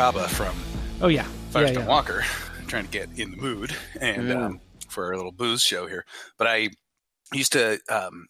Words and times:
From 0.00 0.56
Oh 1.02 1.08
yeah, 1.08 1.24
yeah, 1.24 1.28
Firestone 1.50 1.82
yeah. 1.82 1.86
Walker, 1.88 2.24
trying 2.68 2.84
to 2.86 2.90
get 2.90 3.10
in 3.18 3.32
the 3.32 3.36
mood 3.36 3.76
and 4.00 4.28
Mm. 4.28 4.36
um, 4.36 4.60
for 4.88 5.04
our 5.08 5.14
little 5.14 5.30
booze 5.30 5.60
show 5.60 5.86
here. 5.86 6.06
But 6.38 6.46
I 6.46 6.70
used 7.34 7.52
to 7.52 7.78
um, 7.90 8.26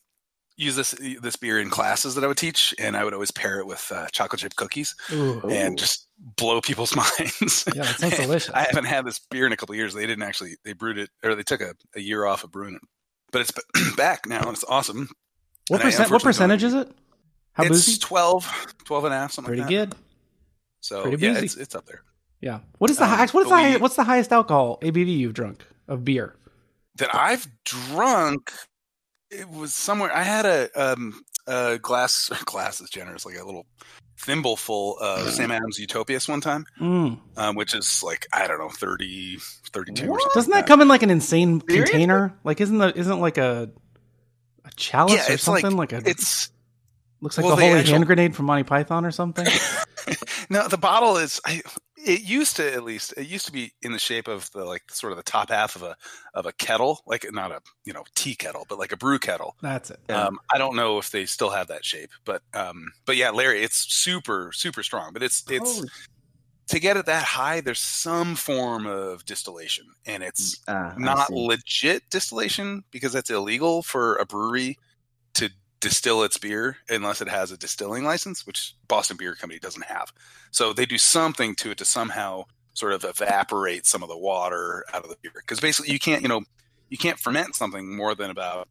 use 0.57 0.75
this 0.75 0.97
this 1.23 1.37
beer 1.37 1.61
in 1.61 1.71
classes 1.71 2.17
that 2.17 2.25
I 2.25 2.27
would 2.27 2.39
teach, 2.39 2.75
and 2.81 2.97
I 2.97 3.05
would 3.05 3.15
always 3.15 3.31
pair 3.31 3.61
it 3.61 3.69
with 3.69 3.87
uh, 3.95 4.09
chocolate 4.11 4.41
chip 4.41 4.57
cookies 4.57 4.97
Ooh. 5.13 5.41
and 5.49 5.79
just 5.79 6.09
blow 6.19 6.61
people's 6.61 6.97
minds. 7.21 7.65
Yeah, 7.73 7.85
sounds 7.85 8.17
delicious. 8.17 8.51
I 8.55 8.63
haven't 8.63 8.87
had 8.87 9.05
this 9.07 9.21
beer 9.31 9.47
in 9.47 9.53
a 9.53 9.57
couple 9.57 9.77
years. 9.77 9.95
They 9.95 10.09
didn't 10.09 10.25
actually 10.25 10.57
they 10.65 10.73
brewed 10.73 10.99
it 10.99 11.11
or 11.23 11.37
they 11.37 11.45
took 11.45 11.61
a, 11.61 11.75
a 11.95 12.01
year 12.01 12.27
off 12.27 12.43
of 12.43 12.51
brewing 12.51 12.75
it, 12.75 12.83
but 13.31 13.43
it's 13.43 13.53
back 13.97 14.27
now 14.27 14.41
and 14.41 14.55
it's 14.55 14.65
awesome. 14.69 15.09
What 15.69 15.83
and 15.83 15.89
percent? 15.89 16.11
What 16.11 16.21
percentage 16.25 16.65
is 16.65 16.75
it? 16.75 16.91
How 17.53 17.63
it's 17.63 17.71
boozy? 17.87 17.99
12, 18.01 18.75
12 18.87 19.05
and 19.05 19.15
a 19.15 19.17
half, 19.17 19.31
something 19.31 19.51
Pretty 19.51 19.63
like 19.63 19.69
good. 19.71 19.95
So 20.81 21.03
Pretty 21.03 21.25
yeah, 21.27 21.39
it's, 21.39 21.57
it's 21.57 21.75
up 21.75 21.87
there. 21.87 22.03
Yeah. 22.41 22.61
What 22.79 22.91
is 22.91 22.97
the 22.99 23.05
Um, 23.05 23.11
highest? 23.11 23.35
What 23.35 23.43
is 23.43 23.49
the 23.49 23.55
we- 23.55 23.63
high, 23.63 23.77
what's 23.77 23.97
the 23.97 24.05
highest 24.05 24.33
alcohol 24.33 24.79
ABV 24.83 25.19
you've 25.19 25.35
drunk 25.35 25.65
of 25.89 26.05
beer? 26.05 26.35
that 26.97 27.15
I've 27.15 27.47
drunk. 27.65 28.51
It 29.31 29.49
was 29.49 29.75
somewhere. 29.75 30.15
I 30.15 30.23
had 30.23 30.45
a 30.47 30.69
um 30.75 31.23
a 31.47 31.79
glass. 31.79 32.31
Glass 32.45 32.81
is 32.81 32.91
generous, 32.91 33.25
like 33.25 33.37
a 33.39 33.45
little 33.45 33.67
thimble 34.19 34.57
full 34.57 34.99
of 34.99 35.31
Sam 35.33 35.51
Adams 35.51 35.79
Utopias 35.79 36.29
one 36.29 36.41
time, 36.41 36.65
Mm. 36.81 37.19
um, 37.37 37.55
which 37.57 37.75
is 37.75 38.03
like 38.03 38.27
I 38.33 38.47
don't 38.49 38.59
know 38.59 38.69
30, 38.69 39.39
32 39.73 40.09
or 40.09 40.21
something. 40.21 40.31
Doesn't 40.35 40.51
like 40.53 40.65
that 40.65 40.69
come 40.69 40.81
in 40.83 40.89
like 40.89 41.03
an 41.03 41.11
insane 41.11 41.61
Seriously? 41.69 41.93
container? 41.93 42.35
Like, 42.45 42.61
isn't 42.61 42.77
the 42.79 42.93
isn't 42.99 43.21
like 43.21 43.39
a 43.39 43.71
a 44.65 44.71
chalice 44.77 45.15
Yeah, 45.15 45.31
or 45.31 45.35
it's 45.35 45.47
like 45.49 45.61
something? 45.63 45.77
Like, 45.79 45.93
a 45.93 46.03
It's 46.05 46.51
looks 47.21 47.37
like 47.37 47.47
well, 47.47 47.57
the 47.57 47.61
the 47.61 47.69
holy 47.69 47.81
actual- 47.81 47.95
hand 47.95 48.07
grenade 48.07 48.37
from 48.37 48.47
Monty 48.47 48.65
Python 48.65 49.05
or 49.05 49.11
something. 49.11 49.47
no, 50.51 50.69
the 50.69 50.79
bottle 50.79 51.17
is. 51.17 51.41
I, 51.45 51.63
it 51.97 52.23
used 52.23 52.57
to 52.57 52.73
at 52.73 52.83
least. 52.83 53.15
It 53.17 53.27
used 53.27 53.47
to 53.47 53.53
be 53.53 53.73
in 53.83 53.93
the 53.93 53.99
shape 53.99 54.29
of 54.29 54.51
the 54.53 54.65
like 54.65 54.91
sort 54.91 55.13
of 55.13 55.17
the 55.17 55.23
top 55.23 55.51
half 55.51 55.77
of 55.77 55.83
a 55.83 55.97
of 56.35 56.47
a 56.47 56.53
kettle, 56.53 57.03
like 57.07 57.27
not 57.33 57.53
a 57.53 57.61
you 57.85 57.93
know 57.93 58.05
tea 58.15 58.35
kettle, 58.35 58.67
but 58.69 58.79
like 58.79 58.93
a 58.93 58.97
brew 58.97 59.19
kettle. 59.19 59.57
That's 59.61 59.91
it. 59.91 60.01
Yeah. 60.09 60.25
Um, 60.25 60.39
I 60.53 60.59
don't 60.59 60.77
know 60.77 60.99
if 60.99 61.11
they 61.11 61.27
still 61.27 61.51
have 61.51 61.69
that 61.69 61.85
shape, 61.85 62.11
but 62.25 62.43
um, 62.55 62.93
but 63.07 63.17
yeah, 63.17 63.31
Larry, 63.31 63.63
it's 63.63 63.93
super 63.93 64.51
super 64.53 64.83
strong. 64.83 65.13
But 65.13 65.23
it's 65.23 65.45
it's 65.51 65.77
Holy- 65.77 65.89
to 66.69 66.81
get 66.81 66.97
it 66.97 67.07
that 67.07 67.25
high. 67.25 67.61
There's 67.61 67.81
some 67.81 68.35
form 68.35 68.87
of 68.87 69.25
distillation, 69.27 69.87
and 70.07 70.23
it's 70.23 70.61
I 70.67 70.95
not 70.97 71.31
legit 71.31 72.09
distillation 72.11 72.85
because 72.91 73.13
that's 73.13 73.29
illegal 73.29 73.83
for 73.83 74.17
a 74.17 74.25
brewery 74.25 74.75
to 74.75 74.90
distill 75.81 76.23
its 76.23 76.37
beer 76.39 76.77
unless 76.89 77.21
it 77.21 77.29
has 77.29 77.51
a 77.51 77.57
distilling 77.57 78.05
license, 78.05 78.47
which 78.47 78.75
Boston 78.89 79.17
Beer 79.17 79.35
Company 79.35 79.59
doesn't 79.59 79.85
have. 79.87 80.13
So 80.51 80.73
they 80.73 80.87
do 80.87 80.99
something 80.99 81.55
to 81.57 81.71
it 81.71 81.79
to 81.79 81.85
somehow 81.85 82.45
sort 82.75 82.93
of 82.93 83.05
evaporate 83.05 83.87
some 83.87 84.03
of 84.03 84.09
the 84.09 84.17
water 84.17 84.85
out 84.95 85.03
of 85.05 85.11
the 85.11 85.17
beer 85.23 85.33
because 85.37 85.59
basically 85.61 85.93
you 85.93 85.99
can't 85.99 86.23
you 86.23 86.29
know 86.29 86.43
you 86.89 86.97
can't 86.97 87.19
ferment 87.19 87.55
something 87.55 87.95
more 87.97 88.15
than 88.15 88.31
about 88.31 88.69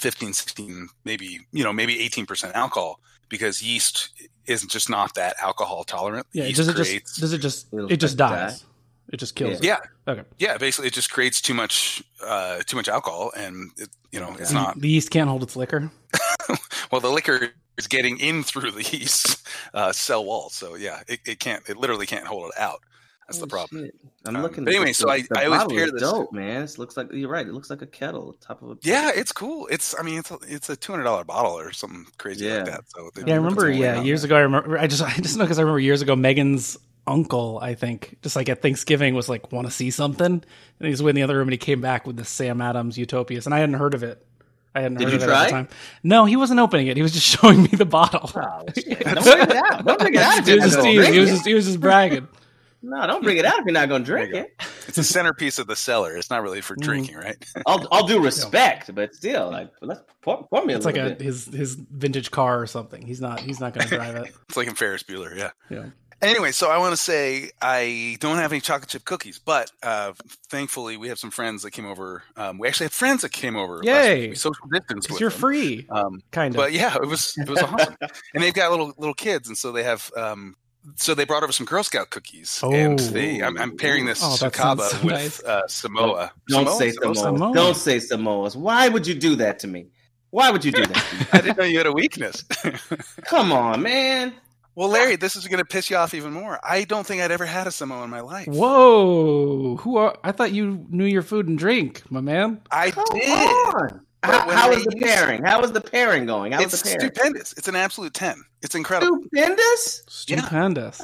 15 0.00 0.32
16 0.32 0.88
maybe 1.04 1.40
you 1.52 1.62
know 1.62 1.72
maybe 1.72 1.96
18% 2.08 2.52
alcohol 2.54 2.98
because 3.28 3.62
yeast 3.62 4.10
is 4.46 4.62
just 4.64 4.88
not 4.90 5.14
that 5.14 5.36
alcohol 5.42 5.84
tolerant 5.84 6.26
Yeah. 6.32 6.44
yeast 6.44 6.56
Does 6.56 6.68
it 6.68 6.74
creates- 6.74 7.10
just 7.12 7.20
does 7.20 7.32
it 7.34 7.38
just 7.38 7.66
It'll 7.72 7.92
it 7.92 8.00
just 8.00 8.16
die. 8.16 8.34
dies? 8.46 8.64
It 9.12 9.18
just 9.18 9.34
kills 9.36 9.62
yeah 9.62 9.76
it. 10.06 10.10
Okay. 10.10 10.22
yeah 10.38 10.56
basically 10.56 10.88
it 10.88 10.94
just 10.94 11.10
creates 11.12 11.40
too 11.42 11.54
much 11.54 12.02
uh 12.26 12.60
too 12.66 12.76
much 12.76 12.88
alcohol 12.88 13.30
and 13.36 13.70
it, 13.76 13.90
you 14.10 14.20
know 14.20 14.34
it's 14.38 14.52
Yeah. 14.52 14.62
not 14.62 14.80
The 14.80 14.88
yeast 14.88 15.10
can't 15.10 15.28
hold 15.28 15.42
its 15.42 15.54
liquor. 15.54 15.90
well 16.92 17.00
the 17.00 17.10
liquor 17.10 17.48
is 17.76 17.86
getting 17.86 18.18
in 18.18 18.42
through 18.42 18.70
the 18.70 18.82
yeast 18.96 19.46
uh 19.74 19.92
cell 19.92 20.24
wall 20.24 20.48
so 20.50 20.74
yeah 20.74 21.00
it, 21.08 21.20
it 21.26 21.40
can't 21.40 21.68
it 21.68 21.76
literally 21.76 22.06
can't 22.06 22.26
hold 22.26 22.50
it 22.52 22.58
out 22.60 22.80
that's 23.26 23.38
the 23.38 23.46
problem 23.46 23.86
shit. 23.86 23.94
I'm 24.26 24.36
Um, 24.36 24.42
looking. 24.42 24.64
but 24.66 24.74
anyway, 24.74 24.88
the- 24.90 24.94
so 24.94 25.08
I- 25.08 25.22
the 25.22 25.38
I 25.40 25.44
always 25.46 25.64
pair 25.64 25.86
is 25.86 25.92
this- 25.92 26.02
Dope, 26.02 26.32
man. 26.34 26.62
It 26.62 26.78
looks 26.78 26.94
like 26.94 27.10
you're 27.10 27.30
right. 27.30 27.46
It 27.46 27.54
looks 27.54 27.70
like 27.70 27.80
a 27.80 27.86
kettle, 27.86 28.36
top 28.38 28.60
of 28.60 28.72
a. 28.72 28.76
yeah 28.82 29.12
it's 29.14 29.32
cool 29.32 29.66
it's 29.68 29.98
i 29.98 30.02
mean 30.02 30.18
it's 30.18 30.30
a, 30.30 30.36
it's 30.46 30.68
a 30.68 30.76
$200 30.76 31.26
bottle 31.26 31.58
or 31.58 31.72
something 31.72 32.04
crazy 32.18 32.44
Yeah. 32.44 32.56
like 32.56 32.64
that 32.66 32.84
so 32.88 33.08
they 33.14 33.22
Yeah, 33.26 33.32
I 33.32 33.36
remember. 33.38 33.70
Yeah, 33.70 33.96
on 34.00 34.04
years 34.04 34.24
it. 34.24 34.26
ago, 34.26 34.36
I 34.36 34.40
remember. 34.40 34.78
I 34.78 34.86
just, 34.88 35.02
I 35.02 35.14
just 35.22 35.38
know 35.38 35.44
because 35.44 35.58
I 35.58 35.62
remember 35.62 35.80
years 35.80 36.02
ago, 36.02 36.14
Megan's 36.14 36.76
uncle, 37.06 37.58
I 37.62 37.74
think, 37.74 38.16
just 38.22 38.36
like 38.36 38.50
at 38.50 38.60
Thanksgiving, 38.60 39.14
was 39.14 39.28
like, 39.30 39.50
"Want 39.52 39.66
to 39.66 39.72
see 39.72 39.90
something?" 39.90 40.26
And 40.26 40.42
he 40.80 40.90
was 40.90 41.00
in 41.00 41.14
the 41.14 41.22
other 41.22 41.36
room, 41.38 41.48
and 41.48 41.52
he 41.52 41.58
came 41.58 41.80
back 41.80 42.06
with 42.06 42.16
the 42.16 42.24
Sam 42.26 42.60
Adams 42.60 42.96
Utopias, 42.98 43.46
and 43.46 43.54
I 43.54 43.58
hadn't 43.58 43.74
heard 43.76 43.94
of 43.94 44.02
it. 44.02 44.24
I 44.74 44.80
hadn't 44.80 44.98
Did 44.98 45.04
heard 45.04 45.10
you 45.12 45.16
of 45.18 45.22
it 45.22 45.26
at 45.26 45.28
try? 45.28 45.44
the 45.46 45.50
time. 45.50 45.68
No, 46.02 46.24
he 46.24 46.36
wasn't 46.36 46.60
opening 46.60 46.88
it. 46.88 46.96
He 46.96 47.02
was 47.02 47.12
just 47.12 47.26
showing 47.40 47.62
me 47.62 47.68
the 47.68 47.84
bottle. 47.84 48.30
Oh, 48.34 48.62
shit. 48.74 49.00
Don't 49.00 49.22
bring 49.24 49.40
it 49.42 49.52
out. 49.56 49.84
Don't 49.84 49.98
bring 50.00 50.14
it 50.14 50.20
out 50.20 50.46
he 50.46 50.54
was 50.54 50.64
just 50.64 50.80
teasing. 50.82 51.12
He 51.12 51.18
was 51.20 51.30
just, 51.30 51.46
he 51.46 51.54
was 51.54 51.66
just 51.66 51.80
bragging. 51.80 52.28
No, 52.86 53.06
don't 53.06 53.22
bring 53.22 53.38
it 53.38 53.46
out 53.46 53.60
if 53.60 53.64
you're 53.64 53.72
not 53.72 53.88
going 53.88 54.02
to 54.02 54.06
drink 54.06 54.34
it. 54.34 54.60
it's 54.86 54.98
a 54.98 55.02
centerpiece 55.04 55.58
of 55.58 55.66
the 55.66 55.74
cellar 55.74 56.14
it's 56.18 56.28
not 56.28 56.42
really 56.42 56.60
for 56.60 56.76
Mm. 56.76 56.82
drinking 56.82 57.16
right 57.16 57.34
I'll, 57.66 57.88
I'll 57.90 58.06
do 58.06 58.22
respect, 58.22 58.94
but 58.94 59.14
still, 59.14 59.50
like, 59.50 59.70
let's 59.80 60.02
pour, 60.20 60.46
pour 60.48 60.66
me 60.66 60.74
a 60.74 60.76
It's 60.76 60.84
like 60.84 60.96
little 60.96 61.12
a 61.12 61.14
bit. 61.14 61.22
his 61.24 61.46
his 61.46 61.76
vintage 61.76 62.30
car 62.30 62.60
or 62.60 62.66
something. 62.66 63.00
He's 63.00 63.22
not. 63.22 63.40
He's 63.40 63.58
not 63.58 63.72
going 63.72 63.88
to 63.88 63.96
drive 63.96 64.16
it. 64.16 64.34
it's 64.50 64.56
like 64.58 64.68
in 64.68 64.74
ferris 64.74 65.02
bueller 65.02 65.34
yeah 65.34 65.52
Yeah. 65.70 65.86
Anyway, 66.22 66.52
so 66.52 66.70
I 66.70 66.78
want 66.78 66.92
to 66.92 66.96
say 66.96 67.50
I 67.60 68.16
don't 68.20 68.36
have 68.36 68.52
any 68.52 68.60
chocolate 68.60 68.88
chip 68.88 69.04
cookies, 69.04 69.38
but 69.38 69.70
uh, 69.82 70.12
thankfully 70.48 70.96
we 70.96 71.08
have 71.08 71.18
some 71.18 71.30
friends 71.30 71.62
that 71.62 71.72
came 71.72 71.86
over. 71.86 72.22
Um, 72.36 72.58
we 72.58 72.66
actually 72.68 72.86
had 72.86 72.92
friends 72.92 73.22
that 73.22 73.32
came 73.32 73.56
over. 73.56 73.76
last 73.78 73.86
Yay. 73.86 74.20
week. 74.20 74.30
We 74.30 74.36
social 74.36 74.66
distance 74.72 75.06
Because 75.06 75.14
with 75.14 75.20
you're 75.20 75.30
them. 75.30 75.38
free, 75.40 75.86
Um, 75.90 76.22
kind 76.30 76.54
of. 76.54 76.56
but 76.56 76.72
yeah, 76.72 76.94
it 76.96 77.06
was 77.06 77.34
it 77.36 77.48
was 77.48 77.60
awesome, 77.62 77.96
and 78.34 78.42
they've 78.42 78.54
got 78.54 78.70
little 78.70 78.92
little 78.98 79.14
kids, 79.14 79.48
and 79.48 79.56
so 79.58 79.72
they 79.72 79.82
have. 79.82 80.10
Um, 80.16 80.56
so 80.96 81.14
they 81.14 81.24
brought 81.24 81.42
over 81.42 81.50
some 81.52 81.64
Girl 81.64 81.82
Scout 81.82 82.10
cookies, 82.10 82.60
and 82.62 83.00
Oh. 83.00 83.04
they 83.04 83.40
I'm, 83.42 83.56
I'm 83.58 83.74
pairing 83.76 84.04
this 84.04 84.22
Oh, 84.22 84.36
Sakaba 84.38 84.80
so 84.88 84.96
with 84.98 85.14
nice. 85.14 85.42
uh, 85.42 85.66
Samoa. 85.66 86.30
Don't 86.48 86.64
Samoa? 86.66 86.78
say 86.78 86.90
Samoa? 86.90 87.14
Samoa. 87.14 87.38
Samoa. 87.38 87.54
Don't 87.54 87.76
say 87.76 87.96
Samoas. 87.96 88.54
Why 88.56 88.88
would 88.90 89.06
you 89.06 89.14
do 89.14 89.34
that 89.36 89.58
to 89.60 89.66
me? 89.66 89.86
Why 90.28 90.50
would 90.50 90.62
you 90.64 90.72
do 90.72 90.84
that? 90.84 90.94
to 90.94 91.16
me? 91.16 91.26
I 91.32 91.40
didn't 91.40 91.56
know 91.58 91.64
you 91.64 91.78
had 91.78 91.86
a 91.86 91.92
weakness. 91.92 92.42
Come 93.24 93.50
on, 93.52 93.80
man. 93.82 94.34
Well, 94.74 94.88
Larry, 94.88 95.16
this 95.16 95.36
is 95.36 95.46
going 95.48 95.58
to 95.58 95.64
piss 95.64 95.88
you 95.90 95.96
off 95.96 96.14
even 96.14 96.32
more. 96.32 96.58
I 96.62 96.84
don't 96.84 97.06
think 97.06 97.22
I'd 97.22 97.30
ever 97.30 97.46
had 97.46 97.66
a 97.66 97.70
Samoa 97.70 98.04
in 98.04 98.10
my 98.10 98.20
life. 98.20 98.46
Whoa! 98.48 99.76
Who 99.76 99.96
are? 99.96 100.16
I 100.24 100.32
thought 100.32 100.52
you 100.52 100.86
knew 100.90 101.04
your 101.04 101.22
food 101.22 101.48
and 101.48 101.58
drink, 101.58 102.02
my 102.10 102.20
man. 102.20 102.60
I 102.70 102.90
Come 102.90 103.04
did. 103.12 103.28
on. 103.30 104.00
How, 104.22 104.46
when 104.46 104.56
how 104.56 104.68
they 104.70 104.76
the 104.76 104.96
use- 104.96 105.02
pairing? 105.02 105.42
How 105.44 105.60
is 105.62 105.72
the 105.72 105.80
pairing 105.82 106.24
going? 106.26 106.52
How 106.52 106.60
is 106.60 106.72
It's 106.72 106.82
the 106.82 106.96
pairing? 106.96 107.12
stupendous. 107.12 107.52
It's 107.58 107.68
an 107.68 107.76
absolute 107.76 108.14
ten. 108.14 108.42
It's 108.62 108.74
incredible. 108.74 109.18
Stupendous? 109.26 110.02
Yeah. 110.28 110.40
Stupendous. 110.40 111.02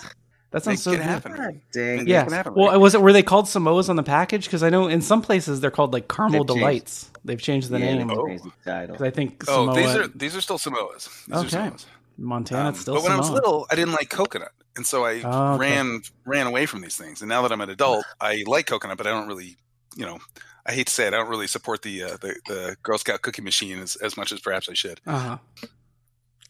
That 0.52 0.64
sounds 0.64 0.78
Make 0.78 0.78
so 0.80 0.90
it 0.92 0.96
good. 0.96 1.02
happen. 1.04 1.32
God 1.36 1.60
dang. 1.72 2.08
Yeah. 2.08 2.24
can 2.24 2.32
happen, 2.32 2.54
Well, 2.56 2.68
right? 2.70 2.76
was 2.76 2.94
it? 2.96 3.02
Were 3.02 3.12
they 3.12 3.22
called 3.22 3.44
Samoas 3.44 3.88
on 3.88 3.94
the 3.96 4.02
package? 4.02 4.46
Because 4.46 4.64
I 4.64 4.70
know 4.70 4.88
in 4.88 5.00
some 5.00 5.22
places 5.22 5.60
they're 5.60 5.70
called 5.70 5.92
like 5.92 6.08
Caramel 6.08 6.40
They've 6.44 6.48
changed. 6.48 6.58
delights. 6.58 7.10
They've 7.24 7.40
changed 7.40 7.68
the 7.68 7.78
Yeah, 7.78 7.94
name. 7.98 8.08
they 8.08 8.14
Oh. 8.16 8.26
the 8.26 8.50
title. 8.64 8.96
'Cause 8.96 9.06
I 9.06 9.10
think 9.10 9.44
Oh, 9.46 9.66
Samoa, 9.66 9.74
these 9.76 9.94
are 9.96 10.08
these 10.08 10.34
are 10.36 10.40
still 10.40 10.58
Samoas. 10.58 11.08
These 11.26 11.36
are 11.36 11.38
Okay. 11.40 11.56
Samoas. 11.70 11.84
Montana. 12.20 12.62
Um, 12.68 12.68
it's 12.74 12.80
still 12.80 12.94
but 12.94 13.02
when 13.04 13.12
I 13.12 13.16
was 13.16 13.30
little, 13.30 13.66
I 13.70 13.74
didn't 13.74 13.92
like 13.94 14.08
coconut, 14.10 14.52
and 14.76 14.86
so 14.86 15.04
I 15.04 15.20
Oh, 15.24 15.54
okay. 15.54 15.70
ran 15.72 16.02
ran 16.24 16.46
away 16.46 16.66
from 16.66 16.80
these 16.82 16.96
things. 16.96 17.20
And 17.22 17.28
now 17.28 17.42
that 17.42 17.50
I'm 17.52 17.60
an 17.60 17.70
adult, 17.70 18.04
I 18.20 18.44
like 18.46 18.66
coconut, 18.66 18.96
but 18.98 19.06
I 19.06 19.10
don't 19.10 19.26
really, 19.28 19.56
you 19.96 20.04
know, 20.06 20.18
I 20.66 20.72
hate 20.72 20.86
to 20.88 20.92
say 20.92 21.06
it, 21.06 21.14
I 21.14 21.16
don't 21.16 21.28
really 21.30 21.46
support 21.46 21.82
the 21.82 22.02
uh, 22.04 22.08
the, 22.20 22.34
the 22.46 22.76
Girl 22.82 22.98
Scout 22.98 23.22
cookie 23.22 23.42
machine 23.42 23.78
as, 23.80 23.96
as 23.96 24.16
much 24.16 24.30
as 24.32 24.40
perhaps 24.40 24.68
I 24.68 24.74
should. 24.74 25.00
Uh-huh. 25.06 25.38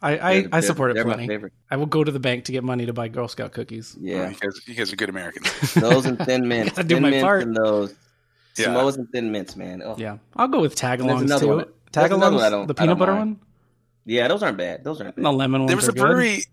I, 0.03 0.13
I, 0.19 0.41
They're- 0.41 0.49
I 0.53 0.61
support 0.61 0.91
it 0.91 0.95
they're 0.95 1.05
plenty. 1.05 1.51
I 1.71 1.77
will 1.77 1.85
go 1.87 2.03
to 2.03 2.11
the 2.11 2.21
bank 2.21 2.47
to 2.47 2.53
get 2.53 2.65
money 2.65 2.87
to 2.87 2.93
buy 2.95 3.09
Girl 3.09 3.29
Scout 3.29 3.53
cookies. 3.53 3.95
Yeah. 4.01 4.31
you 4.31 4.37
guys, 4.37 4.61
you 4.67 4.75
guys 4.75 4.93
are 4.93 4.97
good 4.97 5.11
Americans. 5.11 5.75
Those 5.75 6.07
and 6.07 6.19
thin 6.19 6.49
mints. 6.49 6.73
Gotta 6.77 6.89
do 6.89 6.95
thin 6.97 7.03
my 7.03 7.11
mints 7.11 7.23
part. 7.23 7.43
and 7.43 7.55
those. 7.55 7.95
Yeah. 8.57 8.67
Samoas 8.67 8.97
and 8.97 9.09
thin 9.11 9.31
mints, 9.31 9.57
man. 9.57 9.83
Oh. 9.85 9.95
Yeah, 9.99 10.17
I'll 10.37 10.49
go 10.49 10.61
with 10.61 10.75
There's 10.75 11.01
tagalongs 11.01 11.39
too. 11.41 11.49
one. 11.49 11.57
There's 11.93 12.11
one 12.11 12.23
I 12.23 12.29
Tagalongs, 12.31 12.31
don't- 12.31 12.39
the 12.39 12.47
I 12.47 12.51
don't 12.51 12.77
peanut 12.77 12.99
butter 12.99 13.13
mind. 13.15 13.31
one, 13.39 13.41
Yeah, 14.11 14.29
those 14.29 14.43
aren't 14.43 14.59
bad. 14.59 14.83
Those 14.85 15.01
aren't 15.01 15.17
and 15.17 15.25
bad. 15.25 15.31
the 15.33 15.37
lemon 15.37 15.61
ones 15.63 15.69
there 15.69 15.77
was 15.77 15.87
are 15.89 15.93
a 15.93 15.95
good. 15.95 16.01
brewery. 16.01 16.45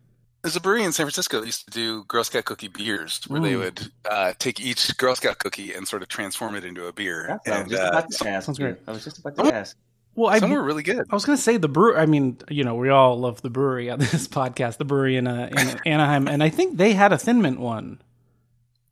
There's 0.44 0.56
a 0.56 0.62
brewery 0.62 0.83
in 0.83 0.92
San 0.94 1.06
Francisco 1.06 1.39
that 1.39 1.45
used 1.48 1.65
to 1.65 1.71
do 1.71 2.04
Girl 2.06 2.24
Scout 2.24 2.45
cookie 2.45 2.68
beers, 2.68 3.21
where 3.27 3.42
they 3.42 3.56
would 3.56 3.92
uh, 4.09 4.33
take 4.38 4.62
each 4.62 4.95
Girl 4.98 5.15
Scout 5.15 5.39
cookie 5.39 5.74
and 5.74 5.88
sort 5.88 6.04
of 6.04 6.07
transform 6.07 6.56
it 6.56 6.63
into 6.63 6.86
a 6.86 6.94
beer. 6.94 7.25
That's 7.27 7.48
what 7.48 7.57
I 7.57 7.63
was 7.63 7.71
And 7.71 7.81
uh, 7.81 8.07
some, 8.12 8.42
sounds 8.42 8.59
great. 8.59 8.75
I 8.88 8.92
was 8.92 9.04
just 9.04 9.18
about 9.18 9.36
to 9.38 9.54
ask. 9.54 9.75
Well, 10.15 10.30
I 10.31 10.39
some 10.39 10.51
were 10.51 10.63
really 10.63 10.83
good. 10.83 11.06
I 11.09 11.15
was 11.15 11.25
going 11.25 11.36
to 11.38 11.42
say 11.42 11.57
the 11.57 11.68
brew. 11.68 11.95
I 11.98 12.06
mean, 12.06 12.38
you 12.50 12.63
know, 12.63 12.75
we 12.75 12.89
all 12.89 13.19
love 13.19 13.42
the 13.42 13.50
brewery 13.50 13.89
on 13.89 14.00
this 14.00 14.27
podcast. 14.27 14.77
The 14.77 14.86
brewery 14.86 15.18
in, 15.18 15.27
uh, 15.27 15.50
in 15.51 15.80
Anaheim, 15.86 16.27
and 16.27 16.42
I 16.44 16.50
think 16.50 16.77
they 16.77 16.94
had 16.94 17.12
a 17.12 17.18
Thin 17.18 17.42
Mint 17.42 17.60
one. 17.60 18.00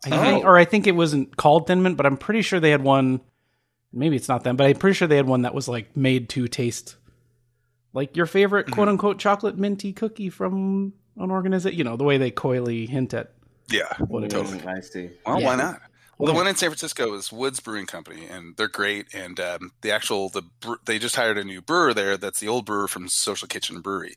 I 0.05 0.09
Oh. 0.11 0.21
think, 0.21 0.45
or 0.45 0.57
I 0.57 0.65
think 0.65 0.87
it 0.87 0.91
wasn't 0.95 1.37
called 1.37 1.67
Thin 1.67 1.81
Mint, 1.83 1.95
but 1.97 2.05
I'm 2.07 2.17
pretty 2.17 2.41
sure 2.41 2.59
they 2.59 2.71
had 2.71 2.83
one. 2.83 3.21
Maybe 3.93 4.15
it's 4.17 4.27
not 4.27 4.43
them, 4.43 4.55
but 4.57 4.67
I'm 4.67 4.75
pretty 4.75 4.95
sure 4.95 5.07
they 5.07 5.15
had 5.17 5.27
one 5.27 5.43
that 5.43 5.53
was 5.53 5.67
like 5.67 5.95
made 5.95 6.29
to 6.29 6.47
taste 6.47 6.95
like 7.95 8.15
your 8.15 8.27
favorite 8.27 8.67
Mhm. 8.67 8.71
quote 8.73 8.87
unquote 8.89 9.17
chocolate 9.19 9.57
minty 9.57 9.91
cookie 9.93 10.29
from 10.29 10.93
an 11.17 11.31
organization. 11.31 11.75
You 11.77 11.83
know, 11.83 11.97
the 11.97 12.03
way 12.03 12.17
they 12.19 12.29
coyly 12.29 12.85
hint 12.85 13.13
at 13.15 13.31
Yeah, 13.69 13.91
what 14.07 14.23
it 14.23 14.27
is. 14.27 14.33
totally. 14.33 14.63
I 14.67 14.81
see. 14.81 15.09
Well, 15.25 15.39
Yeah. 15.41 15.47
why 15.47 15.55
not? 15.55 15.81
Well, 16.17 16.31
the 16.31 16.37
one 16.37 16.47
in 16.47 16.55
San 16.55 16.69
Francisco 16.69 17.13
is 17.15 17.29
Woods 17.31 17.59
Brewing 17.59 17.87
Company, 17.87 18.25
and 18.25 18.55
they're 18.55 18.69
great. 18.69 19.07
And 19.13 19.37
um, 19.39 19.71
the 19.81 19.91
actual 19.91 20.29
the 20.29 20.43
bre- 20.61 20.75
they 20.85 20.97
just 20.99 21.15
hired 21.17 21.37
a 21.37 21.43
new 21.43 21.61
brewer 21.61 21.93
there. 21.93 22.15
That's 22.15 22.39
the 22.39 22.47
old 22.47 22.65
brewer 22.65 22.87
from 22.87 23.09
Social 23.09 23.47
Kitchen 23.49 23.81
Brewery. 23.81 24.15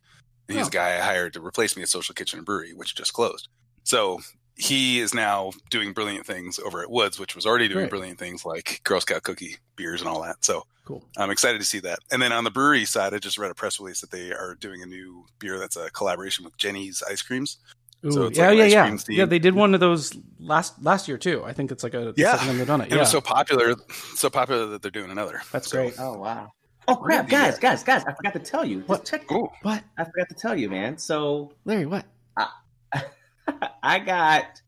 And 0.49 0.57
he's 0.59 0.67
Oh. 0.67 0.69
a 0.69 0.73
guy 0.73 0.97
I 0.97 1.01
hired 1.01 1.33
to 1.35 1.45
replace 1.45 1.77
me 1.77 1.83
at 1.83 1.89
Social 1.89 2.15
Kitchen 2.15 2.43
Brewery, 2.45 2.73
which 2.73 2.95
just 2.95 3.13
closed. 3.13 3.49
So 3.85 4.21
he 4.60 4.99
is 5.00 5.14
now 5.14 5.52
doing 5.70 5.93
brilliant 5.93 6.26
things 6.26 6.58
over 6.58 6.82
at 6.82 6.90
Woods, 6.90 7.19
which 7.19 7.34
was 7.37 7.46
already 7.46 7.69
doing 7.69 7.82
Great. 7.84 7.90
brilliant 7.90 8.19
things 8.19 8.44
like 8.44 8.81
Girl 8.84 9.00
Scout 9.00 9.22
cookie 9.22 9.56
beers 9.76 10.00
and 10.00 10.08
all 10.10 10.20
that. 10.22 10.44
So 10.44 10.64
Cool. 10.84 11.05
I'm 11.16 11.31
excited 11.31 11.58
to 11.60 11.64
see 11.66 11.78
that. 11.81 11.99
And 12.10 12.20
then 12.20 12.32
on 12.32 12.44
the 12.44 12.50
brewery 12.50 12.84
side, 12.84 13.14
I 13.14 13.19
just 13.19 13.38
read 13.38 13.50
a 13.50 13.55
press 13.55 13.78
release 13.78 14.00
that 14.00 14.10
they 14.10 14.32
are 14.32 14.56
doing 14.58 14.82
a 14.82 14.87
new 14.87 15.25
beer 15.38 15.58
that's 15.58 15.76
a 15.76 15.90
collaboration 15.90 16.44
with 16.44 16.56
Jeni's 16.56 17.02
Ice 17.08 17.22
Creams. 17.22 17.58
Ooh, 18.06 18.10
So 18.10 18.25
it's 18.26 18.38
yeah, 18.38 18.49
like 18.49 18.58
yeah, 18.58 18.64
ice 18.64 18.72
yeah. 18.72 18.87
cream 18.87 18.99
theme. 18.99 19.16
Yeah, 19.19 19.25
they 19.26 19.38
did 19.38 19.55
one 19.55 19.75
of 19.75 19.81
those 19.81 20.16
last 20.40 20.82
last 20.82 21.06
year 21.08 21.19
too. 21.19 21.44
I 21.44 21.52
think 21.52 21.70
it's 21.70 21.82
like 21.84 21.94
a 21.94 22.12
Yeah. 22.16 22.32
second 22.32 22.46
time 22.49 22.58
they've 22.58 22.66
done 22.66 22.81
it. 22.81 22.88
Yeah, 22.90 22.96
it 22.96 23.00
was 23.00 23.10
so 23.10 23.20
popular, 23.20 23.75
so 24.14 24.28
popular 24.31 24.66
that 24.66 24.82
they're 24.82 24.90
doing 24.90 25.10
another. 25.10 25.40
that's 25.52 25.69
So- 25.70 25.76
great. 25.78 25.94
Oh 26.00 26.14
wow. 26.19 26.50
Oh 26.88 26.96
crap, 26.96 27.31
Yeah. 27.31 27.50
guys, 27.50 27.58
guys, 27.58 27.82
guys! 27.84 28.02
I 28.08 28.14
forgot 28.14 28.32
to 28.32 28.38
tell 28.38 28.64
you. 28.64 28.81
What? 28.87 29.00
Just 29.00 29.10
check. 29.10 29.31
Ooh, 29.32 29.49
What, 29.62 29.82
I 29.99 30.05
forgot 30.05 30.28
to 30.31 30.34
tell 30.34 30.58
you, 30.58 30.70
man. 30.70 30.96
So 30.96 31.52
Larry? 31.66 31.84
What? 31.87 32.06
I 33.83 33.99
got 33.99 34.61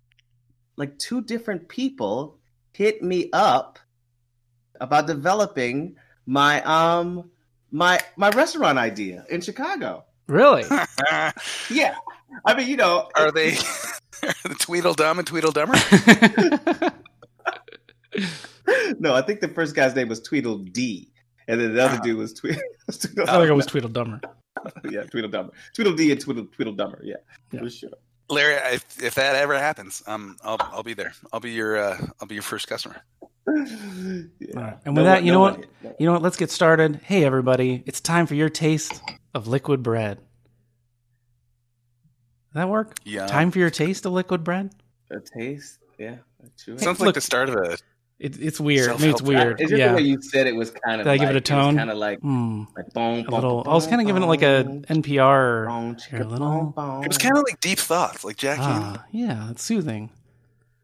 like 0.77 0.99
two 0.99 1.23
different 1.23 1.69
people 1.69 2.39
hit 2.73 3.03
me 3.03 3.29
up 3.33 3.79
about 4.81 5.07
developing 5.07 5.97
my 6.27 6.63
um 6.63 7.31
my 7.71 7.99
my 8.17 8.31
restaurant 8.31 8.79
idea 8.79 9.25
in 9.31 9.41
Chicago. 9.41 10.05
Really? 10.27 10.65
Yeah, 11.71 11.95
I 12.45 12.55
mean, 12.55 12.69
you 12.69 12.77
know, 12.77 13.09
are 13.17 13.31
they 13.33 13.51
the 13.53 14.57
Tweedledum 14.61 15.19
and 15.19 15.27
Tweedledummer? 15.29 15.75
no, 18.99 19.15
I 19.15 19.23
think 19.23 19.41
the 19.41 19.49
first 19.49 19.75
guy's 19.75 19.95
name 19.95 20.09
was 20.09 20.21
Tweedledee, 20.21 21.09
and 21.49 21.61
then 21.61 21.75
the 21.75 21.83
other 21.85 21.97
Ah. 21.99 22.03
dude 22.03 22.17
was 22.19 22.33
Tweedle. 22.35 22.61
I 22.89 22.93
think 22.93 23.19
it 23.51 23.53
was 23.55 23.67
Tweedledummer. 23.67 24.23
yeah, 24.91 25.03
Tweedledummer, 25.05 25.51
Tweedledee 25.75 26.13
and 26.13 26.21
Tweedle 26.21 26.47
Tweedledummer. 26.57 27.01
Yeah, 27.03 27.17
Yeah. 27.53 27.61
for 27.61 27.71
sure. 27.71 27.91
Larry, 28.31 28.55
if, 28.75 29.03
if 29.03 29.15
that 29.17 29.37
ever 29.37 29.59
happens, 29.59 30.03
um, 30.07 30.37
I'll 30.43 30.57
I'll 30.61 30.83
be 30.83 30.95
there. 30.95 31.13
I'll 31.33 31.41
be 31.41 31.53
your 31.53 31.77
uh, 31.77 31.99
I'll 32.21 32.29
be 32.29 32.35
your 32.37 32.43
first 32.43 32.69
customer. 32.69 32.97
Yeah. 33.47 33.53
All 34.57 34.63
right. 34.63 34.77
And 34.85 34.97
with 34.97 35.05
that, 35.07 35.17
one- 35.19 35.27
you 35.27 35.33
know 35.33 35.41
one 35.41 35.55
what? 35.61 35.67
No. 35.83 35.97
You 35.99 36.07
know 36.07 36.13
what? 36.13 36.23
Let's 36.23 36.37
get 36.37 36.51
started. 36.51 37.01
Hey, 37.03 37.25
everybody! 37.25 37.83
It's 37.87 38.01
time 38.01 38.27
for 38.27 38.35
your 38.35 38.49
taste 38.49 39.01
of 39.35 39.47
liquid 39.49 39.83
bread. 39.83 40.19
Does 40.19 40.25
that 42.55 42.69
work? 42.69 42.97
Yeah, 43.05 43.27
Time 43.27 43.51
for 43.51 43.59
your 43.61 43.71
taste 43.71 44.07
of 44.07 44.13
liquid 44.13 44.43
bread. 44.43 44.73
A 45.11 45.21
taste, 45.21 45.79
yeah. 45.99 46.17
Sure. 46.57 46.79
sounds 46.79 46.99
Look- 47.01 47.07
like 47.07 47.15
the 47.15 47.21
start 47.21 47.49
of 47.49 47.57
a. 47.57 47.77
It, 48.21 48.39
it's 48.39 48.61
weird. 48.61 48.91
I 48.91 48.97
mean, 48.99 49.11
it's 49.11 49.23
weird. 49.23 49.61
It's 49.63 49.71
just 49.71 49.79
Yeah. 49.81 49.89
the 49.89 49.95
way 49.95 50.03
you 50.03 50.21
said 50.21 50.47
it 50.47 50.55
was 50.55 50.71
kind 50.71 51.01
of. 51.01 51.07
Did 51.07 51.11
I 51.11 51.17
give 51.17 51.31
it 51.31 51.37
a 51.37 51.41
tone? 51.41 51.77
Kind 51.77 51.91
of 51.91 51.97
like, 51.97 52.21
Hmm. 52.21 52.65
like 52.77 52.93
boom, 52.93 53.25
A 53.27 53.31
little. 53.35 53.65
I 53.67 53.73
was 53.73 53.87
kind 53.87 54.01
of 54.01 54.07
giving 54.07 54.23
it 54.23 54.27
like 54.27 54.43
a 54.43 54.65
NPR. 54.91 55.67
Here, 56.11 56.21
a 56.21 56.25
little- 56.25 56.75
It 57.03 57.09
was 57.09 57.17
kind 57.17 57.37
of 57.39 57.45
like 57.45 57.61
deep 57.61 57.79
thoughts, 57.79 58.23
like 58.23 58.37
Jack 58.37 58.59
Handey. 58.59 58.99
Ah, 58.99 59.05
yeah, 59.11 59.51
it's 59.51 59.63
soothing. 59.63 60.11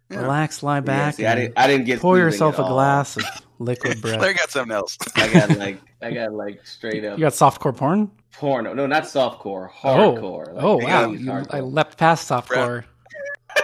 Yeah. 0.08 0.20
Relax, 0.22 0.62
lie 0.62 0.76
Yeah, 0.76 0.80
back, 0.80 1.14
see, 1.16 1.26
I 1.26 1.34
didn't. 1.34 1.54
I 1.58 1.66
didn't 1.66 1.84
get. 1.84 2.00
pour 2.00 2.16
yourself 2.16 2.54
at 2.54 2.60
a 2.60 2.62
all. 2.64 2.70
glass 2.74 3.16
of 3.18 3.24
liquid 3.58 4.00
bread. 4.00 4.18
Larry 4.20 4.34
got 4.34 4.50
something 4.50 4.74
else. 4.74 4.96
I 5.16 5.30
got 5.32 5.50
like. 5.58 5.78
I 6.00 6.12
got 6.12 6.32
like 6.32 6.64
straight 6.66 7.04
up 7.04 7.18
you 7.18 7.24
got 7.24 7.32
softcore 7.32 7.76
porn? 7.76 8.10
porno. 8.32 8.72
No, 8.72 8.86
not 8.86 9.02
softcore. 9.04 9.68
Hardcore. 9.70 10.54
Oh, 10.56 10.76
Like, 10.76 10.84
oh 10.88 11.00
wow! 11.02 11.10
You- 11.10 11.18
hardcore. 11.26 11.54
I 11.54 11.60
leapt 11.60 11.98
past 11.98 12.30
softcore. 12.30 12.84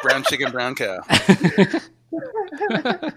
brown 0.02 0.25
chicken, 0.25 0.50
brown 0.50 0.75
cow. 0.75 0.98
All 2.12 3.11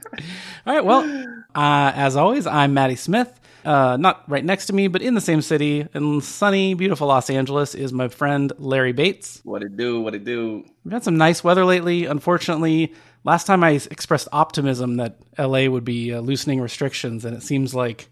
right. 0.66 0.86
Well, 0.86 1.26
uh, 1.54 1.92
as 1.96 2.16
always, 2.16 2.48
I'm 2.48 2.74
Maddie 2.74 2.96
Smith. 2.96 3.40
Uh, 3.66 3.98
not 3.98 4.24
right 4.30 4.46
next 4.46 4.68
to 4.68 4.74
me, 4.74 4.88
but 4.88 5.02
in 5.02 5.16
the 5.16 5.22
same 5.22 5.42
city 5.42 5.88
in 5.94 6.22
sunny, 6.22 6.76
beautiful 6.76 7.08
Los 7.08 7.32
Angeles 7.32 7.74
is 7.74 7.92
my 7.92 8.08
friend 8.08 8.54
Larry 8.60 8.94
Bates. 8.94 9.42
What 9.44 9.64
it 9.64 9.76
do? 9.76 10.02
What 10.02 10.14
it 10.14 10.24
do? 10.24 10.64
We've 10.84 10.94
had 10.94 11.04
some 11.04 11.18
nice 11.18 11.44
weather 11.44 11.66
lately. 11.66 12.06
Unfortunately, 12.06 12.94
last 13.24 13.48
time 13.48 13.64
I 13.64 13.72
expressed 13.72 14.28
optimism 14.32 14.98
that 14.98 15.18
LA 15.38 15.66
would 15.68 15.84
be 15.84 16.14
uh, 16.14 16.20
loosening 16.22 16.62
restrictions, 16.62 17.26
and 17.26 17.36
it 17.36 17.42
seems 17.42 17.74
like 17.74 18.08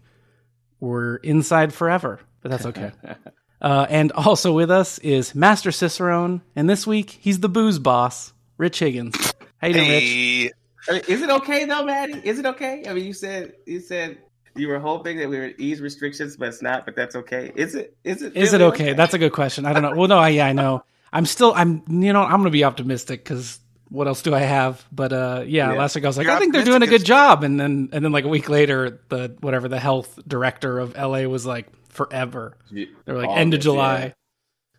we're 0.80 1.16
inside 1.16 1.72
forever, 1.72 2.20
but 2.42 2.50
that's 2.50 2.66
okay. 2.66 2.90
uh, 3.62 3.86
and 3.88 4.10
also 4.10 4.52
with 4.52 4.72
us 4.72 4.98
is 4.98 5.36
Master 5.36 5.70
Cicerone, 5.70 6.42
and 6.56 6.68
this 6.68 6.84
week 6.84 7.10
he's 7.20 7.38
the 7.38 7.48
booze 7.48 7.78
boss, 7.78 8.32
Rich 8.58 8.80
Higgins. 8.80 9.32
How 9.58 9.68
you 9.68 9.74
doing, 9.74 9.88
Rich? 9.88 10.52
Hey, 10.86 10.90
I 10.90 10.92
mean, 10.94 11.02
is 11.08 11.22
it 11.22 11.30
okay 11.30 11.64
though, 11.64 11.84
Maddie? 11.84 12.20
Is 12.24 12.38
it 12.38 12.46
okay? 12.46 12.82
I 12.88 12.92
mean, 12.92 13.04
you 13.04 13.12
said 13.12 13.54
you 13.66 13.80
said 13.80 14.18
you 14.56 14.68
were 14.68 14.78
hoping 14.78 15.18
that 15.18 15.28
we 15.28 15.40
would 15.40 15.60
ease 15.60 15.80
restrictions, 15.80 16.36
but 16.36 16.48
it's 16.48 16.62
not. 16.62 16.84
But 16.84 16.96
that's 16.96 17.16
okay. 17.16 17.52
Is 17.54 17.74
it? 17.74 17.96
Is 18.04 18.22
it? 18.22 18.36
Is 18.36 18.52
it 18.52 18.58
really 18.58 18.72
okay? 18.72 18.92
That's 18.92 19.14
a 19.14 19.18
good 19.18 19.32
question. 19.32 19.66
I 19.66 19.72
don't 19.72 19.82
know. 19.82 19.94
Well, 19.94 20.08
no, 20.08 20.18
I, 20.18 20.28
yeah, 20.30 20.46
I 20.46 20.52
know. 20.52 20.84
I'm 21.12 21.26
still, 21.26 21.52
I'm, 21.54 21.84
you 21.88 22.12
know, 22.12 22.22
I'm 22.22 22.30
going 22.38 22.44
to 22.44 22.50
be 22.50 22.64
optimistic 22.64 23.22
because 23.22 23.60
what 23.88 24.08
else 24.08 24.22
do 24.22 24.34
I 24.34 24.40
have? 24.40 24.84
But 24.90 25.12
uh, 25.12 25.44
yeah, 25.46 25.72
Yeah. 25.72 25.78
last 25.78 25.94
week 25.94 26.04
I 26.04 26.08
was 26.08 26.16
like, 26.16 26.26
You're 26.26 26.34
I 26.34 26.38
think 26.40 26.52
they're 26.52 26.64
doing 26.64 26.82
a 26.82 26.88
good 26.88 27.04
job, 27.04 27.44
and 27.44 27.58
then 27.58 27.88
and 27.92 28.04
then 28.04 28.10
like 28.12 28.24
a 28.24 28.28
week 28.28 28.48
later, 28.48 29.00
the 29.08 29.36
whatever 29.40 29.68
the 29.68 29.78
health 29.78 30.18
director 30.26 30.78
of 30.80 30.96
LA 30.96 31.22
was 31.22 31.46
like, 31.46 31.68
forever. 31.88 32.56
They 32.72 32.88
were 33.06 33.22
like, 33.22 33.36
end 33.38 33.54
of 33.54 33.60
July. 33.60 33.98
yeah. 33.98 34.12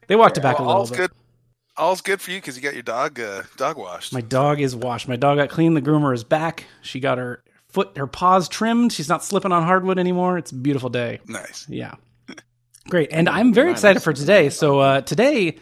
They 0.07 0.15
walked 0.15 0.37
it 0.37 0.41
back 0.41 0.59
well, 0.59 0.67
a 0.67 0.69
little 0.69 0.79
all's 0.81 0.89
bit. 0.91 0.97
good. 0.97 1.11
All's 1.77 2.01
good 2.01 2.21
for 2.21 2.31
you 2.31 2.37
because 2.37 2.55
you 2.55 2.61
got 2.61 2.73
your 2.73 2.83
dog 2.83 3.19
uh, 3.19 3.43
dog 3.57 3.77
washed. 3.77 4.13
My 4.13 4.21
dog 4.21 4.61
is 4.61 4.75
washed. 4.75 5.07
My 5.07 5.17
dog 5.17 5.37
got 5.37 5.49
clean. 5.49 5.73
The 5.73 5.81
groomer 5.81 6.13
is 6.13 6.23
back. 6.23 6.65
She 6.81 6.99
got 6.99 7.17
her 7.17 7.43
foot, 7.67 7.97
her 7.97 8.07
paws 8.07 8.47
trimmed. 8.47 8.93
She's 8.93 9.09
not 9.09 9.23
slipping 9.23 9.51
on 9.51 9.63
hardwood 9.63 9.99
anymore. 9.99 10.37
It's 10.37 10.51
a 10.51 10.55
beautiful 10.55 10.89
day. 10.89 11.19
nice. 11.27 11.67
Yeah. 11.67 11.95
Great. 12.87 13.09
And 13.11 13.27
I'm 13.27 13.51
very 13.51 13.71
excited 13.71 14.03
for 14.03 14.13
today. 14.13 14.49
So, 14.49 14.79
uh, 14.79 15.01
today, 15.01 15.57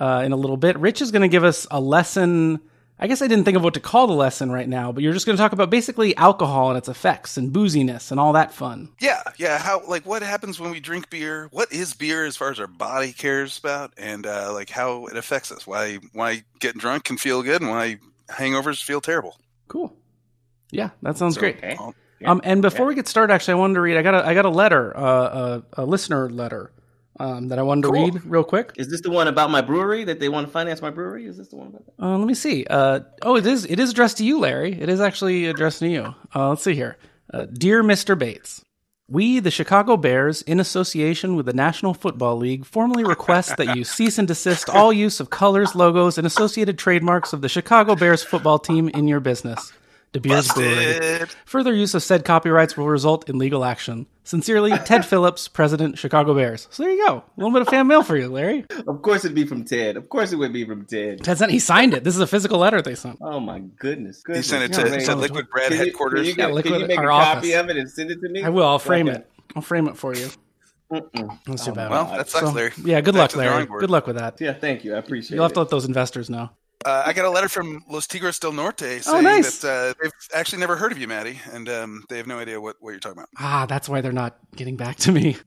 uh, 0.00 0.22
in 0.24 0.32
a 0.32 0.36
little 0.36 0.56
bit, 0.56 0.78
Rich 0.78 1.02
is 1.02 1.10
going 1.10 1.22
to 1.22 1.28
give 1.28 1.44
us 1.44 1.66
a 1.70 1.78
lesson. 1.78 2.60
I 2.98 3.08
guess 3.08 3.20
I 3.20 3.26
didn't 3.26 3.44
think 3.44 3.56
of 3.56 3.64
what 3.64 3.74
to 3.74 3.80
call 3.80 4.06
the 4.06 4.12
lesson 4.12 4.52
right 4.52 4.68
now, 4.68 4.92
but 4.92 5.02
you're 5.02 5.12
just 5.12 5.26
going 5.26 5.36
to 5.36 5.42
talk 5.42 5.52
about 5.52 5.70
basically 5.70 6.16
alcohol 6.16 6.68
and 6.68 6.78
its 6.78 6.88
effects 6.88 7.36
and 7.36 7.52
booziness 7.52 8.12
and 8.12 8.20
all 8.20 8.32
that 8.34 8.52
fun. 8.52 8.90
Yeah, 9.00 9.22
yeah. 9.38 9.58
How 9.58 9.84
like 9.88 10.06
what 10.06 10.22
happens 10.22 10.60
when 10.60 10.70
we 10.70 10.78
drink 10.78 11.10
beer? 11.10 11.48
What 11.50 11.72
is 11.72 11.94
beer 11.94 12.24
as 12.24 12.36
far 12.36 12.50
as 12.50 12.60
our 12.60 12.68
body 12.68 13.12
cares 13.12 13.58
about, 13.58 13.92
and 13.96 14.24
uh, 14.24 14.52
like 14.52 14.70
how 14.70 15.06
it 15.06 15.16
affects 15.16 15.50
us? 15.50 15.66
Why 15.66 15.98
why 16.12 16.44
getting 16.60 16.78
drunk 16.80 17.04
can 17.04 17.16
feel 17.16 17.42
good, 17.42 17.60
and 17.60 17.70
why 17.70 17.98
hangovers 18.28 18.82
feel 18.82 19.00
terrible? 19.00 19.36
Cool. 19.66 19.92
Yeah, 20.70 20.90
that 21.02 21.16
sounds 21.18 21.34
So, 21.34 21.40
great. 21.40 21.56
Okay. 21.58 21.76
I'll- 21.78 21.94
Um, 22.24 22.40
and 22.44 22.62
before 22.62 22.86
we 22.86 22.94
get 22.94 23.08
started, 23.08 23.32
actually, 23.34 23.52
I 23.52 23.56
wanted 23.56 23.74
to 23.74 23.80
read. 23.80 23.96
I 23.96 24.02
got 24.02 24.14
a, 24.14 24.24
I 24.24 24.32
got 24.32 24.44
a 24.44 24.48
letter, 24.48 24.96
uh, 24.96 25.60
a, 25.74 25.82
a 25.82 25.84
listener 25.84 26.30
letter, 26.30 26.70
um, 27.20 27.48
that 27.48 27.58
I 27.58 27.62
wanted 27.62 27.82
to 27.82 27.90
read 27.90 28.24
real 28.24 28.44
quick. 28.44 28.72
Is 28.76 28.88
this 28.88 29.00
the 29.00 29.10
one 29.10 29.28
about 29.28 29.50
my 29.50 29.60
brewery 29.60 30.04
that 30.04 30.20
they 30.20 30.28
want 30.28 30.46
to 30.46 30.52
finance 30.52 30.80
my 30.80 30.90
brewery? 30.90 31.26
Is 31.26 31.36
this 31.36 31.48
the 31.48 31.56
one 31.56 31.68
about 31.68 31.86
that? 31.86 32.02
Uh, 32.02 32.18
let 32.18 32.26
me 32.26 32.34
see. 32.34 32.66
Uh, 32.68 33.00
oh, 33.22 33.36
it 33.36 33.46
is. 33.46 33.64
It 33.66 33.78
is 33.78 33.90
addressed 33.90 34.18
to 34.18 34.24
you, 34.24 34.38
Larry. 34.38 34.72
It 34.80 34.88
is 34.88 35.00
actually 35.00 35.46
addressed 35.46 35.80
to 35.80 35.88
you. 35.88 36.14
Uh, 36.34 36.50
let's 36.50 36.62
see 36.62 36.74
here. 36.74 36.96
Uh, 37.32 37.46
Dear 37.46 37.82
Mr. 37.82 38.18
Bates, 38.18 38.64
we, 39.08 39.40
the 39.40 39.50
Chicago 39.50 39.96
Bears, 39.96 40.42
in 40.42 40.58
association 40.58 41.36
with 41.36 41.46
the 41.46 41.52
National 41.52 41.92
Football 41.92 42.36
League, 42.36 42.64
formally 42.64 43.04
request 43.04 43.56
that 43.58 43.76
you 43.76 43.84
cease 43.84 44.18
and 44.18 44.26
desist 44.26 44.70
all 44.70 44.92
use 44.92 45.20
of 45.20 45.30
colors, 45.30 45.74
logos, 45.74 46.18
and 46.18 46.26
associated 46.26 46.78
trademarks 46.78 47.32
of 47.32 47.42
the 47.42 47.48
Chicago 47.48 47.94
Bears 47.94 48.22
football 48.22 48.58
team 48.58 48.88
in 48.88 49.08
your 49.08 49.20
business. 49.20 49.72
De 50.12 50.20
Beers 50.20 50.48
Brewery. 50.52 51.26
Further 51.46 51.72
use 51.74 51.94
of 51.94 52.02
said 52.02 52.24
copyrights 52.24 52.76
will 52.76 52.86
result 52.86 53.30
in 53.30 53.38
legal 53.38 53.64
action. 53.64 54.06
Sincerely, 54.24 54.70
Ted 54.84 55.06
Phillips, 55.06 55.48
President, 55.48 55.98
Chicago 55.98 56.34
Bears. 56.34 56.68
So 56.70 56.82
there 56.82 56.92
you 56.92 57.06
go. 57.06 57.16
A 57.16 57.24
little 57.38 57.50
bit 57.52 57.62
of 57.62 57.68
fan 57.68 57.86
mail 57.86 58.02
for 58.02 58.16
you, 58.16 58.28
Larry. 58.28 58.66
Of 58.86 59.00
course, 59.02 59.24
it'd 59.24 59.34
be 59.34 59.46
from 59.46 59.64
Ted. 59.64 59.96
Of 59.96 60.08
course, 60.10 60.30
it 60.32 60.36
would 60.36 60.52
be 60.52 60.66
from 60.66 60.84
Ted. 60.84 61.24
Ted 61.24 61.38
sent, 61.38 61.50
he 61.50 61.58
signed 61.58 61.94
it. 61.94 62.04
This 62.04 62.14
is 62.14 62.20
a 62.20 62.26
physical 62.26 62.58
letter 62.58 62.82
they 62.82 62.94
sent. 62.94 63.18
Oh 63.22 63.40
my 63.40 63.60
goodness! 63.78 64.18
He 64.18 64.22
goodness. 64.24 64.48
sent 64.48 64.64
it 64.64 64.76
Yeah, 64.78 64.84
to, 64.84 64.90
right. 64.90 65.04
to 65.06 65.16
Liquid 65.16 65.48
Bread 65.50 65.68
Can 65.70 65.78
you- 65.78 65.84
headquarters. 65.86 66.20
Can 66.20 66.26
you, 66.28 66.34
get, 66.34 66.48
Yeah, 66.48 66.54
liquid- 66.54 66.72
can 66.74 66.80
you 66.82 66.86
make 66.88 66.98
our 66.98 67.06
a 67.06 67.08
copy 67.10 67.54
office. 67.54 67.54
of 67.56 67.70
it 67.70 67.76
and 67.78 67.90
send 67.90 68.10
it 68.10 68.20
to 68.20 68.28
me? 68.28 68.42
I 68.44 68.50
will. 68.50 68.66
I'll 68.66 68.78
frame 68.78 69.08
Okay. 69.08 69.18
it. 69.18 69.30
I'll 69.56 69.62
frame 69.62 69.88
it 69.88 69.96
for 69.96 70.14
you. 70.14 70.28
Mm-mm. 70.92 71.38
That's 71.46 71.64
too 71.64 71.70
Oh, 71.70 71.74
bad. 71.74 71.90
well, 71.90 72.04
that 72.04 72.28
sucks, 72.28 72.44
So, 72.46 72.52
Larry. 72.52 72.72
Yeah, 72.84 73.00
good 73.00 73.14
Back 73.14 73.34
luck, 73.34 73.36
Larry. 73.36 73.64
Good 73.66 73.90
luck 73.90 74.06
with 74.06 74.16
that. 74.16 74.38
Yeah, 74.42 74.52
thank 74.52 74.84
you. 74.84 74.94
I 74.94 74.98
appreciate 74.98 75.32
it. 75.32 75.34
You'll 75.36 75.44
have 75.44 75.52
it. 75.52 75.54
to 75.54 75.60
let 75.60 75.70
those 75.70 75.86
investors 75.86 76.28
know. 76.28 76.50
Uh, 76.84 77.02
I 77.06 77.12
got 77.12 77.24
a 77.24 77.30
letter 77.30 77.48
from 77.48 77.84
Los 77.88 78.06
Tigres 78.06 78.38
del 78.38 78.52
Norte 78.52 78.78
saying 79.02 79.02
Oh, 79.08 79.20
nice. 79.20 79.58
that 79.60 79.68
uh, 79.68 79.94
they've 80.02 80.12
actually 80.34 80.58
never 80.60 80.76
heard 80.76 80.92
of 80.92 80.98
you, 80.98 81.06
Maddie, 81.08 81.40
and 81.52 81.68
um, 81.68 82.04
they 82.08 82.16
have 82.16 82.26
no 82.26 82.38
idea 82.38 82.60
what, 82.60 82.76
what 82.80 82.90
you're 82.90 83.00
talking 83.00 83.18
about. 83.18 83.28
Ah, 83.38 83.66
that's 83.68 83.88
why 83.88 84.00
they're 84.00 84.12
not 84.12 84.36
getting 84.56 84.76
back 84.76 84.96
to 84.98 85.12
me. 85.12 85.36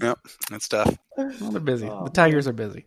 Yep, 0.00 0.18
that's 0.50 0.66
tough. 0.66 0.92
Well, 1.16 1.30
they're 1.52 1.60
busy. 1.60 1.88
Oh, 1.88 2.02
the 2.02 2.10
Tigers 2.10 2.48
are 2.48 2.52
busy. 2.52 2.86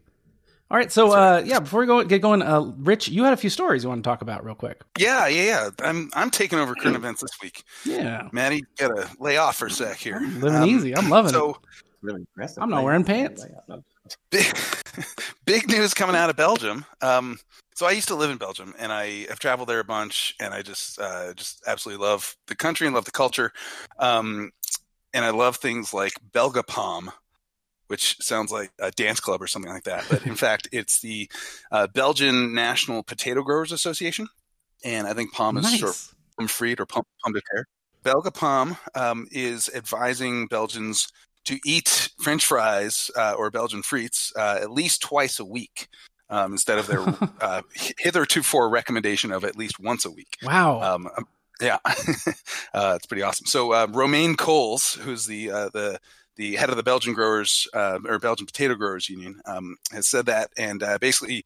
All 0.69 0.75
right, 0.75 0.91
so 0.91 1.11
uh, 1.13 1.41
yeah, 1.45 1.59
before 1.61 1.79
we 1.79 1.85
go 1.85 2.03
get 2.03 2.21
going, 2.21 2.41
uh, 2.41 2.73
Rich, 2.77 3.07
you 3.07 3.23
had 3.23 3.31
a 3.31 3.37
few 3.37 3.49
stories 3.49 3.83
you 3.83 3.89
want 3.89 4.03
to 4.03 4.09
talk 4.09 4.21
about 4.21 4.43
real 4.43 4.53
quick. 4.55 4.81
Yeah, 4.97 5.27
yeah, 5.27 5.43
yeah. 5.43 5.69
I'm 5.79 6.09
I'm 6.13 6.29
taking 6.29 6.59
over 6.59 6.75
current 6.75 6.97
events 6.97 7.21
this 7.21 7.31
week. 7.41 7.63
Yeah, 7.85 8.27
Maddie, 8.33 8.65
gotta 8.77 9.09
lay 9.17 9.37
off 9.37 9.55
for 9.55 9.67
a 9.67 9.71
sec 9.71 9.95
here. 9.95 10.19
living 10.19 10.55
Um, 10.55 10.67
easy. 10.67 10.93
I'm 10.97 11.07
loving 11.09 11.33
it. 11.33 11.55
Really 12.01 12.19
impressive. 12.21 12.61
I'm 12.61 12.69
not 12.69 12.83
wearing 12.83 12.99
you. 13.01 13.05
pants. 13.05 13.45
Big, 14.29 14.45
big 15.45 15.67
news 15.67 15.93
coming 15.93 16.15
out 16.15 16.29
of 16.29 16.35
Belgium. 16.35 16.85
Um, 17.01 17.39
so 17.75 17.85
I 17.85 17.91
used 17.91 18.07
to 18.07 18.15
live 18.15 18.29
in 18.29 18.37
Belgium, 18.37 18.73
and 18.79 18.91
I 18.91 19.25
have 19.29 19.39
traveled 19.39 19.67
there 19.69 19.79
a 19.79 19.85
bunch, 19.85 20.35
and 20.39 20.53
I 20.53 20.61
just 20.61 20.99
uh, 20.99 21.33
just 21.33 21.61
absolutely 21.67 22.05
love 22.05 22.35
the 22.47 22.55
country 22.55 22.87
and 22.87 22.95
love 22.95 23.05
the 23.05 23.11
culture. 23.11 23.51
Um, 23.99 24.51
and 25.13 25.25
I 25.25 25.31
love 25.31 25.57
things 25.57 25.93
like 25.93 26.13
Belgapom, 26.31 27.09
which 27.87 28.17
sounds 28.21 28.51
like 28.51 28.71
a 28.79 28.91
dance 28.91 29.19
club 29.19 29.41
or 29.41 29.47
something 29.47 29.71
like 29.71 29.83
that. 29.83 30.05
But 30.09 30.25
in 30.25 30.35
fact, 30.35 30.69
it's 30.71 31.01
the 31.01 31.29
uh, 31.71 31.87
Belgian 31.87 32.53
National 32.53 33.03
Potato 33.03 33.41
Growers 33.43 33.71
Association, 33.71 34.27
and 34.83 35.07
I 35.07 35.13
think 35.13 35.33
POM 35.33 35.57
is 35.57 35.75
short 35.75 35.95
for 36.37 36.47
Fried 36.47 36.79
or 36.79 36.85
Pomme 36.85 37.03
de 37.33 37.41
Terre. 37.51 37.65
Belga 38.05 38.31
POM 38.31 38.77
um, 38.93 39.27
is 39.31 39.69
advising 39.73 40.45
Belgians 40.47 41.07
to 41.45 41.59
eat 41.65 42.09
French 42.19 42.45
fries 42.45 43.09
uh, 43.15 43.33
or 43.37 43.49
Belgian 43.49 43.81
frites 43.81 44.35
uh, 44.35 44.59
at 44.61 44.71
least 44.71 45.01
twice 45.01 45.39
a 45.39 45.45
week. 45.45 45.87
Um, 46.27 46.53
instead 46.53 46.79
of 46.79 46.87
their 46.87 47.01
uh, 47.41 47.61
hitherto 47.97 48.41
for 48.41 48.67
recommendation 48.67 49.31
of 49.31 49.43
at 49.43 49.55
least 49.55 49.79
once 49.79 50.05
a 50.05 50.09
week. 50.11 50.37
Wow. 50.41 50.81
Um, 50.81 51.07
yeah, 51.61 51.77
uh, 52.73 52.93
it's 52.95 53.05
pretty 53.05 53.21
awesome. 53.21 53.45
So 53.45 53.71
uh, 53.73 53.87
Romain 53.91 54.35
Cools, 54.35 54.95
who's 54.95 55.25
the 55.25 55.51
uh, 55.51 55.69
the 55.69 55.99
the 56.35 56.55
head 56.55 56.69
of 56.69 56.77
the 56.77 56.83
Belgian 56.83 57.13
growers 57.13 57.67
uh, 57.73 57.99
or 58.05 58.19
Belgian 58.19 58.45
potato 58.45 58.75
growers 58.75 59.09
union, 59.09 59.39
um, 59.45 59.77
has 59.91 60.07
said 60.07 60.25
that, 60.25 60.51
and 60.57 60.83
uh, 60.83 60.97
basically, 60.99 61.45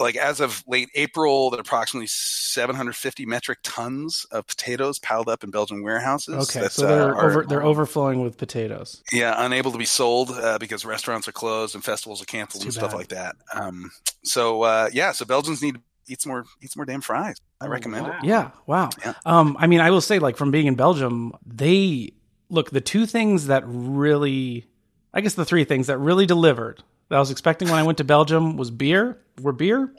like 0.00 0.16
as 0.16 0.40
of 0.40 0.64
late 0.66 0.88
April, 0.94 1.50
there 1.50 1.58
are 1.58 1.60
approximately 1.60 2.06
750 2.06 3.26
metric 3.26 3.58
tons 3.62 4.26
of 4.30 4.46
potatoes 4.46 4.98
piled 4.98 5.28
up 5.28 5.44
in 5.44 5.50
Belgian 5.50 5.82
warehouses. 5.82 6.48
okay, 6.48 6.62
That's, 6.62 6.74
so 6.74 6.86
they're 6.86 7.14
uh, 7.14 7.18
are- 7.18 7.30
over 7.30 7.44
they're 7.44 7.62
overflowing 7.62 8.22
with 8.22 8.38
potatoes. 8.38 9.02
yeah, 9.12 9.34
unable 9.44 9.72
to 9.72 9.78
be 9.78 9.84
sold 9.84 10.30
uh, 10.30 10.58
because 10.58 10.84
restaurants 10.84 11.28
are 11.28 11.32
closed 11.32 11.74
and 11.74 11.84
festivals 11.84 12.22
are 12.22 12.26
canceled 12.26 12.64
and 12.64 12.72
stuff 12.72 12.90
bad. 12.90 12.96
like 12.96 13.08
that. 13.08 13.36
Um, 13.54 13.90
so 14.24 14.62
uh, 14.62 14.90
yeah, 14.92 15.12
so 15.12 15.24
Belgians 15.24 15.62
need 15.62 15.74
to 15.76 15.80
eat 16.08 16.20
some 16.20 16.30
more 16.30 16.44
eat 16.62 16.70
some 16.72 16.80
more 16.80 16.86
damn 16.86 17.00
fries. 17.00 17.36
I 17.60 17.66
recommend 17.66 18.06
wow. 18.06 18.18
it. 18.18 18.24
Yeah, 18.24 18.50
wow. 18.66 18.90
Yeah. 19.04 19.14
Um, 19.26 19.56
I 19.58 19.66
mean, 19.66 19.80
I 19.80 19.90
will 19.90 20.00
say, 20.00 20.18
like, 20.18 20.36
from 20.36 20.50
being 20.50 20.66
in 20.66 20.74
Belgium, 20.74 21.32
they 21.46 22.12
look 22.48 22.70
the 22.70 22.80
two 22.80 23.04
things 23.06 23.46
that 23.46 23.62
really, 23.66 24.66
I 25.12 25.20
guess, 25.20 25.34
the 25.34 25.44
three 25.44 25.64
things 25.64 25.88
that 25.88 25.98
really 25.98 26.26
delivered 26.26 26.82
that 27.10 27.16
I 27.16 27.18
was 27.18 27.30
expecting 27.30 27.68
when 27.68 27.78
I 27.78 27.82
went 27.82 27.98
to 27.98 28.04
Belgium 28.04 28.56
was 28.56 28.70
beer, 28.70 29.18
were 29.42 29.52
beer, 29.52 29.92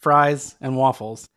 fries, 0.00 0.54
and 0.60 0.76
waffles. 0.76 1.28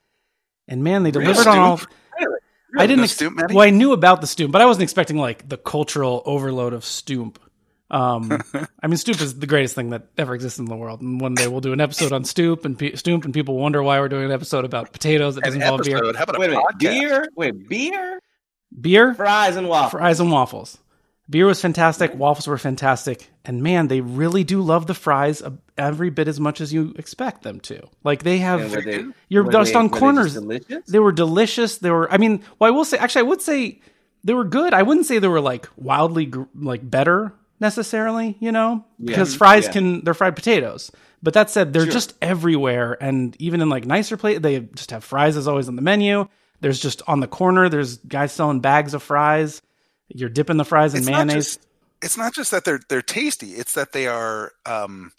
And 0.67 0.83
man, 0.83 1.03
they 1.03 1.11
Really? 1.11 1.25
delivered 1.33 1.47
on 1.49 1.57
all. 1.59 1.79
Really? 2.19 2.39
I 2.77 2.87
didn't. 2.87 2.97
No 2.99 3.03
ex- 3.03 3.17
Stoemp, 3.17 3.53
well, 3.53 3.65
I 3.65 3.69
knew 3.69 3.93
about 3.93 4.21
the 4.21 4.27
Stoemp, 4.27 4.51
but 4.51 4.61
I 4.61 4.65
wasn't 4.65 4.83
expecting 4.83 5.17
like 5.17 5.47
the 5.47 5.57
cultural 5.57 6.21
overload 6.25 6.73
of 6.73 6.83
Stoemp. 6.83 7.37
Um, 7.89 8.29
I 8.83 8.87
mean, 8.87 8.97
Stoemp 8.97 9.21
is 9.21 9.39
the 9.39 9.47
greatest 9.47 9.73
thing 9.73 9.91
that 9.91 10.07
ever 10.17 10.35
exists 10.35 10.59
in 10.59 10.65
the 10.65 10.75
world, 10.75 11.01
and 11.01 11.21
one 11.21 11.33
day 11.35 11.47
we'll 11.47 11.61
do 11.61 11.71
an 11.73 11.79
episode 11.79 12.11
on 12.11 12.23
Stoemp 12.23 12.65
and 12.65 12.77
P- 12.77 12.91
Stoemp, 12.91 13.23
and 13.23 13.33
people 13.33 13.57
wonder 13.57 13.81
why 13.81 13.99
we're 14.01 14.09
doing 14.09 14.25
an 14.25 14.31
episode 14.31 14.65
about 14.65 14.91
potatoes 14.91 15.35
that 15.35 15.45
doesn't 15.45 15.61
involve 15.61 15.83
beer. 15.83 15.97
How 16.13 16.23
about 16.23 16.35
a 16.35 16.39
Wait 16.39 16.47
a 16.47 16.49
minute. 16.51 16.65
podcast? 16.73 16.79
Beer? 16.79 17.27
Wait, 17.37 17.69
beer? 17.69 18.19
Beer, 18.81 19.13
Fries 19.15 19.55
and 19.55 19.69
waffles. 19.69 19.91
fries, 19.91 20.19
and 20.19 20.29
waffles. 20.31 20.77
Beer 21.29 21.45
was 21.45 21.61
fantastic. 21.61 22.15
Waffles 22.15 22.47
were 22.47 22.57
fantastic, 22.57 23.29
and 23.43 23.61
man, 23.61 23.87
they 23.89 23.99
really 23.99 24.45
do 24.45 24.61
love 24.61 24.87
the 24.87 24.93
fries 24.93 25.41
every 25.77 26.09
bit 26.09 26.27
as 26.29 26.39
much 26.39 26.61
as 26.61 26.71
you 26.71 26.93
expect 26.97 27.43
them 27.43 27.59
to. 27.61 27.81
Like 28.03 28.23
they 28.23 28.37
have, 28.37 28.71
they- 28.71 29.03
you're 29.27 29.43
they- 29.43 29.73
on 29.73 29.87
they 29.89 29.99
corners. 29.99 30.35
delicious? 30.35 30.85
They 30.87 30.99
were 30.99 31.11
delicious. 31.11 31.79
They 31.79 31.91
were. 31.91 32.09
I 32.11 32.17
mean, 32.17 32.43
well, 32.59 32.69
I 32.69 32.71
will 32.75 32.85
say. 32.85 32.97
Actually, 32.97 33.19
I 33.19 33.29
would 33.29 33.41
say 33.41 33.81
they 34.23 34.33
were 34.33 34.45
good. 34.45 34.73
I 34.73 34.83
wouldn't 34.83 35.05
say 35.05 35.19
they 35.19 35.27
were 35.27 35.41
like 35.41 35.67
wildly 35.75 36.31
like 36.55 36.89
better 36.89 37.33
necessarily. 37.59 38.37
You 38.39 38.53
know, 38.53 38.85
because 39.03 39.35
fries 39.35 39.65
Yeah. 39.65 39.71
can 39.73 40.03
they're 40.05 40.13
fried 40.13 40.35
potatoes. 40.35 40.91
But 41.21 41.33
that 41.33 41.49
said, 41.49 41.73
they're 41.73 41.83
Sure. 41.83 41.91
just 41.91 42.13
everywhere, 42.21 42.95
and 43.01 43.35
even 43.39 43.59
in 43.61 43.67
like 43.69 43.85
nicer 43.85 44.15
places, 44.17 44.41
they 44.43 44.59
just 44.75 44.91
have 44.91 45.03
fries 45.03 45.35
as 45.35 45.47
always 45.47 45.67
on 45.67 45.75
the 45.75 45.81
menu. 45.81 46.27
There's 46.61 46.79
just 46.79 47.01
on 47.07 47.19
the 47.19 47.27
corner. 47.27 47.67
There's 47.69 47.97
guys 47.97 48.31
selling 48.31 48.61
bags 48.61 48.93
of 48.93 49.03
fries. 49.03 49.61
You're 50.09 50.29
dipping 50.29 50.57
the 50.57 50.65
fries 50.65 50.93
in 50.93 50.99
It's 50.99 51.09
not 51.09 51.27
mayonnaise. 51.27 51.45
just 51.57 51.67
it's 52.01 52.17
not 52.17 52.33
just 52.33 52.51
that 52.51 52.63
they're 52.65 52.79
they're 52.89 53.01
tasty. 53.01 53.51
It's 53.51 53.73
that 53.73 53.91
they 53.93 54.07
are. 54.07 54.51
Um, 54.65 55.11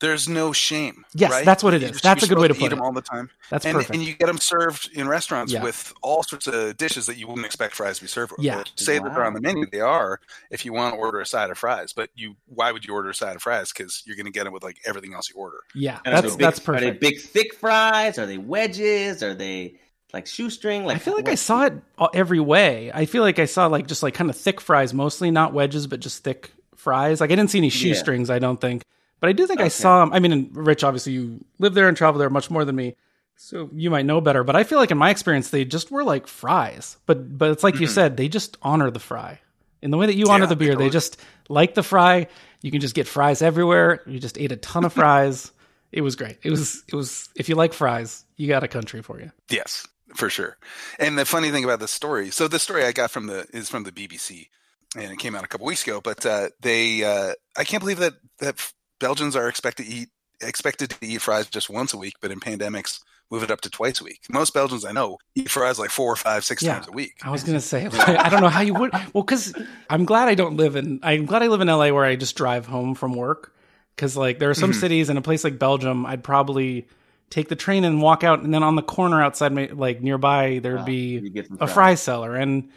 there's 0.00 0.28
no 0.28 0.52
shame. 0.52 1.04
Yes, 1.12 1.32
right? 1.32 1.44
that's 1.44 1.64
what 1.64 1.74
it 1.74 1.82
is. 1.82 1.90
You- 1.90 1.94
is. 1.96 2.00
That's 2.02 2.22
you're 2.22 2.26
a 2.26 2.28
good 2.36 2.40
way 2.40 2.46
to 2.46 2.54
supposed 2.54 2.70
put 2.70 2.72
eat 2.72 2.72
it. 2.72 2.76
them 2.76 2.84
all 2.84 2.92
the 2.92 3.00
time, 3.02 3.30
That's 3.50 3.64
and, 3.66 3.74
perfect. 3.74 3.94
and 3.96 4.04
you 4.04 4.14
get 4.14 4.26
them 4.26 4.38
served 4.38 4.90
in 4.92 5.08
restaurants 5.08 5.52
Yeah. 5.52 5.64
with 5.64 5.92
all 6.02 6.22
sorts 6.22 6.46
of 6.46 6.76
dishes 6.76 7.06
that 7.06 7.16
you 7.16 7.26
wouldn't 7.26 7.44
expect 7.46 7.74
fries 7.74 7.96
to 7.96 8.04
be 8.04 8.08
served 8.08 8.30
with. 8.30 8.42
Yeah. 8.42 8.58
They 8.58 8.84
say 8.84 9.00
that 9.00 9.12
they're 9.12 9.24
on 9.24 9.34
the 9.34 9.40
menu. 9.40 9.66
They 9.72 9.80
are. 9.80 10.20
If 10.52 10.64
you 10.64 10.72
want 10.72 10.94
to 10.94 11.00
order 11.00 11.18
a 11.20 11.26
side 11.26 11.50
of 11.50 11.58
fries, 11.58 11.92
but 11.92 12.10
you 12.14 12.36
why 12.46 12.70
would 12.70 12.84
you 12.84 12.94
order 12.94 13.10
a 13.10 13.14
side 13.14 13.34
of 13.34 13.42
fries? 13.42 13.72
Because 13.72 14.04
you're 14.06 14.14
going 14.14 14.26
to 14.26 14.30
get 14.32 14.44
them 14.44 14.52
with 14.52 14.62
like 14.62 14.76
everything 14.86 15.14
else 15.14 15.28
you 15.30 15.34
order. 15.34 15.58
yeah, 15.74 15.98
And 16.04 16.14
that's 16.14 16.26
they 16.28 16.30
big- 16.30 16.38
that's 16.38 16.60
Are 16.68 16.72
they 16.78 16.86
perfect. 16.92 17.00
big, 17.00 17.20
thick 17.20 17.54
fries? 17.54 18.18
Are 18.20 18.26
they 18.26 18.38
wedges? 18.38 19.24
Are 19.24 19.34
they 19.34 19.80
like 20.12 20.26
shoestring? 20.26 20.84
Like 20.84 20.96
I 20.96 20.98
feel 20.98 21.14
like 21.14 21.26
what- 21.26 21.32
I 21.32 21.36
saw 21.36 21.64
it 21.66 21.74
every 22.14 22.40
way. 22.40 22.90
I 22.92 23.06
feel 23.06 23.22
like 23.22 23.38
I 23.38 23.44
saw 23.44 23.66
like 23.66 23.86
just 23.86 24.02
like 24.02 24.14
kind 24.14 24.30
of 24.30 24.36
thick 24.36 24.60
fries, 24.60 24.94
mostly 24.94 25.30
not 25.30 25.52
wedges, 25.52 25.86
but 25.86 26.00
just 26.00 26.24
thick 26.24 26.52
fries. 26.76 27.20
Like 27.20 27.30
I 27.30 27.36
didn't 27.36 27.50
see 27.50 27.58
any 27.58 27.68
Yeah. 27.68 27.72
shoestrings. 27.72 28.30
I 28.30 28.38
don't 28.38 28.60
think, 28.60 28.82
but 29.20 29.28
I 29.28 29.32
do 29.32 29.46
think 29.46 29.60
I 29.60 29.68
saw. 29.68 29.82
saw. 29.82 30.02
'em- 30.02 30.12
I 30.12 30.20
mean, 30.20 30.50
Rich, 30.52 30.84
obviously 30.84 31.12
you 31.12 31.44
live 31.58 31.74
there 31.74 31.88
and 31.88 31.96
travel 31.96 32.18
there 32.18 32.30
much 32.30 32.50
more 32.50 32.64
than 32.64 32.76
me, 32.76 32.96
so 33.36 33.68
you 33.74 33.90
might 33.90 34.06
know 34.06 34.20
better. 34.20 34.44
But 34.44 34.56
I 34.56 34.64
feel 34.64 34.78
like 34.78 34.90
in 34.90 34.98
my 34.98 35.10
experience, 35.10 35.50
they 35.50 35.64
just 35.64 35.90
were 35.90 36.04
like 36.04 36.26
fries. 36.26 36.96
But 37.06 37.36
but 37.36 37.50
it's 37.50 37.64
like 37.64 37.74
you 37.80 37.86
mm-hmm. 37.86 37.94
said, 37.94 38.16
they 38.16 38.28
just 38.28 38.56
honor 38.62 38.90
the 38.90 39.00
fry 39.00 39.40
in 39.82 39.90
the 39.90 39.96
way 39.98 40.06
that 40.06 40.16
you 40.16 40.26
honor 40.28 40.44
Yeah, 40.44 40.48
the 40.48 40.56
beer. 40.56 40.76
They 40.76 40.90
just 40.90 41.20
like 41.48 41.74
the 41.74 41.82
fry. 41.82 42.28
You 42.62 42.70
can 42.70 42.80
just 42.80 42.94
get 42.94 43.06
fries 43.06 43.42
everywhere. 43.42 44.00
You 44.06 44.18
just 44.18 44.38
ate 44.38 44.50
a 44.52 44.56
ton 44.56 44.84
of 44.84 44.92
fries. 44.94 45.52
It 45.92 46.00
was 46.00 46.16
great. 46.16 46.38
It 46.42 46.50
was 46.50 46.82
it 46.88 46.94
was. 46.94 47.28
If 47.34 47.48
you 47.48 47.54
like 47.54 47.72
fries, 47.72 48.24
you 48.36 48.48
got 48.48 48.62
a 48.64 48.68
country 48.68 49.02
for 49.02 49.18
you. 49.20 49.30
Yes, 49.48 49.86
for 50.14 50.30
sure. 50.30 50.56
And 50.98 51.18
the 51.18 51.24
funny 51.24 51.50
thing 51.50 51.64
about 51.64 51.80
the 51.80 51.88
story, 51.88 52.30
so 52.30 52.48
the 52.48 52.58
story 52.58 52.84
I 52.84 52.92
got 52.92 53.10
from 53.10 53.26
the 53.26 53.46
is 53.52 53.68
from 53.68 53.84
the 53.84 53.92
BBC, 53.92 54.48
and 54.96 55.10
it 55.12 55.18
came 55.18 55.34
out 55.34 55.44
a 55.44 55.48
couple 55.48 55.66
weeks 55.66 55.82
ago. 55.82 56.00
But 56.00 56.24
uh, 56.26 56.48
they, 56.60 57.04
uh, 57.04 57.32
I 57.56 57.64
can't 57.64 57.80
believe 57.82 57.98
that 57.98 58.14
that 58.38 58.72
Belgians 59.00 59.36
are 59.36 59.48
expected 59.48 59.86
to 59.86 59.92
eat 59.92 60.08
expected 60.40 60.90
to 60.90 60.96
eat 61.06 61.20
fries 61.20 61.46
just 61.48 61.68
once 61.68 61.92
a 61.92 61.98
week, 61.98 62.14
but 62.20 62.30
in 62.30 62.38
pandemics 62.40 63.00
move 63.30 63.42
it 63.42 63.50
up 63.50 63.60
to 63.60 63.68
twice 63.68 64.00
a 64.00 64.04
week. 64.04 64.20
Most 64.30 64.54
Belgians 64.54 64.84
I 64.86 64.92
know 64.92 65.18
eat 65.34 65.50
fries 65.50 65.78
like 65.78 65.90
four 65.90 66.10
or 66.10 66.16
five, 66.16 66.44
six 66.44 66.62
Yeah. 66.62 66.74
times 66.74 66.88
a 66.88 66.92
week. 66.92 67.14
I 67.22 67.30
was 67.30 67.44
gonna 67.44 67.60
say, 67.60 67.86
like, 67.88 68.08
I 68.08 68.28
don't 68.30 68.40
know 68.40 68.48
how 68.48 68.62
you 68.62 68.72
would. 68.74 68.92
Well, 69.12 69.22
because 69.24 69.52
I'm 69.90 70.04
glad 70.06 70.28
I 70.28 70.34
don't 70.34 70.56
live 70.56 70.76
in. 70.76 71.00
I'm 71.02 71.26
glad 71.26 71.42
I 71.42 71.48
live 71.48 71.60
in 71.60 71.68
LA 71.68 71.90
where 71.90 72.04
I 72.04 72.16
just 72.16 72.36
drive 72.36 72.66
home 72.66 72.94
from 72.94 73.14
work. 73.14 73.52
Because 73.96 74.16
like 74.16 74.38
there 74.38 74.48
are 74.48 74.54
some 74.54 74.70
Mhm. 74.70 74.80
cities 74.80 75.10
in 75.10 75.16
a 75.16 75.20
place 75.22 75.42
like 75.44 75.58
Belgium, 75.58 76.06
I'd 76.06 76.22
probably 76.24 76.86
take 77.30 77.48
the 77.48 77.56
train 77.56 77.84
and 77.84 78.00
walk 78.02 78.24
out, 78.24 78.40
and 78.42 78.52
then 78.52 78.62
on 78.62 78.74
the 78.76 78.82
corner 78.82 79.22
outside 79.22 79.52
my 79.52 79.68
like 79.72 80.00
nearby 80.02 80.60
there'd 80.62 80.78
Wow, 80.80 80.84
be 80.84 81.18
you 81.18 81.30
get 81.30 81.48
some 81.48 81.58
a 81.60 81.66
fry 81.66 81.94
seller, 81.94 82.34
and 82.34 82.68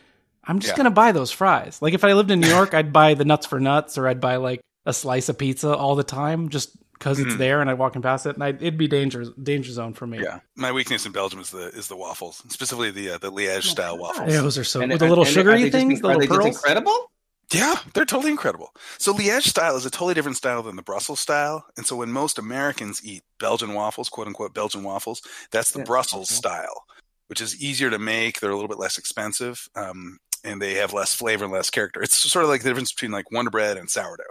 I'm 0.44 0.60
just 0.60 0.74
Yeah. 0.74 0.78
gonna 0.78 0.92
buy 0.92 1.12
those 1.12 1.32
fries. 1.32 1.82
Like 1.82 1.94
if 1.94 2.04
I 2.04 2.14
lived 2.14 2.32
in 2.32 2.40
New 2.40 2.50
York, 2.50 2.74
I'd 2.74 2.92
buy 2.94 3.14
the 3.14 3.26
nuts 3.26 3.46
for 3.46 3.60
nuts, 3.60 3.98
or 3.98 4.08
I'd 4.08 4.20
buy 4.22 4.38
like 4.38 4.62
a 4.86 4.94
slice 4.94 5.30
of 5.30 5.38
pizza 5.38 5.76
all 5.76 5.96
the 5.96 6.04
time, 6.04 6.50
just 6.50 6.72
because 6.94 7.20
it's 7.20 7.34
Mhm. 7.34 7.38
there 7.38 7.62
and 7.62 7.70
I'd 7.70 7.80
walk 7.80 8.00
past 8.02 8.26
it, 8.28 8.36
and 8.36 8.44
I'd, 8.44 8.62
it'd 8.62 8.78
be 8.78 8.88
danger 8.88 9.26
danger 9.42 9.72
zone 9.72 9.94
for 9.94 10.06
me. 10.08 10.20
Yeah, 10.22 10.40
my 10.56 10.72
weakness 10.72 11.06
in 11.06 11.12
Belgium 11.12 11.40
is 11.40 11.50
the 11.52 11.68
is 11.70 11.88
the 11.88 11.96
waffles, 11.96 12.44
specifically 12.50 12.92
the 12.92 13.12
uh, 13.12 13.18
the 13.20 13.32
Liège 13.32 13.64
style 13.64 13.98
waffles. 13.98 14.32
those 14.34 14.58
are 14.58 14.64
so 14.64 14.82
And 14.82 14.92
with 14.92 15.00
the 15.00 15.08
little 15.08 15.24
and 15.24 15.30
are 15.30 15.34
sugary 15.34 15.64
they 15.64 15.70
just 15.70 15.78
things, 15.78 16.00
inc- 16.00 16.02
the 16.02 16.08
are 16.10 16.18
little 16.18 16.20
they 16.22 16.28
just 16.28 16.42
pearls. 16.42 16.56
incredible? 16.58 17.12
Yeah, 17.52 17.76
they're 17.94 18.06
totally 18.06 18.32
incredible. 18.32 18.74
So 18.98 19.14
Liège 19.14 19.44
style 19.44 19.76
is 19.76 19.86
a 19.86 19.90
totally 19.90 20.14
different 20.14 20.38
style 20.38 20.64
than 20.64 20.76
the 20.78 20.82
Brussels 20.82 21.20
style. 21.20 21.66
And 21.76 21.86
so 21.86 21.96
when 21.98 22.12
most 22.12 22.40
Americans 22.40 23.02
eat 23.04 23.24
Belgian 23.40 23.74
waffles, 23.74 24.10
quote 24.10 24.28
unquote 24.28 24.54
Belgian 24.54 24.84
waffles, 24.84 25.22
that's 25.52 25.72
the 25.72 25.80
Yeah, 25.80 25.86
Brussels 25.86 26.32
okay. 26.32 26.36
style, 26.38 26.86
which 27.28 27.42
is 27.42 27.62
easier 27.62 27.90
to 27.90 28.00
make. 28.00 28.40
They're 28.40 28.52
a 28.52 28.56
little 28.56 28.70
bit 28.70 28.80
less 28.80 28.98
expensive, 28.98 29.68
um, 29.76 30.20
and 30.44 30.62
they 30.62 30.76
have 30.76 30.94
less 30.94 31.14
flavor 31.14 31.44
and 31.44 31.54
less 31.54 31.70
character. 31.70 32.02
It's 32.02 32.16
sort 32.18 32.44
of 32.46 32.50
like 32.50 32.64
the 32.64 32.70
difference 32.70 32.94
between 32.94 33.12
like 33.12 33.32
Wonder 33.32 33.52
Bread 33.52 33.78
and 33.78 33.90
sourdough. 33.90 34.24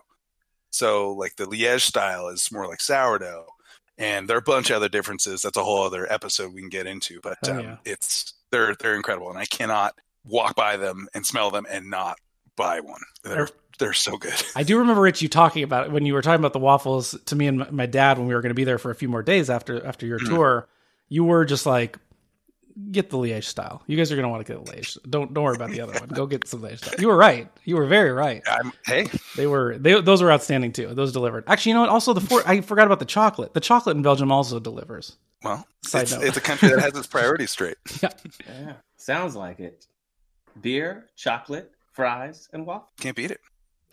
So 0.71 1.13
like 1.13 1.37
the 1.37 1.47
Liège 1.47 1.83
style 1.83 2.29
is 2.29 2.51
more 2.53 2.67
like 2.67 2.81
sourdough, 2.81 3.47
and 3.99 4.29
there 4.29 4.37
are 4.37 4.41
a 4.41 4.43
bunch 4.43 4.71
of 4.71 4.77
other 4.77 4.89
differences. 4.89 5.43
That's 5.43 5.57
a 5.59 5.65
whole 5.65 5.83
other 5.85 6.11
episode 6.11 6.55
we 6.55 6.61
can 6.61 6.71
get 6.71 6.87
into. 6.87 7.21
But 7.23 7.39
Oh, 7.45 7.53
um, 7.53 7.61
yeah. 7.61 7.77
it's 7.85 8.35
they're 8.51 8.75
they're 8.77 8.95
incredible, 8.95 9.29
and 9.31 9.39
I 9.39 9.47
cannot 9.47 9.95
walk 10.25 10.55
by 10.55 10.77
them 10.77 11.09
and 11.15 11.27
smell 11.27 11.51
them 11.51 11.67
and 11.69 11.91
not 11.91 12.19
buy 12.61 12.81
one. 12.81 13.01
They're 13.25 13.49
they're 13.79 13.93
so 13.95 14.17
good. 14.19 14.35
I 14.55 14.63
do 14.63 14.79
remember 14.79 15.01
Rich 15.03 15.23
you 15.23 15.29
talking 15.29 15.63
about 15.63 15.87
it 15.87 15.93
when 15.93 16.05
you 16.07 16.13
were 16.15 16.23
talking 16.23 16.41
about 16.41 16.53
the 16.53 16.59
waffles 16.59 17.17
to 17.27 17.35
me 17.37 17.47
and 17.47 17.59
my- 17.61 17.71
my 17.71 17.87
dad 17.87 18.19
when 18.19 18.27
we 18.27 18.35
were 18.35 18.43
going 18.43 18.51
to 18.51 18.55
be 18.55 18.65
there 18.65 18.79
for 18.79 18.91
a 18.91 18.95
few 18.95 19.09
more 19.09 19.23
days 19.23 19.49
after 19.51 19.85
after 19.87 20.07
your 20.07 20.19
Mhm. 20.21 20.29
tour. 20.29 20.69
You 21.09 21.25
were 21.25 21.45
just 21.45 21.65
like, 21.67 21.99
get 22.93 23.11
the 23.11 23.17
Liège 23.17 23.45
style. 23.45 23.83
You 23.87 23.97
guys 23.97 24.13
are 24.13 24.17
going 24.17 24.25
to 24.25 24.29
want 24.29 24.47
to 24.47 24.53
get 24.53 24.65
the 24.65 24.71
Liège. 24.73 24.99
Don't 25.09 25.33
don't 25.35 25.45
worry 25.45 25.57
about 25.57 25.71
the 25.71 25.81
other 25.81 25.93
one. 25.99 26.09
Go 26.11 26.27
get 26.27 26.47
some 26.47 26.61
Liège 26.63 26.79
style. 26.79 26.95
You 27.01 27.09
were 27.09 27.17
right. 27.17 27.49
You 27.65 27.77
were 27.77 27.87
very 27.87 28.13
right. 28.13 28.43
I'm, 28.47 28.73
hey, 28.87 29.09
They 29.37 29.47
were 29.47 29.77
they 29.79 30.01
those 30.01 30.23
were 30.23 30.31
outstanding 30.31 30.73
too. 30.73 30.95
Those 30.95 31.11
delivered. 31.13 31.45
Actually, 31.47 31.71
you 31.71 31.75
know 31.77 31.81
what? 31.83 31.91
Also, 31.91 32.13
the 32.13 32.21
four, 32.21 32.43
I 32.47 32.61
forgot 32.61 32.87
about 32.87 32.99
the 33.01 33.05
chocolate. 33.07 33.55
The 33.55 33.61
chocolate 33.61 33.97
in 33.97 34.03
Belgium 34.03 34.31
also 34.31 34.61
delivers. 34.61 35.17
well, 35.43 35.67
Side 35.87 36.03
it's, 36.03 36.13
note. 36.13 36.23
it's 36.25 36.37
a 36.37 36.41
country 36.43 36.69
that 36.69 36.81
has 36.81 36.95
its 36.97 37.07
priorities 37.07 37.51
straight. 37.51 37.77
Yeah, 38.03 38.75
sounds 38.97 39.35
like 39.35 39.59
it. 39.59 39.87
Beer, 40.61 41.07
chocolate, 41.17 41.73
fries, 41.93 42.49
and 42.53 42.67
waffles. 42.67 42.91
Can't 43.01 43.17
beat 43.17 43.31
it. 43.31 43.41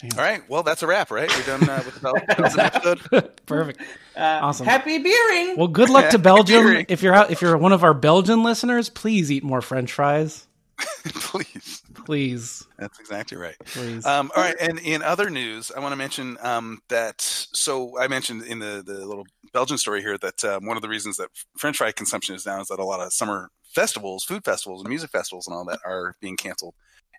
Yeah. 0.04 0.10
All 0.16 0.22
right, 0.24 0.48
well, 0.48 0.62
that's 0.62 0.84
a 0.84 0.88
wrap, 0.88 1.10
right? 1.10 1.28
We're 1.36 1.58
done 1.58 1.68
uh, 1.68 1.82
with 1.84 1.96
the 1.96 2.02
Bel- 2.02 2.36
Belgian 2.38 2.60
episode. 2.60 3.36
Perfect. 3.48 3.82
Uh, 4.16 4.40
Awesome. 4.44 4.68
Happy 4.68 5.00
beering. 5.00 5.56
Well, 5.58 5.68
good 5.70 5.90
luck 5.90 6.12
to 6.12 6.20
Belgium. 6.20 6.64
Hearing. 6.68 6.86
If 6.88 7.02
you're 7.02 7.16
out, 7.16 7.32
if 7.32 7.42
you're 7.42 7.58
one 7.58 7.74
of 7.74 7.84
our 7.84 7.96
Belgian 7.96 8.44
listeners, 8.44 8.90
please 8.90 9.32
eat 9.32 9.44
more 9.44 9.62
French 9.62 9.92
fries. 9.92 10.48
Please. 11.06 11.82
Please, 12.06 12.66
That's 12.78 13.00
exactly 13.00 13.36
right. 13.38 13.56
please. 13.66 14.06
Um, 14.06 14.32
all 14.36 14.44
right, 14.44 14.56
and 14.62 14.78
in 14.80 15.02
other 15.02 15.30
news, 15.32 15.72
I 15.76 15.80
want 15.80 15.92
to 15.92 15.96
mention 15.98 16.38
um, 16.42 16.80
that. 16.90 17.20
So 17.22 17.98
I 18.00 18.08
mentioned 18.08 18.44
in 18.44 18.60
the 18.60 18.84
the 18.86 19.04
little 19.06 19.26
Belgian 19.54 19.78
story 19.80 20.02
here 20.02 20.18
that 20.20 20.46
um, 20.46 20.66
one 20.68 20.78
of 20.78 20.84
the 20.84 20.88
reasons 20.90 21.18
that 21.18 21.30
French 21.58 21.78
fry 21.78 21.92
consumption 21.92 22.36
is 22.36 22.44
down 22.44 22.62
is 22.62 22.68
that 22.68 22.80
a 22.80 22.86
lot 22.86 23.00
of 23.00 23.12
summer 23.12 23.50
festivals, 23.74 24.24
food 24.24 24.46
festivals, 24.46 24.82
and 24.82 24.90
music 24.90 25.10
festivals, 25.10 25.48
and 25.48 25.56
all 25.56 25.66
that 25.66 25.80
are 25.86 26.16
being 26.22 26.38
canceled. 26.38 26.76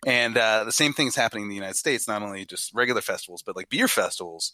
And 0.06 0.36
uh, 0.36 0.64
the 0.64 0.72
same 0.72 0.92
thing 0.92 1.08
is 1.08 1.16
happening 1.16 1.44
in 1.44 1.48
the 1.48 1.54
United 1.54 1.76
States. 1.76 2.08
Not 2.08 2.22
only 2.22 2.44
just 2.44 2.74
regular 2.74 3.00
festivals, 3.00 3.42
but 3.42 3.56
like 3.56 3.68
beer 3.68 3.88
festivals. 3.88 4.52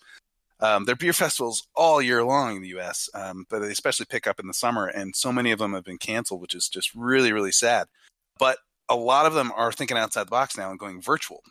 Um, 0.61 0.85
there 0.85 0.93
are 0.93 0.97
beer 0.97 1.13
festivals 1.13 1.67
all 1.75 2.01
year 2.01 2.25
long 2.25 2.57
in 2.57 2.63
the 2.63 2.69
U.S., 2.69 3.11
um, 3.13 3.45
but 3.51 3.59
they 3.59 3.71
especially 3.71 4.07
pick 4.07 4.27
up 4.27 4.39
in 4.39 4.47
the 4.47 4.55
summer, 4.55 4.87
and 4.87 5.15
so 5.15 5.33
many 5.33 5.51
of 5.51 5.59
them 5.59 5.75
have 5.75 5.85
been 5.85 5.99
canceled, 5.99 6.41
which 6.41 6.55
is 6.55 6.69
just 6.69 6.95
really, 6.95 7.33
really 7.33 7.53
sad. 7.53 7.89
But 8.39 8.59
a 8.89 8.97
lot 8.97 9.27
of 9.27 9.35
them 9.35 9.53
are 9.57 9.73
thinking 9.73 9.99
outside 9.99 10.27
the 10.27 10.31
box 10.31 10.57
now 10.57 10.71
and 10.71 10.79
going 10.79 11.03
virtual. 11.03 11.43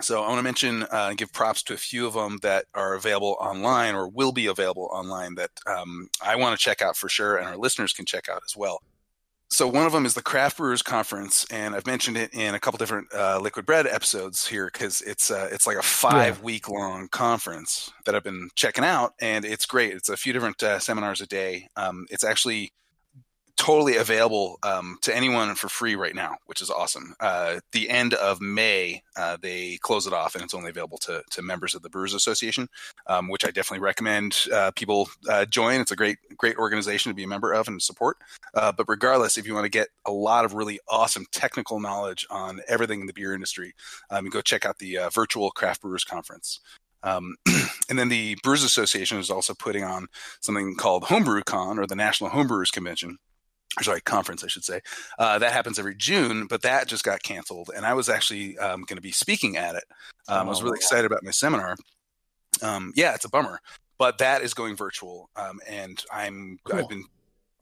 So 0.00 0.22
I 0.22 0.28
want 0.28 0.38
to 0.38 0.44
mention, 0.44 0.84
uh, 0.92 1.14
give 1.16 1.32
props 1.32 1.62
to 1.64 1.74
a 1.74 1.78
few 1.78 2.06
of 2.06 2.14
them 2.14 2.38
that 2.42 2.66
are 2.74 2.94
available 2.94 3.36
online 3.40 3.96
or 3.96 4.08
will 4.08 4.30
be 4.30 4.46
available 4.46 4.88
online 4.92 5.34
that 5.34 5.50
um, 5.66 6.08
I 6.24 6.36
want 6.36 6.56
to 6.56 6.62
check 6.62 6.80
out 6.80 6.96
for 6.96 7.08
sure, 7.08 7.36
and 7.36 7.48
our 7.48 7.56
listeners 7.56 7.92
can 7.92 8.04
check 8.04 8.28
out 8.28 8.42
as 8.46 8.56
well. 8.56 8.80
So 9.50 9.66
one 9.66 9.86
of 9.86 9.92
them 9.92 10.04
is 10.04 10.12
the 10.12 10.22
Craft 10.22 10.58
Brewers 10.58 10.82
Conference, 10.82 11.46
and 11.50 11.74
I've 11.74 11.86
mentioned 11.86 12.18
it 12.18 12.34
in 12.34 12.54
a 12.54 12.60
couple 12.60 12.76
different 12.76 13.08
uh, 13.14 13.40
Liquid 13.40 13.64
Bread 13.64 13.86
episodes 13.86 14.46
here 14.46 14.66
because 14.70 15.00
it's 15.00 15.30
uh, 15.30 15.48
it's 15.50 15.66
like 15.66 15.78
a 15.78 15.82
five 15.82 16.42
week 16.42 16.68
long 16.68 17.08
conference 17.08 17.90
that 18.04 18.14
I've 18.14 18.22
been 18.22 18.50
checking 18.56 18.84
out, 18.84 19.14
and 19.20 19.46
it's 19.46 19.64
great. 19.64 19.94
It's 19.94 20.10
a 20.10 20.18
few 20.18 20.34
different 20.34 20.62
uh, 20.62 20.78
seminars 20.78 21.22
a 21.22 21.26
day. 21.26 21.68
Um, 21.76 22.06
it's 22.10 22.24
actually 22.24 22.72
totally 23.58 23.96
available 23.96 24.58
um, 24.62 24.98
to 25.02 25.14
anyone 25.14 25.54
for 25.56 25.68
free 25.68 25.96
right 25.96 26.14
now, 26.14 26.36
which 26.46 26.62
is 26.62 26.70
awesome. 26.70 27.14
Uh, 27.20 27.58
the 27.72 27.90
end 27.90 28.14
of 28.14 28.40
May, 28.40 29.02
uh, 29.16 29.36
they 29.42 29.78
close 29.82 30.06
it 30.06 30.12
off, 30.12 30.34
and 30.34 30.44
it's 30.44 30.54
only 30.54 30.70
available 30.70 30.96
to, 30.98 31.22
to 31.32 31.42
members 31.42 31.74
of 31.74 31.82
the 31.82 31.90
Brewers 31.90 32.14
Association, 32.14 32.68
um, 33.08 33.28
which 33.28 33.44
I 33.44 33.50
definitely 33.50 33.84
recommend 33.84 34.46
uh, 34.54 34.70
people 34.76 35.10
uh, 35.28 35.44
join. 35.44 35.80
It's 35.80 35.90
a 35.90 35.96
great 35.96 36.18
great 36.36 36.56
organization 36.56 37.10
to 37.10 37.16
be 37.16 37.24
a 37.24 37.28
member 37.28 37.52
of 37.52 37.66
and 37.66 37.82
support. 37.82 38.16
Uh, 38.54 38.72
but 38.72 38.88
regardless, 38.88 39.36
if 39.36 39.46
you 39.46 39.54
want 39.54 39.64
to 39.64 39.70
get 39.70 39.88
a 40.06 40.12
lot 40.12 40.44
of 40.44 40.54
really 40.54 40.78
awesome 40.88 41.26
technical 41.32 41.80
knowledge 41.80 42.26
on 42.30 42.60
everything 42.68 43.00
in 43.00 43.06
the 43.06 43.12
beer 43.12 43.34
industry, 43.34 43.74
um, 44.10 44.28
go 44.28 44.40
check 44.40 44.64
out 44.64 44.78
the 44.78 44.96
uh, 44.96 45.10
virtual 45.10 45.50
Craft 45.50 45.82
Brewers 45.82 46.04
Conference. 46.04 46.60
Um, 47.02 47.36
and 47.88 47.98
then 47.98 48.08
the 48.08 48.36
Brewers 48.42 48.62
Association 48.62 49.18
is 49.18 49.30
also 49.30 49.54
putting 49.54 49.84
on 49.84 50.06
something 50.40 50.76
called 50.76 51.04
Homebrew 51.04 51.42
Con 51.42 51.78
or 51.78 51.86
the 51.86 51.96
National 51.96 52.30
Homebrewers 52.30 52.72
Convention 52.72 53.18
or 53.78 53.82
sorry, 53.82 54.00
conference, 54.00 54.42
I 54.42 54.46
should 54.48 54.64
say. 54.64 54.80
Uh, 55.18 55.38
that 55.38 55.52
happens 55.52 55.78
every 55.78 55.94
June, 55.94 56.46
but 56.46 56.62
that 56.62 56.88
just 56.88 57.04
got 57.04 57.22
canceled. 57.22 57.70
And 57.76 57.84
I 57.84 57.94
was 57.94 58.08
actually 58.08 58.56
um, 58.58 58.82
going 58.82 58.96
to 58.96 59.02
be 59.02 59.12
speaking 59.12 59.56
at 59.56 59.74
it. 59.74 59.84
Um, 60.26 60.46
I 60.46 60.50
was 60.50 60.62
really 60.62 60.76
Oh. 60.76 60.82
excited 60.82 61.04
about 61.04 61.22
my 61.22 61.30
seminar. 61.30 61.76
Um, 62.62 62.92
yeah, 62.96 63.14
it's 63.14 63.24
a 63.24 63.28
bummer, 63.28 63.60
but 63.98 64.18
that 64.18 64.42
is 64.42 64.54
going 64.54 64.74
virtual. 64.76 65.28
Um, 65.36 65.60
and 65.68 66.02
I'm 66.12 66.58
Cool. 66.64 66.78
I've 66.78 66.88
been 66.88 67.04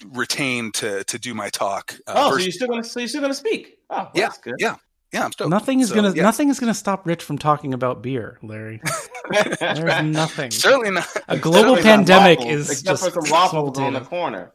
retained 0.08 0.74
to 0.74 1.04
to 1.04 1.18
do 1.18 1.34
my 1.34 1.48
talk. 1.50 1.94
Uh, 2.06 2.14
Oh, 2.16 2.30
so 2.32 2.38
you're 2.38 2.52
still 2.52 2.68
gonna 2.68 2.84
so 2.84 3.00
you're 3.00 3.08
still 3.08 3.22
gonna 3.22 3.34
speak? 3.34 3.78
Oh, 3.90 3.96
well, 3.96 4.10
Yeah, 4.14 4.26
that's 4.28 4.38
good. 4.38 4.54
yeah. 4.58 4.76
Yeah, 5.16 5.24
I'm 5.24 5.32
stoked. 5.32 5.50
nothing 5.50 5.80
is 5.80 5.88
So, 5.88 5.94
gonna 5.96 6.12
yeah. 6.12 6.22
nothing 6.22 6.48
is 6.48 6.60
gonna 6.60 6.74
stop 6.74 7.06
Rich 7.06 7.22
from 7.24 7.38
talking 7.38 7.74
about 7.74 8.02
beer, 8.02 8.38
Larry. 8.42 8.80
There's 9.60 10.04
nothing. 10.04 10.50
Certainly 10.50 10.92
not. 10.92 11.08
A 11.28 11.36
global 11.38 11.76
pandemic 11.76 12.38
waffles, 12.38 12.54
is 12.54 12.70
except 12.70 12.86
just 13.00 13.14
for 13.14 13.22
some 13.22 13.30
waffles 13.32 13.78
on 13.78 13.94
the 13.94 14.00
corner. 14.00 14.52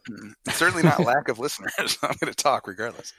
certainly 0.51 0.83
not 0.83 0.99
lack 1.05 1.27
of 1.27 1.39
listeners. 1.39 1.97
I'm 2.03 2.15
going 2.19 2.31
to 2.31 2.35
talk 2.35 2.67
regardless. 2.67 3.13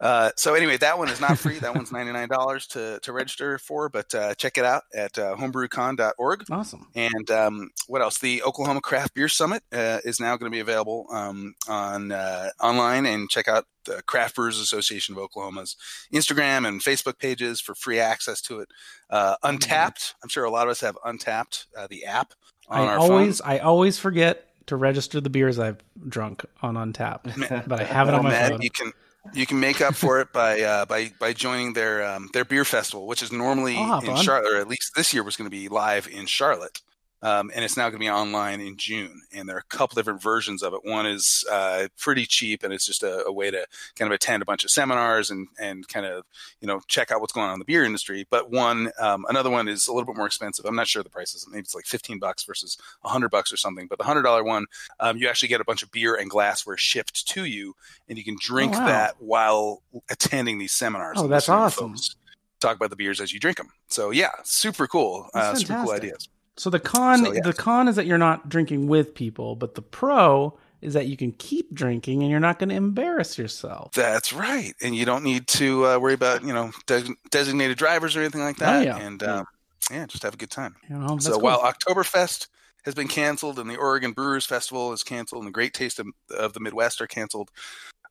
Uh, 0.00 0.30
so 0.36 0.54
anyway, 0.54 0.76
that 0.78 0.98
one 0.98 1.08
is 1.08 1.20
not 1.20 1.38
free. 1.38 1.58
That 1.58 1.74
one's 1.74 1.90
ninety 1.92 2.12
nine 2.12 2.28
dollars 2.28 2.66
to 2.68 3.00
to 3.02 3.12
register 3.12 3.58
for, 3.58 3.88
but 3.88 4.14
uh, 4.14 4.34
check 4.34 4.58
it 4.58 4.64
out 4.64 4.82
at 4.94 5.18
uh, 5.18 5.34
homebrewcon.org. 5.36 6.44
Awesome. 6.50 6.86
And 6.94 7.30
um, 7.30 7.70
what 7.88 8.02
else? 8.02 8.18
The 8.18 8.42
Oklahoma 8.42 8.80
Craft 8.80 9.14
Beer 9.14 9.28
Summit 9.28 9.62
uh, 9.72 9.98
is 10.04 10.20
now 10.20 10.36
going 10.36 10.50
to 10.50 10.54
be 10.54 10.60
available 10.60 11.06
um, 11.10 11.54
on 11.68 12.12
uh, 12.12 12.50
online, 12.60 13.06
and 13.06 13.28
check 13.28 13.48
out 13.48 13.64
the 13.86 14.02
Craft 14.02 14.36
Brewers 14.36 14.58
Association 14.58 15.14
of 15.14 15.18
Oklahoma's 15.18 15.76
Instagram 16.12 16.66
and 16.66 16.80
Facebook 16.80 17.18
pages 17.18 17.60
for 17.60 17.74
free 17.74 17.98
access 17.98 18.40
to 18.42 18.60
it. 18.60 18.68
Uh, 19.08 19.36
Untappd, 19.42 20.14
I'm 20.22 20.28
sure 20.28 20.44
a 20.44 20.50
lot 20.50 20.66
of 20.66 20.72
us 20.72 20.80
have 20.80 20.96
Untappd, 21.04 21.66
uh, 21.76 21.86
the 21.88 22.04
app 22.04 22.34
on 22.68 22.80
I 22.80 22.92
our 22.92 22.98
always 22.98 23.40
phones. 23.40 23.40
I 23.42 23.58
always 23.58 23.98
forget 23.98 24.46
to 24.66 24.76
register 24.76 25.20
the 25.20 25.30
beers 25.30 25.58
I've 25.58 25.78
drunk 26.08 26.44
on 26.62 26.74
Untappd, 26.74 27.68
but 27.68 27.80
I 27.80 27.84
have 27.84 28.08
it 28.08 28.14
on 28.14 28.24
my 28.24 28.30
Matt, 28.30 28.50
phone. 28.52 28.62
You 28.62 28.70
can 28.70 28.92
you 29.32 29.46
can 29.46 29.60
make 29.60 29.80
up 29.80 29.94
for 29.94 30.20
it 30.20 30.32
by 30.32 30.60
uh, 30.60 30.84
by 30.86 31.12
by 31.18 31.32
joining 31.32 31.72
their 31.72 32.04
um, 32.04 32.28
their 32.32 32.44
beer 32.44 32.64
festival, 32.64 33.06
which 33.06 33.22
is 33.22 33.32
normally 33.32 33.76
I'll 33.76 34.00
in. 34.00 34.16
Charlotte, 34.16 34.52
or 34.52 34.60
at 34.60 34.68
least 34.68 34.92
this 34.96 35.12
year 35.12 35.22
was 35.22 35.36
going 35.36 35.50
to 35.50 35.56
be 35.56 35.68
live 35.68 36.08
in 36.08 36.26
Charlotte, 36.26 36.80
um, 37.26 37.50
and 37.54 37.64
it's 37.64 37.76
now 37.76 37.84
going 37.88 37.98
to 38.00 38.04
be 38.04 38.08
online 38.10 38.60
in 38.60 38.76
June. 38.76 39.22
And 39.34 39.48
there 39.48 39.56
are 39.56 39.60
a 39.70 39.76
couple 39.76 39.96
different 39.96 40.22
versions 40.22 40.62
of 40.62 40.74
it. 40.74 40.80
One 40.84 41.06
is 41.06 41.44
uh, 41.50 41.88
pretty 41.98 42.24
cheap, 42.24 42.62
and 42.62 42.72
it's 42.72 42.86
just 42.86 43.02
a, 43.02 43.24
a 43.26 43.32
way 43.32 43.50
to 43.50 43.66
kind 43.96 44.10
of 44.10 44.14
attend 44.14 44.42
a 44.42 44.46
bunch 44.46 44.62
of 44.64 44.70
seminars 44.70 45.30
and 45.30 45.48
and 45.58 45.86
kind 45.88 46.06
of 46.06 46.24
you 46.60 46.68
know 46.68 46.80
check 46.86 47.10
out 47.10 47.20
what's 47.20 47.32
going 47.32 47.46
on 47.48 47.54
in 47.54 47.58
the 47.58 47.64
beer 47.64 47.84
industry. 47.84 48.26
But 48.30 48.50
one 48.50 48.92
um, 49.00 49.26
another 49.28 49.50
one 49.50 49.66
is 49.66 49.88
a 49.88 49.92
little 49.92 50.06
bit 50.06 50.16
more 50.16 50.26
expensive. 50.26 50.64
I'm 50.66 50.76
not 50.76 50.86
sure 50.86 51.02
the 51.02 51.10
prices. 51.10 51.46
Maybe 51.50 51.60
it's 51.60 51.74
like 51.74 51.86
15 51.86 52.18
bucks 52.18 52.44
versus 52.44 52.78
100 53.02 53.28
bucks 53.30 53.52
or 53.52 53.56
something. 53.56 53.86
But 53.88 53.98
the 53.98 54.04
hundred 54.04 54.22
dollar 54.22 54.44
one, 54.44 54.66
um, 55.00 55.16
you 55.16 55.28
actually 55.28 55.48
get 55.48 55.60
a 55.60 55.64
bunch 55.64 55.82
of 55.82 55.90
beer 55.90 56.14
and 56.14 56.30
glassware 56.30 56.76
shipped 56.76 57.26
to 57.28 57.44
you 57.44 57.74
and 58.08 58.16
you 58.16 58.24
can 58.24 58.36
drink 58.40 58.74
Oh, 58.76 58.78
wow. 58.80 58.86
that 58.86 59.14
while 59.20 59.82
attending 60.10 60.58
these 60.58 60.72
seminars. 60.72 61.16
Oh, 61.18 61.26
that's 61.26 61.48
awesome. 61.48 61.90
folks 61.90 62.14
Talk 62.60 62.76
about 62.76 62.90
the 62.90 62.96
beers 62.96 63.20
as 63.20 63.32
you 63.34 63.38
drink 63.40 63.58
them. 63.58 63.68
So 63.88 64.10
yeah, 64.10 64.30
super 64.44 64.86
cool. 64.86 65.28
Uh, 65.34 65.54
super 65.54 65.82
cool 65.84 65.92
ideas. 65.92 66.28
So 66.56 66.70
the 66.70 66.80
con 66.80 67.24
So, 67.24 67.32
yeah. 67.32 67.40
the 67.42 67.52
con 67.52 67.88
is 67.88 67.96
that 67.96 68.06
you're 68.06 68.18
not 68.18 68.48
drinking 68.48 68.88
with 68.88 69.14
people, 69.14 69.56
but 69.56 69.74
the 69.74 69.82
pro 69.82 70.58
is 70.80 70.94
that 70.94 71.06
you 71.06 71.16
can 71.16 71.32
keep 71.32 71.72
drinking 71.74 72.22
and 72.22 72.30
you're 72.30 72.40
not 72.40 72.58
going 72.58 72.68
to 72.68 72.74
embarrass 72.74 73.38
yourself. 73.38 73.92
That's 73.92 74.32
right, 74.32 74.72
and 74.82 74.94
you 74.94 75.04
don't 75.04 75.24
need 75.24 75.46
to 75.48 75.86
uh, 75.86 75.98
worry 75.98 76.14
about 76.14 76.42
you 76.44 76.52
know 76.52 76.72
de- 76.86 77.16
designated 77.30 77.78
drivers 77.78 78.16
or 78.16 78.20
anything 78.20 78.40
like 78.40 78.56
that. 78.58 78.80
Oh, 78.80 78.82
yeah. 78.82 78.98
And 78.98 79.22
um, 79.22 79.46
yeah, 79.90 80.06
just 80.06 80.22
have 80.22 80.34
a 80.34 80.38
good 80.38 80.50
time. 80.50 80.76
You 80.88 80.96
know, 80.96 81.18
so 81.18 81.32
cool. 81.32 81.40
while 81.40 81.60
Oktoberfest 81.60 82.48
has 82.84 82.94
been 82.94 83.08
canceled 83.08 83.58
and 83.58 83.68
the 83.68 83.76
Oregon 83.76 84.12
Brewers 84.12 84.46
Festival 84.46 84.92
is 84.92 85.02
canceled 85.02 85.42
and 85.42 85.48
the 85.48 85.52
Great 85.52 85.74
Taste 85.74 85.98
of, 85.98 86.06
of 86.30 86.52
the 86.52 86.60
Midwest 86.60 87.00
are 87.00 87.06
canceled, 87.08 87.50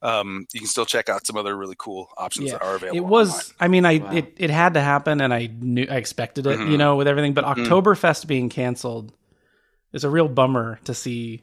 um, 0.05 0.45
you 0.53 0.59
can 0.59 0.67
still 0.67 0.85
check 0.85 1.09
out 1.09 1.25
some 1.25 1.35
other 1.37 1.55
really 1.57 1.75
cool 1.77 2.09
options 2.17 2.47
Yeah. 2.47 2.53
that 2.59 2.61
are 2.63 2.75
available. 2.75 2.97
it 2.97 3.05
was 3.05 3.29
online. 3.31 3.55
i 3.59 3.67
mean 3.67 3.85
i 3.85 3.97
Wow. 3.97 4.11
it, 4.19 4.33
it 4.37 4.49
had 4.51 4.73
to 4.75 4.81
happen 4.81 5.19
and 5.21 5.33
i 5.33 5.49
knew 5.59 5.87
i 5.89 5.95
expected 5.95 6.45
it 6.45 6.59
you 6.59 6.75
Mhm. 6.75 6.77
know 6.77 6.95
with 6.95 7.07
everything 7.07 7.33
but 7.33 7.43
Mhm. 7.45 7.65
oktoberfest 7.65 8.27
being 8.27 8.47
canceled 8.49 9.13
is 9.93 10.03
a 10.03 10.09
real 10.09 10.27
bummer 10.27 10.79
to 10.83 10.93
see 10.93 11.41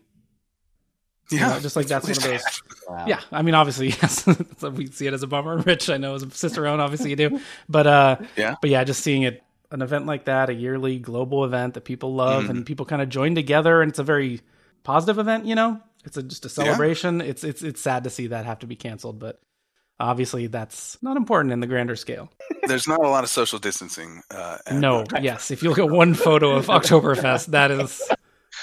you 1.31 1.39
yeah, 1.39 1.49
know, 1.55 1.61
just 1.61 1.77
like 1.77 1.87
that's 1.87 2.05
one 2.07 2.17
of 2.17 2.23
those 2.23 2.63
Wow. 2.89 3.05
yeah 3.07 3.21
i 3.33 3.43
mean 3.43 3.55
obviously 3.55 3.89
yes 4.03 4.25
so 4.59 4.71
we 4.79 4.87
see 4.89 5.07
it 5.07 5.15
as 5.15 5.23
a 5.23 5.27
bummer 5.27 5.57
rich 5.59 5.89
i 5.89 5.97
know 5.97 6.15
as 6.15 6.23
a 6.23 6.27
Cicerone 6.27 6.79
obviously 6.81 7.11
you 7.11 7.17
do 7.17 7.41
but 7.69 7.87
uh 7.87 8.17
Yeah. 8.37 8.57
but 8.61 8.71
yeah 8.71 8.85
just 8.85 9.03
seeing 9.03 9.23
it 9.23 9.43
an 9.71 9.81
event 9.83 10.05
like 10.07 10.27
that 10.27 10.51
a 10.51 10.55
yearly 10.55 10.99
global 10.99 11.45
event 11.45 11.75
that 11.75 11.85
people 11.85 12.15
love 12.15 12.45
Mhm. 12.45 12.51
and 12.51 12.67
people 12.67 12.85
kind 12.87 13.01
of 13.01 13.09
join 13.09 13.35
together 13.35 13.81
and 13.83 13.89
it's 13.91 13.99
a 13.99 14.05
very 14.05 14.41
positive 14.85 15.19
event 15.19 15.47
you 15.47 15.55
know 15.55 15.81
it's 16.05 16.17
a, 16.17 16.23
just 16.23 16.45
a 16.45 16.49
celebration 16.49 17.21
it's 17.21 17.45
it's 17.45 17.63
it's 17.63 17.81
sad 17.81 18.05
to 18.05 18.11
see 18.11 18.29
that 18.29 18.45
have 18.47 18.59
to 18.61 18.67
be 18.67 18.77
canceled 18.77 19.19
but 19.19 19.41
obviously 20.01 20.47
that's 20.49 20.99
not 21.03 21.17
important 21.17 21.53
in 21.53 21.61
the 21.61 21.67
grander 21.67 21.97
scale 21.97 22.31
There's 22.67 22.87
not 22.89 23.05
a 23.05 23.09
lot 23.09 23.25
of 23.25 23.31
social 23.31 23.59
distancing. 23.59 24.23
Uh, 24.31 24.59
at- 24.67 24.77
no, 24.77 25.05
yes. 25.21 25.51
If 25.51 25.65
you 25.65 25.69
look 25.71 25.81
at 25.81 25.91
one 25.91 26.15
photo 26.15 26.53
of 26.53 26.67
Oktoberfest, 26.69 27.47
that 27.47 27.73
is 27.73 28.01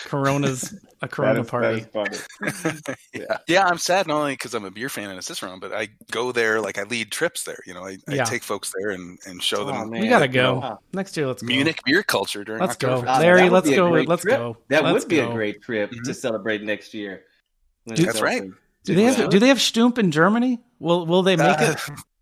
Corona's 0.05 0.73
a 1.01 1.07
Corona 1.09 1.41
is- 1.41 1.47
party. 1.47 1.79
is 1.81 1.85
funny. 1.87 2.97
yeah. 3.13 3.37
yeah, 3.47 3.65
I'm 3.65 3.77
sad 3.77 4.07
not 4.07 4.19
only 4.19 4.33
because 4.33 4.53
I'm 4.53 4.63
a 4.65 4.71
beer 4.71 4.87
fan 4.89 5.09
and 5.09 5.19
a 5.19 5.21
Cicerone, 5.21 5.59
but 5.59 5.73
I 5.73 5.89
go 6.11 6.31
there 6.31 6.61
like 6.61 6.77
I 6.77 6.83
lead 6.83 7.11
trips 7.11 7.43
there. 7.43 7.59
You 7.65 7.73
know, 7.73 7.83
I, 7.85 7.97
I 8.07 8.23
take 8.23 8.43
folks 8.43 8.73
there 8.79 8.91
and, 8.91 9.19
and 9.25 9.43
show 9.43 9.63
Oh, 9.63 9.65
them 9.65 9.89
man. 9.89 10.01
We 10.01 10.07
gotta 10.07 10.27
go 10.29 10.59
know, 10.61 10.79
next 10.93 11.17
year. 11.17 11.27
Let's 11.27 11.41
go. 11.41 11.47
Munich 11.47 11.81
beer 11.85 12.03
culture 12.03 12.43
during 12.43 12.61
Let's 12.61 12.77
go, 12.77 13.01
Oktoberfest. 13.01 13.17
Uh, 13.17 13.19
Larry. 13.19 13.49
Let's 13.49 13.69
go. 13.69 13.89
Let's 13.89 14.21
trip. 14.21 14.37
go. 14.37 14.57
That 14.69 14.83
Let's 14.85 15.03
would 15.03 15.09
be 15.09 15.17
go. 15.17 15.29
a 15.29 15.33
great 15.33 15.61
trip 15.61 15.91
Mhm. 15.91 16.03
to 16.05 16.13
celebrate 16.13 16.63
next 16.63 16.93
year. 16.93 17.23
When 17.89 17.95
Dude, 17.97 18.05
it's 18.05 18.13
That's 18.13 18.21
right. 18.23 18.43
Do 18.85 18.95
they 18.95 19.03
have 19.03 19.17
Yeah. 19.19 19.27
Do 19.27 19.39
they 19.39 19.47
have 19.49 19.57
Stoemp 19.57 19.97
in 19.97 20.11
Germany? 20.11 20.59
Will 20.79 21.05
Will 21.05 21.23
they 21.23 21.35
make 21.35 21.59
Uh, 21.59 21.75
it? 21.75 21.79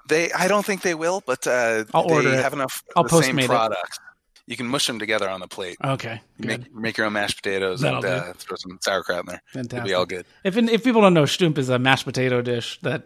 They, 0.10 0.32
I 0.32 0.48
don't 0.48 0.66
think 0.66 0.82
they 0.84 0.96
will, 0.96 1.22
but 1.26 1.46
uh, 1.46 1.84
I'll 1.94 2.08
they 2.08 2.14
order 2.16 2.34
it. 2.34 2.42
have 2.42 2.54
enough 2.54 2.82
I'll 2.96 3.04
of 3.04 3.12
the 3.12 3.22
same 3.24 3.36
Postmate 3.36 3.44
it. 3.44 3.48
products. 3.48 4.00
You 4.46 4.56
can 4.56 4.66
mush 4.68 4.88
them 4.88 4.98
together 5.00 5.28
on 5.30 5.42
the 5.42 5.48
plate. 5.50 5.76
Okay, 5.84 6.22
good, 6.40 6.48
Make, 6.62 6.74
make 6.76 6.98
your 6.98 7.06
own 7.08 7.12
mashed 7.14 7.36
potatoes 7.44 7.82
That'll 7.82 7.98
and 7.98 8.06
uh, 8.30 8.34
throw 8.36 8.56
some 8.56 8.80
sauerkraut 8.82 9.20
in 9.20 9.26
there. 9.26 9.42
It'll 9.54 9.64
fantastic. 9.64 9.86
be 9.90 9.94
all 9.94 10.06
good. 10.06 10.26
If 10.46 10.56
if 10.56 10.84
people 10.86 11.02
don't 11.02 11.14
know, 11.14 11.24
Stoemp 11.24 11.58
is 11.58 11.68
a 11.68 11.78
mashed 11.78 12.06
potato 12.06 12.42
dish 12.42 12.80
that 12.84 13.04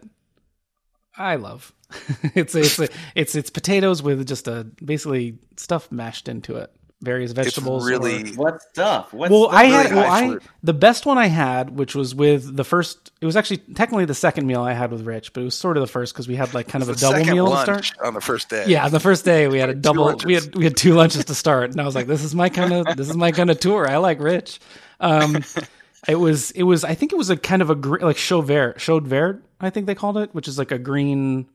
I 1.18 1.34
love. 1.34 1.72
it's 2.36 2.54
it's 2.54 2.78
it's 3.16 3.34
it's 3.34 3.50
potatoes 3.50 4.00
with 4.02 4.24
just 4.26 4.46
a 4.46 4.64
basically 4.84 5.38
stuff 5.56 5.90
mashed 5.90 6.28
into 6.28 6.56
it. 6.56 6.70
Various 7.02 7.32
vegetables. 7.32 7.86
It's 7.86 7.90
really 7.90 8.30
What 8.32 8.62
stuff? 8.62 9.12
What 9.12 9.30
well. 9.30 9.48
I 9.50 9.62
really 9.64 9.72
had 9.88 9.94
well, 9.94 10.10
I 10.10 10.38
the 10.62 10.72
best 10.72 11.04
one 11.04 11.18
I 11.18 11.26
had, 11.26 11.76
which 11.76 11.94
was 11.94 12.14
with 12.14 12.56
the 12.56 12.64
first. 12.64 13.10
It 13.20 13.26
was 13.26 13.36
actually 13.36 13.58
technically 13.58 14.04
the 14.06 14.14
second 14.14 14.46
meal 14.46 14.62
I 14.62 14.72
had 14.72 14.90
with 14.90 15.02
Rich, 15.02 15.32
but 15.32 15.42
it 15.42 15.44
was 15.44 15.54
sort 15.54 15.76
of 15.76 15.82
the 15.82 15.86
first 15.86 16.14
because 16.14 16.26
we 16.28 16.36
had 16.36 16.54
like 16.54 16.68
kind 16.68 16.82
of 16.82 16.88
a 16.88 16.94
double 16.94 17.18
second 17.18 17.32
meal 17.34 17.50
to 17.50 17.60
start. 17.62 17.92
on 18.02 18.14
the 18.14 18.20
first 18.20 18.48
day. 18.48 18.64
Yeah, 18.68 18.88
the 18.88 19.00
first 19.00 19.24
day 19.24 19.48
we 19.48 19.58
had 19.58 19.68
a 19.68 19.74
double. 19.88 20.04
lunches. 20.06 20.24
We 20.26 20.34
had 20.34 20.54
we 20.56 20.64
had 20.64 20.76
two 20.76 20.94
lunches 20.94 21.24
to 21.26 21.34
start, 21.34 21.70
and 21.72 21.80
I 21.80 21.84
was 21.84 21.94
like, 21.94 22.06
"This 22.06 22.24
is 22.24 22.34
my 22.34 22.48
kind 22.48 22.72
of 22.72 22.96
this 22.96 23.10
is 23.10 23.16
my 23.16 23.32
kind 23.32 23.50
of 23.50 23.60
tour. 23.60 23.88
I 23.88 23.96
like 23.98 24.20
Rich." 24.20 24.60
Um, 25.00 25.42
it 26.08 26.14
was 26.16 26.50
it 26.52 26.62
was 26.62 26.84
I 26.84 26.94
think 26.94 27.12
it 27.12 27.16
was 27.16 27.30
a 27.30 27.36
kind 27.36 27.62
of 27.62 27.70
a 27.70 27.74
gre- 27.74 28.04
like 28.04 28.16
chaud 28.16 28.42
vert, 28.46 28.78
chaud 28.78 29.06
vert, 29.06 29.42
I 29.60 29.70
think 29.70 29.86
they 29.86 29.94
called 29.94 30.16
it, 30.18 30.34
which 30.34 30.48
is 30.48 30.58
like 30.58 30.70
a 30.70 30.78
green. 30.78 31.48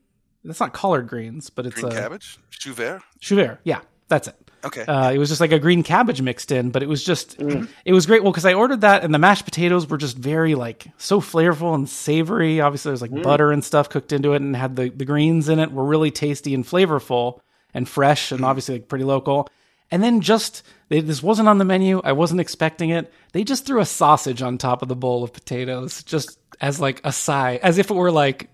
That's 0.44 0.60
not 0.60 0.72
collard 0.72 1.08
greens, 1.08 1.50
but 1.50 1.66
it's 1.66 1.74
green 1.80 1.92
a 1.92 1.94
cabbage, 1.94 2.38
chou 2.50 2.72
vert. 2.72 3.02
chaud 3.20 3.36
vert. 3.36 3.60
Yeah, 3.64 3.80
that's 4.08 4.28
it. 4.28 4.47
Okay, 4.64 4.82
Uh, 4.82 5.12
it 5.12 5.18
was 5.18 5.28
just 5.28 5.40
like 5.40 5.52
a 5.52 5.58
green 5.58 5.82
cabbage 5.82 6.20
mixed 6.20 6.50
in, 6.50 6.70
but 6.70 6.82
it 6.82 6.88
was 6.88 7.04
just 7.04 7.38
mm. 7.38 7.68
it 7.84 7.92
was 7.92 8.06
great. 8.06 8.22
Well, 8.22 8.32
because 8.32 8.44
I 8.44 8.54
ordered 8.54 8.80
that, 8.80 9.04
and 9.04 9.14
the 9.14 9.18
mashed 9.18 9.44
potatoes 9.44 9.88
were 9.88 9.98
just 9.98 10.16
very 10.16 10.54
like 10.54 10.86
so 10.98 11.20
flavorful 11.20 11.74
and 11.74 11.88
savory. 11.88 12.60
Obviously, 12.60 12.90
there's 12.90 13.02
like 13.02 13.10
mm. 13.10 13.22
butter 13.22 13.52
and 13.52 13.64
stuff 13.64 13.88
cooked 13.88 14.12
into 14.12 14.32
it, 14.32 14.42
and 14.42 14.56
had 14.56 14.76
the 14.76 14.88
the 14.88 15.04
greens 15.04 15.48
in 15.48 15.58
it 15.58 15.72
were 15.72 15.84
really 15.84 16.10
tasty 16.10 16.54
and 16.54 16.64
flavorful 16.64 17.40
and 17.72 17.88
fresh, 17.88 18.32
and 18.32 18.40
mm. 18.40 18.46
obviously 18.46 18.76
like 18.76 18.88
pretty 18.88 19.04
local. 19.04 19.48
And 19.90 20.02
then 20.02 20.20
just 20.20 20.64
they, 20.88 21.00
this 21.00 21.22
wasn't 21.22 21.48
on 21.48 21.58
the 21.58 21.64
menu. 21.64 22.00
I 22.02 22.12
wasn't 22.12 22.40
expecting 22.40 22.90
it. 22.90 23.12
They 23.32 23.44
just 23.44 23.64
threw 23.64 23.80
a 23.80 23.86
sausage 23.86 24.42
on 24.42 24.58
top 24.58 24.82
of 24.82 24.88
the 24.88 24.96
bowl 24.96 25.24
of 25.24 25.32
potatoes, 25.32 26.02
just 26.02 26.38
as 26.60 26.80
like 26.80 27.00
a 27.04 27.12
side, 27.12 27.60
as 27.62 27.78
if 27.78 27.90
it 27.90 27.94
were 27.94 28.10
like 28.10 28.50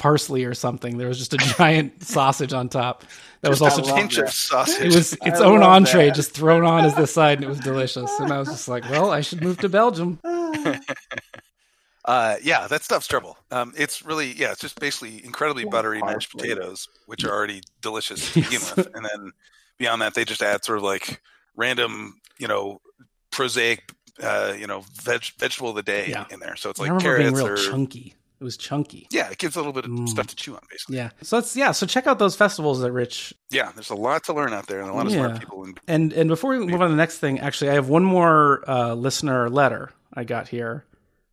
parsley 0.00 0.44
or 0.44 0.54
something. 0.54 0.98
There 0.98 1.06
was 1.06 1.18
just 1.18 1.32
a 1.34 1.36
giant 1.56 2.02
sausage 2.02 2.52
on 2.52 2.68
top. 2.68 3.04
That 3.42 3.50
was 3.50 3.62
also 3.62 3.82
I 3.84 3.86
love 3.86 3.96
pinch 3.96 4.18
of 4.18 4.28
sausage. 4.30 4.80
it 4.86 4.94
was 4.94 5.12
its 5.24 5.40
I 5.40 5.44
own 5.44 5.62
entree 5.62 6.06
that. 6.06 6.14
just 6.16 6.32
thrown 6.32 6.64
on 6.64 6.84
as 6.84 6.94
this 6.96 7.14
side 7.14 7.38
and 7.38 7.44
it 7.44 7.48
was 7.48 7.60
delicious 7.60 8.10
and 8.20 8.30
i 8.30 8.38
was 8.38 8.48
just 8.48 8.68
like 8.68 8.84
well 8.90 9.10
i 9.10 9.22
should 9.22 9.40
move 9.42 9.56
to 9.60 9.68
belgium 9.70 10.18
Uh, 12.06 12.36
yeah, 12.42 12.66
that 12.66 12.82
stuff's 12.82 13.06
trouble. 13.06 13.36
Um, 13.50 13.74
it's 13.76 14.02
really 14.04 14.32
yeah, 14.32 14.52
it's 14.52 14.60
just 14.60 14.80
basically 14.80 15.22
incredibly 15.24 15.64
buttery 15.66 16.00
mashed 16.02 16.32
potatoes, 16.32 16.88
which 17.06 17.24
are 17.24 17.30
already 17.30 17.60
delicious 17.82 18.32
to 18.32 18.40
begin 18.40 18.52
Yes. 18.52 18.74
with, 18.76 18.94
and 18.94 19.04
then 19.04 19.32
beyond 19.78 20.00
that, 20.02 20.14
they 20.14 20.24
just 20.24 20.42
add 20.42 20.64
sort 20.64 20.78
of 20.78 20.84
like 20.84 21.20
random, 21.56 22.18
you 22.38 22.48
know, 22.48 22.80
prosaic, 23.30 23.92
uh, 24.22 24.54
you 24.58 24.66
know, 24.66 24.82
veg- 25.02 25.30
vegetable 25.38 25.70
of 25.70 25.76
the 25.76 25.82
day 25.82 26.06
Yeah. 26.08 26.24
in 26.30 26.40
there. 26.40 26.56
So 26.56 26.70
it's 26.70 26.80
i 26.80 26.84
like 26.84 26.92
remember 26.92 27.18
being 27.18 27.34
carrots 27.34 27.60
real 27.60 27.68
or 27.68 27.70
chunky 27.70 28.14
it 28.40 28.44
was 28.44 28.56
chunky 28.56 29.06
yeah, 29.10 29.28
it 29.30 29.38
gives 29.38 29.54
a 29.56 29.58
little 29.58 29.72
bit 29.72 29.84
of 29.84 29.90
Mm. 29.90 30.08
stuff 30.08 30.26
to 30.28 30.36
chew 30.36 30.54
on, 30.54 30.60
basically. 30.70 30.96
yeah 30.96 31.10
so 31.22 31.36
that's 31.40 31.54
yeah 31.56 31.72
so 31.72 31.86
check 31.86 32.06
out 32.06 32.18
those 32.18 32.34
festivals 32.36 32.80
that 32.80 32.90
rich 32.92 33.34
Yeah, 33.50 33.70
there's 33.74 33.90
a 33.90 33.94
lot 33.94 34.24
to 34.24 34.32
learn 34.32 34.52
out 34.52 34.66
there, 34.66 34.80
and 34.80 34.88
a 34.90 34.94
lot 34.94 35.06
of 35.06 35.12
Yeah. 35.12 35.26
smart 35.26 35.40
people. 35.40 35.64
And 35.64 35.80
and 35.88 36.12
and 36.12 36.28
before 36.28 36.50
we 36.50 36.58
move 36.58 36.80
on 36.80 36.88
to 36.88 36.94
the 36.94 36.96
next 36.96 37.18
thing 37.18 37.40
actually 37.40 37.70
i 37.70 37.74
have 37.74 37.88
one 37.88 38.04
more 38.04 38.64
uh, 38.68 38.94
listener 38.94 39.48
letter 39.50 39.90
i 40.14 40.24
got 40.24 40.48
here 40.48 40.84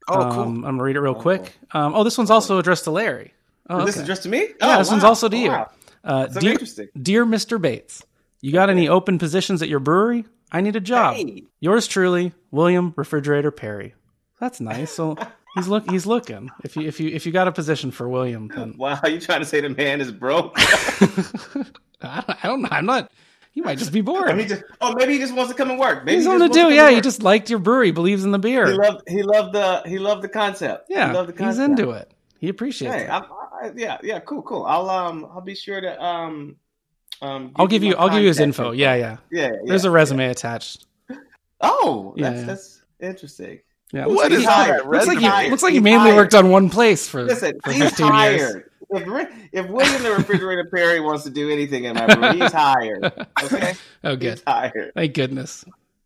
oh, 0.10 0.14
cool. 0.14 0.22
um, 0.44 0.56
i'm 0.66 0.78
gonna 0.78 0.84
read 0.84 0.96
it 0.96 1.02
real 1.02 1.16
Oh, 1.18 1.22
quick 1.22 1.54
um, 1.72 1.94
oh 1.96 2.04
this 2.04 2.18
one's 2.18 2.30
also 2.32 2.58
addressed 2.60 2.84
to 2.86 2.92
larry 2.92 3.34
oh, 3.70 3.86
This 3.86 3.96
is 3.96 4.04
addressed 4.04 4.24
to 4.24 4.30
me. 4.30 4.40
yeah 4.60 4.76
Oh, 4.76 4.78
this 4.80 4.90
one's 4.92 5.04
also 5.04 5.30
to 5.30 5.38
you 5.38 5.50
Wow. 5.52 5.70
uh, 6.04 6.28
dear, 6.28 6.52
interesting. 6.52 6.88
dear 7.02 7.26
mr 7.26 7.60
bates 7.62 8.04
you 8.42 8.52
got 8.52 8.70
any 8.70 8.88
open 8.90 9.18
positions 9.18 9.62
at 9.62 9.70
your 9.70 9.80
brewery 9.80 10.26
i 10.52 10.62
need 10.62 10.76
a 10.76 10.80
job 10.82 11.16
Hey. 11.16 11.44
Yours 11.60 11.88
truly, 11.88 12.34
William 12.52 12.94
Refrigerator 12.96 13.50
Perry. 13.50 13.96
That's 14.40 14.62
nice. 14.62 14.92
So 14.92 15.18
he's 15.58 15.68
look 15.68 15.90
he's 15.90 16.06
looking. 16.06 16.50
If 16.64 16.76
you 16.78 16.88
if 16.88 17.00
you 17.00 17.10
if 17.10 17.26
you 17.26 17.32
got 17.32 17.48
a 17.48 17.52
position 17.52 17.92
for 17.92 18.08
William, 18.08 18.48
then 18.48 18.76
Wow, 18.78 19.00
you 19.06 19.20
trying 19.20 19.40
to 19.42 19.46
say 19.46 19.60
the 19.62 19.70
man 19.70 20.00
is 20.02 20.12
broke? 20.12 20.54
I 22.02 22.22
don't, 22.22 22.44
I 22.44 22.48
don't 22.48 22.62
know. 22.62 22.70
I'm 22.72 22.86
not. 22.86 23.12
He 23.52 23.62
might 23.62 23.80
just 23.80 23.92
be 23.92 24.02
bored. 24.02 24.30
just, 24.48 24.64
oh, 24.82 24.94
maybe 24.96 25.14
he 25.14 25.20
just 25.20 25.34
wants 25.34 25.52
to 25.52 25.58
come 25.58 25.72
and 25.72 25.80
work. 25.80 26.06
Maybe 26.06 26.18
He's 26.18 26.26
he 26.26 26.32
on 26.32 26.40
to 26.42 26.48
do. 26.48 26.72
Yeah, 26.72 26.92
he 26.92 27.02
just 27.02 27.24
liked 27.24 27.50
your 27.50 27.58
brewery. 27.58 27.90
Believes 27.90 28.24
in 28.24 28.30
the 28.32 28.38
beer. 28.38 28.68
he 28.68 28.74
loved 28.78 29.02
he 29.08 29.24
loved 29.24 29.54
the 29.54 29.82
he 29.86 29.98
loved 29.98 30.22
the 30.22 30.30
concept. 30.30 30.86
Yeah, 30.90 31.08
he 31.08 31.14
loved 31.16 31.36
the 31.36 31.44
he's 31.44 31.58
into 31.58 31.90
it. 31.90 32.12
He 32.40 32.50
appreciates 32.50 32.94
Hey, 32.96 33.04
it. 33.06 33.10
I, 33.10 33.18
I, 33.18 33.72
yeah, 33.76 33.98
yeah, 34.04 34.20
cool, 34.20 34.44
cool. 34.44 34.64
I'll 34.66 34.88
um 34.92 35.28
I'll 35.34 35.42
be 35.42 35.56
sure 35.56 35.82
to 35.82 36.04
um 36.04 36.58
um. 37.24 37.52
I'll 37.56 37.66
give 37.66 37.84
you. 37.84 37.96
I'll 37.96 38.10
give 38.10 38.22
you 38.22 38.28
his 38.28 38.40
info. 38.40 38.72
Yeah, 38.72 38.94
yeah. 38.94 39.18
yeah. 39.32 39.50
There's 39.66 39.86
a 39.86 39.92
resume 39.92 40.28
attached. 40.28 40.86
yeah. 41.10 41.16
Oh, 41.60 42.14
Yeah, 42.16 42.30
that's 42.30 42.40
yeah. 42.42 42.46
that's 42.46 42.82
interesting. 43.00 43.60
Yeah. 43.94 44.06
What 44.06 44.16
looks 44.16 44.24
like 44.24 44.32
is 44.34 44.40
he- 44.40 44.46
hired. 44.46 44.80
that? 44.82 44.90
Looks 44.90 45.08
like 45.08 45.20
he 45.46 45.50
looks 45.52 45.64
like 45.64 45.74
he 45.74 45.80
mainly 45.80 46.10
hired. 46.10 46.16
worked 46.16 46.36
on 46.36 46.50
one 46.50 46.70
place 46.70 47.08
for 47.08 47.24
Listen, 47.24 47.60
for 47.64 47.72
he's 47.72 47.84
15 47.84 48.06
years. 48.06 48.14
hired. 48.16 48.70
If, 48.90 49.30
if 49.52 49.70
William 49.70 50.04
the 50.04 50.12
refrigerator 50.12 50.66
Perry 50.74 51.00
wants 51.02 51.24
to 51.26 51.30
do 51.30 51.50
anything 51.50 51.84
in 51.86 51.96
my 51.96 52.06
brewery, 52.14 52.40
he's 52.40 52.52
hired. 52.54 53.04
Okay, 53.44 53.74
Oh, 54.04 54.16
good. 54.16 54.34
he's 54.36 54.44
hired. 54.48 54.92
Thank 54.96 55.14
goodness. 55.14 55.66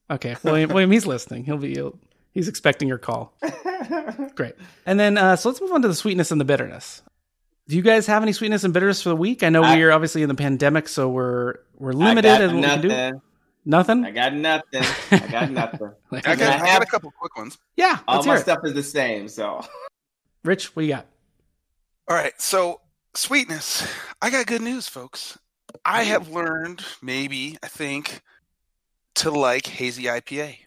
Okay, 0.09 0.35
William. 0.43 0.69
William, 0.71 0.91
he's 0.91 1.05
listening. 1.05 1.43
He'll 1.45 1.57
be. 1.57 1.73
He'll, 1.73 1.97
he's 2.33 2.47
expecting 2.47 2.87
your 2.87 2.97
call. 2.97 3.33
Great. 4.35 4.55
And 4.85 4.99
then, 4.99 5.17
uh, 5.17 5.35
so 5.35 5.49
let's 5.49 5.61
move 5.61 5.71
on 5.71 5.81
to 5.83 5.87
the 5.87 5.95
sweetness 5.95 6.31
and 6.31 6.41
the 6.41 6.45
bitterness. 6.45 7.01
Do 7.67 7.75
you 7.75 7.81
guys 7.81 8.07
have 8.07 8.23
any 8.23 8.33
sweetness 8.33 8.63
and 8.63 8.73
bitterness 8.73 9.01
for 9.01 9.09
the 9.09 9.15
week? 9.15 9.43
I 9.43 9.49
know 9.49 9.63
I- 9.63 9.75
we're 9.75 9.91
obviously 9.91 10.23
in 10.23 10.29
the 10.29 10.35
pandemic, 10.35 10.87
so 10.89 11.07
we're 11.09 11.55
we're 11.77 11.91
I 11.93 11.95
limited 11.95 12.27
got 12.27 12.41
in 12.41 12.61
what 12.61 12.83
we 12.83 12.89
can 12.89 13.11
do. 13.13 13.21
Nothing. 13.65 14.01
Nothing. 14.01 14.05
I 14.05 14.11
got 14.11 14.33
nothing. 14.33 14.83
I 15.11 15.27
got 15.31 15.51
nothing. 15.51 15.91
Like, 16.11 16.27
I 16.27 16.35
got, 16.35 16.59
I 16.61 16.63
I 16.63 16.67
got 16.67 16.83
a 16.83 16.85
couple 16.85 17.11
quick 17.11 17.35
ones. 17.37 17.57
yeah. 17.75 17.99
All 18.07 18.15
Let's 18.15 18.27
my 18.27 18.33
hear 18.33 18.39
it. 18.39 18.43
stuff 18.43 18.59
is 18.65 18.73
the 18.73 18.83
same. 18.83 19.27
So 19.27 19.61
Rich, 20.43 20.75
what 20.75 20.83
you 20.85 20.89
got? 20.93 21.05
All 22.09 22.15
right, 22.15 22.33
so 22.41 22.81
sweetness. 23.13 23.87
I 24.21 24.29
got 24.29 24.45
good 24.47 24.61
news, 24.61 24.87
folks. 24.87 25.37
I 25.85 26.03
have 26.03 26.29
learned, 26.29 26.83
maybe 27.01 27.57
I 27.63 27.67
think, 27.67 28.21
to 29.15 29.31
like 29.31 29.65
hazy 29.67 30.03
IPA. 30.03 30.57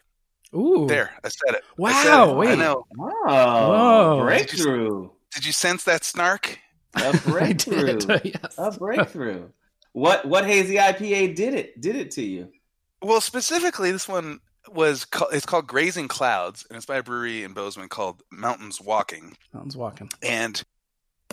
Ooh. 0.54 0.86
There, 0.88 1.10
I 1.24 1.28
said 1.28 1.56
it. 1.56 1.62
I 1.64 1.72
Wow, 1.76 2.42
said 2.42 2.50
it. 2.50 2.52
I 2.52 2.54
know. 2.54 2.86
oh, 2.98 4.16
Whoa. 4.18 4.20
breakthrough. 4.24 5.10
Did 5.34 5.44
you 5.44 5.52
sense 5.52 5.82
that 5.84 6.04
snark? 6.04 6.58
A 6.94 7.12
breakthrough. 7.26 7.98
did. 7.98 8.24
yes. 8.24 8.54
A 8.56 8.70
breakthrough. 8.70 9.48
What 9.92 10.24
what 10.26 10.46
hazy 10.46 10.76
IPA 10.76 11.34
did 11.34 11.54
it? 11.54 11.80
Did 11.80 11.96
it 11.96 12.12
to 12.12 12.22
you? 12.22 12.48
Well, 13.04 13.20
specifically, 13.20 13.92
this 13.92 14.08
one 14.08 14.40
was 14.72 15.04
ca- 15.04 15.26
it's 15.26 15.44
called 15.44 15.66
Grazing 15.66 16.08
Clouds, 16.08 16.64
and 16.68 16.76
it's 16.78 16.86
by 16.86 16.96
a 16.96 17.02
brewery 17.02 17.44
in 17.44 17.52
Bozeman 17.52 17.90
called 17.90 18.22
Mountains 18.32 18.80
Walking. 18.80 19.36
Mountain's 19.52 19.76
walking. 19.76 20.08
And 20.22 20.62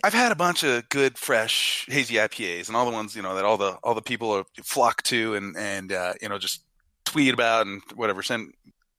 I've 0.03 0.13
had 0.13 0.33
a 0.33 0.35
bunch 0.35 0.63
of 0.63 0.89
good, 0.89 1.17
fresh 1.17 1.85
hazy 1.87 2.15
IPAs, 2.15 2.67
and 2.67 2.75
all 2.75 2.85
the 2.85 2.91
ones 2.91 3.15
you 3.15 3.21
know 3.21 3.35
that 3.35 3.45
all 3.45 3.57
the 3.57 3.77
all 3.83 3.95
the 3.95 4.01
people 4.01 4.31
are 4.31 4.43
flock 4.61 5.01
to, 5.03 5.35
and 5.35 5.55
and 5.55 5.93
uh, 5.93 6.13
you 6.21 6.27
know 6.27 6.37
just 6.37 6.65
tweet 7.05 7.33
about 7.33 7.67
and 7.67 7.81
whatever, 7.95 8.21
send 8.21 8.53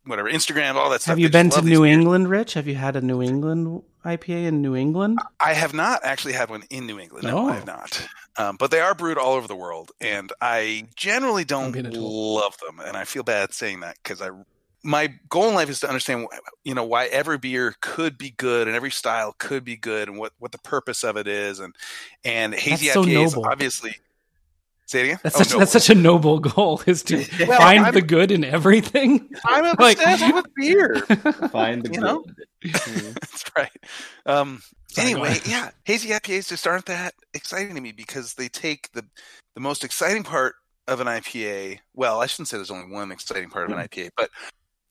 whatever 0.04 0.30
Instagram, 0.30 0.74
all 0.74 0.90
that 0.90 1.02
stuff. 1.02 1.12
Have 1.12 1.18
you 1.18 1.28
been 1.30 1.50
to 1.50 1.62
New 1.62 1.82
beers. 1.82 1.92
England, 1.98 2.28
Rich? 2.28 2.54
Have 2.54 2.66
you 2.68 2.74
had 2.74 2.96
a 2.96 3.00
New 3.00 3.22
England 3.22 3.82
IPA 4.04 4.46
in 4.46 4.62
New 4.62 4.74
England? 4.74 5.18
I 5.40 5.54
have 5.54 5.74
not 5.74 6.00
actually 6.04 6.32
had 6.34 6.50
one 6.50 6.64
in 6.70 6.86
New 6.86 6.98
England. 6.98 7.24
No, 7.26 7.38
Oh. 7.38 7.48
I 7.48 7.54
have 7.54 7.66
not. 7.66 8.08
Um, 8.36 8.56
but 8.56 8.70
they 8.70 8.80
are 8.80 8.94
brewed 8.94 9.18
all 9.18 9.34
over 9.34 9.46
the 9.46 9.54
world, 9.56 9.92
and 10.00 10.32
I 10.40 10.88
generally 10.96 11.44
don't 11.44 11.72
being 11.72 11.86
a 11.86 11.90
tool. 11.90 12.34
love 12.36 12.56
them. 12.58 12.80
And 12.80 12.96
I 12.96 13.04
feel 13.04 13.22
bad 13.22 13.52
saying 13.52 13.80
that 13.80 13.96
because 14.02 14.22
I, 14.22 14.30
my 14.82 15.14
goal 15.28 15.48
in 15.50 15.54
life 15.54 15.68
is 15.68 15.80
to 15.80 15.88
understand, 15.88 16.26
you 16.64 16.74
know, 16.74 16.84
why 16.84 17.06
every 17.06 17.36
beer 17.38 17.74
could 17.82 18.16
be 18.18 18.30
good 18.30 18.66
and 18.68 18.74
every 18.74 18.90
style 18.90 19.34
could 19.38 19.64
be 19.64 19.76
good, 19.76 20.08
and 20.08 20.18
what 20.18 20.32
what 20.38 20.50
the 20.50 20.58
purpose 20.58 21.04
of 21.04 21.16
it 21.18 21.28
is, 21.28 21.60
and 21.60 21.76
and 22.24 22.54
hazy 22.54 22.86
That's 22.86 22.94
so 22.94 23.04
IPAs 23.04 23.34
noble. 23.36 23.46
obviously. 23.46 23.96
Say 24.92 25.00
it 25.00 25.04
again. 25.04 25.18
That's 25.22 25.36
Oh, 25.36 25.42
such 25.42 25.58
that's 25.58 25.72
such 25.72 25.88
a 25.88 25.94
noble 25.94 26.38
goal 26.38 26.82
is 26.86 27.02
to 27.04 27.16
Well, 27.48 27.58
find 27.58 27.84
I'm- 27.86 27.94
the 27.94 28.02
good 28.02 28.30
in 28.30 28.44
everything. 28.44 29.26
I'm 29.46 29.74
like- 29.78 29.96
obsessed 29.96 30.34
with 30.34 30.46
beer. 30.54 30.96
Find 31.50 31.82
the 31.82 31.94
You 31.94 32.00
good. 32.00 32.72
Mhm. 32.74 33.14
That's 33.20 33.44
right. 33.56 33.70
Um, 34.26 34.62
anyway, 34.98 35.38
yeah, 35.46 35.70
hazy 35.84 36.10
IPAs 36.10 36.48
just 36.50 36.66
aren't 36.66 36.84
that 36.86 37.14
exciting 37.32 37.74
to 37.74 37.80
me 37.80 37.92
because 37.92 38.34
they 38.34 38.48
take 38.48 38.92
the 38.92 39.02
the 39.54 39.60
most 39.62 39.82
exciting 39.82 40.24
part 40.24 40.56
of 40.88 41.00
an 41.00 41.06
IPA. 41.06 41.78
Well, 41.94 42.20
I 42.20 42.26
shouldn't 42.26 42.48
say 42.48 42.58
there's 42.58 42.70
only 42.70 42.92
one 42.94 43.10
exciting 43.12 43.48
part 43.48 43.70
of 43.70 43.76
an 43.78 43.82
IPA, 43.82 44.10
but 44.14 44.28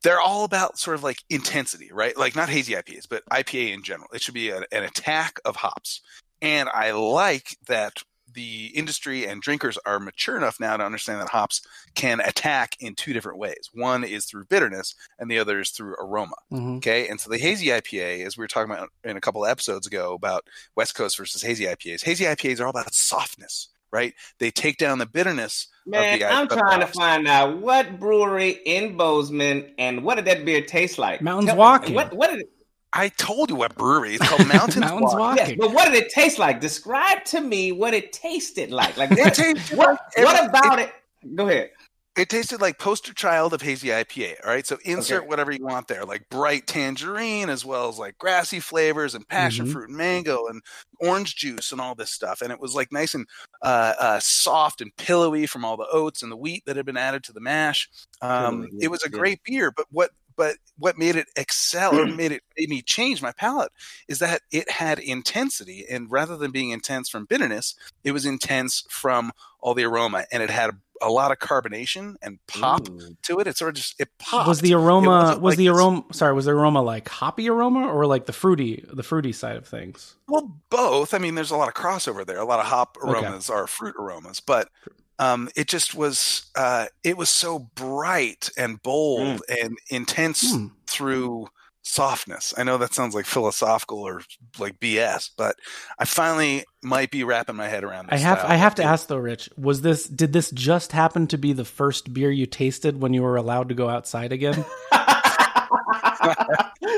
they're 0.04 0.20
all 0.20 0.46
about 0.46 0.80
sort 0.80 0.96
of 0.96 1.04
like 1.04 1.18
intensity, 1.30 1.90
right? 1.94 2.18
Like 2.18 2.36
not 2.36 2.50
hazy 2.50 2.74
IPAs, 2.74 3.06
but 3.08 3.24
IPA 3.32 3.74
in 3.76 3.84
general. 3.84 4.10
It 4.14 4.22
should 4.24 4.34
be 4.34 4.50
an, 4.50 4.66
an 4.72 4.84
attack 4.84 5.40
of 5.46 5.58
hops, 5.58 6.02
and 6.42 6.68
I 6.74 6.92
like 6.92 7.56
that 7.68 7.94
the 8.34 8.68
industry 8.76 9.26
and 9.28 9.42
drinkers 9.42 9.78
are 9.86 10.00
mature 10.00 10.38
enough 10.38 10.60
now 10.60 10.78
to 10.78 10.84
understand 10.84 11.20
that 11.22 11.30
hops 11.30 11.62
can 11.96 12.20
attack 12.22 12.76
in 12.80 12.96
two 12.96 13.14
different 13.14 13.38
ways. 13.40 13.70
One 13.74 14.04
is 14.04 14.26
through 14.26 14.46
bitterness, 14.46 14.96
and 15.20 15.30
the 15.30 15.40
other 15.40 15.60
is 15.60 15.72
through 15.72 15.96
aroma. 16.00 16.36
Mhm. 16.52 16.78
Okay, 16.78 17.08
and 17.08 17.20
so 17.20 17.30
the 17.30 17.38
hazy 17.38 17.68
IPA, 17.72 18.26
as 18.26 18.38
we 18.38 18.44
were 18.44 18.48
talking 18.48 18.72
about 18.72 18.90
in 19.04 19.18
a 19.18 19.22
couple 19.22 19.44
of 19.44 19.50
episodes 19.52 19.88
ago 19.88 20.14
about 20.14 20.46
West 20.76 20.96
Coast 20.96 21.18
versus 21.18 21.42
hazy 21.42 21.66
IPAs, 21.68 22.04
hazy 22.04 22.26
IPAs 22.26 22.60
are 22.60 22.66
all 22.66 22.70
about 22.70 22.94
softness, 22.94 23.70
right? 23.92 24.14
They 24.40 24.52
take 24.52 24.78
down 24.78 24.98
the 25.00 25.06
bitterness. 25.06 25.68
Man, 25.86 26.20
the- 26.20 26.26
I'm 26.26 26.44
of 26.44 26.50
the 26.50 26.56
trying 26.58 26.80
to 26.82 26.88
find 26.88 27.28
out 27.28 27.58
what 27.58 28.00
brewery 28.00 28.52
in 28.66 28.96
Bozeman 28.98 29.74
and 29.78 30.04
what 30.04 30.16
did 30.16 30.26
that 30.26 30.46
beer 30.46 30.62
taste 30.62 30.98
like? 30.98 31.22
Mountains 31.22 31.48
Tell- 31.48 31.58
Walking. 31.58 31.96
What 31.96 32.14
what 32.14 32.30
did 32.30 32.42
it? 32.42 32.50
I 32.94 33.10
told 33.10 33.50
you 33.50 33.56
what 33.56 33.76
brewery. 33.76 34.16
It's 34.16 34.28
called 34.28 34.48
Mountains, 34.54 34.78
Mountains 34.78 35.14
Walk. 35.16 35.38
Yes, 35.38 35.54
but 35.58 35.74
what 35.74 35.86
did 35.86 35.94
it 35.96 36.10
taste 36.10 36.40
like? 36.40 36.60
Describe 36.60 37.24
to 37.26 37.42
me 37.42 37.72
what 37.72 37.94
it 37.94 38.12
tasted 38.12 38.72
like. 38.72 38.98
Like 38.98 39.12
It 39.12 39.20
what, 39.20 39.34
tasted 39.34 39.78
what, 39.78 39.90
like 39.92 40.00
every- 40.18 40.26
what 40.26 40.50
about 40.50 40.80
it, 40.80 40.92
Go 41.36 41.48
ahead. 41.48 41.70
It 42.18 42.28
tasted 42.28 42.60
like 42.60 42.78
poster 42.78 43.14
child 43.14 43.54
of 43.54 43.62
hazy 43.62 43.88
IPA. 43.88 44.44
All 44.44 44.52
right, 44.52 44.68
so 44.68 44.78
insert 44.84 45.20
Okay. 45.20 45.28
whatever 45.30 45.54
you 45.54 45.64
want 45.64 45.88
there, 45.88 46.04
like 46.04 46.28
bright 46.30 46.68
tangerine, 46.68 47.48
as 47.50 47.64
well 47.64 47.88
as 47.88 47.98
like 47.98 48.18
grassy 48.18 48.60
flavors 48.60 49.16
and 49.16 49.26
passion 49.30 49.66
Mhm. 49.66 49.72
fruit 49.72 49.88
and 49.88 49.98
mango 49.98 50.48
and 50.48 50.62
orange 51.00 51.38
juice 51.38 51.72
and 51.72 51.80
all 51.80 51.96
this 51.96 52.12
stuff. 52.12 52.42
And 52.42 52.52
it 52.52 52.60
was 52.60 52.76
like 52.76 52.92
nice 52.92 53.14
and 53.14 53.26
uh, 53.62 53.94
uh, 53.98 54.20
soft 54.20 54.82
and 54.82 54.94
pillowy 54.98 55.46
from 55.48 55.64
all 55.64 55.78
the 55.78 55.88
oats 55.90 56.22
and 56.22 56.30
the 56.30 56.36
wheat 56.36 56.64
that 56.66 56.76
had 56.76 56.86
been 56.86 56.98
added 56.98 57.24
to 57.24 57.32
the 57.34 57.40
mash. 57.40 57.88
Um, 58.22 58.64
Pillowy, 58.64 58.70
yeah, 58.74 58.86
it 58.86 58.92
was 58.92 59.04
a 59.06 59.10
yeah. 59.10 59.18
great 59.18 59.40
beer, 59.46 59.72
but 59.72 59.86
what 59.90 60.12
but 60.36 60.58
what 60.78 60.98
made 60.98 61.16
it 61.16 61.28
excel 61.36 61.98
or 61.98 62.06
mm. 62.06 62.16
made 62.16 62.32
it 62.32 62.44
made 62.58 62.70
me 62.70 62.82
change 62.82 63.22
my 63.22 63.32
palate 63.32 63.72
is 64.08 64.20
that 64.20 64.42
it 64.52 64.70
had 64.70 65.00
intensity, 65.00 65.86
and 65.90 66.12
rather 66.12 66.38
than 66.38 66.52
being 66.52 66.72
intense 66.72 67.10
from 67.10 67.26
bitterness, 67.26 67.76
it 68.04 68.12
was 68.12 68.26
intense 68.26 68.84
from 68.90 69.32
all 69.60 69.74
the 69.74 69.84
aroma, 69.84 70.26
and 70.32 70.42
it 70.42 70.50
had 70.50 70.72
a 71.02 71.10
lot 71.10 71.32
of 71.32 71.40
carbonation 71.40 72.16
and 72.22 72.40
pop 72.48 72.88
Ooh. 72.90 73.16
to 73.24 73.40
it. 73.40 73.48
It 73.48 73.58
sort 73.58 73.70
of 73.70 73.76
just 73.76 74.00
it 74.00 74.10
popped. 74.20 74.48
Was 74.48 74.62
the 74.62 74.74
aroma 74.74 75.10
wasn't 75.10 75.44
like 75.44 75.58
the 75.58 75.70
aroma 75.70 76.04
sorry, 76.12 76.34
was 76.34 76.46
the 76.46 76.52
aroma 76.52 76.82
like 76.82 77.10
hoppy 77.10 77.50
aroma 77.50 77.88
or 77.88 78.06
like 78.06 78.26
the 78.26 78.34
fruity 78.34 78.86
the 78.92 79.04
fruity 79.04 79.32
side 79.32 79.58
of 79.58 79.68
things? 79.68 80.16
Well, 80.28 80.56
both. 80.70 81.14
I 81.14 81.18
mean, 81.18 81.36
there's 81.36 81.52
a 81.52 81.58
lot 81.58 81.68
of 81.68 81.74
crossover 81.74 82.26
there. 82.26 82.38
A 82.38 82.46
lot 82.46 82.60
of 82.60 82.68
hop 82.68 82.98
Okay. 83.04 83.12
aromas 83.12 83.50
are 83.50 83.68
fruit 83.68 83.96
aromas, 83.98 84.40
but 84.40 84.70
um, 85.20 85.50
it 85.56 85.68
just 85.68 85.96
was. 85.96 86.50
Uh, 86.56 86.88
it 87.04 87.18
was 87.18 87.30
so 87.30 87.60
bright 87.76 88.50
and 88.58 88.82
bold 88.82 89.42
and 89.62 89.78
intense 89.90 90.54
Hmm. 90.54 90.68
through 90.88 91.48
softness. 91.84 92.54
I 92.58 92.64
know 92.64 92.78
that 92.78 92.94
sounds 92.94 93.16
like 93.16 93.26
philosophical 93.26 94.00
or 94.00 94.22
like 94.60 94.80
BS, 94.80 95.32
but 95.36 95.56
I 95.98 96.06
finally 96.06 96.64
might 96.84 97.10
be 97.12 97.24
wrapping 97.24 97.56
my 97.56 97.68
head 97.68 97.84
around. 97.84 98.10
I 98.12 98.18
have 98.18 98.40
style. 98.40 98.52
I 98.52 98.56
have 98.56 98.76
to 98.76 98.84
ask 98.84 99.08
though, 99.08 99.18
Rich, 99.18 99.50
was 99.58 99.82
this 99.82 100.06
did 100.08 100.32
this 100.34 100.52
just 100.52 100.92
happen 100.92 101.28
to 101.28 101.38
be 101.38 101.54
the 101.54 101.66
first 101.66 102.14
beer 102.14 102.30
you 102.32 102.46
tasted 102.46 103.02
when 103.02 103.14
you 103.14 103.24
were 103.24 103.36
allowed 103.36 103.70
to 103.70 103.76
go 103.76 103.90
outside 103.90 104.32
again? 104.32 104.64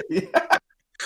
Yeah, 0.10 0.58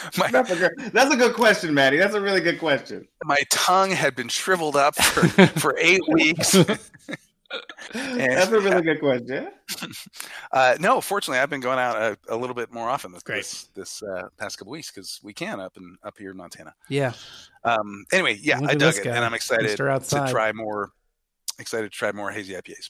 My, 0.18 0.30
that's, 0.30 0.52
a 0.52 0.56
good, 0.56 0.72
that's 0.94 1.14
a 1.14 1.18
good 1.18 1.34
question, 1.34 1.74
Maddie. 1.74 1.98
That's 1.98 2.16
a 2.16 2.22
really 2.22 2.42
good 2.42 2.60
question. 2.60 3.08
my 3.24 3.38
tongue 3.50 3.92
had 3.92 4.16
been 4.16 4.28
shriveled 4.28 4.76
up 4.76 4.96
for, 4.96 5.28
for 5.60 5.78
eight 5.78 6.02
weeks. 6.08 6.56
That's 7.94 8.52
a 8.52 8.60
really 8.60 8.82
good 8.82 9.00
question. 9.00 9.48
Uh, 10.52 10.76
no, 10.82 11.00
fortunately, 11.00 11.40
I've 11.40 11.50
been 11.50 11.62
going 11.62 11.80
out 11.80 11.96
a, 11.96 12.18
a 12.28 12.36
little 12.36 12.54
bit 12.54 12.74
more 12.74 12.90
often 12.90 13.14
this 13.14 13.24
Great. 13.24 13.38
this, 13.38 13.70
this 13.74 14.04
uh, 14.04 14.28
past 14.38 14.58
couple 14.58 14.72
weeks 14.72 14.92
because 14.92 15.22
we 15.24 15.34
can 15.34 15.62
up 15.62 15.78
and 15.78 15.98
up 16.04 16.18
here 16.18 16.32
in 16.32 16.38
Montana. 16.38 16.76
yeah. 16.90 17.14
Um, 17.64 18.06
anyway, 18.12 18.38
yeah, 18.42 18.60
Look 18.60 18.72
I 18.72 18.76
dug 18.76 18.96
it, 18.96 19.04
guy. 19.06 19.16
and 19.16 19.24
I'm 19.24 19.34
excited 19.34 19.78
to 19.78 20.26
try 20.30 20.52
more. 20.52 20.92
Excited 21.58 21.92
to 21.92 21.98
try 21.98 22.12
more 22.12 22.32
hazy 22.32 22.54
IPAs. 22.54 22.90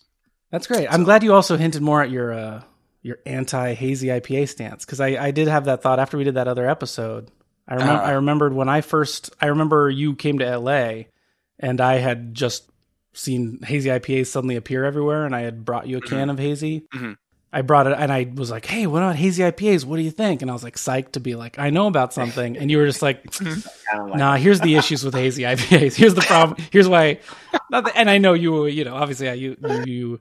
That's 0.51 0.65
great. 0.65 0.91
I'm 0.91 1.03
glad 1.03 1.23
you 1.23 1.33
also 1.33 1.55
hinted 1.55 1.81
more 1.81 2.01
at 2.01 2.09
your 2.09 2.33
uh, 2.33 2.63
your 3.01 3.17
anti 3.25 3.73
hazy 3.73 4.07
IPA 4.07 4.49
stance 4.49 4.85
because 4.85 4.99
I, 4.99 5.07
I 5.27 5.31
did 5.31 5.47
have 5.47 5.65
that 5.65 5.81
thought 5.81 5.99
after 5.99 6.17
we 6.17 6.23
did 6.23 6.35
that 6.35 6.47
other 6.47 6.69
episode. 6.69 7.29
I 7.67 7.75
remember 7.75 8.01
Ah. 8.01 8.05
I 8.07 8.11
remembered 8.11 8.53
when 8.53 8.69
I 8.69 8.81
first 8.81 9.29
I 9.41 9.47
remember 9.47 9.89
you 9.89 10.15
came 10.15 10.39
to 10.39 10.57
LA 10.57 11.03
and 11.59 11.81
I 11.81 11.95
had 11.97 12.33
just 12.33 12.69
seen 13.13 13.59
hazy 13.63 13.89
IPAs 13.89 14.27
suddenly 14.27 14.55
appear 14.55 14.85
everywhere 14.85 15.25
and 15.25 15.35
I 15.35 15.41
had 15.41 15.65
brought 15.65 15.87
you 15.87 15.97
a 15.97 16.01
can 16.01 16.29
of 16.29 16.37
hazy. 16.39 16.83
Mhm. 16.93 17.17
I 17.51 17.61
brought 17.61 17.87
it 17.87 17.95
and 17.97 18.11
I 18.11 18.29
was 18.35 18.51
like, 18.51 18.65
"Hey, 18.65 18.87
what 18.87 19.01
about 19.01 19.15
hazy 19.15 19.41
IPAs? 19.41 19.85
What 19.85 19.95
do 19.95 20.01
you 20.01 20.11
think?" 20.11 20.41
And 20.41 20.51
I 20.51 20.53
was 20.53 20.63
like 20.63 20.75
psyched 20.75 21.13
to 21.13 21.19
be 21.21 21.33
like, 21.35 21.57
"I 21.57 21.69
know 21.69 21.87
about 21.87 22.13
something." 22.13 22.57
And 22.57 22.69
you 22.69 22.77
were 22.77 22.85
just 22.85 23.01
like, 23.01 23.23
I 23.41 23.95
don't 23.95 24.09
like 24.09 24.19
nah, 24.19 24.35
here's 24.35 24.59
the 24.59 24.75
issues 24.75 25.03
with 25.03 25.13
hazy 25.15 25.43
IPAs. 25.43 25.95
Here's 25.95 26.13
the 26.13 26.21
problem. 26.21 26.57
Here's 26.71 26.89
why. 26.89 27.19
That, 27.71 27.89
and 27.95 28.09
I 28.09 28.17
know 28.17 28.33
you. 28.33 28.65
You 28.67 28.83
know, 28.83 28.95
obviously, 28.95 29.33
you 29.39 29.55
you. 29.85 30.19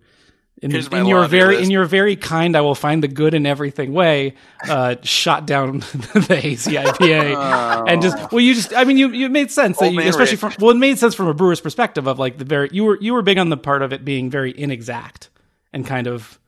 You 0.62 0.66
in, 0.66 0.70
Here's 0.70 0.90
my 0.90 1.00
in 1.00 1.06
your 1.06 1.26
very 1.28 1.56
list. 1.56 1.64
in 1.66 1.70
your 1.70 1.84
very 1.84 2.16
kind, 2.16 2.56
I 2.56 2.62
will 2.62 2.74
find 2.74 3.02
the 3.02 3.08
good 3.08 3.34
in 3.34 3.44
everything 3.46 3.92
way. 3.92 4.34
Uh, 4.68 4.96
shot 5.02 5.46
down 5.46 5.78
the 6.14 6.38
hazy 6.40 6.72
IPA, 6.72 7.88
and 7.88 8.00
just 8.02 8.16
well, 8.32 8.40
you 8.40 8.54
just 8.54 8.74
I 8.74 8.84
mean, 8.84 8.96
you 8.96 9.10
you 9.10 9.28
made 9.28 9.50
sense 9.50 9.78
that 9.78 9.92
you, 9.92 10.00
especially 10.00 10.36
Rick. 10.36 10.54
from 10.54 10.54
well, 10.60 10.70
it 10.70 10.78
made 10.78 10.98
sense 10.98 11.14
from 11.14 11.26
a 11.28 11.34
brewer's 11.34 11.60
perspective 11.60 12.06
of 12.06 12.18
like 12.18 12.38
the 12.38 12.44
very 12.44 12.70
you 12.72 12.84
were 12.84 12.98
you 13.00 13.12
were 13.14 13.22
big 13.22 13.38
on 13.38 13.50
the 13.50 13.56
part 13.56 13.82
of 13.82 13.92
it 13.92 14.04
being 14.04 14.30
very 14.30 14.58
inexact 14.58 15.28
and 15.74 15.86
kind 15.86 16.06
of 16.06 16.38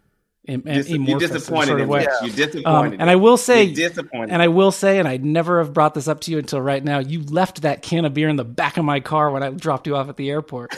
am, 0.48 0.62
Dis- 0.62 0.88
you 0.88 0.96
amorphous 0.96 1.28
in 1.30 1.36
a 1.36 1.38
disappointed 1.38 1.66
sort 1.66 1.80
of 1.80 1.84
him. 1.84 1.88
way. 1.90 2.02
You 2.22 2.28
Um, 2.30 2.34
disappointed. 2.34 3.00
and 3.02 3.10
I 3.10 3.16
will 3.16 3.36
say, 3.36 3.64
you 3.64 3.74
disappointed. 3.74 4.32
and 4.32 4.40
I 4.40 4.48
will 4.48 4.72
say, 4.72 4.98
and 4.98 5.06
I'd 5.06 5.22
never 5.24 5.58
have 5.58 5.74
brought 5.74 5.92
this 5.92 6.08
up 6.08 6.20
to 6.22 6.30
you 6.30 6.38
until 6.38 6.62
right 6.62 6.82
now. 6.82 6.98
You 7.00 7.22
left 7.24 7.60
that 7.62 7.82
can 7.82 8.06
of 8.06 8.14
beer 8.14 8.30
in 8.30 8.36
the 8.36 8.44
back 8.44 8.78
of 8.78 8.86
my 8.86 9.00
car 9.00 9.30
when 9.30 9.42
I 9.42 9.50
dropped 9.50 9.86
you 9.86 9.96
off 9.96 10.08
at 10.08 10.16
the 10.16 10.30
airport. 10.30 10.74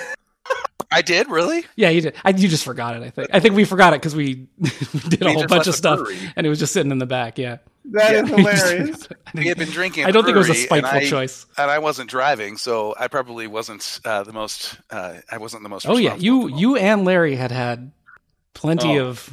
I 0.92 1.02
did 1.02 1.28
really. 1.30 1.64
Yeah, 1.76 1.90
you 1.90 2.00
did. 2.00 2.14
I, 2.24 2.30
you 2.30 2.48
just 2.48 2.64
forgot 2.64 2.96
it. 2.96 3.02
I 3.02 3.10
think. 3.10 3.28
I 3.32 3.38
think 3.40 3.54
we 3.54 3.64
forgot 3.64 3.92
it 3.92 4.00
because 4.00 4.14
we, 4.16 4.48
we 4.58 4.70
did 5.08 5.22
a 5.22 5.32
whole 5.32 5.46
bunch 5.46 5.66
of 5.68 5.74
stuff, 5.74 5.98
brewery. 6.00 6.18
and 6.36 6.46
it 6.46 6.50
was 6.50 6.58
just 6.58 6.72
sitting 6.72 6.90
in 6.90 6.98
the 6.98 7.06
back. 7.06 7.38
Yeah, 7.38 7.58
that 7.92 8.12
is 8.14 8.28
hilarious. 8.68 9.08
We 9.34 9.46
had 9.46 9.56
been 9.56 9.68
drinking. 9.70 10.06
I 10.06 10.10
don't 10.10 10.24
think 10.24 10.34
it 10.34 10.38
was 10.38 10.50
a 10.50 10.54
spiteful 10.54 10.90
and 10.90 11.06
I, 11.06 11.08
choice. 11.08 11.46
and 11.56 11.70
I 11.70 11.78
wasn't 11.78 12.10
driving, 12.10 12.56
so 12.56 12.94
I 12.98 13.06
probably 13.08 13.46
wasn't 13.46 14.00
uh, 14.04 14.24
the 14.24 14.32
most. 14.32 14.78
Uh, 14.90 15.18
I 15.30 15.38
wasn't 15.38 15.62
the 15.62 15.68
most. 15.68 15.86
Oh 15.88 15.96
yeah, 15.96 16.16
you 16.16 16.16
at 16.16 16.20
the 16.20 16.30
moment. 16.40 16.60
you 16.60 16.76
and 16.76 17.04
Larry 17.04 17.36
had 17.36 17.52
had 17.52 17.92
plenty 18.54 18.98
Oh. 18.98 19.06
of. 19.06 19.32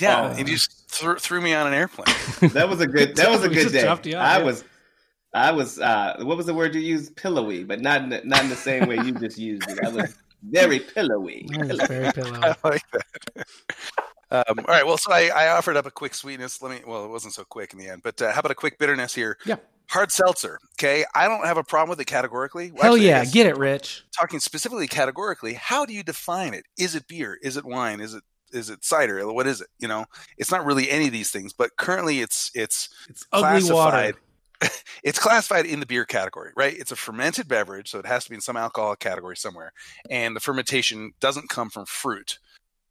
yeah, 0.00 0.22
Oh. 0.32 0.36
and 0.36 0.48
you 0.48 0.54
just 0.56 0.90
threw, 0.90 1.16
threw 1.16 1.40
me 1.40 1.54
on 1.54 1.68
an 1.68 1.74
airplane. 1.74 2.14
That 2.52 2.68
was 2.68 2.80
a 2.80 2.86
good. 2.88 3.14
That 3.14 3.30
was 3.30 3.44
a 3.44 3.48
good 3.48 3.70
day. 3.70 3.82
dropped 3.82 4.06
you 4.06 4.16
off, 4.16 4.24
I 4.26 4.38
yeah. 4.38 4.44
was. 4.44 4.64
I 5.32 5.52
was. 5.52 5.78
uh 5.78 6.16
What 6.22 6.36
was 6.36 6.46
the 6.46 6.54
word 6.54 6.74
you 6.74 6.80
used? 6.80 7.14
Pillowy, 7.14 7.62
but 7.62 7.80
not 7.80 8.02
in 8.02 8.08
the, 8.08 8.22
not 8.24 8.42
in 8.42 8.48
the 8.50 8.56
same 8.56 8.88
way 8.88 8.96
you 8.96 9.12
just 9.12 9.38
used 9.38 9.70
it. 9.70 9.78
I 9.84 9.88
was 9.90 10.16
very 10.42 10.80
pillowy. 10.94 11.46
Very 11.50 12.12
pillowy. 12.12 12.38
I 12.42 12.54
like 12.64 12.82
that. 12.92 13.46
Um, 14.32 14.58
all 14.60 14.64
right. 14.68 14.86
Well, 14.86 14.96
so 14.98 15.12
I, 15.12 15.28
I 15.34 15.48
offered 15.48 15.76
up 15.76 15.86
a 15.86 15.90
quick 15.90 16.14
sweetness. 16.14 16.62
Let 16.62 16.70
me. 16.72 16.80
Well, 16.86 17.04
it 17.04 17.08
wasn't 17.08 17.34
so 17.34 17.44
quick 17.44 17.72
in 17.72 17.78
the 17.78 17.88
end, 17.88 18.02
but 18.02 18.20
uh, 18.22 18.30
how 18.32 18.40
about 18.40 18.52
a 18.52 18.54
quick 18.56 18.78
bitterness 18.78 19.14
here? 19.14 19.36
Yeah. 19.44 19.56
Hard 19.88 20.12
seltzer. 20.12 20.60
Okay. 20.78 21.04
I 21.16 21.26
don't 21.26 21.44
have 21.44 21.56
a 21.56 21.64
problem 21.64 21.90
with 21.90 22.00
it 22.00 22.04
categorically. 22.04 22.70
Well, 22.70 22.82
Hell 22.82 22.92
actually, 22.94 23.08
yeah, 23.08 23.24
get 23.24 23.46
it, 23.46 23.56
Rich. 23.58 24.04
Talking 24.16 24.38
specifically 24.38 24.86
categorically, 24.86 25.54
how 25.54 25.84
do 25.84 25.92
you 25.92 26.04
define 26.04 26.54
it? 26.54 26.64
Is 26.78 26.94
it 26.94 27.08
beer? 27.08 27.38
Is 27.42 27.56
it 27.56 27.64
wine? 27.64 28.00
Is 28.00 28.14
it 28.14 28.22
is 28.52 28.70
it 28.70 28.84
cider? 28.84 29.32
What 29.32 29.48
is 29.48 29.60
it? 29.60 29.66
You 29.80 29.88
know, 29.88 30.04
it's 30.38 30.50
not 30.52 30.64
really 30.64 30.88
any 30.90 31.06
of 31.06 31.12
these 31.12 31.30
things. 31.32 31.52
But 31.52 31.76
currently, 31.76 32.20
it's 32.20 32.52
it's 32.54 32.88
It's 33.08 33.26
ugly 33.32 33.68
water. 33.72 33.90
classified. 33.90 34.14
it's 35.02 35.18
classified 35.18 35.66
in 35.66 35.80
the 35.80 35.86
beer 35.86 36.04
category, 36.04 36.52
right? 36.56 36.76
It's 36.76 36.92
a 36.92 36.96
fermented 36.96 37.48
beverage, 37.48 37.90
so 37.90 37.98
it 37.98 38.06
has 38.06 38.24
to 38.24 38.30
be 38.30 38.34
in 38.34 38.40
some 38.40 38.56
alcoholic 38.56 38.98
category 38.98 39.36
somewhere. 39.36 39.72
And 40.10 40.36
the 40.36 40.40
fermentation 40.40 41.12
doesn't 41.20 41.48
come 41.48 41.70
from 41.70 41.86
fruit. 41.86 42.38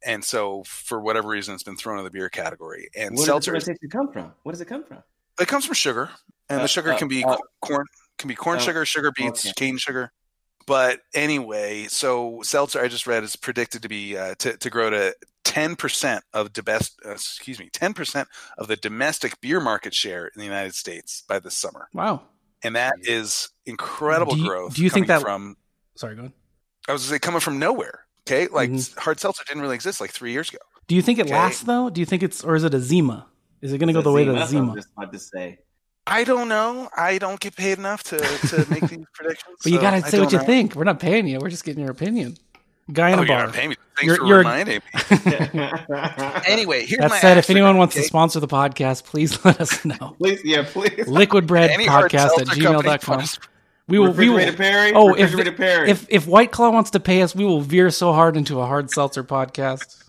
And 0.04 0.24
so, 0.24 0.62
for 0.66 1.00
whatever 1.00 1.28
reason, 1.28 1.54
it's 1.54 1.62
been 1.62 1.76
thrown 1.76 1.98
in 1.98 2.04
the 2.04 2.10
beer 2.10 2.30
category. 2.30 2.88
And 2.96 3.10
Where 3.10 3.16
does 3.16 3.26
seltzer, 3.26 3.54
is- 3.54 3.64
fermentation 3.64 3.90
come 3.90 4.12
from? 4.12 4.32
Where 4.42 4.52
does 4.52 4.60
it 4.60 4.66
come 4.66 4.84
from? 4.84 5.02
it 5.40 5.48
comes 5.48 5.64
from 5.64 5.74
sugar, 5.74 6.10
and 6.48 6.60
Uh, 6.60 6.62
the 6.62 6.68
sugar 6.68 6.92
uh, 6.92 6.98
can 6.98 7.08
be 7.08 7.24
uh, 7.24 7.36
corn, 7.62 7.86
can 8.18 8.28
be 8.28 8.34
corn 8.34 8.58
uh, 8.58 8.60
sugar, 8.60 8.84
sugar 8.84 9.10
beets, 9.16 9.46
okay. 9.46 9.52
cane 9.56 9.78
sugar. 9.78 10.12
But 10.66 11.00
anyway, 11.14 11.86
so 11.88 12.40
seltzer, 12.42 12.80
I 12.80 12.88
just 12.88 13.06
read, 13.06 13.24
is 13.24 13.36
predicted 13.36 13.82
to 13.82 13.88
be 13.88 14.16
uh, 14.16 14.34
to 14.38 14.56
to 14.56 14.70
grow 14.70 14.90
to 14.90 15.14
ten 15.44 15.74
percent 15.76 16.22
of 16.32 16.52
the 16.52 16.62
best, 16.62 17.00
uh, 17.04 17.12
excuse 17.12 17.58
me, 17.58 17.70
ten 17.72 17.92
percent 17.94 18.28
of 18.58 18.68
the 18.68 18.76
domestic 18.76 19.40
beer 19.40 19.60
market 19.60 19.94
share 19.94 20.26
in 20.26 20.38
the 20.38 20.44
United 20.44 20.74
States 20.74 21.24
by 21.28 21.38
this 21.38 21.56
summer. 21.56 21.88
Wow. 21.94 22.22
and 22.62 22.76
that 22.76 22.92
is 23.02 23.48
incredible 23.64 24.34
Do 24.34 24.40
you- 24.42 24.46
growth. 24.48 24.74
do 24.74 24.82
you 24.82 24.90
think 24.90 25.06
coming 25.06 25.18
that- 25.20 25.24
from? 25.24 25.56
Sorry, 25.96 26.14
go 26.14 26.20
ahead. 26.20 26.32
I 26.88 26.92
was 26.92 27.02
gonna 27.04 27.14
say 27.16 27.18
coming 27.18 27.40
from 27.40 27.58
nowhere. 27.58 28.04
Okay, 28.28 28.48
like 28.48 28.70
Mhm. 28.70 28.98
hard 28.98 29.18
seltzer 29.18 29.42
didn't 29.46 29.62
really 29.62 29.74
exist 29.74 29.98
like 30.00 30.10
three 30.12 30.32
years 30.32 30.50
ago. 30.50 30.58
Do 30.86 30.94
you 30.94 31.00
think 31.02 31.18
it 31.18 31.26
Okay. 31.26 31.34
lasts 31.34 31.62
though? 31.62 31.88
Do 31.88 32.00
you 32.00 32.06
think 32.06 32.22
it's 32.22 32.44
or 32.44 32.54
is 32.54 32.64
it 32.64 32.74
a 32.74 32.80
Zima? 32.80 33.26
Is 33.62 33.72
it 33.72 33.78
going 33.78 33.88
to 33.88 33.92
go 33.94 34.02
the 34.02 34.12
way 34.12 34.22
of 34.22 34.28
the 34.28 34.32
That's 34.34 34.48
I 34.50 34.52
Zima? 34.52 34.72
was 34.74 34.84
just 34.84 34.92
about 34.96 35.12
to 35.12 35.18
say. 35.18 35.58
I 36.10 36.24
don't 36.24 36.48
know. 36.48 36.88
I 36.96 37.18
don't 37.18 37.38
get 37.40 37.56
paid 37.56 37.78
enough 37.78 38.02
to 38.04 38.18
to 38.18 38.66
make 38.70 38.86
these 38.88 39.04
predictions. 39.14 39.56
But 39.62 39.72
you 39.72 39.80
got 39.80 39.92
to 39.92 40.02
say 40.10 40.18
what 40.20 40.32
you 40.32 40.38
know. 40.38 40.44
think. 40.44 40.74
We're 40.74 40.84
not 40.84 40.98
paying 41.00 41.26
you. 41.28 41.38
We're 41.40 41.48
just 41.50 41.64
getting 41.64 41.82
your 41.82 41.92
opinion. 41.92 42.36
Guy 42.92 43.10
in 43.10 43.18
Oh, 43.20 43.22
a 43.22 43.26
you're 43.26 43.36
bar. 43.36 43.46
not 43.46 43.54
me. 43.54 43.60
Thanks 43.62 43.76
You're- 44.02 44.16
for 44.18 44.26
you're- 44.26 44.38
reminding 44.38 44.80
me. 44.82 45.70
Anyway, 46.46 46.86
here's 46.86 47.00
That 47.00 47.10
my 47.10 47.18
said, 47.20 47.38
if 47.38 47.48
anyone 47.50 47.76
wants 47.76 47.94
to 47.94 48.02
sponsor 48.02 48.40
the 48.40 48.48
podcast, 48.48 49.04
please 49.04 49.42
let 49.44 49.60
us 49.60 49.84
know. 49.84 50.16
please, 50.18 50.40
yeah, 50.44 50.64
please. 50.66 51.06
Liquid 51.06 51.46
bread 51.46 51.70
podcast 51.70 52.14
at 52.40 52.46
seltzer 52.48 52.60
company 52.60 52.88
gmail.com. 52.88 53.24
We 53.86 53.98
will, 53.98 54.12
we 54.12 54.28
will, 54.28 54.36
Refrigerator 54.38 54.56
Perry. 54.56 54.92
oh, 54.94 55.14
if, 55.14 55.56
Perry. 55.56 55.90
if, 55.90 56.06
if 56.08 56.26
White 56.26 56.50
Claw 56.52 56.70
wants 56.70 56.90
to 56.92 57.00
pay 57.00 57.22
us, 57.22 57.34
we 57.34 57.44
will 57.44 57.60
veer 57.60 57.90
so 57.90 58.12
hard 58.12 58.36
into 58.36 58.60
a 58.60 58.66
hard 58.66 58.90
seltzer 58.90 59.22
podcast. 59.24 60.02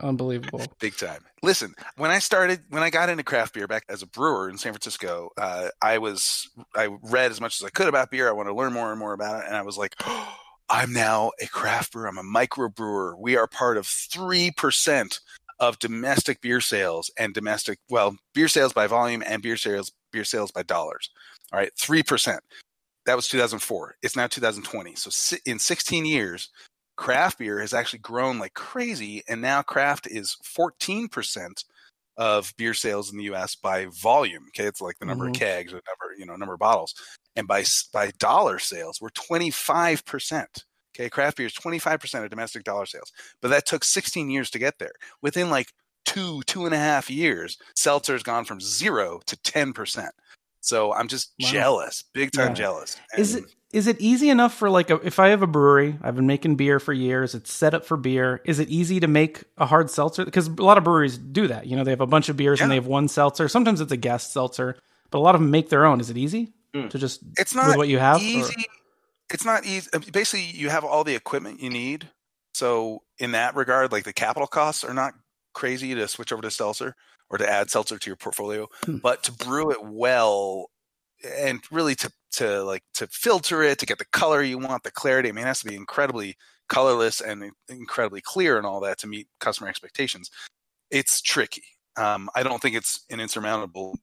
Unbelievable. 0.00 0.62
big 0.80 0.96
time. 0.96 1.24
Listen, 1.42 1.74
when 1.96 2.10
I 2.10 2.18
started, 2.18 2.62
when 2.70 2.82
I 2.82 2.90
got 2.90 3.08
into 3.08 3.22
craft 3.22 3.54
beer 3.54 3.66
back 3.66 3.84
as 3.88 4.02
a 4.02 4.06
brewer 4.06 4.48
in 4.48 4.58
San 4.58 4.72
Francisco, 4.72 5.30
uh, 5.38 5.68
I 5.80 5.98
was 5.98 6.48
I 6.74 6.88
read 7.02 7.30
as 7.30 7.40
much 7.40 7.60
as 7.60 7.64
I 7.64 7.70
could 7.70 7.88
about 7.88 8.10
beer. 8.10 8.28
I 8.28 8.32
wanted 8.32 8.50
to 8.50 8.56
learn 8.56 8.72
more 8.72 8.90
and 8.90 8.98
more 8.98 9.12
about 9.12 9.40
it, 9.40 9.46
and 9.46 9.56
I 9.56 9.62
was 9.62 9.78
like, 9.78 9.94
oh, 10.04 10.36
I'm 10.68 10.92
now 10.92 11.30
a 11.40 11.46
craft 11.46 11.92
brewer. 11.92 12.08
I'm 12.08 12.18
a 12.18 12.22
microbrewer. 12.22 13.16
We 13.20 13.36
are 13.36 13.46
part 13.46 13.76
of 13.76 13.86
three 13.86 14.50
percent 14.50 15.20
of 15.60 15.78
domestic 15.78 16.40
beer 16.40 16.60
sales 16.60 17.10
and 17.18 17.32
domestic 17.32 17.78
well 17.88 18.16
beer 18.34 18.48
sales 18.48 18.72
by 18.72 18.86
volume 18.86 19.22
and 19.24 19.42
beer 19.42 19.56
sales 19.56 19.92
beer 20.12 20.24
sales 20.24 20.50
by 20.50 20.62
dollars. 20.62 21.10
All 21.52 21.58
right, 21.58 21.70
three 21.78 22.02
percent. 22.02 22.40
That 23.06 23.14
was 23.14 23.28
2004. 23.28 23.96
It's 24.02 24.16
now 24.16 24.26
2020. 24.26 24.96
So 24.96 25.36
in 25.46 25.60
16 25.60 26.04
years, 26.04 26.50
craft 26.96 27.38
beer 27.38 27.60
has 27.60 27.74
actually 27.74 28.00
grown 28.00 28.38
like 28.38 28.54
crazy, 28.54 29.22
and 29.28 29.40
now 29.40 29.62
craft 29.62 30.06
is 30.08 30.36
14% 30.44 31.64
of 32.16 32.54
beer 32.56 32.74
sales 32.74 33.10
in 33.12 33.18
the 33.18 33.24
U.S. 33.24 33.54
by 33.56 33.86
volume. 33.86 34.46
Okay, 34.48 34.66
it's 34.66 34.80
like 34.80 34.98
the 34.98 35.06
number 35.06 35.26
Mhm. 35.26 35.28
of 35.28 35.32
kegs 35.34 35.72
or 35.72 35.76
number, 35.76 36.14
you 36.18 36.24
know, 36.26 36.36
number 36.36 36.54
of 36.54 36.60
bottles, 36.60 36.94
and 37.36 37.46
by 37.46 37.64
by 37.92 38.10
dollar 38.18 38.58
sales, 38.58 39.00
we're 39.00 39.10
25%. 39.10 40.64
Okay, 40.94 41.10
craft 41.10 41.36
beer 41.36 41.46
is 41.46 41.52
25% 41.54 42.24
of 42.24 42.30
domestic 42.30 42.64
dollar 42.64 42.86
sales, 42.86 43.12
but 43.42 43.48
that 43.48 43.66
took 43.66 43.84
16 43.84 44.30
years 44.30 44.50
to 44.50 44.58
get 44.58 44.78
there. 44.78 44.92
Within 45.22 45.50
like 45.50 45.72
two, 46.06 46.42
two 46.46 46.64
and 46.66 46.74
a 46.74 46.78
half 46.78 47.10
years, 47.10 47.58
seltzer's 47.74 48.22
gone 48.22 48.44
from 48.46 48.60
zero 48.60 49.20
to 49.26 49.36
10%. 49.38 50.10
So 50.66 50.92
I'm 50.92 51.06
just 51.08 51.32
Wow. 51.40 51.48
jealous, 51.50 52.04
big 52.12 52.32
time 52.32 52.48
Yeah. 52.48 52.54
jealous. 52.54 52.96
Is 53.16 53.34
it 53.36 53.44
is 53.72 53.86
it 53.88 54.00
easy 54.00 54.30
enough 54.30 54.54
for 54.54 54.70
like 54.70 54.90
a, 54.90 54.94
if 55.04 55.18
I 55.18 55.28
have 55.28 55.42
a 55.42 55.46
brewery, 55.46 55.98
I've 56.02 56.16
been 56.16 56.26
making 56.26 56.56
beer 56.56 56.80
for 56.80 56.92
years, 56.92 57.34
it's 57.34 57.52
set 57.52 57.74
up 57.74 57.84
for 57.84 57.96
beer. 57.96 58.40
Is 58.44 58.58
it 58.58 58.68
easy 58.68 59.00
to 59.00 59.06
make 59.06 59.44
a 59.58 59.66
hard 59.66 59.90
seltzer? 59.90 60.24
Because 60.24 60.46
a 60.48 60.52
lot 60.62 60.78
of 60.78 60.84
breweries 60.84 61.18
do 61.18 61.46
that. 61.48 61.66
You 61.66 61.76
know, 61.76 61.84
they 61.84 61.90
have 61.90 62.00
a 62.00 62.06
bunch 62.06 62.28
of 62.28 62.36
beers 62.36 62.60
and 62.60 62.70
they 62.70 62.76
have 62.76 62.86
one 62.86 63.06
seltzer. 63.08 63.48
Sometimes 63.48 63.80
it's 63.80 63.92
a 63.92 63.96
guest 63.96 64.32
seltzer, 64.32 64.76
but 65.10 65.18
a 65.18 65.20
lot 65.20 65.34
of 65.34 65.40
them 65.40 65.50
make 65.50 65.68
their 65.68 65.84
own. 65.84 66.00
Is 66.00 66.10
it 66.10 66.16
easy 66.16 66.52
Mm. 66.74 66.90
to 66.90 66.98
just 66.98 67.20
It's 67.36 67.54
with 67.54 67.66
not 67.66 67.76
what 67.76 67.88
you 67.88 67.98
have? 67.98 68.16
or- 68.16 68.24
easy. 68.24 68.64
It's 69.30 69.44
not 69.44 69.64
easy. 69.66 69.88
Basically, 70.12 70.44
you 70.46 70.70
have 70.70 70.84
all 70.84 71.04
the 71.04 71.14
equipment 71.14 71.60
you 71.60 71.68
need. 71.70 72.08
So 72.54 73.02
in 73.18 73.32
that 73.32 73.54
regard, 73.56 73.92
like 73.92 74.04
the 74.04 74.12
capital 74.12 74.46
costs 74.46 74.84
are 74.84 74.94
not 74.94 75.14
crazy 75.54 75.94
to 75.94 76.06
switch 76.08 76.32
over 76.32 76.42
to 76.42 76.50
seltzer 76.50 76.94
or 77.30 77.38
to 77.38 77.48
add 77.48 77.70
seltzer 77.70 77.98
to 77.98 78.10
your 78.10 78.16
portfolio, 78.16 78.68
Hmm. 78.84 78.98
but 78.98 79.22
to 79.24 79.32
brew 79.32 79.70
it 79.70 79.82
well 79.84 80.70
and 81.24 81.60
really 81.70 81.94
to 81.96 82.10
to 82.32 82.62
like 82.64 82.82
to 82.94 83.06
filter 83.06 83.62
it 83.62 83.78
to 83.78 83.86
get 83.86 83.98
the 83.98 84.04
color 84.06 84.42
you 84.42 84.58
want, 84.58 84.82
the 84.82 84.90
clarity. 84.90 85.28
I 85.28 85.32
mean, 85.32 85.44
it 85.44 85.48
has 85.48 85.60
to 85.60 85.68
be 85.68 85.74
incredibly 85.74 86.36
colorless 86.68 87.20
and 87.20 87.50
incredibly 87.68 88.20
clear 88.20 88.58
and 88.58 88.66
all 88.66 88.80
that 88.80 88.98
to 88.98 89.06
meet 89.06 89.26
customer 89.40 89.68
expectations. 89.68 90.30
It's 90.90 91.20
tricky. 91.22 91.64
Um, 91.96 92.28
I 92.34 92.42
don't 92.42 92.60
think 92.60 92.76
it's 92.76 93.04
an 93.10 93.20
insurmountable 93.20 93.98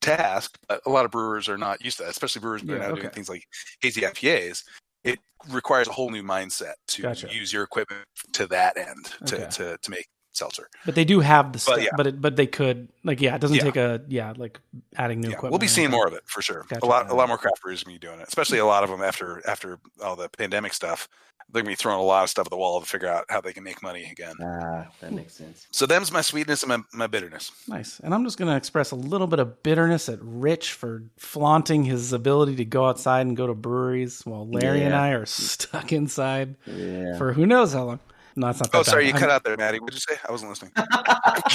task, 0.00 0.56
but 0.68 0.80
a 0.86 0.90
lot 0.90 1.04
of 1.04 1.10
brewers 1.10 1.48
are 1.48 1.58
not 1.58 1.84
used 1.84 1.98
to 1.98 2.04
that, 2.04 2.10
especially 2.10 2.40
brewers 2.40 2.62
that 2.62 2.72
are 2.74 2.78
now 2.78 2.86
okay. 2.90 3.00
doing 3.02 3.10
things 3.10 3.28
like 3.28 3.44
hazy 3.80 4.00
IPAs. 4.02 4.64
It 5.04 5.18
requires 5.50 5.86
a 5.88 5.92
whole 5.92 6.10
new 6.10 6.22
mindset 6.22 6.74
to 6.88 7.02
Gotcha. 7.02 7.28
use 7.32 7.52
your 7.52 7.62
equipment 7.64 8.04
to 8.32 8.46
that 8.46 8.76
end 8.78 9.04
to, 9.26 9.36
Okay. 9.36 9.48
to, 9.50 9.78
to 9.82 9.90
make 9.90 10.06
seltzer. 10.36 10.68
But 10.84 10.94
they 10.94 11.04
do 11.04 11.20
have 11.20 11.46
the 11.46 11.56
But, 11.56 11.60
stuff, 11.60 11.82
yeah. 11.82 11.88
but 11.96 12.06
it, 12.06 12.20
but 12.20 12.36
they 12.36 12.46
could 12.46 12.88
like 13.04 13.20
yeah, 13.20 13.34
it 13.34 13.40
doesn't 13.40 13.56
Yeah. 13.56 13.62
take 13.64 13.76
a 13.76 14.02
yeah 14.08 14.32
like 14.36 14.60
adding 14.96 15.20
new 15.20 15.28
Yeah, 15.28 15.34
equipment. 15.34 15.52
we'll 15.52 15.58
be 15.58 15.66
seeing 15.68 15.90
more 15.90 16.06
of 16.06 16.12
it 16.12 16.22
for 16.26 16.42
sure. 16.42 16.64
Gotcha. 16.68 16.84
A 16.84 16.88
lot, 16.88 17.10
a 17.10 17.14
lot 17.14 17.28
more 17.28 17.38
craft 17.38 17.62
brewers 17.62 17.82
gonna 17.84 17.94
be 17.94 17.98
doing 18.06 18.20
it, 18.20 18.28
especially 18.28 18.58
a 18.58 18.66
lot 18.66 18.84
of 18.84 18.90
them 18.90 19.02
after 19.02 19.42
after 19.48 19.78
all 20.02 20.16
the 20.16 20.28
pandemic 20.28 20.72
stuff. 20.74 21.08
They're 21.52 21.62
gonna 21.62 21.70
be 21.70 21.76
throwing 21.76 22.00
a 22.00 22.02
lot 22.02 22.24
of 22.24 22.30
stuff 22.30 22.48
at 22.48 22.50
the 22.50 22.56
wall 22.56 22.80
to 22.80 22.86
figure 22.86 23.06
out 23.06 23.24
how 23.28 23.40
they 23.40 23.52
can 23.52 23.62
make 23.62 23.80
money 23.80 24.08
again. 24.10 24.34
Ah, 24.42 24.88
that 25.00 25.12
makes 25.12 25.34
sense. 25.34 25.68
So 25.70 25.86
them's 25.86 26.10
my 26.10 26.20
sweetness 26.20 26.64
and 26.64 26.70
my, 26.70 26.78
my 26.92 27.06
bitterness. 27.06 27.52
Nice. 27.68 28.00
And 28.00 28.12
I'm 28.12 28.24
just 28.24 28.36
going 28.36 28.50
to 28.50 28.56
express 28.56 28.90
a 28.90 28.96
little 28.96 29.28
bit 29.28 29.38
of 29.38 29.62
bitterness 29.62 30.08
at 30.08 30.18
Rich 30.20 30.72
for 30.72 31.04
flaunting 31.18 31.84
his 31.84 32.12
ability 32.12 32.56
to 32.56 32.64
go 32.64 32.88
outside 32.88 33.26
and 33.28 33.36
go 33.36 33.46
to 33.46 33.54
breweries 33.54 34.26
while 34.26 34.48
Larry 34.48 34.82
and 34.82 34.92
I 34.92 35.10
are 35.10 35.24
stuck 35.24 35.92
inside 35.92 36.56
Yeah. 36.66 37.16
for 37.16 37.32
who 37.32 37.46
knows 37.46 37.72
how 37.74 37.84
long. 37.84 38.00
No, 38.36 38.48
it's 38.48 38.60
not 38.60 38.70
that 38.70 38.78
Oh, 38.78 38.82
sorry, 38.82 39.04
bad. 39.04 39.08
you 39.08 39.14
I'm- 39.14 39.20
cut 39.20 39.30
out 39.30 39.44
there, 39.44 39.56
Maddie. 39.56 39.80
What 39.80 39.90
did 39.92 39.96
you 39.96 40.14
say? 40.14 40.20
I 40.28 40.30
wasn't 40.30 40.50
listening. 40.50 40.72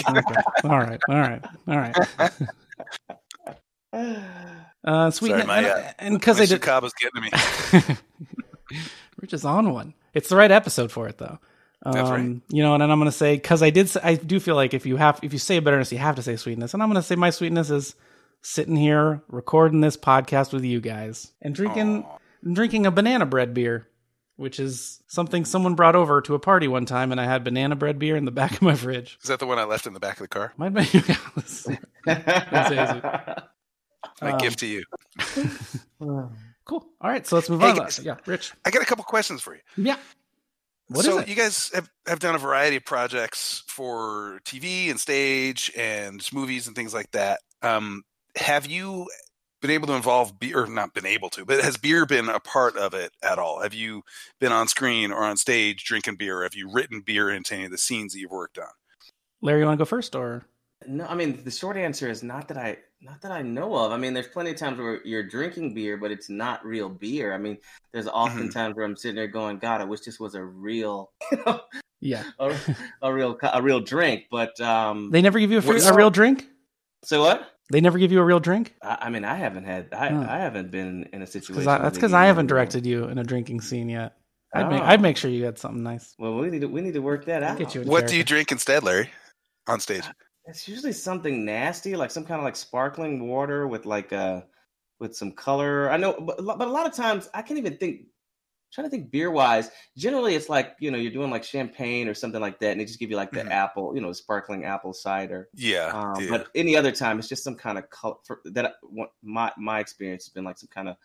Okay. 0.09 0.35
All 0.63 0.79
right. 0.79 0.99
All 1.07 1.15
right. 1.15 1.45
All 1.67 1.77
right. 1.77 1.95
Uh, 4.83 5.11
sweet. 5.11 5.29
Sorry, 5.29 5.43
my, 5.43 5.57
and- 5.59 5.65
uh, 5.67 5.93
and 5.99 6.19
because 6.19 6.37
My 6.37 6.43
I 6.43 6.45
did, 6.47 6.53
Chicago's 6.55 6.93
getting 6.93 7.21
to 7.21 7.89
me. 7.89 8.79
Rich 9.21 9.33
is 9.33 9.45
on 9.45 9.71
one. 9.73 9.93
It's 10.13 10.29
the 10.29 10.35
right 10.35 10.49
episode 10.51 10.91
for 10.91 11.07
it, 11.07 11.17
though. 11.19 11.37
Um, 11.83 11.93
That's 11.93 12.09
right. 12.09 12.41
You 12.49 12.63
know, 12.63 12.73
and 12.73 12.81
then 12.81 12.89
I'm 12.89 12.97
going 12.99 13.11
to 13.11 13.15
say 13.15 13.35
because 13.35 13.61
I 13.61 13.69
did, 13.69 13.85
s- 13.87 13.97
I 14.01 14.15
do 14.15 14.39
feel 14.39 14.55
like 14.55 14.73
if 14.73 14.85
you 14.87 14.97
have, 14.97 15.19
if 15.21 15.33
you 15.33 15.39
say 15.39 15.59
bitterness, 15.59 15.91
you 15.91 15.97
have 15.99 16.15
to 16.15 16.23
say 16.23 16.35
sweetness, 16.35 16.73
and 16.73 16.81
I'm 16.81 16.89
going 16.89 16.95
to 17.01 17.03
say 17.07 17.15
my 17.15 17.29
sweetness 17.29 17.69
is 17.69 17.95
sitting 18.41 18.75
here 18.75 19.21
recording 19.27 19.81
this 19.81 19.97
podcast 19.97 20.51
with 20.53 20.63
you 20.63 20.79
guys 20.81 21.31
and 21.41 21.53
drinking, 21.53 22.03
Aw. 22.03 22.17
drinking 22.53 22.85
a 22.87 22.91
banana 22.91 23.25
bread 23.27 23.53
beer, 23.53 23.87
which 24.37 24.59
is 24.59 25.01
something 25.07 25.45
someone 25.45 25.75
brought 25.75 25.95
over 25.95 26.21
to 26.21 26.35
a 26.35 26.39
party 26.39 26.67
one 26.67 26.85
time, 26.85 27.11
and 27.11 27.19
I 27.21 27.25
had 27.25 27.43
banana 27.43 27.75
bread 27.75 27.99
beer 27.99 28.15
in 28.15 28.25
the 28.25 28.31
back 28.31 28.53
of 28.53 28.61
my 28.61 28.75
fridge. 28.75 29.17
Is 29.21 29.29
that 29.29 29.39
the 29.39 29.45
one 29.45 29.59
I 29.59 29.63
left 29.65 29.85
in 29.87 29.93
the 29.93 29.99
back 29.99 30.13
of 30.19 30.23
the 30.23 30.27
car? 30.27 30.53
Might 30.57 30.73
be. 30.73 30.87
My 34.21 34.31
Um, 34.33 34.37
gift 34.37 34.59
to 34.59 34.67
you. 34.67 34.83
Cool. 36.63 36.87
All 37.01 37.09
right, 37.09 37.25
so 37.27 37.35
let's 37.35 37.49
move 37.49 37.59
Hey, 37.59 37.71
on. 37.71 37.75
guys. 37.75 37.99
Yeah, 38.01 38.15
Rich. 38.27 38.53
I 38.63 38.69
got 38.69 38.81
a 38.83 38.85
couple 38.85 39.03
questions 39.03 39.41
for 39.41 39.55
you. 39.55 39.61
Yeah. 39.77 39.97
What 40.87 40.99
is 40.99 41.05
so 41.05 41.19
you 41.25 41.35
guys 41.35 41.71
have, 41.73 41.89
have 42.05 42.19
done 42.19 42.35
a 42.35 42.37
variety 42.37 42.77
of 42.77 42.85
projects 42.85 43.63
for 43.67 44.39
TV 44.45 44.89
and 44.91 44.99
stage 44.99 45.71
and 45.75 46.25
movies 46.31 46.67
and 46.67 46.75
things 46.75 46.93
like 46.93 47.11
that. 47.11 47.39
Um, 47.63 48.03
have 48.35 48.67
you 48.67 49.07
been 49.61 49.71
able 49.71 49.87
to 49.87 49.93
involve 49.93 50.39
beer, 50.39 50.63
or 50.63 50.67
not 50.67 50.93
been 50.93 51.05
able 51.05 51.29
to, 51.31 51.45
but 51.45 51.63
has 51.63 51.77
beer 51.77 52.05
been 52.05 52.27
a 52.29 52.39
part 52.39 52.75
of 52.77 52.93
it 52.93 53.11
at 53.23 53.39
all? 53.39 53.61
Have 53.61 53.73
you 53.73 54.03
been 54.39 54.51
on 54.51 54.67
screen 54.67 55.11
or 55.11 55.23
on 55.23 55.37
stage 55.37 55.83
drinking 55.85 56.15
beer? 56.15 56.43
Have 56.43 56.55
you 56.55 56.69
written 56.71 57.01
beer 57.01 57.29
into 57.29 57.53
any 57.55 57.65
of 57.65 57.71
the 57.71 57.77
scenes 57.77 58.13
that 58.13 58.19
you've 58.19 58.31
worked 58.31 58.57
on? 58.57 58.65
Larry, 59.41 59.61
you 59.61 59.65
want 59.65 59.77
to 59.77 59.81
go 59.81 59.85
first, 59.85 60.15
or 60.15 60.45
No, 60.87 61.05
I 61.05 61.15
mean 61.15 61.43
the 61.43 61.51
short 61.51 61.77
answer 61.77 62.09
is 62.09 62.23
not 62.23 62.47
that 62.49 62.57
I 62.57 62.77
not 63.03 63.21
that 63.21 63.31
I 63.31 63.41
know 63.41 63.75
of. 63.75 63.91
I 63.91 63.97
mean, 63.97 64.13
there's 64.13 64.27
plenty 64.27 64.51
of 64.51 64.57
times 64.57 64.77
where 64.77 65.03
you're 65.05 65.23
drinking 65.23 65.73
beer, 65.73 65.97
but 65.97 66.11
it's 66.11 66.29
not 66.29 66.63
real 66.63 66.87
beer. 66.87 67.33
I 67.33 67.39
mean, 67.39 67.57
there's 67.91 68.07
often 68.07 68.49
Mhm. 68.49 68.53
times 68.53 68.75
where 68.75 68.85
I'm 68.85 68.95
sitting 68.95 69.15
there 69.15 69.25
going, 69.27 69.57
"God, 69.57 69.81
I 69.81 69.85
wish 69.85 70.01
this 70.01 70.19
was 70.19 70.35
a 70.35 70.43
real, 70.43 71.11
you 71.31 71.39
know, 71.45 71.61
yeah, 71.99 72.23
a, 72.39 72.55
a 73.01 73.11
real, 73.11 73.39
a 73.41 73.59
real 73.61 73.79
drink." 73.79 74.25
But 74.29 74.59
um, 74.61 75.09
they 75.11 75.21
never 75.23 75.39
give 75.39 75.51
you 75.51 75.57
a, 75.57 75.61
free, 75.61 75.75
What's- 75.75 75.87
a 75.87 75.93
real 75.95 76.11
drink. 76.11 76.47
so 77.03 77.21
what? 77.21 77.47
They 77.71 77.81
never 77.81 77.97
give 77.97 78.11
you 78.11 78.19
a 78.19 78.23
real 78.25 78.39
drink. 78.39 78.75
I, 78.83 78.97
I 79.03 79.09
mean, 79.09 79.23
I 79.23 79.35
haven't 79.35 79.63
had, 79.63 79.89
I. 79.93 80.07
I 80.07 80.37
haven't 80.39 80.71
been 80.71 81.07
in 81.13 81.21
a 81.21 81.27
situation. 81.27 81.55
Because 81.55 81.65
where 81.65 81.79
that's 81.79 81.97
because 81.97 82.13
I 82.13 82.25
haven't 82.25 82.47
directed 82.47 82.85
you 82.85 83.05
in 83.05 83.17
a 83.17 83.23
drinking 83.23 83.61
scene 83.61 83.89
yet. 83.89 84.17
I'd 84.53 84.69
make 84.69 84.81
Oh. 84.81 84.85
I'd 84.85 85.01
make 85.01 85.17
sure 85.17 85.31
you 85.31 85.45
had 85.45 85.57
something 85.57 85.81
nice. 85.81 86.13
Well, 86.19 86.37
we 86.37 86.49
need 86.49 86.61
to 86.61 86.67
we 86.67 86.81
need 86.81 86.93
to 86.93 87.01
work 87.01 87.25
that 87.25 87.43
I'll 87.43 87.51
out. 87.53 87.57
get 87.57 87.73
you 87.73 87.81
a 87.81 87.85
What 87.85 88.07
do 88.07 88.17
you 88.17 88.23
drink 88.23 88.51
instead, 88.51 88.83
Larry, 88.83 89.09
on 89.67 89.79
stage? 89.79 90.03
It's 90.45 90.67
usually 90.67 90.91
something 90.91 91.45
nasty, 91.45 91.95
like 91.95 92.11
some 92.11 92.25
kind 92.25 92.39
of 92.39 92.43
like 92.43 92.55
sparkling 92.55 93.27
water 93.29 93.67
with 93.67 93.85
like 93.85 94.11
uh 94.11 94.41
with 94.99 95.15
some 95.15 95.31
color. 95.31 95.89
I 95.89 95.97
know, 95.97 96.13
but, 96.13 96.43
but 96.45 96.67
a 96.67 96.71
lot 96.71 96.85
of 96.85 96.93
times 96.93 97.29
I 97.33 97.41
can't 97.41 97.57
even 97.59 97.77
think. 97.77 98.07
Trying 98.71 98.85
to 98.85 98.89
think 98.91 99.11
beer 99.11 99.29
wise. 99.31 99.69
Generally, 99.97 100.35
it's 100.35 100.49
like 100.49 100.75
you 100.79 100.91
know 100.91 100.97
you're 100.97 101.11
doing 101.11 101.29
like 101.31 101.43
champagne 101.43 102.07
or 102.07 102.13
something 102.13 102.41
like 102.41 102.59
that, 102.59 102.71
and 102.71 102.79
they 102.81 102.85
just 102.85 102.99
give 102.99 103.09
you 103.09 103.15
like 103.17 103.31
the 103.31 103.41
Mhm. 103.41 103.51
apple, 103.51 103.93
you 103.95 104.01
know, 104.01 104.11
sparkling 104.13 104.65
apple 104.65 104.93
cider. 104.93 105.49
Yeah, 105.55 105.87
Um, 105.93 106.21
yeah. 106.23 106.29
But 106.29 106.47
any 106.55 106.75
other 106.75 106.91
time, 106.91 107.19
it's 107.19 107.27
just 107.27 107.43
some 107.43 107.55
kind 107.55 107.77
of 107.77 107.89
color. 107.89 108.15
For, 108.25 108.41
that 108.45 108.75
what- 108.81 109.11
my 109.23 109.51
my 109.57 109.79
experience 109.79 110.25
has 110.25 110.29
been 110.33 110.43
like 110.45 110.57
some 110.57 110.69
kind 110.73 110.89
of 110.89 110.95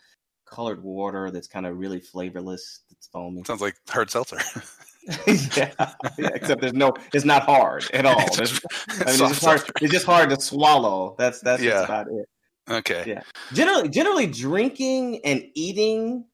colored 0.45 0.83
water 0.85 1.31
that's 1.33 1.49
kind 1.49 1.67
of 1.67 1.77
really 1.77 2.01
flavorless. 2.01 2.81
That's 2.89 3.09
foamy. 3.09 3.43
sounds 3.45 3.61
like 3.61 3.77
hard 3.89 4.11
seltzer. 4.11 4.39
yeah, 5.57 5.71
yeah, 6.19 6.29
except 6.35 6.61
there's 6.61 6.73
no, 6.73 6.93
it's 7.15 7.25
not 7.25 7.43
hard 7.45 7.85
at 7.93 8.05
all. 8.05 8.21
It's 8.27 8.37
just- 8.39 8.65
I 8.91 8.95
mean, 9.05 9.09
it's 9.09 9.19
just 9.19 9.45
hard. 9.45 9.63
It's 9.81 9.93
just 9.93 10.05
hard 10.07 10.31
to 10.31 10.41
swallow. 10.41 11.15
That's 11.19 11.41
that's 11.41 11.63
Yeah. 11.63 11.83
about 11.85 12.09
it. 12.09 12.29
Okay. 12.69 13.05
Yeah. 13.07 13.23
Generally, 13.53 13.91
generally 13.91 14.27
drinking 14.27 15.21
and 15.25 15.45
eating 15.55 16.25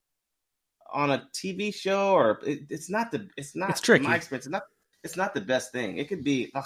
on 0.93 1.11
a 1.11 1.29
TV 1.33 1.75
show 1.75 2.13
or 2.13 2.41
it, 2.47 2.61
it's 2.71 2.89
not 2.91 3.11
the 3.11 3.29
it's 3.37 3.55
not 3.57 3.71
It's 3.71 3.81
tricky. 3.81 4.05
in 4.05 4.11
my 4.11 4.17
experience. 4.17 4.47
It's 4.47 4.53
not 4.53 4.63
it's 5.05 5.17
not 5.17 5.35
the 5.35 5.41
best 5.41 5.73
thing. 5.73 5.99
It 5.99 6.09
could 6.09 6.23
be 6.25 6.51
ugh, 6.55 6.65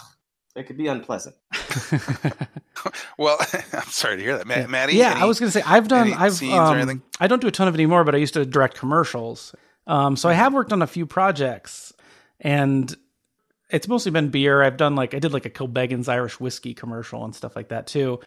it 0.54 0.64
could 0.66 0.76
be 0.76 0.86
unpleasant. 0.88 1.34
Well, 3.18 3.38
I'm 3.72 3.82
sorry 3.88 4.16
to 4.18 4.22
hear 4.22 4.36
that, 4.36 4.46
Ma- 4.46 4.54
Yeah. 4.56 4.66
Maddie. 4.66 4.96
yeah, 4.96 5.12
any- 5.12 5.20
I 5.22 5.24
was 5.24 5.40
gonna 5.40 5.50
say 5.50 5.62
I've 5.64 5.88
done 5.88 6.12
I've 6.12 6.40
um. 6.42 7.02
I 7.20 7.26
don't 7.26 7.40
do 7.40 7.48
a 7.48 7.50
ton 7.50 7.66
of 7.68 7.74
it 7.74 7.78
anymore, 7.78 8.04
but 8.04 8.14
I 8.14 8.18
used 8.18 8.34
to 8.34 8.44
direct 8.44 8.76
commercials. 8.76 9.54
Um, 9.86 10.16
so 10.16 10.28
I 10.28 10.34
have 10.34 10.52
worked 10.52 10.72
on 10.72 10.82
a 10.82 10.86
few 10.86 11.06
projects, 11.06 11.92
and 12.40 12.94
it's 13.70 13.88
mostly 13.88 14.12
been 14.12 14.28
beer. 14.28 14.62
I've 14.62 14.76
done 14.76 14.94
like 14.94 15.14
I 15.14 15.18
did 15.18 15.32
like 15.32 15.46
a 15.46 15.50
Kilbeggan's 15.50 16.08
Irish 16.08 16.38
whiskey 16.38 16.74
commercial 16.74 17.24
and 17.24 17.34
stuff 17.34 17.56
like 17.56 17.68
that 17.68 17.86
too. 17.86 18.20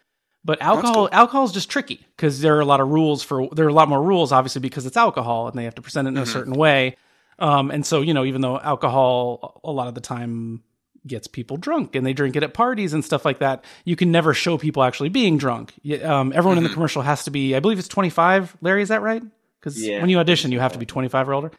But 0.44 0.62
alcohol 0.62 0.94
cool. 0.94 1.08
alcohol 1.12 1.44
is 1.44 1.52
just 1.52 1.68
tricky 1.70 2.06
because 2.16 2.40
there 2.40 2.56
are 2.56 2.60
a 2.60 2.64
lot 2.64 2.80
of 2.80 2.88
rules 2.88 3.22
for 3.22 3.48
there 3.52 3.66
are 3.66 3.68
a 3.68 3.74
lot 3.74 3.88
more 3.90 4.02
rules 4.02 4.32
obviously 4.32 4.60
because 4.62 4.86
it's 4.86 4.96
alcohol 4.96 5.48
and 5.48 5.58
they 5.58 5.64
have 5.64 5.74
to 5.74 5.82
present 5.82 6.08
it 6.08 6.12
in 6.12 6.16
a 6.16 6.22
Mhm. 6.22 6.26
certain 6.32 6.52
way. 6.54 6.96
Um, 7.38 7.70
and 7.70 7.84
so 7.84 8.00
you 8.00 8.14
know 8.14 8.24
even 8.24 8.40
though 8.40 8.58
alcohol 8.58 9.60
a 9.64 9.70
lot 9.70 9.88
of 9.88 9.94
the 9.94 10.00
time 10.00 10.62
gets 11.06 11.26
people 11.26 11.56
drunk 11.56 11.94
and 11.94 12.04
they 12.06 12.12
drink 12.12 12.36
it 12.36 12.42
at 12.42 12.52
parties 12.54 12.92
and 12.92 13.02
stuff 13.04 13.24
like 13.24 13.38
that. 13.38 13.64
You 13.86 13.96
can 13.96 14.12
never 14.12 14.34
show 14.34 14.58
people 14.58 14.82
actually 14.82 15.08
being 15.08 15.38
drunk. 15.38 15.72
Um, 16.04 16.30
everyone 16.34 16.58
in 16.58 16.64
the 16.64 16.68
Mhm. 16.70 16.74
commercial 16.74 17.00
has 17.02 17.24
to 17.24 17.30
be, 17.30 17.54
I 17.56 17.60
believe 17.60 17.78
it's 17.78 17.88
25. 17.88 18.54
Larry, 18.60 18.82
is 18.82 18.90
that 18.90 19.00
right? 19.00 19.22
Because 19.58 19.80
Yeah. 19.82 20.00
when 20.02 20.10
you 20.10 20.18
audition, 20.18 20.52
you 20.52 20.60
have 20.60 20.72
to 20.74 20.78
be 20.78 20.84
25 20.84 21.26
or 21.28 21.32
older. 21.34 21.50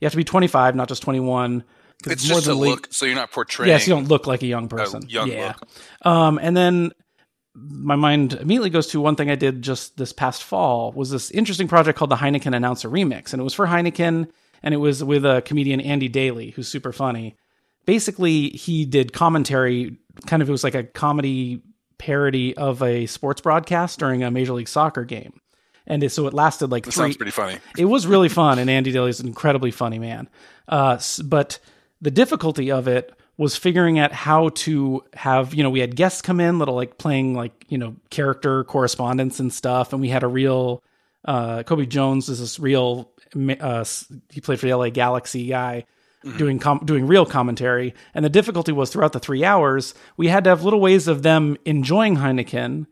You 0.00 0.06
have 0.06 0.12
to 0.12 0.16
be 0.16 0.24
25, 0.24 0.74
not 0.74 0.88
just 0.88 1.02
21 1.02 1.64
It's 2.06 2.24
just 2.24 2.46
a 2.46 2.54
le- 2.54 2.66
look, 2.68 2.88
so 2.90 3.04
you're 3.04 3.14
not 3.14 3.30
portraying. 3.32 3.68
Yes, 3.70 3.86
you 3.86 3.94
don't 3.94 4.08
look 4.08 4.26
like 4.26 4.42
a 4.42 4.46
young 4.46 4.68
person. 4.68 5.02
young 5.08 5.28
yeah. 5.30 5.48
look. 5.48 5.68
Um, 6.10 6.38
and 6.42 6.56
then 6.56 6.92
my 7.56 7.96
mind 7.96 8.34
immediately 8.34 8.70
goes 8.70 8.88
to 8.88 9.00
one 9.00 9.16
thing 9.16 9.30
I 9.30 9.34
did 9.34 9.62
just 9.62 9.96
this 9.96 10.12
past 10.12 10.42
fall 10.44 10.92
was 10.92 11.10
this 11.10 11.30
interesting 11.30 11.68
project 11.68 11.98
called 11.98 12.10
the 12.10 12.16
Heineken 12.16 12.54
Announcer 12.54 12.88
Remix, 12.88 13.32
and 13.32 13.40
it 13.40 13.44
was 13.44 13.54
for 13.54 13.66
Heineken, 13.66 14.28
and 14.62 14.74
it 14.74 14.78
was 14.78 15.02
with 15.02 15.24
a 15.24 15.42
comedian 15.42 15.80
Andy 15.80 16.08
Daly, 16.08 16.50
who's 16.50 16.68
super 16.68 16.92
funny. 16.92 17.36
Basically, 17.86 18.48
he 18.50 18.84
did 18.84 19.12
commentary. 19.12 19.96
Kind 20.26 20.42
of, 20.42 20.48
it 20.48 20.52
was 20.52 20.64
like 20.64 20.74
a 20.74 20.82
comedy 20.84 21.62
parody 21.98 22.56
of 22.56 22.82
a 22.82 23.06
sports 23.06 23.40
broadcast 23.40 23.98
during 23.98 24.22
a 24.22 24.30
Major 24.30 24.52
League 24.52 24.68
Soccer 24.68 25.04
game, 25.04 25.40
and 25.86 26.02
it, 26.02 26.10
so 26.10 26.26
it 26.26 26.34
lasted 26.34 26.70
like 26.70 26.84
That 26.84 26.92
three. 26.92 27.02
sounds 27.04 27.16
pretty 27.16 27.32
funny. 27.32 27.58
It 27.78 27.84
was 27.86 28.06
really 28.06 28.28
fun, 28.28 28.58
and 28.58 28.68
Andy 28.68 28.92
Daly 28.92 29.10
is 29.10 29.20
an 29.20 29.28
incredibly 29.28 29.70
funny 29.70 29.98
man. 29.98 30.28
Uh, 30.68 30.98
but 31.24 31.58
the 32.00 32.10
difficulty 32.10 32.70
of 32.70 32.88
it 32.88 33.12
was 33.38 33.56
figuring 33.56 33.98
out 33.98 34.12
how 34.12 34.48
to 34.50 35.04
have 35.14 35.54
you 35.54 35.62
know 35.62 35.70
we 35.70 35.80
had 35.80 35.96
guests 35.96 36.22
come 36.22 36.40
in, 36.40 36.58
little 36.58 36.74
like 36.74 36.98
playing 36.98 37.34
like 37.34 37.64
you 37.68 37.78
know 37.78 37.96
character 38.10 38.64
correspondence 38.64 39.40
and 39.40 39.52
stuff, 39.52 39.92
and 39.92 40.00
we 40.00 40.08
had 40.08 40.22
a 40.22 40.28
real 40.28 40.82
uh, 41.24 41.62
Cobi 41.62 41.86
Jones 41.86 42.28
is 42.28 42.40
this 42.40 42.58
real 42.58 43.10
uh, 43.34 43.84
he 44.30 44.40
played 44.40 44.60
for 44.60 44.66
the 44.66 44.74
LA 44.74 44.90
Galaxy 44.90 45.46
guy. 45.48 45.84
Doing 46.38 46.58
com- 46.58 46.80
doing 46.84 47.06
real 47.06 47.24
commentary, 47.24 47.94
and 48.12 48.24
the 48.24 48.28
difficulty 48.28 48.72
was 48.72 48.90
throughout 48.90 49.12
the 49.12 49.20
three 49.20 49.44
hours 49.44 49.94
we 50.16 50.26
had 50.26 50.42
to 50.44 50.50
have 50.50 50.64
little 50.64 50.80
ways 50.80 51.06
of 51.06 51.22
them 51.22 51.56
enjoying 51.64 52.16
Heineken, 52.16 52.86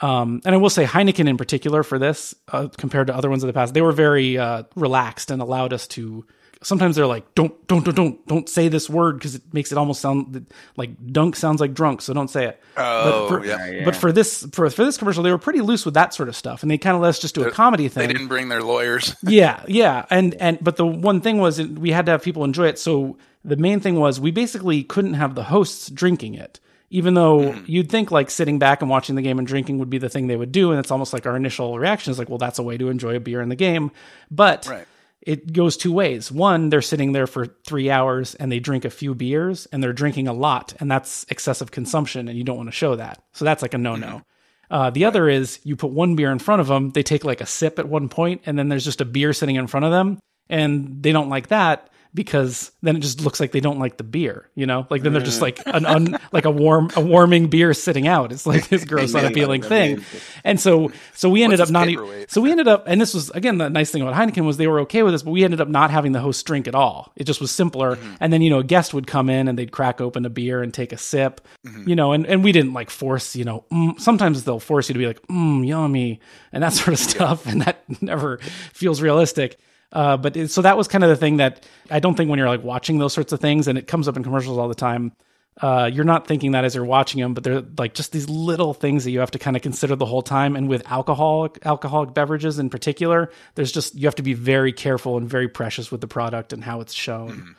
um, 0.00 0.40
and 0.44 0.54
I 0.54 0.58
will 0.58 0.70
say 0.70 0.84
Heineken 0.84 1.28
in 1.28 1.36
particular 1.36 1.82
for 1.82 1.98
this, 1.98 2.36
uh, 2.52 2.68
compared 2.76 3.08
to 3.08 3.16
other 3.16 3.30
ones 3.30 3.42
in 3.42 3.48
the 3.48 3.52
past, 3.52 3.74
they 3.74 3.82
were 3.82 3.90
very 3.90 4.38
uh, 4.38 4.62
relaxed 4.76 5.32
and 5.32 5.42
allowed 5.42 5.72
us 5.72 5.88
to. 5.88 6.24
Sometimes 6.62 6.96
they're 6.96 7.06
like, 7.06 7.34
"Don't, 7.34 7.66
don't, 7.68 7.84
don't, 7.84 7.94
don't, 7.94 8.26
don't 8.26 8.48
say 8.48 8.68
this 8.68 8.90
word 8.90 9.18
because 9.18 9.36
it 9.36 9.42
makes 9.52 9.70
it 9.70 9.78
almost 9.78 10.00
sound 10.00 10.46
like 10.76 10.90
dunk 11.12 11.36
sounds 11.36 11.60
like 11.60 11.72
drunk, 11.72 12.02
so 12.02 12.12
don't 12.12 12.28
say 12.28 12.46
it." 12.46 12.62
Oh, 12.76 13.28
but 13.28 13.28
for, 13.28 13.46
yeah. 13.46 13.66
Yeah. 13.66 13.84
But 13.84 13.94
for 13.94 14.10
this, 14.10 14.46
for 14.52 14.68
for 14.68 14.84
this 14.84 14.96
commercial, 14.96 15.22
they 15.22 15.30
were 15.30 15.38
pretty 15.38 15.60
loose 15.60 15.84
with 15.84 15.94
that 15.94 16.14
sort 16.14 16.28
of 16.28 16.34
stuff, 16.34 16.62
and 16.62 16.70
they 16.70 16.78
kind 16.78 16.96
of 16.96 17.02
let 17.02 17.10
us 17.10 17.18
just 17.18 17.34
do 17.34 17.44
a 17.44 17.50
comedy 17.50 17.88
thing. 17.88 18.06
They 18.06 18.12
didn't 18.12 18.28
bring 18.28 18.48
their 18.48 18.62
lawyers. 18.62 19.14
yeah, 19.22 19.62
yeah, 19.68 20.06
and 20.10 20.34
and 20.34 20.58
but 20.60 20.76
the 20.76 20.86
one 20.86 21.20
thing 21.20 21.38
was 21.38 21.58
it- 21.58 21.78
we 21.78 21.90
had 21.90 22.06
to 22.06 22.12
have 22.12 22.22
people 22.22 22.44
enjoy 22.44 22.66
it. 22.66 22.78
So 22.78 23.16
the 23.44 23.56
main 23.56 23.80
thing 23.80 23.96
was 23.96 24.20
we 24.20 24.30
basically 24.30 24.82
couldn't 24.82 25.14
have 25.14 25.34
the 25.34 25.44
hosts 25.44 25.88
drinking 25.90 26.34
it, 26.34 26.58
even 26.90 27.14
though 27.14 27.52
hmm. 27.52 27.64
you'd 27.66 27.90
think 27.90 28.10
like 28.10 28.30
sitting 28.30 28.58
back 28.58 28.80
and 28.82 28.90
watching 28.90 29.14
the 29.14 29.22
game 29.22 29.38
and 29.38 29.46
drinking 29.46 29.78
would 29.78 29.90
be 29.90 29.98
the 29.98 30.08
thing 30.08 30.26
they 30.26 30.36
would 30.36 30.52
do, 30.52 30.70
and 30.70 30.80
it's 30.80 30.90
almost 30.90 31.12
like 31.12 31.26
our 31.26 31.36
initial 31.36 31.78
reaction 31.78 32.10
is 32.10 32.18
like, 32.18 32.28
well, 32.28 32.38
that's 32.38 32.58
a 32.58 32.62
way 32.62 32.76
to 32.76 32.88
enjoy 32.88 33.14
a 33.14 33.20
beer 33.20 33.40
in 33.40 33.48
the 33.48 33.56
game, 33.56 33.90
but. 34.30 34.66
Right. 34.66 34.86
It 35.20 35.52
goes 35.52 35.76
two 35.76 35.92
ways. 35.92 36.30
One, 36.30 36.70
they're 36.70 36.80
sitting 36.82 37.12
there 37.12 37.26
for 37.26 37.46
three 37.66 37.90
hours 37.90 38.34
and 38.36 38.50
they 38.50 38.60
drink 38.60 38.84
a 38.84 38.90
few 38.90 39.14
beers 39.14 39.66
and 39.66 39.82
they're 39.82 39.92
drinking 39.92 40.28
a 40.28 40.32
lot, 40.32 40.74
and 40.80 40.90
that's 40.90 41.26
excessive 41.28 41.70
consumption, 41.70 42.28
and 42.28 42.38
you 42.38 42.44
don't 42.44 42.56
want 42.56 42.68
to 42.68 42.74
show 42.76 42.96
that. 42.96 43.22
So 43.32 43.44
that's 43.44 43.62
like 43.62 43.74
a 43.74 43.78
no 43.78 43.96
no. 43.96 44.22
Uh, 44.70 44.90
the 44.90 45.06
other 45.06 45.28
is 45.28 45.60
you 45.64 45.76
put 45.76 45.90
one 45.90 46.14
beer 46.14 46.30
in 46.30 46.38
front 46.38 46.60
of 46.60 46.66
them, 46.66 46.90
they 46.90 47.02
take 47.02 47.24
like 47.24 47.40
a 47.40 47.46
sip 47.46 47.78
at 47.78 47.88
one 47.88 48.08
point, 48.08 48.42
and 48.46 48.58
then 48.58 48.68
there's 48.68 48.84
just 48.84 49.00
a 49.00 49.06
beer 49.06 49.32
sitting 49.32 49.56
in 49.56 49.66
front 49.66 49.86
of 49.86 49.92
them, 49.92 50.18
and 50.48 51.02
they 51.02 51.12
don't 51.12 51.30
like 51.30 51.48
that 51.48 51.90
because 52.14 52.72
then 52.82 52.96
it 52.96 53.00
just 53.00 53.20
looks 53.20 53.40
like 53.40 53.52
they 53.52 53.60
don't 53.60 53.78
like 53.78 53.96
the 53.96 54.04
beer, 54.04 54.48
you 54.54 54.66
know? 54.66 54.86
Like 54.90 55.02
then 55.02 55.12
they're 55.12 55.22
just 55.22 55.42
like 55.42 55.60
an 55.66 55.86
un, 55.86 56.18
like 56.32 56.44
a 56.44 56.50
warm 56.50 56.90
a 56.96 57.00
warming 57.00 57.48
beer 57.48 57.74
sitting 57.74 58.06
out. 58.06 58.32
It's 58.32 58.46
like 58.46 58.68
this 58.68 58.84
gross 58.84 59.14
unappealing 59.14 59.62
thing. 59.62 60.04
And 60.44 60.60
so 60.60 60.92
so 61.14 61.28
we 61.28 61.42
ended 61.42 61.60
What's 61.60 61.70
up 61.70 61.72
not 61.72 61.88
e- 61.88 62.26
so 62.28 62.40
we 62.40 62.50
ended 62.50 62.68
up 62.68 62.84
and 62.86 63.00
this 63.00 63.14
was 63.14 63.30
again 63.30 63.58
the 63.58 63.68
nice 63.68 63.90
thing 63.90 64.02
about 64.02 64.14
Heineken 64.14 64.44
was 64.44 64.56
they 64.56 64.66
were 64.66 64.80
okay 64.80 65.02
with 65.02 65.14
this, 65.14 65.22
but 65.22 65.30
we 65.30 65.44
ended 65.44 65.60
up 65.60 65.68
not 65.68 65.90
having 65.90 66.12
the 66.12 66.20
host 66.20 66.44
drink 66.46 66.66
at 66.66 66.74
all. 66.74 67.12
It 67.16 67.24
just 67.24 67.40
was 67.40 67.50
simpler. 67.50 67.96
Mm-hmm. 67.96 68.14
And 68.20 68.32
then, 68.32 68.42
you 68.42 68.50
know, 68.50 68.58
a 68.58 68.64
guest 68.64 68.94
would 68.94 69.06
come 69.06 69.28
in 69.28 69.48
and 69.48 69.58
they'd 69.58 69.72
crack 69.72 70.00
open 70.00 70.24
a 70.24 70.30
beer 70.30 70.62
and 70.62 70.72
take 70.72 70.92
a 70.92 70.98
sip. 70.98 71.46
Mm-hmm. 71.66 71.88
You 71.88 71.96
know, 71.96 72.12
and, 72.12 72.26
and 72.26 72.44
we 72.44 72.52
didn't 72.52 72.72
like 72.72 72.90
force, 72.90 73.36
you 73.36 73.44
know, 73.44 73.64
mm, 73.72 73.98
sometimes 74.00 74.44
they'll 74.44 74.60
force 74.60 74.88
you 74.88 74.94
to 74.94 74.98
be 74.98 75.06
like, 75.06 75.22
mm, 75.28 75.66
yummy, 75.66 76.20
and 76.52 76.62
that 76.62 76.72
sort 76.72 76.88
of 76.88 76.98
stuff. 76.98 77.46
And 77.46 77.62
that 77.62 77.84
never 78.02 78.38
feels 78.72 79.02
realistic. 79.02 79.58
Uh, 79.92 80.16
but 80.16 80.36
it, 80.36 80.50
so 80.50 80.62
that 80.62 80.76
was 80.76 80.88
kind 80.88 81.02
of 81.02 81.10
the 81.10 81.16
thing 81.16 81.38
that 81.38 81.66
I 81.90 82.00
don't 82.00 82.14
think 82.14 82.28
when 82.28 82.38
you're 82.38 82.48
like 82.48 82.62
watching 82.62 82.98
those 82.98 83.12
sorts 83.12 83.32
of 83.32 83.40
things 83.40 83.68
and 83.68 83.78
it 83.78 83.86
comes 83.86 84.08
up 84.08 84.16
in 84.16 84.22
commercials 84.22 84.58
all 84.58 84.68
the 84.68 84.74
time, 84.74 85.12
uh, 85.60 85.90
you're 85.92 86.04
not 86.04 86.26
thinking 86.26 86.52
that 86.52 86.64
as 86.64 86.74
you're 86.74 86.84
watching 86.84 87.20
them, 87.20 87.34
but 87.34 87.42
they're 87.42 87.62
like 87.78 87.94
just 87.94 88.12
these 88.12 88.28
little 88.28 88.74
things 88.74 89.04
that 89.04 89.10
you 89.10 89.20
have 89.20 89.30
to 89.32 89.38
kind 89.38 89.56
of 89.56 89.62
consider 89.62 89.96
the 89.96 90.06
whole 90.06 90.22
time. 90.22 90.54
And 90.56 90.68
with 90.68 90.86
alcoholic 90.90 91.58
alcoholic 91.64 92.14
beverages 92.14 92.58
in 92.58 92.70
particular, 92.70 93.30
there's 93.54 93.72
just 93.72 93.94
you 93.94 94.06
have 94.06 94.14
to 94.16 94.22
be 94.22 94.34
very 94.34 94.72
careful 94.72 95.16
and 95.16 95.28
very 95.28 95.48
precious 95.48 95.90
with 95.90 96.00
the 96.00 96.06
product 96.06 96.52
and 96.52 96.62
how 96.62 96.80
it's 96.80 96.92
shown. 96.94 97.56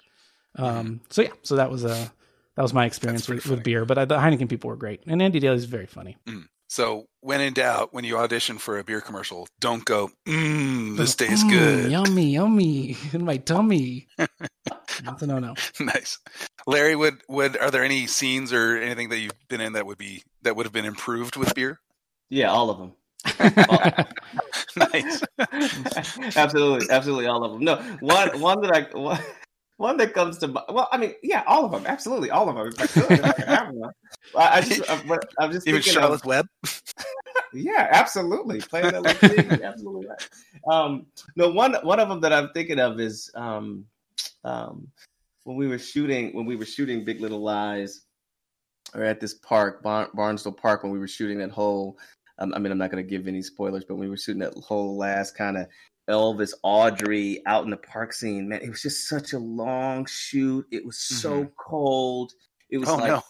Um, 0.55 1.01
so 1.09 1.23
yeah, 1.23 1.31
so 1.43 1.57
that 1.57 1.69
was 1.71 1.83
a 1.83 2.11
that 2.55 2.61
was 2.61 2.73
my 2.73 2.85
experience 2.85 3.27
with, 3.27 3.45
with 3.47 3.63
beer. 3.63 3.85
But 3.85 3.97
uh, 3.97 4.05
the 4.05 4.17
Heineken 4.17 4.49
people 4.49 4.69
were 4.69 4.75
great, 4.77 5.01
and 5.07 5.21
Andy 5.21 5.39
Daly 5.39 5.57
is 5.57 5.65
very 5.65 5.85
funny. 5.87 6.17
So 6.69 7.05
when 7.21 7.41
in 7.41 7.53
doubt, 7.53 7.93
when 7.93 8.03
you 8.03 8.17
audition 8.17 8.59
for 8.59 8.77
a 8.77 8.83
beer 8.83 9.01
commercial, 9.01 9.47
don't 9.59 9.83
go, 9.83 10.11
mmm, 10.27 10.97
this 10.97 11.15
tastes 11.15 11.43
Mm, 11.43 11.49
good. 11.49 11.91
yummy, 11.91 12.29
yummy 12.31 12.95
in 13.13 13.25
my 13.25 13.37
tummy. 13.37 14.07
That's 14.17 15.21
a 15.23 15.27
no 15.27 15.39
no. 15.39 15.55
nice. 15.79 16.19
Larry, 16.67 16.95
would 16.95 17.21
would 17.27 17.57
are 17.57 17.71
there 17.71 17.83
any 17.83 18.05
scenes 18.05 18.53
or 18.53 18.77
anything 18.77 19.09
that 19.09 19.17
you've 19.17 19.33
been 19.47 19.61
in 19.61 19.73
that 19.73 19.85
would 19.87 19.97
be 19.97 20.21
that 20.43 20.55
would 20.55 20.65
have 20.67 20.73
been 20.73 20.85
improved 20.85 21.35
with 21.37 21.55
beer? 21.55 21.79
Yeah, 22.29 22.51
all 22.51 22.69
of 22.69 22.77
them. 22.77 22.93
nice. 24.93 25.23
absolutely, 26.35 26.87
absolutely, 26.91 27.25
all 27.27 27.43
of 27.43 27.53
them. 27.53 27.63
No, 27.63 27.77
one 27.99 28.39
one 28.39 28.61
that 28.61 28.71
I 28.93 28.97
one, 28.97 29.19
one 29.79 29.95
that 29.95 30.13
comes 30.13 30.37
to 30.39 30.49
mi- 30.49 30.61
well, 30.67 30.89
I 30.91 30.97
mean, 30.97 31.13
yeah, 31.23 31.43
all 31.47 31.63
of 31.63 31.71
them, 31.71 31.85
absolutely, 31.87 32.29
all 32.31 32.49
of 32.49 32.55
them. 32.55 32.67
If 32.67 32.81
I 32.81 32.87
could, 32.87 33.23
I 33.23 33.31
could 33.31 33.45
have 33.45 33.69
one. 33.69 33.91
I, 34.37 34.59
just, 34.59 34.89
I, 34.89 35.01
but 35.07 35.31
I'm 35.39 35.53
just 35.53 35.65
Even 35.69 35.81
Charlotte 35.81 36.19
of, 36.19 36.25
Webb. 36.25 36.47
yeah, 37.53 37.87
absolutely, 37.89 38.59
playing 38.59 38.91
that 38.91 39.01
little 39.01 39.29
thing, 39.29 39.63
absolutely 39.63 40.07
right. 40.07 40.29
Um, 40.69 41.05
no, 41.37 41.49
one 41.49 41.75
one 41.75 42.01
of 42.01 42.09
them 42.09 42.19
that 42.21 42.33
I'm 42.33 42.49
thinking 42.53 42.77
of 42.77 42.99
is 42.99 43.31
um, 43.35 43.85
um, 44.43 44.89
when 45.45 45.55
we 45.55 45.67
were 45.67 45.79
shooting 45.79 46.35
when 46.35 46.45
we 46.45 46.57
were 46.57 46.65
shooting 46.65 47.05
Big 47.05 47.21
Little 47.21 47.41
Lies, 47.41 48.01
or 48.93 49.03
at 49.03 49.21
this 49.21 49.35
park, 49.35 49.81
Bar- 49.81 50.09
Barnesville 50.13 50.51
Park, 50.51 50.83
when 50.83 50.91
we 50.91 50.99
were 50.99 51.07
shooting 51.07 51.37
that 51.37 51.51
whole. 51.51 51.97
Um, 52.37 52.53
I 52.53 52.59
mean, 52.59 52.71
I'm 52.71 52.77
not 52.77 52.91
going 52.91 53.03
to 53.03 53.09
give 53.09 53.27
any 53.27 53.41
spoilers, 53.41 53.85
but 53.85 53.95
when 53.95 54.03
we 54.05 54.09
were 54.09 54.17
shooting 54.17 54.41
that 54.41 54.53
whole 54.55 54.97
last 54.97 55.35
kind 55.35 55.57
of 55.57 55.67
Elvis 56.09 56.53
Audrey 56.63 57.41
out 57.45 57.63
in 57.63 57.69
the 57.69 57.77
park 57.77 58.11
scene, 58.13 58.49
man, 58.49 58.61
it 58.61 58.69
was 58.69 58.81
just 58.81 59.07
such 59.07 59.33
a 59.33 59.39
long 59.39 60.05
shoot. 60.05 60.65
It 60.71 60.85
was 60.85 60.97
so 60.97 61.49
cold. 61.57 62.33
It 62.69 62.77
was 62.79 62.89
Oh 62.89 62.95
like 62.95 63.07
no. 63.07 63.21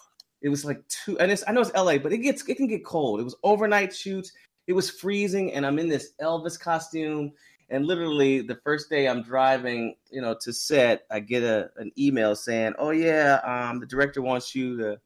it 0.41 0.49
was 0.49 0.65
like 0.65 0.81
two, 0.87 1.19
and 1.19 1.31
it's 1.31 1.43
I 1.47 1.51
know 1.51 1.61
it's 1.61 1.73
LA, 1.73 1.97
but 1.97 2.11
it 2.13 2.19
gets 2.19 2.47
it 2.47 2.55
can 2.55 2.67
get 2.67 2.85
cold. 2.85 3.19
It 3.19 3.23
was 3.23 3.35
overnight 3.43 3.95
shoots. 3.95 4.31
It 4.67 4.73
was 4.73 4.89
freezing, 4.89 5.53
and 5.53 5.65
I'm 5.65 5.79
in 5.79 5.89
this 5.89 6.13
Elvis 6.21 6.59
costume. 6.59 7.31
And 7.71 7.85
literally, 7.85 8.41
the 8.41 8.59
first 8.63 8.89
day 8.89 9.07
I'm 9.07 9.21
driving, 9.21 9.93
you 10.09 10.21
know, 10.21 10.35
to 10.41 10.51
set, 10.51 11.03
I 11.11 11.19
get 11.19 11.43
a 11.43 11.69
an 11.77 11.91
email 11.99 12.35
saying, 12.35 12.73
"Oh 12.79 12.89
yeah, 12.91 13.39
um, 13.43 13.79
the 13.79 13.85
director 13.85 14.21
wants 14.21 14.55
you 14.55 14.77
to 14.77 14.99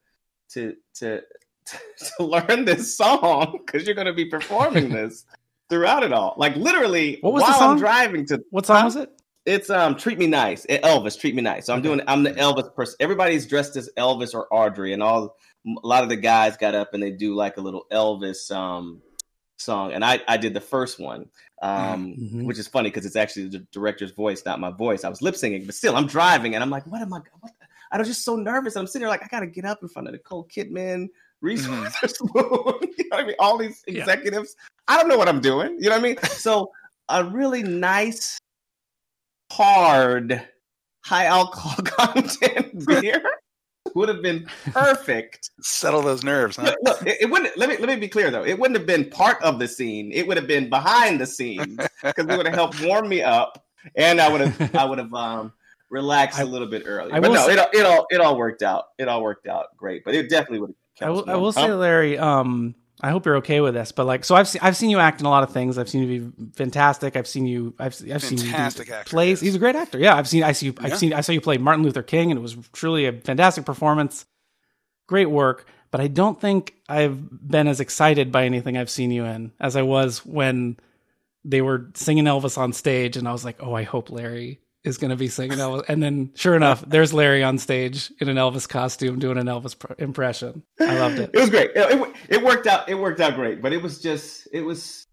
to 0.52 0.76
to 0.96 1.22
to 2.18 2.24
learn 2.24 2.66
this 2.66 2.96
song 2.96 3.60
because 3.66 3.86
you're 3.86 3.96
going 3.96 4.08
to 4.08 4.14
be 4.14 4.26
performing 4.26 4.90
this 4.90 5.26
throughout 5.70 6.04
it 6.04 6.14
all." 6.14 6.34
Like 6.38 6.56
literally, 6.56 7.18
What 7.22 7.34
was 7.34 7.44
the 7.44 7.50
while 7.52 7.60
song? 7.60 7.72
I'm 7.74 7.78
driving 7.80 8.26
to 8.28 8.44
What 8.52 8.66
song 8.66 8.86
was 8.86 8.96
it? 8.96 9.10
it's 9.46 9.70
um 9.70 9.94
treat 9.96 10.18
me 10.18 10.26
nice 10.26 10.66
Eh, 10.70 10.80
elvis 10.88 11.20
treat 11.20 11.36
me 11.36 11.42
nice 11.42 11.66
so 11.66 11.74
i'm 11.74 11.80
Okay. 11.80 11.90
doing 11.90 12.02
i'm 12.08 12.24
the 12.24 12.32
elvis 12.32 12.74
person 12.74 12.96
everybody's 13.02 13.46
dressed 13.46 13.76
as 13.76 13.90
elvis 13.98 14.34
or 14.34 14.48
audrey 14.54 14.94
and 14.94 15.04
all 15.04 15.36
a 15.68 15.86
lot 15.86 16.02
of 16.02 16.08
the 16.08 16.16
guys 16.16 16.56
got 16.56 16.74
up 16.74 16.94
and 16.94 17.04
they 17.04 17.12
do 17.12 17.36
like 17.36 17.58
a 17.58 17.60
little 17.62 17.84
elvis 17.92 18.50
um 18.56 19.02
song 19.58 19.92
and 19.92 20.06
i 20.06 20.18
i 20.30 20.38
did 20.38 20.54
the 20.54 20.62
first 20.62 20.98
one 20.98 21.26
um 21.62 22.16
Mhm. 22.18 22.46
which 22.46 22.58
is 22.58 22.68
funny 22.70 22.90
because 22.90 23.06
it's 23.06 23.18
actually 23.18 23.50
the 23.50 23.60
director's 23.74 24.12
voice 24.12 24.44
not 24.46 24.62
my 24.62 24.72
voice 24.72 25.04
i 25.04 25.10
was 25.10 25.22
lip 25.22 25.36
singing 25.36 25.66
but 25.66 25.76
still 25.76 25.98
i'm 25.98 26.08
driving 26.08 26.56
and 26.56 26.64
i'm 26.64 26.70
like 26.70 26.88
what 26.88 27.02
am 27.02 27.14
i 27.14 27.20
what 27.42 27.52
i 27.92 27.98
was 27.98 28.08
just 28.08 28.24
so 28.24 28.38
nervous 28.38 28.78
i'm 28.78 28.88
sitting 28.88 29.02
there 29.02 29.10
like 29.10 29.24
i 29.24 29.28
gotta 29.28 29.46
get 29.48 29.66
up 29.66 29.80
in 29.82 29.90
front 29.90 30.08
of 30.08 30.14
Nicole 30.14 30.48
Kidman 30.48 31.10
Reese 31.44 31.68
Mhm. 31.68 31.82
Witherspoon, 31.84 32.94
you 32.98 33.10
know 33.10 33.18
what 33.18 33.20
I 33.20 33.26
mean? 33.26 33.36
All 33.38 33.58
these 33.58 33.84
Yeah. 33.86 34.00
executives. 34.00 34.56
I 34.88 34.98
don't 34.98 35.08
know 35.10 35.18
what 35.18 35.28
I'm 35.28 35.42
doing. 35.42 35.76
You 35.78 35.90
know 35.90 35.96
what 35.98 36.00
I 36.00 36.02
mean? 36.04 36.18
So 36.24 36.72
a 37.10 37.24
really 37.26 37.62
nice, 37.64 38.40
hard, 39.52 40.42
high 41.04 41.26
alcohol 41.26 41.76
content 41.84 42.86
beer 42.88 43.22
would 43.94 44.10
have 44.10 44.22
been 44.22 44.48
perfect. 44.72 45.52
Settle 45.62 46.02
those 46.02 46.24
nerves, 46.24 46.56
huh? 46.56 46.64
Look, 46.64 46.78
look, 47.02 47.08
it, 47.08 47.18
it 47.22 47.26
wouldn't. 47.30 47.58
Let 47.58 47.70
me 47.70 47.78
let 47.78 47.90
me 47.90 47.98
be 47.98 48.08
clear 48.08 48.32
though. 48.32 48.44
It 48.46 48.58
wouldn't 48.58 48.78
have 48.78 48.88
been 48.88 49.10
part 49.10 49.42
of 49.44 49.60
the 49.60 49.68
scene. 49.68 50.12
It 50.14 50.26
would 50.28 50.38
have 50.38 50.48
been 50.48 50.70
behind 50.70 51.20
the 51.20 51.26
scenes 51.28 51.78
because 52.04 52.26
it 52.26 52.38
would 52.38 52.46
have 52.46 52.56
helped 52.56 52.82
warm 52.82 53.08
me 53.10 53.22
up, 53.22 53.64
and 53.96 54.20
I 54.22 54.30
would 54.30 54.42
have 54.42 54.76
I 54.76 54.86
would 54.86 54.98
have 54.98 55.14
um 55.14 55.52
relaxed 55.90 56.40
I- 56.40 56.44
a 56.44 56.46
little 56.46 56.68
bit 56.68 56.84
earlier. 56.86 57.14
I 57.14 57.20
but 57.20 57.32
no, 57.32 57.46
say- 57.46 57.54
it 57.54 57.60
all 57.60 57.70
it 57.74 57.86
all 57.86 58.08
it 58.12 58.22
all 58.22 58.38
worked 58.38 58.64
out. 58.64 58.86
It 58.98 59.08
all 59.10 59.22
worked 59.22 59.48
out 59.48 59.76
great. 59.78 60.04
But 60.06 60.16
it 60.16 60.30
definitely 60.30 60.60
would 60.62 60.70
have. 60.70 60.76
I 61.02 61.10
will, 61.10 61.30
I 61.30 61.36
will 61.36 61.52
say, 61.52 61.72
Larry. 61.72 62.18
Um, 62.18 62.76
I 63.02 63.10
hope 63.10 63.26
you're 63.26 63.38
okay 63.38 63.60
with 63.60 63.74
this, 63.74 63.92
but 63.92 64.06
like, 64.06 64.24
so 64.24 64.34
I've 64.36 64.48
seen 64.48 64.62
I've 64.64 64.78
seen 64.78 64.90
you 64.90 65.00
act 65.00 65.20
in 65.20 65.26
a 65.26 65.30
lot 65.30 65.44
of 65.44 65.52
things. 65.52 65.78
I've 65.78 65.90
seen 65.90 66.04
you 66.04 66.22
be 66.32 66.52
fantastic. 66.54 67.18
I've 67.18 67.28
seen 67.28 67.46
you. 67.46 67.74
I've 67.78 67.94
I've 68.10 68.24
seen 68.24 68.38
you 68.38 68.46
Fantastic 68.46 68.90
actor, 68.90 69.10
plays. 69.10 69.42
He's 69.42 69.56
a 69.56 69.60
great 69.60 69.76
actor. 69.76 69.98
Yeah, 69.98 70.16
I've 70.16 70.28
seen. 70.28 70.44
I 70.44 70.54
see. 70.54 70.68
You, 70.68 70.76
I've 70.80 70.98
seen. 70.98 71.12
I 71.12 71.22
saw 71.22 71.34
you 71.34 71.42
play 71.42 71.58
Martin 71.58 71.84
Luther 71.84 72.04
King, 72.04 72.32
and 72.32 72.38
it 72.38 72.42
was 72.42 72.56
truly 72.72 73.06
a 73.06 73.12
fantastic 73.12 73.66
performance. 73.66 74.26
Great 75.08 75.30
work, 75.30 75.68
but 75.92 76.00
I 76.00 76.08
don't 76.08 76.40
think 76.40 76.76
I've 76.88 77.20
been 77.46 77.68
as 77.68 77.82
excited 77.82 78.32
by 78.32 78.46
anything 78.46 78.78
I've 78.78 78.90
seen 78.90 79.12
you 79.12 79.26
in 79.26 79.52
as 79.60 79.76
I 79.76 79.82
was 79.82 80.26
when 80.26 80.78
they 81.44 81.62
were 81.62 81.90
singing 81.96 82.24
Elvis 82.24 82.58
on 82.58 82.72
stage, 82.72 83.18
and 83.18 83.28
I 83.28 83.34
was 83.34 83.44
like, 83.44 83.58
oh, 83.62 83.74
I 83.74 83.84
hope 83.84 84.12
Larry 84.12 84.62
is 84.84 84.98
going 84.98 85.12
to 85.12 85.16
be 85.16 85.28
singing 85.28 85.58
Elvis. 85.58 85.86
And 85.88 86.02
then, 86.04 86.32
sure 86.36 86.56
enough, 86.56 86.84
there's 86.86 87.14
Larry 87.14 87.44
on 87.44 87.58
stage 87.58 88.12
in 88.20 88.28
an 88.30 88.36
Elvis 88.38 88.68
costume 88.68 89.20
doing 89.20 89.38
an 89.38 89.46
Elvis 89.48 89.78
pr- 89.78 89.94
impression. 89.98 90.64
I 90.80 90.98
loved 91.00 91.20
it. 91.20 91.30
It 91.34 91.40
was 91.40 91.50
great. 91.50 91.72
It, 91.76 91.92
it, 92.02 92.16
it 92.38 92.44
worked 92.44 92.68
out. 92.68 92.90
It 92.90 92.96
worked 92.96 93.22
out 93.22 93.36
great. 93.36 93.62
But 93.62 93.72
it 93.74 93.82
was 93.82 94.02
just, 94.02 94.48
it 94.52 94.62
was, 94.62 95.08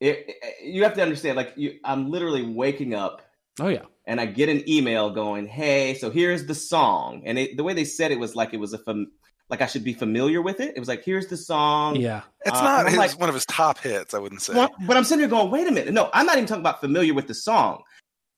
it, 0.00 0.24
it- 0.28 0.64
you 0.64 0.84
have 0.84 0.94
to 0.94 1.02
understand, 1.02 1.36
like, 1.36 1.52
you, 1.56 1.78
I'm 1.84 2.10
literally 2.10 2.42
waking 2.42 2.94
up 2.94 3.22
Oh 3.60 3.68
yeah, 3.68 3.82
and 4.06 4.18
I 4.18 4.24
get 4.24 4.48
an 4.48 4.66
email 4.66 5.10
going, 5.10 5.46
"Hey, 5.46 5.92
so 6.00 6.08
here's 6.10 6.46
the 6.46 6.54
song." 6.54 7.22
And 7.26 7.38
it, 7.38 7.54
the 7.58 7.62
way 7.62 7.74
they 7.74 7.84
said 7.84 8.10
it 8.10 8.18
was 8.18 8.34
like 8.34 8.54
it 8.54 8.56
was 8.56 8.72
a 8.72 8.78
fam- 8.78 9.12
like 9.50 9.60
I 9.60 9.66
should 9.66 9.84
be 9.84 9.92
familiar 9.92 10.40
with 10.40 10.58
it. 10.58 10.72
It 10.74 10.78
was 10.78 10.88
like, 10.88 11.04
"Here's 11.04 11.26
the 11.26 11.36
song." 11.36 11.96
yeah. 11.96 12.22
It's 12.46 12.58
Uh, 12.58 12.62
not 12.62 12.78
and 12.78 12.86
I'm 12.88 12.92
his, 12.92 12.98
like- 12.98 13.20
one 13.20 13.28
of 13.28 13.34
his 13.34 13.44
top 13.44 13.76
hits, 13.78 14.14
I 14.14 14.20
wouldn't 14.20 14.40
say. 14.40 14.54
Well, 14.54 14.70
but 14.86 14.96
I'm 14.96 15.04
sitting 15.04 15.20
here 15.20 15.28
going, 15.28 15.50
"Wait 15.50 15.66
a 15.68 15.70
minute. 15.70 15.92
No, 15.92 16.08
I'm 16.14 16.24
not 16.24 16.36
even 16.36 16.46
talking 16.46 16.62
about 16.62 16.80
familiar 16.80 17.12
with 17.12 17.26
the 17.26 17.34
song. 17.34 17.82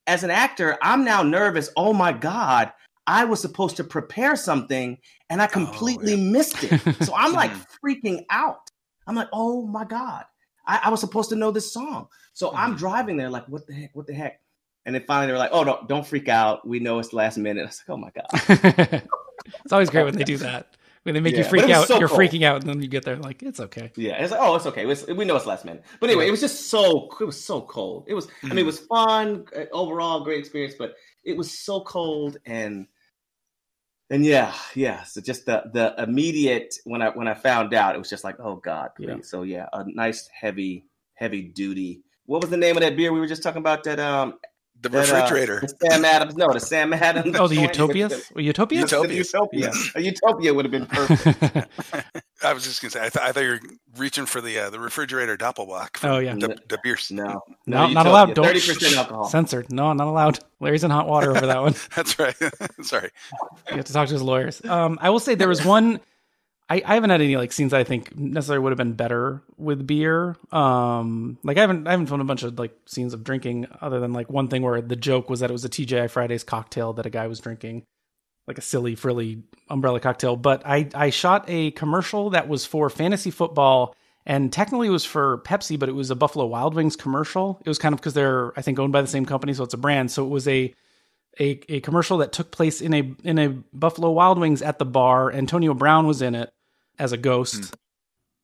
As 0.07 0.23
an 0.23 0.29
actor, 0.31 0.77
I'm 0.81 1.03
now 1.03 1.23
nervous. 1.23 1.69
Oh 1.75 1.91
my 1.93 2.13
god, 2.13 2.71
I 3.07 3.25
was 3.25 3.39
supposed 3.41 3.77
to 3.77 3.83
prepare 3.83 4.35
something 4.35 4.97
and 5.29 5.41
I 5.41 5.47
completely 5.47 6.15
missed 6.15 6.63
it. 6.63 6.81
So 7.05 7.13
I'm 7.15 7.33
like 7.33 7.51
freaking 7.83 8.25
out. 8.29 8.69
I'm 9.07 9.15
like, 9.15 9.27
"Oh 9.33 9.65
my 9.65 9.83
god, 9.85 10.25
I, 10.65 10.81
I 10.85 10.89
was 10.89 10.99
supposed 10.99 11.29
to 11.29 11.35
know 11.35 11.51
this 11.51 11.71
song." 11.71 12.07
So 12.33 12.53
I'm 12.55 12.73
Mhm. 12.75 12.79
driving 12.79 13.17
there, 13.17 13.29
like, 13.29 13.47
"What 13.47 13.67
the 13.67 13.73
heck? 13.73 13.95
What 13.95 14.07
the 14.07 14.13
heck?" 14.13 14.41
And 14.85 14.93
then 14.95 15.03
finally, 15.05 15.27
they 15.27 15.33
were 15.33 15.39
like, 15.39 15.51
"Oh 15.53 15.63
no, 15.63 15.83
don't 15.87 16.05
freak 16.05 16.29
out. 16.29 16.67
We 16.67 16.79
know 16.79 16.99
it's 16.99 17.13
last 17.13 17.37
minute." 17.37 17.61
I 17.61 17.65
was 17.65 17.81
like, 17.87 17.93
"Oh 17.95 17.97
my 17.97 18.11
god." 18.11 19.03
it's 19.63 19.73
always 19.73 19.89
great 19.89 20.03
when 20.05 20.15
they 20.15 20.23
do 20.23 20.37
that. 20.37 20.74
When 21.05 21.13
they 21.13 21.21
make 21.21 21.33
you 21.33 21.37
Yeah, 21.37 21.43
but 21.43 21.49
freak 21.51 21.69
out, 21.69 21.87
so 21.87 21.99
you're 21.99 22.07
cool. 22.07 22.17
freaking 22.17 22.41
out, 22.41 22.61
and 22.61 22.67
then 22.69 22.81
you 22.81 22.87
get 22.87 23.05
there 23.05 23.15
like 23.17 23.43
it's 23.43 23.59
okay. 23.59 23.91
Yeah, 23.95 24.15
it's 24.23 24.31
like, 24.31 24.41
oh, 24.41 24.55
it's 24.55 24.65
okay. 24.65 24.81
It 24.81 24.87
was- 24.87 25.05
we 25.05 25.23
know 25.23 25.35
it's 25.35 25.45
last 25.45 25.63
minute, 25.63 25.83
but 25.99 26.09
anyway, 26.09 26.27
it 26.27 26.31
was 26.31 26.41
just 26.41 26.67
so 26.67 27.07
it 27.21 27.25
was 27.25 27.39
so 27.39 27.61
cold. 27.61 28.05
It 28.07 28.15
was, 28.15 28.27
I 28.43 28.47
mean, 28.47 28.57
it 28.57 28.65
was 28.65 28.79
fun 28.79 29.45
uh, 29.55 29.65
overall, 29.71 30.23
great 30.23 30.39
experience, 30.39 30.73
but 30.79 30.95
it 31.23 31.37
was 31.37 31.59
so 31.59 31.81
cold 31.81 32.37
and 32.47 32.87
and 34.09 34.25
yeah, 34.25 34.51
yeah. 34.73 35.03
So 35.03 35.21
just 35.21 35.45
the 35.45 35.63
the 35.71 35.93
immediate 36.01 36.73
when 36.85 37.03
I 37.03 37.09
when 37.09 37.27
I 37.27 37.35
found 37.35 37.75
out, 37.75 37.93
it 37.93 37.99
was 37.99 38.09
just 38.09 38.23
like, 38.23 38.39
oh 38.39 38.55
god, 38.55 38.89
please. 38.97 39.07
Yeah. 39.07 39.17
So 39.21 39.43
yeah, 39.43 39.67
a 39.73 39.83
nice 39.87 40.27
heavy 40.33 40.85
heavy 41.13 41.43
duty. 41.43 42.01
What 42.25 42.41
was 42.41 42.49
the 42.49 42.57
name 42.57 42.77
of 42.77 42.81
that 42.81 42.97
beer 42.97 43.13
we 43.13 43.19
were 43.19 43.27
just 43.27 43.43
talking 43.43 43.59
about? 43.61 43.83
That 43.83 43.99
um, 43.99 44.39
the 44.89 44.97
that, 44.97 45.09
uh, 45.09 45.13
refrigerator. 45.21 45.61
the 45.61 45.89
Sam 45.91 46.05
Adams. 46.05 46.35
No, 46.35 46.51
the 46.53 46.59
Sam 46.59 46.93
Adams. 46.93 47.35
Oh, 47.37 47.47
the 47.47 47.55
joint 47.55 47.67
with 47.69 47.95
Utopias? 47.95 48.29
the- 48.29 48.43
Utopia? 48.43 48.79
Utopia. 48.81 49.17
Utopia. 49.17 49.71
A 49.95 50.01
Utopia 50.01 50.53
would 50.53 50.65
have 50.65 50.71
been 50.71 50.85
perfect. 50.85 51.67
I 52.43 52.53
was 52.53 52.63
just 52.63 52.81
gonna 52.81 52.91
say, 52.91 52.99
I, 52.99 53.09
th- 53.09 53.25
I 53.25 53.31
thought 53.31 53.43
you 53.43 53.49
were 53.49 53.59
reaching 53.97 54.25
for 54.25 54.41
the 54.41 54.59
uh, 54.59 54.69
the 54.69 54.79
refrigerator 54.79 55.37
doppelbock. 55.37 56.03
Oh, 56.03 56.19
yeah. 56.19 56.35
the, 56.35 56.57
the 56.67 56.77
beers. 56.83 57.09
No, 57.11 57.41
No, 57.65 57.87
not 57.87 58.05
allowed. 58.05 58.33
Don't 58.35 58.45
Thirty 58.45 58.59
percent 58.59 58.95
alcohol. 58.97 59.25
Censored. 59.29 59.71
No, 59.71 59.93
not 59.93 60.07
allowed. 60.07 60.39
Larry's 60.59 60.83
in 60.83 60.91
hot 60.91 61.07
water 61.07 61.31
over 61.31 61.45
that 61.47 61.61
one. 61.61 61.73
That's 61.95 62.17
right. 62.19 62.35
Sorry. 62.81 63.09
You 63.69 63.77
have 63.77 63.85
to 63.85 63.93
talk 63.93 64.07
to 64.07 64.13
his 64.13 64.21
lawyers. 64.21 64.63
Um, 64.65 64.97
I 65.01 65.09
will 65.09 65.19
say 65.19 65.35
there 65.35 65.47
was 65.49 65.65
one. 65.65 65.99
I, 66.67 66.81
I 66.83 66.95
haven't 66.95 67.11
had 67.11 67.21
any 67.21 67.37
like 67.37 67.51
scenes 67.51 67.73
I 67.73 67.83
think 67.83 68.17
necessarily 68.17 68.63
would 68.63 68.71
have 68.71 68.77
been 68.77 68.93
better 68.93 69.43
with 69.57 69.85
beer. 69.85 70.35
Um, 70.51 71.37
like 71.43 71.57
I 71.57 71.61
haven't 71.61 71.87
I 71.87 71.91
haven't 71.91 72.07
filmed 72.07 72.21
a 72.21 72.25
bunch 72.25 72.43
of 72.43 72.57
like 72.57 72.75
scenes 72.87 73.13
of 73.13 73.23
drinking 73.23 73.67
other 73.81 73.99
than 73.99 74.13
like 74.13 74.29
one 74.31 74.47
thing 74.47 74.63
where 74.63 74.81
the 74.81 74.95
joke 74.95 75.29
was 75.29 75.41
that 75.41 75.51
it 75.51 75.53
was 75.53 75.65
a 75.65 75.69
TGI 75.69 76.09
Fridays 76.09 76.43
cocktail 76.43 76.93
that 76.93 77.05
a 77.05 77.11
guy 77.11 77.27
was 77.27 77.39
drinking, 77.39 77.83
like 78.47 78.57
a 78.57 78.61
silly 78.61 78.95
frilly 78.95 79.43
umbrella 79.69 79.99
cocktail. 79.99 80.35
But 80.35 80.65
I 80.65 80.89
I 80.95 81.11
shot 81.11 81.45
a 81.47 81.69
commercial 81.71 82.31
that 82.31 82.47
was 82.47 82.65
for 82.65 82.89
fantasy 82.89 83.29
football 83.29 83.95
and 84.25 84.51
technically 84.51 84.87
it 84.87 84.91
was 84.91 85.05
for 85.05 85.39
Pepsi, 85.39 85.77
but 85.77 85.87
it 85.87 85.93
was 85.93 86.09
a 86.09 86.15
Buffalo 86.15 86.47
Wild 86.47 86.73
Wings 86.73 86.95
commercial. 86.95 87.61
It 87.63 87.69
was 87.69 87.77
kind 87.77 87.93
of 87.93 87.99
because 87.99 88.15
they're 88.15 88.57
I 88.57 88.63
think 88.63 88.79
owned 88.79 88.91
by 88.91 89.01
the 89.01 89.07
same 89.07 89.25
company, 89.25 89.53
so 89.53 89.63
it's 89.63 89.75
a 89.75 89.77
brand. 89.77 90.09
So 90.09 90.25
it 90.25 90.29
was 90.29 90.47
a 90.47 90.73
a, 91.39 91.59
a 91.69 91.79
commercial 91.81 92.17
that 92.19 92.31
took 92.31 92.51
place 92.51 92.81
in 92.81 92.93
a 92.93 93.13
in 93.23 93.39
a 93.39 93.49
Buffalo 93.73 94.11
Wild 94.11 94.39
Wings 94.39 94.61
at 94.61 94.79
the 94.79 94.85
bar. 94.85 95.31
Antonio 95.31 95.73
Brown 95.73 96.07
was 96.07 96.21
in 96.21 96.35
it 96.35 96.51
as 96.99 97.11
a 97.11 97.17
ghost. 97.17 97.75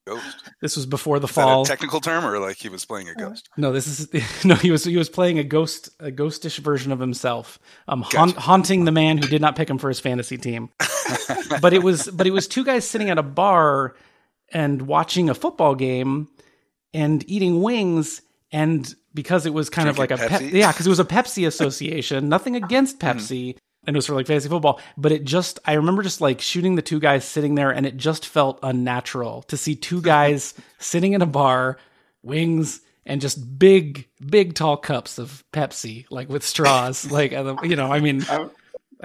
Ghost. 0.07 0.35
This 0.61 0.75
was 0.75 0.87
before 0.87 1.19
the 1.19 1.27
Is 1.27 1.35
that 1.35 1.41
fall. 1.43 1.61
a 1.61 1.65
technical 1.65 2.01
term, 2.01 2.25
or 2.25 2.39
like 2.39 2.57
he 2.57 2.69
was 2.69 2.85
playing 2.85 3.07
a 3.07 3.13
ghost? 3.13 3.49
no, 3.55 3.71
this 3.71 3.87
is 3.87 4.43
no. 4.45 4.55
He 4.55 4.71
was 4.71 4.83
he 4.83 4.97
was 4.97 5.09
playing 5.09 5.37
a 5.37 5.43
ghost 5.43 5.89
a 5.99 6.11
ghostish 6.11 6.57
version 6.57 6.91
of 6.91 6.99
himself, 6.99 7.59
um, 7.87 8.01
haunt, 8.01 8.35
haunting 8.35 8.85
the 8.85 8.91
man 8.91 9.17
who 9.17 9.27
did 9.27 9.41
not 9.41 9.55
pick 9.55 9.69
him 9.69 9.77
for 9.77 9.89
his 9.89 9.99
fantasy 9.99 10.37
team. 10.37 10.69
but 11.61 11.73
it 11.73 11.83
was 11.83 12.07
but 12.07 12.25
it 12.25 12.31
was 12.31 12.47
two 12.47 12.63
guys 12.63 12.83
sitting 12.87 13.09
at 13.11 13.19
a 13.19 13.23
bar 13.23 13.95
and 14.51 14.81
watching 14.81 15.29
a 15.29 15.35
football 15.35 15.75
game 15.75 16.27
and 16.93 17.23
eating 17.29 17.61
wings 17.61 18.21
and 18.51 18.93
because 19.13 19.45
it 19.45 19.53
was 19.53 19.69
kind 19.69 19.89
of 19.89 19.97
like 19.97 20.11
a 20.11 20.17
pep, 20.17 20.41
Pepsi? 20.41 20.51
yeah 20.53 20.71
because 20.71 20.85
it 20.85 20.89
was 20.89 20.99
a 20.99 21.05
Pepsi 21.05 21.45
association 21.47 22.29
nothing 22.29 22.55
against 22.55 22.99
Mm-hmm. 22.99 23.17
Pepsi 23.19 23.57
and 23.87 23.95
it 23.95 23.97
was 23.97 24.05
for 24.05 24.13
like 24.15 24.27
fantasy 24.27 24.49
football 24.49 24.79
but 24.97 25.11
it 25.11 25.23
just 25.23 25.59
I 25.65 25.73
remember 25.73 26.03
just 26.03 26.21
like 26.21 26.41
shooting 26.41 26.75
the 26.75 26.81
two 26.81 26.99
guys 26.99 27.25
sitting 27.25 27.55
there 27.55 27.71
and 27.71 27.85
it 27.85 27.97
just 27.97 28.25
felt 28.25 28.59
unnatural 28.63 29.43
to 29.43 29.57
see 29.57 29.75
two 29.75 30.01
guys 30.13 30.53
sitting 30.79 31.13
in 31.13 31.21
a 31.21 31.25
bar 31.27 31.77
wings 32.23 32.81
and 33.05 33.19
just 33.19 33.57
big 33.57 34.07
big 34.25 34.53
tall 34.53 34.77
cups 34.77 35.17
of 35.17 35.43
Pepsi 35.51 36.05
like 36.09 36.29
with 36.29 36.43
straws 36.43 37.09
like 37.19 37.31
you 37.31 37.75
know 37.75 37.91
I 37.91 37.99
mean 37.99 38.23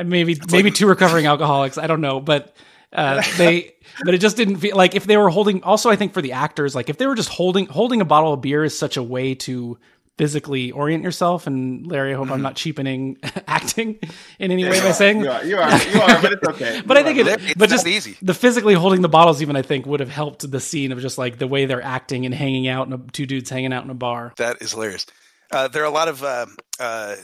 maybe 0.04 0.38
maybe 0.50 0.70
two 0.70 0.86
recovering 0.86 1.26
alcoholics. 1.26 1.78
I 1.78 1.86
don't 1.86 2.00
know, 2.00 2.20
but 2.20 2.54
uh, 2.92 3.22
they 3.38 3.74
but 4.04 4.14
it 4.14 4.18
just 4.18 4.36
didn't 4.36 4.56
feel 4.56 4.76
like 4.76 4.94
if 4.94 5.04
they 5.06 5.16
were 5.16 5.30
holding. 5.30 5.62
Also, 5.62 5.90
I 5.90 5.96
think 5.96 6.12
for 6.12 6.20
the 6.22 6.32
actors, 6.32 6.74
like 6.74 6.90
if 6.90 6.98
they 6.98 7.06
were 7.06 7.14
just 7.14 7.28
holding 7.30 7.66
holding 7.66 8.00
a 8.00 8.04
bottle 8.04 8.34
of 8.34 8.40
beer 8.42 8.64
is 8.64 8.78
such 8.78 8.96
a 8.96 9.02
way 9.02 9.34
to 9.36 9.78
physically 10.18 10.70
orient 10.70 11.04
yourself. 11.04 11.46
And 11.46 11.86
Larry, 11.86 12.14
I 12.14 12.16
hope 12.16 12.30
I'm 12.30 12.42
not 12.42 12.56
cheapening 12.56 13.18
acting 13.46 13.98
in 14.38 14.50
any 14.50 14.64
way 14.64 14.80
by 14.80 14.92
saying. 14.92 15.20
you 15.20 15.30
are, 15.30 15.44
you 15.44 15.56
are, 15.58 15.82
you 15.82 16.00
are, 16.00 16.22
but 16.22 16.32
it's 16.32 16.48
okay. 16.48 16.82
But 16.86 16.96
I 16.96 17.02
think 17.02 17.18
it, 17.18 17.26
It's 17.26 17.54
but 17.54 17.68
just 17.68 17.86
easy. 17.86 18.16
the 18.22 18.34
physically 18.34 18.74
holding 18.74 19.02
the 19.02 19.08
bottles, 19.08 19.42
even 19.42 19.56
I 19.56 19.62
think 19.62 19.86
would 19.86 20.00
have 20.00 20.08
helped 20.10 20.50
the 20.50 20.60
scene 20.60 20.92
of 20.92 21.00
just 21.00 21.18
like 21.18 21.38
the 21.38 21.46
way 21.46 21.66
they're 21.66 21.82
acting 21.82 22.24
and 22.24 22.34
hanging 22.34 22.66
out, 22.68 22.86
in 22.86 22.92
a, 22.94 22.98
two 22.98 23.26
dudes 23.26 23.50
hanging 23.50 23.72
out 23.72 23.84
in 23.84 23.90
a 23.90 23.94
bar. 23.94 24.32
That 24.36 24.62
is 24.62 24.72
hilarious. 24.72 25.06
Uh, 25.50 25.68
there 25.68 25.82
are 25.82 25.86
a 25.86 25.90
lot 25.90 26.08
of 26.08 26.22
uh, 26.22 26.46
uh, 26.80 27.16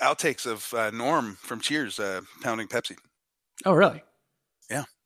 outtakes 0.00 0.46
of 0.46 0.72
uh, 0.74 0.90
Norm 0.90 1.36
from 1.40 1.60
Cheers 1.60 1.98
uh, 1.98 2.20
pounding 2.42 2.68
Pepsi. 2.68 2.96
Oh, 3.66 3.72
really? 3.72 4.02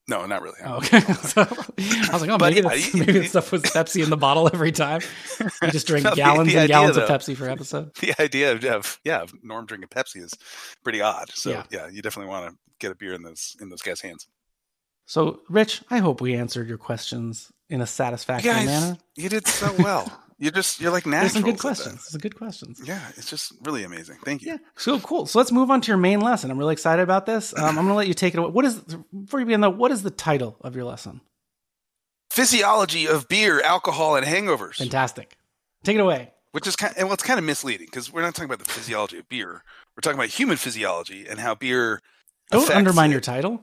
No, 0.09 0.27
not 0.27 0.43
really. 0.43 0.59
Oh, 0.65 0.77
okay. 0.79 1.01
So, 1.23 1.43
I 1.43 2.09
was 2.13 2.21
like, 2.23 2.31
oh, 2.31 2.39
But 2.39 2.55
maybe, 2.55 2.67
yeah, 2.67 2.75
you- 2.75 2.91
maybe 3.07 3.13
that 3.21 3.29
stuff 3.29 3.53
was 3.53 3.63
Pepsi 3.63 4.03
in 4.03 4.11
the 4.11 4.17
bottle 4.17 4.51
every 4.53 4.73
time. 4.73 5.01
You 5.63 5.71
just 5.71 5.87
drink 5.87 6.05
No, 6.05 6.15
gallons 6.15 6.49
the 6.49 6.55
and 6.59 6.65
idea, 6.65 6.69
gallons 6.75 6.97
of. 6.97 7.09
Pepsi 7.09 7.37
for 7.37 7.49
episode. 7.49 7.95
The 8.01 8.15
idea 8.21 8.53
of, 8.53 8.65
of 8.65 9.01
yeah, 9.05 9.23
of 9.23 9.33
Norm 9.45 9.65
drinking 9.67 9.89
Pepsi 9.91 10.23
is 10.23 10.33
pretty 10.83 11.01
odd. 11.01 11.31
So 11.35 11.51
Yeah. 11.51 11.65
yeah, 11.71 11.89
you 11.89 12.03
definitely 12.03 12.31
want 12.31 12.51
to 12.53 12.59
get 12.81 12.91
a 12.91 12.95
beer 12.97 13.13
in 13.15 13.23
those 13.23 13.57
in 13.61 13.69
those 13.69 13.83
guys' 13.83 14.01
hands. 14.01 14.27
So, 15.07 15.41
Rich, 15.49 15.83
I 15.91 15.99
hope 15.99 16.21
we 16.21 16.35
answered 16.35 16.69
your 16.69 16.79
questions 16.79 17.51
in 17.69 17.81
a 17.81 17.87
satisfactory 17.87 18.51
You 18.51 18.57
guys, 18.57 18.67
manner. 18.67 18.99
you 19.17 19.29
did 19.29 19.47
so 19.47 19.73
well. 19.79 20.22
You 20.43 20.51
just 20.51 20.81
you're 20.81 20.91
like 20.91 21.05
There's 21.05 21.33
some 21.33 21.43
good 21.43 21.61
questions. 21.61 22.05
Some 22.05 22.19
good 22.19 22.35
questions. 22.35 22.83
Yeah, 22.85 23.01
it's 23.17 23.31
just 23.31 23.53
really 23.63 23.85
amazing. 23.85 24.17
Thank 24.25 24.43
you. 24.43 24.49
Yeah. 24.53 24.57
So 24.77 24.99
cool. 24.99 25.25
So 25.27 25.39
let's 25.39 25.53
move 25.53 25.71
on 25.71 25.81
to 25.81 25.87
your 25.87 25.97
main 25.97 26.21
lesson. 26.21 26.51
I'm 26.51 26.59
really 26.59 26.73
excited 26.73 27.01
about 27.01 27.27
this. 27.27 27.57
Um, 27.57 27.65
I'm 27.65 27.75
going 27.77 27.89
to 27.89 27.95
let 27.95 28.09
you 28.09 28.15
take 28.15 28.35
it 28.35 28.39
away. 28.39 28.51
What 28.51 28.65
is 28.65 28.75
before 28.75 29.39
you 29.39 29.47
begin 29.47 29.61
though? 29.61 29.71
What 29.71 29.93
is 29.93 30.03
the 30.03 30.11
title 30.11 30.57
of 30.63 30.75
your 30.75 30.85
lesson? 30.85 31.21
Physiology 32.33 33.07
of 33.07 33.29
beer, 33.29 33.61
alcohol, 33.61 34.17
and 34.17 34.27
hangovers. 34.27 34.79
Fantastic. 34.79 35.37
Take 35.85 35.95
it 35.95 36.01
away. 36.01 36.33
which 36.51 36.67
is 36.67 36.75
kind 36.75 36.93
and 36.97 37.07
well, 37.07 37.15
it's 37.15 37.23
kind 37.23 37.39
of 37.39 37.45
misleading 37.45 37.87
because 37.87 38.13
we're 38.13 38.23
not 38.23 38.35
talking 38.35 38.53
about 38.53 38.59
the 38.59 38.73
physiology 38.73 39.19
of 39.19 39.29
beer. 39.29 39.63
We're 39.97 40.01
talking 40.03 40.19
about 40.19 40.31
human 40.31 40.57
physiology 40.57 41.25
and 41.29 41.39
how 41.39 41.55
beer. 41.55 42.01
Don't 42.51 42.69
undermine 42.69 43.11
it. 43.11 43.13
your 43.13 43.21
title. 43.21 43.63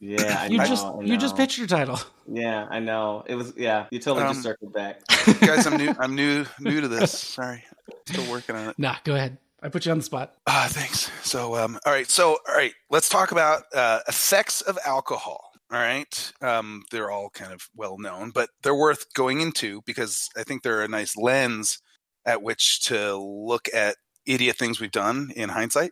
Yeah, 0.00 0.42
I 0.42 0.46
You 0.46 0.58
know, 0.58 0.64
just 0.64 0.86
I 0.86 1.00
you 1.00 1.16
just 1.16 1.36
pitched 1.36 1.58
your 1.58 1.66
title. 1.66 1.98
Yeah, 2.30 2.66
I 2.70 2.78
know. 2.78 3.24
It 3.26 3.34
was 3.34 3.52
yeah. 3.56 3.86
You 3.90 3.98
totally 3.98 4.26
Um, 4.26 4.32
just 4.34 4.42
circled 4.44 4.72
back. 4.72 5.00
Guys, 5.40 5.66
I'm 5.66 5.76
new. 5.76 5.94
I'm 6.00 6.14
new. 6.14 6.46
New 6.60 6.80
to 6.80 6.88
this. 6.88 7.18
Sorry, 7.18 7.64
still 8.06 8.30
working 8.30 8.54
on 8.54 8.68
it. 8.68 8.78
Nah, 8.78 8.96
go 9.04 9.14
ahead. 9.14 9.38
I 9.60 9.68
put 9.70 9.86
you 9.86 9.92
on 9.92 9.98
the 9.98 10.04
spot. 10.04 10.34
Ah, 10.46 10.68
thanks. 10.70 11.10
So, 11.24 11.56
um, 11.56 11.80
all 11.84 11.92
right. 11.92 12.08
So, 12.08 12.38
all 12.48 12.54
right. 12.54 12.72
Let's 12.90 13.08
talk 13.08 13.32
about 13.32 13.62
uh, 13.74 14.00
effects 14.06 14.60
of 14.60 14.78
alcohol. 14.86 15.50
All 15.72 15.78
right. 15.80 16.32
Um, 16.40 16.84
they're 16.92 17.10
all 17.10 17.28
kind 17.30 17.52
of 17.52 17.68
well 17.74 17.98
known, 17.98 18.30
but 18.30 18.50
they're 18.62 18.74
worth 18.74 19.12
going 19.14 19.40
into 19.40 19.82
because 19.84 20.28
I 20.36 20.44
think 20.44 20.62
they're 20.62 20.82
a 20.82 20.88
nice 20.88 21.16
lens 21.16 21.80
at 22.24 22.40
which 22.40 22.82
to 22.84 23.16
look 23.16 23.68
at 23.74 23.96
idiot 24.26 24.56
things 24.56 24.80
we've 24.80 24.92
done 24.92 25.30
in 25.34 25.48
hindsight, 25.48 25.90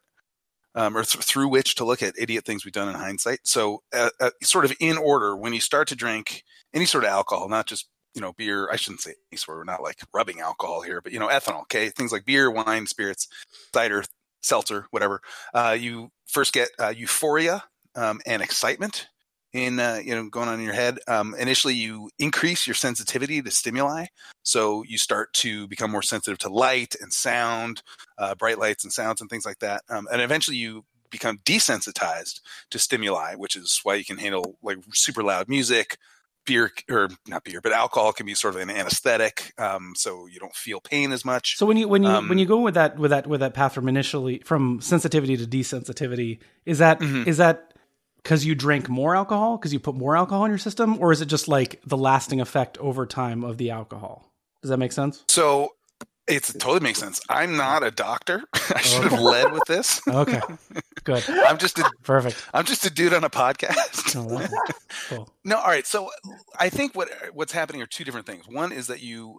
um, 0.77 0.97
or 0.97 1.03
th- 1.03 1.25
through 1.25 1.49
which 1.49 1.75
to 1.77 1.85
look 1.85 2.03
at 2.03 2.15
idiot 2.19 2.45
things 2.45 2.65
we've 2.65 2.73
done 2.73 2.89
in 2.89 2.95
hindsight. 2.95 3.41
So, 3.45 3.83
uh, 3.93 4.11
uh, 4.21 4.31
sort 4.43 4.65
of 4.65 4.75
in 4.79 4.99
order, 4.99 5.37
when 5.37 5.53
you 5.53 5.61
start 5.61 5.89
to 5.89 5.97
drink 5.97 6.45
any 6.75 6.85
sort 6.85 7.05
of 7.05 7.11
alcohol, 7.11 7.49
not 7.49 7.67
just 7.67 7.89
you 8.15 8.21
know 8.21 8.33
beer. 8.33 8.69
I 8.71 8.77
shouldn't 8.77 9.01
say 9.03 9.15
any 9.33 9.39
sort. 9.39 9.59
We're 9.59 9.65
not 9.65 9.83
like 9.83 9.99
rubbing 10.13 10.41
alcohol 10.41 10.83
here, 10.83 11.01
but 11.01 11.13
you 11.13 11.19
know 11.19 11.29
ethanol. 11.29 11.63
Okay, 11.63 11.91
things 11.91 12.13
like 12.13 12.25
beer, 12.25 12.51
wine, 12.51 12.87
spirits, 12.87 13.29
cider, 13.75 14.05
seltzer, 14.43 14.87
whatever. 14.91 15.21
Uh, 15.55 15.77
you 15.79 16.11
first 16.27 16.53
get 16.53 16.71
uh, 16.79 16.93
euphoria 16.97 17.65
um, 17.95 18.21
and 18.27 18.43
excitement 18.43 19.09
in 19.57 19.81
uh, 19.81 20.01
you 20.05 20.15
know 20.15 20.29
going 20.29 20.49
on 20.49 20.59
in 20.59 20.65
your 20.65 20.75
head. 20.75 20.99
Um, 21.09 21.35
initially, 21.39 21.75
you 21.75 22.11
increase 22.19 22.67
your 22.67 22.75
sensitivity 22.75 23.43
to 23.43 23.51
stimuli, 23.51 24.07
so 24.43 24.85
you 24.87 24.99
start 24.99 25.33
to 25.35 25.67
become 25.67 25.91
more 25.91 26.03
sensitive 26.03 26.39
to 26.39 26.49
light 26.49 26.95
and 27.01 27.13
sound, 27.13 27.83
uh, 28.19 28.35
bright 28.35 28.59
lights 28.59 28.85
and 28.85 28.93
sounds 28.93 29.21
and 29.21 29.31
things 29.31 29.47
like 29.47 29.59
that. 29.61 29.83
Um, 29.89 30.07
and 30.13 30.21
eventually, 30.21 30.57
you 30.59 30.85
become 31.11 31.39
desensitized 31.45 32.41
to 32.71 32.79
stimuli, 32.79 33.35
which 33.35 33.57
is 33.57 33.81
why 33.83 33.95
you 33.95 34.05
can 34.05 34.19
handle 34.19 34.57
like 34.63 34.79
super 34.93 35.23
loud 35.23 35.49
music. 35.49 35.97
Beer 36.45 36.71
or 36.89 37.09
not 37.27 37.43
beer, 37.43 37.61
but 37.61 37.73
alcohol 37.73 38.13
can 38.13 38.25
be 38.25 38.35
sort 38.35 38.55
of 38.55 38.61
an 38.61 38.71
anesthetic, 38.71 39.53
um, 39.59 39.95
so 39.97 40.27
you 40.27 40.39
don't 40.39 40.55
feel 40.55 40.81
pain 40.81 41.11
as 41.11 41.25
much. 41.25 41.57
So 41.57 41.67
when 41.67 41.77
you 41.77 41.89
when 41.89 42.05
you 42.05 42.09
Um, 42.09 42.29
when 42.29 42.39
you 42.39 42.47
go 42.47 42.61
with 42.61 42.75
that 42.75 42.97
with 43.01 43.11
that 43.11 43.27
with 43.27 43.41
that 43.41 43.53
path 43.53 43.75
from 43.75 43.89
initially 43.89 44.39
from 44.45 44.81
sensitivity 44.81 45.37
to 45.37 45.45
desensitivity, 45.45 46.39
is 46.65 46.79
that 46.79 47.03
is 47.03 47.09
Mhm. 47.09 47.37
that 47.39 47.75
because 48.27 48.45
you 48.45 48.57
drank 48.57 48.89
more 48.89 49.15
alcohol 49.15 49.57
because 49.57 49.73
you 49.73 49.79
put 49.79 49.95
more 49.95 50.17
alcohol 50.17 50.45
in 50.45 50.51
your 50.51 50.59
system, 50.59 50.99
or 50.99 51.13
is 51.13 51.21
it 51.21 51.27
just 51.27 51.47
like 51.47 51.81
the 51.87 51.97
lasting 51.97 52.41
effect 52.41 52.77
over 52.79 53.07
time 53.07 53.45
of 53.45 53.57
the 53.57 53.71
alcohol? 53.71 54.33
Does 54.63 54.71
that 54.71 54.79
make 54.79 54.91
sense? 54.91 55.23
So 55.29 55.77
it 56.27 56.43
totally 56.59 56.81
makes 56.81 56.99
sense. 56.99 57.21
I'm 57.29 57.57
not 57.57 57.85
a 57.85 57.93
doctor. 57.93 58.43
I 58.75 58.81
should 58.81 59.05
have 59.05 59.21
led 59.21 59.53
with 59.53 59.63
this. 59.69 60.01
Okay, 60.09 60.41
good, 61.05 61.23
I'm 61.47 61.57
just 61.57 61.79
a 61.79 61.89
perfect. 62.03 62.45
I'm 62.53 62.65
just 62.65 62.85
a 62.85 62.91
dude 62.91 63.15
on 63.15 63.23
a 63.23 63.31
podcast. 63.31 64.17
Oh, 64.17 64.45
cool. 65.09 65.33
No, 65.45 65.59
all 65.59 65.69
right. 65.69 65.87
So 65.87 66.11
I 66.59 66.69
think 66.69 66.97
what 66.97 67.09
what's 67.33 67.53
happening 67.53 67.81
are 67.81 67.87
two 67.87 68.03
different 68.03 68.27
things. 68.27 68.49
One 68.49 68.73
is 68.73 68.89
that 68.89 69.03
you 69.05 69.39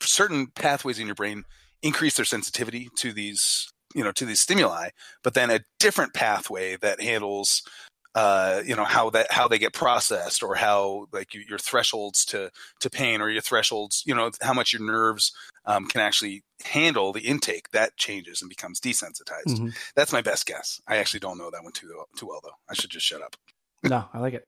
certain 0.00 0.46
pathways 0.54 1.00
in 1.00 1.06
your 1.06 1.16
brain 1.16 1.42
increase 1.82 2.14
their 2.14 2.24
sensitivity 2.24 2.90
to 2.98 3.12
these 3.12 3.66
you 3.94 4.04
know 4.04 4.12
to 4.12 4.24
these 4.24 4.40
stimuli, 4.40 4.90
but 5.24 5.34
then 5.34 5.50
a 5.50 5.60
different 5.80 6.14
pathway 6.14 6.76
that 6.76 7.00
handles 7.00 7.62
uh, 8.14 8.62
you 8.64 8.74
know 8.74 8.84
how 8.84 9.10
that 9.10 9.30
how 9.32 9.46
they 9.48 9.58
get 9.58 9.72
processed 9.72 10.42
or 10.42 10.54
how 10.54 11.06
like 11.12 11.34
you, 11.34 11.42
your 11.48 11.58
thresholds 11.58 12.24
to 12.26 12.50
to 12.80 12.90
pain 12.90 13.20
or 13.20 13.28
your 13.30 13.42
thresholds 13.42 14.02
you 14.06 14.14
know 14.14 14.30
how 14.42 14.52
much 14.52 14.72
your 14.72 14.82
nerves 14.82 15.32
um, 15.66 15.86
can 15.86 16.00
actually 16.00 16.42
handle 16.64 17.12
the 17.12 17.20
intake 17.20 17.70
that 17.70 17.96
changes 17.96 18.40
and 18.42 18.48
becomes 18.48 18.80
desensitized. 18.80 19.46
Mhm. 19.58 19.76
That's 19.94 20.12
my 20.12 20.22
best 20.22 20.46
guess. 20.46 20.80
I 20.88 20.96
actually 20.96 21.20
don't 21.20 21.38
know 21.38 21.50
that 21.50 21.62
one 21.62 21.72
too 21.72 21.92
too 22.16 22.26
well 22.26 22.40
though. 22.42 22.56
I 22.68 22.74
should 22.74 22.90
just 22.90 23.06
shut 23.06 23.22
up. 23.22 23.36
No, 23.82 24.08
I 24.12 24.18
like 24.18 24.34
it. 24.34 24.46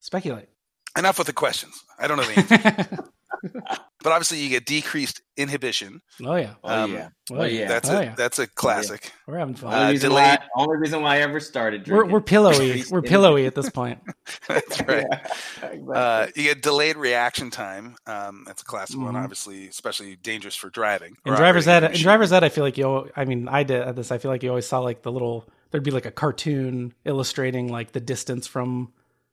Speculate. 0.00 0.48
Enough 0.96 1.18
with 1.18 1.26
the 1.26 1.32
questions. 1.32 1.84
I 1.98 2.06
don't 2.06 2.16
know 2.18 2.24
the 2.24 2.38
answer. 2.88 3.04
But 3.42 4.12
obviously, 4.12 4.38
you 4.38 4.48
get 4.48 4.66
decreased 4.66 5.20
inhibition. 5.36 6.00
oh 6.24 6.34
yeah, 6.36 6.54
Oh 6.62 6.84
Um, 6.84 6.92
yeah. 6.92 7.08
Oh, 7.30 7.36
Oh 7.36 7.44
yeah. 7.44 7.60
yeah. 7.60 7.68
That's 7.68 7.88
Oh, 7.90 7.96
a 7.98 8.02
yeah. 8.04 8.14
that's 8.16 8.38
a 8.38 8.46
classic. 8.46 9.12
we're 9.26 9.38
having 9.38 9.54
fun. 9.54 9.72
only, 9.72 9.86
Uh, 9.86 9.90
reason 9.92 10.10
delayed- 10.10 10.38
why, 10.54 10.62
only 10.62 10.76
reason 10.78 11.02
why 11.02 11.16
I 11.16 11.18
ever 11.20 11.40
started 11.40 11.80
we're 11.88 11.96
drinking. 11.96 12.12
we're 12.12 12.20
pillowy. 12.20 12.84
We're 12.90 13.02
pillowy 13.02 13.46
at 13.46 13.54
this 13.54 13.70
point. 13.70 14.00
that's 14.48 14.80
right. 14.82 15.06
Yeah, 15.10 15.28
exactly. 15.70 15.94
Uh, 15.94 16.26
you 16.36 16.42
get 16.44 16.62
delayed 16.62 16.96
reaction 16.96 17.50
time. 17.50 17.96
Um, 18.06 18.44
that's 18.46 18.62
a 18.62 18.64
classic 18.64 18.98
one, 18.98 19.14
Mhm. 19.14 19.22
obviously, 19.24 19.68
especially 19.68 20.16
dangerous 20.16 20.54
for 20.56 20.68
driving. 20.70 21.16
In 21.24 21.32
or 21.32 21.36
driver's 21.36 21.64
that 21.66 21.82
ed, 21.84 21.90
a 21.92 21.94
in 21.94 22.00
driver's 22.02 22.32
ed, 22.32 22.44
I 22.44 22.48
feel 22.50 22.64
like 22.64 22.76
you. 22.78 23.10
I 23.16 23.24
mean, 23.24 23.48
I 23.48 23.62
did 23.62 23.96
this. 23.96 24.12
I 24.12 24.18
feel 24.18 24.30
like 24.30 24.42
you 24.42 24.48
always 24.50 24.66
saw 24.66 24.80
like 24.80 25.02
the 25.02 25.12
little. 25.12 25.48
There'd 25.70 25.82
be 25.84 25.90
like 25.90 26.04
a 26.06 26.10
cartoon 26.10 26.92
illustrating 27.06 27.68
like 27.68 27.92
the 27.92 28.00
distance 28.00 28.46
from, 28.46 28.92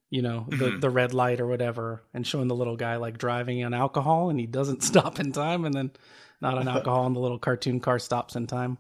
you 0.10 0.22
know, 0.22 0.46
the 0.50 0.56
Mhm. 0.72 0.82
the 0.82 0.90
red 0.90 1.14
light 1.14 1.40
or 1.40 1.48
whatever, 1.48 2.02
and 2.14 2.26
showing 2.26 2.48
the 2.48 2.56
little 2.56 2.76
guy 2.78 2.96
like 2.98 3.18
driving 3.18 3.64
on 3.64 3.74
alcohol, 3.74 4.30
and 4.30 4.40
he 4.40 4.46
doesn't 4.48 4.82
stop 4.92 5.20
in 5.20 5.32
time, 5.32 5.66
and 5.66 5.74
then 5.74 5.92
not 6.42 6.58
on 6.58 6.68
alcohol, 6.76 7.06
and 7.06 7.16
the 7.16 7.20
little 7.20 7.40
cartoon 7.40 7.80
car 7.80 8.00
stops 8.00 8.36
in 8.36 8.48
time. 8.48 8.78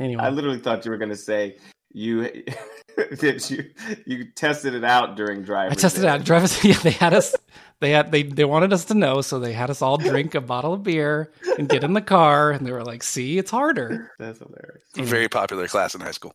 Anyway, 0.00 0.22
I 0.22 0.30
literally 0.30 0.58
thought 0.58 0.84
you 0.84 0.90
were 0.90 0.96
going 0.98 1.10
to 1.10 1.16
say 1.16 1.58
you 1.92 2.22
that 2.96 3.50
you 3.50 3.70
you 4.06 4.24
tested 4.34 4.74
it 4.74 4.84
out 4.84 5.16
during 5.16 5.42
driving. 5.42 5.72
I 5.72 5.74
tested 5.74 6.04
it 6.04 6.06
out. 6.08 6.24
Drivers, 6.24 6.62
yeah, 6.64 6.78
they 6.78 6.90
had 6.92 7.12
us. 7.12 7.34
They 7.80 7.90
had 7.90 8.10
they 8.12 8.22
they 8.22 8.44
wanted 8.46 8.72
us 8.72 8.86
to 8.86 8.94
know, 8.94 9.20
so 9.20 9.38
they 9.38 9.52
had 9.52 9.68
us 9.68 9.82
all 9.82 9.98
drink 9.98 10.34
a 10.34 10.40
bottle 10.40 10.72
of 10.72 10.82
beer 10.82 11.32
and 11.58 11.68
get 11.68 11.84
in 11.84 11.92
the 11.94 12.00
car, 12.00 12.52
and 12.52 12.64
they 12.66 12.70
were 12.72 12.84
like, 12.84 13.02
"See, 13.02 13.36
it's 13.38 13.50
harder." 13.50 14.12
That's 14.18 14.38
hilarious. 14.38 14.84
very 14.96 15.28
popular 15.28 15.66
class 15.66 15.94
in 15.94 16.00
high 16.00 16.12
school. 16.12 16.32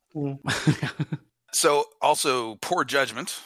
So 1.53 1.85
also 2.01 2.55
poor 2.55 2.83
judgment. 2.83 3.39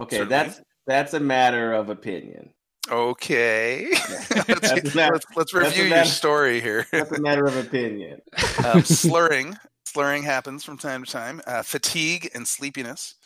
Okay, 0.00 0.16
Certainly. 0.18 0.30
that's 0.30 0.60
that's 0.86 1.14
a 1.14 1.20
matter 1.20 1.72
of 1.72 1.88
opinion. 1.90 2.52
Okay, 2.90 3.88
let's, 4.48 4.94
not- 4.94 5.12
let's, 5.12 5.26
let's 5.36 5.54
review 5.54 5.82
your 5.84 5.90
matter- 5.90 6.08
story 6.08 6.60
here. 6.60 6.86
That's 6.92 7.12
a 7.12 7.20
matter 7.20 7.44
of 7.44 7.54
opinion. 7.56 8.20
um, 8.64 8.82
slurring, 8.82 9.58
slurring 9.84 10.22
happens 10.22 10.64
from 10.64 10.78
time 10.78 11.04
to 11.04 11.10
time. 11.12 11.42
Uh, 11.46 11.62
fatigue 11.62 12.30
and 12.34 12.48
sleepiness, 12.48 13.16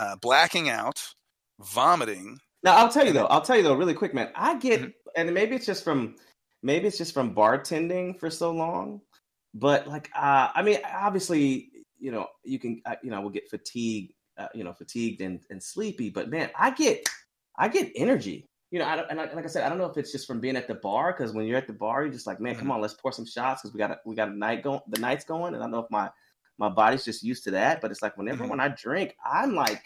uh, 0.00 0.16
blacking 0.16 0.68
out, 0.70 1.00
vomiting. 1.60 2.38
Now 2.64 2.76
I'll 2.78 2.88
tell 2.88 3.06
you 3.06 3.12
though. 3.12 3.26
I'll 3.26 3.42
tell 3.42 3.56
you 3.56 3.62
though, 3.62 3.74
really 3.74 3.94
quick, 3.94 4.12
man. 4.14 4.30
I 4.34 4.56
get, 4.58 4.80
Mhm. 4.82 4.92
and 5.16 5.32
maybe 5.34 5.54
it's 5.54 5.66
just 5.66 5.84
from, 5.84 6.16
maybe 6.64 6.88
it's 6.88 6.98
just 6.98 7.14
from 7.14 7.32
bartending 7.34 8.18
for 8.18 8.28
so 8.30 8.50
long, 8.50 9.00
but 9.54 9.86
like, 9.86 10.10
uh, 10.16 10.48
I 10.52 10.62
mean, 10.62 10.78
obviously, 10.92 11.68
you 12.00 12.10
know, 12.10 12.26
you 12.42 12.58
can, 12.58 12.80
uh, 12.86 12.96
you 13.04 13.10
know, 13.12 13.20
we'll 13.20 13.30
get 13.30 13.48
fatigued, 13.50 14.14
uh, 14.42 14.48
you 14.54 14.64
know, 14.64 14.72
fatigued 14.72 15.20
and, 15.20 15.40
and 15.50 15.62
sleepy, 15.62 16.10
but 16.10 16.28
man, 16.30 16.50
I 16.58 16.70
get, 16.70 17.08
I 17.56 17.68
get 17.68 17.92
energy. 17.94 18.48
You 18.70 18.78
know, 18.78 18.86
I 18.86 18.96
don't, 18.96 19.06
and 19.10 19.18
like, 19.18 19.34
like 19.34 19.44
I 19.44 19.48
said, 19.48 19.64
I 19.64 19.68
don't 19.68 19.78
know 19.78 19.86
if 19.90 19.98
it's 19.98 20.12
just 20.12 20.26
from 20.26 20.40
being 20.40 20.56
at 20.56 20.66
the 20.66 20.74
bar 20.76 21.12
because 21.12 21.34
when 21.34 21.46
you're 21.46 21.58
at 21.58 21.66
the 21.66 21.74
bar, 21.74 22.02
you're 22.02 22.12
just 22.12 22.26
like, 22.26 22.40
man, 22.40 22.54
come 22.54 22.70
on, 22.70 22.80
let's 22.80 22.94
pour 22.94 23.12
some 23.12 23.26
shots 23.26 23.60
because 23.62 23.74
we 23.74 23.78
got 23.78 23.90
a, 23.90 24.00
we 24.06 24.14
got 24.14 24.28
a 24.28 24.36
night 24.36 24.62
going, 24.62 24.80
the 24.88 25.00
night's 25.00 25.24
going, 25.26 25.54
and 25.54 25.62
I 25.62 25.66
don't 25.66 25.72
know 25.72 25.80
if 25.80 25.90
my 25.90 26.10
my 26.58 26.68
body's 26.68 27.04
just 27.04 27.22
used 27.22 27.44
to 27.44 27.50
that, 27.52 27.80
but 27.80 27.90
it's 27.90 28.02
like 28.02 28.16
whenever 28.16 28.44
Mhm. 28.44 28.50
when 28.50 28.60
I 28.60 28.68
drink, 28.68 29.16
I'm 29.24 29.54
like, 29.54 29.82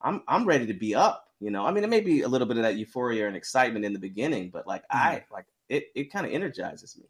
I'm 0.00 0.22
I'm 0.26 0.44
ready 0.44 0.66
to 0.66 0.74
be 0.74 0.94
up. 0.94 1.24
You 1.40 1.50
know, 1.50 1.64
I 1.66 1.70
mean, 1.70 1.84
it 1.84 1.90
may 1.90 2.00
be 2.00 2.22
a 2.22 2.28
little 2.28 2.48
bit 2.48 2.56
of 2.56 2.62
that 2.64 2.76
euphoria 2.76 3.26
and 3.28 3.36
excitement 3.36 3.84
in 3.84 3.92
the 3.92 3.98
beginning, 3.98 4.50
but 4.50 4.66
like 4.66 4.84
I 4.90 5.24
like 5.30 5.46
it, 5.68 5.88
it 5.94 6.12
kind 6.12 6.26
of 6.26 6.32
energizes 6.32 6.96
me. 6.98 7.04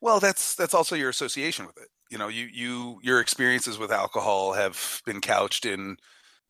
Well, 0.00 0.20
that's 0.20 0.54
that's 0.54 0.74
also 0.74 0.96
your 0.96 1.10
association 1.10 1.66
with 1.66 1.76
it. 1.78 1.88
You 2.10 2.18
know, 2.18 2.28
you 2.28 2.46
you 2.46 3.00
your 3.02 3.20
experiences 3.20 3.78
with 3.78 3.92
alcohol 3.92 4.52
have 4.54 5.02
been 5.04 5.20
couched 5.20 5.66
in 5.66 5.96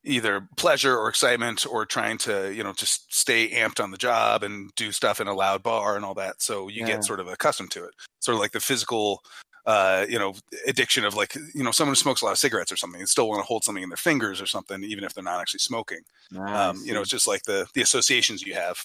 either 0.05 0.49
pleasure 0.59 0.99
or 0.99 1.09
excitement 1.09 1.67
or 1.67 1.87
trying 1.87 2.19
to 2.19 2.55
you 2.55 2.65
know 2.65 2.75
just 2.75 3.15
stay 3.15 3.51
amped 3.51 3.83
on 3.83 3.93
the 3.93 3.99
job 3.99 4.43
and 4.43 4.71
do 4.77 4.93
stuff 4.93 5.21
in 5.21 5.29
a 5.29 5.35
loud 5.35 5.63
bar 5.63 5.97
and 5.97 6.05
all 6.05 6.15
that. 6.15 6.43
So 6.43 6.69
you 6.69 6.85
Yeah. 6.85 6.85
get 6.85 7.05
sort 7.05 7.21
of 7.21 7.29
accustomed 7.29 7.71
to 7.73 7.85
it. 7.87 7.95
Sort 8.21 8.35
of 8.37 8.41
like 8.41 8.53
the 8.53 8.61
physical 8.61 9.23
uh 9.67 10.07
you 10.11 10.19
know 10.19 10.35
addiction 10.67 11.05
of 11.07 11.15
like 11.15 11.35
you 11.55 11.65
know 11.65 11.71
someone 11.73 11.93
who 11.93 11.97
smokes 11.97 12.23
a 12.23 12.27
lot 12.27 12.33
of 12.33 12.39
cigarettes 12.39 12.73
or 12.73 12.77
something 12.77 13.01
and 13.01 13.09
still 13.09 13.29
want 13.29 13.41
to 13.41 13.47
hold 13.47 13.65
something 13.65 13.83
in 13.85 13.91
their 13.91 13.97
fingers 13.97 14.41
or 14.43 14.47
something 14.47 14.85
even 14.85 15.05
if 15.05 15.15
they're 15.15 15.25
not 15.25 15.41
actually 15.41 15.61
smoking. 15.61 16.01
Um 16.49 16.83
you 16.85 16.95
know 16.95 17.01
it's 17.03 17.11
just 17.11 17.29
like 17.29 17.45
the 17.45 17.67
the 17.75 17.83
associations 17.83 18.43
you 18.43 18.55
have 18.55 18.83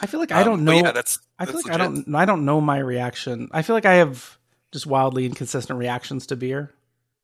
I 0.00 0.06
feel 0.06 0.20
like 0.20 0.32
I 0.32 0.40
Um, 0.40 0.46
don't 0.46 0.64
know. 0.64 0.72
yeah 0.72 0.92
that's 0.92 1.18
I 1.38 1.44
feel 1.46 1.54
that's 1.54 1.66
like 1.66 1.74
I 1.74 1.78
don't. 1.78 2.14
I 2.14 2.24
don't 2.24 2.44
know 2.44 2.60
my 2.60 2.78
reaction. 2.78 3.48
I 3.52 3.62
feel 3.62 3.74
like 3.74 3.86
I 3.86 3.94
have 3.94 4.38
just 4.72 4.86
wildly 4.86 5.26
inconsistent 5.26 5.78
reactions 5.78 6.26
to 6.28 6.36
beer, 6.36 6.72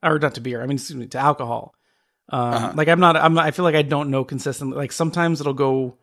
or 0.02 0.18
not 0.18 0.34
to 0.34 0.40
beer. 0.40 0.62
I 0.62 0.66
mean, 0.66 0.76
excuse 0.76 0.96
me, 0.96 1.06
to 1.08 1.18
alcohol. 1.18 1.74
Um, 2.30 2.40
Uh-huh. 2.54 2.72
Like 2.76 2.88
I'm 2.88 3.00
not. 3.00 3.16
I'm. 3.16 3.34
Not, 3.34 3.44
I 3.46 3.50
feel 3.52 3.64
like 3.64 3.74
I 3.74 3.82
don't 3.82 4.10
know 4.10 4.24
consistently. 4.24 4.76
Like 4.76 4.92
sometimes 4.92 5.40
it'll 5.40 5.54
go. 5.54 5.96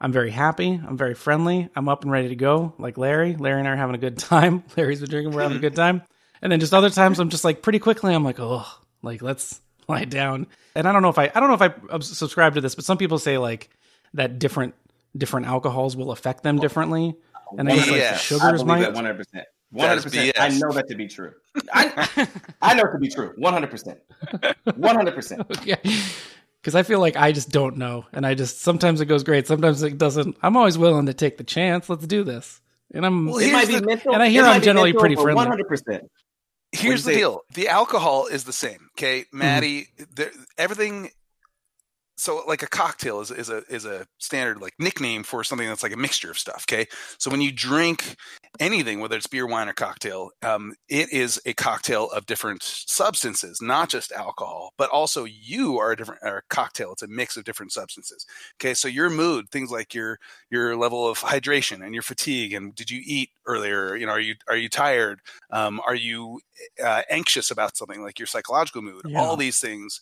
I'm 0.00 0.12
very 0.12 0.30
happy. 0.30 0.80
I'm 0.86 0.96
very 0.98 1.14
friendly. 1.14 1.68
I'm 1.76 1.88
up 1.88 2.02
and 2.02 2.12
ready 2.12 2.28
to 2.28 2.36
go. 2.36 2.74
Like 2.78 2.98
Larry. 2.98 3.36
Larry 3.36 3.60
and 3.60 3.68
I 3.68 3.72
are 3.72 3.76
having 3.76 3.94
a 3.94 3.98
good 3.98 4.18
time. 4.18 4.62
Larry's 4.76 5.00
been 5.00 5.08
drinking. 5.10 5.32
We're 5.32 5.42
having 5.42 5.56
a 5.58 5.60
good 5.68 5.76
time. 5.76 6.02
And 6.42 6.52
then 6.52 6.60
just 6.60 6.74
other 6.74 6.90
times, 6.90 7.18
I'm 7.20 7.30
just 7.30 7.44
like 7.44 7.62
pretty 7.62 7.78
quickly. 7.78 8.14
I'm 8.14 8.24
like, 8.24 8.38
oh, 8.40 8.66
like 9.02 9.22
let's 9.22 9.60
lie 9.88 10.04
down. 10.04 10.46
And 10.74 10.86
I 10.88 10.92
don't 10.92 11.02
know 11.02 11.08
if 11.08 11.18
I. 11.18 11.30
I 11.34 11.40
don't 11.40 11.48
know 11.48 11.64
if 11.64 11.74
I 11.92 11.98
subscribe 12.00 12.54
to 12.54 12.60
this, 12.60 12.74
but 12.74 12.84
some 12.84 12.98
people 12.98 13.18
say 13.18 13.38
like 13.38 13.70
that 14.14 14.38
different 14.38 14.74
different 15.16 15.46
alcohols 15.46 15.96
will 15.96 16.10
affect 16.10 16.42
them 16.42 16.58
differently, 16.58 17.14
And 17.58 17.68
I 17.68 17.76
guess 17.76 17.88
like 17.90 18.00
the 18.00 18.08
I 18.14 18.16
sugars 18.16 18.64
might. 18.64 18.80
that 18.80 18.94
one 18.94 19.04
hundred 19.04 19.18
percent. 19.18 19.46
One 19.70 19.88
hundred 19.88 20.02
percent. 20.04 20.36
BS. 20.36 20.40
I 20.40 20.48
know 20.58 20.72
that 20.72 20.88
to 20.88 20.94
be 20.94 21.08
true. 21.08 21.32
I 21.72 22.28
I 22.62 22.74
know 22.74 22.84
it 22.84 22.92
to 22.92 22.98
be 22.98 23.08
true. 23.08 23.32
One 23.36 23.52
hundred 23.52 23.70
percent. 23.70 23.98
One 24.76 24.94
hundred 24.96 25.14
percent. 25.14 25.42
yeah. 25.64 25.76
Because 26.60 26.74
I 26.74 26.82
feel 26.82 26.98
like 27.00 27.16
I 27.16 27.32
just 27.32 27.50
don't 27.50 27.76
know, 27.76 28.06
and 28.12 28.24
I 28.26 28.34
just 28.34 28.60
sometimes 28.62 29.00
it 29.00 29.06
goes 29.06 29.22
great, 29.22 29.46
sometimes 29.46 29.82
it 29.82 29.98
doesn't. 29.98 30.36
I'm 30.42 30.56
always 30.56 30.78
willing 30.78 31.06
to 31.06 31.14
take 31.14 31.36
the 31.36 31.44
chance. 31.44 31.88
Let's 31.90 32.06
do 32.06 32.24
this, 32.24 32.60
and 32.94 33.04
I'm. 33.04 33.26
Well, 33.26 33.38
It 33.38 33.52
might 33.52 33.68
Here's 33.68 33.68
be 33.68 33.80
the- 33.80 33.86
mental. 33.86 34.14
and 34.14 34.22
I 34.22 34.28
hear 34.28 34.44
I'm 34.44 34.62
generally 34.62 34.92
pretty 34.94 35.14
friendly. 35.16 35.34
One 35.34 35.46
hundred 35.48 35.68
percent. 35.68 36.10
here's 36.72 37.04
the 37.04 37.12
deal 37.14 37.40
the 37.54 37.68
alcohol 37.68 38.26
is 38.26 38.44
the 38.44 38.52
same 38.52 38.88
okay 38.98 39.26
maddie 39.32 39.86
there, 40.14 40.30
everything 40.58 41.10
so 42.16 42.42
like 42.46 42.62
a 42.62 42.68
cocktail 42.68 43.20
is, 43.20 43.30
is 43.30 43.48
a 43.48 43.62
is 43.68 43.84
a 43.84 44.06
standard 44.18 44.60
like 44.60 44.74
nickname 44.78 45.22
for 45.22 45.42
something 45.42 45.68
that's 45.68 45.82
like 45.82 45.92
a 45.92 45.96
mixture 45.96 46.30
of 46.30 46.38
stuff 46.38 46.64
okay? 46.68 46.86
So 47.18 47.30
when 47.30 47.40
you 47.40 47.52
drink 47.52 48.16
anything 48.60 49.00
whether 49.00 49.16
it's 49.16 49.26
beer 49.26 49.46
wine 49.46 49.68
or 49.68 49.72
cocktail 49.72 50.30
um, 50.42 50.74
it 50.88 51.12
is 51.12 51.40
a 51.46 51.54
cocktail 51.54 52.08
of 52.10 52.26
different 52.26 52.62
substances 52.62 53.60
not 53.60 53.88
just 53.88 54.12
alcohol 54.12 54.72
but 54.78 54.90
also 54.90 55.24
you 55.24 55.78
are 55.78 55.92
a 55.92 55.96
different 55.96 56.22
are 56.22 56.38
a 56.38 56.42
cocktail 56.54 56.92
it's 56.92 57.02
a 57.02 57.08
mix 57.08 57.36
of 57.36 57.44
different 57.44 57.72
substances 57.72 58.26
okay? 58.60 58.74
So 58.74 58.88
your 58.88 59.10
mood 59.10 59.50
things 59.50 59.70
like 59.70 59.94
your 59.94 60.18
your 60.50 60.76
level 60.76 61.08
of 61.08 61.18
hydration 61.18 61.84
and 61.84 61.94
your 61.94 62.02
fatigue 62.02 62.52
and 62.52 62.74
did 62.74 62.90
you 62.90 63.02
eat 63.04 63.30
earlier? 63.46 63.96
You 63.96 64.06
know 64.06 64.12
are 64.12 64.20
you 64.20 64.34
are 64.48 64.56
you 64.56 64.68
tired? 64.68 65.20
Um, 65.50 65.80
are 65.86 65.94
you 65.94 66.40
uh, 66.82 67.02
anxious 67.10 67.50
about 67.50 67.76
something 67.76 68.02
like 68.02 68.18
your 68.18 68.26
psychological 68.26 68.82
mood? 68.82 69.02
Yeah. 69.06 69.20
all 69.20 69.36
these 69.36 69.60
things 69.60 70.00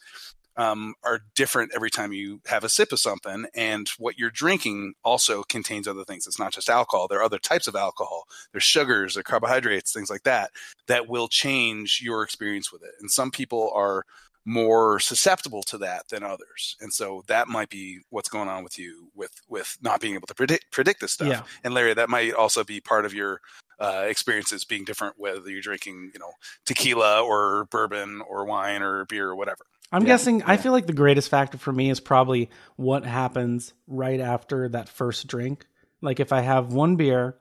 um, 0.56 0.94
are 1.02 1.20
different 1.34 1.72
every 1.74 1.90
time 1.90 2.12
you 2.12 2.40
have 2.46 2.64
a 2.64 2.68
sip 2.68 2.92
of 2.92 3.00
something. 3.00 3.46
And 3.54 3.88
what 3.98 4.18
you're 4.18 4.30
drinking 4.30 4.94
also 5.04 5.42
contains 5.42 5.88
other 5.88 6.04
things. 6.04 6.26
It's 6.26 6.38
not 6.38 6.52
just 6.52 6.68
alcohol. 6.68 7.08
There 7.08 7.18
are 7.18 7.24
other 7.24 7.38
types 7.38 7.66
of 7.66 7.76
alcohol. 7.76 8.24
There's 8.52 8.64
sugars, 8.64 9.14
there 9.14 9.22
carbohydrates, 9.22 9.92
things 9.92 10.10
like 10.10 10.24
that, 10.24 10.50
that 10.86 11.08
will 11.08 11.28
change 11.28 12.00
your 12.02 12.22
experience 12.22 12.72
with 12.72 12.82
it. 12.82 12.94
And 13.00 13.10
some 13.10 13.30
people 13.30 13.70
are 13.74 14.04
more 14.44 14.98
susceptible 14.98 15.62
to 15.62 15.78
that 15.78 16.08
than 16.08 16.22
others. 16.22 16.76
And 16.80 16.92
so 16.92 17.22
that 17.28 17.48
might 17.48 17.70
be 17.70 18.00
what's 18.10 18.28
going 18.28 18.48
on 18.48 18.64
with 18.64 18.78
you 18.78 19.10
with 19.14 19.30
with 19.48 19.78
not 19.82 20.00
being 20.00 20.14
able 20.14 20.26
to 20.26 20.34
predict 20.34 20.70
predict 20.72 21.00
this 21.00 21.12
stuff. 21.12 21.28
Yeah. 21.28 21.42
And 21.62 21.74
Larry, 21.74 21.94
that 21.94 22.08
might 22.08 22.34
also 22.34 22.64
be 22.64 22.80
part 22.80 23.04
of 23.04 23.14
your 23.14 23.40
uh, 23.78 24.04
experiences 24.06 24.64
being 24.64 24.84
different, 24.84 25.14
whether 25.18 25.48
you're 25.48 25.60
drinking, 25.60 26.10
you 26.12 26.20
know, 26.20 26.32
tequila 26.66 27.22
or 27.22 27.66
bourbon 27.70 28.20
or 28.28 28.44
wine 28.44 28.82
or 28.82 29.04
beer 29.06 29.28
or 29.28 29.36
whatever. 29.36 29.64
I'm 29.92 30.04
Yeah, 30.04 30.06
guessing. 30.06 30.42
I 30.44 30.56
feel 30.58 30.72
like 30.72 30.86
the 30.86 30.94
greatest 30.94 31.30
factor 31.30 31.58
for 31.58 31.72
me 31.72 31.90
is 31.90 32.00
probably 32.00 32.50
what 32.76 33.04
happens 33.04 33.74
right 33.88 34.20
after 34.20 34.68
that 34.70 34.88
first 34.88 35.28
drink. 35.28 35.66
Like 36.02 36.20
if 36.20 36.32
I 36.32 36.40
have 36.42 36.72
one 36.72 36.96
beer 36.96 37.36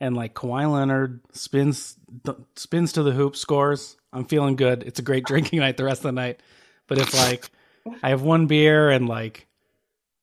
and 0.00 0.16
like 0.16 0.34
Kawhi 0.34 0.70
Leonard 0.72 1.20
spins 1.32 1.96
spins 2.56 2.92
to 2.94 3.02
the 3.04 3.12
hoop, 3.12 3.36
scores, 3.36 3.96
I'm 4.12 4.26
feeling 4.26 4.56
good. 4.56 4.84
It's 4.84 5.00
a 5.00 5.02
great 5.04 5.24
drinking 5.28 5.60
night 5.60 5.78
the 5.78 5.84
rest 5.84 6.00
of 6.00 6.04
the 6.04 6.12
night. 6.12 6.40
But 6.88 6.98
if 6.98 7.14
like 7.14 7.50
I 8.02 8.10
have 8.10 8.22
one 8.22 8.46
beer 8.46 8.90
and 8.90 9.08
like 9.08 9.45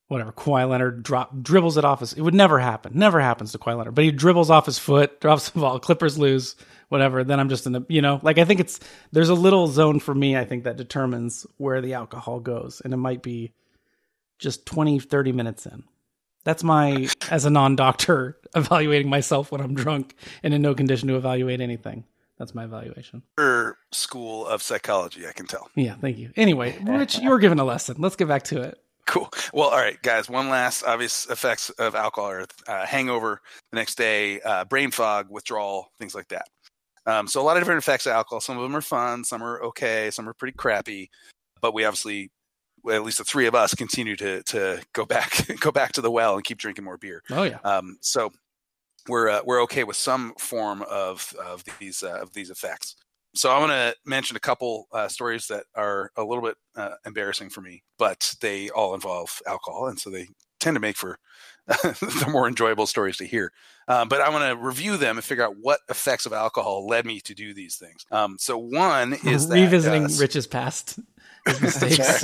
whatever 0.08 0.32
Kawhi 0.32 0.70
Leonard 0.70 1.04
drop 1.04 1.42
dribbles 1.42 1.78
it 1.78 1.86
off 1.86 2.02
his, 2.02 2.14
it 2.14 2.22
would 2.22 2.34
never 2.34 2.60
happen. 2.60 2.92
Never 2.96 3.20
happens 3.20 3.52
to 3.52 3.58
Kawhi 3.58 3.78
Leonard. 3.78 3.96
But 3.96 4.04
he 4.04 4.12
dribbles 4.12 4.50
off 4.50 4.66
his 4.66 4.80
foot, 4.80 5.20
drops 5.22 5.50
the 5.50 5.60
ball, 5.60 5.80
Clippers 5.80 6.18
lose, 6.18 6.56
whatever. 6.90 7.24
Then 7.24 7.40
I'm 7.40 7.50
just 7.50 7.66
in 7.66 7.72
the 7.74 7.86
you 7.90 8.02
know 8.02 8.20
like 8.24 8.38
I 8.38 8.46
think 8.46 8.60
it's 8.60 8.80
there's 9.12 9.30
a 9.30 9.36
little 9.36 9.68
zone 9.68 10.00
for 10.00 10.14
me. 10.14 10.38
I 10.38 10.46
think 10.46 10.64
that 10.64 10.78
determines 10.78 11.46
where 11.58 11.82
the 11.82 11.94
alcohol 11.94 12.40
goes, 12.40 12.82
and 12.84 12.94
it 12.94 12.98
might 12.98 13.24
be 13.24 13.54
just 14.40 14.66
20, 14.66 15.00
30 15.00 15.32
minutes 15.32 15.66
in. 15.66 15.84
That's 16.44 16.64
my 16.64 17.08
as 17.32 17.46
a 17.46 17.50
non-doctor 17.50 18.38
evaluating 18.56 19.10
myself 19.10 19.52
when 19.52 19.62
I'm 19.62 19.74
drunk 19.74 20.16
and 20.44 20.54
in 20.54 20.62
no 20.62 20.76
condition 20.76 21.08
to 21.08 21.16
evaluate 21.16 21.62
anything. 21.62 22.06
That's 22.38 22.54
my 22.54 22.66
evaluation. 22.66 23.22
School 23.92 24.48
of 24.48 24.62
psychology, 24.62 25.28
I 25.28 25.32
can 25.32 25.46
tell. 25.46 25.70
Yeah, 25.76 25.96
thank 25.96 26.18
you. 26.18 26.32
Anyway, 26.36 26.78
Rich, 26.84 27.20
you 27.20 27.30
were 27.30 27.40
given 27.40 27.60
a 27.60 27.64
lesson. 27.64 27.98
Let's 28.00 28.16
get 28.16 28.28
back 28.28 28.44
to 28.46 28.62
it. 28.64 28.83
Cool. 29.06 29.30
Well, 29.54 29.70
all 29.70 29.78
right, 29.78 30.02
guys. 30.02 30.30
One 30.30 30.50
last 30.50 30.84
obvious 30.84 31.26
effects 31.30 31.70
of 31.72 31.94
alcohol 31.94 32.30
are 32.30 32.46
uh, 32.68 32.86
hangover 32.86 33.42
the 33.72 33.76
next 33.76 33.96
day, 33.96 34.40
uh, 34.42 34.66
brain 34.66 34.92
fog, 34.92 35.28
withdrawal, 35.30 35.92
things 36.00 36.16
like 36.16 36.30
that. 36.30 36.48
Um, 37.06 37.28
so 37.28 37.42
a 37.42 37.44
lot 37.44 37.58
of 37.58 37.62
different 37.62 37.80
effects 37.84 38.06
of 38.06 38.14
alcohol. 38.14 38.40
Some 38.40 38.58
of 38.58 38.64
them 38.64 38.76
are 38.76 38.82
fun, 38.82 39.24
some 39.26 39.44
are 39.44 39.62
okay, 39.64 40.10
some 40.12 40.28
are 40.28 40.34
pretty 40.34 40.56
crappy. 40.56 41.10
But 41.62 41.74
we 41.74 41.84
obviously, 41.84 42.32
well, 42.84 42.96
at 42.96 43.04
least 43.04 43.18
the 43.18 43.26
three 43.26 43.46
of 43.46 43.56
us, 43.56 43.74
continue 43.74 44.16
to 44.16 44.42
to 44.44 44.82
go 44.94 45.06
back 45.06 45.48
go 45.60 45.72
back 45.72 45.92
to 45.94 46.02
the 46.02 46.12
well 46.12 46.36
and 46.36 46.44
keep 46.44 46.58
drinking 46.58 46.86
more 46.86 46.98
beer. 46.98 47.24
Oh 47.30 47.44
yeah. 47.44 47.60
Um, 47.64 47.98
so 48.02 48.32
we're 49.10 49.30
uh, 49.30 49.42
we're 49.46 49.62
okay 49.64 49.84
with 49.84 49.98
some 49.98 50.34
form 50.40 50.82
of 50.90 51.34
of 51.44 51.64
these 51.80 52.04
uh, 52.04 52.20
of 52.22 52.34
these 52.34 52.50
effects. 52.50 52.96
So 53.36 53.52
I 53.52 53.60
want 53.60 53.72
to 53.72 53.96
mention 54.06 54.38
a 54.38 54.40
couple 54.40 54.88
uh, 54.92 55.08
stories 55.08 55.48
that 55.48 55.64
are 55.76 56.12
a 56.16 56.24
little 56.24 56.44
bit 56.44 56.56
uh, 56.76 56.96
embarrassing 57.06 57.50
for 57.50 57.62
me, 57.62 57.84
but 57.98 58.34
they 58.42 58.70
all 58.70 58.94
involve 58.94 59.42
alcohol, 59.48 59.88
and 59.88 60.00
so 60.00 60.10
they 60.10 60.28
tend 60.60 60.76
to 60.76 60.80
make 60.80 60.96
for 60.96 61.18
the 61.68 62.28
more 62.30 62.48
enjoyable 62.48 62.86
stories 62.86 63.18
to 63.18 63.26
hear. 63.26 63.52
Um, 63.88 64.08
but 64.08 64.22
I 64.22 64.30
want 64.30 64.44
to 64.46 64.64
review 64.64 64.98
them 64.98 65.18
and 65.18 65.24
figure 65.24 65.44
out 65.44 65.56
what 65.60 65.80
effects 65.90 66.26
of 66.26 66.34
alcohol 66.34 66.88
led 66.88 67.06
me 67.06 67.20
to 67.22 67.34
do 67.34 67.54
these 67.54 67.76
things. 67.76 68.06
Um, 68.12 68.38
so 68.40 68.58
one 68.58 69.14
is 69.26 69.48
that, 69.50 69.56
revisiting 69.56 70.06
uh, 70.06 70.10
Rich's 70.20 70.48
past 70.48 71.00
his 71.46 71.62
mistakes. 71.82 72.24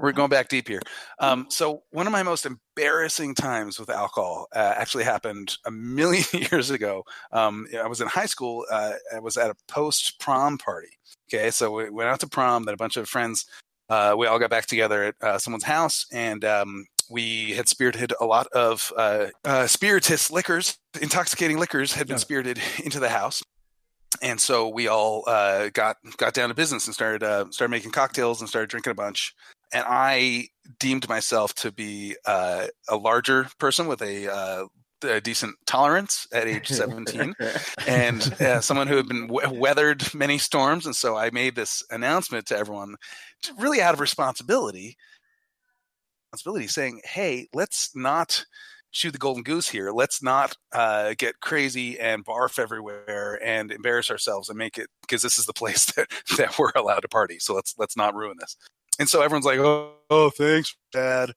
We're 0.00 0.12
going 0.12 0.28
back 0.30 0.48
deep 0.48 0.68
here. 0.68 0.80
Um, 1.18 1.46
so 1.48 1.82
one 1.90 2.06
of 2.06 2.12
my 2.12 2.22
most 2.22 2.46
embarrassing 2.46 3.34
times 3.34 3.78
with 3.78 3.90
alcohol 3.90 4.48
uh, 4.54 4.74
actually 4.76 5.04
happened 5.04 5.56
a 5.64 5.70
million 5.70 6.24
years 6.52 6.70
ago. 6.70 7.04
Um, 7.32 7.66
I 7.82 7.86
was 7.86 8.00
in 8.00 8.08
high 8.08 8.26
school. 8.26 8.64
Uh, 8.70 8.92
I 9.14 9.18
was 9.18 9.36
at 9.36 9.50
a 9.50 9.54
post 9.68 10.18
prom 10.20 10.58
party. 10.58 10.98
Okay, 11.32 11.50
so 11.50 11.70
we 11.70 11.90
went 11.90 12.08
out 12.10 12.20
to 12.20 12.26
prom. 12.26 12.64
Then 12.64 12.74
a 12.74 12.76
bunch 12.76 12.96
of 12.96 13.08
friends. 13.08 13.46
Uh, 13.88 14.14
we 14.16 14.26
all 14.26 14.38
got 14.38 14.50
back 14.50 14.66
together 14.66 15.04
at 15.04 15.14
uh, 15.20 15.38
someone's 15.38 15.64
house, 15.64 16.06
and 16.12 16.44
um, 16.44 16.86
we 17.10 17.52
had 17.52 17.68
spirited 17.68 18.12
a 18.20 18.24
lot 18.24 18.46
of 18.48 18.92
uh, 18.96 19.26
uh, 19.44 19.66
spirituous 19.66 20.30
liquors, 20.30 20.78
intoxicating 21.00 21.58
liquors, 21.58 21.92
had 21.94 22.06
been 22.06 22.14
Yeah. 22.14 22.20
spirited 22.20 22.60
into 22.84 23.00
the 23.00 23.08
house 23.10 23.42
and 24.20 24.38
so 24.38 24.68
we 24.68 24.88
all 24.88 25.24
uh, 25.26 25.70
got 25.70 25.96
got 26.18 26.34
down 26.34 26.50
to 26.50 26.54
business 26.54 26.86
and 26.86 26.94
started 26.94 27.22
uh, 27.22 27.46
started 27.50 27.70
making 27.70 27.90
cocktails 27.90 28.40
and 28.40 28.48
started 28.48 28.68
drinking 28.68 28.90
a 28.90 28.94
bunch. 28.94 29.34
And 29.72 29.84
I 29.86 30.48
deemed 30.78 31.08
myself 31.08 31.54
to 31.54 31.72
be 31.72 32.16
uh, 32.26 32.66
a 32.88 32.96
larger 32.96 33.48
person 33.58 33.86
with 33.86 34.02
a, 34.02 34.32
uh, 34.32 34.66
a 35.02 35.20
decent 35.20 35.56
tolerance 35.66 36.26
at 36.32 36.46
age 36.46 36.68
17 36.68 37.34
and 37.86 38.22
uh, 38.40 38.60
someone 38.62 38.86
who 38.86 38.96
had 38.96 39.08
been 39.08 39.28
we- 39.28 39.58
weathered 39.58 40.14
many 40.14 40.38
storms. 40.38 40.86
And 40.86 40.94
so 40.94 41.16
I 41.16 41.30
made 41.30 41.54
this 41.54 41.82
announcement 41.90 42.46
to 42.46 42.56
everyone, 42.56 42.96
really 43.58 43.80
out 43.80 43.94
of 43.94 44.00
responsibility, 44.00 44.96
responsibility, 46.32 46.68
saying, 46.68 47.00
"Hey, 47.04 47.48
let's 47.52 47.94
not." 47.94 48.44
shoot 48.92 49.12
the 49.12 49.18
golden 49.18 49.42
goose 49.42 49.68
here. 49.68 49.90
Let's 49.90 50.22
not 50.22 50.54
uh, 50.72 51.14
get 51.18 51.40
crazy 51.40 51.98
and 51.98 52.24
barf 52.24 52.58
everywhere 52.58 53.40
and 53.42 53.72
embarrass 53.72 54.10
ourselves 54.10 54.48
and 54.48 54.58
make 54.58 54.78
it 54.78 54.88
because 55.00 55.22
this 55.22 55.38
is 55.38 55.46
the 55.46 55.52
place 55.52 55.86
that, 55.96 56.08
that 56.36 56.58
we're 56.58 56.72
allowed 56.76 57.00
to 57.00 57.08
party. 57.08 57.38
So 57.38 57.54
let's 57.54 57.74
let's 57.78 57.96
not 57.96 58.14
ruin 58.14 58.36
this. 58.38 58.56
And 58.98 59.08
so 59.08 59.22
everyone's 59.22 59.46
like, 59.46 59.58
"Oh, 59.58 59.94
oh 60.10 60.30
thanks, 60.30 60.74
Dad." 60.92 61.32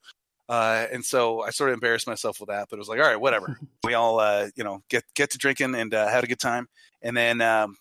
Uh, 0.47 0.85
and 0.91 1.03
so 1.03 1.41
I 1.41 1.49
sort 1.49 1.71
of 1.71 1.73
embarrassed 1.73 2.07
myself 2.07 2.39
with 2.39 2.49
that, 2.49 2.67
but 2.69 2.75
it 2.75 2.79
was 2.79 2.87
like, 2.87 2.99
all 2.99 3.07
right, 3.07 3.19
whatever. 3.19 3.59
we 3.83 3.95
all, 3.95 4.19
uh, 4.19 4.49
you 4.55 4.63
know, 4.63 4.83
get 4.89 5.03
get 5.15 5.31
to 5.31 5.37
drinking 5.37 5.73
and 5.75 5.93
uh, 5.93 6.07
had 6.07 6.23
a 6.23 6.27
good 6.27 6.39
time. 6.39 6.67
And 7.01 7.17
then 7.17 7.41
um, 7.41 7.77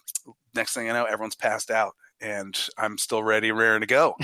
next 0.55 0.72
thing 0.75 0.89
I 0.89 0.95
know, 0.95 1.05
everyone's 1.05 1.35
passed 1.35 1.70
out, 1.70 1.95
and 2.20 2.59
I'm 2.79 2.97
still 2.97 3.22
ready, 3.22 3.53
raring 3.53 3.83
to 3.83 3.87
go 3.87 4.16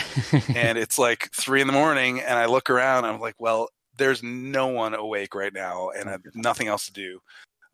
and 0.54 0.78
it's 0.78 0.98
like 0.98 1.30
three 1.32 1.60
in 1.60 1.66
the 1.66 1.72
morning 1.72 2.20
and 2.20 2.38
i 2.38 2.46
look 2.46 2.70
around 2.70 3.04
and 3.04 3.14
i'm 3.14 3.20
like 3.20 3.34
well 3.38 3.68
there's 3.96 4.22
no 4.22 4.68
one 4.68 4.94
awake 4.94 5.34
right 5.34 5.52
now 5.52 5.90
and 5.90 6.08
I 6.08 6.12
have 6.12 6.22
nothing 6.34 6.68
else 6.68 6.86
to 6.86 6.92
do 6.92 7.20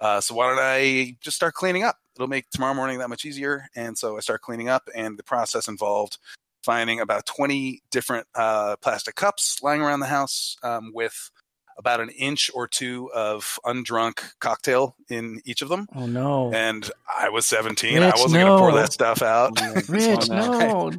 uh, 0.00 0.20
so 0.20 0.34
why 0.34 0.48
don't 0.48 0.58
i 0.60 1.16
just 1.20 1.36
start 1.36 1.54
cleaning 1.54 1.82
up 1.82 1.96
it'll 2.14 2.28
make 2.28 2.50
tomorrow 2.50 2.74
morning 2.74 2.98
that 2.98 3.08
much 3.08 3.24
easier 3.24 3.66
and 3.74 3.96
so 3.96 4.16
i 4.16 4.20
start 4.20 4.42
cleaning 4.42 4.68
up 4.68 4.88
and 4.94 5.18
the 5.18 5.22
process 5.22 5.68
involved 5.68 6.18
finding 6.66 7.00
about 7.00 7.24
20 7.26 7.80
different 7.92 8.26
uh, 8.34 8.74
plastic 8.82 9.14
cups 9.14 9.62
lying 9.62 9.80
around 9.80 10.00
the 10.00 10.06
house 10.06 10.56
um, 10.64 10.90
with 10.92 11.30
about 11.78 12.00
an 12.00 12.08
inch 12.10 12.50
or 12.54 12.66
two 12.66 13.08
of 13.14 13.58
undrunk 13.64 14.20
cocktail 14.40 14.96
in 15.08 15.40
each 15.44 15.62
of 15.62 15.68
them 15.68 15.86
oh 15.94 16.06
no. 16.06 16.50
and 16.52 16.90
i 17.18 17.28
was 17.28 17.46
17 17.46 18.02
i 18.02 18.06
wasn't 18.10 18.32
going 18.32 18.46
to 18.46 18.58
pour 18.58 18.72
that 18.72 18.92
stuff 18.92 19.22
out 19.22 19.52
Rich, 19.88 20.28
Oh, 20.30 20.34
no. 20.34 20.88
no. 20.90 20.98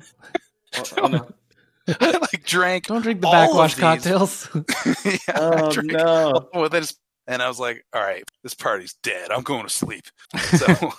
Oh, 1.01 1.07
no. 1.07 1.27
i 1.99 2.11
like 2.17 2.45
drank 2.45 2.87
Don't 2.87 3.01
drink 3.01 3.21
the 3.21 3.27
backwash 3.27 3.75
cocktails. 3.75 4.47
yeah, 5.05 5.17
Oh, 5.35 5.71
no. 5.83 6.49
all 6.53 6.65
of 6.65 6.73
it. 6.73 6.93
And 7.29 7.41
I 7.41 7.47
was 7.49 7.59
like, 7.59 7.85
all 7.93 8.01
right, 8.01 8.23
this 8.43 8.53
party's 8.53 8.93
dead. 9.03 9.31
I'm 9.31 9.41
going 9.43 9.63
to 9.63 9.69
sleep. 9.69 10.05
So 10.57 10.93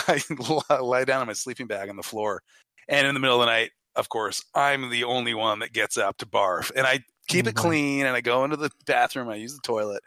I 0.06 0.20
lie 0.80 1.04
down 1.04 1.22
on 1.22 1.26
my 1.26 1.32
sleeping 1.32 1.66
bag 1.66 1.88
on 1.88 1.96
the 1.96 2.04
floor. 2.04 2.42
And 2.88 3.04
in 3.06 3.14
the 3.14 3.20
middle 3.20 3.40
of 3.40 3.46
the 3.46 3.52
night, 3.52 3.70
of 3.96 4.08
course, 4.08 4.44
I'm 4.54 4.90
the 4.90 5.04
only 5.04 5.34
one 5.34 5.58
that 5.60 5.72
gets 5.72 5.96
up 5.98 6.18
to 6.18 6.26
barf. 6.26 6.70
And 6.74 6.86
I 6.86 7.04
keep 7.28 7.46
it 7.46 7.54
mm-hmm. 7.54 7.68
clean 7.68 8.06
and 8.06 8.16
I 8.16 8.20
go 8.20 8.44
into 8.44 8.56
the 8.56 8.70
bathroom. 8.86 9.28
I 9.28 9.36
use 9.36 9.54
the 9.54 9.62
toilet. 9.62 10.02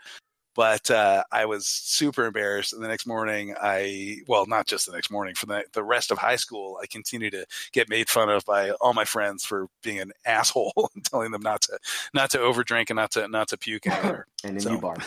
But 0.56 0.90
uh, 0.90 1.24
I 1.32 1.46
was 1.46 1.68
super 1.68 2.26
embarrassed. 2.26 2.74
And 2.74 2.82
the 2.84 2.88
next 2.88 3.06
morning, 3.06 3.54
I, 3.62 4.20
well, 4.28 4.46
not 4.46 4.68
just 4.68 4.86
the 4.86 4.94
next 4.94 5.12
morning, 5.12 5.36
for 5.36 5.46
the, 5.48 5.64
the 5.74 5.84
rest 5.84 6.12
of 6.12 6.18
high 6.18 6.38
school, 6.38 6.80
I 6.82 6.86
continued 6.88 7.32
to 7.34 7.46
get 7.74 7.90
made 7.90 8.10
fun 8.10 8.30
of 8.30 8.46
by 8.46 8.72
all 8.72 8.94
my 8.94 9.04
friends 9.06 9.44
for 9.46 9.68
being 9.84 10.00
an 10.00 10.12
asshole 10.26 10.90
and 10.96 11.04
telling 11.04 11.32
them 11.32 11.42
not 11.42 11.62
to, 11.64 11.78
not 12.14 12.32
to 12.32 12.38
overdrink 12.38 12.90
and 12.90 12.96
not 12.96 13.12
to, 13.12 13.28
not 13.28 13.50
to 13.50 13.58
puke 13.58 13.86
anywhere. 13.88 14.28
And 14.46 14.54
then 14.54 14.62
So- 14.62 14.72
you 14.74 14.78
barf. 14.80 15.04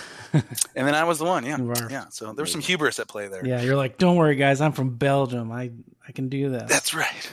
And 0.75 0.87
then 0.87 0.95
I 0.97 1.05
was 1.05 1.19
the 1.21 1.25
one, 1.25 1.47
yeah, 1.47 1.57
yeah. 1.89 2.07
So 2.11 2.33
there's 2.33 2.51
some 2.51 2.61
hubris 2.61 2.99
at 2.99 3.07
play 3.09 3.29
there. 3.29 3.47
yeah, 3.47 3.63
you're 3.63 3.77
like, 3.77 3.97
don't 3.97 4.17
worry, 4.17 4.35
guys. 4.35 4.61
I'm 4.61 4.73
from 4.73 4.97
Belgium. 4.97 5.53
I 5.53 5.71
I 6.09 6.13
can 6.13 6.29
do 6.29 6.51
this. 6.51 6.69
That's 6.69 6.93
right. 6.93 7.31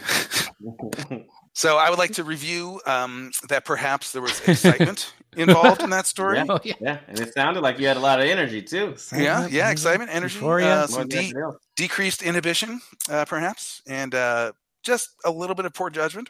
so 1.53 1.77
I 1.77 1.89
would 1.89 1.97
like 1.99 2.11
to 2.13 2.23
review 2.23 2.79
um, 2.85 3.31
that 3.49 3.65
perhaps 3.65 4.11
there 4.11 4.21
was 4.21 4.39
excitement 4.47 5.13
involved 5.37 5.81
in 5.81 5.89
that 5.91 6.05
story. 6.07 6.37
Yeah. 6.37 6.45
Oh 6.49 6.59
yeah. 6.63 6.73
yeah, 6.79 6.97
and 7.07 7.19
it 7.19 7.33
sounded 7.33 7.61
like 7.61 7.79
you 7.79 7.87
had 7.87 7.97
a 7.97 7.99
lot 7.99 8.19
of 8.19 8.25
energy 8.27 8.61
too. 8.61 8.95
Yeah, 9.15 9.47
yeah, 9.47 9.69
excitement, 9.71 10.09
energy, 10.13 10.35
Euphoria. 10.35 10.81
uh, 10.83 10.87
some 10.87 11.07
de- 11.07 11.33
decreased 11.75 12.21
inhibition, 12.23 12.81
uh, 13.09 13.25
perhaps, 13.25 13.81
and 13.87 14.13
uh, 14.15 14.51
just 14.83 15.09
a 15.25 15.31
little 15.31 15.55
bit 15.55 15.65
of 15.65 15.73
poor 15.73 15.89
judgment. 15.89 16.29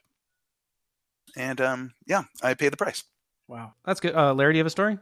And 1.38 1.60
um, 1.62 1.94
yeah, 2.06 2.24
I 2.42 2.54
paid 2.54 2.72
the 2.72 2.78
price. 2.78 3.04
Wow, 3.48 3.74
that's 3.86 4.00
good. 4.00 4.16
Uh, 4.16 4.34
Larry, 4.34 4.54
do 4.54 4.58
you 4.58 4.62
have 4.62 4.68
a 4.68 4.72
story? 4.72 4.98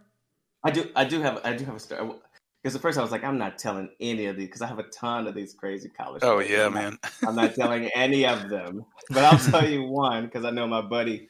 I 0.64 0.72
do. 0.72 0.90
I 0.96 1.06
do 1.06 1.22
have. 1.22 1.42
I 1.44 1.54
do 1.56 1.66
have 1.66 1.76
a 1.76 1.80
story. 1.80 2.12
Because 2.62 2.76
at 2.78 2.82
first 2.82 2.98
I 2.98 3.02
was 3.02 3.12
like, 3.12 3.26
I'm 3.26 3.38
not 3.38 3.58
telling 3.58 3.90
any 4.00 4.28
of 4.28 4.38
these 4.38 4.48
because 4.48 4.62
I 4.62 4.68
have 4.68 4.80
a 4.80 4.84
ton 4.84 5.28
of 5.28 5.36
these 5.36 5.54
crazy 5.54 5.90
college. 5.90 6.22
Oh 6.24 6.40
stories. 6.40 6.50
yeah, 6.50 6.66
I'm 6.68 6.74
not- 6.74 6.82
man. 6.84 6.98
I'm 7.28 7.36
not 7.36 7.56
telling 7.56 7.86
any 7.94 8.26
of 8.26 8.48
them, 8.50 8.86
but 9.10 9.26
I'll 9.26 9.38
tell 9.52 9.68
you 9.70 9.84
one 9.84 10.26
because 10.26 10.46
I 10.46 10.50
know 10.50 10.66
my 10.66 10.80
buddy, 10.82 11.28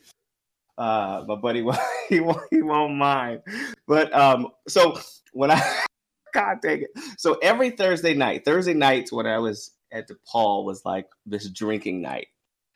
uh, 0.78 1.24
my 1.28 1.36
buddy, 1.36 1.62
won't- 1.62 1.80
he 2.10 2.20
won't, 2.20 2.42
he 2.50 2.62
won't 2.62 2.96
mind. 2.96 3.42
But 3.88 4.14
um, 4.14 4.48
so 4.68 4.98
when 5.34 5.52
I, 5.52 5.84
God 6.34 6.58
dang 6.62 6.84
it, 6.84 6.90
so 7.18 7.36
every 7.42 7.72
Thursday 7.72 8.14
night, 8.14 8.46
Thursday 8.46 8.74
nights 8.74 9.12
when 9.12 9.28
I 9.28 9.38
was 9.40 9.72
at 9.92 10.10
DePaul 10.10 10.66
was 10.66 10.84
like 10.86 11.08
this 11.26 11.50
drinking 11.50 12.02
night, 12.02 12.28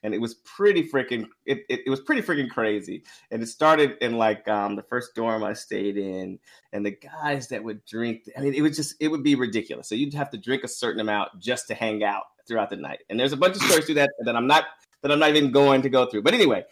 and 0.03 0.13
it 0.13 0.21
was 0.21 0.35
pretty 0.35 0.87
freaking, 0.87 1.27
it, 1.45 1.63
it, 1.69 1.81
it 1.87 1.89
was 1.89 1.99
pretty 2.01 2.21
freaking 2.21 2.49
crazy, 2.49 3.03
and 3.31 3.41
it 3.41 3.47
started 3.47 3.97
in 4.01 4.17
like 4.17 4.47
um 4.47 4.75
the 4.75 4.83
first 4.83 5.15
dorm 5.15 5.43
I 5.43 5.53
stayed 5.53 5.97
in, 5.97 6.37
and 6.71 6.85
the 6.85 6.91
guys 6.91 7.47
that 7.47 7.63
would 7.63 7.83
drink, 7.85 8.29
I 8.37 8.41
mean, 8.41 8.53
it 8.53 8.61
was 8.61 8.75
just, 8.75 8.95
it 8.99 9.07
would 9.07 9.23
be 9.23 9.35
ridiculous. 9.35 9.89
So 9.89 9.95
you'd 9.95 10.13
have 10.13 10.29
to 10.31 10.37
drink 10.37 10.63
a 10.63 10.67
certain 10.67 11.01
amount 11.01 11.39
just 11.39 11.67
to 11.69 11.73
hang 11.73 12.03
out 12.03 12.23
throughout 12.47 12.69
the 12.69 12.77
night. 12.77 12.99
And 13.09 13.19
there's 13.19 13.33
a 13.33 13.37
bunch 13.37 13.55
of 13.55 13.61
stories 13.63 13.85
through 13.85 13.95
that 13.95 14.11
that 14.23 14.35
I'm 14.35 14.47
not 14.47 14.65
that 15.01 15.11
I'm 15.11 15.19
not 15.19 15.29
even 15.29 15.51
going 15.51 15.81
to 15.83 15.89
go 15.89 16.05
through. 16.05 16.23
But 16.23 16.33
anyway, 16.33 16.63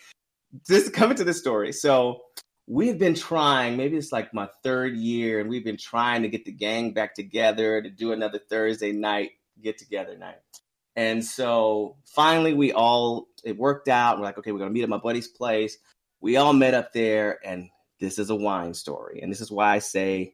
this 0.67 0.89
coming 0.89 1.17
to 1.17 1.23
this 1.23 1.39
story. 1.39 1.71
So 1.71 2.21
we've 2.67 2.97
been 2.97 3.15
trying, 3.15 3.77
maybe 3.77 3.97
it's 3.97 4.11
like 4.11 4.33
my 4.33 4.49
third 4.63 4.95
year, 4.95 5.39
and 5.39 5.49
we've 5.49 5.65
been 5.65 5.77
trying 5.77 6.23
to 6.23 6.29
get 6.29 6.45
the 6.45 6.51
gang 6.51 6.93
back 6.93 7.15
together 7.15 7.81
to 7.81 7.89
do 7.89 8.11
another 8.11 8.39
Thursday 8.39 8.91
night 8.91 9.31
get 9.61 9.77
together 9.77 10.17
night. 10.17 10.39
And 10.95 11.23
so 11.23 11.97
finally 12.05 12.53
we 12.53 12.71
all 12.71 13.27
it 13.43 13.57
worked 13.57 13.87
out. 13.87 14.17
We're 14.17 14.25
like, 14.25 14.37
okay, 14.37 14.51
we're 14.51 14.59
gonna 14.59 14.71
meet 14.71 14.83
at 14.83 14.89
my 14.89 14.97
buddy's 14.97 15.27
place. 15.27 15.77
We 16.21 16.37
all 16.37 16.53
met 16.53 16.73
up 16.73 16.93
there, 16.93 17.39
and 17.45 17.69
this 17.99 18.17
is 18.17 18.29
a 18.29 18.35
wine 18.35 18.73
story. 18.73 19.19
And 19.21 19.31
this 19.31 19.41
is 19.41 19.51
why 19.51 19.75
I 19.75 19.79
say 19.79 20.33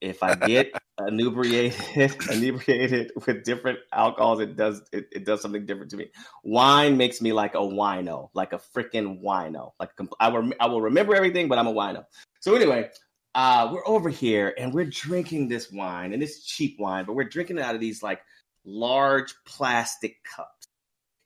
if 0.00 0.22
I 0.22 0.34
get 0.34 0.72
inebriated, 0.98 2.16
inebriated 2.30 3.12
with 3.26 3.44
different 3.44 3.78
alcohols, 3.92 4.40
it 4.40 4.56
does 4.56 4.82
it, 4.92 5.08
it 5.12 5.24
does 5.24 5.42
something 5.42 5.66
different 5.66 5.90
to 5.90 5.96
me. 5.96 6.10
Wine 6.42 6.96
makes 6.96 7.20
me 7.20 7.32
like 7.32 7.54
a 7.54 7.58
wino, 7.58 8.30
like 8.34 8.52
a 8.52 8.60
freaking 8.74 9.22
wino. 9.22 9.72
Like 9.78 9.90
I 10.18 10.28
will 10.28 10.52
I 10.60 10.66
will 10.68 10.80
remember 10.80 11.14
everything, 11.14 11.48
but 11.48 11.58
I'm 11.58 11.66
a 11.66 11.72
wino. 11.72 12.04
So 12.40 12.54
anyway, 12.54 12.90
uh, 13.34 13.70
we're 13.72 13.86
over 13.86 14.08
here 14.08 14.54
and 14.58 14.72
we're 14.72 14.86
drinking 14.86 15.48
this 15.48 15.70
wine, 15.70 16.12
and 16.12 16.22
it's 16.22 16.44
cheap 16.44 16.76
wine, 16.78 17.04
but 17.04 17.14
we're 17.14 17.24
drinking 17.24 17.58
it 17.58 17.62
out 17.62 17.74
of 17.74 17.80
these 17.80 18.02
like 18.02 18.20
large 18.64 19.34
plastic 19.46 20.16
cups. 20.24 20.66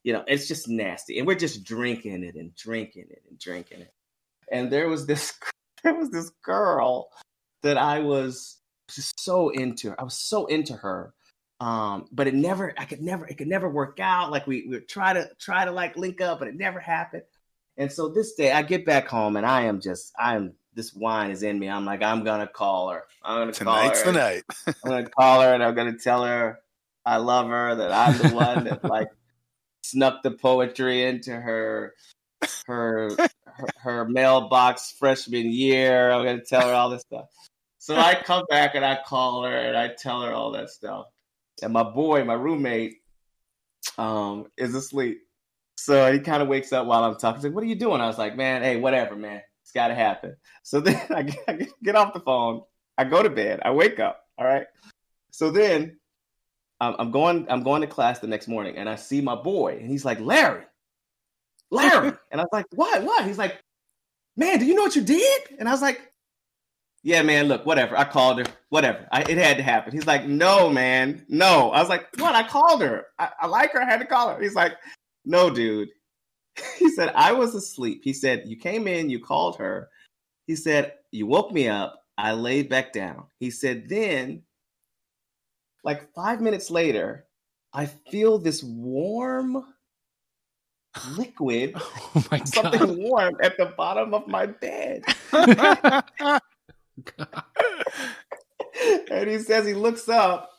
You 0.03 0.13
know, 0.13 0.25
it's 0.27 0.49
just 0.49 0.69
nasty, 0.69 1.19
and 1.19 1.27
we're 1.27 1.35
just 1.35 1.65
drinking 1.65 2.25
it 2.25 2.35
and 2.35 2.55
drinking 2.55 3.07
it 3.11 3.23
and 3.29 3.39
drinking 3.39 3.81
it. 3.83 3.93
And 4.51 4.71
there 4.71 4.89
was 4.89 5.07
this 5.07 5.33
there 5.85 5.95
was 5.95 6.11
this 6.11 6.31
girl 6.43 7.11
that 7.63 7.79
I 7.79 8.01
was 8.01 8.59
just 8.89 9.21
so 9.21 9.51
into. 9.51 9.91
her. 9.91 10.01
I 10.01 10.05
was 10.05 10.15
so 10.15 10.47
into 10.47 10.75
her. 10.75 11.13
Um, 11.61 12.09
but 12.13 12.27
it 12.27 12.35
never, 12.35 12.75
I 12.77 12.85
could 12.85 13.01
never, 13.01 13.27
it 13.27 13.39
could 13.39 13.49
never 13.49 13.69
work 13.69 14.01
out. 14.01 14.31
Like 14.31 14.47
we, 14.47 14.63
we 14.63 14.77
would 14.77 14.89
try 14.89 15.13
to 15.13 15.31
try 15.39 15.65
to 15.65 15.71
like 15.71 15.97
link 15.97 16.21
up, 16.21 16.41
but 16.41 16.49
it 16.49 16.57
never 16.57 16.81
happened. 16.81 17.23
And 17.77 17.91
so 17.91 18.09
this 18.09 18.35
day 18.35 18.53
I 18.53 18.63
get 18.63 18.85
back 18.85 19.09
home 19.09 19.37
and 19.37 19.47
I 19.47 19.63
am 19.63 19.81
just, 19.81 20.13
I 20.19 20.37
am, 20.37 20.55
this 20.75 20.93
wine 20.95 21.31
is 21.31 21.43
in 21.43 21.59
me. 21.59 21.69
I'm 21.69 21.85
like, 21.85 22.03
I'm 22.03 22.25
gonna 22.25 22.49
call 22.49 22.91
her. 22.91 23.05
I'm 23.23 23.41
gonna 23.41 23.53
Tonight's 23.53 24.03
call 24.03 24.13
the 24.13 24.19
night. 24.19 24.43
I'm 24.67 24.75
gonna 24.85 25.09
call 25.09 25.41
her 25.43 25.55
and 25.55 25.63
I'm 25.63 25.75
gonna 25.75 25.97
tell 25.97 26.25
her 26.25 26.59
I 27.07 27.19
love 27.19 27.49
her, 27.49 27.75
that 27.77 27.93
I'm 27.93 28.19
the 28.19 28.35
one 28.35 28.65
that 28.65 28.85
like 28.89 29.09
snuck 29.83 30.23
the 30.23 30.33
poetry 30.33 31.05
into 31.05 31.39
her 31.39 31.95
her 32.67 33.11
her, 33.47 33.69
her 33.77 34.09
mailbox 34.09 34.93
freshman 34.99 35.53
year. 35.53 36.11
I'm 36.11 36.25
gonna 36.25 36.45
tell 36.45 36.67
her 36.69 36.75
all 36.75 36.91
this 36.91 37.03
stuff. 37.03 37.27
So 37.85 37.95
I 37.97 38.15
come 38.15 38.45
back 38.49 38.75
and 38.77 38.83
I 38.83 38.99
call 39.07 39.45
her 39.45 39.55
and 39.55 39.77
I 39.77 39.89
tell 39.89 40.23
her 40.23 40.33
all 40.33 40.53
that 40.53 40.71
stuff. 40.71 41.05
And 41.63 41.71
my 41.71 41.83
boy, 41.83 42.25
my 42.25 42.33
roommate, 42.33 42.95
um, 43.99 44.47
is 44.57 44.75
asleep. 44.75 45.21
So 45.77 46.11
he 46.11 46.21
kind 46.21 46.43
of 46.43 46.49
wakes 46.49 46.73
up 46.73 46.87
while 46.87 47.05
I'm 47.05 47.17
talking. 47.17 47.41
He's 47.41 47.45
like, 47.45 47.55
"What 47.55 47.63
are 47.63 47.67
you 47.67 47.75
doing?" 47.75 48.01
I 48.01 48.07
was 48.07 48.17
like, 48.17 48.39
"Man, 48.39 48.63
hey, 48.63 48.79
whatever, 48.79 49.17
man. 49.17 49.43
It's 49.61 49.73
got 49.73 49.89
to 49.89 49.95
happen." 49.95 50.35
So 50.63 50.81
then 50.81 50.99
I 51.11 51.25
get, 51.25 51.39
I 51.47 51.53
get- 51.53 51.83
get 51.83 51.95
off 51.95 52.15
the 52.15 52.21
phone. 52.21 52.63
I 52.97 53.05
go 53.05 53.23
to 53.23 53.29
bed. 53.29 53.61
I 53.63 53.73
wake 53.73 54.01
up. 54.01 54.23
All 54.39 54.47
right. 54.47 54.67
So 55.31 55.51
then 55.51 55.99
um, 56.81 56.97
I'm 56.99 57.11
going. 57.11 57.45
I'm 57.51 57.65
going 57.65 57.83
to 57.83 57.87
class 57.87 58.19
the 58.19 58.29
next 58.29 58.49
morning, 58.49 58.79
and 58.79 58.89
I 58.89 58.97
see 58.97 59.21
my 59.21 59.35
boy, 59.35 59.77
and 59.79 59.91
he's 59.91 60.07
like, 60.07 60.21
"Larry, 60.21 60.65
Larry," 61.71 62.13
and 62.33 62.41
I 62.41 62.45
was 62.45 62.51
like, 62.51 62.67
"What? 62.71 63.03
What?" 63.03 63.27
He's 63.27 63.37
like, 63.37 63.61
"Man, 64.39 64.59
do 64.59 64.65
you 64.65 64.75
know 64.75 64.85
what 64.85 64.97
you 64.97 65.03
did?" 65.03 65.43
And 65.59 65.69
I 65.69 65.73
was 65.73 65.83
like, 65.83 66.01
"Yeah, 67.05 67.23
man. 67.23 67.47
Look, 67.47 67.65
whatever. 67.65 67.97
I 67.97 68.03
called 68.05 68.39
her. 68.39 68.53
Whatever. 68.71 69.07
I, 69.13 69.23
it 69.23 69.39
had 69.39 69.57
to 69.59 69.63
happen." 69.63 69.93
He's 69.93 70.07
like, 70.07 70.27
"No, 70.27 70.69
man. 70.69 71.25
No." 71.29 71.71
I 71.71 71.81
was 71.81 71.89
like, 71.89 72.09
"What? 72.19 72.35
I 72.35 72.43
called 72.43 72.83
her. 72.83 73.07
I, 73.21 73.31
I 73.43 73.47
like 73.47 73.73
her. 73.73 73.83
I 73.83 73.87
had 73.87 74.01
to 74.01 74.07
call 74.07 74.35
her." 74.35 74.43
He's 74.43 74.57
like, 74.57 74.73
"No, 75.25 75.51
dude." 75.51 75.91
He 76.79 76.91
said, 76.91 77.13
"I 77.15 77.33
was 77.33 77.55
asleep." 77.55 78.01
He 78.03 78.13
said, 78.13 78.43
"You 78.47 78.57
came 78.57 78.89
in. 78.89 79.11
You 79.11 79.21
called 79.21 79.57
her." 79.59 79.89
He 80.49 80.57
said, 80.57 80.95
"You 81.13 81.27
woke 81.27 81.53
me 81.53 81.69
up. 81.69 82.03
I 82.19 82.33
laid 82.33 82.69
back 82.69 82.93
down." 82.93 83.27
He 83.39 83.51
said, 83.51 83.89
"Then." 83.89 84.43
like 85.85 86.13
five 86.15 86.41
minutes 86.41 86.71
later, 86.71 87.27
I 87.73 87.87
feel 87.87 88.39
this 88.39 88.63
warm 88.63 89.65
liquid, 91.17 91.75
Oh 91.77 92.25
my 92.31 92.39
god. 92.39 92.49
something 92.49 93.03
warm 93.03 93.37
at 93.43 93.57
the 93.57 93.67
bottom 93.77 94.15
of 94.15 94.27
my 94.27 94.47
bed. 94.47 95.05
and 99.11 99.29
he 99.29 99.39
says 99.39 99.67
he 99.67 99.75
looks 99.75 100.09
up. 100.09 100.51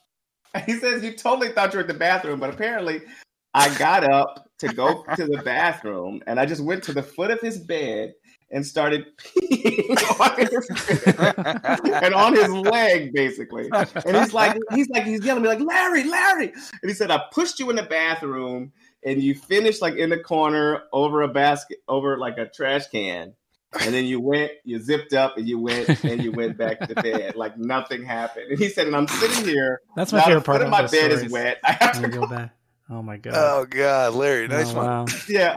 He 0.66 0.74
says, 0.74 1.04
You 1.04 1.14
totally 1.14 1.50
thought 1.50 1.74
you 1.74 1.78
were 1.78 1.82
at 1.82 1.88
the 1.88 1.94
bathroom, 1.94 2.40
but 2.40 2.54
apparently 2.54 3.02
I 3.54 3.76
got 3.78 4.04
up 4.04 4.50
to 4.60 4.70
go 4.70 5.04
to 5.16 5.26
the 5.26 5.42
bathroom 5.44 6.22
and 6.28 6.40
I 6.40 6.46
just 6.46 6.64
went 6.64 6.84
to 6.84 6.94
the 6.94 7.04
foot 7.04 7.32
of 7.32 7.42
his 7.42 7.58
bed 7.58 8.14
and 8.52 8.66
started 8.66 9.06
peeing 9.18 10.20
on 10.22 10.38
his 10.38 10.70
and 12.04 12.14
on 12.14 12.36
his 12.36 12.50
leg, 12.50 13.14
basically. 13.14 13.70
And 13.72 14.16
he's 14.16 14.34
like, 14.34 14.58
he's 14.74 14.90
like, 14.90 15.04
he's 15.04 15.26
yelling 15.26 15.44
me 15.44 15.50
like, 15.50 15.60
Larry, 15.60 16.04
Larry. 16.04 16.50
And 16.50 16.90
he 16.90 16.94
said, 16.94 17.12
I 17.12 17.22
pushed 17.32 17.60
you 17.60 17.70
in 17.70 17.76
the 17.76 17.84
bathroom 17.84 18.72
and 19.04 19.22
you 19.22 19.36
finished 19.36 19.82
like 19.82 19.96
in 19.96 20.10
the 20.10 20.20
corner 20.20 20.84
over 20.94 21.24
a 21.24 21.28
basket, 21.28 21.80
over 21.88 22.18
like 22.18 22.38
a 22.38 22.48
trash 22.48 22.88
can. 22.88 23.34
And 23.82 23.94
then 23.94 24.06
you 24.06 24.20
went, 24.20 24.52
you 24.64 24.80
zipped 24.80 25.14
up 25.14 25.38
and 25.38 25.48
you 25.48 25.60
went 25.60 25.90
and 26.04 26.24
you 26.24 26.32
went 26.32 26.58
back 26.58 26.80
to 26.88 26.96
bed 26.96 27.36
like 27.36 27.58
nothing 27.58 28.04
happened. 28.04 28.52
And 28.52 28.60
he 28.60 28.70
said, 28.70 28.88
and 28.88 28.96
I'm 28.96 29.08
sitting 29.08 29.46
here. 29.46 29.82
That's 29.96 30.14
my 30.14 30.22
favorite 30.22 30.44
part 30.46 30.62
of 30.62 30.70
my 30.70 30.82
those 30.82 30.92
bed 30.92 31.12
stories. 31.12 31.24
is 31.26 31.32
wet. 31.32 31.60
I 31.64 31.72
have 31.74 32.02
to 32.02 32.08
go 32.08 32.22
go 32.22 32.28
back. 32.28 32.56
Oh 32.90 33.02
my 33.02 33.18
god. 33.18 33.34
oh 33.36 33.66
God, 33.66 34.14
Larry, 34.14 34.46
oh, 34.46 34.48
nice 34.48 34.72
Oh, 34.72 34.76
one. 34.76 34.86
wow. 34.86 35.06
yeah. 35.30 35.56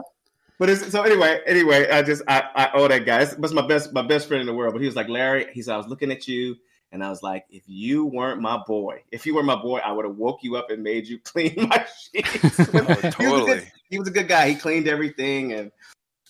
But 0.58 0.70
it's, 0.70 0.90
so 0.90 1.02
anyway, 1.02 1.40
anyway, 1.46 1.88
I 1.88 2.02
just 2.02 2.22
I, 2.26 2.42
I 2.54 2.70
owe 2.74 2.88
that 2.88 3.04
guy. 3.06 3.22
It's 3.22 3.36
my 3.52 3.66
best 3.66 3.92
my 3.92 4.02
best 4.02 4.26
friend 4.26 4.40
in 4.40 4.46
the 4.46 4.54
world. 4.54 4.72
But 4.72 4.80
he 4.80 4.86
was 4.86 4.96
like 4.96 5.08
Larry. 5.08 5.46
He 5.52 5.62
said 5.62 5.74
I 5.74 5.76
was 5.76 5.86
looking 5.86 6.10
at 6.10 6.26
you, 6.26 6.56
and 6.90 7.04
I 7.04 7.10
was 7.10 7.22
like, 7.22 7.44
if 7.50 7.62
you 7.66 8.06
weren't 8.06 8.40
my 8.40 8.60
boy, 8.66 9.02
if 9.12 9.24
you 9.24 9.34
were 9.36 9.42
my 9.44 9.54
boy, 9.54 9.78
I 9.78 9.92
would 9.92 10.04
have 10.04 10.16
woke 10.16 10.38
you 10.42 10.56
up 10.56 10.70
and 10.70 10.82
made 10.82 11.06
you 11.06 11.18
clean 11.24 11.54
my 11.68 11.86
sheets. 12.12 12.58
Oh, 12.58 12.64
he, 12.72 12.80
was 12.80 12.96
good, 13.00 13.12
totally. 13.12 13.62
he 13.88 13.98
was 14.00 14.08
a 14.08 14.10
good 14.10 14.26
guy. 14.26 14.48
He 14.48 14.56
cleaned 14.56 14.88
everything, 14.88 15.52
and, 15.52 15.70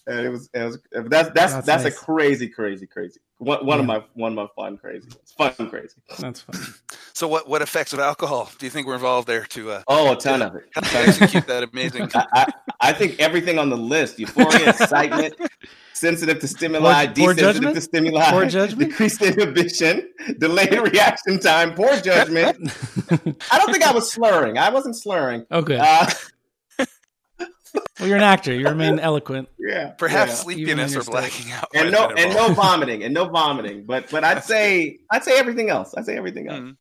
and 0.08 0.20
it 0.26 0.28
was 0.30 0.48
it 0.54 0.64
was 0.64 0.78
that's 0.92 1.30
that's 1.30 1.52
That's 1.54 1.66
that's, 1.66 1.84
nice. 1.84 1.92
a 1.94 1.96
crazy, 1.96 2.48
crazy, 2.48 2.86
crazy. 2.86 3.20
One, 3.38 3.64
one 3.64 3.78
of 3.78 3.86
my 3.86 4.02
one 4.14 4.32
of 4.32 4.36
my 4.36 4.46
fun 4.56 4.76
crazy. 4.78 5.06
It's 5.22 5.32
fun 5.32 5.52
crazy. 5.70 5.94
That's 6.18 6.40
fun. 6.40 6.60
So, 7.12 7.28
what 7.28 7.48
what 7.48 7.62
effects 7.62 7.92
of 7.92 8.00
alcohol 8.00 8.50
do 8.58 8.66
you 8.66 8.70
think 8.70 8.86
were 8.88 8.94
involved 8.94 9.28
there 9.28 9.44
to 9.44 9.70
uh, 9.72 9.82
Oh, 9.86 10.12
a 10.12 10.16
ton 10.16 10.42
of 10.42 10.56
it. 10.56 10.64
help 10.74 10.92
execute 11.08 11.46
that 11.46 11.62
amazing? 11.62 12.10
I, 12.14 12.24
I, 12.34 12.46
I 12.80 12.92
think 12.92 13.20
everything 13.20 13.58
on 13.60 13.70
the 13.70 13.76
list: 13.76 14.18
euphoria, 14.18 14.70
excitement, 14.70 15.34
sensitive 15.92 16.40
to 16.40 16.48
stimuli, 16.48 17.06
Poor- 17.06 17.14
poor 17.14 17.34
desensitive 17.34 17.54
judgment? 17.54 17.74
to 17.76 17.80
stimuli, 17.80 18.30
Poor 18.30 18.46
judgment? 18.46 18.90
decreased 18.90 19.22
inhibition, 19.22 20.08
delayed 20.38 20.72
reaction 20.80 21.38
time, 21.38 21.74
poor 21.74 21.94
judgment. 22.00 22.56
I 23.52 23.58
don't 23.58 23.70
think 23.72 23.84
I 23.86 23.92
was 23.92 24.10
slurring. 24.10 24.58
I 24.58 24.70
wasn't 24.70 24.96
slurring. 24.96 25.46
Okay. 25.52 25.76
Uh, 25.80 26.06
well, 27.74 28.08
you're 28.08 28.16
an 28.16 28.22
actor. 28.22 28.54
You 28.54 28.66
remain 28.68 28.98
eloquent. 28.98 29.48
yeah, 29.58 29.88
Perhaps 29.98 30.30
yeah. 30.30 30.36
Sleepiness 30.36 30.96
or 30.96 31.02
blacking 31.02 31.52
out. 31.52 31.68
and 31.74 31.90
no 31.90 32.08
and 32.10 32.34
no 32.34 32.52
vomiting 32.54 33.02
and 33.02 33.12
no 33.14 33.26
vomiting. 33.26 33.84
But 33.86 34.10
but 34.10 34.24
I'd 34.24 34.44
say 34.44 34.98
I'd 35.10 35.24
say 35.24 35.38
everything 35.38 35.70
else. 35.70 35.94
I'd 35.96 36.06
say 36.06 36.16
everything 36.16 36.48
else. 36.48 36.60
Mhm. 36.60 36.76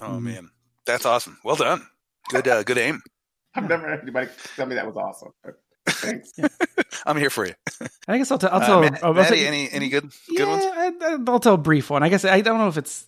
Oh 0.00 0.06
Mhm. 0.06 0.22
man, 0.22 0.50
that's 0.86 1.04
awesome. 1.06 1.38
Well 1.44 1.56
done. 1.56 1.86
Good 2.30 2.48
uh, 2.48 2.62
good 2.62 2.78
aim. 2.78 3.00
I've 3.54 3.68
never 3.68 3.86
heard 3.86 4.00
anybody 4.02 4.30
tell 4.56 4.66
me 4.66 4.74
that 4.76 4.86
was 4.86 4.96
awesome. 4.96 5.32
Thanks. 5.86 6.32
I'm 7.04 7.16
here 7.18 7.28
for 7.30 7.44
you. 7.46 7.54
I 8.08 8.16
guess 8.18 8.30
I'll, 8.30 8.38
t- 8.38 8.46
I'll 8.46 8.62
Uh, 8.62 8.66
tell. 8.66 8.80
Matt- 8.80 9.04
I'll 9.04 9.12
Maddie, 9.14 9.36
tell- 9.40 9.46
any 9.48 9.70
any 9.70 9.88
good 9.88 10.10
yeah, 10.30 10.38
good 10.38 10.48
ones? 10.48 10.64
I, 10.64 10.92
I- 11.02 11.18
I'll 11.30 11.40
tell 11.40 11.54
a 11.54 11.58
brief 11.58 11.90
one. 11.90 12.02
I 12.02 12.08
guess 12.08 12.24
I 12.24 12.40
don't 12.40 12.58
know 12.58 12.68
if 12.68 12.78
it's 12.78 13.04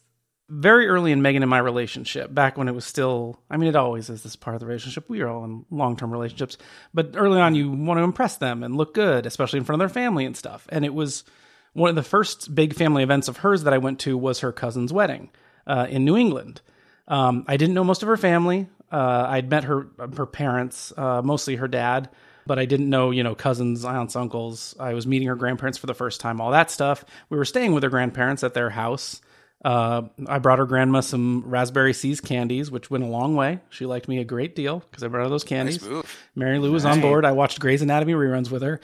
very 0.48 0.88
early 0.88 1.12
in 1.12 1.22
Megan 1.22 1.42
and 1.42 1.50
my 1.50 1.58
relationship, 1.58 2.32
back 2.34 2.58
when 2.58 2.68
it 2.68 2.74
was 2.74 2.84
still. 2.84 3.40
I 3.50 3.56
mean, 3.56 3.68
it 3.68 3.76
always 3.76 4.10
is 4.10 4.22
this 4.22 4.36
part 4.36 4.54
of 4.54 4.60
the 4.60 4.66
relationship. 4.66 5.08
We 5.08 5.22
are 5.22 5.28
all 5.28 5.44
in 5.44 5.64
long 5.70 5.96
term 5.96 6.12
relationships, 6.12 6.58
but 6.92 7.12
early 7.16 7.40
on, 7.40 7.54
you 7.54 7.70
want 7.70 7.98
to 7.98 8.04
impress 8.04 8.36
them 8.36 8.62
and 8.62 8.76
look 8.76 8.94
good, 8.94 9.26
especially 9.26 9.58
in 9.58 9.64
front 9.64 9.82
of 9.82 9.88
their 9.88 10.02
family 10.02 10.24
and 10.24 10.36
stuff. 10.36 10.66
And 10.70 10.84
it 10.84 10.94
was 10.94 11.24
one 11.72 11.90
of 11.90 11.96
the 11.96 12.02
first 12.02 12.54
big 12.54 12.74
family 12.74 13.02
events 13.02 13.28
of 13.28 13.38
hers 13.38 13.64
that 13.64 13.72
I 13.74 13.78
went 13.78 14.00
to 14.00 14.16
was 14.18 14.40
her 14.40 14.52
cousin's 14.52 14.92
wedding. 14.92 15.30
uh, 15.66 15.86
in 15.88 16.04
New 16.04 16.16
England. 16.16 16.60
Um, 17.08 17.44
I 17.48 17.56
didn't 17.56 17.74
know 17.74 17.84
most 17.84 18.02
of 18.02 18.08
her 18.08 18.16
family. 18.16 18.68
Uh, 18.90 19.26
I'd 19.28 19.50
met 19.50 19.64
her 19.64 19.88
her 20.16 20.26
parents, 20.26 20.92
uh, 20.96 21.22
mostly 21.22 21.56
her 21.56 21.68
dad, 21.68 22.08
but 22.46 22.58
I 22.58 22.64
didn't 22.66 22.88
know 22.90 23.10
you 23.10 23.22
know 23.22 23.34
cousins, 23.34 23.84
aunts, 23.84 24.14
uncles. 24.16 24.74
I 24.78 24.94
was 24.94 25.06
meeting 25.06 25.28
her 25.28 25.36
grandparents 25.36 25.78
for 25.78 25.86
the 25.86 25.94
first 25.94 26.20
time, 26.20 26.40
all 26.40 26.52
that 26.52 26.70
stuff. 26.70 27.04
We 27.30 27.36
were 27.38 27.44
staying 27.44 27.72
with 27.72 27.82
her 27.82 27.90
grandparents 27.90 28.44
at 28.44 28.54
their 28.54 28.70
house. 28.70 29.20
Uh, 29.64 30.02
I 30.26 30.38
brought 30.40 30.58
her 30.58 30.66
grandma 30.66 31.00
some 31.00 31.42
raspberry 31.46 31.94
See's 31.94 32.20
candies, 32.20 32.70
which 32.70 32.90
went 32.90 33.02
a 33.02 33.06
long 33.06 33.34
way. 33.34 33.60
She 33.70 33.86
liked 33.86 34.08
me 34.08 34.18
a 34.18 34.24
great 34.24 34.54
deal 34.54 34.80
because 34.80 35.02
I 35.02 35.08
brought 35.08 35.22
her 35.24 35.30
those 35.30 35.44
candies. 35.44 35.80
Nice 35.80 35.90
move. 35.90 36.18
Mary 36.34 36.58
Lou 36.58 36.70
was 36.70 36.84
on 36.84 37.00
board. 37.00 37.24
I 37.24 37.32
watched 37.32 37.60
Grey's 37.60 37.80
Anatomy 37.80 38.12
reruns 38.12 38.50
with 38.50 38.62
her. 38.62 38.80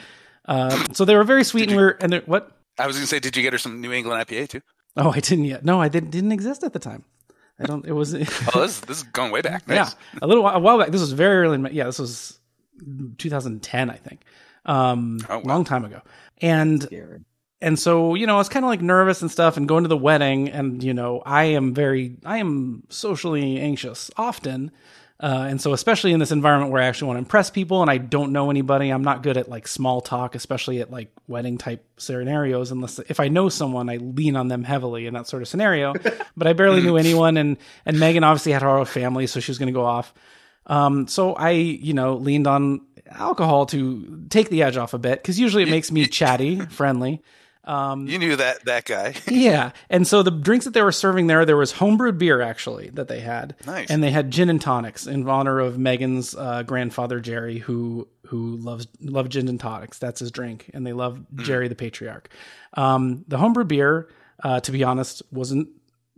Uh, 0.46 0.84
so 0.94 1.04
they 1.04 1.14
were 1.14 1.24
very 1.24 1.44
sweet, 1.44 1.68
and 1.68 1.76
we 1.76 1.82
are 1.82 1.90
and 2.00 2.14
what? 2.26 2.56
I 2.78 2.86
was 2.86 2.96
going 2.96 3.04
to 3.04 3.08
say, 3.08 3.18
did 3.20 3.36
you 3.36 3.42
get 3.42 3.52
her 3.52 3.58
some 3.58 3.80
New 3.82 3.92
England 3.92 4.26
IPA 4.26 4.48
too? 4.48 4.60
Oh, 4.96 5.10
I 5.10 5.20
didn't 5.20 5.44
yet. 5.44 5.64
No, 5.64 5.80
I 5.82 5.88
didn't. 5.88 6.10
Didn't 6.10 6.32
exist 6.32 6.64
at 6.64 6.72
the 6.72 6.78
time. 6.78 7.04
I 7.58 7.64
don't. 7.66 7.84
It 7.84 7.92
was. 7.92 8.14
Oh, 8.54 8.62
this, 8.62 8.80
this 8.80 8.96
is 8.96 9.02
going 9.02 9.30
way 9.32 9.42
back. 9.42 9.68
Nice. 9.68 9.76
Yeah, 9.76 10.18
a 10.22 10.26
little 10.26 10.42
while, 10.42 10.56
a 10.56 10.58
while 10.60 10.78
back. 10.78 10.88
This 10.90 11.02
was 11.02 11.12
very 11.12 11.42
early. 11.44 11.56
In 11.56 11.62
my, 11.62 11.70
yeah, 11.70 11.84
this 11.84 11.98
was 11.98 12.38
2010, 13.18 13.90
I 13.90 13.94
think. 13.96 14.22
Um, 14.64 15.18
Oh, 15.28 15.38
wow. 15.38 15.42
long 15.44 15.64
time 15.64 15.84
ago. 15.84 16.00
And 16.40 16.82
Scary. 16.82 17.20
And 17.60 17.78
so 17.78 18.14
you 18.14 18.26
know, 18.26 18.34
I 18.34 18.38
was 18.38 18.48
kind 18.48 18.64
of 18.64 18.68
like 18.68 18.80
nervous 18.80 19.22
and 19.22 19.30
stuff, 19.30 19.56
and 19.56 19.68
going 19.68 19.84
to 19.84 19.88
the 19.88 19.96
wedding, 19.96 20.48
and 20.48 20.82
you 20.82 20.94
know, 20.94 21.22
I 21.24 21.44
am 21.44 21.74
very, 21.74 22.16
I 22.24 22.38
am 22.38 22.84
socially 22.88 23.60
anxious 23.60 24.10
often. 24.16 24.70
Uh, 25.22 25.46
and 25.50 25.60
so, 25.60 25.74
especially 25.74 26.12
in 26.12 26.18
this 26.18 26.32
environment 26.32 26.72
where 26.72 26.82
I 26.82 26.86
actually 26.86 27.08
want 27.08 27.16
to 27.16 27.20
impress 27.20 27.50
people 27.50 27.82
and 27.82 27.90
I 27.90 27.98
don't 27.98 28.32
know 28.32 28.48
anybody, 28.48 28.88
I'm 28.88 29.04
not 29.04 29.22
good 29.22 29.36
at 29.36 29.50
like 29.50 29.68
small 29.68 30.00
talk, 30.00 30.34
especially 30.34 30.80
at 30.80 30.90
like 30.90 31.12
wedding 31.28 31.58
type 31.58 31.84
scenarios. 31.98 32.70
Unless 32.70 33.00
if 33.00 33.20
I 33.20 33.28
know 33.28 33.50
someone, 33.50 33.90
I 33.90 33.98
lean 33.98 34.34
on 34.34 34.48
them 34.48 34.64
heavily 34.64 35.06
in 35.06 35.12
that 35.12 35.26
sort 35.26 35.42
of 35.42 35.48
scenario. 35.48 35.92
but 36.36 36.46
I 36.46 36.54
barely 36.54 36.80
knew 36.80 36.96
anyone, 36.96 37.36
and 37.36 37.58
and 37.84 38.00
Megan 38.00 38.24
obviously 38.24 38.52
had 38.52 38.62
her 38.62 38.70
own 38.70 38.86
family, 38.86 39.26
so 39.26 39.40
she 39.40 39.50
was 39.50 39.58
going 39.58 39.66
to 39.66 39.78
go 39.78 39.84
off. 39.84 40.14
Um, 40.66 41.06
so 41.06 41.34
I, 41.34 41.50
you 41.50 41.92
know, 41.92 42.14
leaned 42.14 42.46
on 42.46 42.80
alcohol 43.10 43.66
to 43.66 44.24
take 44.30 44.48
the 44.48 44.62
edge 44.62 44.78
off 44.78 44.94
a 44.94 44.98
bit 44.98 45.20
because 45.20 45.38
usually 45.38 45.64
it 45.64 45.68
makes 45.68 45.92
me 45.92 46.06
chatty, 46.06 46.60
friendly. 46.60 47.22
You 47.70 48.18
knew 48.18 48.36
that 48.36 48.64
that 48.64 48.84
guy. 48.84 49.14
Yeah. 49.30 49.70
And 49.88 50.06
so 50.06 50.22
the 50.22 50.30
drinks 50.30 50.64
that 50.64 50.74
they 50.74 50.82
were 50.82 50.92
serving 50.92 51.26
there, 51.28 51.44
there 51.44 51.56
was 51.56 51.72
homebrewed 51.72 52.18
beer 52.18 52.40
actually 52.40 52.90
that 52.90 53.08
they 53.08 53.20
had. 53.20 53.54
Nice. 53.66 53.90
And 53.90 54.02
they 54.02 54.10
had 54.10 54.30
gin 54.30 54.50
and 54.50 54.60
tonics 54.60 55.06
in 55.06 55.28
honor 55.28 55.60
of 55.60 55.78
Megan's 55.78 56.34
uh, 56.34 56.62
grandfather 56.64 57.20
Jerry, 57.20 57.58
who 57.58 58.08
who 58.26 58.56
loves 58.56 58.86
loved 59.00 59.32
gin 59.32 59.48
and 59.48 59.58
tonics. 59.58 59.98
That's 59.98 60.20
his 60.20 60.30
drink, 60.30 60.70
and 60.74 60.86
they 60.86 60.92
love 60.92 61.24
Jerry 61.36 61.68
the 61.68 61.74
patriarch. 61.74 62.28
Um, 62.74 63.24
the 63.28 63.38
homebrewed 63.38 63.68
beer, 63.68 64.08
uh, 64.42 64.60
to 64.60 64.72
be 64.72 64.84
honest, 64.84 65.22
wasn't 65.32 65.68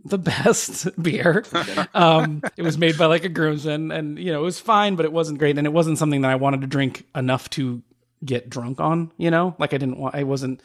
the 0.05 0.17
best 0.19 1.01
beer. 1.01 1.43
um, 1.93 2.41
it 2.57 2.63
was 2.63 2.77
made 2.77 2.97
by 2.97 3.05
like 3.05 3.23
a 3.23 3.29
groomsman, 3.29 3.91
and 3.91 4.19
you 4.19 4.31
know 4.31 4.39
it 4.39 4.45
was 4.45 4.59
fine, 4.59 4.95
but 4.95 5.05
it 5.05 5.13
wasn't 5.13 5.39
great, 5.39 5.57
and 5.57 5.67
it 5.67 5.73
wasn't 5.73 5.97
something 5.97 6.21
that 6.21 6.31
I 6.31 6.35
wanted 6.35 6.61
to 6.61 6.67
drink 6.67 7.05
enough 7.15 7.49
to 7.51 7.81
get 8.23 8.49
drunk 8.49 8.79
on. 8.79 9.11
You 9.17 9.31
know, 9.31 9.55
like 9.59 9.73
I 9.73 9.77
didn't 9.77 9.97
want, 9.97 10.15
I 10.15 10.23
wasn't 10.23 10.61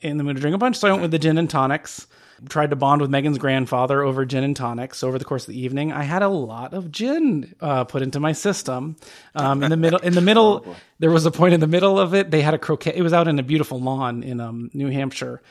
in 0.00 0.16
the 0.16 0.24
mood 0.24 0.36
to 0.36 0.40
drink 0.40 0.54
a 0.54 0.58
bunch, 0.58 0.78
so 0.78 0.88
I 0.88 0.90
went 0.92 1.02
with 1.02 1.10
the 1.10 1.18
gin 1.18 1.38
and 1.38 1.48
tonics. 1.48 2.06
Tried 2.48 2.70
to 2.70 2.76
bond 2.76 3.02
with 3.02 3.10
Megan's 3.10 3.36
grandfather 3.36 4.02
over 4.02 4.24
gin 4.24 4.44
and 4.44 4.56
tonics 4.56 5.04
over 5.04 5.18
the 5.18 5.26
course 5.26 5.46
of 5.46 5.52
the 5.52 5.60
evening. 5.60 5.92
I 5.92 6.04
had 6.04 6.22
a 6.22 6.28
lot 6.28 6.72
of 6.72 6.90
gin 6.90 7.54
uh, 7.60 7.84
put 7.84 8.00
into 8.00 8.18
my 8.18 8.32
system. 8.32 8.96
Um, 9.34 9.62
in 9.62 9.68
the 9.68 9.76
middle, 9.84 9.98
in 9.98 10.14
the 10.14 10.22
middle, 10.22 10.74
there 11.00 11.10
was 11.10 11.26
a 11.26 11.30
point 11.30 11.52
in 11.52 11.60
the 11.60 11.66
middle 11.66 12.00
of 12.00 12.14
it. 12.14 12.30
They 12.30 12.40
had 12.40 12.54
a 12.54 12.58
croquet. 12.58 12.94
It 12.96 13.02
was 13.02 13.12
out 13.12 13.28
in 13.28 13.38
a 13.38 13.42
beautiful 13.42 13.78
lawn 13.78 14.22
in 14.22 14.40
um, 14.40 14.70
New 14.72 14.88
Hampshire. 14.88 15.42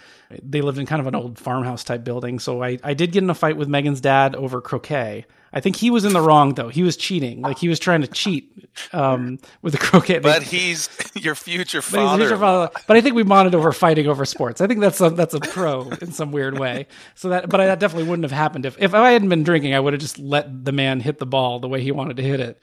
They 0.42 0.62
lived 0.62 0.80
in 0.80 0.88
kind 0.88 1.00
of 1.00 1.06
an 1.06 1.14
old 1.14 1.38
farmhouse 1.38 1.84
type 1.84 2.04
building. 2.04 2.40
So 2.40 2.64
I, 2.64 2.80
I 2.84 2.96
did 2.96 3.12
get 3.12 3.22
in 3.22 3.30
a 3.30 3.36
fight 3.36 3.56
with 3.56 3.68
Megan's 3.68 4.02
dad 4.02 4.36
over 4.36 4.60
croquet. 4.60 5.26
I 5.52 5.60
think 5.60 5.76
he 5.76 5.90
was 5.90 6.06
in 6.06 6.14
the 6.14 6.22
wrong 6.22 6.54
though. 6.54 6.70
He 6.70 6.84
was 6.84 6.96
cheating. 6.96 7.42
Like 7.42 7.58
he 7.58 7.68
was 7.70 7.80
trying 7.80 8.02
to 8.02 8.08
cheat 8.08 8.52
um, 8.94 9.40
with 9.62 9.74
the 9.74 9.80
croquet. 9.80 10.20
But 10.20 10.44
he's 10.44 10.90
your 11.16 11.36
future 11.36 11.80
But 11.80 11.86
father. 11.92 12.24
future 12.24 12.38
father. 12.38 12.72
But 12.88 12.98
I 12.98 13.02
think 13.02 13.16
we 13.16 13.24
bonded 13.24 13.56
over 13.56 13.72
fighting 13.72 14.08
over 14.08 14.26
sports. 14.26 14.62
I 14.62 14.68
think 14.68 14.80
that's 14.80 15.02
a, 15.02 15.10
that's 15.10 15.34
a 15.34 15.40
pro 15.40 15.90
in 16.02 16.12
some 16.12 16.32
weird 16.32 16.60
way. 16.60 16.88
So 17.16 17.30
that, 17.30 17.50
but 17.50 17.60
I, 17.62 17.66
that 17.68 17.80
definitely 17.80 18.08
wouldn't 18.10 18.24
have 18.26 18.32
happened 18.38 18.66
if 18.66 18.78
if 18.80 18.94
I 18.94 19.12
hadn't 19.12 19.30
been 19.30 19.44
drinking. 19.44 19.74
I 19.74 19.80
would 19.80 19.94
have 19.94 20.02
just 20.02 20.20
let 20.20 20.66
the 20.66 20.72
man 20.72 21.00
hit 21.00 21.18
the 21.18 21.26
ball 21.26 21.60
the 21.60 21.68
way 21.68 21.82
he 21.82 21.92
wanted 21.92 22.18
to 22.18 22.24
hit 22.24 22.40
it. 22.40 22.62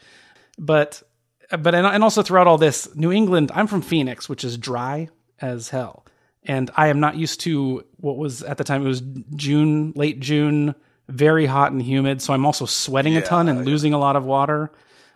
But 0.59 1.03
but 1.51 1.75
and, 1.75 1.87
and 1.87 2.03
also 2.03 2.23
throughout 2.23 2.47
all 2.47 2.59
this, 2.59 2.95
New 2.95 3.13
England. 3.13 3.51
I'm 3.55 3.67
from 3.67 3.83
Phoenix, 3.83 4.29
which 4.29 4.45
is 4.45 4.57
dry 4.57 5.09
as 5.41 5.69
hell, 5.69 6.05
and 6.45 6.71
I 6.77 6.89
am 6.89 7.01
not 7.01 7.17
used 7.17 7.41
to 7.41 7.85
what 7.99 8.17
was 8.17 8.43
at 8.43 8.59
the 8.59 8.65
time. 8.65 8.85
It 8.85 8.89
was 8.89 9.03
June, 9.37 9.93
late 9.95 10.19
June, 10.21 10.75
very 11.09 11.47
hot 11.47 11.73
and 11.73 11.81
humid. 11.81 12.23
So 12.23 12.33
I'm 12.33 12.45
also 12.45 12.67
sweating 12.67 13.17
a 13.17 13.23
ton 13.23 13.49
and 13.49 13.65
losing 13.65 13.93
a 13.93 13.99
lot 13.99 14.17
of 14.17 14.25
water 14.25 14.71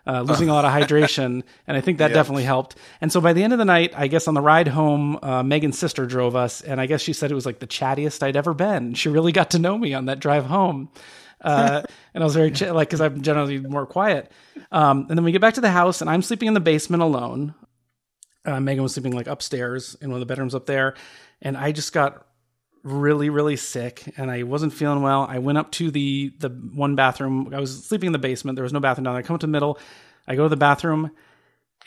uh, 0.05 0.21
losing 0.21 0.49
a 0.49 0.53
lot 0.53 0.65
of 0.65 0.71
hydration, 0.71 1.43
and 1.67 1.77
I 1.77 1.81
think 1.81 1.99
that 1.99 2.13
definitely 2.13 2.43
helped. 2.43 2.75
And 3.01 3.11
so 3.11 3.21
by 3.21 3.33
the 3.33 3.43
end 3.43 3.53
of 3.53 3.59
the 3.59 3.65
night, 3.65 3.93
I 3.95 4.07
guess 4.07 4.27
on 4.27 4.33
the 4.33 4.41
ride 4.41 4.67
home, 4.67 5.19
uh, 5.21 5.43
Megan's 5.43 5.77
sister 5.77 6.05
drove 6.05 6.35
us, 6.35 6.61
and 6.61 6.81
I 6.81 6.85
guess 6.85 7.01
she 7.01 7.13
said 7.13 7.31
it 7.31 7.35
was 7.35 7.45
like 7.45 7.59
the 7.59 7.67
chattiest 7.67 8.23
I'd 8.23 8.35
ever 8.35 8.53
been. 8.53 8.93
She 8.93 9.09
really 9.09 9.31
got 9.31 9.51
to 9.51 9.59
know 9.59 9.77
me 9.77 9.93
on 9.93 10.05
that 10.05 10.19
drive 10.19 10.45
home, 10.45 10.89
uh, 11.41 11.83
and 12.13 12.23
I 12.23 12.25
was 12.25 12.35
very 12.35 12.51
ch- 12.51 12.61
like 12.63 12.89
because 12.89 13.01
I'm 13.01 13.21
generally 13.21 13.59
more 13.59 13.85
quiet. 13.85 14.31
Um, 14.71 15.05
and 15.09 15.17
then 15.17 15.23
we 15.23 15.31
get 15.31 15.41
back 15.41 15.55
to 15.55 15.61
the 15.61 15.71
house, 15.71 16.01
and 16.01 16.09
I'm 16.09 16.21
sleeping 16.21 16.47
in 16.47 16.53
the 16.53 16.59
basement 16.59 17.03
alone. 17.03 17.53
Uh, 18.43 18.59
Megan 18.59 18.81
was 18.81 18.95
sleeping 18.95 19.13
like 19.13 19.27
upstairs 19.27 19.95
in 20.01 20.09
one 20.09 20.19
of 20.19 20.27
the 20.27 20.31
bedrooms 20.31 20.55
up 20.55 20.65
there, 20.65 20.95
and 21.43 21.55
I 21.55 21.71
just 21.71 21.93
got 21.93 22.25
really 22.83 23.29
really 23.29 23.55
sick 23.55 24.13
and 24.17 24.31
I 24.31 24.43
wasn't 24.43 24.73
feeling 24.73 25.01
well. 25.01 25.25
I 25.29 25.39
went 25.39 25.57
up 25.57 25.71
to 25.73 25.91
the 25.91 26.33
the 26.39 26.49
one 26.49 26.95
bathroom. 26.95 27.53
I 27.53 27.59
was 27.59 27.85
sleeping 27.85 28.07
in 28.07 28.13
the 28.13 28.19
basement. 28.19 28.55
There 28.55 28.63
was 28.63 28.73
no 28.73 28.79
bathroom 28.79 29.05
down 29.05 29.13
there. 29.13 29.23
I 29.23 29.25
come 29.25 29.35
up 29.35 29.41
to 29.41 29.47
the 29.47 29.51
middle. 29.51 29.79
I 30.27 30.35
go 30.35 30.43
to 30.43 30.49
the 30.49 30.57
bathroom 30.57 31.11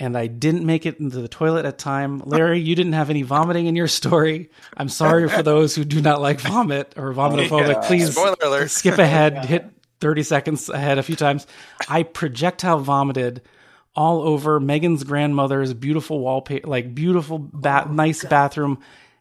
and 0.01 0.17
I 0.19 0.27
didn't 0.27 0.67
make 0.67 0.87
it 0.87 0.99
into 0.99 1.21
the 1.21 1.29
toilet 1.29 1.65
at 1.67 1.79
time. 1.79 2.21
Larry, 2.25 2.61
you 2.61 2.75
didn't 2.75 2.95
have 2.95 3.11
any 3.11 3.23
vomiting 3.23 3.67
in 3.67 3.77
your 3.77 3.87
story. 3.89 4.51
I'm 4.77 4.89
sorry 4.89 5.29
for 5.29 5.43
those 5.43 5.75
who 5.75 5.85
do 5.85 6.01
not 6.01 6.21
like 6.21 6.41
vomit 6.41 6.95
or 6.97 7.13
vomitophobic. 7.13 7.83
Yeah. 7.83 7.87
Please 7.87 8.73
skip 8.73 8.99
ahead, 8.99 9.45
hit 9.45 9.71
30 10.01 10.23
seconds 10.23 10.69
ahead 10.69 10.99
a 10.99 11.03
few 11.03 11.17
times. 11.17 11.47
I 11.89 12.03
projectile 12.03 12.81
vomited 12.81 13.43
all 13.97 14.23
over 14.23 14.59
Megan's 14.59 15.05
grandmother's 15.05 15.73
beautiful 15.73 16.19
wallpaper, 16.19 16.67
like 16.67 16.95
beautiful, 16.95 17.39
ba- 17.39 17.87
nice 17.89 18.25
bathroom. 18.25 18.81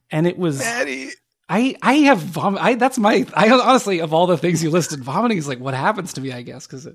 And 0.10 0.26
it 0.26 0.38
was 0.38 0.60
Daddy. 0.60 1.12
I 1.50 1.76
I 1.82 1.94
have 1.96 2.20
vomit. 2.20 2.62
I 2.62 2.76
that's 2.76 2.98
my. 2.98 3.26
I 3.34 3.50
honestly 3.52 4.00
of 4.00 4.14
all 4.14 4.28
the 4.28 4.38
things 4.38 4.64
you 4.64 4.70
listed, 4.70 5.04
vomiting 5.04 5.38
is 5.38 5.48
like 5.48 5.60
what 5.60 5.74
happens 5.74 6.14
to 6.14 6.22
me. 6.22 6.32
I 6.32 6.41
guess 6.41 6.66
because, 6.66 6.88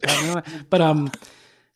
but 0.71 0.81
um, 0.81 1.13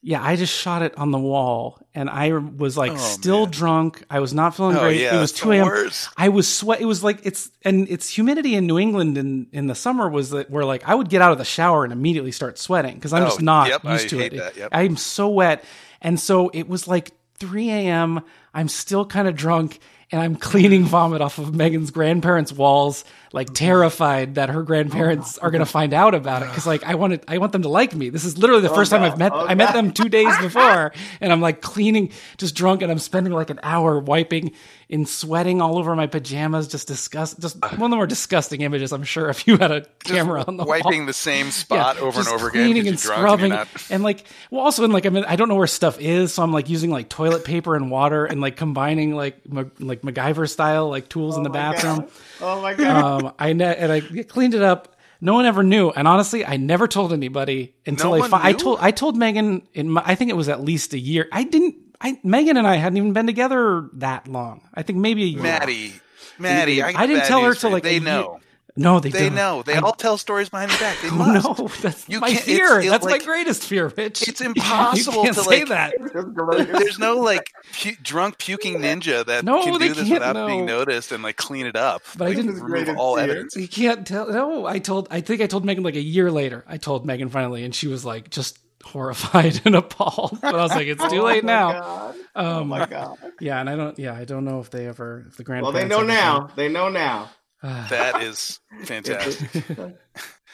yeah, 0.01 0.20
I 0.23 0.35
just 0.37 0.53
shot 0.53 0.83
it 0.83 0.97
on 0.99 1.11
the 1.12 1.18
wall, 1.18 1.79
and 1.95 2.11
I 2.11 2.33
was 2.33 2.77
like 2.77 2.93
Oh, 2.93 2.97
still 2.97 3.43
man. 3.43 3.51
drunk. 3.53 4.03
I 4.11 4.18
was 4.20 4.35
not 4.35 4.57
feeling 4.57 4.77
Oh, 4.77 4.81
great. 4.81 5.01
yeah, 5.01 5.16
it 5.16 5.20
was 5.20 5.33
two 5.33 5.53
a.m. 5.53 5.91
I 6.16 6.31
was 6.31 6.49
sweat. 6.53 6.81
It 6.81 6.87
was 6.87 7.05
like 7.05 7.20
it's 7.25 7.51
and 7.62 7.87
it's 7.89 8.09
humidity 8.09 8.55
in 8.55 8.66
New 8.66 8.79
England 8.79 9.16
in 9.18 9.47
in 9.53 9.66
the 9.66 9.75
summer 9.77 10.09
was 10.09 10.31
that 10.31 10.51
where 10.51 10.64
like 10.64 10.83
I 10.89 10.95
would 10.95 11.09
get 11.11 11.23
out 11.23 11.31
of 11.33 11.39
the 11.39 11.45
shower 11.45 11.85
and 11.85 11.93
immediately 11.93 12.33
start 12.33 12.59
sweating 12.59 12.95
because 12.95 13.12
I'm 13.12 13.23
Oh, 13.23 13.27
just 13.27 13.43
not 13.43 13.68
yep, 13.68 13.85
used 13.85 14.07
I 14.07 14.09
to 14.09 14.20
it. 14.20 14.37
that, 14.37 14.57
yep. 14.57 14.70
I'm 14.73 14.97
so 14.97 15.29
wet, 15.29 15.62
and 16.01 16.18
so 16.18 16.49
it 16.49 16.68
was 16.68 16.89
like 16.89 17.12
3 17.39 17.70
a.m. 17.70 18.23
I'm 18.55 18.68
still 18.68 19.05
kind 19.07 19.29
of 19.29 19.37
drunk. 19.37 19.79
And 20.13 20.21
I'm 20.21 20.37
cleaning 20.37 20.85
vomit 20.85 21.23
off 21.23 21.39
of 21.39 21.55
Megan's 21.55 21.91
grandparents' 21.91 22.53
walls, 22.53 23.05
like 23.33 23.53
terrified 23.55 24.35
that 24.35 24.51
her 24.51 24.62
grandparents 24.62 25.39
are 25.39 25.51
going 25.51 25.61
to 25.64 25.66
find 25.70 25.95
out 25.95 26.14
about 26.14 26.43
it. 26.43 26.49
Because 26.49 26.66
like 26.66 26.85
I 26.85 26.95
wanted, 26.97 27.24
I 27.28 27.39
want 27.39 27.53
them 27.53 27.62
to 27.62 27.68
like 27.68 27.95
me. 27.95 28.09
This 28.11 28.24
is 28.24 28.37
literally 28.39 28.62
the 28.62 28.68
first 28.68 28.91
time. 28.91 29.03
I've 29.03 29.18
met. 29.18 29.33
Oh, 29.35 29.47
I 29.47 29.55
met 29.55 29.72
them 29.72 29.93
two 29.93 30.09
days 30.09 30.37
before, 30.39 30.93
and 31.20 31.33
I'm 31.33 31.41
like 31.41 31.61
cleaning, 31.62 32.11
just 32.37 32.55
drunk, 32.55 32.83
and 32.83 32.91
I'm 32.93 32.99
spending 32.99 33.33
like 33.33 33.51
an 33.51 33.61
hour 33.62 33.99
wiping 33.99 34.53
and 34.91 35.09
sweating 35.09 35.62
all 35.62 35.78
over 35.78 35.97
my 35.97 36.07
pajamas. 36.07 36.68
Just 36.68 36.87
disgust, 36.89 37.41
just 37.41 37.57
one 37.62 37.83
of 37.85 37.91
the 37.91 37.97
more 37.97 38.07
disgusting 38.07 38.61
images. 38.61 38.93
I'm 38.93 39.05
sure 39.05 39.28
if 39.30 39.47
you 39.47 39.57
had 39.57 39.70
a 39.70 39.87
camera 40.05 40.45
on 40.47 40.57
the 40.59 40.64
wall 40.64 40.78
Wiping 40.83 41.07
the 41.07 41.12
same 41.12 41.51
spot 41.51 41.97
over 41.97 42.07
and 42.07 42.14
just 42.14 42.28
over 42.28 42.49
again. 42.49 42.64
cleaning 42.64 42.80
and 42.83 42.89
and 42.89 43.01
scrubbing, 43.01 43.51
not- 43.51 43.68
and 43.91 44.03
like, 44.03 44.24
well, 44.51 44.61
also 44.62 44.85
in 44.85 44.93
like, 44.93 45.07
I 45.07 45.09
mean, 45.09 45.24
I 45.26 45.37
don't 45.37 45.49
know 45.49 45.57
where 45.57 45.66
stuff 45.66 45.99
is, 46.01 46.35
so 46.35 46.43
I'm 46.43 46.53
like 46.53 46.68
using 46.68 46.91
like 46.91 47.09
toilet 47.09 47.45
paper 47.45 47.74
and 47.76 47.91
water 47.91 48.26
and 48.26 48.41
like 48.43 48.57
combining 48.57 49.14
like 49.14 49.39
Ma- 49.49 49.64
like 49.78 50.03
MacGyver 50.03 50.49
style 50.49 50.91
like 50.91 51.09
tools 51.09 51.37
in 51.39 51.43
the 51.45 51.51
Oh 51.51 51.53
bathroom. 51.55 52.01
God. 52.01 52.11
Oh 52.45 52.61
my 52.61 52.74
god. 52.74 53.22
Um, 53.22 53.22
I 53.39 53.53
ne- 53.53 53.77
and 53.77 53.93
I 53.93 54.01
cleaned 54.01 54.55
it 54.55 54.62
up. 54.62 54.97
No 55.20 55.35
one 55.35 55.47
ever 55.47 55.62
knew, 55.62 55.91
and 55.91 56.09
honestly, 56.09 56.45
I 56.45 56.57
never 56.57 56.89
told 56.89 57.12
anybody 57.12 57.75
until 57.87 58.11
No 58.16 58.23
I. 58.25 58.29
Fi- 58.29 58.49
I 58.49 58.53
told 58.53 58.79
I 58.81 58.91
told 58.91 59.16
Megan. 59.16 59.62
In 59.73 59.89
my, 59.91 60.03
I 60.05 60.16
think 60.16 60.31
it 60.31 60.37
was 60.37 60.49
at 60.49 60.61
least 60.62 60.95
a 60.95 60.99
year. 60.99 61.29
I 61.31 61.45
didn't. 61.45 61.77
I 62.01 62.18
Megan 62.25 62.57
and 62.57 62.66
I 62.66 62.75
hadn't 62.77 62.97
even 62.97 63.12
been 63.12 63.27
together 63.27 63.89
that 63.95 64.27
long. 64.27 64.68
I 64.75 64.83
think 64.83 64.99
maybe 64.99 65.23
a 65.23 65.27
year. 65.27 65.43
Maddie, 65.43 65.93
Maddie, 66.39 66.83
I, 66.83 66.89
I 66.89 67.07
didn't 67.07 67.27
tell 67.27 67.43
her 67.45 67.55
till 67.55 67.70
like 67.70 67.85
they 67.85 67.93
year- 67.93 68.01
know. 68.01 68.41
No, 68.75 69.01
they, 69.01 69.11
They 69.11 69.27
don't. 69.27 69.35
know. 69.35 69.62
They 69.62 69.75
I- 69.75 69.81
all 69.81 69.93
tell 69.93 70.16
stories 70.16 70.49
behind 70.49 70.70
the 70.70 70.79
back. 70.79 70.97
They 71.03 71.09
Oh, 71.12 71.14
must. 71.14 71.59
no, 71.59 71.68
that's 71.83 72.09
You 72.09 72.20
my 72.20 72.29
can't- 72.33 72.49
it's- 72.49 72.57
fear. 72.59 72.81
it, 72.81 72.89
that's 72.89 73.05
like- 73.05 73.20
my 73.20 73.25
greatest 73.27 73.64
fear, 73.64 73.93
Rich. 73.95 74.27
It's 74.27 74.41
impossible 74.41 75.12
you 75.18 75.23
can't 75.25 75.37
to 75.37 75.43
say 75.43 75.64
like. 75.64 75.68
that. 75.68 76.73
There's 76.79 76.99
no 76.99 77.18
like 77.18 77.51
pu- 77.83 77.97
drunk 78.03 78.39
puking 78.39 78.79
ninja 78.79 79.27
that 79.27 79.45
No, 79.45 79.62
can 79.62 79.75
do 79.75 79.89
this 79.89 79.97
can't, 79.99 80.11
without 80.20 80.47
being 80.47 80.64
noticed 80.64 81.12
and 81.12 81.23
like 81.23 81.37
clean 81.37 81.66
it 81.66 81.77
up. 81.77 82.03
But 82.16 82.29
I 82.29 82.35
didn't- 82.35 82.61
remove 82.62 82.97
all 82.97 83.16
fear. 83.16 83.25
evidence. 83.25 83.57
You 83.57 83.68
can't 83.68 84.07
tell. 84.07 84.29
No, 84.33 84.64
I 84.66 84.79
told. 84.79 85.07
I 85.11 85.20
think 85.20 85.43
I 85.43 85.47
told 85.47 85.64
Megan 85.66 85.83
like 85.85 85.97
a 85.97 86.01
year 86.03 86.31
later. 86.31 86.64
I 86.66 86.79
told 86.79 87.05
Megan 87.05 87.29
finally, 87.29 87.64
and 87.64 87.75
she 87.75 87.89
was 87.89 88.05
like 88.07 88.31
just 88.31 88.59
horrified 88.85 89.61
and 89.66 89.75
appalled. 89.77 90.39
But 90.41 90.55
I 90.55 90.62
was 90.62 90.70
like, 90.70 90.87
it's 90.87 91.07
too 91.09 91.20
Oh 91.20 91.25
late 91.25 91.45
now. 91.45 91.73
God. 91.73 92.14
Oh 92.35 92.61
Um, 92.62 92.68
my 92.68 92.87
god. 92.87 93.18
Yeah, 93.41 93.61
and 93.61 93.68
I 93.68 93.77
don't. 93.77 93.99
Yeah, 93.99 94.14
I 94.14 94.25
don't 94.25 94.45
know 94.47 94.61
if 94.61 94.70
they 94.70 94.87
ever. 94.87 95.25
If 95.29 95.37
the 95.37 95.45
Well, 95.47 95.73
they 95.73 95.87
know 95.87 95.99
ever 95.99 96.07
now. 96.07 96.51
They 96.57 96.68
know 96.68 96.89
now. 96.89 97.31
Came. 97.63 97.89
That 97.89 98.23
is 98.23 98.61
fantastic. 98.85 99.51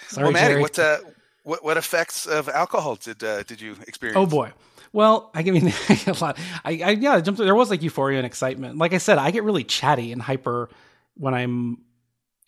Sorry, 0.08 0.24
well, 0.24 0.32
Maddie, 0.32 0.54
Jerry. 0.54 0.62
what, 0.62 0.78
uh, 0.78 0.98
what 1.42 1.64
what 1.64 1.76
effects 1.76 2.26
of 2.26 2.48
alcohol 2.48 2.96
did 2.96 3.22
uh, 3.22 3.42
did 3.42 3.60
you 3.60 3.76
experience? 3.86 4.16
Oh 4.16 4.26
boy. 4.26 4.52
Well, 4.92 5.30
I 5.34 5.42
mean, 5.42 5.68
a 6.06 6.16
lot. 6.20 6.38
I, 6.64 6.80
I 6.82 6.90
yeah, 6.90 7.14
I 7.14 7.20
jumped. 7.20 7.40
There 7.40 7.54
was 7.54 7.70
like 7.70 7.82
euphoria 7.82 8.18
and 8.18 8.26
excitement. 8.26 8.78
Like 8.78 8.92
I 8.94 8.98
said, 8.98 9.18
I 9.18 9.30
get 9.30 9.44
really 9.44 9.64
chatty 9.64 10.12
and 10.12 10.22
hyper 10.22 10.70
when 11.14 11.34
I'm 11.34 11.78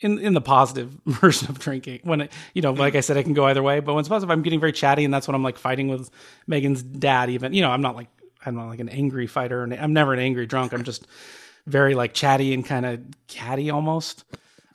in 0.00 0.18
in 0.18 0.34
the 0.34 0.40
positive 0.40 0.96
version 1.06 1.50
of 1.50 1.58
drinking. 1.58 2.00
When 2.04 2.22
it, 2.22 2.32
you 2.54 2.62
know, 2.62 2.72
like 2.72 2.94
I 2.94 3.00
said, 3.00 3.16
I 3.16 3.22
can 3.22 3.34
go 3.34 3.46
either 3.46 3.62
way. 3.62 3.80
But 3.80 3.94
when 3.94 4.00
it's 4.00 4.08
positive, 4.08 4.30
I'm 4.30 4.42
getting 4.42 4.60
very 4.60 4.72
chatty, 4.72 5.04
and 5.04 5.12
that's 5.12 5.28
when 5.28 5.34
I'm 5.34 5.42
like 5.42 5.58
fighting 5.58 5.88
with 5.88 6.10
Megan's 6.46 6.82
dad. 6.82 7.30
Even 7.30 7.52
you 7.52 7.62
know, 7.62 7.70
I'm 7.70 7.82
not 7.82 7.96
like 7.96 8.08
I'm 8.44 8.54
not 8.54 8.68
like 8.68 8.80
an 8.80 8.88
angry 8.88 9.26
fighter, 9.26 9.62
and 9.62 9.74
I'm 9.74 9.92
never 9.92 10.12
an 10.12 10.18
angry 10.20 10.46
drunk. 10.46 10.72
I'm 10.72 10.84
just 10.84 11.06
very 11.66 11.94
like 11.94 12.14
chatty 12.14 12.54
and 12.54 12.64
kind 12.64 12.86
of 12.86 13.00
catty 13.28 13.70
almost. 13.70 14.24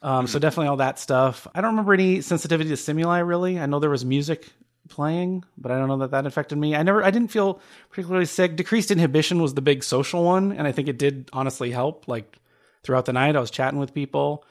Um, 0.05 0.27
so 0.27 0.37
definitely 0.37 0.67
all 0.67 0.77
that 0.77 0.99
stuff. 0.99 1.47
I 1.55 1.61
don't 1.61 1.71
remember 1.71 1.93
any 1.93 2.21
sensitivity 2.21 2.69
to 2.69 2.77
stimuli 2.77 3.19
really. 3.19 3.59
I 3.59 3.65
know 3.65 3.79
there 3.79 3.89
was 3.89 4.05
music 4.05 4.47
playing, 4.87 5.43
but 5.57 5.71
I 5.71 5.79
don't 5.79 5.87
know 5.87 5.97
that 5.97 6.11
that 6.11 6.27
affected 6.27 6.59
me. 6.59 6.75
I 6.75 6.83
never, 6.83 7.03
I 7.03 7.09
didn't 7.09 7.29
feel 7.29 7.59
particularly 7.89 8.25
sick. 8.25 8.55
Decreased 8.55 8.91
inhibition 8.91 9.41
was 9.41 9.55
the 9.55 9.61
big 9.61 9.83
social 9.83 10.23
one, 10.23 10.51
and 10.51 10.67
I 10.67 10.71
think 10.71 10.89
it 10.89 10.99
did 10.99 11.29
honestly 11.33 11.71
help. 11.71 12.07
Like 12.07 12.37
throughout 12.83 13.05
the 13.05 13.13
night, 13.13 13.35
I 13.35 13.39
was 13.39 13.49
chatting 13.49 13.79
with 13.79 13.95
people. 13.95 14.45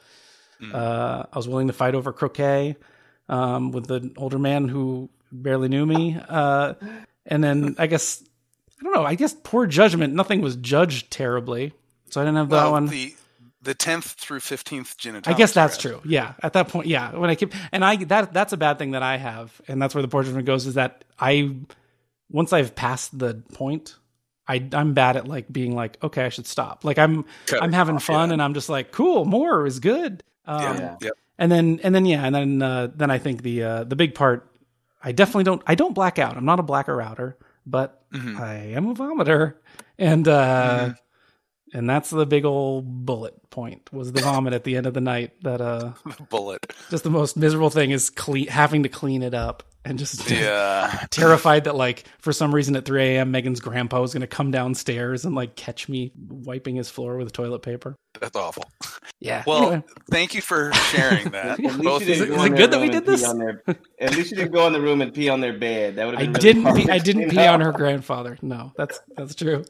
Uh, 0.73 1.23
I 1.31 1.37
was 1.37 1.47
willing 1.47 1.67
to 1.67 1.73
fight 1.73 1.95
over 1.95 2.11
croquet 2.11 2.75
um, 3.29 3.71
with 3.71 3.89
an 3.91 4.13
older 4.17 4.39
man 4.39 4.67
who 4.67 5.09
barely 5.31 5.69
knew 5.69 5.85
me. 5.85 6.17
Uh, 6.27 6.73
and 7.25 7.43
then 7.43 7.75
I 7.79 7.87
guess 7.87 8.23
I 8.79 8.83
don't 8.83 8.93
know. 8.93 9.05
I 9.05 9.15
guess 9.15 9.33
poor 9.43 9.67
judgment. 9.67 10.13
Nothing 10.13 10.41
was 10.41 10.57
judged 10.57 11.11
terribly, 11.11 11.71
so 12.09 12.21
I 12.21 12.25
didn't 12.25 12.37
have 12.37 12.49
that 12.49 12.71
one. 12.71 12.87
the 12.87 13.15
the 13.65 13.73
tenth 13.73 14.05
through 14.13 14.39
fifteenth 14.39 14.95
and 15.05 15.27
I 15.27 15.33
guess 15.33 15.51
that's 15.51 15.77
true. 15.77 16.01
Yeah, 16.05 16.33
at 16.41 16.53
that 16.53 16.69
point, 16.69 16.87
yeah. 16.87 17.15
When 17.15 17.29
I 17.29 17.35
keep 17.35 17.53
and 17.73 17.83
I 17.83 17.97
that 18.05 18.31
that's 18.31 18.53
a 18.53 18.57
bad 18.57 18.79
thing 18.79 18.91
that 18.91 19.03
I 19.03 19.17
have, 19.17 19.59
and 19.67 19.81
that's 19.81 19.93
where 19.93 20.01
the 20.01 20.07
judgment 20.07 20.45
goes. 20.45 20.65
Is 20.65 20.75
that 20.75 21.03
I 21.19 21.55
once 22.31 22.53
I've 22.53 22.73
passed 22.75 23.17
the 23.17 23.43
point, 23.53 23.95
I 24.47 24.65
I'm 24.73 24.93
bad 24.93 25.17
at 25.17 25.27
like 25.27 25.51
being 25.51 25.75
like, 25.75 25.97
okay, 26.03 26.23
I 26.25 26.29
should 26.29 26.47
stop. 26.47 26.85
Like 26.85 26.97
I'm 26.97 27.25
Cut 27.47 27.61
I'm 27.61 27.73
having 27.73 27.95
off, 27.97 28.03
fun, 28.03 28.29
yeah. 28.29 28.33
and 28.33 28.41
I'm 28.41 28.53
just 28.53 28.69
like, 28.69 28.91
cool, 28.91 29.25
more 29.25 29.65
is 29.65 29.79
good. 29.79 30.23
Um, 30.45 30.61
Yeah, 30.77 30.95
Yeah. 31.01 31.09
and 31.37 31.51
then 31.51 31.79
and 31.83 31.93
then 31.93 32.05
yeah, 32.05 32.23
and 32.25 32.33
then 32.35 32.61
uh, 32.61 32.87
then 32.95 33.11
I 33.11 33.17
think 33.17 33.41
the 33.43 33.63
uh, 33.63 33.83
the 33.83 33.95
big 33.95 34.15
part, 34.15 34.49
I 35.03 35.11
definitely 35.11 35.43
don't 35.45 35.61
I 35.67 35.75
don't 35.75 35.93
black 35.93 36.19
out. 36.19 36.37
I'm 36.37 36.45
not 36.45 36.59
a 36.59 36.63
blacker 36.63 37.01
outer, 37.01 37.37
but 37.65 38.01
Mhm. 38.11 38.39
I 38.39 38.53
am 38.77 38.87
a 38.87 38.93
vomiter, 38.93 39.55
and 39.97 40.27
uh, 40.27 40.79
Mm-hmm. 40.79 40.91
And 41.75 41.89
that's 41.89 42.09
the 42.09 42.25
big 42.25 42.45
old 42.45 43.05
bullet 43.05 43.33
point 43.49 43.91
was 43.93 44.11
the 44.11 44.21
vomit 44.21 44.53
at 44.53 44.63
the 44.63 44.77
end 44.77 44.85
of 44.87 44.93
the 44.93 45.01
night. 45.01 45.31
That 45.43 45.61
uh, 45.61 45.91
Bullet. 46.29 46.65
just 46.89 47.03
the 47.03 47.09
most 47.09 47.37
miserable 47.37 47.69
thing 47.69 47.91
is 47.91 48.09
clean 48.09 48.47
having 48.47 48.83
to 48.83 48.89
clean 48.89 49.21
it 49.23 49.33
up 49.33 49.63
and 49.83 49.99
just 49.99 50.29
Yeah. 50.31 51.05
terrified 51.11 51.65
that 51.65 51.75
like 51.75 52.05
for 52.19 52.33
some 52.33 52.53
reason 52.55 52.75
at 52.75 52.85
3 52.85 53.03
a.m. 53.15 53.31
Megan's 53.31 53.59
grandpa 53.59 54.01
was 54.01 54.13
going 54.13 54.21
to 54.21 54.27
come 54.27 54.49
downstairs 54.51 55.25
and 55.25 55.35
like 55.35 55.55
catch 55.55 55.87
me 55.87 56.11
wiping 56.27 56.75
his 56.75 56.89
floor 56.89 57.17
with 57.17 57.31
toilet 57.33 57.59
paper. 57.61 57.95
That's 58.19 58.35
awful. 58.35 58.63
Yeah. 59.19 59.43
Well, 59.45 59.63
Anyway. 59.63 59.83
thank 60.09 60.33
you 60.33 60.41
for 60.41 60.71
sharing 60.73 61.29
that. 61.31 61.59
At 61.59 61.59
least 61.59 61.83
Both 61.83 61.99
didn't 61.99 62.13
Is 62.13 62.21
it- 62.21 62.29
go 62.29 62.43
in 62.45 62.53
it 62.53 62.57
good 62.57 62.71
that 62.71 62.81
we 62.81 62.89
did 62.89 63.05
this? 63.05 63.21
their- 63.21 63.61
at 63.99 64.15
least 64.15 64.31
you 64.31 64.37
didn't 64.37 64.53
go 64.53 64.65
in 64.67 64.73
the 64.73 64.81
room 64.81 65.01
and 65.01 65.13
pee 65.13 65.29
on 65.29 65.39
their 65.41 65.53
bed. 65.57 65.97
That 65.97 66.05
would 66.05 66.15
I 66.15 66.23
have 66.23 66.33
been 66.33 66.41
really 66.41 66.53
didn't 66.73 66.75
pee, 66.85 66.89
I 66.91 66.97
didn't 66.97 67.29
pee 67.31 67.45
on 67.45 67.61
her 67.61 67.71
grandfather. 67.73 68.37
No, 68.41 68.71
that's 68.77 68.99
that's 69.17 69.35
true. 69.35 69.65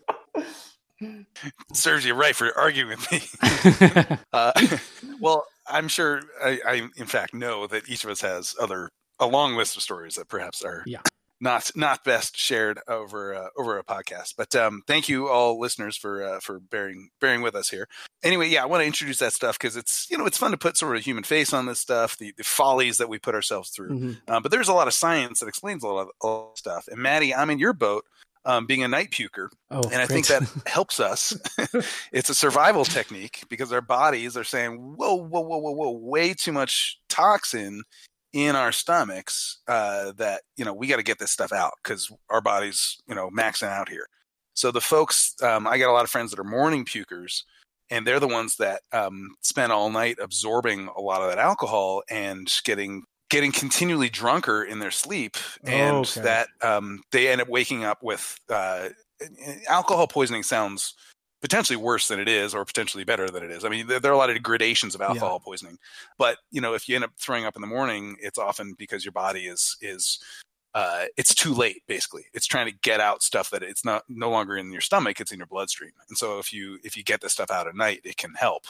serves 1.73 2.05
you 2.05 2.13
right 2.13 2.35
for 2.35 2.57
arguing 2.57 2.89
with 2.89 3.11
me. 3.11 4.17
Uh, 4.33 4.51
well, 5.21 5.45
I'm 5.67 5.87
sure 5.87 6.21
I, 6.43 6.59
I, 6.67 6.73
in 6.97 7.05
fact, 7.05 7.33
know 7.33 7.67
that 7.67 7.87
each 7.89 8.03
of 8.03 8.09
us 8.09 8.21
has 8.21 8.53
other 8.59 8.89
a 9.19 9.25
long 9.27 9.55
list 9.55 9.77
of 9.77 9.81
stories 9.81 10.15
that 10.15 10.27
perhaps 10.27 10.61
are 10.61 10.83
Yeah. 10.85 10.99
not 11.39 11.71
not 11.75 12.03
best 12.03 12.37
shared 12.37 12.79
over 12.89 13.33
uh, 13.33 13.47
over 13.57 13.77
a 13.77 13.83
podcast. 13.83 14.33
But 14.37 14.53
um, 14.55 14.81
thank 14.87 15.07
you 15.07 15.29
all 15.29 15.57
listeners 15.59 15.95
for 15.95 16.21
uh, 16.23 16.39
for 16.41 16.59
bearing 16.59 17.09
bearing 17.21 17.41
with 17.41 17.55
us 17.55 17.69
here. 17.69 17.87
Anyway, 18.23 18.49
yeah, 18.49 18.63
I 18.63 18.65
want 18.65 18.81
to 18.81 18.85
introduce 18.87 19.19
that 19.19 19.31
stuff 19.33 19.57
because 19.57 19.77
it's 19.77 20.05
you 20.11 20.17
know 20.17 20.25
it's 20.25 20.37
fun 20.37 20.51
to 20.51 20.57
put 20.57 20.75
sort 20.77 20.95
of 20.95 20.99
a 20.99 21.03
human 21.03 21.23
face 21.23 21.53
on 21.53 21.65
this 21.65 21.79
stuff, 21.79 22.17
the, 22.17 22.33
the 22.37 22.43
follies 22.43 22.97
that 22.97 23.07
we 23.09 23.17
put 23.17 23.35
ourselves 23.35 23.69
through. 23.69 23.89
Mhm. 23.97 24.17
Um, 24.29 24.43
but 24.43 24.51
there's 24.51 24.67
a 24.69 24.73
lot 24.73 24.87
of 24.87 24.93
science 24.93 25.39
that 25.39 25.47
explains 25.47 25.81
a 25.83 25.87
lot 25.87 26.01
of, 26.01 26.07
a 26.21 26.27
lot 26.27 26.51
of 26.51 26.57
stuff. 26.57 26.87
And 26.89 27.01
Maddie, 27.01 27.33
I'm 27.33 27.49
in 27.49 27.59
your 27.59 27.73
boat, 27.73 28.03
um, 28.45 28.65
being 28.65 28.83
a 28.83 28.87
night 28.87 29.11
puker 29.11 29.49
Oh, 29.71 29.81
and 29.91 30.01
I 30.01 30.05
think 30.05 30.27
that 30.27 30.43
helps 30.67 30.99
us. 30.99 31.35
it's 32.11 32.29
a 32.29 32.35
survival 32.35 32.85
technique 32.85 33.43
because 33.49 33.71
our 33.73 33.81
bodies 33.81 34.37
are 34.37 34.43
saying, 34.43 34.77
"Whoa, 34.95 35.15
whoa, 35.15 35.41
whoa, 35.41 35.57
whoa, 35.57 35.71
whoa! 35.71 35.91
Way 35.91 36.33
too 36.33 36.51
much 36.51 36.99
toxin 37.09 37.83
in 38.31 38.55
our 38.55 38.71
stomachs. 38.71 39.59
Uh, 39.67 40.13
that 40.17 40.43
you 40.55 40.63
know 40.63 40.73
we 40.73 40.87
got 40.87 40.97
to 40.97 41.03
get 41.03 41.19
this 41.19 41.31
stuff 41.31 41.51
out 41.51 41.73
because 41.83 42.11
our 42.29 42.41
bodies, 42.41 42.97
you 43.07 43.15
know, 43.15 43.29
maxing 43.29 43.67
out 43.67 43.89
here." 43.89 44.07
So 44.53 44.71
the 44.71 44.81
folks, 44.81 45.35
um, 45.41 45.67
I 45.67 45.77
got 45.77 45.89
a 45.89 45.93
lot 45.93 46.05
of 46.05 46.09
friends 46.09 46.31
that 46.31 46.39
are 46.39 46.45
morning 46.45 46.85
pukers, 46.85 47.43
and 47.89 48.07
they're 48.07 48.21
the 48.21 48.27
ones 48.27 48.55
that 48.57 48.81
um, 48.93 49.35
spend 49.41 49.71
all 49.71 49.89
night 49.89 50.17
absorbing 50.21 50.89
a 50.95 51.01
lot 51.01 51.21
of 51.21 51.29
that 51.29 51.39
alcohol 51.39 52.03
and 52.09 52.49
getting 52.63 53.03
getting 53.35 53.51
continually 53.51 54.09
drunker 54.09 54.63
in 54.63 54.79
their 54.79 54.91
sleep 54.91 55.35
and 55.65 56.05
Okay. 56.05 56.21
that 56.21 56.47
um, 56.61 57.03
they 57.11 57.27
end 57.27 57.41
up 57.41 57.49
waking 57.49 57.83
up 57.83 58.01
with 58.01 58.39
uh, 58.49 58.87
alcohol 59.67 60.07
poisoning 60.07 60.41
sounds 60.41 60.93
potentially 61.41 61.75
worse 61.75 62.07
than 62.07 62.17
it 62.17 62.29
is 62.29 62.55
or 62.55 62.63
potentially 62.63 63.03
better 63.03 63.29
than 63.29 63.43
it 63.43 63.51
is. 63.51 63.65
I 63.65 63.69
mean 63.69 63.87
there, 63.87 63.99
there 63.99 64.09
are 64.11 64.15
a 64.15 64.17
lot 64.17 64.29
of 64.29 64.41
gradations 64.41 64.95
of 64.95 65.01
alcohol 65.01 65.41
poisoning 65.41 65.77
but 66.17 66.37
you 66.49 66.61
know 66.61 66.73
if 66.75 66.87
you 66.87 66.95
end 66.95 67.03
up 67.03 67.11
throwing 67.19 67.43
up 67.43 67.57
in 67.57 67.61
the 67.61 67.67
morning 67.67 68.15
it's 68.21 68.39
often 68.39 68.73
because 68.77 69.03
your 69.03 69.11
body 69.11 69.47
is 69.47 69.75
is 69.81 70.17
uh, 70.73 71.05
it's 71.17 71.35
too 71.35 71.53
late 71.53 71.83
basically. 71.87 72.25
It's 72.33 72.47
trying 72.47 72.67
to 72.67 72.77
get 72.83 73.01
out 73.01 73.21
stuff 73.21 73.49
that 73.49 73.63
it's 73.63 73.83
not 73.83 74.03
no 74.07 74.29
longer 74.29 74.55
in 74.55 74.71
your 74.71 74.81
stomach 74.81 75.19
it's 75.19 75.33
in 75.33 75.39
your 75.39 75.47
bloodstream. 75.47 75.91
And 76.07 76.17
so 76.17 76.39
if 76.39 76.53
you 76.53 76.79
if 76.85 76.95
you 76.95 77.03
get 77.03 77.19
this 77.19 77.33
stuff 77.33 77.51
out 77.51 77.67
at 77.67 77.75
night 77.75 77.99
it 78.05 78.15
can 78.15 78.33
help 78.33 78.63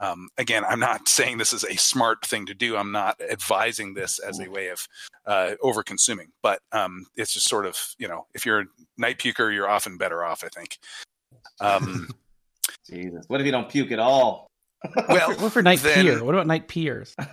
um, 0.00 0.28
again 0.38 0.64
i'm 0.68 0.80
not 0.80 1.08
saying 1.18 1.38
this 1.38 1.52
is 1.52 1.64
a 1.64 1.76
smart 1.76 2.24
thing 2.24 2.46
to 2.46 2.54
do 2.54 2.76
i'm 2.76 2.92
not 2.92 3.20
advising 3.30 3.94
this 3.94 4.18
as 4.18 4.40
a 4.40 4.48
way 4.50 4.68
of 4.68 4.86
uh, 5.26 5.54
over 5.62 5.82
consuming 5.82 6.28
but 6.42 6.60
um, 6.72 7.06
it's 7.16 7.32
just 7.32 7.48
sort 7.48 7.66
of 7.66 7.78
you 7.98 8.08
know 8.08 8.26
if 8.34 8.44
you're 8.44 8.60
a 8.60 8.64
night 8.98 9.18
puker 9.18 9.52
you're 9.52 9.68
often 9.68 9.96
better 9.96 10.24
off 10.24 10.44
i 10.44 10.48
think 10.48 10.78
um, 11.60 12.08
Jesus, 12.90 13.24
what 13.28 13.40
if 13.40 13.46
you 13.46 13.52
don't 13.52 13.68
puke 13.68 13.92
at 13.92 13.98
all? 13.98 14.46
well 15.08 15.32
what 15.36 15.52
for 15.52 15.62
night 15.62 15.78
then- 15.80 16.04
peer? 16.04 16.22
What 16.24 16.34
about 16.34 16.46
night 16.46 16.68
peers? 16.68 17.14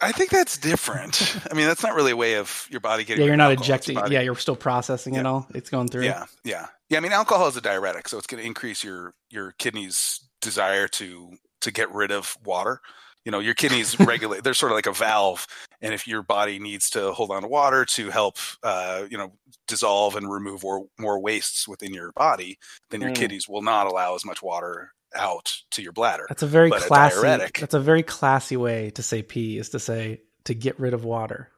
i 0.00 0.12
think 0.12 0.30
that's 0.30 0.56
different 0.56 1.36
i 1.50 1.54
mean 1.54 1.66
that's 1.66 1.82
not 1.82 1.92
really 1.96 2.12
a 2.12 2.16
way 2.16 2.36
of 2.36 2.68
your 2.70 2.80
body 2.80 3.02
getting 3.02 3.20
Yeah, 3.22 3.26
you're 3.26 3.36
not 3.36 3.50
of 3.50 3.58
alcohol. 3.58 3.64
Ejecting. 3.76 4.12
Yeah, 4.12 4.20
you're 4.20 4.36
still 4.36 4.54
processing 4.56 5.16
it 5.16 5.26
all. 5.26 5.48
It's 5.54 5.70
going 5.70 5.88
through. 5.88 6.04
Yeah, 6.04 6.26
yeah, 6.44 6.66
yeah. 6.88 6.98
I 6.98 7.00
mean, 7.00 7.10
alcohol 7.10 7.48
is 7.48 7.56
a 7.56 7.60
diuretic, 7.60 8.06
so 8.08 8.16
it's 8.16 8.26
going 8.28 8.40
to 8.40 8.46
increase 8.46 8.84
your 8.84 9.14
your 9.28 9.52
kidneys' 9.58 10.20
desire 10.40 10.86
to 10.88 11.32
to 11.62 11.70
get 11.70 11.92
rid 11.92 12.10
of 12.10 12.36
water. 12.44 12.80
You 13.24 13.32
know, 13.32 13.40
your 13.40 13.54
kidneys 13.62 13.98
regulate. 14.00 14.44
They're 14.44 14.54
sort 14.54 14.72
of 14.72 14.76
like 14.76 14.86
a 14.86 14.92
valve, 14.92 15.46
and 15.82 15.92
if 15.94 16.06
your 16.06 16.22
body 16.22 16.58
needs 16.58 16.90
to 16.90 17.12
hold 17.12 17.30
on 17.30 17.42
to 17.42 17.48
water 17.48 17.84
to 17.84 18.10
help, 18.10 18.38
uh, 18.62 19.04
you 19.10 19.18
know, 19.18 19.32
dissolve 19.66 20.16
and 20.16 20.30
remove 20.30 20.62
more 20.62 20.86
more 20.98 21.20
wastes 21.20 21.68
within 21.68 21.92
your 21.92 22.12
body, 22.12 22.58
then 22.90 23.00
your 23.00 23.10
Mm. 23.10 23.14
kidneys 23.16 23.48
will 23.48 23.62
not 23.62 23.86
allow 23.86 24.14
as 24.14 24.24
much 24.24 24.42
water 24.42 24.92
out 25.14 25.52
to 25.72 25.82
your 25.82 25.92
bladder. 25.92 26.26
That's 26.28 26.42
a 26.42 26.46
very 26.46 26.70
But 26.70 26.82
a 26.84 26.88
classy. 26.88 27.16
diuretic. 27.16 27.58
That's 27.60 27.74
a 27.74 27.80
very 27.80 28.02
classy 28.02 28.56
way 28.56 28.90
to 28.90 29.02
say 29.02 29.22
pee 29.22 29.58
is 29.58 29.70
to 29.70 29.78
say 29.78 30.22
to 30.44 30.54
get 30.54 30.78
rid 30.78 30.94
of 30.94 31.04
water. 31.04 31.50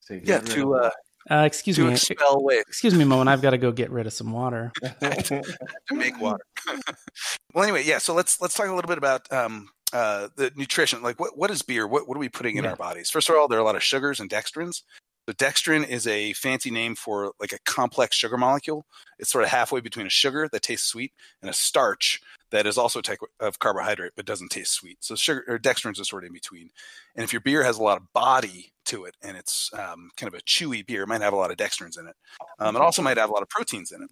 So 0.00 0.14
Yeah, 0.14 0.38
to 0.38 0.74
of 0.74 0.84
uh, 0.84 0.90
Uh, 1.28 1.44
excuse 1.46 1.76
to 1.76 1.86
me. 1.86 1.92
expel 1.92 2.42
waste. 2.42 2.68
Excuse 2.68 2.94
me 2.94 3.02
a 3.02 3.06
moment. 3.06 3.28
I've 3.28 3.42
got 3.42 3.50
to 3.50 3.58
go 3.58 3.72
get 3.72 3.90
rid 3.90 4.06
of 4.06 4.12
some 4.12 4.32
water. 4.32 4.72
to 5.00 5.42
make 5.90 6.18
water. 6.20 6.44
well, 7.54 7.64
anyway, 7.64 7.84
yeah. 7.84 7.98
So 7.98 8.14
let's 8.14 8.40
let's 8.40 8.54
talk 8.54 8.68
a 8.68 8.74
little 8.74 8.88
bit 8.88 8.98
about 8.98 9.30
um, 9.32 9.68
uh, 9.92 10.28
the 10.36 10.52
nutrition. 10.56 11.02
Like, 11.02 11.20
what 11.20 11.36
what 11.36 11.50
is 11.50 11.62
beer? 11.62 11.86
What 11.86 12.08
what 12.08 12.16
are 12.16 12.20
we 12.20 12.28
putting 12.28 12.56
in 12.56 12.64
Yeah. 12.64 12.70
our 12.70 12.76
bodies? 12.76 13.10
First 13.10 13.28
of 13.28 13.36
all, 13.36 13.48
there 13.48 13.58
are 13.58 13.62
a 13.62 13.64
lot 13.64 13.76
of 13.76 13.82
sugars 13.82 14.20
and 14.20 14.30
dextrins. 14.30 14.82
So 15.28 15.34
dextrin 15.34 15.86
is 15.86 16.06
a 16.06 16.32
fancy 16.32 16.70
name 16.70 16.94
for 16.96 17.32
like 17.38 17.52
a 17.52 17.58
complex 17.64 18.16
sugar 18.16 18.38
molecule. 18.38 18.86
It's 19.18 19.30
sort 19.30 19.44
of 19.44 19.50
halfway 19.50 19.80
between 19.80 20.06
a 20.06 20.10
sugar 20.10 20.48
that 20.50 20.62
tastes 20.62 20.88
sweet 20.88 21.12
and 21.42 21.50
a 21.50 21.52
starch 21.52 22.20
that 22.50 22.66
is 22.66 22.76
also 22.78 22.98
a 22.98 23.02
type 23.02 23.20
of 23.38 23.58
carbohydrate 23.60 24.12
but 24.16 24.24
doesn't 24.24 24.48
taste 24.50 24.72
sweet. 24.72 24.96
So 25.00 25.14
sugar 25.14 25.44
or 25.46 25.58
dextrin 25.58 26.00
is 26.00 26.08
sort 26.08 26.24
of 26.24 26.28
in 26.28 26.32
between. 26.32 26.70
And 27.14 27.22
if 27.22 27.32
your 27.32 27.42
beer 27.42 27.62
has 27.62 27.78
a 27.78 27.82
lot 27.82 27.98
of 27.98 28.12
body 28.12 28.72
to 28.90 29.04
it 29.06 29.16
and 29.22 29.36
it's 29.36 29.72
um, 29.74 30.10
kind 30.16 30.32
of 30.32 30.38
a 30.38 30.42
chewy 30.44 30.86
beer, 30.86 31.02
it 31.04 31.08
might 31.08 31.22
have 31.22 31.32
a 31.32 31.36
lot 31.36 31.50
of 31.50 31.56
dextrins 31.56 31.98
in 31.98 32.06
it. 32.06 32.16
Um, 32.58 32.76
it 32.76 32.82
also 32.82 33.02
might 33.02 33.16
have 33.18 33.30
a 33.30 33.32
lot 33.32 33.42
of 33.42 33.48
proteins 33.48 33.92
in 33.92 34.02
it. 34.02 34.10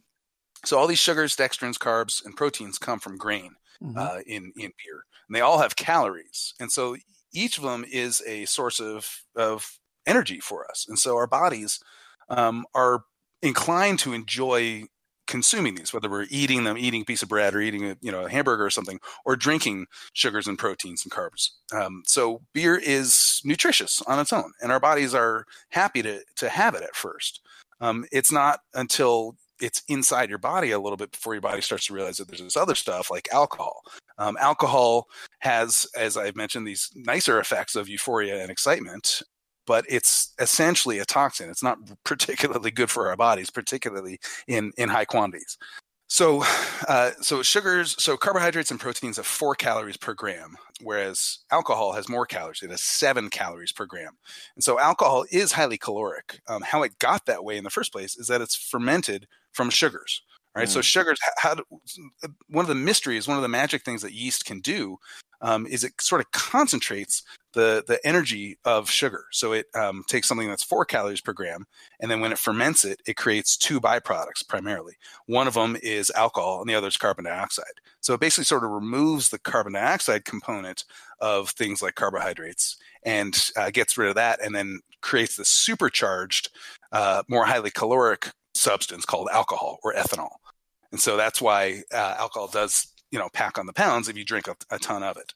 So 0.65 0.79
all 0.79 0.87
these 0.87 0.99
sugars, 0.99 1.37
dextrins, 1.37 1.77
carbs, 1.79 2.25
and 2.25 2.37
proteins 2.37 2.79
come 2.79 3.01
from 3.01 3.17
grain 3.17 3.55
Mhm. 3.81 3.95
uh, 3.97 4.21
in 4.27 4.53
in 4.57 4.73
beer, 4.85 5.05
and 5.29 5.35
they 5.37 5.41
all 5.41 5.59
have 5.59 5.77
calories, 5.77 6.55
and 6.61 6.71
so 6.73 6.97
each 7.33 7.59
of 7.59 7.65
them 7.65 7.85
is 7.85 8.23
a 8.27 8.45
source 8.47 8.81
of 8.81 9.23
of 9.37 9.79
energy 10.07 10.41
for 10.41 10.69
us, 10.71 10.87
and 10.89 10.99
so 10.99 11.17
our 11.17 11.27
bodies 11.29 11.79
um, 12.29 12.67
are 12.75 13.05
inclined 13.43 13.99
to 14.01 14.13
enjoy 14.13 14.85
consuming 15.29 15.77
these, 15.77 15.93
whether 15.93 16.11
we're 16.11 16.27
eating 16.31 16.65
them, 16.65 16.77
eating 16.77 17.03
a 17.03 17.05
piece 17.05 17.23
of 17.23 17.29
bread, 17.29 17.55
or 17.55 17.61
eating 17.61 17.85
a 17.85 17.97
you 18.01 18.11
know 18.11 18.25
a 18.25 18.31
hamburger 18.31 18.65
or 18.65 18.71
something, 18.71 18.99
or 19.25 19.37
drinking 19.37 19.87
sugars 20.15 20.49
and 20.49 20.59
proteins 20.59 21.05
and 21.05 21.13
carbs. 21.13 21.51
Um, 21.73 22.03
so 22.07 22.41
beer 22.53 22.81
is 22.83 23.41
nutritious 23.45 24.03
on 24.03 24.19
its 24.19 24.33
own, 24.33 24.53
and 24.61 24.73
our 24.73 24.81
bodies 24.81 25.15
are 25.15 25.45
happy 25.71 26.03
to 26.03 26.21
to 26.37 26.49
have 26.49 26.75
it 26.75 26.83
at 26.83 26.97
first. 26.97 27.41
Um, 27.81 28.05
it's 28.11 28.33
not 28.33 28.61
until 28.75 29.37
it's 29.61 29.83
inside 29.89 30.29
your 30.29 30.39
body 30.39 30.71
a 30.71 30.79
little 30.79 30.97
bit 30.97 31.13
before 31.13 31.35
your 31.35 31.41
body 31.41 31.61
starts 31.61 31.87
to 31.87 31.93
realize 31.95 32.17
that 32.17 32.29
there's 32.29 32.41
this 32.41 32.57
other 32.57 32.75
stuff 32.75 33.11
like 33.11 33.29
alcohol. 33.33 33.83
Um, 34.19 34.37
alcohol 34.41 35.09
has, 35.41 35.87
as 35.97 36.17
I've 36.17 36.37
mentioned, 36.37 36.67
these 36.67 36.91
nicer 36.95 37.41
effects 37.41 37.77
of 37.77 37.89
euphoria 37.89 38.41
and 38.41 38.51
excitement, 38.51 39.23
but 39.69 39.85
it's 39.89 40.33
essentially 40.41 40.99
a 40.99 41.05
toxin. 41.05 41.49
It's 41.51 41.63
not 41.63 41.79
particularly 42.05 42.73
good 42.73 42.91
for 42.91 43.09
our 43.09 43.17
bodies, 43.17 43.51
particularly 43.51 44.19
in 44.49 44.73
in 44.77 44.89
high 44.89 45.05
quantities. 45.05 45.57
So, 46.11 46.43
uh, 46.89 47.11
so 47.21 47.43
sugars, 47.43 47.95
so 48.03 48.17
carbohydrates 48.17 48.71
and 48.71 48.81
proteins 48.81 49.19
have 49.19 49.27
four 49.27 49.55
calories 49.55 49.99
per 49.99 50.15
gram, 50.15 50.57
whereas 50.83 51.41
alcohol 51.53 51.93
has 51.93 52.09
more 52.09 52.25
calories. 52.25 52.63
It 52.63 52.71
has 52.71 52.83
seven 52.83 53.29
calories 53.29 53.73
per 53.73 53.85
gram. 53.85 54.17
And 54.57 54.65
so, 54.65 54.81
alcohol 54.81 55.27
is 55.31 55.53
highly 55.53 55.77
caloric. 55.77 56.41
Um, 56.49 56.63
how 56.63 56.83
it 56.83 56.99
got 56.99 57.27
that 57.27 57.45
way 57.45 57.59
in 57.59 57.65
the 57.65 57.69
first 57.71 57.93
place 57.93 58.17
is 58.17 58.27
that 58.29 58.41
it's 58.41 58.57
fermented 58.57 59.27
from 59.53 59.69
sugars. 59.69 60.23
Right. 60.57 60.67
So, 60.69 60.81
Mm. 60.81 60.85
sugars, 60.85 61.19
how, 61.37 61.55
do- 61.57 61.65
one 62.49 62.65
of 62.65 62.69
the 62.69 62.75
mysteries, 62.75 63.29
one 63.29 63.37
of 63.37 63.43
the 63.43 63.49
magic 63.49 63.85
things 63.85 64.01
that 64.01 64.15
yeast 64.15 64.47
can 64.47 64.61
do 64.61 64.97
um, 65.43 65.67
is 65.67 65.85
it 65.85 65.93
sort 66.01 66.23
of 66.23 66.31
concentrates 66.33 67.23
the 67.53 67.83
the 67.87 67.99
energy 68.07 68.59
of 68.65 68.91
sugar. 68.91 69.25
So 69.33 69.53
it 69.53 69.67
um, 69.75 70.05
takes 70.07 70.29
something 70.29 70.49
that's 70.49 70.65
four 70.65 70.85
calories 70.85 71.21
per 71.21 71.33
gram, 71.33 71.67
and 72.01 72.11
then 72.11 72.21
when 72.21 72.33
it 72.33 72.39
ferments 72.39 72.85
it, 72.85 73.01
it 73.07 73.17
creates 73.17 73.57
two 73.57 73.81
byproducts 73.81 74.47
primarily. 74.47 74.95
One 75.27 75.47
of 75.47 75.55
them 75.55 75.77
is 75.83 76.11
alcohol, 76.11 76.61
and 76.61 76.69
the 76.69 76.75
other 76.75 76.89
is 76.89 76.97
carbon 76.97 77.25
dioxide. 77.25 77.65
So 78.01 78.15
it 78.15 78.21
basically 78.21 78.45
sort 78.45 78.65
of 78.65 78.71
removes 78.71 79.31
the 79.31 79.39
carbon 79.39 79.73
dioxide 79.73 80.25
component 80.25 80.85
of 81.21 81.51
things 81.51 81.83
like 81.83 81.95
carbohydrates 81.95 82.77
and 83.05 83.51
uh, 83.57 83.71
gets 83.71 83.97
rid 83.97 84.09
of 84.09 84.15
that, 84.17 84.41
and 84.43 84.55
then 84.55 84.81
creates 85.01 85.37
the 85.37 85.45
supercharged, 85.45 86.51
uh, 86.93 87.23
more 87.29 87.45
highly 87.47 87.71
caloric 87.71 88.31
substance 88.55 89.05
called 89.05 89.29
alcohol 89.33 89.79
or 89.85 89.95
ethanol. 89.95 90.33
And 90.91 91.01
so 91.01 91.17
that's 91.17 91.41
why 91.41 91.83
uh, 91.93 92.17
alcohol 92.19 92.49
does, 92.49 92.89
you 93.11 93.19
know, 93.19 93.29
pack 93.33 93.59
on 93.59 93.67
the 93.67 93.73
pounds 93.73 94.09
if 94.09 94.17
you 94.17 94.25
drink 94.25 94.49
a, 94.49 94.57
a 94.71 94.79
ton 94.79 95.03
of 95.03 95.17
it. 95.17 95.33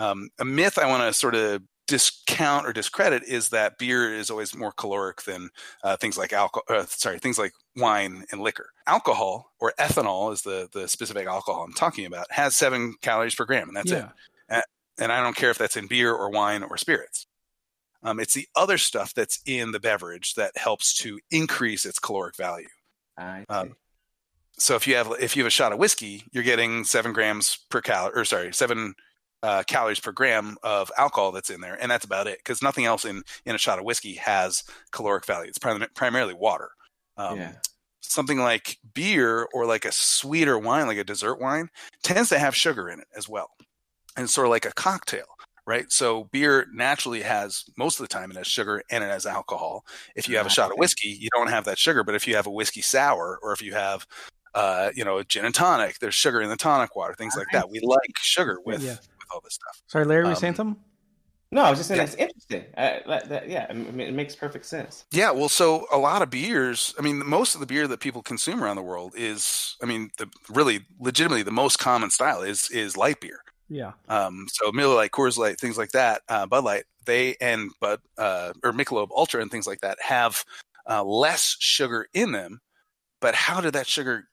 Um, 0.00 0.30
a 0.38 0.44
myth 0.44 0.78
I 0.78 0.86
want 0.86 1.02
to 1.02 1.12
sort 1.12 1.34
of 1.34 1.62
discount 1.86 2.66
or 2.66 2.72
discredit 2.72 3.24
is 3.24 3.48
that 3.48 3.78
beer 3.78 4.14
is 4.14 4.30
always 4.30 4.54
more 4.54 4.72
caloric 4.72 5.22
than 5.22 5.50
uh, 5.82 5.96
things 5.96 6.16
like 6.16 6.32
alcohol. 6.32 6.64
Uh, 6.68 6.86
sorry, 6.86 7.18
things 7.18 7.38
like 7.38 7.52
wine 7.76 8.24
and 8.30 8.40
liquor. 8.40 8.70
Alcohol 8.86 9.52
or 9.60 9.72
ethanol 9.78 10.32
is 10.32 10.42
the 10.42 10.68
the 10.72 10.88
specific 10.88 11.26
alcohol 11.26 11.64
I'm 11.64 11.72
talking 11.72 12.06
about 12.06 12.26
has 12.30 12.56
seven 12.56 12.94
calories 13.02 13.34
per 13.34 13.44
gram, 13.44 13.68
and 13.68 13.76
that's 13.76 13.90
it 13.92 14.06
and 15.00 15.10
I 15.10 15.22
don't 15.22 15.36
care 15.36 15.50
if 15.50 15.58
that's 15.58 15.76
in 15.76 15.86
beer 15.86 16.12
or 16.12 16.30
wine 16.30 16.62
or 16.62 16.76
spirits. 16.76 17.26
Um, 18.02 18.20
it's 18.20 18.34
the 18.34 18.46
other 18.54 18.78
stuff 18.78 19.12
that's 19.12 19.40
in 19.44 19.72
the 19.72 19.80
beverage 19.80 20.34
that 20.34 20.56
helps 20.56 20.94
to 20.98 21.18
increase 21.30 21.84
its 21.84 21.98
caloric 21.98 22.36
value. 22.36 22.68
I 23.18 23.44
Um. 23.48 23.76
So 24.58 24.76
if 24.76 24.86
you 24.86 24.94
have 24.96 25.12
if 25.18 25.36
you 25.36 25.42
have 25.42 25.48
a 25.48 25.50
shot 25.50 25.72
of 25.72 25.78
whiskey, 25.78 26.24
you're 26.32 26.44
getting 26.44 26.84
seven 26.84 27.12
grams 27.12 27.58
per 27.70 27.80
cal 27.80 28.10
or 28.14 28.24
sorry 28.24 28.52
seven 28.52 28.94
uh, 29.42 29.62
calories 29.66 30.00
per 30.00 30.12
gram 30.12 30.56
of 30.62 30.90
alcohol 30.98 31.32
that's 31.32 31.50
in 31.50 31.60
there, 31.60 31.78
and 31.80 31.90
that's 31.90 32.04
about 32.04 32.26
it 32.26 32.38
because 32.38 32.62
nothing 32.62 32.84
else 32.84 33.04
in 33.04 33.22
in 33.44 33.54
a 33.54 33.58
shot 33.58 33.78
of 33.78 33.84
whiskey 33.84 34.14
has 34.14 34.62
caloric 34.92 35.24
value. 35.26 35.48
It's 35.48 35.58
prim- 35.58 35.86
primarily 35.94 36.34
water. 36.34 36.70
Um, 37.16 37.38
yeah. 37.38 37.52
Something 38.00 38.38
like 38.38 38.78
beer 38.94 39.46
or 39.52 39.66
like 39.66 39.84
a 39.84 39.92
sweeter 39.92 40.58
wine, 40.58 40.86
like 40.86 40.98
a 40.98 41.04
dessert 41.04 41.40
wine, 41.40 41.68
tends 42.02 42.28
to 42.30 42.38
have 42.38 42.56
sugar 42.56 42.88
in 42.88 43.00
it 43.00 43.08
as 43.16 43.28
well, 43.28 43.50
and 44.16 44.28
sort 44.28 44.46
of 44.46 44.50
like 44.50 44.66
a 44.66 44.72
cocktail. 44.72 45.26
Right, 45.66 45.92
so 45.92 46.24
beer 46.32 46.66
naturally 46.72 47.20
has 47.22 47.64
most 47.76 48.00
of 48.00 48.04
the 48.08 48.12
time 48.12 48.32
it 48.32 48.36
has 48.36 48.48
sugar 48.48 48.82
and 48.90 49.04
it 49.04 49.06
has 49.06 49.24
alcohol. 49.24 49.84
If 50.16 50.28
you 50.28 50.36
have 50.36 50.46
a 50.46 50.50
shot 50.50 50.72
of 50.72 50.78
whiskey, 50.78 51.16
you 51.20 51.28
don't 51.32 51.50
have 51.50 51.64
that 51.66 51.78
sugar. 51.78 52.02
But 52.02 52.16
if 52.16 52.26
you 52.26 52.34
have 52.34 52.48
a 52.48 52.50
whiskey 52.50 52.80
sour, 52.80 53.38
or 53.40 53.52
if 53.52 53.62
you 53.62 53.74
have 53.74 54.04
uh, 54.54 54.90
you 54.94 55.04
know, 55.04 55.18
a 55.18 55.24
gin 55.24 55.44
and 55.44 55.54
tonic. 55.54 55.98
There's 55.98 56.14
sugar 56.14 56.40
in 56.40 56.48
the 56.48 56.56
tonic 56.56 56.96
water, 56.96 57.14
things 57.14 57.36
like 57.36 57.46
that. 57.52 57.70
We 57.70 57.80
like 57.80 58.18
sugar 58.18 58.58
with 58.64 58.82
Yeah. 58.82 58.96
With 59.30 59.34
all 59.36 59.40
this 59.42 59.54
stuff. 59.54 59.82
Sorry, 59.86 60.04
Larry, 60.04 60.22
were 60.24 60.30
you 60.30 60.34
Um, 60.36 60.40
saying 60.40 60.54
something? 60.54 60.82
No, 61.52 61.62
I 61.62 61.70
was 61.70 61.80
just 61.80 61.88
saying 61.88 61.98
Yeah. 61.98 62.04
that's 62.06 62.16
interesting. 62.16 62.64
Uh, 62.76 62.98
that, 63.08 63.28
that, 63.28 63.48
yeah, 63.48 63.66
I 63.68 63.72
mean, 63.72 64.00
it 64.00 64.14
makes 64.14 64.36
perfect 64.36 64.66
sense. 64.66 65.04
Yeah, 65.10 65.32
well, 65.32 65.48
so 65.48 65.86
a 65.90 65.98
lot 65.98 66.22
of 66.22 66.30
beers. 66.30 66.94
I 66.96 67.02
mean, 67.02 67.26
most 67.26 67.54
of 67.54 67.60
the 67.60 67.66
beer 67.66 67.88
that 67.88 67.98
people 67.98 68.22
consume 68.22 68.62
around 68.62 68.76
the 68.76 68.82
world 68.82 69.14
is, 69.16 69.76
I 69.82 69.86
mean, 69.86 70.10
the 70.16 70.28
really 70.48 70.86
legitimately 71.00 71.42
the 71.42 71.50
most 71.50 71.78
common 71.78 72.10
style 72.10 72.42
is 72.42 72.70
is 72.70 72.96
light 72.96 73.20
beer. 73.20 73.40
Yeah. 73.68 73.92
Um, 74.08 74.46
so 74.48 74.70
Miller 74.70 74.94
Lite, 74.94 75.10
Coors 75.10 75.38
Light, 75.38 75.58
things 75.58 75.76
like 75.78 75.90
that, 75.90 76.22
uh, 76.28 76.46
Bud 76.46 76.62
Light, 76.64 76.84
they 77.04 77.36
and 77.40 77.70
Bud 77.80 78.00
uh, 78.16 78.52
or 78.62 78.72
Michelob 78.72 79.10
Ultra 79.10 79.42
and 79.42 79.50
things 79.50 79.66
like 79.66 79.80
that 79.80 79.98
have 80.00 80.44
uh, 80.88 81.02
less 81.02 81.56
sugar 81.58 82.06
in 82.14 82.30
them. 82.30 82.60
But 83.20 83.34
how 83.34 83.60
did 83.60 83.72
that 83.72 83.88
sugar? 83.88 84.28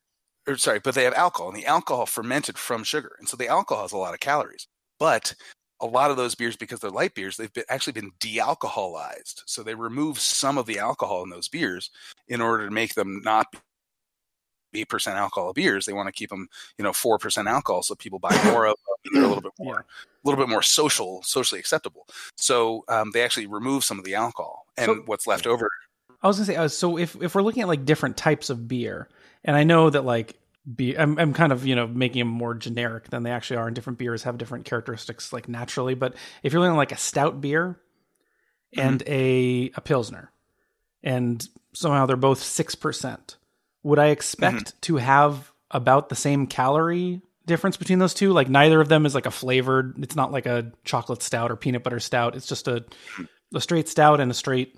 Or 0.48 0.56
sorry, 0.58 0.80
but 0.80 0.94
they 0.96 1.04
have 1.04 1.14
alcohol, 1.16 1.50
and 1.50 1.58
the 1.58 1.66
alcohol 1.66 2.06
fermented 2.06 2.58
from 2.60 2.84
sugar, 2.84 3.16
and 3.20 3.28
so 3.28 3.36
the 3.36 3.48
alcohol 3.48 3.84
has 3.84 3.92
a 3.92 3.98
lot 3.98 4.14
of 4.14 4.20
calories. 4.20 4.68
But 5.00 5.34
a 5.80 5.86
lot 5.86 6.10
of 6.12 6.18
those 6.18 6.36
beers, 6.36 6.56
because 6.56 6.80
they're 6.80 6.90
light 6.90 7.14
beers, 7.14 7.38
they've 7.38 7.54
been, 7.54 7.64
actually 7.70 7.94
been 7.94 8.12
de-alcoholized. 8.20 9.44
So 9.46 9.62
they 9.64 9.76
remove 9.76 10.20
some 10.20 10.58
of 10.58 10.66
the 10.66 10.80
alcohol 10.80 11.24
in 11.24 11.30
those 11.30 11.48
beers 11.48 11.92
in 12.28 12.42
order 12.42 12.66
to 12.66 12.72
make 12.72 12.96
them 12.96 13.22
not 13.24 13.48
eight 14.74 14.90
percent 14.90 15.18
alcohol 15.18 15.54
beers. 15.54 15.86
They 15.86 15.94
want 15.94 16.08
to 16.08 16.12
keep 16.12 16.30
them, 16.30 16.48
you 16.78 16.84
know, 16.84 16.94
four 16.94 17.18
percent 17.18 17.48
alcohol, 17.48 17.84
so 17.84 17.96
people 17.96 18.20
buy 18.20 18.38
more 18.46 18.66
of 18.68 18.76
them. 18.76 19.14
They're 19.14 19.24
a 19.24 19.28
little 19.28 19.42
bit 19.42 19.54
more, 19.60 19.80
a 19.80 19.86
little 20.28 20.44
bit 20.44 20.50
more 20.50 20.62
social, 20.62 21.22
socially 21.24 21.60
acceptable. 21.60 22.08
So 22.36 22.84
um, 22.90 23.12
they 23.12 23.24
actually 23.24 23.48
remove 23.48 23.84
some 23.84 23.98
of 24.00 24.06
the 24.06 24.16
alcohol, 24.16 24.66
and 24.78 24.86
So- 24.88 25.04
what's 25.06 25.28
left 25.28 25.48
over. 25.48 25.70
I 26.24 26.28
was 26.28 26.38
gonna 26.38 26.48
say, 26.48 26.56
uh, 26.56 26.68
so 26.68 26.98
if 26.98 27.16
if 27.22 27.36
we're 27.36 27.44
looking 27.44 27.62
at 27.62 27.68
like 27.68 27.86
different 27.86 28.18
types 28.18 28.50
of 28.50 28.68
beer, 28.68 29.08
and 29.44 29.56
I 29.56 29.64
know 29.64 29.90
that 29.92 30.04
like 30.04 30.36
beer, 30.76 30.96
I'm 31.00 31.18
I'm 31.18 31.34
kind 31.34 31.52
of 31.52 31.66
you 31.66 31.76
know 31.76 31.88
making 31.88 32.20
them 32.20 32.28
more 32.28 32.54
generic 32.54 33.10
than 33.10 33.24
they 33.24 33.32
actually 33.32 33.58
are, 33.58 33.68
and 33.68 33.76
different 33.76 34.00
beers 34.00 34.24
have 34.24 34.38
different 34.38 34.66
characteristics 34.66 35.32
like 35.32 35.48
naturally. 35.48 35.96
But 35.96 36.16
if 36.44 36.54
you're 36.54 36.60
looking 36.62 36.74
at 36.74 36.78
like 36.78 36.92
a 36.92 36.98
stout 36.98 37.42
beer 37.42 37.80
mm-hmm. 38.76 38.88
and 38.88 39.04
a 39.08 39.72
a 39.76 39.82
pilsner, 39.82 40.32
and 41.04 41.48
somehow 41.74 42.06
they're 42.06 42.18
both 42.18 42.42
six 42.42 42.76
percent, 42.76 43.38
would 43.84 44.00
I 44.00 44.08
expect 44.08 44.58
mm-hmm. 44.58 44.80
to 44.82 44.98
have 44.98 45.52
about 45.72 46.10
the 46.10 46.16
same 46.16 46.48
calorie 46.48 47.22
difference 47.46 47.78
between 47.78 48.00
those 48.00 48.14
two? 48.14 48.34
Like 48.34 48.50
neither 48.50 48.82
of 48.82 48.90
them 48.90 49.06
is 49.06 49.16
like 49.16 49.26
a 49.26 49.32
flavored. 49.32 49.96
It's 50.04 50.16
not 50.16 50.32
like 50.32 50.46
a 50.46 50.72
chocolate 50.84 51.24
stout 51.24 51.52
or 51.52 51.56
peanut 51.56 51.84
butter 51.84 52.00
stout. 52.00 52.36
It's 52.36 52.48
just 52.48 52.68
a 52.68 52.82
mm-hmm. 52.82 53.24
a 53.56 53.62
straight 53.62 53.88
stout 53.88 54.20
and 54.20 54.32
a 54.32 54.36
straight 54.36 54.78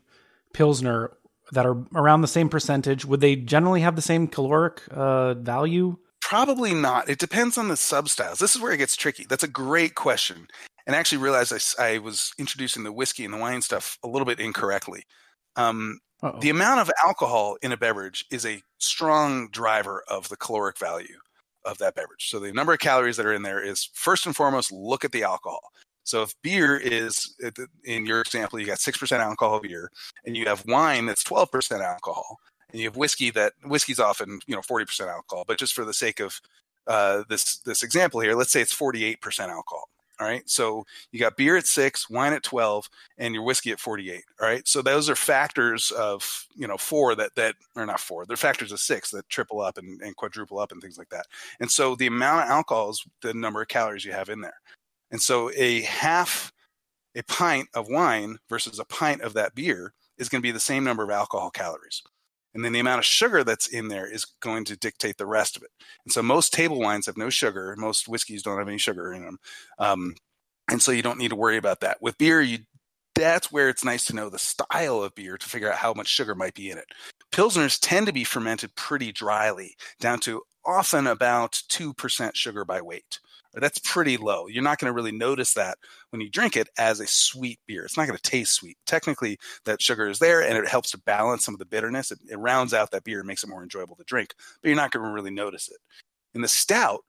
pilsner 0.54 1.12
that 1.52 1.66
are 1.66 1.78
around 1.96 2.22
the 2.22 2.28
same 2.28 2.50
percentage 2.50 3.06
would 3.06 3.22
they 3.22 3.36
generally 3.36 3.82
have 3.82 3.96
the 3.96 4.02
same 4.02 4.28
caloric 4.28 4.82
uh, 4.92 5.34
value 5.34 5.98
Probably 6.22 6.76
not. 6.76 7.10
It 7.10 7.18
depends 7.18 7.58
on 7.58 7.70
the 7.70 7.74
substyles. 7.74 8.38
This 8.38 8.56
is 8.56 8.62
where 8.62 8.72
it 8.72 8.78
gets 8.78 8.96
tricky. 8.96 9.26
That's 9.28 9.44
a 9.44 9.48
great 9.48 9.96
question. 9.96 10.48
And 10.86 10.96
I 10.96 11.00
actually 11.00 11.18
realized 11.18 11.52
I 11.80 11.98
was 11.98 12.34
introducing 12.38 12.84
the 12.84 12.92
whiskey 12.92 13.26
and 13.26 13.34
the 13.34 13.40
wine 13.40 13.64
stuff 13.64 13.98
a 14.04 14.08
little 14.08 14.28
bit 14.28 14.40
incorrectly. 14.40 15.06
Um, 15.56 16.00
the 16.40 16.52
amount 16.52 16.82
of 16.82 16.92
alcohol 17.04 17.58
in 17.64 17.72
a 17.72 17.78
beverage 17.78 18.26
is 18.30 18.46
a 18.46 18.62
strong 18.78 19.50
driver 19.50 20.04
of 20.08 20.30
the 20.30 20.38
caloric 20.38 20.78
value 20.78 21.18
of 21.66 21.80
that 21.80 21.96
beverage. 21.96 22.30
So 22.30 22.40
the 22.40 22.52
number 22.52 22.74
of 22.74 22.80
calories 22.80 23.18
that 23.18 23.26
are 23.26 23.34
in 23.34 23.42
there 23.42 23.64
is 23.64 23.90
first 23.94 24.26
and 24.26 24.36
foremost 24.36 24.72
look 24.72 25.04
at 25.04 25.12
the 25.12 25.24
alcohol. 25.24 25.72
So 26.04 26.24
if 26.24 26.34
beer 26.42 26.78
is 26.78 27.36
in 27.86 28.06
your 28.06 28.22
example, 28.22 28.60
you 28.60 28.66
got 28.66 28.80
six 28.80 28.98
percent 28.98 29.22
alcohol 29.22 29.60
beer, 29.60 29.92
and 30.26 30.36
you 30.36 30.46
have 30.46 30.66
wine 30.68 31.06
that's 31.06 31.24
twelve 31.24 31.52
percent 31.52 31.82
alcohol, 31.82 32.38
and 32.72 32.80
you 32.82 32.88
have 32.88 32.98
whiskey 32.98 33.30
that 33.32 33.54
whiskey's 33.66 34.00
often 34.00 34.40
you 34.48 34.56
know 34.56 34.62
forty 34.62 34.86
percent 34.86 35.10
alcohol. 35.10 35.46
But 35.48 35.60
just 35.60 35.74
for 35.74 35.86
the 35.86 35.94
sake 35.94 36.20
of 36.20 36.40
uh, 36.88 37.24
this 37.30 37.60
this 37.60 37.84
example 37.84 38.20
here, 38.22 38.36
let's 38.36 38.52
say 38.52 38.62
it's 38.62 38.74
forty 38.74 39.06
eight 39.06 39.22
percent 39.22 39.52
alcohol. 39.52 39.90
All 40.20 40.28
right. 40.28 40.48
So 40.50 40.86
you 41.12 41.20
got 41.20 41.38
beer 41.38 41.56
at 41.56 41.66
six, 41.66 42.10
wine 42.10 42.34
at 42.34 42.44
12, 42.44 42.90
and 43.20 43.34
your 43.34 43.44
whiskey 43.44 43.72
at 43.72 43.80
48. 43.80 44.22
All 44.42 44.48
right. 44.48 44.68
So 44.68 44.82
those 44.82 45.10
are 45.10 45.16
factors 45.16 45.92
of, 45.92 46.46
you 46.56 46.68
know, 46.68 46.76
four 46.76 47.16
that, 47.16 47.36
that 47.36 47.56
are 47.78 47.86
not 47.86 48.02
four, 48.02 48.26
they're 48.26 48.36
factors 48.36 48.74
of 48.74 48.82
six 48.82 49.12
that 49.12 49.30
triple 49.30 49.62
up 49.62 49.78
and, 49.78 50.02
and 50.02 50.16
quadruple 50.18 50.60
up 50.60 50.74
and 50.74 50.82
things 50.82 50.98
like 50.98 51.10
that. 51.10 51.26
And 51.62 51.72
so 51.72 51.96
the 51.96 52.08
amount 52.08 52.44
of 52.44 52.50
alcohol 52.50 52.90
is 52.90 53.02
the 53.22 53.34
number 53.34 53.62
of 53.62 53.70
calories 53.70 54.04
you 54.04 54.12
have 54.12 54.28
in 54.28 54.42
there. 54.42 54.60
And 55.12 55.22
so 55.22 55.52
a 55.56 55.82
half, 55.82 56.52
a 57.16 57.24
pint 57.24 57.70
of 57.74 57.88
wine 57.90 58.38
versus 58.50 58.80
a 58.80 58.86
pint 58.86 59.22
of 59.22 59.34
that 59.34 59.56
beer 59.56 59.94
is 60.18 60.30
going 60.30 60.42
to 60.42 60.48
be 60.48 60.52
the 60.52 60.60
same 60.60 60.84
number 60.84 61.04
of 61.04 61.10
alcohol 61.10 61.50
calories. 61.50 62.02
And 62.54 62.66
then 62.66 62.74
the 62.74 62.80
amount 62.80 63.00
of 63.00 63.06
sugar 63.06 63.44
that's 63.44 63.68
in 63.68 63.90
there 63.90 64.12
is 64.12 64.26
going 64.42 64.66
to 64.66 64.78
dictate 64.78 65.18
the 65.18 65.26
rest 65.26 65.56
of 65.56 65.64
it. 65.64 65.70
And 66.04 66.12
so 66.12 66.22
most 66.22 66.52
table 66.52 66.80
wines 66.80 67.06
have 67.06 67.18
no 67.18 67.30
sugar. 67.30 67.76
Most 67.78 68.08
whiskeys 68.08 68.42
don't 68.42 68.58
have 68.58 68.68
any 68.68 68.80
sugar 68.80 69.14
in 69.14 69.24
them. 69.24 69.38
Um, 69.78 70.16
and 70.70 70.82
so 70.82 70.92
you 70.92 71.02
don't 71.02 71.20
need 71.20 71.30
to 71.30 71.36
worry 71.36 71.58
about 71.58 71.82
that. 71.82 72.02
With 72.02 72.18
beer, 72.18 72.42
you 72.42 72.60
that's 73.16 73.52
where 73.52 73.68
it's 73.68 73.84
nice 73.84 74.06
to 74.06 74.16
know 74.16 74.30
the 74.30 74.40
style 74.40 75.04
of 75.04 75.14
beer 75.14 75.38
to 75.38 75.50
figure 75.50 75.70
out 75.70 75.78
how 75.78 75.94
much 75.94 76.08
sugar 76.08 76.36
might 76.36 76.54
be 76.54 76.72
in 76.72 76.78
it. 76.78 76.86
Pilsners 77.34 77.78
tend 77.82 78.08
to 78.08 78.14
be 78.14 78.24
fermented 78.24 78.74
pretty 78.76 79.12
dryly, 79.12 79.76
down 80.00 80.20
to 80.22 80.42
often 80.66 81.06
about 81.06 81.62
2% 81.70 82.36
sugar 82.36 82.64
by 82.64 82.82
weight. 82.82 83.20
That's 83.60 83.80
pretty 83.80 84.18
low. 84.18 84.48
You're 84.48 84.64
not 84.64 84.80
going 84.80 84.90
to 84.90 84.96
really 84.96 85.12
notice 85.12 85.54
that 85.54 85.78
when 86.10 86.22
you 86.22 86.30
drink 86.30 86.56
it 86.58 86.70
as 86.78 87.00
a 87.00 87.08
sweet 87.08 87.60
beer. 87.68 87.86
It's 87.86 87.98
not 87.98 88.08
going 88.08 88.18
to 88.18 88.30
taste 88.30 88.54
sweet. 88.54 88.78
Technically, 88.86 89.38
that 89.66 89.82
sugar 89.82 90.08
is 90.08 90.20
there 90.20 90.42
and 90.42 90.58
it 90.58 90.68
helps 90.68 90.92
to 90.92 90.98
balance 91.00 91.46
some 91.46 91.56
of 91.56 91.60
the 91.60 91.66
bitterness. 91.66 92.12
It, 92.12 92.20
it 92.30 92.38
rounds 92.38 92.74
out 92.74 92.92
that 92.92 93.04
beer 93.04 93.20
and 93.20 93.28
makes 93.28 93.44
it 93.44 93.50
more 93.50 93.64
enjoyable 93.64 93.96
to 93.96 94.04
drink, 94.04 94.34
but 94.62 94.70
you're 94.70 94.76
not 94.76 94.92
going 94.92 95.06
to 95.06 95.12
really 95.12 95.32
notice 95.32 95.70
it. 95.70 95.78
In 96.34 96.42
the 96.42 96.48
stout, 96.48 97.04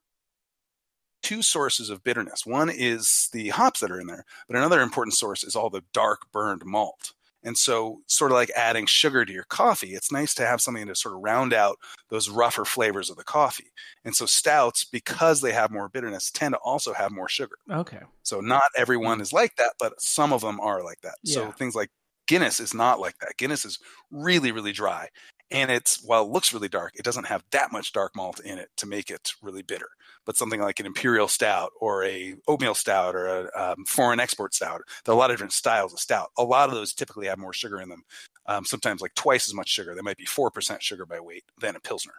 two 1.23 1.43
sources 1.43 1.91
of 1.91 2.03
bitterness. 2.03 2.47
One 2.47 2.71
is 2.71 3.29
the 3.33 3.49
hops 3.51 3.81
that 3.81 3.91
are 3.91 4.01
in 4.01 4.07
there, 4.07 4.25
but 4.49 4.57
another 4.57 4.81
important 4.81 5.15
source 5.15 5.45
is 5.45 5.55
all 5.55 5.71
the 5.71 5.85
dark 5.93 6.23
burned 6.33 6.65
malt. 6.65 7.13
And 7.43 7.57
so, 7.57 8.01
sort 8.07 8.33
of 8.33 8.37
like 8.37 8.51
adding 8.57 8.87
sugar 8.87 9.25
to 9.25 9.33
your 9.33 9.45
coffee, 9.45 9.95
it's 9.95 10.13
nice 10.13 10.35
to 10.35 10.47
have 10.47 10.61
something 10.61 10.87
to 10.87 10.95
sort 10.95 11.15
of 11.15 11.23
round 11.23 11.53
out 11.53 11.79
those 12.11 12.29
rougher 12.29 12.65
flavors 12.65 13.09
of 13.09 13.17
the 13.17 13.25
coffee. 13.25 13.73
And 14.05 14.15
so, 14.15 14.27
stouts, 14.27 14.85
because 14.85 15.41
they 15.41 15.53
have 15.53 15.71
more 15.71 15.89
bitterness, 15.89 16.31
tend 16.31 16.55
to 16.55 16.59
also 16.59 16.93
have 16.93 17.13
more 17.13 17.29
sugar. 17.29 17.57
Okay. 17.71 18.01
So, 18.23 18.41
not 18.41 18.63
everyone 18.77 19.21
is 19.21 19.33
like 19.33 19.57
that, 19.57 19.73
but 19.79 20.01
some 20.01 20.33
of 20.33 20.43
them 20.43 20.61
are 20.61 20.85
like 20.85 21.01
that. 21.03 21.17
Yeah. 21.23 21.35
So, 21.35 21.53
things 21.53 21.75
like 21.75 21.91
Guinness 22.27 22.61
is 22.61 22.75
not 22.75 23.01
like 23.01 23.19
that. 23.19 23.37
Guinness 23.39 23.65
is 23.65 23.79
really, 24.11 24.53
really 24.53 24.73
dry. 24.73 25.09
And 25.51 25.71
it's, 25.71 26.05
while 26.05 26.23
it 26.23 26.31
looks 26.31 26.55
really 26.55 26.69
dark, 26.69 26.93
it 26.95 27.05
doesn't 27.05 27.27
have 27.27 27.43
that 27.51 27.73
much 27.73 27.93
dark 27.93 28.15
malt 28.15 28.39
in 28.41 28.57
it 28.59 28.69
to 28.77 28.87
make 28.87 29.11
it 29.11 29.33
really 29.43 29.63
bitter. 29.63 29.89
But 30.31 30.37
something 30.37 30.61
like 30.61 30.79
an 30.79 30.87
imperial 30.87 31.27
stout 31.27 31.73
or 31.81 32.05
a 32.05 32.37
oatmeal 32.47 32.77
stout 32.77 33.17
or 33.17 33.27
a 33.27 33.51
um, 33.61 33.85
foreign 33.85 34.21
export 34.21 34.55
stout, 34.55 34.81
there 35.05 35.13
are 35.13 35.17
a 35.17 35.19
lot 35.19 35.33
of 35.33 35.35
different 35.35 35.53
styles 35.53 35.93
of 35.93 35.99
stout. 35.99 36.31
A 36.39 36.45
lot 36.45 36.69
of 36.69 36.77
those 36.77 36.95
typically 36.95 37.27
have 37.27 37.37
more 37.37 37.53
sugar 37.53 37.81
in 37.81 37.89
them. 37.89 38.05
Um, 38.47 38.65
sometimes 38.65 39.01
like 39.01 39.13
twice 39.17 39.49
as 39.49 39.55
much 39.55 39.69
sugar. 39.69 39.93
They 39.93 40.03
might 40.03 40.19
be 40.19 40.27
4% 40.27 40.81
sugar 40.81 41.05
by 41.05 41.19
weight 41.19 41.43
than 41.61 41.75
a 41.75 41.81
Pilsner. 41.81 42.13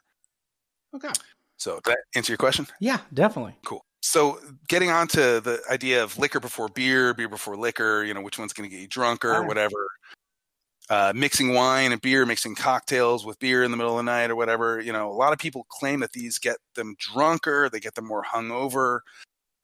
Okay. 0.93 1.07
So, 1.55 1.79
does 1.85 1.93
that 1.93 1.99
answer 2.15 2.33
your 2.33 2.37
question? 2.37 2.67
Yeah, 2.81 2.97
definitely. 3.13 3.55
Cool. 3.63 3.85
So 4.01 4.39
getting 4.67 4.89
on 4.89 5.07
to 5.07 5.39
the 5.39 5.61
idea 5.71 6.03
of 6.03 6.19
liquor 6.19 6.41
before 6.41 6.67
beer, 6.67 7.13
beer 7.13 7.29
before 7.29 7.55
liquor, 7.55 8.03
you 8.03 8.13
know, 8.13 8.21
which 8.21 8.37
one's 8.37 8.51
going 8.51 8.69
to 8.69 8.75
get 8.75 8.81
you 8.81 8.89
drunker, 8.89 9.35
Alright. 9.35 9.47
whatever. 9.47 9.87
Uh, 10.91 11.13
mixing 11.15 11.53
wine 11.53 11.93
and 11.93 12.01
beer, 12.01 12.25
mixing 12.25 12.53
cocktails 12.53 13.25
with 13.25 13.39
beer 13.39 13.63
in 13.63 13.71
the 13.71 13.77
middle 13.77 13.93
of 13.97 14.05
the 14.05 14.11
night 14.11 14.29
or 14.29 14.35
whatever. 14.35 14.81
You 14.81 14.91
know, 14.91 15.09
a 15.09 15.15
lot 15.15 15.31
of 15.31 15.39
people 15.39 15.65
claim 15.69 16.01
that 16.01 16.11
these 16.11 16.37
get 16.37 16.57
them 16.75 16.95
drunker, 16.99 17.69
they 17.69 17.79
get 17.79 17.95
them 17.95 18.05
more 18.05 18.23
hungover. 18.25 18.99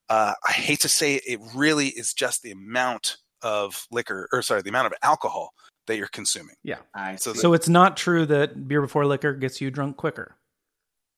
Uh, 0.08 0.32
I 0.48 0.52
hate 0.54 0.80
to 0.82 0.88
say 0.90 1.16
it, 1.16 1.24
it 1.28 1.40
really 1.54 1.88
is 1.88 2.14
just 2.14 2.44
the 2.44 2.52
amount 2.52 3.18
of 3.42 3.86
liquor, 3.92 4.30
or 4.32 4.42
sorry, 4.42 4.62
the 4.62 4.70
amount 4.70 4.88
of 4.88 4.94
alcohol 5.04 5.54
that 5.88 5.98
you're 5.98 6.08
consuming. 6.08 6.56
I 6.96 7.18
So 7.18 7.34
see. 7.34 7.40
So 7.40 7.52
it's 7.52 7.68
not 7.68 7.98
true 7.98 8.26
that 8.28 8.66
beer 8.70 8.80
before 8.82 9.06
liquor 9.06 9.34
gets 9.34 9.60
you 9.60 9.70
drunk 9.70 9.98
quicker. 9.98 10.38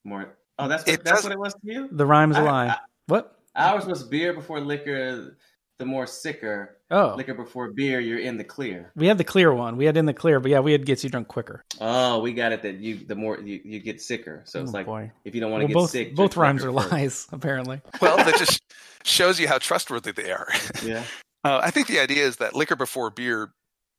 more. 0.04 0.36
Oh, 0.58 0.68
that's 0.68 0.84
It 0.88 0.92
what, 1.00 1.04
that's 1.06 1.24
what 1.24 1.32
it 1.34 1.40
was 1.40 1.54
to 1.54 1.60
you. 1.64 1.88
The 1.92 2.06
rhyme's 2.08 2.36
a 2.36 2.40
I- 2.40 2.44
lie. 2.44 2.68
I- 2.70 2.78
what? 3.06 3.36
Ours 3.56 3.86
was 3.86 4.02
beer 4.04 4.34
before 4.34 4.60
liquor. 4.60 5.38
The 5.80 5.86
more 5.86 6.06
sicker 6.08 6.76
Oh, 6.92 7.14
liquor 7.16 7.34
before 7.34 7.72
beer, 7.72 8.00
you're 8.00 8.20
in 8.20 8.36
the 8.38 8.44
clear. 8.44 8.92
we 8.96 9.08
had 9.08 9.18
the 9.18 9.24
clear 9.24 9.54
one. 9.54 9.78
We 9.78 9.86
had 9.86 9.96
in 9.96 10.06
the 10.06 10.14
clear, 10.14 10.40
but 10.40 10.52
yeah, 10.52 10.60
we 10.60 10.72
had 10.74 10.86
gets 10.86 11.04
you 11.04 11.10
drunk 11.10 11.28
quicker. 11.30 11.64
Oh, 11.80 12.20
we 12.20 12.34
got 12.34 12.52
it. 12.52 12.64
That 12.64 12.76
you 12.80 12.98
the 12.98 13.16
more 13.16 13.40
you, 13.40 13.62
you 13.64 13.80
get 13.80 14.02
sicker. 14.02 14.42
So 14.46 14.62
it's 14.62 14.72
oh, 14.72 14.74
like 14.74 14.86
boy. 14.88 15.12
if 15.24 15.36
you 15.36 15.42
don't 15.42 15.52
want 15.52 15.62
Well, 15.62 15.68
to 15.68 15.74
get 15.74 15.80
both 15.80 15.90
sick, 15.92 16.16
both 16.16 16.32
drink 16.32 16.42
rhymes 16.42 16.66
are 16.66 16.72
liquor 16.72 16.90
first. 16.90 16.92
lies, 16.92 17.28
apparently. 17.32 17.82
Well, 18.02 18.18
that 18.18 18.38
just 18.38 18.62
shows 19.04 19.40
you 19.40 19.48
how 19.48 19.58
trustworthy 19.60 20.12
they 20.12 20.32
are. 20.32 20.48
Yeah. 20.84 21.04
Uh, 21.42 21.62
I 21.64 21.72
think 21.72 21.88
the 21.88 22.00
idea 22.02 22.26
is 22.26 22.36
that 22.38 22.54
liquor 22.54 22.76
before 22.76 23.10
beer, 23.12 23.54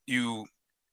you 0.06 0.44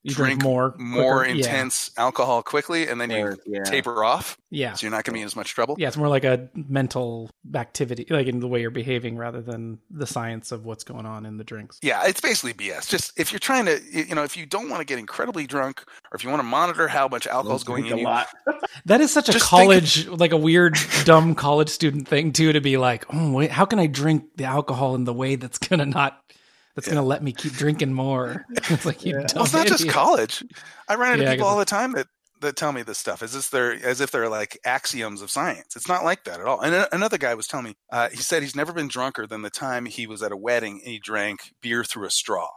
You 0.04 0.14
drink, 0.14 0.40
Drink 0.40 0.42
more, 0.42 0.74
more 0.78 1.24
quicker. 1.24 1.34
Yeah. 1.34 1.44
intense 1.46 1.90
alcohol 1.96 2.42
quickly 2.42 2.86
and 2.88 3.00
then 3.00 3.10
you 3.10 3.18
Or- 3.18 3.38
yeah. 3.46 3.64
taper 3.64 4.04
off 4.04 4.38
Yeah. 4.50 4.72
so 4.74 4.84
you're 4.86 4.92
not 4.92 4.98
going 5.04 5.12
to 5.12 5.18
be 5.18 5.20
in 5.20 5.26
as 5.26 5.34
much 5.34 5.52
trouble 5.54 5.74
Yeah, 5.78 5.88
it's 5.88 5.96
more 5.96 6.08
like 6.08 6.24
a 6.24 6.48
mental 6.54 7.30
activity, 7.54 8.06
like 8.08 8.28
in 8.28 8.38
the 8.40 8.46
way 8.46 8.60
you're 8.60 8.70
behaving, 8.70 9.16
rather 9.16 9.40
than 9.42 9.78
the 9.90 10.06
science 10.06 10.52
of 10.52 10.64
what's 10.64 10.84
going 10.84 11.04
on 11.04 11.26
in 11.26 11.36
the 11.36 11.44
drinks. 11.44 11.78
yeah 11.82 12.06
it's 12.06 12.20
basically 12.20 12.54
bs 12.54 12.88
just 12.88 13.18
if 13.18 13.32
you're 13.32 13.38
trying 13.40 13.66
to 13.66 13.80
you 13.92 14.14
know 14.14 14.22
if 14.22 14.36
you 14.36 14.46
don't 14.46 14.68
want 14.70 14.80
to 14.80 14.84
get 14.84 14.98
incredibly 15.00 15.46
drunk 15.46 15.82
or 16.12 16.16
if 16.16 16.22
you 16.22 16.30
want 16.30 16.40
to 16.40 16.44
monitor 16.44 16.86
how 16.88 17.08
much 17.08 17.26
alcohol 17.26 17.56
is 17.56 17.64
going 17.64 17.86
in 17.86 17.92
a 17.94 17.96
you 17.98 18.04
lot. 18.04 18.28
That 18.86 19.00
is 19.00 19.12
such 19.12 19.28
a 19.28 19.32
Just 19.32 19.50
think- 19.50 19.62
college, 19.62 20.06
like 20.06 20.32
a 20.32 20.36
weird, 20.36 20.76
dumb 21.04 21.34
college 21.34 21.68
student 21.70 22.06
thing 22.06 22.32
too, 22.32 22.52
to 22.52 22.60
be 22.60 22.76
like, 22.76 23.04
oh 23.12 23.32
wait, 23.32 23.50
how 23.50 23.64
can 23.64 23.78
I 23.78 23.86
drink 23.86 24.24
the 24.36 24.44
alcohol 24.44 24.94
in 24.94 25.04
the 25.04 25.12
way 25.12 25.34
that's 25.36 25.58
gonna 25.58 25.86
not, 25.86 26.20
that's 26.84 26.88
gonna 26.88 27.02
let 27.06 27.22
me 27.22 27.32
keep 27.32 27.52
drinking 27.52 27.92
more? 27.92 28.44
It's 28.70 28.84
like 28.86 29.04
you 29.04 29.14
Yeah. 29.14 29.26
dumb 29.26 29.36
well 29.36 29.44
it's 29.44 29.52
not 29.52 29.66
just 29.66 29.80
idiot. 29.82 29.94
college 29.94 30.44
i 30.88 30.94
run 30.94 31.12
into 31.12 31.24
Yeah, 31.24 31.32
people 31.32 31.46
all 31.46 31.58
the 31.58 31.64
time 31.64 31.92
that 31.92 32.06
that 32.40 32.54
tell 32.56 32.70
me 32.72 32.82
this 32.82 32.98
stuff 32.98 33.22
as 33.22 33.34
if 33.34 33.50
they're 33.50 33.72
as 33.84 34.00
if 34.00 34.10
they're 34.12 34.28
like 34.28 34.58
axioms 34.64 35.22
of 35.22 35.30
science 35.30 35.74
it's 35.74 35.88
not 35.88 36.04
like 36.04 36.24
that 36.24 36.38
at 36.40 36.46
all 36.46 36.60
and 36.60 36.74
a- 36.74 36.94
another 36.94 37.18
guy 37.18 37.34
was 37.34 37.46
telling 37.48 37.66
me 37.66 37.74
uh, 37.92 38.08
he 38.10 38.18
said 38.18 38.42
he's 38.42 38.54
never 38.54 38.72
been 38.72 38.86
drunker 38.88 39.26
than 39.26 39.42
the 39.42 39.50
time 39.50 39.86
he 39.86 40.06
was 40.06 40.22
at 40.22 40.30
a 40.32 40.36
wedding 40.36 40.80
and 40.84 40.92
he 40.92 40.98
drank 40.98 41.52
beer 41.60 41.82
through 41.82 42.06
a 42.06 42.10
straw 42.10 42.48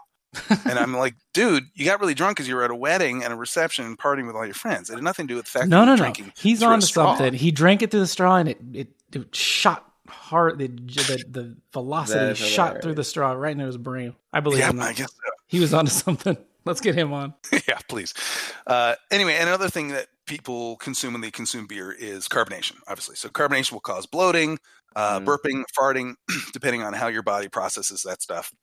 and 0.66 0.80
I'm 0.80 0.94
like, 0.96 1.16
dude, 1.34 1.66
you 1.74 1.84
got 1.84 2.00
really 2.00 2.14
drunk 2.14 2.38
because 2.38 2.48
you 2.48 2.56
were 2.56 2.64
at 2.64 2.72
a 2.72 2.76
wedding 2.76 3.22
and 3.22 3.34
a 3.34 3.36
reception 3.36 3.86
and 3.86 3.98
partying 3.98 4.28
with 4.28 4.36
all 4.38 4.46
your 4.46 4.54
friends. 4.54 4.90
It 4.90 4.94
had 4.94 5.04
nothing 5.04 5.28
to 5.28 5.34
do 5.34 5.36
with 5.36 5.44
the 5.44 5.52
fact 5.52 5.68
No, 5.68 5.82
that 5.82 5.86
no, 5.88 5.92
no. 5.92 5.98
drinking. 5.98 6.32
He's 6.38 6.60
through 6.60 6.70
on 6.70 6.80
to 6.80 6.86
something. 6.88 7.34
He 7.34 7.52
drank 7.52 7.82
it 7.82 7.92
through 7.92 8.00
the 8.00 8.08
straw, 8.08 8.38
and 8.38 8.48
it 8.48 8.58
it, 8.74 8.88
it 9.12 9.36
shot 9.36 9.91
hard. 10.12 10.60
The, 10.60 10.68
the 10.68 11.26
the 11.30 11.58
velocity 11.74 12.34
shot 12.36 12.82
through 12.82 12.96
the 12.96 13.04
straw 13.04 13.32
right 13.32 13.52
into 13.52 13.66
his 13.66 13.78
brain. 13.78 14.16
I 14.34 14.40
believe 14.40 14.60
Yeah, 14.60 14.70
him. 14.70 14.80
I 14.82 14.94
guess 14.94 15.10
He 15.48 15.60
was 15.60 15.74
onto 15.74 15.92
something. 15.92 16.38
Let's 16.66 16.82
get 16.82 16.94
him 16.96 17.12
on. 17.12 17.34
yeah, 17.68 17.80
please. 17.88 18.14
Uh, 18.68 18.96
anyway, 19.10 19.38
another 19.38 19.68
thing 19.70 19.88
that 19.90 20.08
people 20.28 20.78
consume 20.78 21.14
when 21.14 21.22
they 21.22 21.32
consume 21.32 21.66
beer 21.66 21.92
is 21.92 22.28
carbonation, 22.28 22.76
obviously. 22.88 23.16
So 23.16 23.30
carbonation 23.30 23.72
will 23.74 23.80
cause 23.80 24.06
bloating, 24.06 24.60
uh, 24.96 25.20
Mm. 25.20 25.26
burping, 25.26 25.64
farting, 25.78 26.14
depending 26.54 26.84
on 26.84 26.94
how 26.94 27.08
your 27.08 27.24
body 27.24 27.48
processes 27.48 28.04
that 28.04 28.22
stuff. 28.22 28.54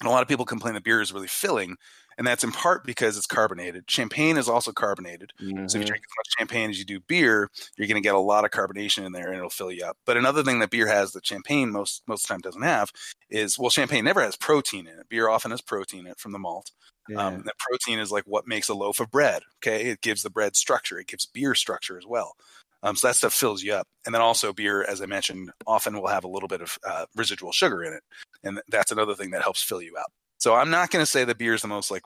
And 0.00 0.08
a 0.08 0.10
lot 0.10 0.22
of 0.22 0.28
people 0.28 0.44
complain 0.44 0.74
that 0.74 0.84
beer 0.84 1.00
is 1.00 1.12
really 1.12 1.28
filling, 1.28 1.76
and 2.18 2.26
that's 2.26 2.44
in 2.44 2.52
part 2.52 2.84
because 2.84 3.16
it's 3.16 3.26
carbonated. 3.26 3.90
Champagne 3.90 4.36
is 4.36 4.48
also 4.48 4.72
carbonated. 4.72 5.32
So 5.66 5.78
if 5.78 5.80
you 5.80 5.84
Mhm. 5.84 5.86
drink 5.86 6.04
as 6.04 6.16
much 6.18 6.34
champagne 6.38 6.70
as 6.70 6.78
you 6.78 6.84
do 6.84 7.00
beer, 7.00 7.50
you're 7.76 7.88
going 7.88 8.00
to 8.00 8.06
get 8.06 8.14
a 8.14 8.18
lot 8.20 8.44
of 8.44 8.50
carbonation 8.52 9.04
in 9.04 9.12
there, 9.12 9.28
and 9.28 9.36
it'll 9.36 9.50
fill 9.50 9.72
you 9.72 9.84
up. 9.84 9.98
But 10.06 10.16
another 10.16 10.42
thing 10.44 10.60
that 10.60 10.70
beer 10.70 10.86
has 10.86 11.12
that 11.12 11.26
champagne 11.26 11.70
most 11.70 12.02
most 12.06 12.24
of 12.24 12.28
the 12.28 12.32
time 12.34 12.40
doesn't 12.40 12.62
have 12.62 12.90
is 13.30 13.58
well, 13.58 13.70
champagne 13.70 14.04
never 14.04 14.20
has 14.22 14.36
protein 14.36 14.86
in 14.86 14.98
it. 14.98 15.08
Beer 15.08 15.28
often 15.28 15.50
has 15.50 15.60
protein 15.60 16.00
in 16.06 16.12
it 16.12 16.18
from 16.20 16.32
the 16.32 16.38
malt. 16.38 16.70
Yeah. 17.08 17.18
Um, 17.18 17.42
that 17.44 17.58
protein 17.58 17.98
is 17.98 18.12
like 18.12 18.24
what 18.24 18.46
makes 18.46 18.68
a 18.68 18.74
loaf 18.74 19.00
of 19.00 19.10
bread. 19.10 19.42
Okay, 19.58 19.86
it 19.90 20.00
gives 20.02 20.22
the 20.22 20.30
bread 20.30 20.56
structure. 20.56 20.98
It 20.98 21.06
gives 21.08 21.26
beer 21.26 21.54
structure 21.54 21.98
as 21.98 22.06
well. 22.06 22.34
Um, 22.82 22.94
so 22.96 23.08
that 23.08 23.16
stuff 23.16 23.32
fills 23.32 23.62
you 23.62 23.72
up. 23.72 23.88
And 24.04 24.14
then 24.14 24.22
also 24.22 24.52
beer, 24.52 24.84
as 24.84 25.00
I 25.00 25.06
mentioned, 25.06 25.50
often 25.66 25.98
will 25.98 26.08
have 26.08 26.24
a 26.24 26.28
little 26.28 26.48
bit 26.48 26.60
of 26.60 26.78
uh, 26.86 27.06
residual 27.16 27.52
sugar 27.52 27.82
in 27.82 27.92
it, 27.94 28.02
and 28.44 28.60
that's 28.68 28.92
another 28.92 29.14
thing 29.14 29.30
that 29.30 29.42
helps 29.42 29.62
fill 29.62 29.82
you 29.82 29.96
up. 29.96 30.12
So 30.38 30.54
I'm 30.54 30.70
not 30.70 30.90
going 30.90 31.02
to 31.02 31.06
say 31.10 31.24
the 31.24 31.34
beer 31.34 31.54
is 31.54 31.62
the 31.62 31.68
most 31.68 31.90
like 31.90 32.02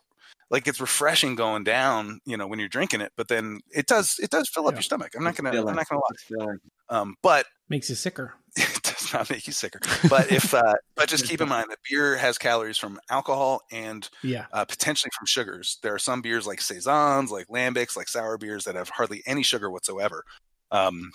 like 0.50 0.66
it's 0.66 0.80
refreshing 0.80 1.36
going 1.36 1.62
down, 1.62 2.20
you 2.24 2.36
know, 2.36 2.46
when 2.46 2.58
you're 2.58 2.68
drinking 2.68 3.00
it, 3.00 3.12
but 3.16 3.28
then 3.28 3.60
it 3.74 3.86
does 3.86 4.18
it 4.20 4.30
does 4.30 4.48
fill 4.48 4.66
up 4.66 4.72
Yeah. 4.72 4.78
your 4.78 4.82
stomach. 4.82 5.12
I'm 5.16 5.22
not 5.24 5.36
gonna 5.36 5.50
I'm 5.50 5.74
not 5.76 5.88
gonna 5.88 6.00
lie. 6.38 6.56
Um, 6.88 7.14
but 7.22 7.46
Makes 7.68 7.88
you 7.88 7.94
sicker. 7.94 8.34
it 8.56 8.82
does 8.82 9.12
not 9.12 9.30
make 9.30 9.46
you 9.46 9.52
sicker. 9.52 9.78
But 10.08 10.32
if 10.32 10.52
uh, 10.52 10.74
but 10.96 11.08
just 11.08 11.24
keep 11.24 11.40
in 11.40 11.48
mind 11.48 11.66
that 11.70 11.78
beer 11.88 12.16
has 12.16 12.36
calories 12.36 12.76
from 12.78 12.98
alcohol 13.08 13.60
and 13.70 14.08
Yeah. 14.24 14.46
uh, 14.52 14.64
potentially 14.64 15.10
from 15.16 15.26
sugars. 15.26 15.78
There 15.84 15.94
are 15.94 16.00
some 16.00 16.20
beers 16.20 16.48
like 16.48 16.60
saisons, 16.60 17.30
like 17.30 17.46
lambics, 17.46 17.96
like 17.96 18.08
sour 18.08 18.36
beers 18.38 18.64
that 18.64 18.74
have 18.74 18.88
hardly 18.88 19.22
any 19.26 19.44
sugar 19.44 19.70
whatsoever. 19.70 20.24
Um, 20.72 21.12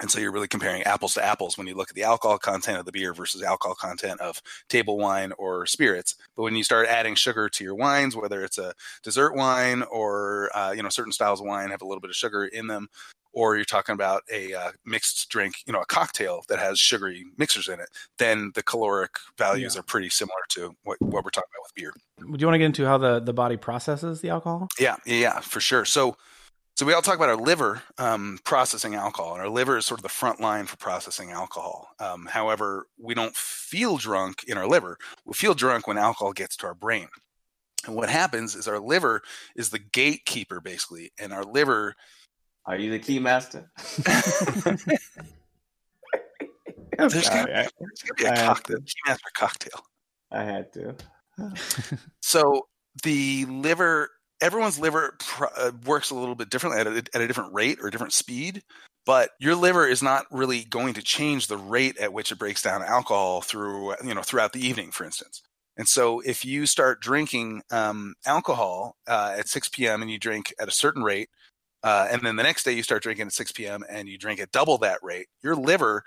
And 0.00 0.10
so 0.10 0.18
you're 0.18 0.32
really 0.32 0.48
comparing 0.48 0.82
apples 0.82 1.14
to 1.14 1.24
apples 1.24 1.56
when 1.56 1.66
you 1.68 1.74
look 1.74 1.88
at 1.88 1.94
the 1.94 2.02
alcohol 2.02 2.38
content 2.38 2.78
of 2.78 2.84
the 2.84 2.92
beer 2.92 3.14
versus 3.14 3.42
alcohol 3.42 3.76
content 3.76 4.20
of 4.20 4.42
table 4.68 4.98
wine 4.98 5.32
or 5.38 5.66
spirits. 5.66 6.16
But 6.36 6.42
when 6.42 6.56
you 6.56 6.64
start 6.64 6.88
adding 6.88 7.14
sugar 7.14 7.48
to 7.48 7.64
your 7.64 7.76
wines, 7.76 8.16
whether 8.16 8.42
it's 8.42 8.58
a 8.58 8.74
dessert 9.04 9.36
wine 9.36 9.84
or 9.84 10.50
uh, 10.54 10.72
you 10.72 10.82
know 10.82 10.88
certain 10.88 11.12
styles 11.12 11.40
of 11.40 11.46
wine 11.46 11.70
have 11.70 11.82
a 11.82 11.86
little 11.86 12.00
bit 12.00 12.10
of 12.10 12.16
sugar 12.16 12.44
in 12.44 12.66
them, 12.66 12.88
or 13.32 13.56
you're 13.56 13.64
talking 13.64 13.92
about 13.94 14.22
a 14.32 14.52
uh, 14.54 14.72
mixed 14.84 15.28
drink, 15.28 15.56
you 15.66 15.72
know, 15.72 15.80
a 15.80 15.86
cocktail 15.86 16.44
that 16.48 16.58
has 16.58 16.78
sugary 16.78 17.24
mixers 17.36 17.68
in 17.68 17.78
it, 17.80 17.88
then 18.18 18.50
the 18.54 18.62
caloric 18.62 19.16
values 19.38 19.74
Yeah. 19.74 19.80
are 19.80 19.84
pretty 19.84 20.08
similar 20.08 20.38
to 20.50 20.74
what, 20.84 21.00
what 21.00 21.24
we're 21.24 21.30
talking 21.30 21.50
about 21.54 21.64
with 21.64 21.74
beer. 21.74 21.92
Do 22.18 22.36
you 22.38 22.46
want 22.46 22.54
to 22.54 22.58
get 22.58 22.66
into 22.66 22.84
how 22.84 22.98
the, 22.98 23.20
the 23.20 23.32
body 23.32 23.56
processes 23.56 24.20
the 24.20 24.30
alcohol? 24.30 24.68
Yeah, 24.78 24.96
yeah, 25.04 25.16
yeah, 25.16 25.40
for 25.40 25.60
sure. 25.60 25.84
So, 25.84 26.16
so 26.74 26.84
we 26.86 26.92
all 26.92 27.02
talk 27.02 27.16
about 27.16 27.28
our 27.28 27.36
liver 27.36 27.82
um, 27.98 28.38
processing 28.44 28.94
alcohol, 28.94 29.34
and 29.34 29.42
our 29.42 29.48
liver 29.48 29.76
is 29.76 29.86
sort 29.86 30.00
of 30.00 30.02
the 30.02 30.08
front 30.08 30.40
line 30.40 30.66
for 30.66 30.76
processing 30.76 31.30
alcohol. 31.30 31.88
Um, 32.00 32.26
however, 32.26 32.86
we 32.98 33.14
don't 33.14 33.34
feel 33.36 33.96
drunk 33.96 34.44
in 34.48 34.58
our 34.58 34.66
liver. 34.66 34.98
We 35.24 35.34
feel 35.34 35.54
drunk 35.54 35.86
when 35.86 35.98
alcohol 35.98 36.32
gets 36.32 36.56
to 36.58 36.66
our 36.66 36.74
brain. 36.74 37.08
And 37.86 37.94
what 37.94 38.08
happens 38.08 38.54
is 38.54 38.66
our 38.66 38.78
liver 38.80 39.22
is 39.56 39.70
the 39.70 39.78
gatekeeper, 39.78 40.60
basically, 40.60 41.12
and 41.18 41.32
our 41.32 41.44
liver. 41.44 41.94
Are 42.66 42.76
you 42.76 42.90
the 42.90 42.98
key 42.98 43.18
master? 43.18 43.70
There's 46.96 47.28
gonna, 47.28 47.42
I- 47.52 47.68
there's 47.80 48.02
gonna 48.02 48.14
be 48.16 48.24
a 48.24 48.32
I 48.32 48.38
have 48.38 48.46
cocktail, 48.56 48.78
master 49.06 49.30
cocktail. 49.36 49.80
I 50.30 50.42
had 50.44 50.72
to. 50.74 50.94
So 52.20 52.68
the 53.02 53.44
liver, 53.46 54.08
everyone's 54.40 54.78
liver 54.78 55.16
pr- 55.18 55.44
uh, 55.56 55.72
works 55.84 56.10
a 56.10 56.14
little 56.14 56.34
bit 56.34 56.50
differently 56.50 56.80
at 56.80 56.86
a, 56.86 57.04
at 57.14 57.20
a 57.20 57.26
different 57.26 57.54
rate 57.54 57.78
or 57.80 57.90
different 57.90 58.12
speed. 58.12 58.62
But 59.06 59.30
your 59.38 59.54
liver 59.54 59.86
is 59.86 60.02
not 60.02 60.24
really 60.30 60.64
going 60.64 60.94
to 60.94 61.02
change 61.02 61.46
the 61.46 61.58
rate 61.58 61.98
at 61.98 62.12
which 62.12 62.32
it 62.32 62.38
breaks 62.38 62.62
down 62.62 62.82
alcohol 62.82 63.42
through, 63.42 63.94
you 64.02 64.14
know, 64.14 64.22
throughout 64.22 64.52
the 64.54 64.66
evening, 64.66 64.92
for 64.92 65.04
instance. 65.04 65.42
And 65.76 65.86
so, 65.86 66.20
if 66.20 66.44
you 66.44 66.66
start 66.66 67.02
drinking 67.02 67.62
um, 67.70 68.14
alcohol 68.24 68.96
uh, 69.06 69.34
at 69.36 69.48
6 69.48 69.68
p.m. 69.70 70.00
and 70.00 70.10
you 70.10 70.18
drink 70.18 70.54
at 70.58 70.68
a 70.68 70.72
certain 70.72 71.02
rate, 71.02 71.28
uh, 71.82 72.08
and 72.10 72.22
then 72.22 72.36
the 72.36 72.42
next 72.42 72.64
day 72.64 72.72
you 72.72 72.82
start 72.82 73.02
drinking 73.02 73.26
at 73.26 73.32
6 73.32 73.52
p.m. 73.52 73.84
and 73.90 74.08
you 74.08 74.16
drink 74.16 74.40
at 74.40 74.52
double 74.52 74.78
that 74.78 75.00
rate, 75.02 75.26
your 75.42 75.56
liver 75.56 76.02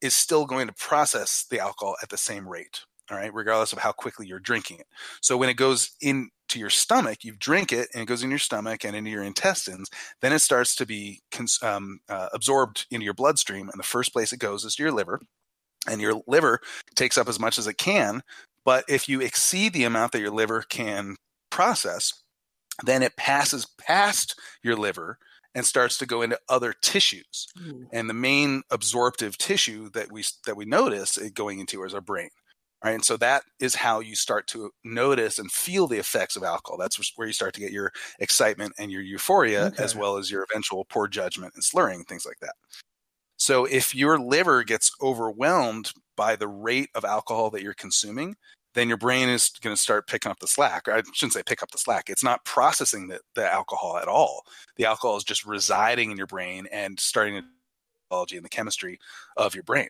is 0.00 0.14
still 0.14 0.46
going 0.46 0.66
to 0.66 0.72
process 0.72 1.44
the 1.50 1.58
alcohol 1.58 1.96
at 2.02 2.08
the 2.08 2.16
same 2.16 2.48
rate 2.48 2.80
all 3.10 3.16
right, 3.16 3.34
regardless 3.34 3.72
of 3.72 3.78
how 3.78 3.92
quickly 3.92 4.26
you're 4.26 4.38
drinking 4.38 4.78
it. 4.78 4.86
So 5.20 5.36
when 5.36 5.48
it 5.48 5.54
goes 5.54 5.92
into 6.50 6.58
your 6.58 6.70
stomach, 6.70 7.22
you 7.22 7.34
drink 7.38 7.72
it 7.72 7.88
and 7.94 8.02
it 8.02 8.06
goes 8.06 8.24
in 8.24 8.30
your 8.30 8.38
stomach 8.38 8.84
and 8.84 8.96
into 8.96 9.10
your 9.10 9.22
intestines, 9.22 9.88
then 10.20 10.32
it 10.32 10.40
starts 10.40 10.74
to 10.74 10.84
be 10.84 11.20
cons- 11.30 11.62
um, 11.62 12.00
uh, 12.08 12.28
absorbed 12.34 12.86
into 12.90 13.04
your 13.04 13.14
bloodstream. 13.14 13.68
And 13.68 13.78
the 13.78 13.84
first 13.84 14.12
place 14.12 14.32
it 14.32 14.40
goes 14.40 14.64
is 14.64 14.74
to 14.74 14.82
your 14.82 14.92
liver. 14.92 15.20
And 15.88 16.00
your 16.00 16.20
liver 16.26 16.60
takes 16.96 17.16
up 17.16 17.28
as 17.28 17.38
much 17.38 17.56
as 17.56 17.66
it 17.68 17.78
can. 17.78 18.22
But 18.64 18.84
if 18.88 19.08
you 19.08 19.20
exceed 19.20 19.72
the 19.72 19.84
amount 19.84 20.12
that 20.12 20.20
your 20.20 20.30
liver 20.30 20.62
can 20.62 21.16
process, 21.50 22.12
then 22.84 23.02
it 23.02 23.16
passes 23.16 23.66
past 23.78 24.38
your 24.62 24.76
liver 24.76 25.18
and 25.54 25.64
starts 25.64 25.98
to 25.98 26.06
go 26.06 26.20
into 26.22 26.38
other 26.48 26.74
tissues. 26.82 27.46
And 27.92 28.10
the 28.10 28.14
main 28.14 28.62
absorptive 28.70 29.38
tissue 29.38 29.88
that 29.90 30.10
we 30.10 30.24
that 30.46 30.56
we 30.56 30.64
notice 30.64 31.16
it 31.16 31.34
going 31.34 31.60
into 31.60 31.84
is 31.84 31.94
our 31.94 32.00
brain. 32.00 32.30
Right. 32.82 32.94
And 32.94 33.04
so 33.04 33.18
that 33.18 33.42
is 33.60 33.74
how 33.74 34.00
you 34.00 34.14
start 34.16 34.46
to 34.48 34.70
notice 34.84 35.38
and 35.38 35.52
feel 35.52 35.86
the 35.86 35.98
effects 35.98 36.34
of 36.36 36.42
alcohol. 36.42 36.78
That's 36.78 37.12
where 37.16 37.26
you 37.26 37.34
start 37.34 37.52
to 37.54 37.60
get 37.60 37.72
your 37.72 37.92
excitement 38.20 38.72
and 38.78 38.90
your 38.90 39.02
euphoria, 39.02 39.66
Okay. 39.66 39.82
as 39.84 39.94
well 39.94 40.16
as 40.16 40.30
your 40.30 40.44
eventual 40.50 40.86
poor 40.86 41.06
judgment 41.06 41.52
and 41.54 41.62
slurring, 41.62 42.04
things 42.04 42.24
like 42.24 42.38
that. 42.40 42.54
So 43.36 43.64
if 43.66 43.94
your 43.94 44.18
liver 44.18 44.64
gets 44.64 44.92
overwhelmed 45.02 45.92
by 46.16 46.36
the 46.36 46.48
rate 46.48 46.90
of 46.94 47.04
alcohol 47.04 47.50
that 47.50 47.62
you're 47.62 47.74
consuming, 47.74 48.36
then 48.74 48.88
your 48.88 48.98
brain 48.98 49.28
is 49.28 49.50
going 49.62 49.74
to 49.74 49.80
start 49.82 50.06
picking 50.06 50.30
up 50.30 50.38
the 50.40 50.46
slack. 50.46 50.88
I 50.88 51.02
shouldn't 51.12 51.32
say 51.34 51.42
pick 51.44 51.62
up 51.62 51.70
the 51.72 51.78
slack. 51.78 52.08
It's 52.08 52.24
not 52.24 52.44
processing 52.44 53.08
the, 53.08 53.20
the 53.34 53.50
alcohol 53.50 53.98
at 53.98 54.08
all. 54.08 54.44
The 54.76 54.84
alcohol 54.86 55.16
is 55.16 55.24
just 55.24 55.44
residing 55.44 56.10
in 56.10 56.16
your 56.16 56.26
brain 56.28 56.66
and 56.72 56.98
starting 57.00 57.34
to 57.36 57.44
biology 58.10 58.36
and 58.36 58.44
the 58.44 58.48
chemistry 58.50 58.98
of 59.36 59.54
your 59.54 59.64
brain. 59.64 59.88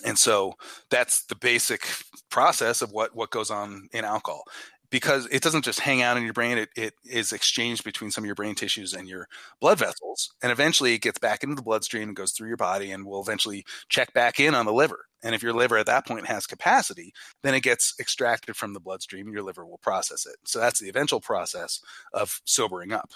And 0.00 0.18
so 0.18 0.54
that's 0.90 1.24
the 1.26 1.36
basic 1.36 1.86
process 2.30 2.82
of 2.82 2.92
what, 2.92 3.14
what 3.14 3.30
goes 3.30 3.50
on 3.50 3.88
in 3.92 4.04
alcohol. 4.04 4.44
Because 4.90 5.26
it 5.26 5.42
doesn't 5.42 5.66
just 5.66 5.80
hang 5.80 6.00
out 6.00 6.16
in 6.16 6.24
your 6.24 6.32
brain, 6.32 6.56
it, 6.56 6.70
it 6.74 6.94
is 7.04 7.32
exchanged 7.32 7.84
between 7.84 8.10
some 8.10 8.24
of 8.24 8.26
your 8.26 8.34
brain 8.34 8.54
tissues 8.54 8.94
and 8.94 9.06
your 9.06 9.28
blood 9.60 9.78
vessels. 9.78 10.32
And 10.42 10.50
eventually 10.50 10.94
it 10.94 11.02
gets 11.02 11.18
back 11.18 11.42
into 11.42 11.56
the 11.56 11.62
bloodstream 11.62 12.04
and 12.04 12.16
goes 12.16 12.32
through 12.32 12.48
your 12.48 12.56
body 12.56 12.90
and 12.90 13.04
will 13.04 13.20
eventually 13.20 13.66
check 13.90 14.14
back 14.14 14.40
in 14.40 14.54
on 14.54 14.64
the 14.64 14.72
liver. 14.72 15.04
And 15.22 15.34
if 15.34 15.42
your 15.42 15.52
liver 15.52 15.76
at 15.76 15.86
that 15.86 16.06
point 16.06 16.26
has 16.26 16.46
capacity, 16.46 17.12
then 17.42 17.54
it 17.54 17.62
gets 17.62 17.94
extracted 18.00 18.56
from 18.56 18.72
the 18.72 18.80
bloodstream 18.80 19.26
and 19.26 19.34
your 19.34 19.42
liver 19.42 19.66
will 19.66 19.78
process 19.78 20.24
it. 20.24 20.36
So 20.44 20.58
that's 20.58 20.80
the 20.80 20.88
eventual 20.88 21.20
process 21.20 21.80
of 22.14 22.40
sobering 22.46 22.92
up. 22.92 23.10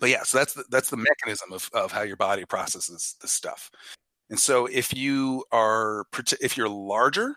But 0.00 0.10
yeah, 0.10 0.22
so 0.24 0.38
that's 0.38 0.54
the, 0.54 0.64
that's 0.70 0.90
the 0.90 0.96
mechanism 0.96 1.52
of, 1.52 1.70
of 1.72 1.92
how 1.92 2.02
your 2.02 2.16
body 2.16 2.44
processes 2.44 3.16
this 3.20 3.32
stuff. 3.32 3.70
And 4.30 4.38
so 4.38 4.66
if 4.66 4.94
you 4.94 5.44
are 5.52 6.04
if 6.40 6.56
you're 6.56 6.68
larger, 6.68 7.36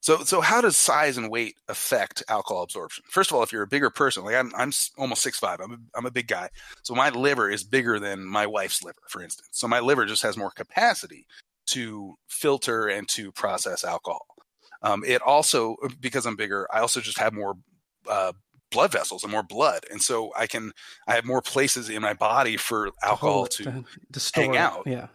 so 0.00 0.22
so 0.24 0.40
how 0.40 0.60
does 0.60 0.76
size 0.76 1.16
and 1.16 1.30
weight 1.30 1.56
affect 1.68 2.22
alcohol 2.28 2.62
absorption? 2.62 3.04
First 3.08 3.30
of 3.30 3.36
all, 3.36 3.42
if 3.42 3.52
you're 3.52 3.62
a 3.62 3.66
bigger 3.66 3.90
person, 3.90 4.24
like 4.24 4.34
I'm 4.34 4.52
I'm 4.56 4.72
almost 4.98 5.22
six 5.22 5.38
five, 5.38 5.60
I'm 5.60 5.72
a, 5.72 5.78
I'm 5.96 6.06
a 6.06 6.10
big 6.10 6.26
guy, 6.26 6.50
so 6.82 6.94
my 6.94 7.10
liver 7.10 7.48
is 7.50 7.64
bigger 7.64 7.98
than 7.98 8.24
my 8.24 8.46
wife's 8.46 8.82
liver, 8.82 8.98
for 9.08 9.22
instance. 9.22 9.48
So 9.52 9.68
my 9.68 9.80
liver 9.80 10.04
just 10.04 10.22
has 10.22 10.36
more 10.36 10.50
capacity 10.50 11.26
to 11.68 12.16
filter 12.28 12.88
and 12.88 13.08
to 13.08 13.32
process 13.32 13.84
alcohol. 13.84 14.26
Um, 14.82 15.02
it 15.06 15.22
also 15.22 15.76
because 16.00 16.26
I'm 16.26 16.36
bigger, 16.36 16.68
I 16.70 16.80
also 16.80 17.00
just 17.00 17.18
have 17.18 17.32
more 17.32 17.54
uh, 18.06 18.32
blood 18.70 18.92
vessels 18.92 19.22
and 19.22 19.32
more 19.32 19.42
blood, 19.42 19.86
and 19.90 20.02
so 20.02 20.32
I 20.36 20.46
can 20.46 20.72
I 21.06 21.14
have 21.14 21.24
more 21.24 21.40
places 21.40 21.88
in 21.88 22.02
my 22.02 22.12
body 22.12 22.58
for 22.58 22.90
alcohol 23.02 23.46
to 23.46 23.84
to 24.12 24.20
store 24.20 24.44
hang 24.44 24.56
out. 24.58 24.82
Yeah. 24.84 25.06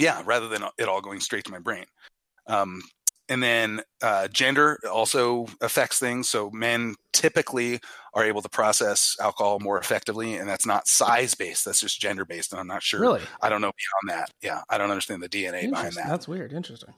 Yeah 0.00 0.22
rather 0.24 0.48
than 0.48 0.62
it 0.78 0.88
all 0.88 1.00
going 1.00 1.20
straight 1.20 1.44
to 1.44 1.50
my 1.52 1.58
brain 1.58 1.84
um, 2.46 2.80
and 3.30 3.42
then 3.42 3.82
uh, 4.02 4.26
gender 4.28 4.78
also 4.90 5.46
affects 5.60 5.98
things 5.98 6.28
so 6.28 6.50
men 6.50 6.94
typically 7.12 7.78
are 8.14 8.24
able 8.24 8.40
to 8.40 8.48
process 8.48 9.16
alcohol 9.20 9.58
more 9.60 9.78
effectively 9.78 10.34
and 10.36 10.48
that's 10.48 10.66
not 10.66 10.86
size 10.88 11.34
based 11.34 11.64
that's 11.64 11.80
just 11.80 12.00
gender 12.00 12.24
based 12.24 12.52
and 12.52 12.60
i'm 12.60 12.66
not 12.66 12.82
sure 12.82 13.00
Really? 13.00 13.22
i 13.42 13.48
don't 13.48 13.60
know 13.60 13.72
beyond 13.72 14.18
that 14.20 14.30
yeah 14.42 14.62
i 14.70 14.78
don't 14.78 14.90
understand 14.90 15.22
the 15.22 15.28
dna 15.28 15.68
behind 15.70 15.94
that 15.94 16.08
That's 16.08 16.26
weird. 16.28 16.52
Interesting. 16.52 16.94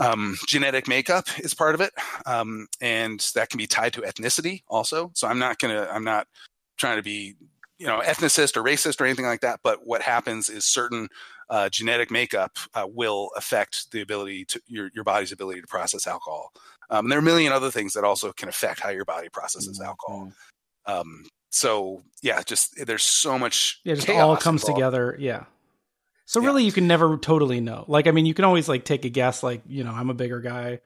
um, 0.00 0.36
genetic 0.48 0.88
makeup 0.88 1.26
is 1.38 1.54
part 1.54 1.74
of 1.76 1.80
it 1.80 1.92
um, 2.26 2.66
and 2.80 3.20
that 3.34 3.48
can 3.50 3.58
be 3.58 3.66
tied 3.68 3.92
to 3.92 4.00
ethnicity 4.02 4.62
also 4.68 5.10
so 5.14 5.28
i'm 5.28 5.38
not 5.38 5.58
gonna 5.58 5.88
i'm 5.92 6.04
not 6.04 6.26
trying 6.76 6.96
to 6.96 7.02
be 7.02 7.34
you 7.78 7.86
know 7.86 8.00
ethnicist 8.00 8.56
or 8.56 8.62
racist 8.64 9.00
or 9.00 9.04
anything 9.06 9.24
like 9.26 9.40
that 9.40 9.60
but 9.62 9.78
what 9.86 10.02
happens 10.02 10.48
is 10.50 10.64
certain 10.64 11.08
uh, 11.50 11.68
genetic 11.68 12.10
makeup 12.10 12.56
uh, 12.74 12.86
will 12.88 13.30
affect 13.36 13.90
the 13.92 14.00
ability 14.00 14.44
to 14.46 14.60
your, 14.66 14.90
your 14.94 15.04
body's 15.04 15.32
ability 15.32 15.60
to 15.60 15.66
process 15.66 16.06
alcohol 16.06 16.52
um, 16.88 17.04
and 17.04 17.12
there 17.12 17.18
are 17.18 17.22
a 17.22 17.24
million 17.24 17.52
other 17.52 17.70
things 17.70 17.92
that 17.92 18.04
also 18.04 18.32
can 18.32 18.48
affect 18.48 18.80
how 18.80 18.88
your 18.88 19.04
body 19.04 19.28
processes 19.28 19.78
Mm-hmm. 19.78 19.88
alcohol 19.88 20.32
um, 20.86 21.26
so 21.50 22.02
yeah 22.22 22.40
just 22.46 22.74
there's 22.86 23.02
so 23.02 23.38
much 23.38 23.80
Yeah, 23.84 23.94
just 23.94 24.08
all 24.08 24.36
comes 24.36 24.62
involved. 24.62 24.76
together. 24.78 25.16
Yeah. 25.18 25.44
So 26.26 26.40
Yeah. 26.40 26.46
really, 26.46 26.64
you 26.64 26.70
can 26.72 26.86
never 26.86 27.18
totally 27.18 27.60
know. 27.60 27.84
Like, 27.88 28.06
I 28.06 28.12
mean, 28.12 28.24
you 28.24 28.34
can 28.34 28.44
always 28.44 28.68
like 28.68 28.84
take 28.84 29.04
a 29.04 29.08
guess. 29.08 29.42
Like, 29.42 29.62
you 29.66 29.82
know, 29.82 29.90
I'm 29.90 30.10
a 30.10 30.14
bigger 30.14 30.40
guy. 30.40 30.78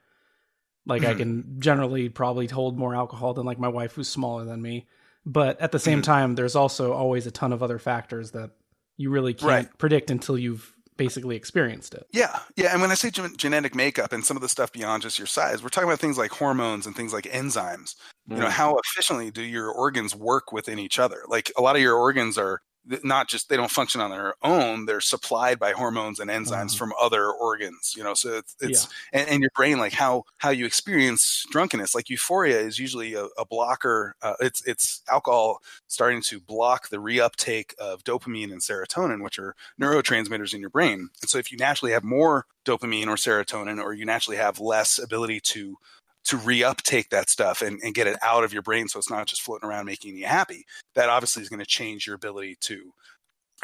Like, 0.87 1.03
I 1.03 1.13
Mhm. 1.13 1.17
can 1.17 1.55
generally 1.59 2.09
probably 2.09 2.47
hold 2.47 2.77
more 2.79 2.95
alcohol 2.95 3.35
than 3.35 3.45
like 3.45 3.59
my 3.59 3.67
wife, 3.67 3.93
who's 3.93 4.07
smaller 4.07 4.43
than 4.43 4.59
me. 4.61 4.87
But 5.23 5.61
at 5.61 5.71
the 5.71 5.77
same 5.79 5.99
Mhm. 6.01 6.05
time, 6.05 6.35
there's 6.35 6.55
also 6.55 6.93
always 6.93 7.27
a 7.27 7.31
ton 7.31 7.53
of 7.53 7.61
other 7.61 7.77
factors 7.79 8.31
that 8.31 8.51
you 8.97 9.09
really 9.09 9.33
can't 9.33 9.47
Right. 9.49 9.77
predict 9.77 10.09
until 10.11 10.37
you've 10.37 10.71
basically 10.97 11.35
experienced 11.35 11.93
it. 11.93 12.07
Yeah, 12.13 12.39
yeah. 12.55 12.71
And 12.71 12.81
when 12.81 12.89
I 12.89 12.93
say 12.93 13.09
gen- 13.11 13.35
genetic 13.35 13.75
makeup 13.75 14.13
and 14.13 14.25
some 14.25 14.37
of 14.37 14.41
the 14.41 14.47
stuff 14.49 14.71
beyond 14.71 15.03
just 15.03 15.17
your 15.19 15.27
size, 15.27 15.61
we're 15.61 15.67
talking 15.69 15.89
about 15.89 15.99
things 15.99 16.17
like 16.17 16.31
hormones 16.31 16.85
and 16.85 16.95
things 16.95 17.11
like 17.11 17.25
enzymes. 17.25 17.95
You 18.29 18.37
know, 18.37 18.45
Mm. 18.45 18.51
how 18.51 18.77
efficiently 18.77 19.29
do 19.29 19.41
your 19.43 19.69
organs 19.69 20.15
work 20.15 20.51
within 20.53 20.79
each 20.79 20.97
other? 20.97 21.23
Like 21.27 21.51
a 21.57 21.61
lot 21.61 21.75
of 21.75 21.81
your 21.81 21.95
organs 21.95 22.37
are 22.37 22.59
th- 22.59 22.59
not 23.03 23.27
just 23.29 23.49
they 23.49 23.57
don't 23.57 23.71
function 23.71 24.01
on 24.01 24.11
their 24.11 24.35
own; 24.43 24.85
they're 24.85 25.01
supplied 25.01 25.59
by 25.59 25.71
hormones 25.71 26.19
and 26.19 26.29
enzymes 26.29 26.71
Mhm. 26.73 26.77
from 26.77 26.93
other 27.01 27.31
organs. 27.31 27.93
You 27.97 28.03
know, 28.03 28.13
so 28.13 28.37
it's, 28.37 28.55
it's 28.61 28.87
and, 29.13 29.27
and 29.29 29.41
your 29.41 29.51
brain, 29.55 29.77
like 29.77 29.93
how 29.93 30.23
how 30.37 30.49
you 30.49 30.65
experience 30.65 31.45
drunkenness, 31.51 31.95
like 31.95 32.09
euphoria 32.09 32.59
is 32.59 32.79
usually 32.79 33.13
a, 33.15 33.25
a 33.37 33.45
blocker. 33.45 34.15
Uh, 34.21 34.35
it's 34.39 34.65
it's 34.67 35.01
alcohol 35.09 35.59
starting 35.87 36.21
to 36.23 36.39
block 36.39 36.89
the 36.89 36.97
reuptake 36.97 37.73
of 37.79 38.03
dopamine 38.03 38.51
and 38.51 38.61
serotonin, 38.61 39.23
which 39.23 39.39
are 39.39 39.55
neurotransmitters 39.81 40.53
in 40.53 40.61
your 40.61 40.69
brain. 40.69 41.09
And 41.21 41.29
so 41.29 41.37
if 41.37 41.51
you 41.51 41.57
naturally 41.57 41.91
have 41.93 42.03
more 42.03 42.45
dopamine 42.65 43.07
or 43.07 43.15
serotonin, 43.15 43.81
or 43.83 43.93
you 43.93 44.05
naturally 44.05 44.37
have 44.37 44.59
less 44.59 44.97
ability 44.99 45.39
to 45.39 45.77
to 46.25 46.37
reuptake 46.37 47.09
that 47.09 47.29
stuff 47.29 47.61
and, 47.61 47.79
and 47.83 47.93
get 47.93 48.07
it 48.07 48.17
out 48.21 48.43
of 48.43 48.53
your 48.53 48.61
brain 48.61 48.87
so 48.87 48.99
it's 48.99 49.09
not 49.09 49.27
just 49.27 49.41
floating 49.41 49.67
around 49.67 49.85
making 49.85 50.17
you 50.17 50.25
happy, 50.25 50.65
that 50.95 51.09
obviously 51.09 51.43
is 51.43 51.49
going 51.49 51.59
to 51.59 51.65
change 51.65 52.05
your 52.07 52.15
ability 52.15 52.57
to 52.61 52.91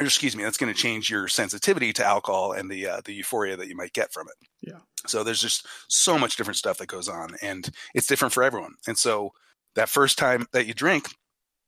or 0.00 0.06
excuse 0.06 0.34
me, 0.34 0.42
that's 0.42 0.56
going 0.56 0.72
to 0.72 0.78
change 0.78 1.10
your 1.10 1.28
sensitivity 1.28 1.92
to 1.92 2.04
alcohol 2.04 2.52
and 2.52 2.70
the 2.70 2.86
uh, 2.86 3.00
the 3.04 3.12
euphoria 3.12 3.56
that 3.56 3.68
you 3.68 3.76
might 3.76 3.92
get 3.92 4.12
from 4.12 4.26
it. 4.28 4.48
Yeah. 4.68 4.78
So 5.06 5.22
there's 5.22 5.42
just 5.42 5.66
so 5.88 6.18
much 6.18 6.36
different 6.36 6.56
stuff 6.56 6.78
that 6.78 6.86
goes 6.86 7.08
on, 7.08 7.36
and 7.42 7.68
it's 7.94 8.06
different 8.06 8.32
for 8.32 8.42
everyone. 8.42 8.74
And 8.86 8.96
so 8.96 9.32
that 9.74 9.88
first 9.88 10.18
time 10.18 10.46
that 10.52 10.66
you 10.66 10.74
drink, 10.74 11.08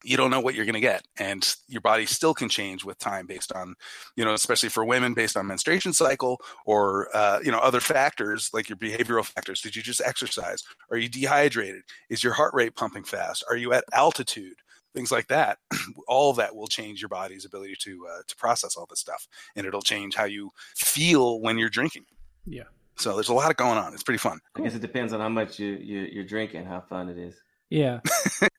you 0.05 0.17
don't 0.17 0.31
know 0.31 0.41
what 0.41 0.55
you're 0.55 0.67
going 0.67 0.75
to 0.75 0.81
get 0.81 1.07
and 1.19 1.57
your 1.67 1.81
body 1.81 2.07
still 2.07 2.35
can 2.35 2.49
change 2.49 2.85
with 2.85 2.99
time 2.99 3.27
based 3.27 3.53
on 3.53 3.75
you 4.17 4.25
know 4.25 4.35
especially 4.35 4.69
for 4.69 4.85
women 4.85 5.15
based 5.15 5.37
on 5.37 5.47
menstruation 5.47 5.93
cycle 5.93 6.41
or 6.67 7.09
uh, 7.15 7.39
you 7.43 7.51
know 7.51 7.59
other 7.59 7.81
factors 7.81 8.51
like 8.53 8.69
your 8.69 8.77
behavioral 8.77 9.25
factors. 9.25 9.61
Did 9.61 9.75
you 9.75 9.83
just 9.83 10.01
exercise? 10.05 10.63
Are 10.91 10.97
you 10.97 11.09
dehydrated? 11.09 11.83
Is 12.11 12.23
your 12.23 12.35
heart 12.35 12.55
rate 12.55 12.75
pumping 12.75 13.05
fast? 13.05 13.45
Are 13.49 13.57
you 13.57 13.73
at 13.73 13.85
altitude? 13.93 14.57
Things 14.95 15.11
like 15.11 15.27
that. 15.29 15.59
All 16.09 16.31
of 16.31 16.37
that 16.37 16.55
will 16.55 16.69
change 16.69 17.01
your 17.01 17.09
body's 17.09 17.45
ability 17.45 17.77
to 17.81 18.07
uh, 18.11 18.23
to 18.27 18.37
process 18.37 18.77
all 18.77 18.87
this 18.89 19.01
stuff 19.01 19.27
and 19.57 19.67
it'll 19.67 19.83
change 19.83 20.15
how 20.15 20.25
you 20.25 20.51
feel 20.77 21.41
when 21.41 21.59
you're 21.59 21.69
drinking. 21.69 22.05
Yeah. 22.47 22.65
so 22.97 23.15
there's 23.15 23.31
a 23.31 23.35
lot 23.35 23.51
of 23.51 23.57
going 23.57 23.79
on. 23.79 23.93
It's 23.95 24.03
pretty 24.03 24.19
fun. 24.19 24.39
I 24.55 24.61
guess 24.61 24.75
it 24.75 24.83
depends 24.83 25.13
on 25.13 25.21
how 25.21 25.31
much 25.31 25.59
you, 25.59 25.79
you 25.81 26.09
you're 26.13 26.25
drinking, 26.25 26.67
how 26.67 26.81
fun 26.81 27.09
it 27.09 27.19
is. 27.19 27.35
Yeah. 27.71 28.01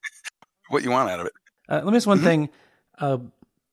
what 0.69 0.83
you 0.83 0.91
want 0.91 1.09
out 1.09 1.19
of 1.19 1.25
it 1.27 1.33
Uh, 1.69 1.81
let 1.83 1.91
me 1.91 1.95
ask 1.97 2.07
one 2.07 2.19
Mhm. 2.19 2.23
thing. 2.23 2.49
Uh, 2.99 3.17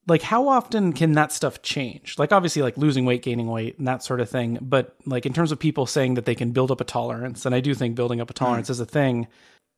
like, 0.08 0.22
how 0.22 0.48
often 0.48 0.92
can 0.92 1.12
that 1.12 1.30
stuff 1.30 1.62
change? 1.62 2.18
Like, 2.18 2.32
obviously, 2.32 2.60
like 2.62 2.76
losing 2.76 3.04
weight, 3.04 3.22
gaining 3.22 3.46
weight, 3.48 3.78
and 3.78 3.86
that 3.86 4.02
sort 4.02 4.20
of 4.20 4.28
thing. 4.30 4.58
But 4.60 4.96
like 5.06 5.26
in 5.26 5.32
terms 5.32 5.52
of 5.52 5.58
people 5.60 5.86
saying 5.86 6.14
that 6.14 6.24
they 6.24 6.34
can 6.34 6.52
build 6.52 6.70
up 6.70 6.80
a 6.80 6.84
tolerance, 6.84 7.46
and 7.46 7.54
I 7.54 7.60
do 7.60 7.74
think 7.74 7.94
building 7.94 8.20
up 8.20 8.30
a 8.30 8.32
tolerance 8.32 8.68
is 8.70 8.80
a 8.80 8.86
thing. 8.86 9.28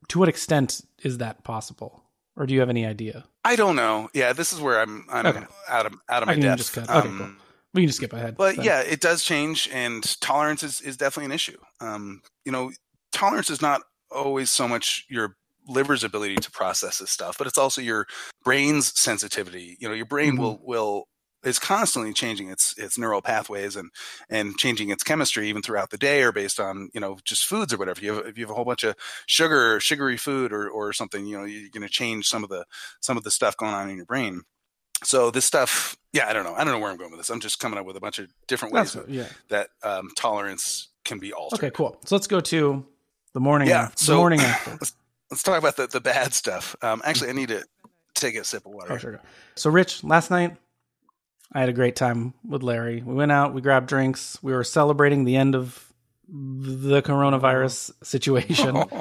To 0.08 0.18
what 0.18 0.28
extent 0.28 0.80
is 1.02 1.18
that 1.18 1.44
possible, 1.44 2.04
or 2.36 2.46
do 2.46 2.54
you 2.54 2.60
have 2.60 2.70
any 2.70 2.86
idea? 2.86 3.24
i 3.46 3.56
don't 3.56 3.76
know 3.76 4.08
yeah 4.14 4.32
this 4.32 4.54
is 4.54 4.58
where 4.60 4.80
i'm 4.80 5.04
i'm 5.10 5.26
Okay. 5.26 5.44
out 5.68 5.84
of 5.84 5.92
out 6.08 6.22
of 6.22 6.28
I 6.30 6.32
my 6.32 6.34
can 6.34 6.42
depth 6.42 6.56
just 6.58 6.72
cut- 6.72 6.88
okay, 6.88 7.08
Um, 7.08 7.18
cool. 7.18 7.30
We 7.74 7.82
can 7.82 7.88
just 7.88 7.98
skip 7.98 8.12
ahead. 8.14 8.36
But 8.38 8.56
then. 8.56 8.64
yeah, 8.64 8.80
it 8.80 9.00
does 9.00 9.22
change, 9.24 9.68
and 9.72 10.02
tolerance 10.22 10.62
is, 10.62 10.80
is 10.80 10.96
definitely 10.96 11.26
an 11.26 11.32
issue. 11.32 11.58
Um, 11.80 12.22
you 12.46 12.52
know, 12.52 12.70
tolerance 13.12 13.50
is 13.50 13.60
not 13.60 13.82
always 14.10 14.48
so 14.50 14.66
much 14.68 15.04
your 15.10 15.36
liver's 15.66 16.04
ability 16.04 16.36
to 16.36 16.50
process 16.50 16.98
this 16.98 17.10
stuff, 17.10 17.36
but 17.38 17.46
it's 17.46 17.58
also 17.58 17.80
your 17.80 18.06
brain's 18.44 18.98
sensitivity. 18.98 19.76
You 19.80 19.88
know, 19.88 19.94
your 19.94 20.06
brain 20.06 20.34
Mhm. 20.36 20.38
will 20.38 20.60
will 20.62 21.08
is 21.42 21.58
constantly 21.58 22.12
changing 22.14 22.48
its 22.48 22.72
its 22.78 22.96
neural 22.96 23.20
pathways 23.20 23.76
and 23.76 23.90
and 24.30 24.56
changing 24.56 24.88
its 24.90 25.02
chemistry 25.02 25.46
even 25.48 25.60
throughout 25.60 25.90
the 25.90 25.98
day 25.98 26.22
or 26.22 26.32
based 26.32 26.58
on 26.58 26.88
you 26.94 27.00
know 27.00 27.18
just 27.24 27.44
foods 27.46 27.72
or 27.72 27.76
whatever. 27.76 27.98
If 27.98 28.02
you 28.02 28.14
have, 28.14 28.26
if 28.26 28.38
you 28.38 28.44
have 28.44 28.50
a 28.50 28.54
whole 28.54 28.64
bunch 28.64 28.82
of 28.84 28.94
sugar, 29.26 29.74
or 29.74 29.80
sugary 29.80 30.16
food 30.16 30.52
or 30.52 30.68
or 30.70 30.92
something, 30.94 31.26
you 31.26 31.36
know, 31.38 31.44
you're 31.44 31.68
going 31.70 31.86
to 31.86 31.92
change 31.92 32.28
some 32.28 32.42
of 32.44 32.50
the 32.50 32.64
some 33.00 33.16
of 33.18 33.24
the 33.24 33.30
stuff 33.30 33.56
going 33.56 33.74
on 33.74 33.90
in 33.90 33.96
your 33.96 34.06
brain. 34.06 34.42
So 35.02 35.30
this 35.30 35.44
stuff, 35.44 35.96
yeah, 36.14 36.28
I 36.28 36.32
don't 36.32 36.44
know. 36.44 36.54
I 36.54 36.64
don't 36.64 36.72
know 36.72 36.78
where 36.78 36.90
I'm 36.90 36.96
going 36.96 37.10
with 37.10 37.20
this. 37.20 37.28
I'm 37.28 37.40
just 37.40 37.58
coming 37.58 37.78
up 37.78 37.84
with 37.84 37.96
a 37.96 38.00
bunch 38.00 38.18
of 38.18 38.28
different 38.48 38.72
ways 38.72 38.94
that, 38.94 39.06
yeah. 39.10 39.26
that 39.50 39.68
um, 39.82 40.08
tolerance 40.16 40.88
can 41.04 41.18
be 41.18 41.30
altered. 41.34 41.58
Okay, 41.58 41.70
cool. 41.70 41.98
So 42.06 42.14
let's 42.14 42.26
go 42.26 42.40
to 42.40 42.86
the 43.34 43.40
morning. 43.40 43.68
Yeah, 43.68 43.90
the 43.94 44.02
so- 44.04 44.16
morning 44.16 44.40
after. 44.52 44.78
Let's, 45.34 45.38
let's 45.38 45.42
talk 45.42 45.58
about 45.58 45.76
the, 45.76 45.86
the 45.86 46.00
bad 46.00 46.32
stuff. 46.32 46.76
Um, 46.82 47.02
actually, 47.04 47.30
I 47.30 47.32
need 47.32 47.48
to 47.48 47.64
take 48.14 48.36
a 48.36 48.44
sip 48.44 48.66
of 48.66 48.72
water. 48.72 48.92
Oh, 48.92 48.98
sure. 48.98 49.20
So, 49.56 49.70
Rich, 49.70 50.04
last 50.04 50.30
night 50.30 50.56
I 51.52 51.60
had 51.60 51.68
a 51.68 51.72
great 51.72 51.96
time 51.96 52.34
with 52.46 52.62
Larry. 52.62 53.02
We 53.02 53.14
went 53.14 53.32
out, 53.32 53.54
we 53.54 53.60
grabbed 53.60 53.88
drinks, 53.88 54.38
we 54.42 54.52
were 54.52 54.64
celebrating 54.64 55.24
the 55.24 55.36
end 55.36 55.54
of 55.54 55.92
the 56.28 57.02
coronavirus 57.02 57.92
situation. 58.02 58.76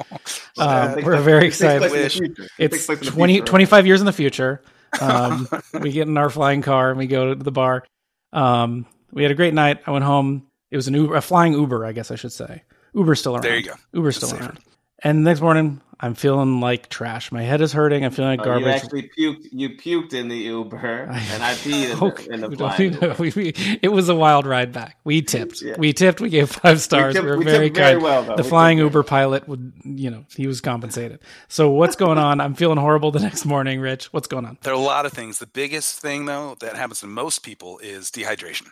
Uh, 0.56 0.94
Takes 0.94 1.04
we're 1.04 1.20
very 1.20 1.48
excited. 1.48 1.82
in. 1.90 2.36
It 2.60 2.70
takes 2.70 2.86
It's 2.86 2.86
place 2.86 3.00
20, 3.00 3.32
future, 3.32 3.44
25 3.46 3.86
years 3.88 4.00
in 4.00 4.06
the 4.06 4.12
future. 4.12 4.62
Um, 5.00 5.48
we 5.80 5.90
get 5.90 6.06
in 6.06 6.16
our 6.16 6.30
flying 6.30 6.62
car 6.62 6.90
and 6.90 6.98
we 6.98 7.08
go 7.08 7.34
to 7.34 7.42
the 7.42 7.50
bar. 7.50 7.84
Um, 8.32 8.86
we 9.10 9.22
had 9.22 9.32
a 9.32 9.34
great 9.34 9.52
night. 9.52 9.80
I 9.84 9.90
went 9.90 10.04
home. 10.04 10.46
It 10.70 10.76
was 10.76 10.86
an 10.86 10.94
Uber, 10.94 11.16
a 11.16 11.20
flying 11.20 11.54
Uber, 11.54 11.84
I 11.84 11.90
guess 11.90 12.12
I 12.12 12.14
should 12.14 12.30
say. 12.30 12.62
Uber's 12.94 13.18
still 13.18 13.34
around. 13.34 13.42
There 13.42 13.56
you 13.56 13.64
go. 13.64 13.72
Uber's 13.94 14.14
That's 14.14 14.26
still 14.28 14.38
safer. 14.38 14.50
around. 14.50 14.60
And 15.04 15.18
the 15.18 15.30
next 15.30 15.42
morning, 15.42 15.82
I'm 16.00 16.14
feeling 16.14 16.60
like 16.60 16.88
trash. 16.88 17.30
My 17.30 17.42
head 17.42 17.60
is 17.60 17.72
hurting. 17.72 18.04
I'm 18.04 18.10
feeling 18.10 18.38
like 18.38 18.46
Oh, 18.46 18.56
you 18.56 18.64
garbage. 18.64 18.82
actually 18.82 19.10
puked. 19.16 19.46
You 19.52 19.70
puked 19.70 20.12
in 20.14 20.28
the 20.28 20.36
Uber, 20.36 20.76
and 21.10 21.42
I 21.42 21.52
peed 21.54 21.90
in 21.92 21.98
Okay, 22.02 22.24
the, 22.26 22.32
in 22.32 22.40
the 22.40 22.48
we 22.48 22.56
flying 22.56 22.92
Uber. 22.94 23.16
we- 23.18 23.32
we- 23.36 23.78
it 23.82 23.88
was 23.92 24.08
a 24.08 24.14
wild 24.14 24.46
ride 24.46 24.72
back. 24.72 24.96
We 25.04 25.20
tipped. 25.22 25.60
Yeah. 25.62 25.76
We 25.78 25.92
tipped. 25.92 26.20
We 26.22 26.30
gave 26.30 26.50
five 26.50 26.80
stars. 26.80 27.14
We, 27.14 27.20
tipped- 27.20 27.26
were 27.26 27.38
we 27.38 27.44
very 27.44 27.66
tipped 27.66 27.76
very 27.76 27.92
kind. 27.94 28.02
well, 28.02 28.22
though. 28.24 28.36
the 28.36 28.42
We 28.42 28.48
flying 28.48 28.78
tipped 28.78 28.84
Uber 28.86 29.02
pilot 29.04 29.46
would, 29.46 29.72
you 29.84 30.10
know, 30.10 30.24
he 30.34 30.46
was 30.46 30.60
compensated. 30.62 31.20
So 31.48 31.68
what's 31.70 31.96
going 31.96 32.18
on? 32.18 32.40
I'm 32.40 32.54
feeling 32.54 32.78
horrible 32.78 33.10
the 33.12 33.20
next 33.20 33.44
morning. 33.44 33.78
Rich, 33.80 34.06
what's 34.06 34.26
going 34.26 34.46
on? 34.46 34.58
There 34.62 34.72
are 34.72 34.76
a 34.76 34.80
lot 34.80 35.06
of 35.06 35.12
things. 35.12 35.38
The 35.38 35.46
biggest 35.46 36.00
thing, 36.00 36.24
though, 36.24 36.56
that 36.60 36.76
happens 36.76 37.00
to 37.00 37.06
most 37.06 37.42
people 37.44 37.78
is 37.78 38.10
dehydration. 38.10 38.68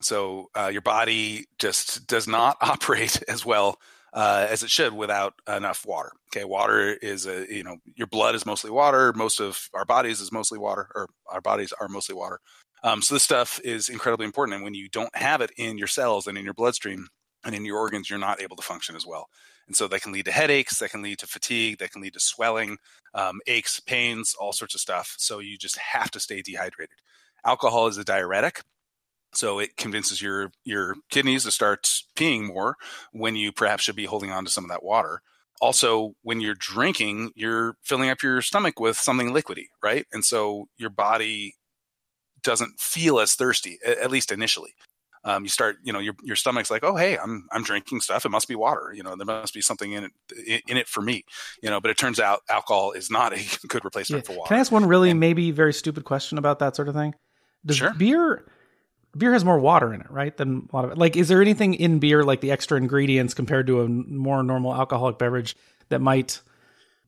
So 0.00 0.50
uh, 0.58 0.68
your 0.72 0.82
body 0.82 1.46
just 1.58 2.06
does 2.06 2.26
not 2.26 2.56
operate 2.62 3.22
as 3.28 3.44
well 3.46 3.78
uh, 4.16 4.46
as 4.48 4.62
it 4.62 4.70
should 4.70 4.94
without 4.94 5.34
enough 5.46 5.84
water. 5.86 6.10
Okay, 6.34 6.44
water 6.44 6.94
is 7.02 7.26
a 7.26 7.46
you 7.54 7.62
know 7.62 7.76
your 7.94 8.06
blood 8.06 8.34
is 8.34 8.46
mostly 8.46 8.70
water. 8.70 9.12
Most 9.12 9.40
of 9.40 9.68
our 9.74 9.84
bodies 9.84 10.20
is 10.20 10.32
mostly 10.32 10.58
water, 10.58 10.88
or 10.94 11.08
our 11.30 11.42
bodies 11.42 11.72
are 11.78 11.86
mostly 11.88 12.14
water. 12.14 12.40
Um, 12.82 13.02
so 13.02 13.14
this 13.14 13.22
stuff 13.22 13.60
is 13.62 13.88
incredibly 13.88 14.24
important, 14.24 14.56
and 14.56 14.64
when 14.64 14.74
you 14.74 14.88
don't 14.88 15.14
have 15.14 15.42
it 15.42 15.50
in 15.58 15.76
your 15.78 15.86
cells 15.86 16.26
and 16.26 16.38
in 16.38 16.44
your 16.44 16.54
bloodstream 16.54 17.06
and 17.44 17.54
in 17.54 17.64
your 17.64 17.78
organs, 17.78 18.08
you're 18.08 18.18
not 18.18 18.40
able 18.40 18.56
to 18.56 18.62
function 18.62 18.96
as 18.96 19.06
well. 19.06 19.28
And 19.66 19.76
so 19.76 19.86
that 19.88 20.02
can 20.02 20.12
lead 20.12 20.24
to 20.26 20.32
headaches, 20.32 20.78
that 20.78 20.90
can 20.90 21.02
lead 21.02 21.18
to 21.18 21.26
fatigue, 21.26 21.78
that 21.78 21.90
can 21.90 22.00
lead 22.00 22.14
to 22.14 22.20
swelling, 22.20 22.78
um, 23.14 23.40
aches, 23.46 23.80
pains, 23.80 24.34
all 24.38 24.52
sorts 24.52 24.74
of 24.74 24.80
stuff. 24.80 25.14
So 25.18 25.40
you 25.40 25.58
just 25.58 25.76
have 25.78 26.10
to 26.12 26.20
stay 26.20 26.40
dehydrated. 26.40 26.96
Alcohol 27.44 27.88
is 27.88 27.98
a 27.98 28.04
diuretic, 28.04 28.62
so 29.36 29.58
it 29.58 29.76
convinces 29.76 30.20
your 30.22 30.50
your 30.64 30.96
kidneys 31.10 31.44
to 31.44 31.50
start 31.50 31.82
peeing 32.16 32.46
more 32.46 32.76
when 33.12 33.36
you 33.36 33.52
perhaps 33.52 33.84
should 33.84 33.96
be 33.96 34.06
holding 34.06 34.30
on 34.30 34.44
to 34.44 34.50
some 34.50 34.64
of 34.64 34.70
that 34.70 34.82
water. 34.84 35.20
Also, 35.60 36.14
when 36.22 36.40
you're 36.40 36.54
drinking, 36.54 37.32
you're 37.34 37.76
filling 37.82 38.10
up 38.10 38.22
your 38.22 38.42
stomach 38.42 38.78
with 38.78 38.96
something 38.98 39.30
liquidy, 39.32 39.66
right? 39.82 40.06
And 40.12 40.24
so 40.24 40.68
your 40.76 40.90
body 40.90 41.54
doesn't 42.42 42.78
feel 42.78 43.18
as 43.18 43.34
thirsty, 43.34 43.78
at 43.84 44.10
least 44.10 44.30
initially. 44.30 44.74
Um, 45.24 45.42
you 45.42 45.48
start, 45.48 45.78
you 45.82 45.92
know, 45.92 45.98
your 45.98 46.14
your 46.22 46.36
stomach's 46.36 46.70
like, 46.70 46.84
oh, 46.84 46.94
hey, 46.94 47.18
I'm 47.18 47.48
I'm 47.50 47.64
drinking 47.64 48.00
stuff. 48.00 48.24
It 48.24 48.28
must 48.28 48.46
be 48.46 48.54
water. 48.54 48.92
You 48.94 49.02
know, 49.02 49.16
there 49.16 49.26
must 49.26 49.54
be 49.54 49.60
something 49.60 49.90
in 49.92 50.04
it 50.04 50.62
in 50.68 50.76
it 50.76 50.86
for 50.86 51.00
me. 51.00 51.24
You 51.62 51.70
know, 51.70 51.80
but 51.80 51.90
it 51.90 51.96
turns 51.98 52.20
out 52.20 52.42
alcohol 52.48 52.92
is 52.92 53.10
not 53.10 53.32
a 53.32 53.36
good 53.66 53.80
Yeah. 53.82 53.84
replacement 53.84 54.26
for 54.26 54.34
water. 54.34 54.48
Can 54.48 54.56
I 54.58 54.60
ask 54.60 54.70
one 54.70 54.86
really 54.86 55.10
And- 55.10 55.18
maybe 55.18 55.50
very 55.50 55.72
stupid 55.72 56.04
question 56.04 56.38
about 56.38 56.60
that 56.60 56.76
sort 56.76 56.88
of 56.88 56.94
thing? 56.94 57.14
Does 57.64 57.78
Sure. 57.78 57.92
beer 57.94 58.44
beer 59.16 59.32
has 59.32 59.44
more 59.44 59.58
water 59.58 59.92
in 59.94 60.00
it, 60.00 60.10
right? 60.10 60.36
Than 60.36 60.68
a 60.72 60.76
lot 60.76 60.84
of 60.84 60.92
it. 60.92 60.98
Like, 60.98 61.16
is 61.16 61.28
there 61.28 61.40
anything 61.40 61.74
in 61.74 61.98
beer 61.98 62.22
like 62.24 62.40
the 62.40 62.50
extra 62.50 62.76
ingredients 62.78 63.34
compared 63.34 63.66
to 63.68 63.82
a 63.82 63.88
more 63.88 64.42
normal 64.42 64.74
alcoholic 64.74 65.18
beverage 65.18 65.56
that 65.88 66.00
might 66.00 66.40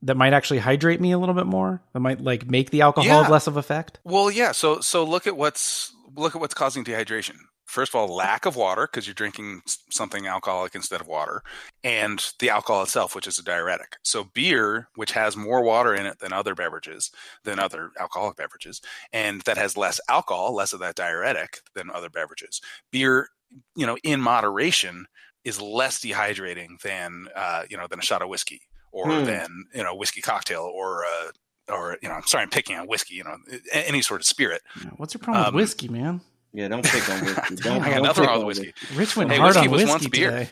that 0.03 0.17
might 0.17 0.33
actually 0.33 0.59
hydrate 0.59 1.01
me 1.01 1.13
a 1.13 1.19
little 1.19 1.35
bit 1.35 1.47
more? 1.47 1.83
That 1.93 2.01
might 2.01 2.21
like 2.21 2.47
make 2.49 2.71
the 2.71 2.83
alcohol 2.83 3.23
Yeah. 3.23 3.29
less 3.29 3.47
of 3.47 3.57
effect? 3.57 3.99
Well, 4.05 4.31
yeah. 4.31 4.53
So 4.53 4.81
so 4.81 5.05
look 5.05 5.27
at 5.27 5.37
what's 5.37 5.93
look 6.17 6.35
at 6.35 6.41
what's 6.41 6.55
causing 6.55 6.85
dehydration. 6.85 7.37
First 7.69 7.93
of 7.93 8.01
all, 8.01 8.09
lack 8.09 8.47
of 8.47 8.57
water 8.57 8.87
because 8.91 9.07
you're 9.07 9.15
drinking 9.15 9.61
something 9.91 10.27
alcoholic 10.27 10.75
instead 10.75 11.01
of 11.03 11.07
water, 11.07 11.43
and 11.85 12.33
the 12.39 12.49
alcohol 12.51 12.83
itself, 12.83 13.15
which 13.15 13.27
is 13.27 13.39
a 13.39 13.45
diuretic. 13.45 13.97
So 14.03 14.25
beer, 14.25 14.89
which 14.97 15.13
has 15.13 15.37
more 15.37 15.63
water 15.63 15.95
in 15.95 16.07
it 16.07 16.19
than 16.19 16.33
other 16.33 16.55
beverages, 16.55 17.11
than 17.45 17.59
other 17.59 17.91
alcoholic 18.01 18.37
beverages, 18.37 18.81
and 19.13 19.43
that 19.43 19.59
has 19.59 19.77
less 19.77 20.01
alcohol, 20.09 20.55
less 20.55 20.73
of 20.73 20.81
that 20.81 20.97
diuretic 20.97 21.61
than 21.75 21.91
other 21.91 22.09
beverages. 22.09 22.61
Beer, 22.91 23.29
you 23.77 23.87
know, 23.87 23.99
in 24.03 24.21
moderation, 24.21 25.07
is 25.45 25.61
less 25.61 26.01
dehydrating 26.01 26.81
than 26.83 27.29
uh, 27.37 27.65
you 27.69 27.77
know 27.77 27.87
than 27.87 27.99
a 27.99 28.03
shot 28.03 28.23
of 28.23 28.29
whiskey 28.29 28.63
or 28.93 29.13
Hmm. 29.13 29.25
than 29.25 29.65
you 29.75 29.83
know 29.85 29.95
whiskey 29.95 30.21
cocktail 30.23 30.63
or 30.63 31.05
uh, 31.05 31.31
or 31.73 31.99
you 32.03 32.09
know, 32.09 32.15
I'm 32.15 32.23
sorry, 32.27 32.43
I'm 32.43 32.51
picking 32.51 32.77
on 32.77 32.87
whiskey. 32.87 33.15
You 33.15 33.25
know, 33.25 33.37
any 33.73 34.03
sort 34.03 34.21
of 34.21 34.27
spirit. 34.27 34.63
What's 34.97 35.13
your 35.15 35.21
problem 35.21 35.47
Um, 35.49 35.55
with 35.55 35.63
whiskey, 35.65 35.89
man? 35.89 36.23
Yeah, 36.53 36.69
don't 36.69 36.85
pick 36.85 37.09
on 37.11 37.25
whiskey. 37.25 37.55
Don't, 37.57 37.83
I 37.83 37.89
got 37.91 37.95
don't 37.97 38.03
nothing 38.05 38.23
pick 38.25 38.31
wrong 38.31 38.41
on 38.41 38.47
with 38.47 38.59
whiskey. 38.59 38.75
Rich 38.97 39.17
went 39.17 39.31
Hey, 39.31 39.37
hard 39.37 39.51
whiskey 39.55 39.67
on 39.67 39.73
was 39.73 39.83
whiskey 39.83 39.91
once 39.93 40.09
beer. 40.09 40.31
today. 40.31 40.51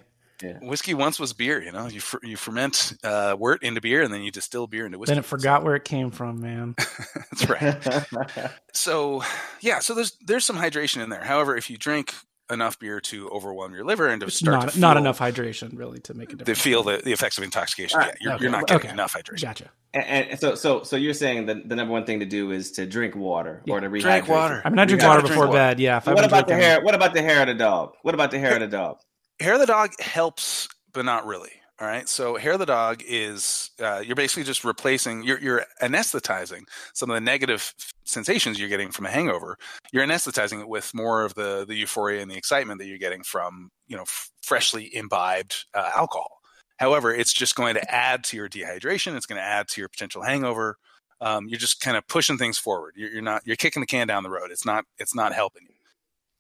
Whiskey 0.60 0.92
once 0.94 1.18
was 1.18 1.32
beer. 1.32 1.62
You 1.62 1.72
know, 1.72 1.86
you 1.86 2.00
fer- 2.00 2.20
you 2.22 2.36
ferment 2.36 2.92
uh, 3.02 3.34
wort 3.38 3.62
into 3.62 3.80
beer, 3.80 4.02
and 4.02 4.12
then 4.12 4.20
you 4.22 4.30
distill 4.30 4.66
beer 4.66 4.84
into 4.84 4.98
whiskey. 4.98 5.14
Then 5.14 5.20
it 5.20 5.24
forgot 5.24 5.64
where 5.64 5.74
it 5.74 5.84
came 5.84 6.10
from, 6.10 6.40
man. 6.42 6.74
That's 7.30 7.48
right. 7.48 8.50
So, 8.74 9.22
yeah, 9.62 9.78
so 9.78 9.94
there's 9.94 10.12
there's 10.26 10.44
some 10.44 10.56
hydration 10.58 11.02
in 11.02 11.08
there. 11.08 11.24
However, 11.24 11.56
if 11.56 11.70
you 11.70 11.78
drink 11.78 12.12
enough 12.50 12.78
beer 12.78 13.00
to 13.00 13.28
overwhelm 13.30 13.74
your 13.74 13.84
liver 13.84 14.08
and 14.08 14.20
to 14.20 14.26
It's 14.26 14.36
start 14.36 14.54
not 14.54 14.62
to 14.62 14.70
feel, 14.72 14.80
not 14.80 14.96
enough 14.96 15.18
hydration 15.18 15.76
really 15.76 15.98
to 16.00 16.14
make 16.14 16.32
a 16.32 16.36
to 16.36 16.54
feel 16.54 16.82
the, 16.82 17.00
the 17.04 17.12
effects 17.12 17.38
of 17.38 17.44
intoxication, 17.44 18.00
All 18.00 18.06
yeah, 18.06 18.14
you're, 18.20 18.32
okay, 18.34 18.42
you're 18.42 18.52
not 18.52 18.66
getting 18.66 18.82
okay. 18.82 18.92
enough 18.92 19.14
hydration. 19.14 19.42
Gotcha. 19.42 19.70
and, 19.94 20.28
and 20.30 20.40
so, 20.40 20.54
so, 20.54 20.82
so 20.82 20.96
you're 20.96 21.14
saying 21.14 21.46
that 21.46 21.68
the 21.68 21.74
number 21.76 21.92
one 21.92 22.04
thing 22.04 22.20
to 22.20 22.26
do 22.26 22.50
is 22.52 22.72
to 22.72 22.86
drink 22.86 23.16
water 23.16 23.62
or 23.68 23.80
to 23.80 23.88
rehydrate. 23.88 24.02
Drink 24.02 24.28
water. 24.28 24.62
I 24.64 24.70
mean, 24.70 24.78
I 24.78 24.84
drink 24.84 25.02
water 25.02 25.20
drink 25.20 25.32
before 25.32 25.46
water. 25.46 25.58
bed. 25.58 25.80
Yeah. 25.80 25.98
If 25.98 26.06
What 26.06 26.16
been 26.16 26.24
about 26.24 26.48
the 26.48 26.54
hair? 26.54 26.82
What 26.82 26.94
about 26.94 27.14
the 27.14 27.22
hair 27.22 27.40
of 27.42 27.48
the 27.48 27.54
dog? 27.54 27.94
What 28.02 28.14
about 28.14 28.30
the 28.30 28.38
hair 28.38 28.54
of 28.54 28.60
the 28.60 28.68
dog? 28.68 28.98
Hair 29.40 29.54
of 29.54 29.60
the 29.60 29.66
dog 29.66 29.90
helps, 30.00 30.68
but 30.92 31.04
not 31.04 31.26
really. 31.26 31.52
All 31.78 31.86
right. 31.86 32.08
So 32.08 32.36
hair 32.36 32.52
of 32.52 32.58
the 32.58 32.64
dog 32.64 33.02
is 33.06 33.70
uh, 33.82 34.02
you're 34.04 34.16
basically 34.16 34.44
just 34.44 34.64
replacing 34.64 35.22
you're 35.22 35.38
you're 35.38 35.66
anesthetizing 35.82 36.62
some 36.94 37.10
of 37.10 37.14
the 37.14 37.20
negative 37.20 37.74
sensations 38.04 38.58
you're 38.58 38.70
getting 38.70 38.90
from 38.90 39.04
a 39.04 39.10
hangover. 39.10 39.58
You're 39.92 40.06
anesthetizing 40.06 40.60
it 40.62 40.68
with 40.68 40.94
more 40.94 41.22
of 41.22 41.34
the 41.34 41.66
the 41.68 41.74
euphoria 41.74 42.22
and 42.22 42.30
the 42.30 42.36
excitement 42.36 42.80
that 42.80 42.86
you're 42.86 42.96
getting 42.96 43.22
from 43.22 43.68
you 43.88 43.96
know 43.96 44.04
f- 44.04 44.30
freshly 44.42 44.94
imbibed 44.94 45.66
uh, 45.74 45.90
alcohol. 45.94 46.38
However, 46.78 47.14
it's 47.14 47.34
just 47.34 47.56
going 47.56 47.74
to 47.74 47.94
add 47.94 48.24
to 48.24 48.38
your 48.38 48.48
dehydration. 48.48 49.14
It's 49.14 49.26
going 49.26 49.40
to 49.40 49.46
add 49.46 49.68
to 49.68 49.80
your 49.82 49.90
potential 49.90 50.22
hangover. 50.22 50.76
Um, 51.20 51.46
you're 51.46 51.58
just 51.58 51.80
kind 51.80 51.96
of 51.96 52.06
pushing 52.08 52.38
things 52.38 52.56
forward. 52.56 52.94
You're, 52.96 53.10
you're 53.10 53.22
not 53.22 53.42
you're 53.44 53.56
kicking 53.56 53.80
the 53.82 53.86
can 53.86 54.06
down 54.06 54.22
the 54.22 54.30
road. 54.30 54.50
It's 54.50 54.64
not 54.64 54.86
it's 54.98 55.14
not 55.14 55.34
helping 55.34 55.64
you. 55.68 55.75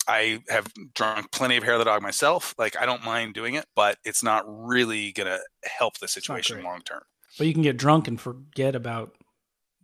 I 0.08 0.42
have 0.48 0.66
drunk 0.94 1.30
plenty 1.32 1.56
of 1.56 1.64
hair 1.64 1.74
of 1.74 1.78
the 1.80 1.84
dog 1.84 2.02
myself. 2.02 2.54
Like 2.58 2.80
I 2.80 2.86
don't 2.86 3.04
mind 3.04 3.34
doing 3.34 3.54
it, 3.54 3.66
but 3.74 3.98
it's 4.04 4.22
not 4.22 4.44
really 4.46 5.12
gonna 5.12 5.38
help 5.64 5.98
the 5.98 6.08
situation 6.08 6.62
long 6.62 6.80
term. 6.82 7.02
But 7.38 7.46
you 7.46 7.52
can 7.52 7.62
get 7.62 7.76
drunk 7.76 8.08
and 8.08 8.20
forget 8.20 8.74
about 8.74 9.12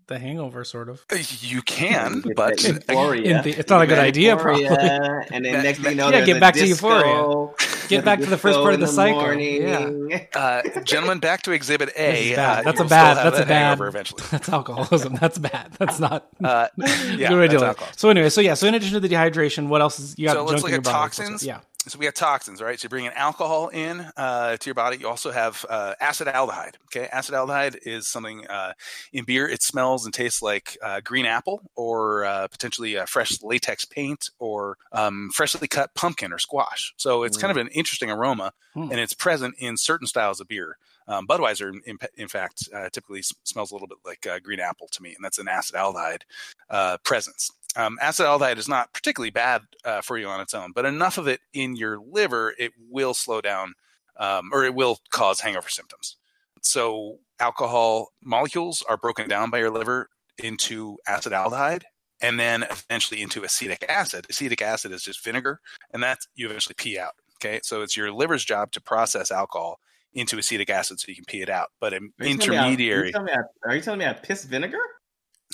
the 0.08 0.18
hangover, 0.18 0.64
sort 0.64 0.88
of. 0.88 1.04
Uh, 1.12 1.18
you 1.40 1.62
can, 1.62 2.22
but 2.34 2.58
that 2.58 2.84
euphoria. 2.88 3.42
the- 3.42 3.58
it's 3.58 3.70
not 3.70 3.82
a 3.82 3.86
good 3.86 3.98
That 3.98 4.04
idea, 4.06 4.32
euphoria, 4.34 4.68
probably. 4.68 5.36
And 5.36 5.44
then 5.44 5.62
next 5.62 5.78
thing 5.80 5.90
you 5.92 5.96
know, 5.96 6.10
yeah, 6.10 6.24
get 6.24 6.36
a 6.36 6.40
back 6.40 6.54
to 6.54 6.60
disco, 6.60 6.86
euphoria. 6.98 7.54
Get 7.96 8.04
back 8.04 8.20
to 8.20 8.26
the 8.26 8.38
first 8.38 8.58
part 8.58 8.68
of 8.70 8.74
in 8.74 8.80
the 8.80 8.86
cycle. 8.86 9.20
morning. 9.20 9.62
Yeah. 9.62 10.24
uh, 10.34 10.80
gentlemen, 10.82 11.18
back 11.20 11.42
to 11.42 11.52
Exhibit 11.52 11.90
A. 11.96 12.34
bad. 12.34 12.58
Uh, 12.60 12.62
That's 12.62 12.76
you 12.76 12.80
a 12.80 12.84
will 12.84 12.88
bad. 12.90 13.12
still 13.14 13.24
have 13.24 13.32
That's 13.32 13.44
a 13.44 13.48
bad. 13.48 13.80
Eventually, 13.80 14.22
That's 14.30 14.48
alcoholism. 14.48 15.14
That's 15.14 15.38
bad. 15.38 15.72
That's 15.78 16.00
not. 16.00 16.26
uh, 16.44 16.68
good 16.78 17.18
yeah, 17.18 17.30
way 17.32 17.46
that's 17.46 17.50
deal 17.50 17.52
with 17.52 17.52
it. 17.52 17.62
alcohol. 17.62 17.88
So 17.96 18.08
anyway, 18.10 18.28
so 18.30 18.40
yeah, 18.40 18.54
so 18.54 18.66
in 18.66 18.74
addition 18.74 18.94
to 18.94 19.00
the 19.00 19.08
dehydration, 19.08 19.68
what 19.68 19.80
else 19.80 19.98
is 20.00 20.18
you 20.18 20.26
got? 20.26 20.34
So 20.34 20.44
let's 20.44 20.62
junk 20.62 20.72
look 20.72 20.72
at 20.72 20.84
toxins. 20.84 21.44
Yeah. 21.44 21.60
So 21.88 21.98
we 21.98 22.04
have 22.04 22.14
toxins, 22.14 22.62
right? 22.62 22.78
So 22.78 22.84
you're 22.86 22.90
bringing 22.90 23.10
alcohol 23.10 23.68
in 23.68 24.06
uh, 24.16 24.56
to 24.56 24.66
your 24.66 24.74
body. 24.74 24.98
You 24.98 25.08
also 25.08 25.32
have 25.32 25.66
uh, 25.68 25.94
acetaldehyde. 26.00 26.74
Okay, 26.86 27.08
acetaldehyde 27.12 27.78
is 27.84 28.06
something 28.06 28.46
uh, 28.46 28.74
in 29.12 29.24
beer. 29.24 29.48
It 29.48 29.62
smells 29.62 30.04
and 30.04 30.14
tastes 30.14 30.42
like 30.42 30.78
uh, 30.80 31.00
green 31.00 31.26
apple, 31.26 31.60
or 31.74 32.24
uh, 32.24 32.46
potentially 32.48 32.96
fresh 33.06 33.42
latex 33.42 33.84
paint, 33.84 34.30
or 34.38 34.78
um, 34.92 35.30
freshly 35.34 35.66
cut 35.66 35.92
pumpkin 35.94 36.32
or 36.32 36.38
squash. 36.38 36.94
So 36.96 37.24
it's 37.24 37.36
kind 37.36 37.50
of 37.50 37.56
an 37.56 37.68
interesting 37.68 38.10
aroma, 38.10 38.52
Hmm. 38.74 38.90
and 38.90 39.00
it's 39.00 39.12
present 39.12 39.54
in 39.58 39.76
certain 39.76 40.06
styles 40.06 40.40
of 40.40 40.48
beer. 40.48 40.78
Um, 41.08 41.26
Budweiser, 41.26 41.74
in, 41.84 41.98
in 42.16 42.28
fact, 42.28 42.68
uh, 42.72 42.88
typically 42.90 43.22
smells 43.42 43.70
a 43.70 43.74
little 43.74 43.88
bit 43.88 43.98
like 44.06 44.26
uh, 44.26 44.38
green 44.38 44.60
apple 44.60 44.88
to 44.92 45.02
me, 45.02 45.14
and 45.14 45.22
that's 45.22 45.38
an 45.38 45.46
acetaldehyde 45.46 46.22
uh, 46.70 46.96
presence. 46.98 47.50
Um, 47.76 47.98
acetaldehyde 48.02 48.58
is 48.58 48.68
not 48.68 48.92
particularly 48.92 49.30
bad 49.30 49.62
uh, 49.84 50.00
for 50.02 50.18
you 50.18 50.28
on 50.28 50.40
its 50.40 50.54
own, 50.54 50.72
but 50.72 50.84
enough 50.84 51.18
of 51.18 51.26
it 51.26 51.40
in 51.52 51.74
your 51.76 51.98
liver, 51.98 52.54
it 52.58 52.72
will 52.90 53.14
slow 53.14 53.40
down 53.40 53.74
um, 54.18 54.50
or 54.52 54.64
it 54.64 54.74
will 54.74 54.98
cause 55.10 55.40
hangover 55.40 55.68
symptoms. 55.68 56.16
So, 56.60 57.18
alcohol 57.40 58.08
molecules 58.22 58.84
are 58.88 58.96
broken 58.96 59.28
down 59.28 59.50
by 59.50 59.58
your 59.58 59.70
liver 59.70 60.08
into 60.38 60.96
acetaldehyde 61.08 61.82
and 62.20 62.38
then 62.38 62.62
eventually 62.70 63.20
into 63.20 63.42
acetic 63.42 63.84
acid. 63.88 64.26
Acetic 64.30 64.62
acid 64.62 64.92
is 64.92 65.02
just 65.02 65.24
vinegar, 65.24 65.60
and 65.92 66.02
that 66.02 66.18
you 66.34 66.46
eventually 66.46 66.74
pee 66.76 66.98
out. 66.98 67.12
Okay, 67.42 67.60
so 67.64 67.82
it's 67.82 67.96
your 67.96 68.12
liver's 68.12 68.44
job 68.44 68.70
to 68.72 68.80
process 68.80 69.32
alcohol 69.32 69.80
into 70.14 70.38
acetic 70.38 70.70
acid 70.70 71.00
so 71.00 71.06
you 71.08 71.16
can 71.16 71.24
pee 71.24 71.42
it 71.42 71.48
out. 71.48 71.68
But 71.80 71.92
an 71.94 72.12
Are 72.20 72.26
you 72.26 72.36
telling 72.36 72.50
me 72.50 72.56
I- 72.56 72.60
intermediary, 72.60 73.14
Are 73.14 73.26
you, 73.26 73.34
I, 73.34 73.68
are 73.68 73.74
you 73.74 73.82
telling 73.82 73.98
me 73.98 74.06
I 74.06 74.12
piss 74.12 74.44
vinegar? 74.44 74.78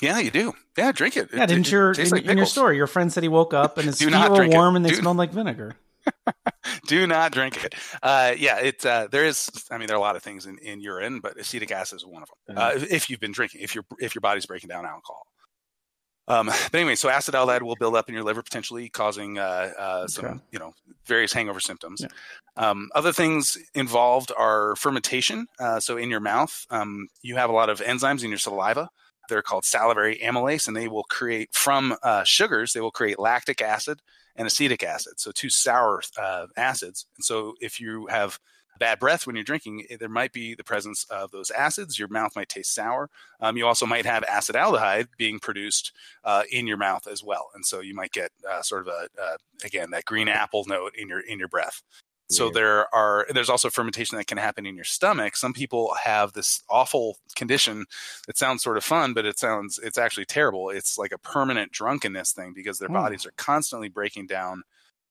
Yeah, 0.03 0.19
you 0.19 0.31
do. 0.31 0.55
Yeah, 0.77 0.93
drink 0.93 1.17
it. 1.17 1.29
Yeah, 1.33 1.45
It- 1.45 1.47
didn't 1.49 1.67
it 1.67 1.73
your 1.73 1.95
tastes 1.95 2.13
in, 2.13 2.19
like 2.19 2.27
in 2.27 2.37
your 2.37 2.47
story, 2.47 2.77
your 2.77 2.87
friend 2.87 3.13
said 3.13 3.23
he 3.23 3.29
woke 3.29 3.53
up 3.55 3.79
and 3.79 3.87
his 3.89 3.99
feet 3.99 4.13
were 4.15 4.35
drink 4.37 4.53
it. 4.53 4.57
warm 4.57 4.77
and 4.77 4.85
they 4.85 4.91
Do- 4.91 4.97
smelled 4.97 5.17
like 5.17 5.33
vinegar. 5.33 5.77
do 6.87 7.07
not 7.07 7.33
drink 7.33 7.63
it. 7.63 7.75
Uh, 8.03 8.33
yeah, 8.39 8.59
it 8.61 8.85
uh, 8.87 9.09
there 9.11 9.25
is. 9.27 9.51
I 9.71 9.79
mean, 9.79 9.89
there 9.89 9.97
are 9.97 9.99
a 9.99 10.03
lot 10.03 10.17
of 10.17 10.23
things 10.23 10.47
in, 10.47 10.57
in 10.59 10.81
urine, 10.81 11.21
but 11.21 11.39
acetic 11.39 11.71
acid 11.71 11.97
is 11.97 12.07
one 12.07 12.23
of 12.23 12.29
them. 12.47 12.57
Uh, 12.57 12.61
Uh-huh. 12.61 12.87
if 12.91 13.11
you've 13.11 13.21
been 13.21 13.33
drinking, 13.33 13.61
if 13.63 13.75
your 13.75 13.85
if 13.99 14.15
your 14.15 14.21
body's 14.21 14.47
breaking 14.47 14.69
down 14.69 14.87
alcohol. 14.87 15.23
Um, 16.29 16.47
but 16.47 16.75
anyway, 16.75 16.95
so 16.95 17.09
acetaldehyde 17.09 17.63
will 17.63 17.77
build 17.77 17.97
up 17.97 18.09
in 18.11 18.15
your 18.15 18.23
liver, 18.23 18.43
potentially 18.43 18.91
causing 18.91 19.39
uh, 19.39 19.73
uh, 19.79 20.07
some, 20.09 20.25
Okay. 20.27 20.35
you 20.53 20.59
know, 20.59 20.75
various 21.07 21.33
hangover 21.33 21.59
symptoms. 21.59 22.03
Yeah. 22.03 22.09
Um, 22.71 22.91
other 22.95 23.13
things 23.15 23.57
involved 23.75 24.31
are 24.37 24.77
fermentation. 24.77 25.47
Uh, 25.59 25.81
so 25.81 25.97
in 25.97 26.11
your 26.11 26.21
mouth, 26.21 26.67
um, 26.69 27.09
you 27.23 27.37
have 27.37 27.49
a 27.49 27.55
lot 27.55 27.71
of 27.71 27.81
enzymes 27.81 28.25
in 28.25 28.29
your 28.29 28.39
saliva. 28.39 28.91
They're 29.29 29.43
called 29.43 29.65
salivary 29.65 30.19
amylase, 30.23 30.67
and 30.67 30.77
they 30.77 30.89
will 30.89 31.05
create 31.05 31.51
from 31.53 31.97
uh, 32.03 32.25
sugars. 32.25 32.73
They 32.73 32.81
will 32.81 32.91
create 32.91 33.19
lactic 33.19 33.61
acid 33.63 34.01
and 34.37 34.47
acetic 34.47 34.83
acid, 34.83 35.15
so 35.19 35.31
two 35.33 35.51
sour 35.51 36.03
uh, 36.17 36.47
acids. 36.57 37.07
And 37.17 37.25
so, 37.25 37.55
if 37.61 37.81
you 37.81 38.07
have 38.07 38.39
bad 38.79 38.99
breath 38.99 39.27
when 39.27 39.35
you're 39.37 39.45
drinking, 39.45 39.85
eh, 39.91 39.97
there 39.99 40.09
might 40.09 40.33
be 40.33 40.55
the 40.55 40.65
presence 40.65 41.05
of 41.11 41.31
those 41.31 41.51
acids. 41.51 41.99
Your 41.99 42.09
mouth 42.09 42.35
might 42.37 42.49
taste 42.49 42.75
sour. 42.75 43.11
Um, 43.41 43.57
you 43.57 43.67
also 43.67 43.87
might 43.87 44.07
have 44.07 44.23
acetaldehyde 44.25 45.09
being 45.19 45.39
produced 45.39 45.93
uh, 46.25 46.45
in 46.51 46.67
your 46.67 46.77
mouth 46.77 47.07
as 47.07 47.23
well, 47.23 47.51
and 47.55 47.65
so 47.65 47.81
you 47.81 47.95
might 47.95 48.13
get 48.13 48.31
uh, 48.49 48.63
sort 48.63 48.83
of 48.83 48.89
a 48.89 49.09
uh, 49.21 49.37
again 49.65 49.91
that 49.91 50.05
green 50.05 50.29
apple 50.29 50.65
note 50.67 50.93
in 50.97 51.09
your 51.09 51.21
in 51.21 51.39
your 51.39 51.49
breath. 51.49 51.83
So 52.31 52.45
Weird. 52.47 52.55
there 52.55 52.95
are 52.95 53.27
there's 53.31 53.49
also 53.51 53.71
fermentation 53.71 54.19
that 54.19 54.27
can 54.27 54.39
happen 54.39 54.67
in 54.67 54.77
your 54.77 54.85
stomach. 54.85 55.37
Some 55.37 55.55
people 55.55 55.95
have 56.05 56.33
this 56.35 56.63
awful 56.69 57.17
condition 57.37 57.87
that 58.27 58.37
sounds 58.37 58.63
sort 58.63 58.77
of 58.77 58.85
fun, 58.85 59.15
but 59.15 59.25
it 59.27 59.39
sounds 59.39 59.79
it's 59.83 59.99
actually 59.99 60.27
terrible. 60.27 60.71
It's 60.71 60.99
like 60.99 61.13
a 61.13 61.19
permanent 61.19 61.73
drunkenness 61.73 62.33
thing 62.33 62.53
because 62.55 62.79
their 62.79 62.89
Hmm. 62.89 62.95
bodies 62.95 63.25
are 63.27 63.33
constantly 63.37 63.89
breaking 63.89 64.27
down. 64.27 64.63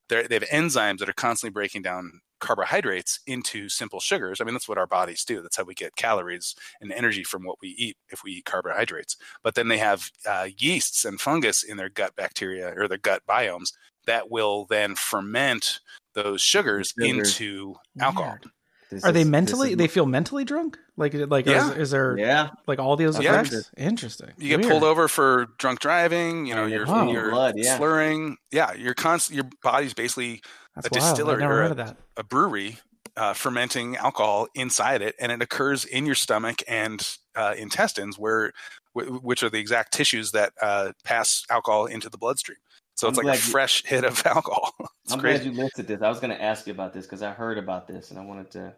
They're, 0.10 0.28
they 0.28 0.36
have 0.36 0.44
enzymes 0.46 1.00
that 1.00 1.10
are 1.10 1.14
constantly 1.14 1.54
breaking 1.54 1.82
down 1.84 2.22
carbohydrates 2.40 3.20
into 3.28 3.68
simple 3.70 4.00
sugars. 4.00 4.40
I 4.40 4.44
mean, 4.46 4.54
that's 4.54 4.70
what 4.70 4.78
our 4.78 4.88
bodies 4.88 5.26
do. 5.26 5.42
That's 5.42 5.58
how 5.58 5.64
we 5.64 5.74
get 5.74 5.96
calories 5.96 6.56
and 6.82 6.92
energy 6.92 7.24
from 7.24 7.44
what 7.44 7.58
we 7.62 7.70
eat 7.70 7.98
if 8.10 8.24
we 8.24 8.32
eat 8.34 8.46
carbohydrates. 8.46 9.18
But 9.44 9.56
then 9.56 9.68
they 9.70 9.80
have 9.80 10.12
uh, 10.26 10.50
yeasts 10.58 11.04
and 11.06 11.20
fungus 11.20 11.64
in 11.64 11.78
their 11.78 11.90
gut 11.90 12.16
bacteria 12.16 12.74
or 12.78 12.88
their 12.88 13.00
gut 13.00 13.24
biomes 13.28 13.74
that 14.06 14.30
will 14.32 14.66
then 14.66 14.96
ferment 14.96 15.80
those 16.24 16.42
sugars 16.42 16.94
Sugars. 17.00 17.40
into 17.40 17.76
alcohol. 18.00 18.32
Weird. 18.32 18.46
This 18.90 19.04
Are 19.04 19.12
they 19.12 19.20
is- 19.22 19.26
this 19.28 19.32
mentally? 19.32 19.72
is- 19.72 19.78
They 19.78 19.88
feel 19.88 20.06
mentally 20.06 20.46
drunk? 20.46 20.78
Like, 20.96 21.14
like 21.14 21.46
Yeah. 21.46 21.72
is, 21.72 21.78
is 21.78 21.92
there 21.92 22.18
yeah. 22.18 22.50
like 22.68 22.80
all 22.80 22.96
those 22.96 23.20
Yeah. 23.20 23.42
effects? 23.42 23.70
Interesting. 23.78 24.32
You 24.38 24.50
get 24.50 24.60
Weird. 24.62 24.72
pulled 24.72 24.84
over 24.84 25.08
for 25.10 25.48
drunk 25.58 25.80
driving. 25.80 26.46
You 26.46 26.56
know, 26.56 26.64
Oh, 26.64 26.68
you're, 26.68 26.86
yeah, 26.86 26.92
Wow. 26.92 27.12
you're 27.12 27.30
blood, 27.32 27.56
yeah. 27.58 27.78
slurring. 27.78 28.38
Yeah, 28.52 28.74
you're 28.74 28.94
constant. 28.94 29.36
Your 29.36 29.50
body's 29.62 29.94
basically 29.94 30.42
That's 30.76 30.88
a 30.88 30.90
wild. 31.00 31.16
distillery 31.18 31.44
or 31.44 31.64
a- 31.64 31.74
that. 31.76 31.98
a 32.16 32.24
brewery 32.24 32.78
uh, 33.18 33.34
fermenting 33.34 33.98
alcohol 33.98 34.48
inside 34.54 35.02
it, 35.02 35.16
and 35.20 35.32
it 35.32 35.42
occurs 35.42 35.84
in 35.86 36.06
your 36.06 36.14
stomach 36.16 36.62
and 36.68 37.18
uh, 37.36 37.56
intestines, 37.58 38.18
where 38.20 38.52
w- 38.96 39.18
which 39.20 39.42
are 39.42 39.50
the 39.50 39.58
exact 39.60 39.92
tissues 39.92 40.32
that 40.34 40.54
uh, 40.62 40.92
pass 41.04 41.44
alcohol 41.50 41.88
into 41.88 42.10
the 42.10 42.18
bloodstream. 42.20 42.58
So 42.98 43.08
I'm 43.08 43.12
it's 43.12 43.18
like 43.18 43.24
a 43.24 43.28
glad 43.28 43.36
you- 43.36 43.52
fresh 43.52 43.84
hit 43.86 44.04
of 44.04 44.22
alcohol. 44.26 44.74
it's 45.06 45.14
I'm 45.14 45.20
crazy. 45.20 45.46
glad 45.46 45.56
you 45.56 45.64
listed 45.64 45.88
this. 45.88 46.02
I 46.02 46.10
was 46.10 46.20
going 46.20 46.32
to 46.36 46.42
ask 46.42 46.68
you 46.68 46.74
about 46.74 46.94
this 46.94 47.06
because 47.06 47.22
I 47.22 47.32
heard 47.32 47.58
about 47.58 47.88
this 47.88 48.10
and 48.12 48.20
I 48.20 48.24
wanted 48.26 48.52
to. 48.52 48.74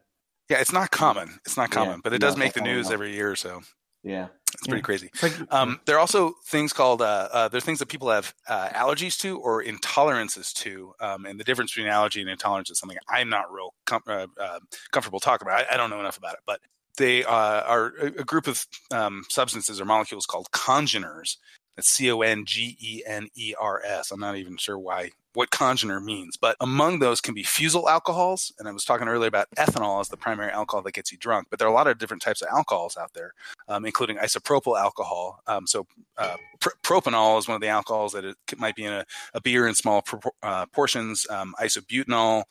yeah, 0.50 0.58
it's 0.60 0.74
not 0.74 0.91
common. 0.91 1.40
It's 1.46 1.58
not 1.58 1.70
Yeah, 1.70 1.76
common, 1.86 2.02
but 2.04 2.14
it 2.14 2.20
does 2.20 2.36
make 2.38 2.54
the 2.54 2.62
news 2.62 2.91
every 2.91 3.14
year 3.16 3.32
or 3.32 3.36
so. 3.36 3.62
Yeah. 4.04 4.28
It's 4.54 4.66
pretty 4.66 4.82
crazy. 4.82 5.10
Um, 5.52 5.80
there 5.86 5.96
are 5.96 6.00
also 6.00 6.34
things 6.46 6.74
called 6.74 7.02
uh, 7.02 7.30
uh, 7.32 7.48
there 7.50 7.60
are 7.60 7.62
things 7.62 7.80
that 7.80 7.88
people 7.88 8.10
have 8.10 8.34
uh, 8.48 8.70
allergies 8.70 9.18
to 9.20 9.38
or 9.40 9.64
intolerances 9.64 10.52
to, 10.56 10.94
um, 11.00 11.26
and 11.26 11.40
the 11.40 11.44
difference 11.44 11.72
between 11.72 11.88
allergy 11.91 12.20
and 12.22 12.30
intolerance 12.30 12.70
is 12.72 12.80
something 12.80 12.98
I'm 13.08 13.30
not 13.30 13.52
real 13.54 13.74
com- 13.86 14.02
uh, 14.08 14.26
uh, 14.41 14.60
comfortable 14.91 15.20
talking 15.20 15.48
about. 15.48 15.66
I, 15.70 15.76
I 15.76 15.78
don't 15.78 15.90
know 15.91 16.00
enough 16.00 16.18
about 16.18 16.34
it, 16.34 16.40
but 16.48 16.62
they 16.98 17.24
uh, 17.24 17.62
are 17.62 17.94
a, 18.02 18.06
a 18.08 18.24
group 18.24 18.48
of 18.48 18.66
um, 18.91 19.24
substances 19.30 19.80
or 19.80 19.86
molecules 19.86 20.26
called 20.26 20.50
congeners. 20.52 21.38
C 21.82 22.12
O 22.12 22.22
N 22.22 22.46
G 22.46 22.78
E 22.80 23.04
N 23.06 23.28
E 23.36 23.54
R 23.60 23.82
S. 23.86 24.12
I'm 24.12 24.20
not 24.20 24.38
even 24.38 24.58
sure 24.58 24.78
why 24.78 25.12
what 25.34 25.52
congener 25.52 26.04
means, 26.04 26.38
but 26.38 26.56
among 26.60 27.00
those 27.00 27.22
can 27.22 27.34
be 27.34 27.44
fusel 27.44 27.88
alcohols. 27.88 28.52
And 28.58 28.68
I 28.68 28.72
was 28.72 28.84
talking 28.84 29.08
earlier 29.08 29.28
about 29.28 29.48
ethanol 29.58 30.02
as 30.02 30.10
the 30.10 30.18
primary 30.18 30.52
alcohol 30.52 30.82
that 30.84 30.94
gets 30.94 31.12
you 31.12 31.18
drunk, 31.18 31.48
but 31.50 31.60
there 31.60 31.68
are 31.68 31.72
a 31.72 31.74
lot 31.74 31.88
of 31.88 31.98
different 32.00 32.24
types 32.24 32.42
of 32.42 32.48
alcohols 32.52 32.98
out 32.98 33.14
there, 33.14 33.34
um, 33.68 33.86
including 33.86 34.18
isopropyl 34.18 34.80
alcohol. 34.80 35.40
Um, 35.48 35.68
so 35.68 35.86
uh, 36.18 36.36
pr- 36.60 36.70
propanol 36.84 37.38
is 37.38 37.48
one 37.48 37.56
of 37.56 37.62
the 37.62 37.68
alcohols 37.68 38.14
that 38.14 38.26
it 38.26 38.36
might 38.58 38.76
be 38.76 38.86
in 38.86 38.94
a, 38.94 39.06
a 39.34 39.42
beer 39.42 39.68
in 39.68 39.76
small 39.76 40.02
propor- 40.02 40.32
uh, 40.42 40.66
portions. 40.68 41.28
Um, 41.30 41.54
isobutanol. 41.62 42.44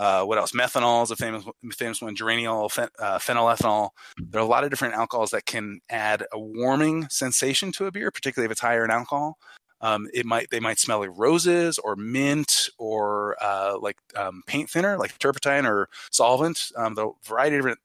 Uh, 0.00 0.24
what 0.24 0.38
else? 0.38 0.52
Methanol 0.52 1.02
is 1.02 1.10
a 1.10 1.16
famous 1.16 1.44
famous 1.74 2.00
one. 2.00 2.16
Geraniol, 2.16 2.70
phen- 2.70 2.88
uh, 2.98 3.18
phenylethanol. 3.18 3.90
There 4.18 4.40
are 4.40 4.44
a 4.44 4.48
lot 4.48 4.64
of 4.64 4.70
different 4.70 4.94
alcohols 4.94 5.30
that 5.32 5.44
can 5.44 5.80
add 5.90 6.24
a 6.32 6.38
warming 6.38 7.06
sensation 7.10 7.70
to 7.72 7.84
a 7.84 7.92
beer, 7.92 8.10
particularly 8.10 8.46
if 8.46 8.52
it's 8.52 8.62
higher 8.62 8.82
in 8.82 8.90
alcohol. 8.90 9.36
Um, 9.82 10.08
it 10.14 10.24
might 10.24 10.48
they 10.48 10.58
might 10.58 10.78
smell 10.78 11.00
like 11.00 11.10
roses 11.14 11.76
or 11.76 11.96
mint 11.96 12.70
or 12.78 13.36
uh, 13.42 13.76
like 13.78 13.98
um, 14.16 14.42
paint 14.46 14.70
thinner, 14.70 14.96
like 14.96 15.18
turpentine 15.18 15.66
or 15.66 15.90
solvent. 16.10 16.72
Um, 16.76 16.94
the 16.94 17.12
variety 17.22 17.56
of 17.56 17.60
different 17.60 17.80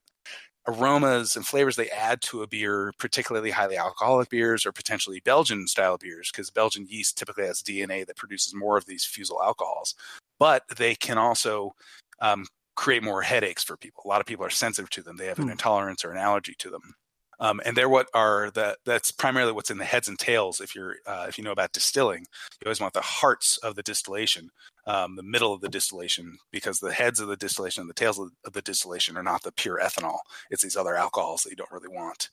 aromas 0.70 1.36
and 1.36 1.46
flavors 1.46 1.76
they 1.76 1.90
add 1.90 2.22
to 2.22 2.44
a 2.44 2.48
beer, 2.48 2.94
particularly 2.98 3.52
highly 3.52 3.76
alcoholic 3.76 4.30
beers 4.30 4.66
or 4.66 4.72
potentially 4.72 5.20
Belgian 5.26 5.68
style 5.68 5.98
beers, 5.98 6.32
because 6.32 6.50
Belgian 6.50 6.86
yeast 6.88 7.18
typically 7.18 7.46
has 7.46 7.62
DNA 7.62 8.08
that 8.08 8.16
produces 8.16 8.56
more 8.56 8.78
of 8.78 8.86
these 8.86 9.04
fusel 9.04 9.44
alcohols. 9.44 9.96
But 10.40 10.64
they 10.78 10.96
can 10.96 11.18
also 11.18 11.76
um, 12.20 12.46
create 12.76 13.04
more 13.04 13.22
headaches 13.22 13.64
for 13.64 13.78
people. 13.78 14.04
A 14.06 14.08
lot 14.10 14.22
of 14.22 14.28
people 14.28 14.46
are 14.46 14.50
sensitive 14.50 14.90
to 14.92 15.02
them; 15.04 15.18
they 15.18 15.28
have 15.28 15.40
an 15.40 15.50
Hmm. 15.50 15.52
intolerance 15.52 16.06
or 16.06 16.12
an 16.12 16.18
allergy 16.18 16.56
to 16.60 16.70
them. 16.70 16.96
Um, 17.40 17.62
and 17.66 17.76
they're 17.76 17.90
what 17.90 18.07
are 18.14 18.52
the 18.52 18.78
that's 18.86 19.12
primarily 19.12 19.52
what's 19.52 19.72
in 19.72 19.78
the 19.78 19.86
heads 19.86 20.07
and 20.07 20.18
tails. 20.18 20.62
If 20.62 20.76
you're 20.76 20.98
uh, 21.06 21.26
if 21.28 21.38
you 21.38 21.44
know 21.44 21.52
about 21.52 21.74
distilling, 21.74 22.22
you 22.22 22.66
always 22.66 22.82
want 22.82 22.94
the 22.94 23.02
hearts 23.02 23.57
of 23.57 23.76
the 23.76 23.84
distillation, 23.84 24.49
um, 24.88 25.16
the 25.16 25.24
middle 25.24 25.53
of 25.53 25.62
the 25.62 25.70
distillation, 25.70 26.38
because 26.52 26.80
the 26.80 26.94
heads 26.94 27.20
of 27.20 27.28
the 27.28 27.38
distillation 27.38 27.82
and 27.82 27.90
the 27.90 27.94
tails 27.94 28.20
of, 28.20 28.30
of 28.45 28.53
the 28.53 28.62
distillation 28.62 29.18
are 29.18 29.24
not 29.24 29.44
the 29.44 29.52
pure 29.52 29.80
ethanol. 29.82 30.20
It's 30.49 30.64
these 30.64 30.78
other 30.78 30.95
alcohols 30.95 31.44
that 31.44 31.49
you 31.49 31.56
don't 31.56 31.72
really 31.72 31.90
want 31.90 32.30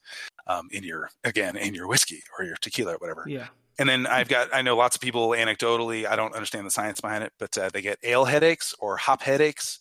um, 0.46 0.68
in 0.70 0.84
your 0.84 1.10
again 1.24 1.56
in 1.56 1.74
your 1.74 1.88
whiskey 1.88 2.22
or 2.38 2.44
your 2.44 2.56
tequila 2.56 2.94
or 2.94 2.98
whatever. 2.98 3.24
Yeah. 3.26 3.48
And 3.78 3.88
then 3.88 4.06
I've 4.06 4.28
got, 4.28 4.54
I 4.54 4.60
know 4.60 4.76
lots 4.76 4.96
of 4.96 5.02
people 5.02 5.30
anecdotally, 5.30 6.06
I 6.06 6.14
don't 6.14 6.34
understand 6.34 6.66
the 6.66 6.70
science 6.70 7.00
behind 7.00 7.24
it, 7.24 7.32
but 7.38 7.56
uh, 7.56 7.70
they 7.72 7.80
get 7.80 7.98
ale 8.02 8.26
headaches 8.26 8.74
or 8.78 8.98
hop 8.98 9.22
headaches. 9.22 9.78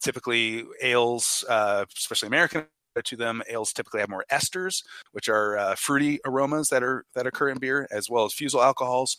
Typically, 0.00 0.64
ales, 0.80 1.44
uh, 1.48 1.84
especially 1.96 2.28
American 2.28 2.66
to 3.00 3.16
them, 3.16 3.42
ales 3.48 3.72
typically 3.72 4.00
have 4.00 4.10
more 4.10 4.24
esters, 4.30 4.82
which 5.12 5.28
are 5.28 5.56
uh, 5.56 5.74
fruity 5.74 6.20
aromas 6.24 6.68
that 6.68 6.82
are 6.82 7.04
that 7.14 7.26
occur 7.26 7.48
in 7.48 7.58
beer, 7.58 7.88
as 7.90 8.10
well 8.10 8.24
as 8.24 8.34
fusel 8.34 8.62
alcohols. 8.62 9.18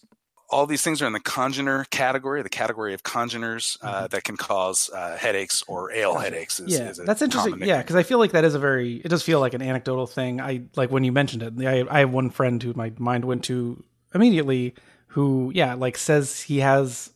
All 0.49 0.67
these 0.67 0.83
things 0.83 1.01
are 1.01 1.07
in 1.07 1.13
the 1.13 1.19
congener 1.19 1.89
category, 1.89 2.43
the 2.43 2.49
category 2.49 2.93
of 2.93 3.01
congeners 3.01 3.77
uh, 3.81 4.07
that 4.07 4.23
can 4.23 4.37
cause 4.37 4.91
uh, 4.93 5.17
headaches 5.17 5.63
or 5.67 5.91
ale 5.91 6.15
headaches. 6.15 6.59
Is, 6.59 6.77
yeah, 6.77 6.89
is 6.89 6.97
that's 6.97 7.23
interesting. 7.23 7.63
Yeah, 7.63 7.81
because 7.81 7.95
I 7.95 8.03
feel 8.03 8.19
like 8.19 8.33
that 8.33 8.43
is 8.43 8.53
a 8.53 8.59
very. 8.59 8.97
It 8.97 9.07
does 9.07 9.23
feel 9.23 9.39
like 9.39 9.55
an 9.55 9.63
anecdotal 9.63 10.05
thing. 10.05 10.39
I 10.39 10.63
like 10.75 10.91
when 10.91 11.03
you 11.03 11.11
mentioned 11.11 11.41
it. 11.41 11.65
I, 11.65 11.85
I 11.89 11.99
have 12.01 12.11
one 12.11 12.29
friend 12.29 12.61
who 12.61 12.73
my 12.75 12.91
mind 12.99 13.25
went 13.25 13.45
to 13.45 13.83
immediately, 14.13 14.75
who 15.07 15.51
yeah, 15.55 15.73
like 15.73 15.97
says 15.97 16.41
he 16.41 16.59
has 16.59 17.13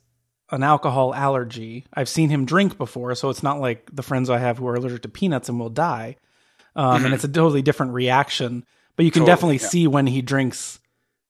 an 0.51 0.63
alcohol 0.63 1.13
allergy. 1.13 1.85
I've 1.93 2.09
seen 2.09 2.29
him 2.29 2.45
drink 2.45 2.77
before, 2.77 3.13
so 3.15 3.29
it's 3.29 3.43
not 3.43 3.59
like 3.59 3.89
the 3.93 4.03
friends 4.03 4.29
I 4.29 4.37
have 4.39 4.57
who 4.57 4.67
are 4.67 4.75
allergic 4.75 5.01
to 5.03 5.09
peanuts 5.09 5.49
and 5.49 5.59
will 5.59 5.69
die. 5.69 6.15
Um, 6.77 7.03
and 7.03 7.13
it's 7.13 7.23
a 7.23 7.27
totally 7.27 7.61
different 7.61 7.91
reaction. 7.93 8.65
But 8.95 9.05
you 9.05 9.11
can. 9.11 9.21
Totally, 9.21 9.35
definitely 9.35 9.57
yeah. 9.57 9.67
see 9.67 9.87
when 9.87 10.07
he 10.07 10.21
drinks, 10.21 10.79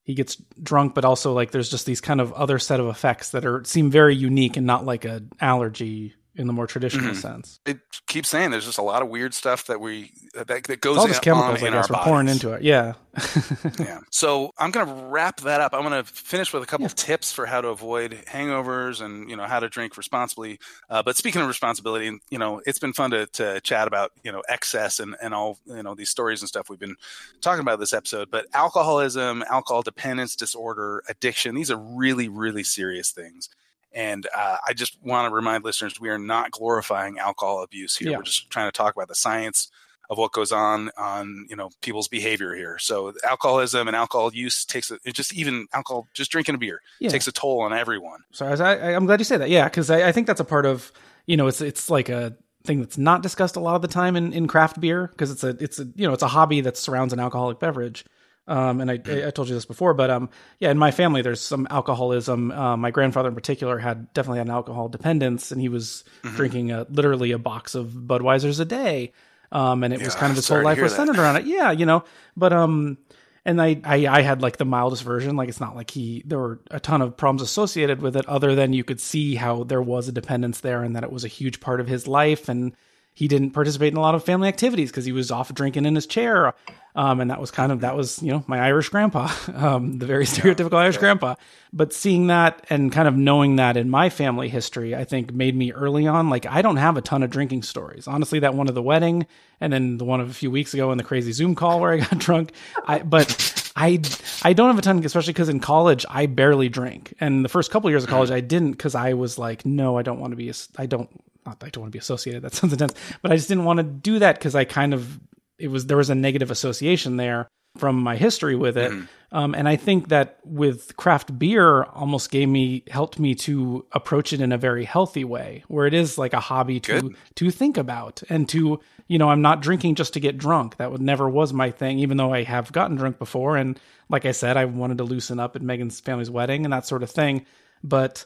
he 0.04 0.14
gets 0.14 0.36
drunk. 0.62 0.94
But 0.94 1.06
also 1.06 1.34
like 1.34 1.50
there's 1.50 1.72
just 1.72 1.88
these 1.88 2.02
kind 2.02 2.22
of 2.22 2.32
other 2.34 2.60
set 2.60 2.80
of 2.80 2.88
effects 2.88 3.32
that 3.32 3.46
are 3.46 3.64
seem 3.64 3.90
very 3.90 4.16
unique 4.16 4.58
and 4.58 4.68
not 4.68 4.86
like 4.86 5.06
an 5.06 5.32
allergy 5.40 6.14
in 6.38 6.48
the 6.48 6.54
more 6.54 6.68
traditional 6.68 7.12
Mhm. 7.14 7.16
sense. 7.22 7.60
it 7.66 7.80
keeps 8.08 8.30
saying 8.30 8.52
there's 8.52 8.66
just 8.66 8.78
a 8.78 8.82
lot 8.84 9.02
of 9.02 9.10
weird 9.10 9.34
stuff 9.34 9.66
that 9.66 9.82
we 9.82 10.12
that, 10.34 10.48
that 10.48 10.82
goes 10.82 10.98
It's 10.98 11.06
all 11.06 11.08
in- 11.08 11.14
chemicals, 11.16 11.62
on 11.64 11.68
I 11.68 11.72
guess, 11.72 11.90
we're 11.90 11.98
pouring 12.04 12.28
into 12.30 12.54
it. 12.54 12.62
Yeah. 12.62 12.94
yeah. 13.80 14.00
So 14.12 14.52
I'm 14.60 14.70
going 14.72 14.86
to 14.88 14.94
wrap 15.08 15.42
that 15.42 15.60
up. 15.62 15.74
I'm 15.74 15.82
going 15.82 16.04
to 16.04 16.10
finish 16.10 16.54
with 16.54 16.62
a 16.62 16.66
couple 16.68 16.86
of 16.86 16.94
tips 16.96 17.32
for 17.34 17.48
how 17.48 17.62
to 17.62 17.70
avoid 17.70 18.12
hangovers 18.28 19.02
and 19.02 19.30
you 19.30 19.36
know 19.36 19.46
how 19.46 19.60
to 19.60 19.68
drink 19.70 19.98
responsibly. 19.98 20.60
Uh, 20.90 21.02
but 21.02 21.18
speaking 21.18 21.42
of 21.42 21.48
responsibility, 21.48 22.12
you 22.30 22.38
know, 22.38 22.62
it's 22.68 22.78
been 22.80 22.94
fun 22.94 23.10
to, 23.12 23.26
to 23.34 23.60
chat 23.62 23.88
about 23.88 24.12
you 24.24 24.32
know 24.32 24.44
excess 24.48 25.00
and 25.00 25.16
and 25.22 25.34
all 25.34 25.58
you 25.66 25.82
know 25.84 25.96
these 25.96 26.10
stories 26.10 26.42
and 26.42 26.48
stuff 26.48 26.70
we've 26.70 26.80
been 26.80 26.96
talking 27.42 27.62
about 27.62 27.80
this 27.80 27.94
episode. 27.94 28.30
But 28.30 28.46
alcoholism, 28.54 29.44
alcohol 29.50 29.82
dependence 29.82 30.36
disorder, 30.36 31.02
addiction, 31.10 31.56
these 31.56 31.72
are 31.72 31.78
really 31.78 32.30
really 32.30 32.64
serious 32.64 33.12
things. 33.12 33.50
And 33.98 34.28
uh, 34.36 34.58
I 34.68 34.74
just 34.74 34.96
want 35.02 35.28
to 35.28 35.34
remind 35.34 35.64
listeners 35.64 36.00
we 36.00 36.10
are 36.10 36.20
not 36.20 36.52
glorifying 36.52 37.18
alcohol 37.18 37.64
abuse 37.64 37.96
here. 37.98 38.12
Yeah. 38.12 38.18
We're 38.18 38.24
just 38.24 38.50
trying 38.52 38.68
to 38.68 38.72
talk 38.72 38.96
about 38.96 39.08
the 39.08 39.16
science 39.16 39.72
of 40.10 40.18
what 40.18 40.32
goes 40.32 40.52
on 40.52 40.90
on 40.98 41.48
you 41.50 41.56
know 41.56 41.70
people's 41.82 42.08
behavior 42.08 42.54
here. 42.56 42.78
So 42.80 43.12
alcoholism 43.28 43.88
and 43.88 43.96
alcohol 43.98 44.32
use 44.34 44.64
takes 44.66 44.92
a, 44.92 45.00
it 45.04 45.14
just 45.16 45.34
even 45.34 45.68
alcohol 45.74 46.08
just 46.14 46.32
drinking 46.32 46.56
a 46.56 46.58
beer 46.60 46.80
Yeah. 47.00 47.10
takes 47.10 47.28
a 47.28 47.32
toll 47.32 47.60
on 47.62 47.74
everyone. 47.74 48.22
So 48.32 48.46
I, 48.46 48.54
I, 48.54 48.96
I'm 48.96 49.06
glad 49.08 49.20
you 49.20 49.26
say 49.26 49.38
that. 49.38 49.50
Yeah, 49.50 49.66
because 49.66 49.90
I, 49.90 50.08
I 50.08 50.12
think 50.12 50.28
that's 50.28 50.40
a 50.40 50.46
part 50.46 50.66
of 50.68 50.92
you 51.26 51.36
know 51.36 51.48
it's 51.48 51.60
it's 51.62 51.90
like 51.90 52.08
a 52.10 52.38
thing 52.66 52.80
that's 52.82 52.98
not 53.00 53.24
discussed 53.24 53.56
a 53.56 53.60
lot 53.60 53.76
of 53.76 53.82
the 53.82 53.88
time 53.88 54.16
in, 54.16 54.32
in 54.32 54.48
craft 54.48 54.80
beer 54.80 55.08
because 55.08 55.32
it's 55.32 55.44
a 55.44 55.58
it's 55.60 55.80
a 55.80 55.86
you 55.96 56.08
know 56.08 56.14
it's 56.14 56.24
a 56.24 56.28
hobby 56.28 56.62
that 56.62 56.78
surrounds 56.78 57.14
an 57.14 57.20
alcoholic 57.20 57.60
beverage. 57.60 58.06
Um, 58.48 58.80
and 58.80 58.90
I, 58.90 58.94
I, 59.28 59.32
told 59.32 59.50
you 59.50 59.56
this 59.56 59.66
before, 59.66 59.94
but 59.94 60.10
um, 60.10 60.30
yeah, 60.60 60.72
in 60.72 60.78
my 60.78 60.92
family, 60.92 61.22
there's 61.22 61.42
some 61.42 61.68
alcoholism. 61.70 62.52
Uh, 62.52 62.78
my 62.78 62.92
grandfather, 62.92 63.28
in 63.28 63.36
particular, 63.36 63.78
had 63.78 64.14
definitely 64.14 64.38
had 64.38 64.48
an 64.48 64.54
alcohol 64.54 64.88
dependence, 64.88 65.52
and 65.52 65.60
he 65.60 65.68
was 65.68 66.06
drinking 66.36 66.72
a, 66.72 66.88
literally 66.90 67.34
a 67.34 67.38
box 67.38 67.76
of 67.76 67.90
Budweisers 67.90 68.62
a 68.62 68.66
day. 68.66 69.12
Um, 69.52 69.84
and 69.84 69.94
it 69.94 70.02
was 70.02 70.16
kind 70.16 70.32
of 70.32 70.38
his 70.38 70.48
whole 70.48 70.64
life 70.64 70.80
was 70.80 70.94
that. 70.94 70.98
centered 71.08 71.20
around 71.20 71.38
it. 71.38 71.46
Yeah, 71.46 71.72
you 71.72 71.86
know, 71.86 72.04
but 72.36 72.54
um, 72.54 72.98
and 73.46 73.62
I, 73.62 73.82
I 73.84 74.08
I 74.08 74.22
had 74.22 74.42
like 74.42 74.58
the 74.58 74.66
mildest 74.66 75.04
version. 75.04 75.36
Like 75.36 75.50
it's 75.50 75.62
not 75.62 75.76
like 75.76 75.92
he 75.92 76.24
there 76.26 76.40
were 76.40 76.60
a 76.70 76.80
ton 76.80 77.02
of 77.02 77.16
problems 77.16 77.42
associated 77.42 78.02
with 78.02 78.16
it, 78.18 78.26
other 78.28 78.56
than 78.56 78.74
you 78.74 78.84
could 78.84 79.00
see 79.00 79.36
how 79.36 79.64
there 79.64 79.82
was 79.82 80.08
a 80.08 80.12
dependence 80.12 80.60
there, 80.60 80.84
and 80.84 80.96
that 80.96 81.04
it 81.04 81.12
was 81.12 81.24
a 81.24 81.30
huge 81.30 81.60
part 81.60 81.80
of 81.80 81.88
his 81.88 82.08
life, 82.08 82.50
and 82.50 82.74
he 83.18 83.28
didn't 83.28 83.50
participate 83.50 83.92
in 83.92 83.98
a 83.98 84.00
lot 84.00 84.14
of 84.14 84.24
family 84.24 84.48
activities 84.48 84.92
because 84.92 85.04
he 85.04 85.12
was 85.12 85.32
off 85.32 85.52
drinking 85.52 85.88
in 85.88 85.96
his 85.96 86.06
chair. 86.06 86.54
Um, 86.96 87.20
and 87.20 87.32
that 87.32 87.42
was 87.42 87.50
kind 87.50 87.72
of 87.72 87.80
that 87.82 87.96
was 87.96 88.22
you 88.22 88.32
know 88.32 88.44
my 88.46 88.60
Irish 88.60 88.90
grandpa, 88.90 89.28
um, 89.56 89.98
the 89.98 90.06
very 90.06 90.26
stereotypical 90.26 90.76
Irish 90.76 90.98
grandpa. 90.98 91.34
But 91.74 91.94
seeing 91.94 92.28
that 92.28 92.64
and 92.70 92.92
kind 92.92 93.08
of 93.08 93.16
knowing 93.18 93.56
that 93.56 93.76
in 93.76 93.90
my 93.90 94.12
family 94.12 94.50
history, 94.50 94.94
I 94.94 95.04
think 95.04 95.34
made 95.34 95.56
me 95.56 95.72
early 95.72 96.06
on 96.06 96.30
like 96.30 96.46
I 96.46 96.62
don't 96.62 96.78
have 96.78 96.96
a 96.96 97.02
ton 97.02 97.24
of 97.24 97.32
drinking 97.32 97.64
stories. 97.64 98.08
Honestly, 98.08 98.38
that 98.40 98.54
one 98.54 98.68
of 98.68 98.76
the 98.76 98.84
wedding 98.84 99.26
and 99.60 99.74
then 99.74 99.98
the 99.98 100.06
one 100.06 100.22
of 100.22 100.30
a 100.30 100.34
few 100.34 100.52
weeks 100.52 100.76
ago 100.76 100.92
in 100.92 101.00
the 101.00 101.04
crazy 101.04 101.32
Zoom 101.32 101.56
call 101.56 101.80
where 101.80 101.94
I 101.94 101.98
got 102.02 102.20
drunk. 102.20 102.52
I 102.86 103.00
but 103.00 103.72
I 103.76 104.00
I 104.44 104.54
don't 104.54 104.68
have 104.70 104.78
a 104.78 104.84
ton, 104.84 105.04
especially 105.04 105.34
because 105.34 105.50
in 105.50 105.60
college 105.60 106.06
I 106.08 106.28
barely 106.28 106.70
drank, 106.70 107.16
and 107.20 107.44
the 107.44 107.50
first 107.50 107.72
couple 107.72 107.90
years 107.90 108.04
of 108.04 108.12
college 108.12 108.30
I 108.30 108.42
didn't 108.42 108.74
because 108.74 108.94
I 108.94 109.14
was 109.14 109.40
like, 109.40 109.66
no, 109.66 109.98
I 109.98 110.04
don't 110.04 110.20
want 110.20 110.34
to 110.34 110.38
be. 110.38 110.50
as- 110.50 110.70
I 110.78 110.86
don't. 110.86 111.10
Not 111.48 111.60
that 111.62 111.68
I 111.68 111.70
don't 111.70 111.82
want 111.82 111.92
to 111.94 111.96
be 111.96 112.00
associated. 112.00 112.44
That 112.44 112.54
sounds 112.56 112.74
intense, 112.74 112.94
but 113.22 113.32
I 113.32 113.36
just 113.36 113.48
didn't 113.48 113.66
want 113.66 113.78
to 113.78 113.84
do 113.84 114.20
that 114.20 114.38
because 114.38 114.54
I 114.54 114.66
kind 114.66 114.94
of 114.94 115.20
it 115.58 115.70
was 115.70 115.88
there 115.88 115.98
was 115.98 116.10
a 116.10 116.16
negative 116.16 116.52
association 116.52 117.18
there 117.18 117.48
from 117.78 117.96
my 118.02 118.16
history 118.16 118.56
with 118.56 118.78
it. 118.78 118.92
Um, 119.32 119.54
and 119.54 119.68
I 119.68 119.76
think 119.76 120.10
that 120.10 120.40
with 120.44 120.96
craft 120.98 121.38
beer 121.38 121.84
almost 121.84 122.32
gave 122.32 122.48
me 122.48 122.84
helped 122.90 123.20
me 123.20 123.36
to 123.36 123.86
approach 123.92 124.34
it 124.34 124.42
in 124.42 124.52
a 124.52 124.58
very 124.58 124.86
healthy 124.86 125.24
way, 125.24 125.64
where 125.68 125.86
it 125.86 125.94
is 125.94 126.18
like 126.18 126.34
a 126.34 126.40
hobby 126.40 126.80
to 126.82 127.02
Good. 127.02 127.16
to 127.36 127.52
think 127.52 127.78
about 127.78 128.24
and 128.30 128.48
to 128.50 128.80
you 129.08 129.18
know 129.18 129.30
I'm 129.30 129.42
not 129.42 129.62
drinking 129.62 129.96
just 129.96 130.14
to 130.14 130.20
get 130.20 130.38
drunk. 130.38 130.78
That 130.78 130.92
would 130.92 131.02
never 131.02 131.30
was 131.30 131.54
my 131.54 131.72
thing, 131.72 132.00
even 132.00 132.18
though 132.18 132.34
I 132.34 132.44
have 132.44 132.72
gotten 132.72 132.96
drunk 132.96 133.20
before. 133.20 133.58
And 133.58 133.80
like 134.10 134.26
I 134.26 134.32
said, 134.32 134.58
I 134.58 134.66
wanted 134.66 134.98
to 135.00 135.04
loosen 135.04 135.40
up 135.40 135.56
at 135.56 135.62
Megan's 135.62 136.00
family's 136.00 136.32
wedding 136.32 136.66
and 136.66 136.74
that 136.74 136.86
sort 136.86 137.04
of 137.04 137.12
thing. 137.12 137.46
But 137.84 138.26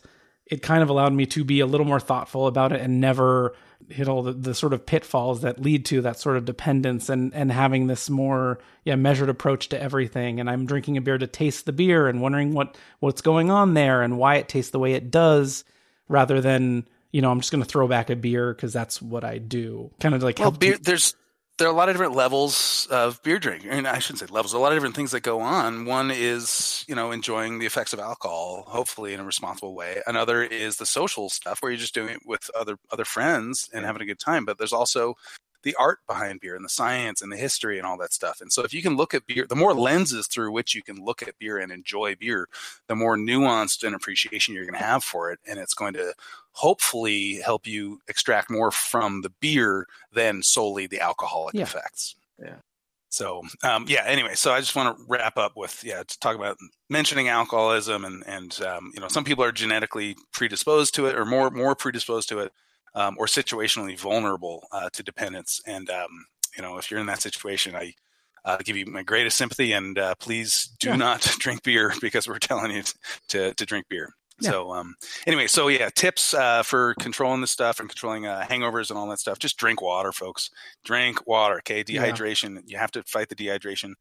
it 0.51 0.61
kind 0.61 0.83
of 0.83 0.89
allowed 0.89 1.13
me 1.13 1.25
to 1.25 1.43
be 1.45 1.61
a 1.61 1.65
little 1.65 1.85
more 1.87 1.99
thoughtful 1.99 2.45
about 2.45 2.73
it 2.73 2.81
and 2.81 2.99
never 2.99 3.55
hit 3.89 4.07
all 4.07 4.21
the, 4.21 4.33
the 4.33 4.53
sort 4.53 4.73
of 4.73 4.85
pitfalls 4.85 5.41
that 5.41 5.59
lead 5.59 5.85
to 5.85 6.01
that 6.01 6.19
sort 6.19 6.37
of 6.37 6.45
dependence 6.45 7.09
and 7.09 7.33
and 7.33 7.51
having 7.51 7.87
this 7.87 8.09
more 8.09 8.59
yeah 8.83 8.95
measured 8.95 9.29
approach 9.29 9.69
to 9.69 9.81
everything. 9.81 10.39
And 10.39 10.49
i'm 10.49 10.65
drinking 10.65 10.97
a 10.97 11.01
beer 11.01 11.17
to 11.17 11.25
taste 11.25 11.65
the 11.65 11.71
beer 11.71 12.07
and 12.07 12.21
wondering 12.21 12.53
what 12.53 12.77
what's 12.99 13.21
going 13.21 13.49
on 13.49 13.73
there 13.73 14.01
and 14.01 14.17
why 14.17 14.35
it 14.35 14.49
tastes 14.49 14.71
the 14.71 14.79
way 14.79 14.93
it 14.93 15.09
does 15.09 15.63
rather 16.07 16.41
than 16.41 16.85
you 17.11 17.21
know 17.21 17.31
i'm 17.31 17.39
just 17.39 17.51
going 17.51 17.63
to 17.63 17.69
throw 17.69 17.87
back 17.87 18.09
a 18.09 18.15
beer 18.15 18.53
because 18.53 18.73
that's 18.73 19.01
what 19.01 19.23
i 19.23 19.37
do. 19.37 19.89
Kind 19.99 20.13
of 20.13 20.21
like 20.21 20.37
Well, 20.37 20.51
help 20.51 20.59
beer, 20.59 20.77
there's 20.77 21.15
there 21.57 21.67
are 21.67 21.71
a 21.71 21.75
lot 21.75 21.89
of 21.89 21.93
different 21.93 22.15
levels 22.15 22.87
of 22.89 23.21
beer 23.23 23.37
drinking. 23.37 23.71
I, 23.71 23.75
mean, 23.75 23.85
I 23.85 23.99
shouldn't 23.99 24.19
say 24.19 24.33
levels. 24.33 24.53
A 24.53 24.59
lot 24.59 24.71
of 24.71 24.75
different 24.75 24.95
things 24.95 25.11
that 25.11 25.21
go 25.21 25.41
on. 25.41 25.85
One 25.85 26.11
is 26.11 26.83
you 26.87 26.95
know 26.95 27.11
enjoying 27.11 27.59
the 27.59 27.65
effects 27.65 27.93
of 27.93 27.99
alcohol, 27.99 28.63
hopefully 28.67 29.13
in 29.13 29.19
a 29.19 29.23
responsible 29.23 29.75
way. 29.75 30.01
Another 30.07 30.43
is 30.43 30.77
the 30.77 30.85
social 30.85 31.29
stuff 31.29 31.61
where 31.61 31.71
you're 31.71 31.79
just 31.79 31.93
doing 31.93 32.09
it 32.09 32.21
with 32.25 32.49
other 32.59 32.77
other 32.91 33.05
friends 33.05 33.69
and 33.73 33.85
having 33.85 34.01
a 34.01 34.05
good 34.05 34.19
time. 34.19 34.45
But 34.45 34.57
there's 34.57 34.73
also 34.73 35.15
the 35.63 35.75
art 35.75 35.99
behind 36.07 36.39
beer 36.41 36.55
and 36.55 36.65
the 36.65 36.69
science 36.69 37.21
and 37.21 37.31
the 37.31 37.37
history 37.37 37.77
and 37.77 37.85
all 37.87 37.97
that 37.97 38.13
stuff. 38.13 38.41
And 38.41 38.51
so 38.51 38.63
if 38.63 38.73
you 38.73 38.81
can 38.81 38.95
look 38.95 39.13
at 39.13 39.25
beer, 39.27 39.45
the 39.47 39.55
more 39.55 39.73
lenses 39.73 40.27
through 40.27 40.51
which 40.51 40.73
you 40.75 40.81
can 40.83 41.03
look 41.03 41.21
at 41.21 41.37
beer 41.39 41.57
and 41.57 41.71
enjoy 41.71 42.15
beer, 42.15 42.47
the 42.87 42.95
more 42.95 43.15
nuanced 43.17 43.83
and 43.85 43.95
appreciation 43.95 44.53
you're 44.55 44.65
going 44.65 44.77
to 44.79 44.83
have 44.85 45.03
for 45.03 45.31
it. 45.31 45.39
And 45.47 45.59
it's 45.59 45.73
going 45.73 45.93
to 45.93 46.13
hopefully 46.53 47.35
help 47.43 47.65
you 47.67 47.99
extract 48.07 48.49
more 48.49 48.71
from 48.71 49.21
the 49.21 49.29
beer 49.39 49.87
than 50.13 50.43
solely 50.43 50.87
the 50.87 50.99
alcoholic 51.01 51.53
Yeah. 51.55 51.63
effects. 51.63 52.15
Yeah. 52.39 52.55
So 53.09 53.43
um, 53.63 53.85
yeah. 53.89 54.03
Anyway, 54.05 54.35
so 54.35 54.53
I 54.53 54.61
just 54.61 54.75
want 54.75 54.97
to 54.97 55.03
wrap 55.07 55.37
up 55.37 55.57
with 55.57 55.83
yeah 55.83 56.01
to 56.01 56.19
talk 56.19 56.35
about 56.35 56.57
mentioning 56.89 57.27
alcoholism 57.27 58.05
and 58.05 58.23
and 58.25 58.61
um, 58.61 58.91
you 58.95 59.01
know 59.01 59.09
some 59.09 59.25
people 59.25 59.43
are 59.43 59.51
genetically 59.51 60.15
predisposed 60.31 60.95
to 60.95 61.07
it 61.07 61.15
or 61.17 61.25
more 61.25 61.49
more 61.49 61.75
predisposed 61.75 62.29
to 62.29 62.39
it 62.39 62.53
um, 62.95 63.15
or 63.19 63.25
situationally 63.25 63.97
vulnerable 63.97 64.67
uh, 64.71 64.89
to 64.93 65.03
dependence. 65.03 65.61
And 65.65 65.89
um, 65.89 66.25
you 66.55 66.61
know 66.61 66.77
if 66.77 66.89
you're 66.91 66.99
in 66.99 67.07
that 67.07 67.21
situation, 67.21 67.75
I 67.75 67.93
uh, 68.43 68.57
give 68.57 68.75
you 68.75 68.85
my 68.87 69.03
greatest 69.03 69.37
sympathy 69.37 69.71
and 69.73 69.97
uh, 69.99 70.15
please 70.15 70.73
do 70.79 70.89
Yeah. 70.89 70.95
not 70.95 71.21
drink 71.39 71.63
beer 71.63 71.93
because 72.01 72.27
we're 72.27 72.39
telling 72.39 72.71
you 72.71 72.83
to 73.29 73.53
to 73.53 73.65
drink 73.65 73.85
beer. 73.89 74.13
Yeah. 74.39 74.49
So 74.49 74.73
um, 74.73 74.95
anyway, 75.27 75.45
so 75.47 75.67
yeah, 75.67 75.89
tips 75.93 76.33
uh, 76.33 76.63
for 76.63 76.95
controlling 76.95 77.41
this 77.41 77.51
stuff 77.51 77.79
and 77.79 77.87
controlling 77.87 78.25
uh, 78.25 78.43
hangovers 78.49 78.89
and 78.89 78.97
all 78.97 79.07
that 79.09 79.19
stuff. 79.19 79.37
Just 79.37 79.57
drink 79.57 79.81
water, 79.81 80.11
folks. 80.11 80.49
Drink 80.83 81.27
water. 81.27 81.57
Okay, 81.59 81.83
Yeah. 81.87 82.07
dehydration. 82.11 82.61
You 82.65 82.77
have 82.79 82.91
to 82.91 83.03
fight 83.03 83.29
the 83.29 83.35
dehydration. 83.35 83.93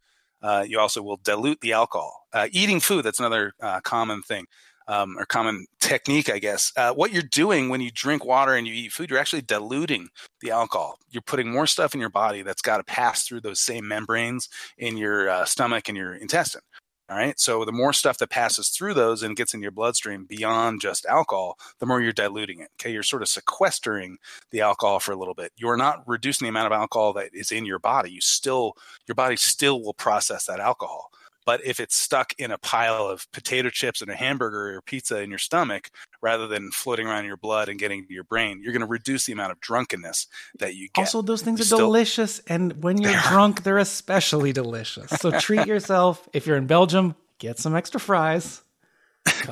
Uh, 0.43 0.65
you 0.67 0.81
also 0.81 1.03
will 1.03 1.19
dilute 1.23 1.61
the 1.61 1.75
alcohol. 1.75 2.27
Uh, 2.33 2.49
eating 2.53 2.81
food. 2.81 3.05
That's 3.05 3.19
another 3.19 3.53
uh, 3.61 3.81
common 3.81 4.23
thing. 4.23 4.47
Um, 4.89 5.17
or 5.19 5.25
common 5.27 5.67
technique, 5.81 6.31
I 6.31 6.39
guess. 6.39 6.73
Uh, 6.77 6.93
what 6.93 7.13
you're 7.13 7.23
doing 7.23 7.69
when 7.69 7.81
you 7.81 7.91
drink 7.91 8.25
water 8.25 8.55
and 8.55 8.67
you 8.67 8.75
eat 8.75 8.93
food, 8.93 9.11
you're 9.11 9.19
actually 9.19 9.43
diluting 9.43 10.09
the 10.41 10.51
alcohol. 10.51 10.99
You're 11.11 11.23
putting 11.23 11.51
more 11.51 11.67
stuff 11.67 11.95
in 11.95 12.01
your 12.01 12.11
body 12.11 12.43
that's 12.43 12.63
got 12.63 12.79
to 12.79 12.85
pass 12.85 13.25
through 13.25 13.41
those 13.41 13.61
same 13.61 13.87
membranes 13.87 14.49
in 14.79 14.97
your 14.97 15.29
uh, 15.29 15.45
stomach 15.45 15.89
and 15.89 15.97
your 15.97 16.15
intestine. 16.15 16.63
All 17.11 17.17
right. 17.17 17.41
So 17.41 17.65
the 17.65 17.73
more 17.73 17.93
stuff 17.93 18.19
that 18.19 18.31
passes 18.31 18.69
through 18.69 18.95
those 18.95 19.25
and 19.25 19.35
gets 19.35 19.53
in 19.53 19.61
your 19.61 19.73
bloodstream 19.73 20.27
beyond 20.27 20.81
just 20.81 21.05
alcohol, 21.07 21.59
the 21.81 21.87
more 21.87 22.01
you're 22.01 22.13
diluting 22.13 22.61
it. 22.61 22.69
Okay. 22.81 22.93
You're 22.93 23.03
sort 23.03 23.23
of 23.23 23.29
sequestering 23.29 24.19
the 24.53 24.61
alcohol 24.61 25.01
for 25.01 25.11
a 25.11 25.17
little 25.17 25.35
bit. 25.35 25.51
You're 25.57 25.77
not 25.77 26.05
reducing 26.07 26.45
the 26.45 26.51
amount 26.51 26.67
of 26.67 26.73
alcohol 26.73 27.13
that 27.15 27.31
is 27.35 27.51
in 27.51 27.67
your 27.67 27.81
body. 27.81 28.13
You 28.13 28.21
still, 28.21 28.75
your 29.09 29.17
body 29.17 29.35
still 29.35 29.83
will 29.83 29.95
process 29.95 30.47
that 30.47 30.61
alcohol. 30.61 31.11
But 31.47 31.65
if 31.65 31.81
it's 31.81 31.97
stuck 31.97 32.33
in 32.39 32.51
a 32.51 32.59
pile 32.59 33.07
of 33.07 33.31
potato 33.33 33.71
chips 33.71 34.03
and 34.03 34.11
a 34.11 34.15
hamburger 34.15 34.75
or 34.77 34.83
pizza 34.83 35.21
in 35.21 35.31
your 35.31 35.39
stomach, 35.39 35.91
rather 36.23 36.47
than 36.47 36.71
floating 36.71 37.07
around 37.07 37.21
in 37.21 37.25
your 37.27 37.37
blood 37.37 37.69
and 37.69 37.79
getting 37.79 38.07
to 38.07 38.13
your 38.13 38.25
brain, 38.25 38.61
you're 38.63 38.73
going 38.73 38.81
to 38.81 38.87
reduce 38.87 39.27
the 39.27 39.33
amount 39.33 39.53
of 39.53 39.61
drunkenness 39.61 40.27
that 40.59 40.75
you 40.75 40.89
get. 40.93 41.01
Also, 41.03 41.23
those 41.23 41.43
things 41.43 41.59
You're 41.59 41.65
are 41.65 41.67
still- 41.67 41.79
delicious, 41.79 42.41
and 42.47 42.83
when 42.83 43.01
you're 43.01 43.19
drunk, 43.29 43.63
they're 43.63 43.79
especially 43.79 44.53
delicious. 44.53 45.11
So 45.13 45.31
treat 45.39 45.67
yourself. 45.67 46.29
If 46.33 46.47
you're 46.47 46.57
in 46.57 46.67
Belgium, 46.67 47.15
get 47.39 47.59
some 47.59 47.75
extra 47.75 48.01
fries. 48.01 48.63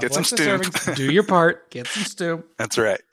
Get 0.01 0.15
some 0.15 0.25
stew. 0.25 0.61
Do 0.95 1.13
your 1.13 1.23
part. 1.25 1.71
Get 1.71 1.87
some 1.87 2.05
stew. 2.05 2.45
That's 2.59 2.79
right. 2.79 3.01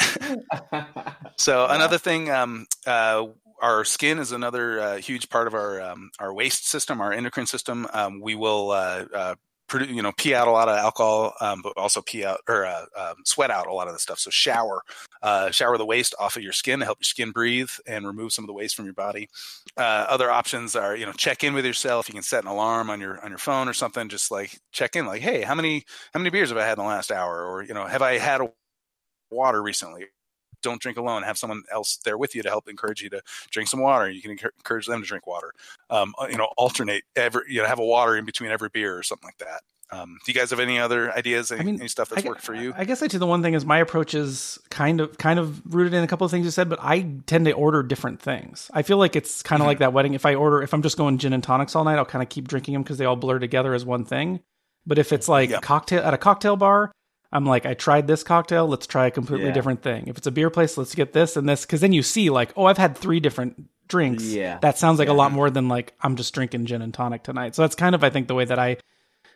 So 1.38 1.66
another 1.68 1.98
thing, 1.98 2.32
um, 2.32 2.66
uh, 2.88 3.26
our 3.62 3.86
skin 3.86 4.20
is 4.20 4.32
another 4.32 4.80
uh, 4.80 4.98
huge 4.98 5.30
part 5.30 5.48
of 5.48 5.54
our 5.54 5.82
um, 5.82 6.12
our 6.20 6.34
waste 6.34 6.68
system, 6.68 7.02
our 7.02 7.14
endocrine 7.14 7.48
system. 7.48 7.88
Um, 7.94 8.20
we 8.22 8.36
will 8.36 8.72
uh, 8.72 9.06
uh, 9.14 9.36
you 9.74 10.02
know, 10.02 10.12
pee 10.18 10.34
out 10.34 10.48
a 10.48 10.52
lot 10.52 10.70
of 10.70 10.78
alcohol, 10.78 11.34
um, 11.42 11.62
but 11.64 11.74
also 11.78 12.02
pee 12.02 12.24
out 12.24 12.40
or 12.48 12.66
uh, 12.66 12.86
um, 12.96 13.16
sweat 13.26 13.50
out 13.50 13.68
a 13.68 13.74
lot 13.74 13.88
of 13.88 13.94
the 13.94 14.00
stuff. 14.00 14.20
So 14.20 14.30
shower, 14.30 14.82
uh, 15.22 15.52
shower 15.52 15.78
the 15.78 15.86
waste 15.86 16.14
off 16.20 16.38
of 16.38 16.44
your 16.44 16.52
skin 16.52 16.80
to 16.80 16.86
help 16.86 17.00
your 17.00 17.06
skin 17.06 17.32
breathe 17.32 17.70
and 17.88 18.06
remove 18.06 18.32
some 18.32 18.44
of 18.44 18.48
the 18.48 18.54
waste 18.54 18.76
from 18.76 18.86
your 18.86 18.94
body. 18.94 19.28
Uh, 19.76 20.06
other 20.08 20.30
options 20.30 20.76
are, 20.76 20.96
you 20.96 21.06
know, 21.06 21.12
check 21.14 21.44
in 21.44 21.54
with 21.54 21.66
yourself. 21.66 22.08
You 22.08 22.14
can 22.14 22.24
set 22.24 22.44
an 22.44 22.50
alarm 22.50 22.90
on 22.90 23.02
your 23.02 23.24
on 23.24 23.30
your 23.30 23.40
phone 23.40 23.68
or 23.68 23.74
something. 23.74 24.08
Just 24.08 24.32
like 24.32 24.60
check 24.72 24.96
in, 24.96 25.06
like, 25.06 25.22
hey, 25.22 25.42
how 25.42 25.56
many 25.56 25.84
how 26.14 26.20
many 26.20 26.30
beers 26.30 26.50
have 26.50 26.58
I 26.58 26.64
had 26.66 26.78
in 26.78 26.84
the 26.84 26.90
last 26.90 27.12
hour, 27.12 27.44
or 27.44 27.64
you 27.64 27.74
know, 27.74 27.86
have 27.86 28.02
I 28.02 28.18
had 28.18 28.42
a 28.42 28.52
water 29.32 29.62
recently? 29.62 30.06
Don't 30.62 30.82
drink 30.82 30.98
alone. 30.98 31.24
Have 31.24 31.38
someone 31.38 31.64
else 31.72 31.98
there 31.98 32.18
with 32.18 32.36
you 32.36 32.44
to 32.44 32.50
help 32.50 32.68
encourage 32.68 33.02
you 33.02 33.10
to 33.12 33.22
drink 33.52 33.70
some 33.70 33.80
water. 33.80 34.10
You 34.10 34.22
can 34.22 34.32
encourage 34.32 34.88
them 34.88 35.02
to 35.02 35.08
drink 35.08 35.28
water. 35.28 35.52
Um, 35.90 36.14
you 36.30 36.38
know, 36.38 36.50
alternate 36.58 37.04
every, 37.16 37.42
you 37.48 37.62
know, 37.62 37.68
have 37.68 37.80
a 37.80 37.86
water 37.86 38.16
in 38.18 38.26
between 38.26 38.52
every 38.52 38.70
beer 38.70 38.98
or 38.98 39.04
something 39.04 39.28
like 39.28 39.38
that. 39.38 39.62
Um, 39.92 40.18
do 40.26 40.32
you 40.32 40.38
guys 40.38 40.50
have 40.50 40.60
any 40.60 40.80
other 40.80 41.12
ideas? 41.14 41.52
Any, 41.52 41.62
I 41.62 41.64
mean, 41.64 41.80
any 41.80 41.88
stuff 41.88 42.10
that's 42.10 42.26
I, 42.26 42.28
worked 42.28 42.42
for 42.42 42.56
you? 42.56 42.74
I 42.76 42.86
guess 42.86 43.04
I 43.04 43.08
do. 43.08 43.20
The 43.20 43.28
one 43.28 43.44
thing 43.44 43.54
is 43.54 43.66
my 43.66 43.78
approach 43.78 44.16
is 44.16 44.58
kind 44.72 45.00
of 45.00 45.16
kind 45.20 45.38
of 45.38 45.62
rooted 45.74 45.94
in 45.94 46.04
a 46.04 46.08
couple 46.08 46.26
of 46.26 46.32
things 46.32 46.44
you 46.44 46.50
said, 46.52 46.70
but 46.70 46.80
I 46.82 47.08
tend 47.28 47.46
to 47.46 47.52
order 47.52 47.84
different 47.84 48.20
things. 48.20 48.72
I 48.74 48.82
feel 48.82 48.98
like 48.98 49.16
it's 49.16 49.44
kind 49.44 49.62
of 49.62 49.66
Mhm. 49.66 49.68
like 49.68 49.80
that 49.80 49.94
wedding. 49.94 50.16
If 50.16 50.26
I 50.26 50.34
order, 50.34 50.64
if 50.64 50.74
I'm 50.74 50.82
just 50.82 50.98
going 50.98 51.20
gin 51.20 51.34
and 51.34 51.44
tonics 51.44 51.76
all 51.76 51.84
night, 51.84 51.98
I'll 52.00 52.06
kind 52.06 52.24
of 52.24 52.30
keep 52.30 52.48
drinking 52.48 52.74
them 52.74 52.82
because 52.82 52.98
they 52.98 53.06
all 53.06 53.16
blur 53.16 53.38
together 53.38 53.76
as 53.76 53.86
one 53.86 54.06
thing. 54.06 54.40
But 54.88 54.98
if 54.98 55.14
it's 55.14 55.30
like 55.30 55.52
Yeah. 55.52 55.58
a 55.58 55.62
cocktail 55.62 56.02
at 56.04 56.16
a 56.16 56.18
cocktail 56.18 56.56
bar, 56.56 56.92
I'm 57.36 57.46
like, 57.46 57.66
I 57.66 57.74
tried 57.74 58.08
this 58.08 58.24
cocktail. 58.24 58.68
Let's 58.68 58.88
try 58.88 59.08
a 59.08 59.12
completely 59.12 59.48
Yeah. 59.48 59.54
different 59.54 59.82
thing. 59.82 60.08
If 60.08 60.18
it's 60.18 60.28
a 60.28 60.32
beer 60.32 60.50
place, 60.50 60.78
let's 60.78 60.96
get 60.96 61.12
this 61.14 61.36
and 61.36 61.48
this 61.50 61.66
because 61.66 61.82
then 61.82 61.92
you 61.94 62.02
see 62.04 62.30
like, 62.30 62.54
oh, 62.56 62.66
I've 62.66 62.78
had 62.78 62.98
three 62.98 63.20
different 63.20 63.66
drinks. 63.88 64.24
Yeah. 64.24 64.58
that 64.62 64.78
sounds 64.78 64.98
like 65.00 65.10
a 65.10 65.14
lot 65.14 65.32
more 65.32 65.50
than 65.50 65.68
like 65.68 65.94
I'm 66.02 66.16
just 66.16 66.34
drinking 66.34 66.66
gin 66.66 66.82
and 66.82 66.94
tonic 66.94 67.24
tonight. 67.24 67.54
So 67.56 67.62
that's 67.62 67.76
kind 67.76 67.94
of 67.94 68.04
I 68.04 68.10
think 68.10 68.28
the 68.28 68.36
way 68.36 68.46
that 68.46 68.58
I, 68.58 68.78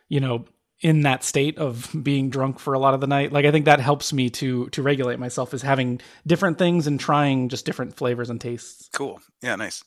you 0.08 0.18
know, 0.20 0.46
in 0.80 1.02
that 1.02 1.22
state 1.22 1.58
of 1.58 1.94
being 2.02 2.30
drunk 2.30 2.58
for 2.58 2.72
a 2.72 2.78
lot 2.78 2.94
of 2.94 3.00
the 3.02 3.06
night. 3.06 3.32
Like 3.32 3.44
I 3.44 3.50
think 3.50 3.66
that 3.66 3.80
helps 3.80 4.12
me 4.14 4.30
to 4.30 4.68
to 4.70 4.82
regulate 4.82 5.18
myself 5.18 5.52
is 5.52 5.60
having 5.62 6.00
different 6.26 6.56
things 6.58 6.86
and 6.86 6.98
trying 6.98 7.50
just 7.50 7.66
different 7.66 7.96
flavors 7.96 8.30
and 8.30 8.40
tastes. 8.40 8.88
cool. 8.92 9.20
Yeah, 9.42 9.56
nice. 9.56 9.84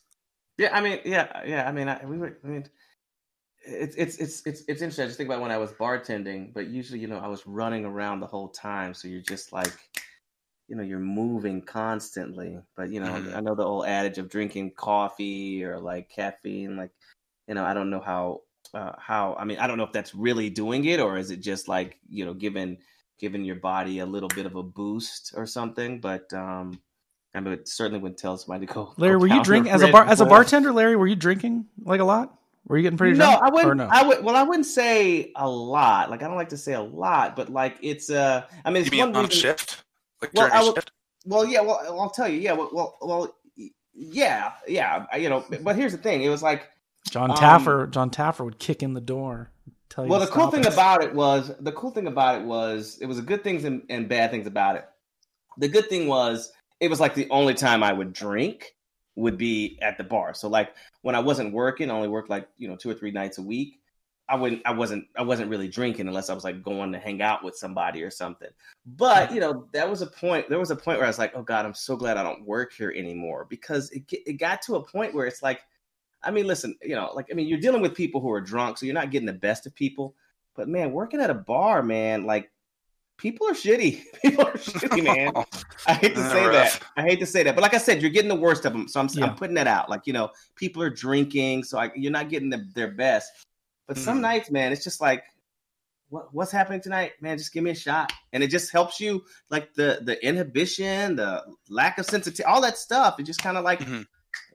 Yeah, 0.59 0.69
I 0.71 0.81
mean, 0.81 0.99
yeah, 1.03 1.41
yeah. 1.47 1.67
I 1.67 1.71
mean, 1.71 1.89
I, 1.89 2.05
we 2.05 2.19
were. 2.19 2.37
I 2.43 2.47
mean, 2.47 2.65
it's 3.65 3.95
it's 3.95 4.17
it's 4.17 4.41
it's 4.45 4.61
it's 4.67 4.81
interesting. 4.81 5.03
I 5.03 5.07
just 5.07 5.17
think 5.17 5.29
about 5.29 5.41
when 5.41 5.51
I 5.51 5.57
was 5.57 5.71
bartending, 5.73 6.53
but 6.53 6.67
usually, 6.67 6.99
you 6.99 7.07
know, 7.07 7.17
I 7.17 7.27
was 7.27 7.45
running 7.47 7.85
around 7.85 8.19
the 8.19 8.27
whole 8.27 8.49
time, 8.49 8.93
so 8.93 9.07
you're 9.07 9.21
just 9.21 9.53
like, 9.53 9.73
you 10.67 10.75
know, 10.75 10.83
you're 10.83 10.99
moving 10.99 11.61
constantly. 11.61 12.59
But 12.75 12.89
you 12.89 12.99
know, 12.99 13.11
Mhm. 13.11 13.35
I 13.35 13.39
know 13.39 13.55
the 13.55 13.63
old 13.63 13.85
adage 13.85 14.17
of 14.17 14.29
drinking 14.29 14.71
coffee 14.71 15.63
or 15.63 15.79
like 15.79 16.09
caffeine. 16.09 16.75
Like, 16.75 16.91
you 17.47 17.55
know, 17.55 17.63
I 17.63 17.73
don't 17.73 17.89
know 17.89 18.01
how 18.01 18.41
uh, 18.73 18.93
how. 18.97 19.35
I 19.39 19.45
mean, 19.45 19.59
I 19.59 19.67
don't 19.67 19.77
know 19.77 19.85
if 19.85 19.93
that's 19.93 20.13
really 20.13 20.49
doing 20.49 20.85
it 20.85 20.99
or 20.99 21.17
is 21.17 21.31
it 21.31 21.37
just 21.37 21.67
like 21.67 21.99
you 22.09 22.25
know, 22.25 22.33
giving 22.33 22.77
giving 23.19 23.45
your 23.45 23.55
body 23.55 23.99
a 23.99 24.05
little 24.05 24.29
bit 24.29 24.45
of 24.45 24.55
a 24.55 24.63
boost 24.63 25.33
or 25.37 25.45
something. 25.45 26.01
But 26.01 26.31
um, 26.33 26.81
I 27.33 27.39
mean, 27.39 27.53
it 27.53 27.67
certainly 27.67 27.99
wouldn't 27.99 28.19
tell 28.19 28.37
somebody 28.37 28.65
to 28.65 28.73
go. 28.73 28.93
Larry, 28.97 29.13
go 29.13 29.19
were 29.19 29.27
you 29.27 29.43
drinking 29.43 29.71
as 29.71 29.81
a 29.83 29.91
bar 29.91 30.05
as 30.05 30.19
a 30.19 30.25
bartender? 30.25 30.73
Larry, 30.73 30.97
were 30.97 31.07
you 31.07 31.15
drinking 31.15 31.67
like 31.83 32.01
a 32.01 32.05
lot? 32.05 32.37
Were 32.67 32.77
you 32.77 32.83
getting 32.83 32.97
pretty 32.97 33.17
no, 33.17 33.25
drunk? 33.25 33.41
I 33.43 33.49
wouldn't. 33.49 33.77
No? 33.77 33.89
I 33.91 34.07
would. 34.07 34.23
Well, 34.23 34.35
I 34.35 34.43
wouldn't 34.43 34.65
say 34.65 35.31
a 35.35 35.47
lot. 35.49 36.09
Like 36.09 36.23
I 36.23 36.27
don't 36.27 36.37
like 36.37 36.49
to 36.49 36.57
say 36.57 36.73
a 36.73 36.81
lot, 36.81 37.35
but 37.35 37.49
like 37.49 37.77
it's. 37.81 38.09
Uh, 38.09 38.45
I 38.63 38.69
mean, 38.69 38.77
You 38.77 38.81
it's 38.81 38.91
mean 38.91 38.99
one 39.01 39.15
on 39.15 39.23
reason. 39.25 39.41
shift? 39.41 39.83
Like 40.21 40.31
Well, 40.33 40.47
during 40.47 40.65
I 40.65 40.69
a 40.69 40.73
shift? 40.73 40.91
Well, 41.25 41.45
yeah. 41.45 41.61
Well, 41.61 41.99
I'll 41.99 42.09
tell 42.09 42.27
you. 42.27 42.39
Yeah. 42.39 42.53
Well, 42.53 42.69
well, 42.71 42.97
well 43.01 43.35
yeah, 43.93 44.53
yeah. 44.67 45.05
You 45.17 45.29
know, 45.29 45.45
but 45.61 45.75
here's 45.75 45.91
the 45.91 45.97
thing. 45.97 46.23
It 46.23 46.29
was 46.29 46.41
like, 46.41 46.69
Jon 47.09 47.31
um, 47.31 47.37
Taffer, 47.37 47.89
Jon 47.91 48.09
Taffer 48.09 48.45
would 48.45 48.59
kick 48.59 48.81
in 48.81 48.93
the 48.93 49.01
door. 49.01 49.51
Tell 49.89 50.05
you 50.05 50.09
well, 50.09 50.19
the 50.19 50.27
cool 50.27 50.43
stop 50.43 50.53
thing 50.53 50.63
it. 50.63 50.73
about 50.73 51.03
it 51.03 51.13
was 51.13 51.51
the 51.59 51.71
cool 51.71 51.91
thing 51.91 52.07
about 52.07 52.41
it 52.41 52.45
was 52.45 52.97
it 52.99 53.05
was 53.05 53.19
a 53.19 53.21
good 53.21 53.43
things 53.43 53.63
and, 53.63 53.83
and 53.89 54.09
bad 54.09 54.31
things 54.31 54.47
about 54.47 54.75
it. 54.75 54.85
The 55.57 55.67
good 55.67 55.87
thing 55.87 56.07
was 56.07 56.51
it 56.79 56.89
was 56.89 56.99
like 56.99 57.13
the 57.13 57.29
only 57.29 57.53
time 57.53 57.83
I 57.83 57.93
would 57.93 58.13
drink 58.13 58.73
would 59.15 59.37
be 59.37 59.77
at 59.81 59.97
the 59.97 60.03
bar. 60.03 60.33
So 60.33 60.47
like 60.47 60.73
when 61.01 61.15
I 61.15 61.19
wasn't 61.19 61.53
working, 61.53 61.89
I 61.89 61.93
only 61.93 62.07
worked 62.07 62.29
like 62.29 62.47
you 62.57 62.67
know 62.67 62.75
two 62.75 62.89
or 62.89 62.93
three 62.93 63.11
nights 63.11 63.37
a 63.37 63.41
week. 63.41 63.79
I 64.29 64.35
wouldn't. 64.35 64.61
I 64.65 64.71
wasn't. 64.71 65.05
I 65.17 65.21
wasn't 65.21 65.49
really 65.49 65.67
drinking 65.67 66.07
unless 66.07 66.29
I 66.29 66.33
was 66.33 66.45
like 66.45 66.63
going 66.63 66.93
to 66.93 66.99
hang 66.99 67.21
out 67.21 67.43
with 67.43 67.57
somebody 67.57 68.03
or 68.03 68.09
something. 68.09 68.49
But 68.85 69.33
you 69.33 69.41
know, 69.41 69.67
that 69.73 69.89
was 69.89 70.01
a 70.01 70.07
point. 70.07 70.49
There 70.49 70.59
was 70.59 70.71
a 70.71 70.75
point 70.75 70.97
where 70.97 71.05
I 71.05 71.09
was 71.09 71.19
like, 71.19 71.33
"Oh 71.35 71.43
God, 71.43 71.65
I'm 71.65 71.73
so 71.73 71.97
glad 71.97 72.17
I 72.17 72.23
don't 72.23 72.45
work 72.45 72.73
here 72.73 72.93
anymore," 72.95 73.45
because 73.49 73.91
it 73.91 74.03
it 74.11 74.33
got 74.33 74.61
to 74.63 74.75
a 74.75 74.83
point 74.83 75.13
where 75.13 75.27
it's 75.27 75.43
like, 75.43 75.61
I 76.23 76.31
mean, 76.31 76.47
listen, 76.47 76.75
you 76.81 76.95
know, 76.95 77.11
like 77.13 77.27
I 77.31 77.33
mean, 77.35 77.47
you're 77.47 77.59
dealing 77.59 77.81
with 77.81 77.95
people 77.95 78.21
who 78.21 78.31
are 78.31 78.41
drunk, 78.41 78.77
so 78.77 78.85
you're 78.85 78.95
not 78.95 79.11
getting 79.11 79.25
the 79.25 79.33
best 79.33 79.67
of 79.67 79.75
people. 79.75 80.15
But 80.55 80.69
man, 80.69 80.93
working 80.93 81.19
at 81.19 81.29
a 81.29 81.35
bar, 81.35 81.83
man, 81.83 82.25
like 82.25 82.49
people 83.23 83.47
are 83.47 83.53
shitty. 83.53 84.03
People 84.21 84.45
are 84.45 84.53
shitty, 84.53 85.01
man. 85.03 85.31
I 85.87 85.93
hate 85.93 86.13
to 86.15 86.23
say 86.29 86.43
that. 86.51 86.79
I 86.97 87.01
hate 87.01 87.19
to 87.21 87.25
say 87.25 87.41
that, 87.43 87.55
but 87.55 87.61
like 87.61 87.73
I 87.73 87.77
said, 87.77 88.01
you're 88.01 88.11
getting 88.11 88.29
the 88.29 88.35
worst 88.35 88.65
of 88.65 88.73
them. 88.73 88.87
So 88.87 88.99
I'm, 88.99 89.07
Yeah. 89.13 89.25
I'm 89.25 89.35
putting 89.35 89.55
that 89.55 89.65
out. 89.67 89.89
Like 89.89 90.05
you 90.05 90.13
know, 90.13 90.29
people 90.55 90.83
are 90.83 90.89
drinking, 90.89 91.63
so 91.63 91.79
I, 91.79 91.89
you're 91.95 92.11
not 92.11 92.29
getting 92.29 92.49
the, 92.49 92.63
their 92.75 92.91
best. 92.91 93.31
But 93.87 93.97
some 93.97 94.17
Mhm. 94.19 94.21
nights, 94.21 94.51
man, 94.51 94.71
it's 94.71 94.83
just 94.83 95.01
like, 95.01 95.23
what, 96.09 96.33
what's 96.33 96.51
happening 96.51 96.79
tonight, 96.81 97.13
man? 97.21 97.37
Just 97.37 97.53
give 97.53 97.63
me 97.63 97.71
a 97.71 97.75
shot, 97.75 98.13
and 98.33 98.43
it 98.43 98.47
just 98.49 98.71
helps 98.71 98.99
you, 98.99 99.23
like 99.49 99.73
the 99.73 99.99
the 100.03 100.15
inhibition, 100.25 101.15
the 101.15 101.43
lack 101.69 101.97
of 101.97 102.05
sensitivity, 102.05 102.43
all 102.43 102.61
that 102.61 102.77
stuff. 102.77 103.19
It 103.19 103.23
just 103.23 103.41
kind 103.41 103.57
of 103.57 103.63
like 103.63 103.79
Mhm. 103.79 104.05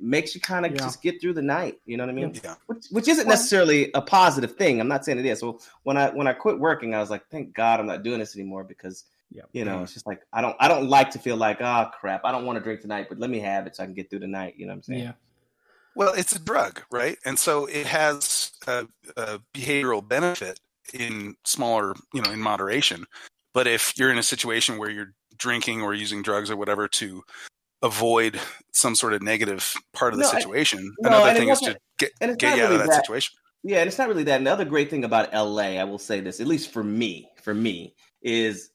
Makes 0.01 0.35
you 0.35 0.41
kind 0.41 0.65
of 0.66 0.73
Yeah. 0.73 0.79
just 0.79 1.03
get 1.03 1.20
through 1.20 1.35
the 1.35 1.43
night. 1.43 1.79
You 1.87 1.97
know 1.97 2.05
what 2.05 2.11
I 2.11 2.15
mean? 2.15 2.39
Yeah. 2.43 2.55
Which, 2.66 2.87
which 2.91 3.09
isn't 3.09 3.27
necessarily 3.29 3.91
a 3.95 4.03
positive 4.03 4.57
thing. 4.57 4.81
I'm 4.81 4.89
not 4.89 5.05
saying 5.05 5.19
it 5.19 5.27
is. 5.27 5.41
So 5.41 5.61
when 5.83 5.97
I 5.97 6.11
when 6.11 6.27
I 6.27 6.33
quit 6.33 6.59
working, 6.59 6.95
I 6.95 7.01
was 7.01 7.11
like, 7.11 7.29
thank 7.31 7.55
God 7.55 7.81
I'm 7.81 7.87
not 7.87 8.03
doing 8.03 8.19
this 8.19 8.35
anymore 8.37 8.65
because 8.65 9.05
Yeah. 9.31 9.43
you 9.53 9.65
know 9.65 9.83
it's 9.83 9.93
just 9.93 10.07
like 10.07 10.23
I 10.33 10.41
don't 10.41 10.57
I 10.61 10.69
don't 10.69 10.89
like 10.89 11.11
to 11.11 11.19
feel 11.19 11.37
like 11.37 11.61
oh 11.61 11.91
crap 11.99 12.23
I 12.25 12.33
don't 12.33 12.47
want 12.47 12.57
to 12.59 12.62
drink 12.62 12.81
tonight, 12.81 13.07
but 13.09 13.19
let 13.19 13.31
me 13.31 13.41
have 13.41 13.66
it 13.66 13.77
so 13.77 13.83
I 13.83 13.87
can 13.87 13.95
get 13.95 14.09
through 14.11 14.20
the 14.20 14.27
night. 14.27 14.55
You 14.57 14.66
know 14.66 14.73
what 14.73 14.77
I'm 14.77 14.83
saying? 14.85 15.01
Yeah. 15.03 15.12
Well, 15.95 16.15
it's 16.15 16.35
a 16.35 16.39
drug, 16.39 16.83
right? 16.93 17.19
And 17.25 17.37
so 17.39 17.66
it 17.66 17.87
has 17.87 18.53
a, 18.69 18.87
a 19.16 19.41
behavioral 19.53 20.07
benefit 20.07 20.61
in 20.95 21.35
smaller, 21.45 21.95
you 22.15 22.23
know, 22.23 22.31
in 22.31 22.41
moderation. 22.41 23.05
But 23.53 23.66
if 23.66 23.99
you're 23.99 24.12
in 24.12 24.19
a 24.19 24.23
situation 24.23 24.79
where 24.79 24.91
you're 24.91 25.12
drinking 25.37 25.83
or 25.83 25.95
using 25.95 26.23
drugs 26.23 26.51
or 26.51 26.57
whatever 26.57 26.87
to 26.89 27.23
avoid 27.82 28.40
some 28.72 28.94
sort 28.94 29.12
of 29.12 29.22
negative 29.22 29.74
part 29.92 30.12
of 30.12 30.18
the 30.18 30.24
No, 30.24 30.30
I- 30.30 30.40
situation, 30.40 30.94
no, 31.00 31.09
another 31.09 31.38
thing 31.38 31.48
is 31.48 31.60
to 31.60 31.78
get, 31.98 32.12
get 32.38 32.56
you 32.56 32.64
out 32.64 32.72
of 32.72 32.78
that, 32.78 32.88
that- 32.88 32.94
situation. 32.96 33.34
Yeah, 33.64 33.78
and 33.78 33.88
it's 33.88 33.98
not 33.98 34.09
really 34.09 34.22
that. 34.24 34.40
Another 34.40 34.64
great 34.64 34.88
thing 34.88 35.05
about 35.05 35.32
LA, 35.34 35.78
I 35.80 35.84
will 35.84 35.98
say 35.98 36.20
this, 36.20 36.40
at 36.40 36.46
least 36.46 36.70
for 36.72 36.84
me, 36.84 37.28
for 37.42 37.52
me, 37.55 37.94
is 38.22 38.70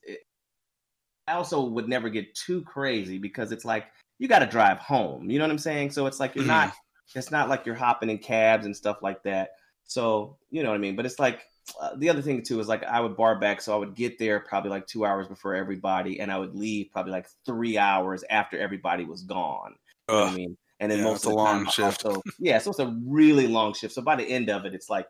I 1.26 1.32
also 1.32 1.64
would 1.64 1.88
never 1.88 2.10
get 2.10 2.34
too 2.34 2.60
crazy 2.62 3.16
because 3.18 3.50
it's 3.50 3.64
like 3.64 3.86
you 4.18 4.28
got 4.28 4.40
to 4.40 4.46
drive 4.46 4.78
home. 4.78 5.30
You 5.30 5.38
know 5.38 5.44
what 5.44 5.50
I'm 5.52 5.58
saying? 5.58 5.90
So 5.92 6.06
it's 6.06 6.20
like 6.20 6.34
you're 6.34 6.44
Mhm. 6.44 6.48
not. 6.48 6.74
It's 7.14 7.30
not 7.30 7.48
like 7.48 7.64
you're 7.64 7.74
hopping 7.74 8.10
in 8.10 8.18
cabs 8.18 8.66
and 8.66 8.76
stuff 8.76 8.98
like 9.02 9.22
that. 9.22 9.50
So 9.84 10.36
you 10.50 10.62
know 10.62 10.68
what 10.68 10.74
I 10.76 10.78
mean. 10.78 10.96
But 10.96 11.06
it's 11.06 11.18
like 11.18 11.40
uh, 11.80 11.94
the 11.96 12.10
other 12.10 12.22
thing 12.22 12.42
too 12.42 12.60
is 12.60 12.68
like 12.68 12.84
I 12.84 13.00
would 13.00 13.16
bar 13.16 13.38
back, 13.38 13.60
so 13.60 13.74
I 13.74 13.76
would 13.76 13.94
get 13.94 14.18
there 14.18 14.40
probably 14.40 14.70
like 14.70 14.86
two 14.86 15.04
hours 15.06 15.28
before 15.28 15.54
everybody, 15.54 16.20
and 16.20 16.30
I 16.32 16.38
would 16.38 16.54
leave 16.54 16.90
probably 16.92 17.12
like 17.12 17.28
three 17.46 17.78
hours 17.78 18.24
after 18.30 18.58
everybody 18.58 19.04
was 19.04 19.22
gone. 19.22 19.74
You 20.18 20.24
know 20.24 20.32
I 20.32 20.36
mean? 20.36 20.56
And 20.80 20.90
then 20.92 21.00
Yeah, 21.00 21.02
most 21.02 21.24
of 21.24 21.26
a 21.26 21.30
the 21.30 21.34
long 21.34 21.62
time, 21.64 21.66
shift. 21.66 22.04
Also, 22.04 22.22
yeah, 22.38 22.58
so 22.58 22.70
it's 22.70 22.80
a 22.80 22.94
really 23.06 23.46
long 23.46 23.74
shift. 23.74 23.94
So 23.94 24.02
by 24.02 24.16
the 24.16 24.24
end 24.24 24.50
of 24.50 24.64
it, 24.66 24.74
it's 24.74 24.90
like, 24.90 25.06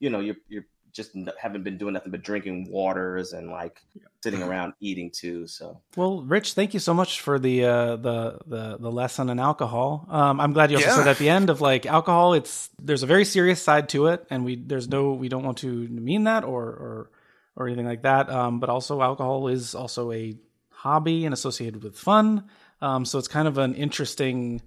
you 0.00 0.10
know, 0.10 0.20
you're 0.20 0.36
you're 0.48 0.66
just 0.96 1.14
n- 1.14 1.28
haven't 1.40 1.62
been 1.62 1.76
doing 1.78 1.92
nothing 1.94 2.10
but 2.10 2.22
drinking 2.22 2.70
waters 2.70 3.32
and 3.34 3.50
like 3.50 3.80
sitting 4.22 4.42
around 4.48 4.72
eating 4.80 5.10
too. 5.10 5.46
So 5.46 5.80
Well, 5.96 6.22
Rich, 6.22 6.54
thank 6.54 6.74
you 6.74 6.80
so 6.80 6.94
much 6.94 7.20
for 7.20 7.38
the 7.38 7.64
uh, 7.64 7.96
the 7.96 8.38
the 8.46 8.78
the 8.78 8.90
lesson 8.90 9.30
on 9.30 9.38
alcohol. 9.38 10.06
Um, 10.10 10.40
I'm 10.40 10.52
glad 10.52 10.70
you 10.70 10.78
also 10.78 10.88
Yeah. 10.88 10.96
said 10.96 11.08
at 11.08 11.18
the 11.18 11.28
end 11.28 11.50
of 11.50 11.60
like 11.60 11.84
alcohol. 11.98 12.32
It's 12.34 12.70
there's 12.82 13.02
a 13.02 13.06
very 13.06 13.24
serious 13.24 13.62
side 13.62 13.88
to 13.90 14.06
it, 14.08 14.26
and 14.30 14.44
we 14.44 14.56
there's 14.56 14.88
no 14.88 15.12
we 15.12 15.28
don't 15.28 15.44
want 15.44 15.58
to 15.58 15.68
mean 15.88 16.24
that 16.24 16.42
or 16.44 16.62
or 16.64 17.10
or 17.54 17.66
anything 17.68 17.86
like 17.86 18.02
that. 18.02 18.28
Um, 18.30 18.58
but 18.60 18.68
also 18.68 19.00
alcohol 19.02 19.48
is 19.48 19.74
also 19.74 20.10
a 20.12 20.34
hobby 20.70 21.24
and 21.24 21.32
associated 21.32 21.82
with 21.82 21.96
fun. 21.98 22.44
Um, 22.82 23.04
so 23.06 23.18
it's 23.18 23.28
kind 23.28 23.48
of 23.48 23.56
an 23.58 23.74
interesting, 23.74 24.60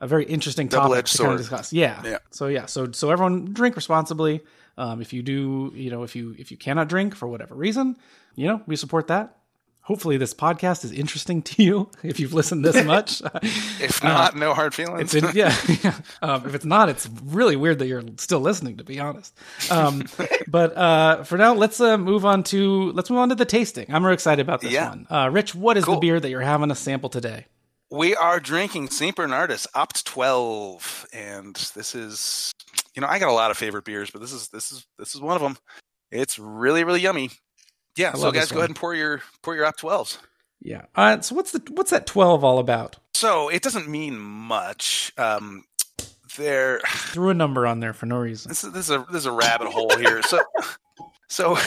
a 0.00 0.06
very 0.06 0.24
interesting 0.24 0.68
topic 0.68 1.06
to 1.06 1.18
kind 1.18 1.32
of 1.32 1.38
discuss. 1.38 1.72
Yeah. 1.72 2.00
Yeah. 2.04 2.18
So 2.30 2.46
yeah. 2.46 2.66
So 2.66 2.92
so 2.92 3.10
everyone 3.10 3.52
drink 3.52 3.76
responsibly. 3.76 4.42
Um, 4.76 5.00
if 5.02 5.12
you 5.12 5.22
do, 5.22 5.72
you 5.74 5.90
know, 5.90 6.04
if 6.04 6.14
you 6.14 6.34
if 6.38 6.50
you 6.50 6.56
cannot 6.56 6.88
drink 6.88 7.14
for 7.16 7.26
whatever 7.26 7.54
reason, 7.54 7.96
you 8.36 8.46
know, 8.46 8.62
we 8.66 8.76
support 8.76 9.08
that. 9.08 9.34
Hopefully, 9.80 10.18
this 10.18 10.34
podcast 10.34 10.84
is 10.84 10.92
interesting 10.92 11.40
to 11.50 11.62
you 11.62 11.90
if 12.04 12.20
you've 12.20 12.34
listened 12.34 12.62
this 12.64 12.84
much. 12.94 13.22
If 13.42 14.04
not, 14.04 14.36
no 14.36 14.52
hard 14.54 14.74
feelings. 14.74 15.14
Yeah. 15.34 15.56
yeah. 15.82 15.94
Um, 16.22 16.46
if 16.46 16.54
it's 16.54 16.64
not, 16.66 16.90
it's 16.90 17.08
really 17.24 17.56
weird 17.56 17.78
that 17.80 17.86
you're 17.88 18.02
still 18.18 18.40
listening. 18.40 18.76
To 18.76 18.84
be 18.84 19.00
honest, 19.00 19.34
um, 19.70 20.04
but 20.46 20.76
uh, 20.76 21.24
for 21.24 21.38
now, 21.38 21.54
let's 21.54 21.80
uh, 21.80 21.96
move 21.98 22.24
on 22.26 22.42
to 22.44 22.92
let's 22.92 23.08
move 23.10 23.18
on 23.18 23.30
to 23.30 23.34
the 23.34 23.46
tasting. 23.46 23.86
I'm 23.88 24.04
really 24.04 24.14
excited 24.14 24.42
about 24.42 24.60
this 24.60 24.72
Yeah. 24.72 24.90
one. 24.90 25.06
Uh, 25.10 25.30
Rich, 25.32 25.54
what 25.56 25.76
is 25.76 25.86
the 25.86 25.96
beer 25.96 26.20
that 26.20 26.28
you're 26.30 26.40
having 26.42 26.70
a 26.70 26.76
sample 26.76 27.08
today? 27.08 27.46
We 27.90 28.14
are 28.14 28.38
drinking 28.38 28.90
St. 28.90 29.16
Bernardus 29.16 29.66
Abt 29.74 30.04
12, 30.04 31.06
and 31.12 31.56
this 31.74 31.94
is, 31.94 32.52
you 32.94 33.00
know, 33.00 33.08
I 33.08 33.18
got 33.18 33.30
a 33.30 33.32
lot 33.32 33.50
of 33.50 33.56
favorite 33.56 33.84
beers, 33.84 34.10
but 34.10 34.20
this 34.20 34.32
is 34.32 34.48
this 34.48 34.70
is 34.70 34.86
this 34.98 35.14
is 35.14 35.20
one 35.20 35.36
of 35.36 35.42
them. 35.42 35.56
It's 36.10 36.38
really 36.38 36.84
really 36.84 37.00
yummy. 37.00 37.30
Yeah, 37.96 38.12
I 38.14 38.18
so 38.18 38.30
guys, 38.30 38.52
go 38.52 38.58
ahead 38.58 38.70
and 38.70 38.76
pour 38.76 38.94
your 38.94 39.22
pour 39.42 39.54
your 39.54 39.64
Abt 39.64 39.80
12s. 39.80 40.18
Yeah. 40.60 40.82
Uh, 40.94 41.20
so 41.20 41.34
what's 41.34 41.52
the 41.52 41.62
what's 41.70 41.90
that 41.90 42.06
12 42.06 42.44
all 42.44 42.58
about? 42.58 42.96
So 43.14 43.48
it 43.48 43.62
doesn't 43.62 43.88
mean 43.88 44.18
much. 44.18 45.12
Um, 45.16 45.64
there, 46.36 46.80
Threw 46.86 47.30
a 47.30 47.34
number 47.34 47.66
on 47.66 47.80
there 47.80 47.92
for 47.92 48.06
no 48.06 48.18
reason. 48.18 48.48
this 48.50 48.64
is 48.64 48.72
this 48.72 48.90
is 48.90 48.96
a 48.96 49.06
this 49.10 49.20
is 49.20 49.26
a 49.26 49.32
rabbit 49.32 49.68
hole 49.68 49.96
here. 49.96 50.22
So, 50.22 50.40
so 51.28 51.58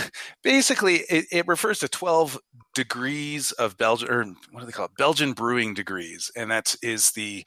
basically, 0.44 0.98
it, 1.10 1.26
it 1.32 1.48
refers 1.48 1.80
to 1.80 1.88
twelve 1.88 2.40
degrees 2.74 3.52
of 3.54 3.78
Belgian, 3.78 4.10
or 4.10 4.26
what 4.52 4.62
do 4.62 4.66
they 4.66 4.72
call 4.72 4.86
it? 4.86 4.92
Belgian 4.98 5.34
brewing 5.34 5.74
degrees, 5.74 6.32
and 6.36 6.50
that 6.52 6.76
is 6.82 7.12
the 7.12 7.46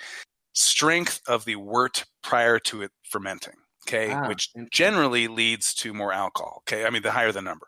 strength 0.53 1.21
of 1.27 1.45
the 1.45 1.57
wort 1.57 2.05
prior 2.23 2.59
to 2.61 2.83
it 2.83 2.91
fermenting. 3.11 3.55
Okay, 3.87 4.13
Ah, 4.13 4.29
which 4.29 4.51
generally 4.71 5.29
leads 5.29 5.75
to 5.75 5.93
more 5.93 6.13
alcohol. 6.13 6.63
Okay, 6.67 6.87
I 6.87 6.91
mean 6.91 7.03
the 7.03 7.11
higher 7.11 7.33
the 7.33 7.43
number. 7.43 7.67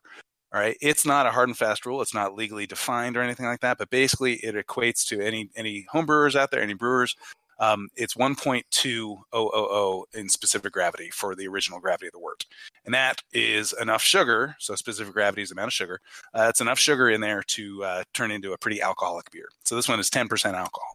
All 0.54 0.60
right, 0.60 0.76
it's 0.80 1.04
not 1.04 1.26
a 1.26 1.30
hard 1.30 1.48
and 1.48 1.58
fast 1.58 1.84
rule. 1.84 2.00
It's 2.00 2.14
not 2.14 2.34
legally 2.34 2.66
defined 2.66 3.16
or 3.16 3.22
anything 3.22 3.46
like 3.46 3.60
that. 3.60 3.76
But 3.78 3.90
basically, 3.90 4.34
it 4.36 4.54
equates 4.54 5.06
to 5.08 5.20
any 5.20 5.50
any 5.56 5.84
home 5.90 6.06
brewers 6.06 6.36
out 6.36 6.50
there, 6.50 6.62
any 6.62 6.74
brewers. 6.74 7.14
Um, 7.58 7.88
it's 7.96 8.14
1.2000 8.14 10.02
in 10.14 10.28
specific 10.28 10.72
gravity 10.72 11.10
for 11.10 11.34
the 11.34 11.46
original 11.48 11.80
gravity 11.80 12.06
of 12.06 12.12
the 12.12 12.18
wort, 12.18 12.44
and 12.84 12.94
that 12.94 13.22
is 13.32 13.72
enough 13.80 14.02
sugar. 14.02 14.56
So 14.58 14.74
specific 14.74 15.12
gravity 15.14 15.42
is 15.42 15.48
the 15.50 15.54
amount 15.54 15.68
of 15.68 15.72
sugar. 15.74 16.00
Uh, 16.34 16.46
it's 16.48 16.60
enough 16.60 16.78
sugar 16.78 17.10
in 17.10 17.20
there 17.20 17.42
to 17.48 17.84
uh, 17.84 18.04
turn 18.14 18.30
into 18.30 18.52
a 18.52 18.58
pretty 18.58 18.80
alcoholic 18.82 19.30
beer. 19.30 19.48
So 19.64 19.74
this 19.76 19.88
one 19.88 20.00
is 20.00 20.10
10% 20.10 20.54
alcohol. 20.54 20.94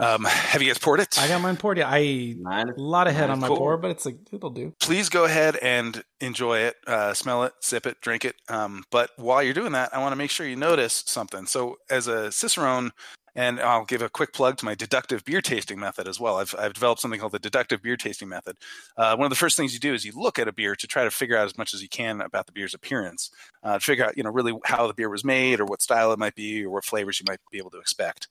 Um, 0.00 0.24
have 0.26 0.62
you 0.62 0.68
guys 0.68 0.78
poured 0.78 1.00
it? 1.00 1.18
I 1.20 1.26
got 1.26 1.40
mine 1.40 1.56
poured. 1.56 1.76
Yeah, 1.78 1.88
I 1.90 2.36
Mine 2.40 2.68
a 2.68 2.80
lot 2.80 3.08
of 3.08 3.14
head 3.16 3.30
on 3.30 3.40
my 3.40 3.48
Cool. 3.48 3.56
pour, 3.56 3.76
but 3.76 3.90
it's 3.90 4.06
like 4.06 4.16
it'll 4.32 4.48
do. 4.50 4.72
please 4.78 5.08
go 5.08 5.24
ahead 5.24 5.56
and 5.56 6.04
enjoy 6.20 6.58
it, 6.58 6.76
uh, 6.86 7.12
smell 7.14 7.42
it, 7.42 7.52
sip 7.60 7.84
it, 7.84 8.00
drink 8.00 8.24
it. 8.24 8.36
Um, 8.48 8.84
but 8.92 9.10
while 9.16 9.42
you're 9.42 9.54
doing 9.54 9.72
that, 9.72 9.92
I 9.92 9.98
want 9.98 10.12
to 10.12 10.16
make 10.16 10.30
sure 10.30 10.46
you 10.46 10.54
notice 10.54 11.02
something. 11.08 11.46
So, 11.46 11.78
as 11.90 12.06
a 12.06 12.30
Cicerone, 12.30 12.92
and 13.38 13.60
I'll 13.60 13.84
give 13.84 14.02
a 14.02 14.08
quick 14.08 14.32
plug 14.32 14.56
to 14.56 14.64
my 14.64 14.74
deductive 14.74 15.24
beer 15.24 15.40
tasting 15.40 15.78
method 15.78 16.08
as 16.08 16.18
well. 16.18 16.38
I've, 16.38 16.56
I've 16.58 16.72
developed 16.72 17.00
something 17.00 17.20
called 17.20 17.30
the 17.30 17.38
deductive 17.38 17.80
beer 17.80 17.96
tasting 17.96 18.28
method. 18.28 18.56
Uh, 18.96 19.14
one 19.14 19.26
of 19.26 19.30
the 19.30 19.36
first 19.36 19.56
things 19.56 19.72
you 19.72 19.78
do 19.78 19.94
is 19.94 20.04
you 20.04 20.10
look 20.16 20.40
at 20.40 20.48
a 20.48 20.52
beer 20.52 20.74
to 20.74 20.86
try 20.88 21.04
to 21.04 21.10
figure 21.10 21.36
out 21.36 21.46
as 21.46 21.56
much 21.56 21.72
as 21.72 21.80
you 21.80 21.88
can 21.88 22.20
about 22.20 22.46
the 22.46 22.52
beer's 22.52 22.74
appearance, 22.74 23.30
uh, 23.62 23.74
to 23.74 23.80
figure 23.80 24.04
out, 24.04 24.16
you 24.16 24.24
know, 24.24 24.30
really 24.30 24.54
how 24.64 24.88
the 24.88 24.92
beer 24.92 25.08
was 25.08 25.24
made 25.24 25.60
or 25.60 25.66
what 25.66 25.80
style 25.80 26.12
it 26.12 26.18
might 26.18 26.34
be 26.34 26.64
or 26.64 26.70
what 26.70 26.84
flavors 26.84 27.20
you 27.20 27.26
might 27.28 27.38
be 27.52 27.58
able 27.58 27.70
to 27.70 27.78
expect. 27.78 28.26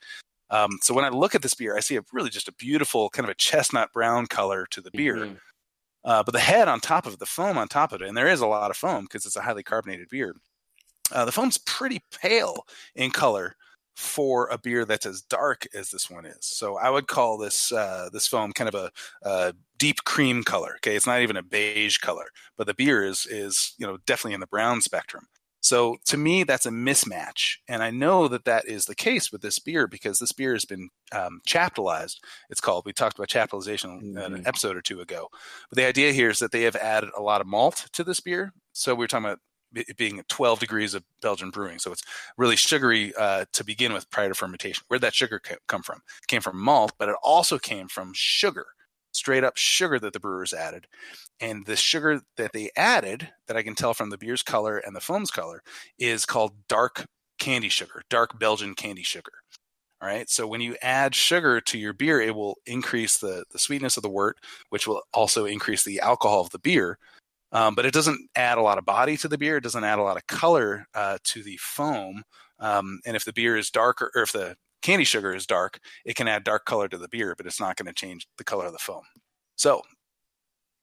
Um, 0.50 0.72
so 0.82 0.94
when 0.94 1.06
I 1.06 1.10
look 1.10 1.36
at 1.36 1.42
this 1.42 1.54
beer, 1.54 1.78
I 1.78 1.80
see 1.80 1.96
a 1.96 2.04
really 2.12 2.30
just 2.30 2.50
a 2.50 2.54
beautiful 2.54 3.10
kind 3.10 3.24
of 3.24 3.30
a 3.30 3.36
chestnut 3.36 3.94
brown 3.94 4.26
color 4.26 4.68
to 4.72 4.82
the 4.82 4.92
beer. 4.92 5.16
Mhm. 5.16 5.38
Uh, 6.04 6.22
but 6.22 6.34
the 6.34 6.40
head 6.40 6.68
on 6.68 6.82
top 6.82 7.06
of 7.06 7.14
it, 7.14 7.20
the 7.20 7.26
foam 7.26 7.58
on 7.58 7.70
top 7.70 7.94
of 7.94 8.02
it, 8.02 8.10
and 8.10 8.18
there 8.18 8.28
is 8.28 8.42
a 8.42 8.48
lot 8.48 8.72
of 8.72 8.78
foam 8.78 9.06
because 9.06 9.26
it's 9.26 9.38
a 9.38 9.42
highly 9.42 9.64
carbonated 9.64 10.10
beer. 10.10 10.36
Uh, 11.14 11.24
the 11.24 11.32
foam's 11.32 11.58
pretty 11.60 12.02
pale 12.12 12.66
in 12.94 13.10
color 13.10 13.56
for 13.98 14.48
a 14.50 14.60
beer 14.60 14.86
that's 14.86 15.08
as 15.08 15.24
dark 15.24 15.66
as 15.74 15.90
this 15.90 16.08
one 16.08 16.24
is. 16.24 16.38
So 16.42 16.78
I 16.78 16.92
would 16.92 17.08
call 17.08 17.40
this 17.40 17.72
uh, 17.72 18.10
this 18.14 18.28
foam 18.28 18.54
kind 18.54 18.68
of 18.68 18.76
a, 18.76 18.92
a 19.28 19.54
deep 19.80 20.04
cream 20.06 20.44
color. 20.44 20.76
Okay, 20.76 20.96
it's 20.96 21.08
not 21.08 21.22
even 21.22 21.36
a 21.36 21.42
beige 21.42 21.98
color, 21.98 22.28
but 22.58 22.68
the 22.68 22.76
beer 22.76 23.04
is 23.04 23.26
is 23.26 23.74
you 23.80 23.88
know 23.88 23.98
definitely 24.06 24.36
in 24.36 24.40
the 24.40 24.48
brown 24.48 24.82
spectrum. 24.82 25.26
So 25.62 25.98
to 26.06 26.16
me, 26.16 26.44
that's 26.44 26.68
a 26.68 26.70
mismatch, 26.70 27.56
and 27.68 27.82
I 27.82 27.90
know 27.90 28.28
that 28.28 28.46
that 28.46 28.68
is 28.68 28.86
the 28.86 28.94
case 28.94 29.32
with 29.32 29.42
this 29.42 29.58
beer 29.58 29.88
because 29.88 30.20
this 30.20 30.32
beer 30.32 30.54
has 30.54 30.64
been 30.64 30.90
um, 31.12 31.42
chaptalized. 31.48 32.18
It's 32.52 32.62
called. 32.62 32.86
We 32.86 32.94
talked 32.94 33.18
about 33.18 33.30
chaptalization 33.30 34.00
in 34.00 34.18
an 34.18 34.46
episode 34.46 34.78
or 34.78 34.82
two 34.82 35.02
ago. 35.02 35.28
But 35.70 35.78
the 35.78 35.88
idea 35.88 36.14
here 36.14 36.30
is 36.30 36.38
that 36.38 36.52
they 36.52 36.62
have 36.62 36.76
added 36.76 37.10
a 37.18 37.22
lot 37.24 37.42
of 37.42 37.48
malt 37.48 37.88
to 37.94 38.04
this 38.04 38.20
beer. 38.20 38.54
So 38.74 38.94
we 38.94 39.00
we're 39.00 39.08
talking 39.08 39.26
about 39.26 39.40
it 39.78 39.98
being 39.98 40.22
12 40.28 40.60
degrees 40.60 40.94
of 40.94 41.04
Belgian 41.22 41.50
brewing. 41.50 41.80
So 41.80 41.92
it's 41.92 42.04
really 42.38 42.56
sugary 42.56 43.14
uh, 43.16 43.46
to 43.54 43.64
begin 43.64 43.94
with 43.94 44.10
prior 44.10 44.30
to 44.30 44.36
fermentation. 44.36 44.84
Where'd 44.88 45.02
that 45.02 45.16
sugar 45.16 45.42
come 45.68 45.84
from? 45.84 46.02
It 46.22 46.28
came 46.28 46.42
from 46.42 46.60
malt, 46.60 46.94
but 46.98 47.10
it 47.10 47.16
also 47.24 47.58
came 47.58 47.88
from 47.88 48.12
sugar, 48.14 48.68
straight 49.12 49.44
up 49.44 49.58
sugar 49.58 50.00
that 50.00 50.14
the 50.14 50.20
brewers 50.20 50.54
added. 50.54 50.88
And 51.40 51.66
the 51.66 51.76
sugar 51.76 52.22
that 52.38 52.54
they 52.54 52.72
added, 52.76 53.30
that 53.48 53.58
I 53.58 53.64
can 53.64 53.76
tell 53.76 53.94
from 53.94 54.10
the 54.10 54.18
beer's 54.18 54.44
color 54.44 54.78
and 54.78 54.96
the 54.96 55.02
foam's 55.02 55.32
color, 55.32 55.62
is 56.00 56.26
called 56.26 56.54
dark 56.68 57.06
candy 57.40 57.70
sugar, 57.70 58.02
dark 58.10 58.40
Belgian 58.40 58.74
candy 58.74 59.04
sugar. 59.04 59.32
All 60.02 60.08
right. 60.08 60.30
So 60.30 60.46
when 60.46 60.62
you 60.62 60.76
add 60.82 61.16
sugar 61.16 61.60
to 61.62 61.78
your 61.78 61.94
beer, 61.94 62.22
it 62.22 62.36
will 62.36 62.58
increase 62.68 63.18
the, 63.18 63.46
the 63.52 63.58
sweetness 63.58 63.98
of 63.98 64.04
the 64.04 64.10
wort, 64.10 64.38
which 64.70 64.88
will 64.88 65.02
also 65.12 65.46
increase 65.46 65.84
the 65.84 66.00
alcohol 66.00 66.42
of 66.42 66.52
the 66.52 66.60
beer. 66.60 67.00
Um, 67.52 67.76
but 67.76 67.86
it 67.86 67.94
doesn't 67.94 68.20
add 68.36 68.58
a 68.58 68.62
lot 68.62 68.78
of 68.78 68.86
body 68.86 69.16
to 69.18 69.28
the 69.28 69.38
beer. 69.38 69.58
It 69.58 69.64
doesn't 69.64 69.84
add 69.84 70.00
a 70.00 70.04
lot 70.04 70.18
of 70.18 70.28
color 70.28 70.86
uh, 70.94 71.18
to 71.24 71.44
the 71.44 71.58
foam. 71.58 72.24
Um, 72.60 73.00
and 73.06 73.16
if 73.16 73.24
the 73.24 73.34
beer 73.34 73.56
is 73.56 73.70
darker, 73.70 74.12
or 74.16 74.24
if 74.24 74.32
the 74.34 74.58
candy 74.82 75.06
sugar 75.06 75.34
is 75.34 75.46
dark, 75.46 75.80
it 76.06 76.16
can 76.16 76.28
add 76.28 76.44
dark 76.44 76.66
color 76.66 76.88
to 76.88 76.98
the 76.98 77.08
beer, 77.08 77.36
but 77.38 77.46
it's 77.46 77.60
not 77.60 77.76
going 77.78 77.88
to 77.88 77.94
change 77.94 78.28
the 78.38 78.44
color 78.44 78.66
of 78.66 78.74
the 78.74 78.80
foam. 78.80 79.04
So, 79.56 79.82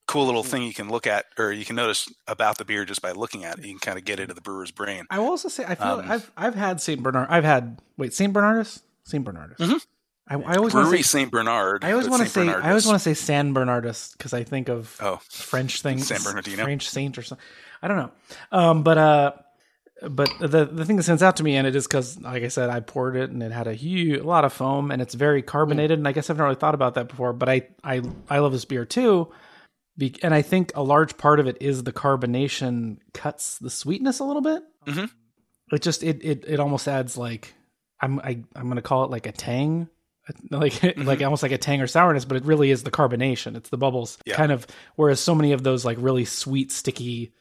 cool 0.07 0.25
little 0.25 0.43
thing 0.43 0.63
you 0.63 0.73
can 0.73 0.89
look 0.89 1.07
at, 1.07 1.25
or 1.37 1.51
you 1.51 1.65
can 1.65 1.75
notice 1.75 2.07
about 2.27 2.57
the 2.57 2.65
beer 2.65 2.85
just 2.85 3.01
by 3.01 3.11
looking 3.11 3.43
at 3.43 3.57
it. 3.59 3.65
You 3.65 3.71
can 3.73 3.79
kind 3.79 3.97
of 3.97 4.05
get 4.05 4.19
into 4.19 4.33
the 4.33 4.41
brewer's 4.41 4.71
brain. 4.71 5.05
I 5.09 5.19
will 5.19 5.27
also 5.27 5.49
say 5.49 5.65
I 5.67 5.75
feel 5.75 5.87
Um, 5.99 6.11
I've 6.11 6.31
I've 6.37 6.55
had 6.55 6.81
Saint 6.81 7.01
Bernard. 7.03 7.27
I've 7.29 7.43
had 7.43 7.79
wait 7.97 8.13
Saint 8.13 8.33
Bernardus. 8.33 8.81
Saint 9.05 9.25
Bernardus. 9.25 9.57
Mhm. 9.57 9.85
I, 10.27 10.35
I 10.35 10.55
always 10.55 10.73
want 10.73 10.85
to 10.85 10.89
Brewery 10.89 10.97
say. 11.03 11.19
Saint 11.19 11.31
Bernard. 11.31 11.83
I 11.83 11.91
always 11.91 12.09
want 12.09 12.23
to 12.23 12.29
say. 12.29 12.47
I 12.47 12.69
always 12.69 12.85
want 12.87 12.95
to 12.95 13.03
say 13.03 13.13
San 13.13 13.53
Bernardus 13.53 14.13
because 14.17 14.33
I 14.33 14.43
think 14.43 14.69
of 14.69 14.97
Oh, 15.01 15.19
French 15.29 15.81
things, 15.81 16.07
San 16.07 16.21
Bernardino. 16.23 16.63
French 16.63 16.89
saint 16.89 17.17
or 17.17 17.21
something. 17.21 17.45
I 17.81 17.87
don't 17.87 17.97
know. 17.97 18.11
Um, 18.51 18.81
but 18.83 18.97
uh, 18.97 19.31
but 20.09 20.29
the 20.39 20.65
the 20.65 20.83
thing 20.85 20.95
that 20.95 21.03
stands 21.03 21.21
out 21.21 21.35
to 21.37 21.43
me, 21.43 21.55
and 21.57 21.67
it 21.67 21.75
is 21.75 21.85
because, 21.85 22.19
like 22.21 22.41
I 22.43 22.47
said, 22.47 22.69
I 22.71 22.79
poured 22.79 23.15
it 23.15 23.29
and 23.29 23.43
it 23.43 23.51
had 23.51 23.67
a 23.67 23.73
huge, 23.75 24.19
a 24.19 24.23
lot 24.23 24.45
of 24.45 24.51
foam, 24.53 24.89
and 24.89 24.99
it's 25.01 25.13
very 25.13 25.41
carbonated. 25.43 25.99
And 25.99 26.07
I 26.07 26.11
guess 26.11 26.29
I've 26.29 26.37
never 26.37 26.47
really 26.49 26.59
thought 26.59 26.73
about 26.75 26.95
that 26.95 27.07
before. 27.07 27.31
But 27.33 27.49
I 27.49 27.67
I 27.83 28.01
I 28.29 28.39
love 28.39 28.51
this 28.51 28.65
beer 28.65 28.83
too, 28.85 29.31
be, 29.95 30.15
and 30.23 30.33
I 30.33 30.41
think 30.41 30.71
a 30.75 30.81
large 30.81 31.17
part 31.17 31.39
of 31.39 31.45
it 31.47 31.57
is 31.61 31.83
the 31.83 31.93
carbonation 31.93 32.97
cuts 33.13 33.59
the 33.59 33.69
sweetness 33.69 34.19
a 34.19 34.23
little 34.23 34.41
bit. 34.41 34.63
Mhm. 34.87 35.11
It 35.71 35.81
just 35.83 36.01
it 36.03 36.23
it 36.25 36.45
it 36.47 36.59
almost 36.59 36.87
adds 36.87 37.15
like 37.15 37.53
I'm 38.01 38.19
I 38.21 38.39
I'm 38.55 38.67
gonna 38.67 38.81
call 38.81 39.03
it 39.03 39.11
like 39.11 39.27
a 39.27 39.31
tang. 39.31 39.87
Like 40.49 40.97
like 40.97 41.21
almost 41.21 41.43
like 41.43 41.51
a 41.51 41.57
tang 41.57 41.81
or 41.81 41.87
sourness, 41.87 42.25
but 42.25 42.37
it 42.37 42.45
really 42.45 42.71
is 42.71 42.83
the 42.83 42.91
carbonation. 42.91 43.55
It's 43.55 43.69
the 43.69 43.77
bubbles, 43.77 44.17
Yeah. 44.25 44.35
kind 44.35 44.51
of. 44.51 44.65
Whereas 44.95 45.19
so 45.19 45.35
many 45.35 45.51
of 45.51 45.63
those 45.63 45.85
like 45.85 45.97
really 45.99 46.25
sweet, 46.25 46.71
sticky, 46.71 47.33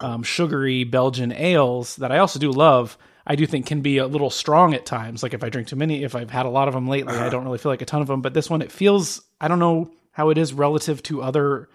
um, 0.00 0.22
sugary 0.22 0.84
Belgian 0.84 1.32
ales 1.32 1.96
that 1.96 2.12
I 2.12 2.18
also 2.18 2.38
do 2.38 2.50
love, 2.52 2.98
I 3.26 3.34
do 3.36 3.46
think 3.46 3.66
can 3.66 3.80
be 3.80 3.98
a 3.98 4.06
little 4.06 4.30
strong 4.30 4.74
at 4.74 4.84
times. 4.86 5.22
Like 5.22 5.32
if 5.34 5.42
I 5.42 5.48
drink 5.48 5.68
too 5.68 5.76
many, 5.76 6.04
if 6.04 6.14
I've 6.14 6.30
had 6.30 6.44
a 6.46 6.50
lot 6.50 6.68
of 6.68 6.74
them 6.74 6.88
lately, 6.88 7.14
I 7.14 7.20
Uh-huh. 7.20 7.30
don't 7.30 7.44
really 7.44 7.58
feel 7.58 7.72
like 7.72 7.82
a 7.82 7.86
ton 7.86 8.02
of 8.02 8.06
them. 8.08 8.20
But 8.20 8.34
this 8.34 8.50
one, 8.50 8.60
it 8.62 8.70
feels 8.72 9.22
I 9.40 9.48
don't 9.48 9.58
know 9.58 9.90
how 10.12 10.30
it 10.30 10.38
is 10.38 10.52
relative 10.52 11.02
to 11.04 11.22
other 11.22 11.68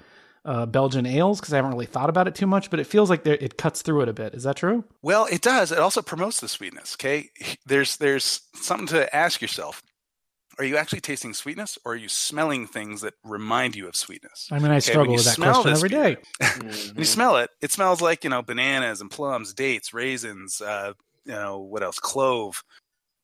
uh, 0.45 0.65
Belgian 0.65 1.05
ales 1.05 1.39
because 1.39 1.53
I 1.53 1.57
haven't 1.57 1.71
really 1.73 1.85
thought 1.85 2.09
about 2.09 2.27
it 2.27 2.33
too 2.35 2.47
much. 2.47 2.69
But 2.71 2.79
it 2.79 2.87
feels 2.87 3.09
like 3.09 3.25
it 3.25 3.57
cuts 3.57 3.81
through 3.83 4.01
it 4.01 4.09
a 4.09 4.13
bit. 4.13 4.33
Is 4.33 4.43
that 4.43 4.55
true? 4.55 4.83
Well, 5.01 5.27
it 5.31 5.41
does. 5.41 5.71
It 5.71 5.77
also 5.79 6.01
promotes 6.01 6.39
the 6.39 6.47
sweetness. 6.47 6.95
Okay, 6.99 7.29
there's 7.65 7.97
there's 7.97 8.41
something 8.55 8.87
to 8.87 9.15
ask 9.15 9.41
yourself. 9.41 9.81
Are 10.61 10.65
you 10.65 10.77
actually 10.77 11.01
tasting 11.01 11.33
sweetness 11.33 11.79
or 11.83 11.93
are 11.93 11.95
you 11.97 12.07
smelling 12.07 12.67
things 12.67 13.01
that 13.01 13.15
remind 13.23 13.75
you 13.75 13.87
of 13.87 13.95
sweetness? 13.95 14.47
I 14.51 14.59
mean, 14.59 14.71
I 14.71 14.75
Okay, 14.77 14.91
struggle 14.91 15.15
with 15.15 15.25
that 15.25 15.33
smell 15.33 15.53
question 15.63 15.73
this 15.73 15.79
every 15.79 15.89
beer- 15.89 16.15
day. 16.15 16.21
Mhm. 16.41 16.87
When 16.89 16.97
you 16.99 17.05
smell 17.05 17.37
it, 17.37 17.49
it 17.61 17.71
smells 17.71 17.99
like, 17.99 18.23
you 18.23 18.29
know, 18.29 18.43
bananas 18.43 19.01
and 19.01 19.09
plums, 19.09 19.55
dates, 19.55 19.91
raisins, 19.91 20.61
uh, 20.61 20.93
you 21.25 21.33
know, 21.33 21.59
what 21.59 21.81
else? 21.81 21.97
Clove, 21.97 22.63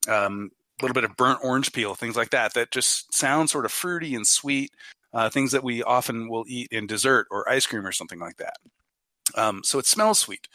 um, 0.08 0.50
a 0.80 0.84
little 0.84 0.94
bit 0.94 1.04
of 1.04 1.16
burnt 1.16 1.38
orange 1.44 1.72
peel, 1.72 1.94
things 1.94 2.16
like 2.16 2.30
that, 2.30 2.54
that 2.54 2.72
just 2.72 3.14
sound 3.14 3.50
sort 3.50 3.64
of 3.64 3.70
fruity 3.72 4.16
and 4.16 4.26
sweet, 4.26 4.72
uh, 5.12 5.30
things 5.30 5.52
that 5.52 5.62
we 5.62 5.82
often 5.84 6.28
will 6.28 6.44
eat 6.48 6.68
in 6.72 6.88
dessert 6.88 7.28
or 7.30 7.48
ice 7.48 7.66
cream 7.66 7.86
or 7.86 7.92
something 7.92 8.18
like 8.18 8.36
that. 8.38 8.56
Um, 9.36 9.62
so 9.64 9.78
it 9.78 9.86
smells 9.86 10.18
sweet. 10.18 10.48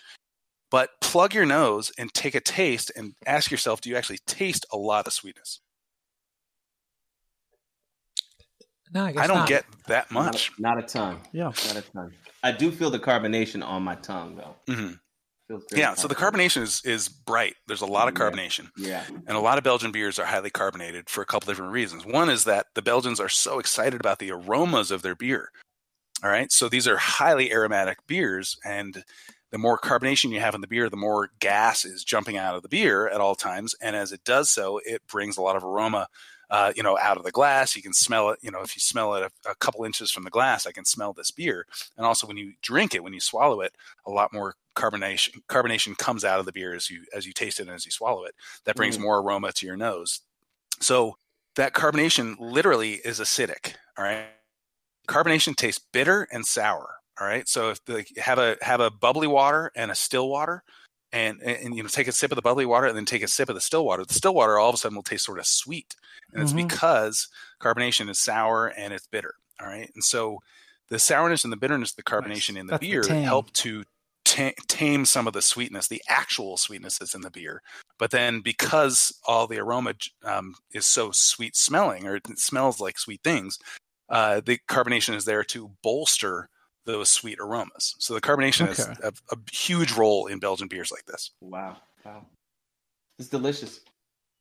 But 0.72 0.90
plug 1.02 1.34
your 1.34 1.46
nose 1.46 1.92
and 1.98 2.14
take 2.14 2.36
a 2.36 2.42
taste 2.42 2.92
and 2.96 3.14
ask 3.26 3.52
yourself, 3.52 3.82
do 3.82 3.90
you 3.90 3.96
actually 3.96 4.20
taste 4.28 4.66
a 4.74 4.78
lot 4.78 5.08
of 5.08 5.14
sweetness? 5.14 5.62
No, 8.94 9.06
I 9.06 9.12
guess 9.12 9.24
I 9.24 9.28
don't 9.28 9.38
not. 9.40 9.48
get 9.48 9.66
that 9.88 10.12
Not- 10.12 10.26
much. 10.26 10.52
Not, 10.60 10.78
a 10.80 10.84
ton. 10.84 11.20
Yeah. 11.32 11.46
Not 11.46 11.76
a 11.78 11.82
ton. 11.82 12.12
I 12.44 12.52
do 12.52 12.72
feel 12.72 12.90
the 12.90 13.00
carbonation 13.00 13.66
on 13.66 13.84
my 13.84 13.96
tongue 13.96 14.36
though. 14.36 14.56
Mhm. 14.74 15.00
Feels 15.48 15.64
Yeah, 15.74 15.94
so 15.96 16.08
the 16.08 16.16
carbonation 16.16 16.62
is, 16.62 16.82
is 16.86 17.10
bright. 17.10 17.56
There's 17.68 17.82
a 17.82 17.86
lot 17.86 18.08
of 18.08 18.14
Yeah. 18.18 18.24
carbonation. 18.24 18.70
Yeah. 18.78 19.04
And 19.10 19.32
a 19.36 19.40
lot 19.40 19.58
of 19.58 19.64
Belgian 19.64 19.92
beers 19.92 20.18
are 20.20 20.26
highly 20.26 20.50
carbonated 20.50 21.10
for 21.10 21.22
a 21.22 21.26
couple 21.26 21.48
different 21.48 21.72
reasons. 21.74 22.06
One 22.06 22.30
is 22.30 22.44
that 22.46 22.68
the 22.76 22.82
Belgians 22.82 23.20
are 23.20 23.30
so 23.30 23.60
excited 23.60 24.00
about 24.00 24.20
the 24.20 24.32
aromas 24.32 24.90
of 24.92 25.02
their 25.02 25.16
beer. 25.16 25.50
All 26.24 26.30
right. 26.30 26.52
So 26.52 26.70
these 26.70 26.88
are 26.88 26.98
highly 26.98 27.52
aromatic 27.52 27.98
beers. 28.08 28.58
And 28.64 29.04
the 29.52 29.58
more 29.58 29.78
carbonation 29.78 30.32
you 30.32 30.40
have 30.40 30.56
in 30.56 30.62
the 30.62 30.68
beer, 30.68 30.90
the 30.90 30.96
more 30.98 31.30
gas 31.40 31.84
is 31.84 32.04
jumping 32.06 32.38
out 32.38 32.56
of 32.56 32.62
the 32.64 32.70
beer 32.70 33.08
at 33.10 33.20
all 33.20 33.36
times. 33.36 33.76
And 33.82 33.96
as 33.96 34.12
it 34.14 34.24
does 34.24 34.50
so, 34.50 34.80
it 34.86 35.02
brings 35.08 35.36
a 35.38 35.42
lot 35.42 35.56
of 35.58 35.64
aroma. 35.64 36.08
Uh, 36.54 36.72
you 36.76 36.84
know, 36.84 36.98
out 37.00 37.18
of 37.18 37.24
the 37.24 37.32
glass, 37.32 37.76
you 37.76 37.82
can 37.82 37.94
smell 37.94 38.30
it. 38.30 38.38
You 38.44 38.52
know, 38.52 38.62
if 38.62 38.76
you 38.76 38.80
smell 38.80 39.16
it 39.16 39.24
a, 39.24 39.50
a 39.50 39.56
couple 39.56 39.84
inches 39.86 40.12
from 40.12 40.24
the 40.24 40.30
glass, 40.30 40.68
I 40.68 40.72
can 40.72 40.86
smell 40.86 41.12
this 41.12 41.32
beer. 41.32 41.66
And 41.98 42.06
also, 42.06 42.28
when 42.28 42.38
you 42.38 42.54
drink 42.62 42.94
it, 42.94 43.04
when 43.04 43.14
you 43.14 43.20
swallow 43.20 43.62
it, 43.62 43.74
a 44.06 44.12
lot 44.12 44.32
more 44.32 44.56
carbonation 44.76 45.42
carbonation 45.50 45.98
comes 45.98 46.24
out 46.24 46.40
of 46.40 46.46
the 46.46 46.52
beer 46.54 46.76
as 46.76 46.90
you 46.92 47.06
as 47.16 47.26
you 47.26 47.34
taste 47.34 47.60
it 47.60 47.64
and 47.68 47.76
as 47.76 47.86
you 47.86 47.92
swallow 47.92 48.24
it. 48.26 48.36
That 48.66 48.76
brings 48.76 48.98
Mm. 48.98 49.02
more 49.02 49.20
aroma 49.20 49.52
to 49.54 49.66
your 49.66 49.78
nose. 49.78 50.22
So 50.80 51.18
that 51.56 51.74
carbonation 51.74 52.36
literally 52.40 53.02
is 53.06 53.20
acidic. 53.20 53.74
All 53.98 54.06
right, 54.06 54.28
carbonation 55.08 55.56
tastes 55.56 55.84
bitter 55.94 56.28
and 56.32 56.46
sour. 56.46 56.96
All 57.20 57.28
right, 57.28 57.48
so 57.48 57.70
if 57.72 57.84
the, 57.86 58.06
have 58.18 58.40
a 58.40 58.58
have 58.62 58.80
a 58.80 58.92
bubbly 58.92 59.28
water 59.28 59.72
and 59.76 59.92
a 59.92 59.96
still 59.96 60.30
water. 60.30 60.64
And, 61.14 61.42
and, 61.44 61.76
you 61.78 61.84
know 61.84 61.90
take 61.90 62.08
a 62.08 62.12
sip 62.12 62.32
of 62.32 62.36
the 62.38 62.42
bubbly 62.42 62.66
water 62.66 62.88
and 62.88 62.98
then 62.98 63.06
take 63.06 63.22
a 63.24 63.28
sip 63.28 63.48
of 63.48 63.54
the 63.56 63.62
still 63.62 63.86
water. 63.86 64.04
The 64.04 64.16
still 64.16 64.34
water 64.34 64.58
all 64.58 64.70
of 64.70 64.76
a 64.76 64.78
sudden 64.80 64.96
will 64.96 65.04
taste 65.04 65.26
sort 65.26 65.38
of 65.40 65.46
sweet, 65.46 65.96
and 66.34 66.42
it's 66.42 66.54
Mhm. 66.54 66.68
because 66.68 67.28
carbonation 67.62 68.10
is 68.10 68.20
sour 68.20 68.68
and 68.68 68.92
it's 68.94 69.06
bitter. 69.08 69.36
All 69.62 69.68
right, 69.68 69.92
and 69.94 70.04
so 70.04 70.40
the 70.90 70.98
sourness 70.98 71.44
and 71.44 71.54
the 71.54 71.58
bitterness 71.58 71.92
of 71.92 71.98
the 71.98 72.04
carbonation 72.04 72.58
in 72.58 72.66
the 72.66 72.72
That's 72.72 72.82
beer 72.82 73.04
tang. 73.04 73.24
help 73.24 73.54
to 73.54 73.84
ta- 74.26 74.54
tame 74.68 75.06
some 75.06 75.28
of 75.28 75.34
the 75.34 75.42
sweetness, 75.44 75.88
the 75.88 76.02
actual 76.10 76.58
sweetness 76.58 76.98
that's 76.98 77.14
in 77.14 77.22
the 77.22 77.30
beer. 77.30 77.62
But 78.00 78.10
then 78.10 78.42
because 78.42 79.14
all 79.26 79.46
the 79.46 79.60
aroma 79.60 79.94
um, 80.24 80.56
is 80.72 80.88
so 80.88 81.12
sweet 81.12 81.56
smelling, 81.56 82.08
or 82.08 82.16
it 82.16 82.40
smells 82.40 82.80
like 82.80 82.98
sweet 82.98 83.22
things, 83.24 83.60
uh, 84.10 84.42
the 84.44 84.58
carbonation 84.68 85.14
is 85.16 85.26
there 85.26 85.44
to 85.44 85.70
bolster 85.84 86.50
those 86.86 87.10
sweet 87.10 87.40
aromas. 87.40 87.96
So 88.00 88.14
the 88.14 88.22
carbonation 88.22 88.68
has 88.68 88.80
a, 88.80 89.14
a 89.32 89.38
huge 89.52 89.94
role 89.94 90.28
in 90.28 90.40
Belgian 90.40 90.68
beers 90.68 90.92
like 90.92 91.06
this. 91.06 91.32
Wow. 91.42 91.78
Wow. 92.06 92.26
It's 93.20 93.30
delicious. 93.30 93.80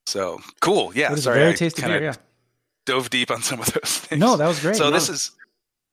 So 0.07 0.41
cool. 0.61 0.93
Yeah. 0.95 1.13
it 1.13 1.19
is 1.19 1.25
sorry, 1.25 1.39
very 1.39 1.51
I 1.53 1.55
tasty 1.55 1.83
beer. 1.83 2.03
Yeah. 2.03 2.15
dove 2.87 3.11
deep 3.11 3.31
on 3.31 3.43
some 3.43 3.61
of 3.61 3.73
those 3.73 3.99
things. 3.99 4.21
No, 4.21 4.37
that 4.37 4.49
was 4.49 4.61
great. 4.61 4.77
so 4.77 4.85
No. 4.85 4.91
this 4.91 5.09
is 5.09 5.31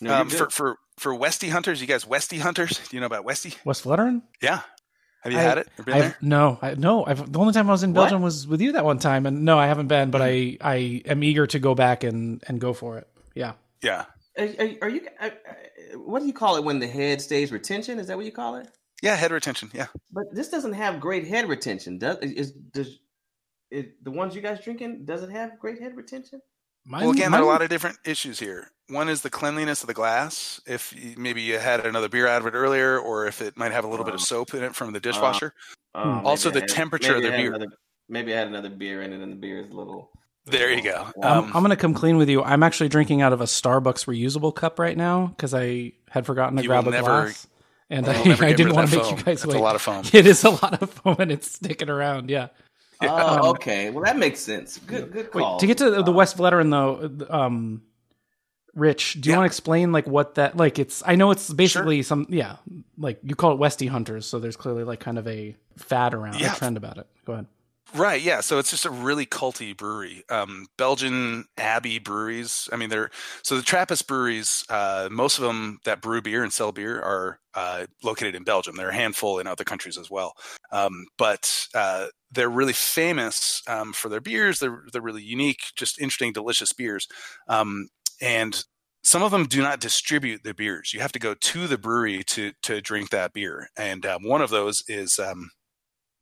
No, 0.02 0.14
um, 0.16 0.30
for 0.30 0.50
for 0.50 0.78
for 0.98 1.14
Westy 1.14 1.50
hunters. 1.50 1.80
You 1.82 1.88
guys, 1.88 2.06
Westy 2.08 2.40
hunters. 2.40 2.80
Do 2.90 2.98
you 2.98 3.00
know 3.02 3.06
about 3.06 3.24
Westy? 3.26 3.54
West 3.66 3.84
Vleteren? 3.84 4.22
Yeah. 4.42 4.62
Have 5.22 5.34
you 5.34 5.38
I- 5.40 5.42
had 5.42 5.58
it? 5.60 5.68
Or 5.78 5.84
been 5.84 5.98
there? 6.00 6.06
I've, 6.18 6.24
no, 6.24 6.58
I, 6.62 6.74
no. 6.76 7.06
I've, 7.06 7.32
the 7.32 7.40
only 7.40 7.52
time 7.54 7.68
I 7.70 7.74
was 7.74 7.84
in 7.84 7.94
What? 7.94 8.04
Belgium 8.04 8.22
was 8.22 8.48
with 8.48 8.62
you 8.62 8.72
that 8.72 8.86
one 8.86 9.00
time, 9.00 9.26
and 9.26 9.44
no, 9.44 9.60
I 9.60 9.68
haven't 9.68 9.88
been. 9.88 10.10
But 10.12 10.22
Mm. 10.22 10.58
I, 10.62 10.74
I 10.74 10.76
am 11.06 11.22
eager 11.24 11.46
to 11.48 11.60
go 11.60 11.76
back 11.76 12.04
and 12.06 12.42
and 12.48 12.60
go 12.60 12.74
for 12.74 12.98
it. 12.98 13.08
Yeah. 13.36 13.54
Yeah. 13.82 14.06
Are, 14.40 14.48
are, 14.66 14.70
are 14.84 14.90
you? 14.90 15.02
uh, 15.20 15.26
uh, 15.26 15.98
What 15.99 16.20
do 16.22 16.28
you 16.28 16.34
call 16.34 16.56
it 16.57 16.64
when 16.64 16.80
the 16.80 16.88
head 16.88 17.22
stays 17.22 17.52
retention? 17.52 17.99
Is 17.99 18.07
that 18.07 18.18
what 18.18 18.26
you 18.26 18.32
call 18.32 18.56
it? 18.56 18.68
Yeah. 19.02 19.16
Head 19.16 19.32
retention. 19.32 19.70
Yeah. 19.74 19.88
But 20.11 20.26
this 20.34 20.49
doesn't 20.49 20.74
have 20.74 20.99
great 20.99 21.28
head 21.28 21.48
retention. 21.48 21.98
Does 21.98 22.18
is 22.20 22.52
does 22.52 22.99
it, 23.72 24.03
the 24.03 24.11
ones 24.11 24.36
you 24.36 24.41
guys 24.41 24.64
drinking? 24.64 25.06
Does 25.06 25.22
it 25.24 25.30
have 25.30 25.60
great 25.60 25.80
head 25.82 25.95
retention? 25.95 26.41
Mine, 26.86 27.02
well, 27.02 27.11
again, 27.11 27.32
there 27.32 27.41
are 27.41 27.44
a 27.44 27.48
lot 27.48 27.61
of 27.61 27.70
different 27.70 27.98
issues 28.06 28.40
here. 28.40 28.72
One 28.88 29.10
is 29.10 29.22
the 29.22 29.30
cleanliness 29.30 29.82
of 29.84 29.88
the 29.88 29.94
glass. 29.94 30.60
If 30.66 30.94
you, 30.98 31.14
maybe 31.18 31.41
you 31.41 31.60
had 31.60 31.86
another 31.86 32.10
beer 32.10 32.26
out 32.28 32.41
of 32.41 32.48
it 32.48 32.56
earlier, 32.57 32.98
or 32.98 33.28
if 33.28 33.41
it 33.41 33.56
might 33.57 33.72
have 33.72 33.84
a 33.84 33.88
little 33.88 34.06
bit 34.06 34.16
of 34.16 34.22
Oh. 34.22 34.24
soap 34.24 34.53
in 34.56 34.64
it 34.64 34.74
from 34.76 34.94
the 34.94 34.99
dishwasher. 34.99 35.53
Oh. 35.94 36.22
Also 36.24 36.49
the 36.49 36.61
had- 36.61 36.70
temperature 36.70 37.16
of 37.16 37.22
the 37.22 37.30
beer. 37.30 37.53
another- 37.53 37.72
maybe 38.07 38.34
I 38.34 38.38
had 38.40 38.48
another 38.48 38.70
beer 38.70 39.03
in 39.03 39.14
it, 39.14 39.22
and 39.22 39.32
the 39.32 39.36
beer 39.36 39.60
is 39.60 39.70
a 39.70 39.74
little. 39.74 40.10
There 40.50 40.72
you 40.74 40.82
go. 40.82 41.04
Um, 41.04 41.14
I'm, 41.24 41.44
I'm 41.58 41.64
going 41.64 41.70
to 41.70 41.76
come 41.76 41.94
clean 41.94 42.18
with 42.18 42.30
you. 42.30 42.44
I'm 42.44 42.64
actually 42.64 42.90
drinking 42.90 43.22
out 43.22 43.34
of 43.34 43.42
a 43.42 43.46
Starbucks 43.46 44.06
reusable 44.06 44.54
cup 44.54 44.80
right 44.80 44.96
now 44.98 45.28
because 45.28 45.54
I 45.54 45.94
had 46.10 46.26
forgotten 46.26 46.58
to 46.58 46.64
grab 46.64 46.88
a 46.88 46.92
never- 46.92 47.06
glass, 47.06 47.48
and 47.90 48.08
I, 48.08 48.14
I 48.48 48.54
didn't 48.54 48.74
want 48.74 48.90
to 48.90 48.96
make 48.98 49.06
foam. 49.06 49.18
you 49.18 49.24
guys 49.24 49.42
That's 49.42 49.46
wait. 49.48 49.58
a 49.58 49.62
lot 49.62 49.76
of 49.76 49.82
foam. 49.82 50.04
It 50.14 50.26
is 50.26 50.44
a 50.44 50.50
lot 50.52 50.82
of 50.82 50.90
foam, 50.90 51.16
and 51.20 51.32
it's 51.32 51.52
sticking 51.52 51.90
around. 51.90 52.30
Yeah. 52.30 52.48
Oh, 53.02 53.52
okay. 53.52 53.90
Well, 53.92 54.04
that 54.04 54.18
makes 54.18 54.40
sense. 54.42 54.78
Good, 54.80 55.12
good 55.14 55.34
Wait, 55.34 55.42
call. 55.42 55.58
to 55.60 55.68
get 55.68 55.78
to 55.78 55.90
the, 55.90 56.04
the 56.04 56.12
Uh, 56.12 56.16
West 56.16 56.36
Vleteren 56.38 56.70
though, 56.70 57.34
um, 57.34 57.82
Rich, 58.76 59.22
do 59.22 59.30
you 59.30 59.34
Yeah. 59.34 59.40
want 59.40 59.46
to 59.50 59.54
explain 59.54 59.92
like 59.92 60.06
what 60.06 60.36
that 60.36 60.58
like? 60.58 60.80
It's 60.80 61.02
I 61.06 61.16
know 61.16 61.32
it's 61.32 61.50
basically 61.50 62.02
some 62.04 62.28
yeah, 62.30 62.58
like 62.98 63.20
you 63.24 63.36
call 63.36 63.54
it 63.54 63.58
Westy 63.58 63.88
Hunters, 63.88 64.26
so 64.26 64.38
there's 64.40 64.58
clearly 64.58 64.84
like 64.84 65.00
kind 65.00 65.18
of 65.18 65.28
a 65.28 65.56
fad 65.78 66.14
around, 66.14 66.40
Yeah. 66.40 66.54
a 66.54 66.56
trend 66.58 66.76
about 66.78 66.98
it. 66.98 67.08
Go 67.26 67.34
ahead. 67.34 67.46
Right, 67.94 68.22
yeah. 68.22 68.41
So 68.41 68.60
it's 68.60 68.70
just 68.70 68.86
a 68.86 68.91
really 68.91 69.26
culty 69.26 69.76
brewery. 69.76 70.24
Um, 70.30 70.68
Belgian 70.78 71.45
Abbey 71.57 71.98
breweries. 71.98 72.70
I 72.72 72.76
mean, 72.76 72.90
they're 72.90 73.10
so 73.44 73.56
the 73.56 73.64
Trappist 73.64 74.07
breweries. 74.07 74.64
Uh, 74.70 75.10
most 75.11 75.40
of 75.40 75.44
them 75.44 75.80
that 75.86 76.02
brew 76.02 76.22
beer 76.22 76.44
and 76.44 76.53
sell 76.53 76.72
beer 76.72 77.02
are 77.02 77.40
uh, 77.56 77.88
located 78.03 78.36
in 78.36 78.44
Belgium. 78.44 78.76
There 78.76 78.88
are 78.88 78.91
a 78.91 78.95
handful 78.95 79.40
in 79.40 79.48
other 79.48 79.64
countries 79.64 79.98
as 79.98 80.10
well, 80.10 80.34
um, 80.72 81.07
but 81.18 81.68
uh, 81.74 82.07
they're 82.32 82.49
really 82.49 82.74
famous 82.74 83.64
um, 83.68 83.94
for 83.94 84.07
their 84.10 84.22
beers. 84.22 84.60
They're 84.60 84.84
they're 84.94 85.02
really 85.02 85.24
unique, 85.24 85.61
just 85.76 85.99
interesting, 85.99 86.32
delicious 86.32 86.74
beers. 86.74 87.07
Um, 87.48 87.90
and 88.22 88.64
some 89.03 89.24
of 89.24 89.32
them 89.32 89.45
do 89.45 89.61
not 89.64 89.80
distribute 89.80 90.44
the 90.44 90.53
beers. 90.53 90.94
You 90.94 90.99
have 90.99 91.11
to 91.14 91.20
go 91.20 91.34
to 91.34 91.68
the 91.68 91.78
brewery 91.78 92.24
to 92.26 92.52
to 92.64 92.82
drink 92.82 93.10
that 93.10 93.34
beer. 93.34 93.70
And 93.78 94.06
um, 94.06 94.24
one 94.24 94.41
of 94.41 94.52
those 94.52 94.84
is. 94.88 95.20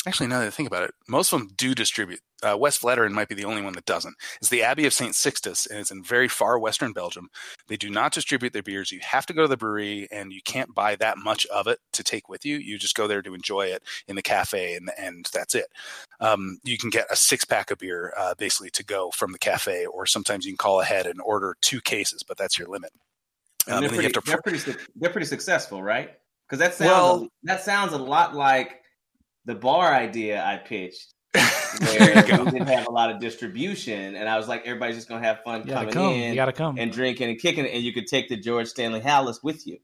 Actually, 0.08 0.28
now 0.28 0.40
that 0.40 0.48
I 0.48 0.52
think 0.52 0.68
about 0.68 0.84
it, 0.84 0.94
most 1.08 1.34
of 1.34 1.40
them 1.40 1.50
do 1.58 1.76
distribute. 1.76 2.22
Uh, 2.44 2.56
West 2.58 2.82
Vleteren 2.82 3.12
might 3.12 3.28
be 3.28 3.36
the 3.36 3.46
only 3.46 3.62
one 3.62 3.74
that 3.74 3.86
doesn't. 3.86 4.16
It's 4.40 4.50
the 4.50 4.62
Abbey 4.64 4.86
of 4.86 4.94
St. 4.94 5.14
Sixtus, 5.16 5.66
and 5.66 5.80
it's 5.80 5.92
in 5.92 6.04
very 6.04 6.28
far 6.28 6.60
western 6.60 6.94
Belgium. 6.94 7.30
They 7.68 7.78
do 7.78 7.90
not 7.90 8.14
distribute 8.14 8.54
their 8.54 8.64
beers. 8.64 8.92
You 8.92 9.00
have 9.02 9.26
to 9.26 9.34
go 9.34 9.42
to 9.42 9.48
the 9.48 9.58
brewery, 9.58 10.08
and 10.12 10.32
you 10.32 10.42
can't 10.44 10.74
buy 10.74 10.96
that 10.98 11.18
much 11.18 11.46
of 11.48 11.68
it 11.68 11.80
to 11.94 12.04
take 12.04 12.30
with 12.30 12.46
you. 12.46 12.58
You 12.58 12.78
just 12.78 12.96
go 12.96 13.08
there 13.08 13.22
to 13.24 13.34
enjoy 13.34 13.68
it 13.68 13.84
in 14.08 14.16
the 14.16 14.22
cafe, 14.22 14.76
and, 14.76 14.90
and 14.98 15.28
that's 15.34 15.56
it. 15.56 15.66
Um, 16.20 16.60
you 16.64 16.78
can 16.78 16.90
get 16.90 17.08
a 17.12 17.16
six 17.16 17.44
pack 17.44 17.72
of 17.72 17.80
beer 17.80 18.14
uh, 18.18 18.34
basically 18.38 18.70
to 18.72 18.86
go 18.86 19.10
from 19.12 19.32
the 19.32 19.40
cafe, 19.40 19.86
or 19.86 20.06
sometimes 20.06 20.46
you 20.46 20.52
can 20.52 20.58
call 20.58 20.80
ahead 20.80 21.08
and 21.08 21.20
order 21.22 21.58
two 21.62 21.82
cases, 21.82 22.24
but 22.24 22.38
that's 22.38 22.58
your 22.58 22.68
limit. 22.70 22.92
and 23.66 23.76
Um, 23.76 23.82
they're, 23.82 23.90
and 23.90 23.98
then 23.98 24.04
you 24.06 24.10
pretty, 24.12 24.32
have 24.32 24.44
to 24.44 24.52
they're, 24.52 24.74
pretty, 24.74 24.88
they're 24.96 25.12
pretty 25.12 25.28
successful, 25.28 25.84
right? 25.84 26.12
Because 26.48 26.60
that 26.60 26.76
sounds 26.76 26.88
Well- 26.92 27.28
that 27.44 27.64
sounds 27.64 27.94
a 27.94 27.98
lot 27.98 28.36
like 28.36 28.84
the 29.48 29.56
bar 29.56 29.92
idea 29.94 30.44
I 30.46 30.58
pitched 30.58 31.12
where 31.34 32.24
we 32.46 32.52
didn't 32.52 32.68
have 32.68 32.88
a 32.88 32.92
lot 32.92 33.10
of 33.10 33.20
distribution, 33.20 34.16
and 34.16 34.30
I 34.30 34.38
was 34.38 34.48
like, 34.48 34.66
everybody's 34.68 34.96
just 34.98 35.10
gonna 35.10 35.26
have 35.26 35.40
fun 35.44 35.64
You 35.66 35.74
coming 35.74 35.94
come. 35.94 36.14
in 36.14 36.30
You 36.30 36.36
gotta 36.36 36.54
come. 36.54 36.78
and 36.78 36.92
drinking 36.92 37.30
and 37.30 37.40
kicking, 37.40 37.66
it, 37.66 37.74
and 37.74 37.82
you 37.84 37.94
could 37.94 38.08
take 38.08 38.30
the 38.30 38.38
George 38.38 38.68
Stanley 38.68 39.00
Hallis 39.02 39.44
with 39.44 39.66
you. 39.66 39.78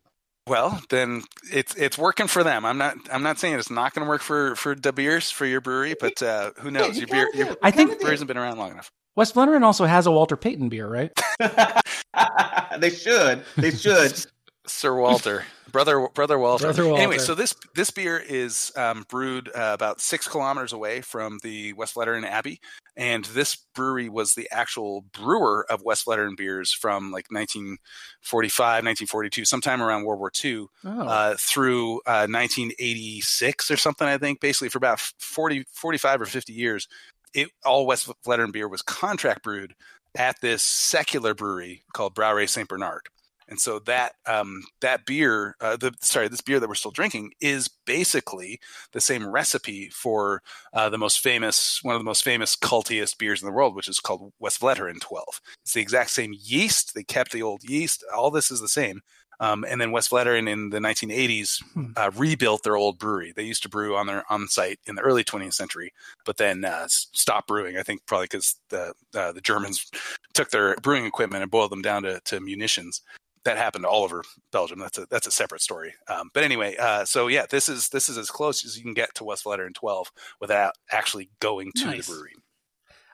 Well, 0.48 0.81
then 0.90 1.23
it's 1.52 1.73
it's 1.76 1.98
working 1.98 2.27
for 2.27 2.44
them. 2.44 2.65
I'm 2.65 2.77
not 2.77 2.98
I'm 3.11 3.23
not 3.23 3.40
saying 3.40 3.53
it's 3.56 3.69
not 3.72 3.94
going 3.94 4.06
to 4.06 4.10
work 4.10 4.22
for 4.22 4.56
for 4.57 4.76
De 4.76 4.91
Beers 4.91 5.31
for 5.31 5.45
your 5.45 5.61
brewery, 5.61 5.95
but 5.98 6.22
uh, 6.22 6.52
who 6.60 6.69
knows? 6.69 6.95
you 6.95 7.02
your 7.02 7.07
beer 7.07 7.30
your. 7.34 7.56
I 7.64 7.72
think- 7.72 7.91
kinda 7.91 8.02
breweries 8.02 8.19
have 8.19 8.27
been 8.27 8.38
around 8.38 8.57
long 8.57 8.72
enough. 8.72 8.90
West 9.15 9.35
Vleteren 9.35 9.61
also 9.64 9.85
has 9.85 10.06
a 10.06 10.11
Walter 10.11 10.35
Payton 10.35 10.68
beer, 10.69 10.88
right? 10.88 11.11
they 12.80 12.90
should. 12.90 13.44
They 13.57 13.72
should. 13.72 14.26
Sir 14.65 14.95
Walter, 14.95 15.44
brother 15.72 16.07
brother 16.14 16.40
Walter. 16.40 16.65
Brother 16.65 16.88
Walter. 16.88 17.02
Anyway, 17.02 17.18
so 17.18 17.35
this 17.35 17.53
this 17.76 17.91
beer 17.91 18.18
is 18.18 18.72
um, 18.77 19.06
brewed 19.10 19.49
uh, 19.49 19.72
about 19.73 19.99
six 19.99 20.27
kilometers 20.27 20.72
away 20.72 21.02
from 21.02 21.40
the 21.44 21.73
West 21.73 21.95
Vleteren 21.95 22.26
Abbey, 22.26 22.61
and 22.95 23.26
this 23.26 23.56
brewery 23.76 24.07
was 24.07 24.35
the 24.35 24.48
actual 24.52 25.02
brewer 25.14 25.65
of 25.69 25.84
West 25.84 26.06
Vleteren 26.06 26.38
beers 26.38 26.72
from 26.72 27.11
like 27.11 27.26
1945, 27.30 28.68
1942, 28.84 29.45
sometime 29.45 29.81
around 29.81 30.06
World 30.06 30.19
War 30.19 30.31
II. 30.44 30.68
Oh, 30.85 31.07
uh, 31.07 31.35
through 31.38 31.95
uh, 32.06 32.27
1986 32.27 33.69
or 33.69 33.77
something, 33.77 34.07
I 34.07 34.18
think, 34.18 34.40
basically 34.40 34.69
for 34.69 34.77
about 34.77 34.99
40, 34.99 35.65
45 35.73 36.22
or 36.22 36.26
50 36.26 36.53
years. 36.53 36.88
It 37.34 37.49
all 37.65 37.85
West 37.85 38.10
Vleteren 38.26 38.53
beer 38.53 38.68
was 38.68 38.81
contract 38.81 39.44
brewed 39.44 39.73
at 40.15 40.40
this 40.41 40.61
secular 40.61 41.34
brewery 41.34 41.84
called 41.94 42.15
Brouwerij 42.15 42.48
Saint 42.48 42.69
Bernard. 42.69 43.10
And 43.53 43.61
so 43.61 43.77
that 43.85 44.13
um, 44.25 44.63
that 44.81 45.05
beer, 45.05 45.55
uh, 45.61 45.77
the 45.77 45.93
sorry, 46.01 46.27
this 46.27 46.41
beer 46.41 46.59
that 46.59 46.67
we're 46.67 46.73
still 46.73 46.89
drinking 46.89 47.34
is 47.39 47.67
basically 47.85 48.59
the 48.93 48.99
same 48.99 49.27
recipe 49.27 49.89
for 49.89 50.41
uh, 50.73 50.89
the 50.89 50.97
most 50.97 51.19
famous, 51.19 51.80
one 51.84 51.93
of 51.93 51.99
the 51.99 52.03
most 52.03 52.23
famous 52.23 52.55
cultiest 52.55 53.19
beers 53.19 53.43
in 53.43 53.45
the 53.45 53.51
world, 53.53 53.75
which 53.75 53.88
is 53.88 53.99
called 53.99 54.34
Westvleteren 54.41 54.99
12. 54.99 55.39
It's 55.61 55.73
the 55.73 55.81
exact 55.81 56.09
same 56.09 56.34
yeast. 56.35 56.95
They 56.95 57.03
kept 57.03 57.31
the 57.31 57.43
old 57.43 57.61
yeast. 57.63 58.03
All 58.11 58.31
this 58.31 58.49
is 58.49 58.59
the 58.59 58.67
same. 58.67 59.01
Um, 59.39 59.63
and 59.69 59.80
then 59.80 59.91
Westvleteren 59.91 60.49
in 60.49 60.69
the 60.71 60.80
1980s 60.80 61.61
Hmm. 61.73 61.91
uh, 61.95 62.09
rebuilt 62.15 62.63
their 62.63 62.75
old 62.75 62.97
brewery. 62.97 63.34
They 63.35 63.43
used 63.43 63.61
to 63.63 63.69
brew 63.69 63.95
on 63.95 64.07
their 64.07 64.23
on 64.31 64.47
site 64.47 64.80
in 64.88 64.95
the 64.95 65.01
early 65.03 65.23
20th 65.23 65.53
century, 65.53 65.93
but 66.25 66.38
then 66.38 66.65
uh, 66.65 66.85
stopped 66.88 67.47
brewing. 67.49 67.77
I 67.77 67.84
think 67.84 68.01
probably 68.07 68.25
because 68.25 68.55
the 68.69 68.93
uh, 69.13 69.31
the 69.31 69.41
Germans 69.41 69.91
took 70.34 70.49
their 70.49 70.75
brewing 70.77 71.05
equipment 71.05 71.43
and 71.43 71.51
boiled 71.51 71.71
them 71.71 71.84
down 71.84 72.01
to, 72.01 72.19
to 72.25 72.39
munitions. 72.39 73.01
That 73.45 73.57
happened 73.57 73.86
all 73.86 74.03
over 74.03 74.24
Belgium. 74.52 74.80
That's 74.80 74.98
a 74.98 75.06
that's 75.10 75.28
a 75.28 75.32
separate 75.32 75.61
story. 75.61 75.94
Um, 76.07 76.30
but 76.34 76.44
anyway, 76.44 76.76
uh, 76.78 77.03
so 77.06 77.28
yeah, 77.28 77.45
this 77.49 77.68
is 77.68 77.90
this 77.90 78.07
is 78.07 78.18
as 78.18 78.30
close 78.32 78.64
as 78.65 78.78
you 78.78 78.84
can 78.84 78.94
get 78.94 79.14
to 79.15 79.24
Westvleteren 79.26 79.74
12 79.74 80.11
without 80.40 80.74
actually 80.91 81.30
going 81.41 81.72
to 81.76 81.86
Nice. 81.86 82.07
the 82.07 82.14
brewery. 82.14 82.32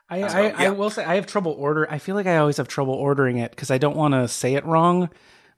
I, 0.08 0.28
So, 0.28 0.38
I, 0.38 0.42
yeah. 0.48 0.54
I 0.58 0.70
will 0.70 0.90
say 0.90 1.04
I 1.04 1.16
have 1.16 1.26
trouble 1.26 1.52
order. 1.52 1.86
I 1.90 1.98
feel 1.98 2.14
like 2.14 2.26
I 2.26 2.36
always 2.38 2.56
have 2.58 2.68
trouble 2.68 2.94
ordering 2.94 3.38
it 3.38 3.50
because 3.50 3.70
I 3.70 3.78
don't 3.78 3.96
want 3.96 4.14
to 4.14 4.28
say 4.28 4.54
it 4.54 4.64
wrong. 4.64 5.08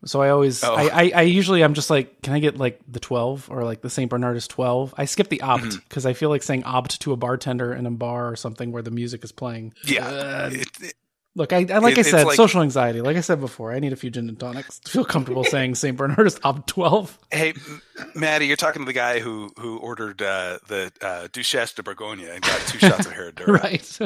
So 0.05 0.21
I 0.21 0.31
always, 0.31 0.65
Oh. 0.65 0.75
I, 0.75 0.83
I, 1.05 1.13
I 1.15 1.23
usually, 1.23 1.63
I'm 1.63 1.75
just 1.75 1.89
like, 1.89 2.23
can 2.23 2.33
I 2.33 2.41
get 2.41 2.57
like 2.59 2.81
the 2.89 2.99
12 2.99 3.49
or 3.53 3.63
like 3.65 3.83
the 3.83 3.89
St. 3.91 4.11
Bernardus 4.11 4.49
12? 4.49 4.95
I 4.99 5.05
skip 5.05 5.29
the 5.29 5.41
opt 5.43 5.63
Mm-hmm. 5.63 5.79
because 5.89 6.05
I 6.07 6.13
feel 6.13 6.29
like 6.29 6.43
saying 6.43 6.65
opt 6.65 7.01
to 7.03 7.13
a 7.13 7.17
bartender 7.17 7.73
in 7.73 7.87
a 7.87 7.91
bar 7.93 8.29
or 8.29 8.35
something 8.35 8.73
where 8.73 8.83
the 8.83 8.91
music 8.91 9.23
is 9.23 9.31
playing. 9.31 9.75
Yeah, 9.85 10.07
Uh, 10.07 10.51
it, 10.53 10.69
it- 10.83 10.95
look, 11.35 11.53
I, 11.53 11.67
I 11.71 11.79
like 11.79 11.99
It- 11.99 12.07
I 12.07 12.11
said, 12.11 12.27
like- 12.27 12.37
social 12.37 12.63
anxiety. 12.63 13.01
Like 13.01 13.17
I 13.17 13.21
said 13.21 13.41
before, 13.41 13.73
I 13.73 13.79
need 13.79 13.93
a 13.93 13.97
few 13.97 14.11
gin 14.11 14.29
and 14.29 14.39
tonics 14.39 14.79
to 14.81 14.91
feel 14.91 15.05
comfortable 15.05 15.45
saying 15.55 15.75
St. 15.77 15.97
Bernardus 15.97 16.39
opt 16.45 16.69
12. 16.69 17.19
hey, 17.31 17.51
M- 17.55 17.83
Maddie, 18.15 18.47
you're 18.47 18.57
talking 18.57 18.83
to 18.83 18.87
the 18.87 18.93
guy 18.93 19.21
who 19.21 19.51
who 19.59 19.79
ordered 19.79 20.21
uh, 20.23 20.59
the 20.69 20.93
uh, 21.01 21.29
Duchesse 21.33 21.73
de 21.73 21.83
Bourgogne 21.83 22.21
and 22.29 22.41
got 22.43 22.61
two 22.67 22.79
shots 22.79 23.07
of 23.07 23.13
Herradura. 23.13 23.47
right. 23.63 23.99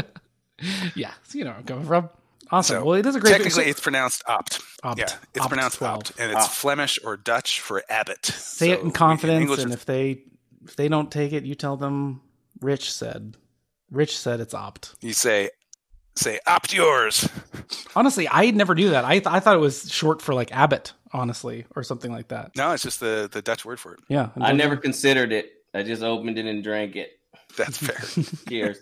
yeah. 0.95 1.13
So 1.25 1.39
you 1.39 1.45
know 1.45 1.51
where 1.51 1.59
I'm 1.59 1.65
coming 1.65 1.85
from. 1.87 2.11
Awesome. 2.51 2.77
So, 2.81 2.85
well, 2.85 2.95
it 2.95 3.05
is 3.07 3.17
a 3.17 3.21
great 3.21 3.33
Technically, 3.33 3.65
it's 3.65 3.81
pronounced 3.81 4.23
opt. 4.29 4.61
Opt. 4.85 5.01
Yeah, 5.01 5.07
it's 5.35 5.41
Opt 5.41 5.49
pronounced 5.49 5.79
12. 5.79 5.95
opt, 5.97 6.13
and 6.21 6.31
it's 6.31 6.45
Opt. 6.45 6.55
Flemish 6.55 6.99
or 7.05 7.17
Dutch 7.17 7.61
for 7.61 7.83
abbot. 7.89 8.25
say 8.25 8.71
it 8.71 8.81
in 8.83 8.93
confidence 8.93 9.41
English 9.43 9.65
and 9.65 9.73
if 9.73 9.85
they 9.85 10.23
if 10.65 10.77
they 10.77 10.87
don't 10.89 11.11
take 11.11 11.33
it 11.33 11.45
you 11.45 11.57
tell 11.57 11.77
them 11.77 12.21
rich 12.61 12.93
said 12.93 13.37
rich 13.91 14.17
said 14.19 14.39
it's 14.41 14.55
opt 14.55 14.95
you 15.01 15.13
say 15.13 15.51
say 16.17 16.41
opt 16.47 16.73
yours. 16.75 17.29
honestly 17.95 18.29
i 18.31 18.51
never 18.51 18.75
knew 18.75 18.91
that 18.91 19.05
i, 19.05 19.15
th- 19.15 19.27
I 19.27 19.41
thought 19.41 19.55
it 19.57 19.61
was 19.61 19.91
short 19.91 20.23
for 20.23 20.35
like 20.35 20.53
abbott 20.53 20.93
honestly 21.13 21.67
or 21.75 21.83
something 21.83 22.11
like 22.13 22.29
that 22.29 22.53
No, 22.57 22.73
it's 22.73 22.83
just 22.83 23.01
the 23.01 23.29
the 23.31 23.43
Dutch 23.43 23.65
word 23.65 23.79
for 23.81 23.95
it. 23.95 24.01
yeah 24.09 24.31
I 24.41 24.53
never 24.53 24.77
considered 24.77 25.33
it. 25.33 25.53
I 25.75 25.83
just 25.83 26.03
opened 26.03 26.39
it 26.39 26.47
and 26.47 26.63
drank 26.65 26.97
it. 26.97 27.11
That's 27.57 27.77
fair. 27.79 28.25
Cheers. 28.49 28.79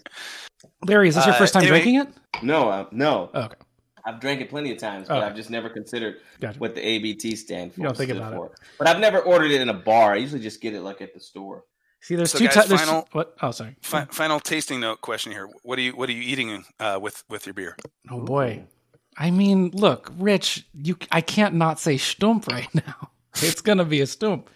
larry 0.86 1.09
is 1.09 1.15
this 1.16 1.27
your 1.27 1.35
Uh, 1.35 1.39
first 1.39 1.52
time 1.52 1.62
anyway- 1.62 1.82
drinking 1.82 2.01
it 2.02 2.43
No, 2.44 2.69
uh, 2.69 2.86
no. 2.93 3.31
oh, 3.35 3.43
okay 3.43 3.56
I've 4.06 4.20
drank 4.20 4.43
it 4.43 4.51
plenty 4.51 4.70
of 4.70 4.77
times, 4.77 5.09
but 5.09 5.16
Okay. 5.16 5.27
I've 5.27 5.35
just 5.35 5.48
never 5.48 5.70
considered 5.70 6.16
Gotcha. 6.39 6.59
what 6.59 6.74
the 6.74 6.86
ABT 6.86 7.36
stand 7.36 7.73
for. 7.73 7.81
You 7.81 7.85
don't 7.86 7.97
think 7.97 8.09
stood 8.11 8.19
about 8.19 8.35
it. 8.35 8.36
for. 8.36 8.55
But 8.78 8.86
I've 8.89 9.01
never 9.01 9.19
ordered 9.20 9.51
it 9.51 9.62
in 9.62 9.70
a 9.70 9.74
bar. 9.74 10.12
I 10.12 10.16
usually 10.16 10.43
just 10.43 10.61
get 10.61 10.74
it 10.74 10.82
like 10.82 11.01
at 11.01 11.15
the 11.15 11.20
store. 11.20 11.65
See 12.05 12.16
there's 12.16 12.31
So, 12.32 12.39
two 12.39 12.44
guys, 12.47 12.55
types 12.55 12.70
final- 12.70 13.09
what 13.12 13.35
oh 13.43 13.51
sorry 13.51 13.76
Fi- 13.82 14.05
final 14.10 14.39
tasting 14.39 14.81
note 14.81 15.01
question 15.01 15.32
here. 15.32 15.48
What 15.62 15.78
are 15.78 15.82
you 15.82 15.93
what 15.97 16.09
are 16.09 16.12
you 16.12 16.22
eating 16.22 16.64
uh, 16.78 16.98
with 17.02 17.24
with 17.31 17.47
your 17.47 17.55
beer? 17.55 17.76
oh 18.10 18.20
boy 18.20 18.62
i 19.16 19.31
mean 19.31 19.70
look 19.72 20.12
rich 20.18 20.66
you 20.74 20.97
i 21.12 21.20
can't 21.20 21.55
not 21.55 21.78
say 21.78 21.94
stoemp 21.94 22.47
right 22.48 22.68
now 22.74 23.10
it's 23.36 23.60
gonna 23.60 23.85
be 23.85 24.01
a 24.01 24.05
stoemp 24.06 24.47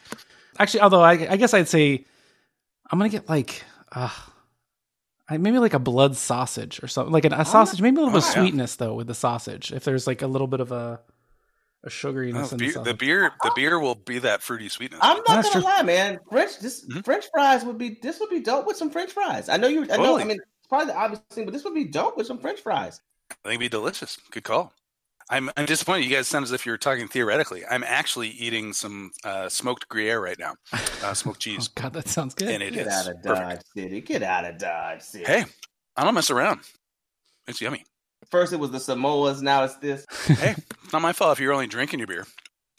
actually 0.59 0.81
although 0.81 1.01
i, 1.01 1.13
I 1.13 1.37
guess 1.37 1.55
i'd 1.55 1.69
say 1.69 2.05
i'm 2.91 2.99
gonna 2.99 3.09
get 3.09 3.29
like 3.29 3.63
uh 3.93 4.11
I, 5.29 5.37
maybe 5.39 5.59
like 5.59 5.75
a 5.75 5.79
blood 5.79 6.17
sausage 6.17 6.83
or 6.83 6.89
something, 6.89 7.13
like 7.13 7.27
an, 7.27 7.35
a 7.35 7.45
sausage. 7.45 7.83
Maybe 7.83 7.99
a 7.99 8.01
little 8.01 8.15
bit 8.19 8.25
of 8.25 8.25
Oh, 8.25 8.29
yeah. 8.29 8.43
sweetness 8.47 8.77
though 8.77 8.95
with 8.95 9.07
the 9.09 9.15
sausage. 9.15 9.73
If 9.75 9.85
there's 9.85 10.07
like 10.07 10.23
a 10.23 10.27
little 10.27 10.47
bit 10.47 10.61
of 10.61 10.73
a 10.73 11.01
a 11.85 11.89
sugariness 11.89 12.49
Oh, 12.49 12.49
in 12.49 12.49
the 12.51 12.57
beer, 12.57 12.73
sausage. 12.73 12.85
the 12.85 12.95
beer 12.95 13.33
the 13.43 13.53
beer 13.55 13.79
will 13.79 13.95
be 13.95 14.19
that 14.19 14.43
fruity 14.43 14.69
sweetness. 14.69 15.01
I'm 15.03 15.19
not 15.19 15.27
That's 15.27 15.49
gonna 15.51 15.61
true. 15.65 15.71
lie, 15.71 15.83
man. 15.83 16.19
French 16.31 16.59
this 16.59 16.85
Mhm. 16.87 17.05
French 17.05 17.27
fries 17.33 17.65
would 17.65 17.79
be 17.79 17.99
this 18.03 18.19
would 18.21 18.31
be 18.31 18.41
dope 18.41 18.67
with 18.67 18.77
some 18.77 18.91
French 18.91 19.13
fries. 19.13 19.49
I 19.49 19.57
know 19.59 19.69
you. 19.69 19.83
I 19.83 19.87
know. 19.87 19.97
Totally. 19.97 20.23
I 20.23 20.25
mean, 20.27 20.39
it's 20.59 20.67
probably 20.69 20.87
the 20.89 20.97
obvious 20.97 21.23
thing, 21.31 21.45
but 21.45 21.53
this 21.53 21.65
would 21.65 21.75
be 21.75 21.85
dope 21.85 22.17
with 22.17 22.27
some 22.27 22.39
French 22.41 22.61
fries. 22.61 23.01
I 23.31 23.35
think 23.35 23.47
it'd 23.47 23.61
be 23.61 23.69
delicious. 23.69 24.19
Good 24.31 24.43
call. 24.45 24.73
I'm 25.31 25.51
I'm 25.59 25.67
disappointed. 25.67 26.05
You 26.07 26.11
guys 26.17 26.27
sound 26.27 26.45
as 26.45 26.53
if 26.53 26.65
you're 26.67 26.79
talking 26.79 27.07
theoretically. 27.07 27.65
I'm 27.67 27.85
actually 27.85 28.31
eating 28.31 28.73
some 28.73 29.11
uh, 29.25 29.49
smoked 29.51 29.87
Gruyere 29.89 30.21
right 30.21 30.39
now, 30.39 30.55
uh, 30.73 31.13
smoked 31.15 31.37
oh 31.41 31.41
cheese, 31.41 31.69
god, 31.69 31.93
that 31.93 32.09
sounds 32.09 32.35
good. 32.35 32.49
and 32.49 32.63
it 32.63 32.73
Get 32.73 32.87
is 32.87 32.93
out 32.95 33.09
of 33.09 33.23
Dodge 33.23 33.37
perfect. 33.39 33.65
City. 33.77 34.01
Get 34.01 34.23
out 34.23 34.47
of 34.47 34.57
Dodge 34.59 35.03
City. 35.03 35.25
Hey, 35.27 35.45
I 35.97 36.05
don't 36.05 36.15
mess 36.15 36.31
around. 36.31 36.61
It's 37.47 37.61
yummy. 37.61 37.85
First 38.31 38.53
it 38.53 38.57
was 38.61 38.71
the 38.71 38.79
Samoas. 38.79 39.41
Now 39.43 39.65
it's 39.65 39.77
this. 39.77 40.05
Hey, 40.27 40.55
it's 40.85 40.93
not 40.93 41.03
my 41.03 41.13
fault 41.13 41.33
if 41.33 41.41
you're 41.41 41.53
only 41.53 41.67
drinking 41.67 41.99
your 42.01 42.07
beer. 42.09 42.27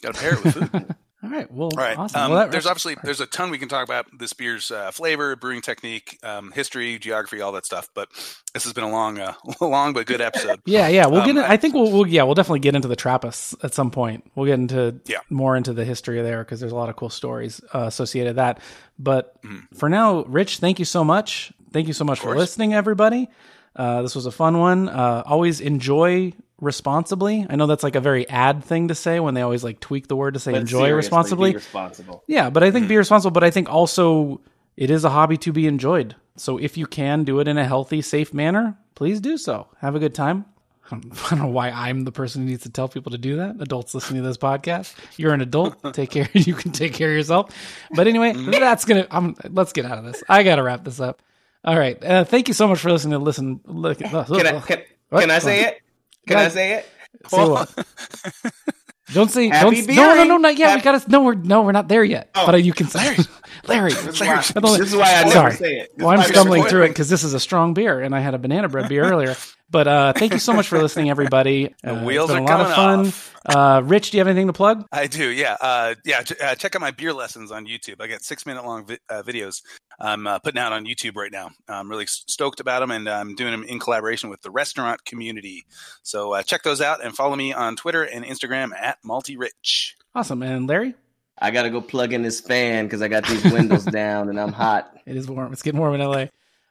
Got 0.01 0.15
to 0.15 0.19
pair 0.21 0.33
it 0.33 0.43
with 0.43 0.53
food. 0.53 0.95
All 1.21 1.29
right, 1.29 1.51
well, 1.51 1.69
All 1.73 1.83
right. 1.83 1.97
awesome. 1.97 2.21
Um, 2.21 2.31
well, 2.31 2.39
that- 2.39 2.51
there's 2.51 2.65
obviously 2.65 2.95
there's 3.03 3.19
a 3.19 3.25
ton 3.25 3.49
we 3.51 3.57
can 3.57 3.67
talk 3.67 3.83
about 3.83 4.05
this 4.17 4.31
beer's 4.31 4.71
uh, 4.71 4.89
flavor, 4.91 5.35
brewing 5.35 5.59
technique, 5.59 6.17
um, 6.23 6.49
history, 6.53 6.97
geography, 6.97 7.41
all 7.41 7.51
that 7.51 7.65
stuff. 7.65 7.89
But 7.93 8.07
this 8.53 8.63
has 8.63 8.71
been 8.71 8.85
a 8.85 8.89
long, 8.89 9.19
uh, 9.19 9.33
long 9.61 9.91
but 9.91 10.05
good 10.05 10.21
episode. 10.21 10.61
yeah, 10.65 10.87
yeah. 10.87 11.07
We'll 11.07 11.19
um, 11.19 11.25
get. 11.27 11.35
In, 11.35 11.43
I- 11.43 11.53
I 11.53 11.57
think 11.57 11.73
we'll, 11.73 11.91
we'll. 11.91 12.07
Yeah, 12.07 12.23
we'll 12.23 12.35
definitely 12.35 12.61
get 12.61 12.73
into 12.73 12.87
the 12.87 12.95
Trappist 12.95 13.53
at 13.63 13.73
some 13.73 13.91
point. 13.91 14.31
We'll 14.35 14.45
get 14.45 14.59
into 14.59 15.01
Yeah. 15.07 15.17
more 15.29 15.57
into 15.57 15.73
the 15.73 15.83
history 15.83 16.21
there 16.21 16.41
because 16.45 16.61
there's 16.61 16.71
a 16.71 16.75
lot 16.77 16.87
of 16.87 16.95
cool 16.95 17.09
stories 17.09 17.59
uh, 17.73 17.79
associated 17.79 18.29
with 18.29 18.35
that. 18.37 18.61
But 18.97 19.41
Mhm. 19.43 19.63
for 19.77 19.89
now, 19.89 20.23
Rich, 20.23 20.59
thank 20.59 20.79
you 20.79 20.85
so 20.85 21.03
much. 21.03 21.51
Thank 21.73 21.87
you 21.87 21.93
so 21.93 22.05
much 22.05 22.21
for 22.21 22.33
listening, 22.33 22.73
everybody. 22.73 23.27
Uh, 23.75 24.01
this 24.01 24.15
was 24.15 24.25
a 24.25 24.31
fun 24.31 24.57
one. 24.57 24.89
Uh, 24.89 25.23
always 25.25 25.61
enjoy 25.61 26.33
responsibly. 26.61 27.45
I 27.49 27.55
know 27.55 27.67
that's 27.67 27.83
like 27.83 27.95
a 27.95 28.01
very 28.01 28.27
ad 28.27 28.63
thing 28.63 28.89
to 28.89 28.95
say 28.95 29.19
when 29.19 29.33
they 29.33 29.41
always 29.41 29.63
like 29.63 29.79
tweak 29.79 30.07
the 30.07 30.15
word 30.15 30.33
to 30.33 30.39
say 30.39 30.51
But 30.51 30.61
enjoy 30.61 30.91
responsibly. 30.91 31.51
Be 31.51 31.55
responsible. 31.57 32.23
Yeah, 32.27 32.49
but 32.49 32.63
I 32.63 32.71
think 32.71 32.87
be 32.87 32.97
responsible. 32.97 33.31
But 33.31 33.43
I 33.43 33.51
think 33.51 33.69
also 33.69 34.41
it 34.75 34.89
is 34.89 35.05
a 35.05 35.09
hobby 35.09 35.37
to 35.37 35.53
be 35.53 35.67
enjoyed. 35.67 36.15
So 36.35 36.57
if 36.57 36.77
you 36.77 36.85
can 36.85 37.23
do 37.23 37.39
it 37.39 37.47
in 37.47 37.57
a 37.57 37.65
healthy, 37.65 38.01
safe 38.01 38.33
manner, 38.33 38.77
please 38.95 39.19
do 39.19 39.37
so. 39.37 39.67
Have 39.79 39.95
a 39.95 39.99
good 39.99 40.15
time. 40.15 40.45
I 40.91 40.95
don't, 40.99 41.25
I 41.25 41.29
don't 41.29 41.39
know 41.39 41.47
why 41.47 41.69
I'm 41.69 42.03
the 42.03 42.11
person 42.11 42.41
who 42.41 42.49
needs 42.49 42.63
to 42.63 42.69
tell 42.69 42.87
people 42.87 43.11
to 43.11 43.17
do 43.17 43.37
that. 43.37 43.57
Adults 43.59 43.93
listening 43.93 44.23
to 44.23 44.27
this 44.27 44.37
podcast, 44.37 44.95
you're 45.17 45.33
an 45.33 45.41
adult. 45.41 45.75
Take 45.93 46.11
care. 46.11 46.29
You 46.33 46.55
can 46.55 46.71
take 46.71 46.93
care 46.93 47.09
of 47.09 47.15
yourself. 47.15 47.53
But 47.91 48.07
anyway, 48.07 48.33
that's 48.33 48.85
gonna. 48.85 49.05
I'm, 49.11 49.35
let's 49.49 49.73
get 49.73 49.85
out 49.85 49.97
of 49.97 50.05
this. 50.05 50.23
I 50.27 50.43
got 50.43 50.55
to 50.55 50.63
wrap 50.63 50.83
this 50.83 50.99
up. 50.99 51.21
All 51.65 51.77
right. 51.77 52.03
Uh, 52.03 52.23
thank 52.23 52.47
you 52.47 52.53
so 52.53 52.67
much 52.67 52.79
for 52.79 52.91
listening 52.91 53.11
to 53.19 53.23
listen. 53.23 53.59
Look, 53.65 53.99
Can 53.99 54.15
I 54.15 54.23
can, 54.61 54.81
can 55.11 55.31
I 55.31 55.39
say 55.39 55.61
it? 55.65 55.81
Can 56.27 56.37
Go 56.37 56.43
I 56.43 56.47
say 56.49 56.73
it? 56.73 56.89
Say 57.27 57.47
what? 57.47 57.69
Don't 59.13 59.31
say 59.31 59.47
Happy 59.47 59.83
don't, 59.83 59.95
no 59.95 60.03
no 60.03 60.13
no 60.13 60.25
beering. 60.27 60.41
not 60.43 60.57
yet. 60.57 60.75
we 60.75 60.81
gotta 60.83 61.09
no 61.09 61.23
we're 61.23 61.33
no 61.33 61.63
we're 61.63 61.71
not 61.71 61.87
there 61.87 62.03
yet. 62.03 62.29
Oh. 62.35 62.45
But 62.45 62.53
uh, 62.53 62.57
you 62.59 62.73
can 62.73 62.85
say 62.87 63.17
Larry. 63.67 63.91
This 63.91 64.05
is 64.05 64.21
why, 64.21 64.27
I 64.27 64.41
don't- 64.59 64.77
this 64.77 64.89
is 64.91 64.95
why 64.95 65.11
I 65.15 65.21
never 65.23 65.31
Sorry. 65.31 65.53
say 65.53 65.73
it. 65.79 65.97
This 65.97 66.05
Well, 66.05 66.09
I'm 66.09 66.19
is 66.19 66.25
why 66.25 66.29
I 66.29 66.31
stumbling 66.31 66.63
through 66.65 66.83
it 66.83 66.89
because 66.89 67.09
this 67.09 67.23
is 67.23 67.33
a 67.33 67.39
strong 67.39 67.73
beer, 67.73 68.01
and 68.01 68.13
I 68.13 68.19
had 68.19 68.35
a 68.35 68.37
banana 68.37 68.69
bread 68.69 68.87
beer 68.87 69.03
earlier. 69.03 69.35
But 69.71 69.87
uh, 69.87 70.13
thank 70.13 70.33
you 70.33 70.39
so 70.39 70.53
much 70.53 70.67
for 70.67 70.79
listening, 70.79 71.09
everybody. 71.09 71.73
The 71.81 71.95
Uh, 71.95 72.03
wheels 72.03 72.29
it's 72.29 72.39
been 72.39 72.47
are 72.49 72.53
a 72.53 72.57
lot 72.57 72.65
of 72.69 72.75
fun. 72.75 72.99
off. 73.07 73.35
Uh, 73.47 73.81
Rich, 73.83 74.11
do 74.11 74.17
you 74.17 74.19
have 74.21 74.27
anything 74.27 74.45
to 74.47 74.53
plug? 74.53 74.85
I 74.91 75.07
do, 75.07 75.27
yeah, 75.27 75.57
uh, 75.59 75.95
yeah. 76.05 76.21
ch- 76.21 76.39
Uh, 76.39 76.53
check 76.53 76.75
out 76.75 76.81
my 76.81 76.91
beer 76.91 77.11
lessons 77.13 77.51
on 77.51 77.65
YouTube. 77.65 77.95
I 77.99 78.05
got 78.07 78.21
six 78.21 78.45
minute 78.45 78.63
long 78.63 78.85
vi- 78.85 78.99
uh, 79.09 79.23
videos 79.23 79.61
I'm 79.99 80.27
uh, 80.27 80.39
putting 80.39 80.59
out 80.59 80.71
on 80.71 80.85
YouTube 80.85 81.15
right 81.15 81.31
now. 81.31 81.51
I'm 81.67 81.89
really 81.89 82.05
stoked 82.07 82.59
about 82.59 82.79
them, 82.79 82.91
and 82.91 83.07
I'm 83.09 83.35
doing 83.35 83.51
them 83.51 83.63
in 83.63 83.79
collaboration 83.79 84.29
with 84.29 84.41
the 84.41 84.51
restaurant 84.51 85.03
community. 85.05 85.65
So 86.03 86.33
uh, 86.33 86.43
check 86.43 86.63
those 86.63 86.81
out 86.81 87.03
and 87.03 87.15
follow 87.15 87.35
me 87.35 87.53
on 87.53 87.75
Twitter 87.75 88.03
and 88.03 88.23
Instagram 88.23 88.71
at 88.73 88.97
MaltyRich. 89.03 89.93
Awesome. 90.15 90.41
And 90.41 90.67
Larry, 90.67 90.95
I 91.37 91.51
gotta 91.51 91.69
go 91.69 91.81
plug 91.81 92.13
in 92.13 92.21
this 92.21 92.39
fan 92.39 92.85
because 92.85 93.01
I 93.01 93.07
got 93.07 93.25
these 93.25 93.43
windows 93.51 93.85
down 93.85 94.29
and 94.29 94.39
I'm 94.39 94.53
hot. 94.53 94.97
it 95.05 95.15
is 95.15 95.27
warm. 95.29 95.53
It's 95.53 95.61
getting 95.61 95.79
warm 95.79 95.95
in 95.95 96.01
LA. 96.01 96.25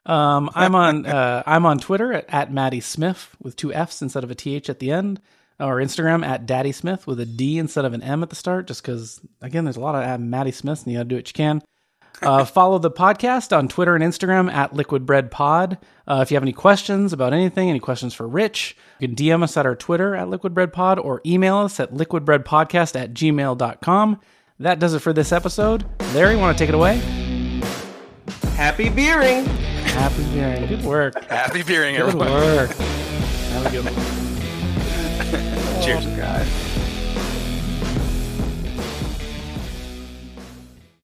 Um, 0.07 0.51
I'm 0.55 0.75
on 0.75 1.07
uh, 1.07 1.43
I'm 1.47 1.67
on 1.67 1.79
Twitter 1.79 2.13
at, 2.13 2.27
at 2.29 2.53
Maddie 2.53 2.81
Smith 2.81 3.37
with 3.43 3.57
two 3.57 3.73
F's 3.73 4.03
instead 4.03 4.25
of 4.25 4.31
a 4.31 4.35
TH 4.35 4.69
at 4.71 4.79
the 4.79 4.91
end, 4.91 5.21
or 5.61 5.77
Instagram 5.77 6.25
at 6.25 6.47
Daddy 6.47 6.73
Smith 6.73 7.07
with 7.07 7.21
a 7.21 7.27
D 7.27 7.59
instead 7.59 7.85
of 7.85 7.93
an 7.93 8.03
M 8.03 8.23
at 8.23 8.31
the 8.31 8.37
start. 8.37 8.67
Just 8.67 8.83
because 8.83 9.21
again, 9.41 9.65
there's 9.65 9.77
a 9.77 9.81
lot 9.81 9.95
of 9.95 10.03
uh, 10.03 10.19
Maddie 10.19 10.53
Smiths, 10.53 10.83
and 10.83 10.93
you 10.93 10.99
got 10.99 11.05
to 11.05 11.09
do 11.09 11.17
what 11.17 11.29
you 11.29 11.35
can. 11.35 11.63
Uh, 12.23 12.45
follow 12.45 12.78
the 12.78 12.90
podcast 12.90 13.57
on 13.57 13.69
Twitter 13.69 13.95
and 13.95 14.03
Instagram 14.05 14.53
at 14.53 14.74
Liquid 14.74 15.07
Bread 15.07 15.31
Pod. 15.31 15.78
Uh, 16.07 16.20
if 16.23 16.31
you 16.31 16.35
have 16.36 16.43
any 16.43 16.53
questions 16.53 17.12
about 17.12 17.32
anything, 17.32 17.69
any 17.70 17.78
questions 17.81 18.15
for 18.15 18.27
Rich, 18.27 18.77
you 18.99 19.09
can 19.09 19.16
DM 19.16 19.43
us 19.43 19.57
at 19.57 19.66
our 19.66 19.77
Twitter 19.77 20.15
at 20.16 20.28
Liquid 20.28 20.55
Bread 20.55 20.73
Pod 20.73 20.99
or 20.99 21.20
email 21.24 21.59
us 21.59 21.78
at 21.78 21.93
liquidbreadpodcast 21.93 22.99
at 23.01 23.15
gmail.com. 23.15 24.20
That 24.61 24.78
does 24.81 24.95
it 24.95 24.99
for 25.01 25.12
this 25.12 25.31
episode. 25.31 25.85
Larry, 26.15 26.35
want 26.36 26.57
to 26.59 26.62
take 26.62 26.69
it 26.69 26.74
away? 26.74 26.97
Happy 28.57 28.89
beering. 28.89 29.45
Happy 29.45 30.24
beering. 30.32 30.66
Good 30.66 30.85
work. 30.85 31.24
Happy 31.27 31.62
beering, 31.62 31.95
Good 31.97 32.09
everyone. 32.09 32.28
work. 32.32 32.70
Have 33.51 33.66
a 33.66 33.70
good 33.70 33.85
one. 33.85 35.82
Cheers. 35.82 36.07
guys. 36.07 36.68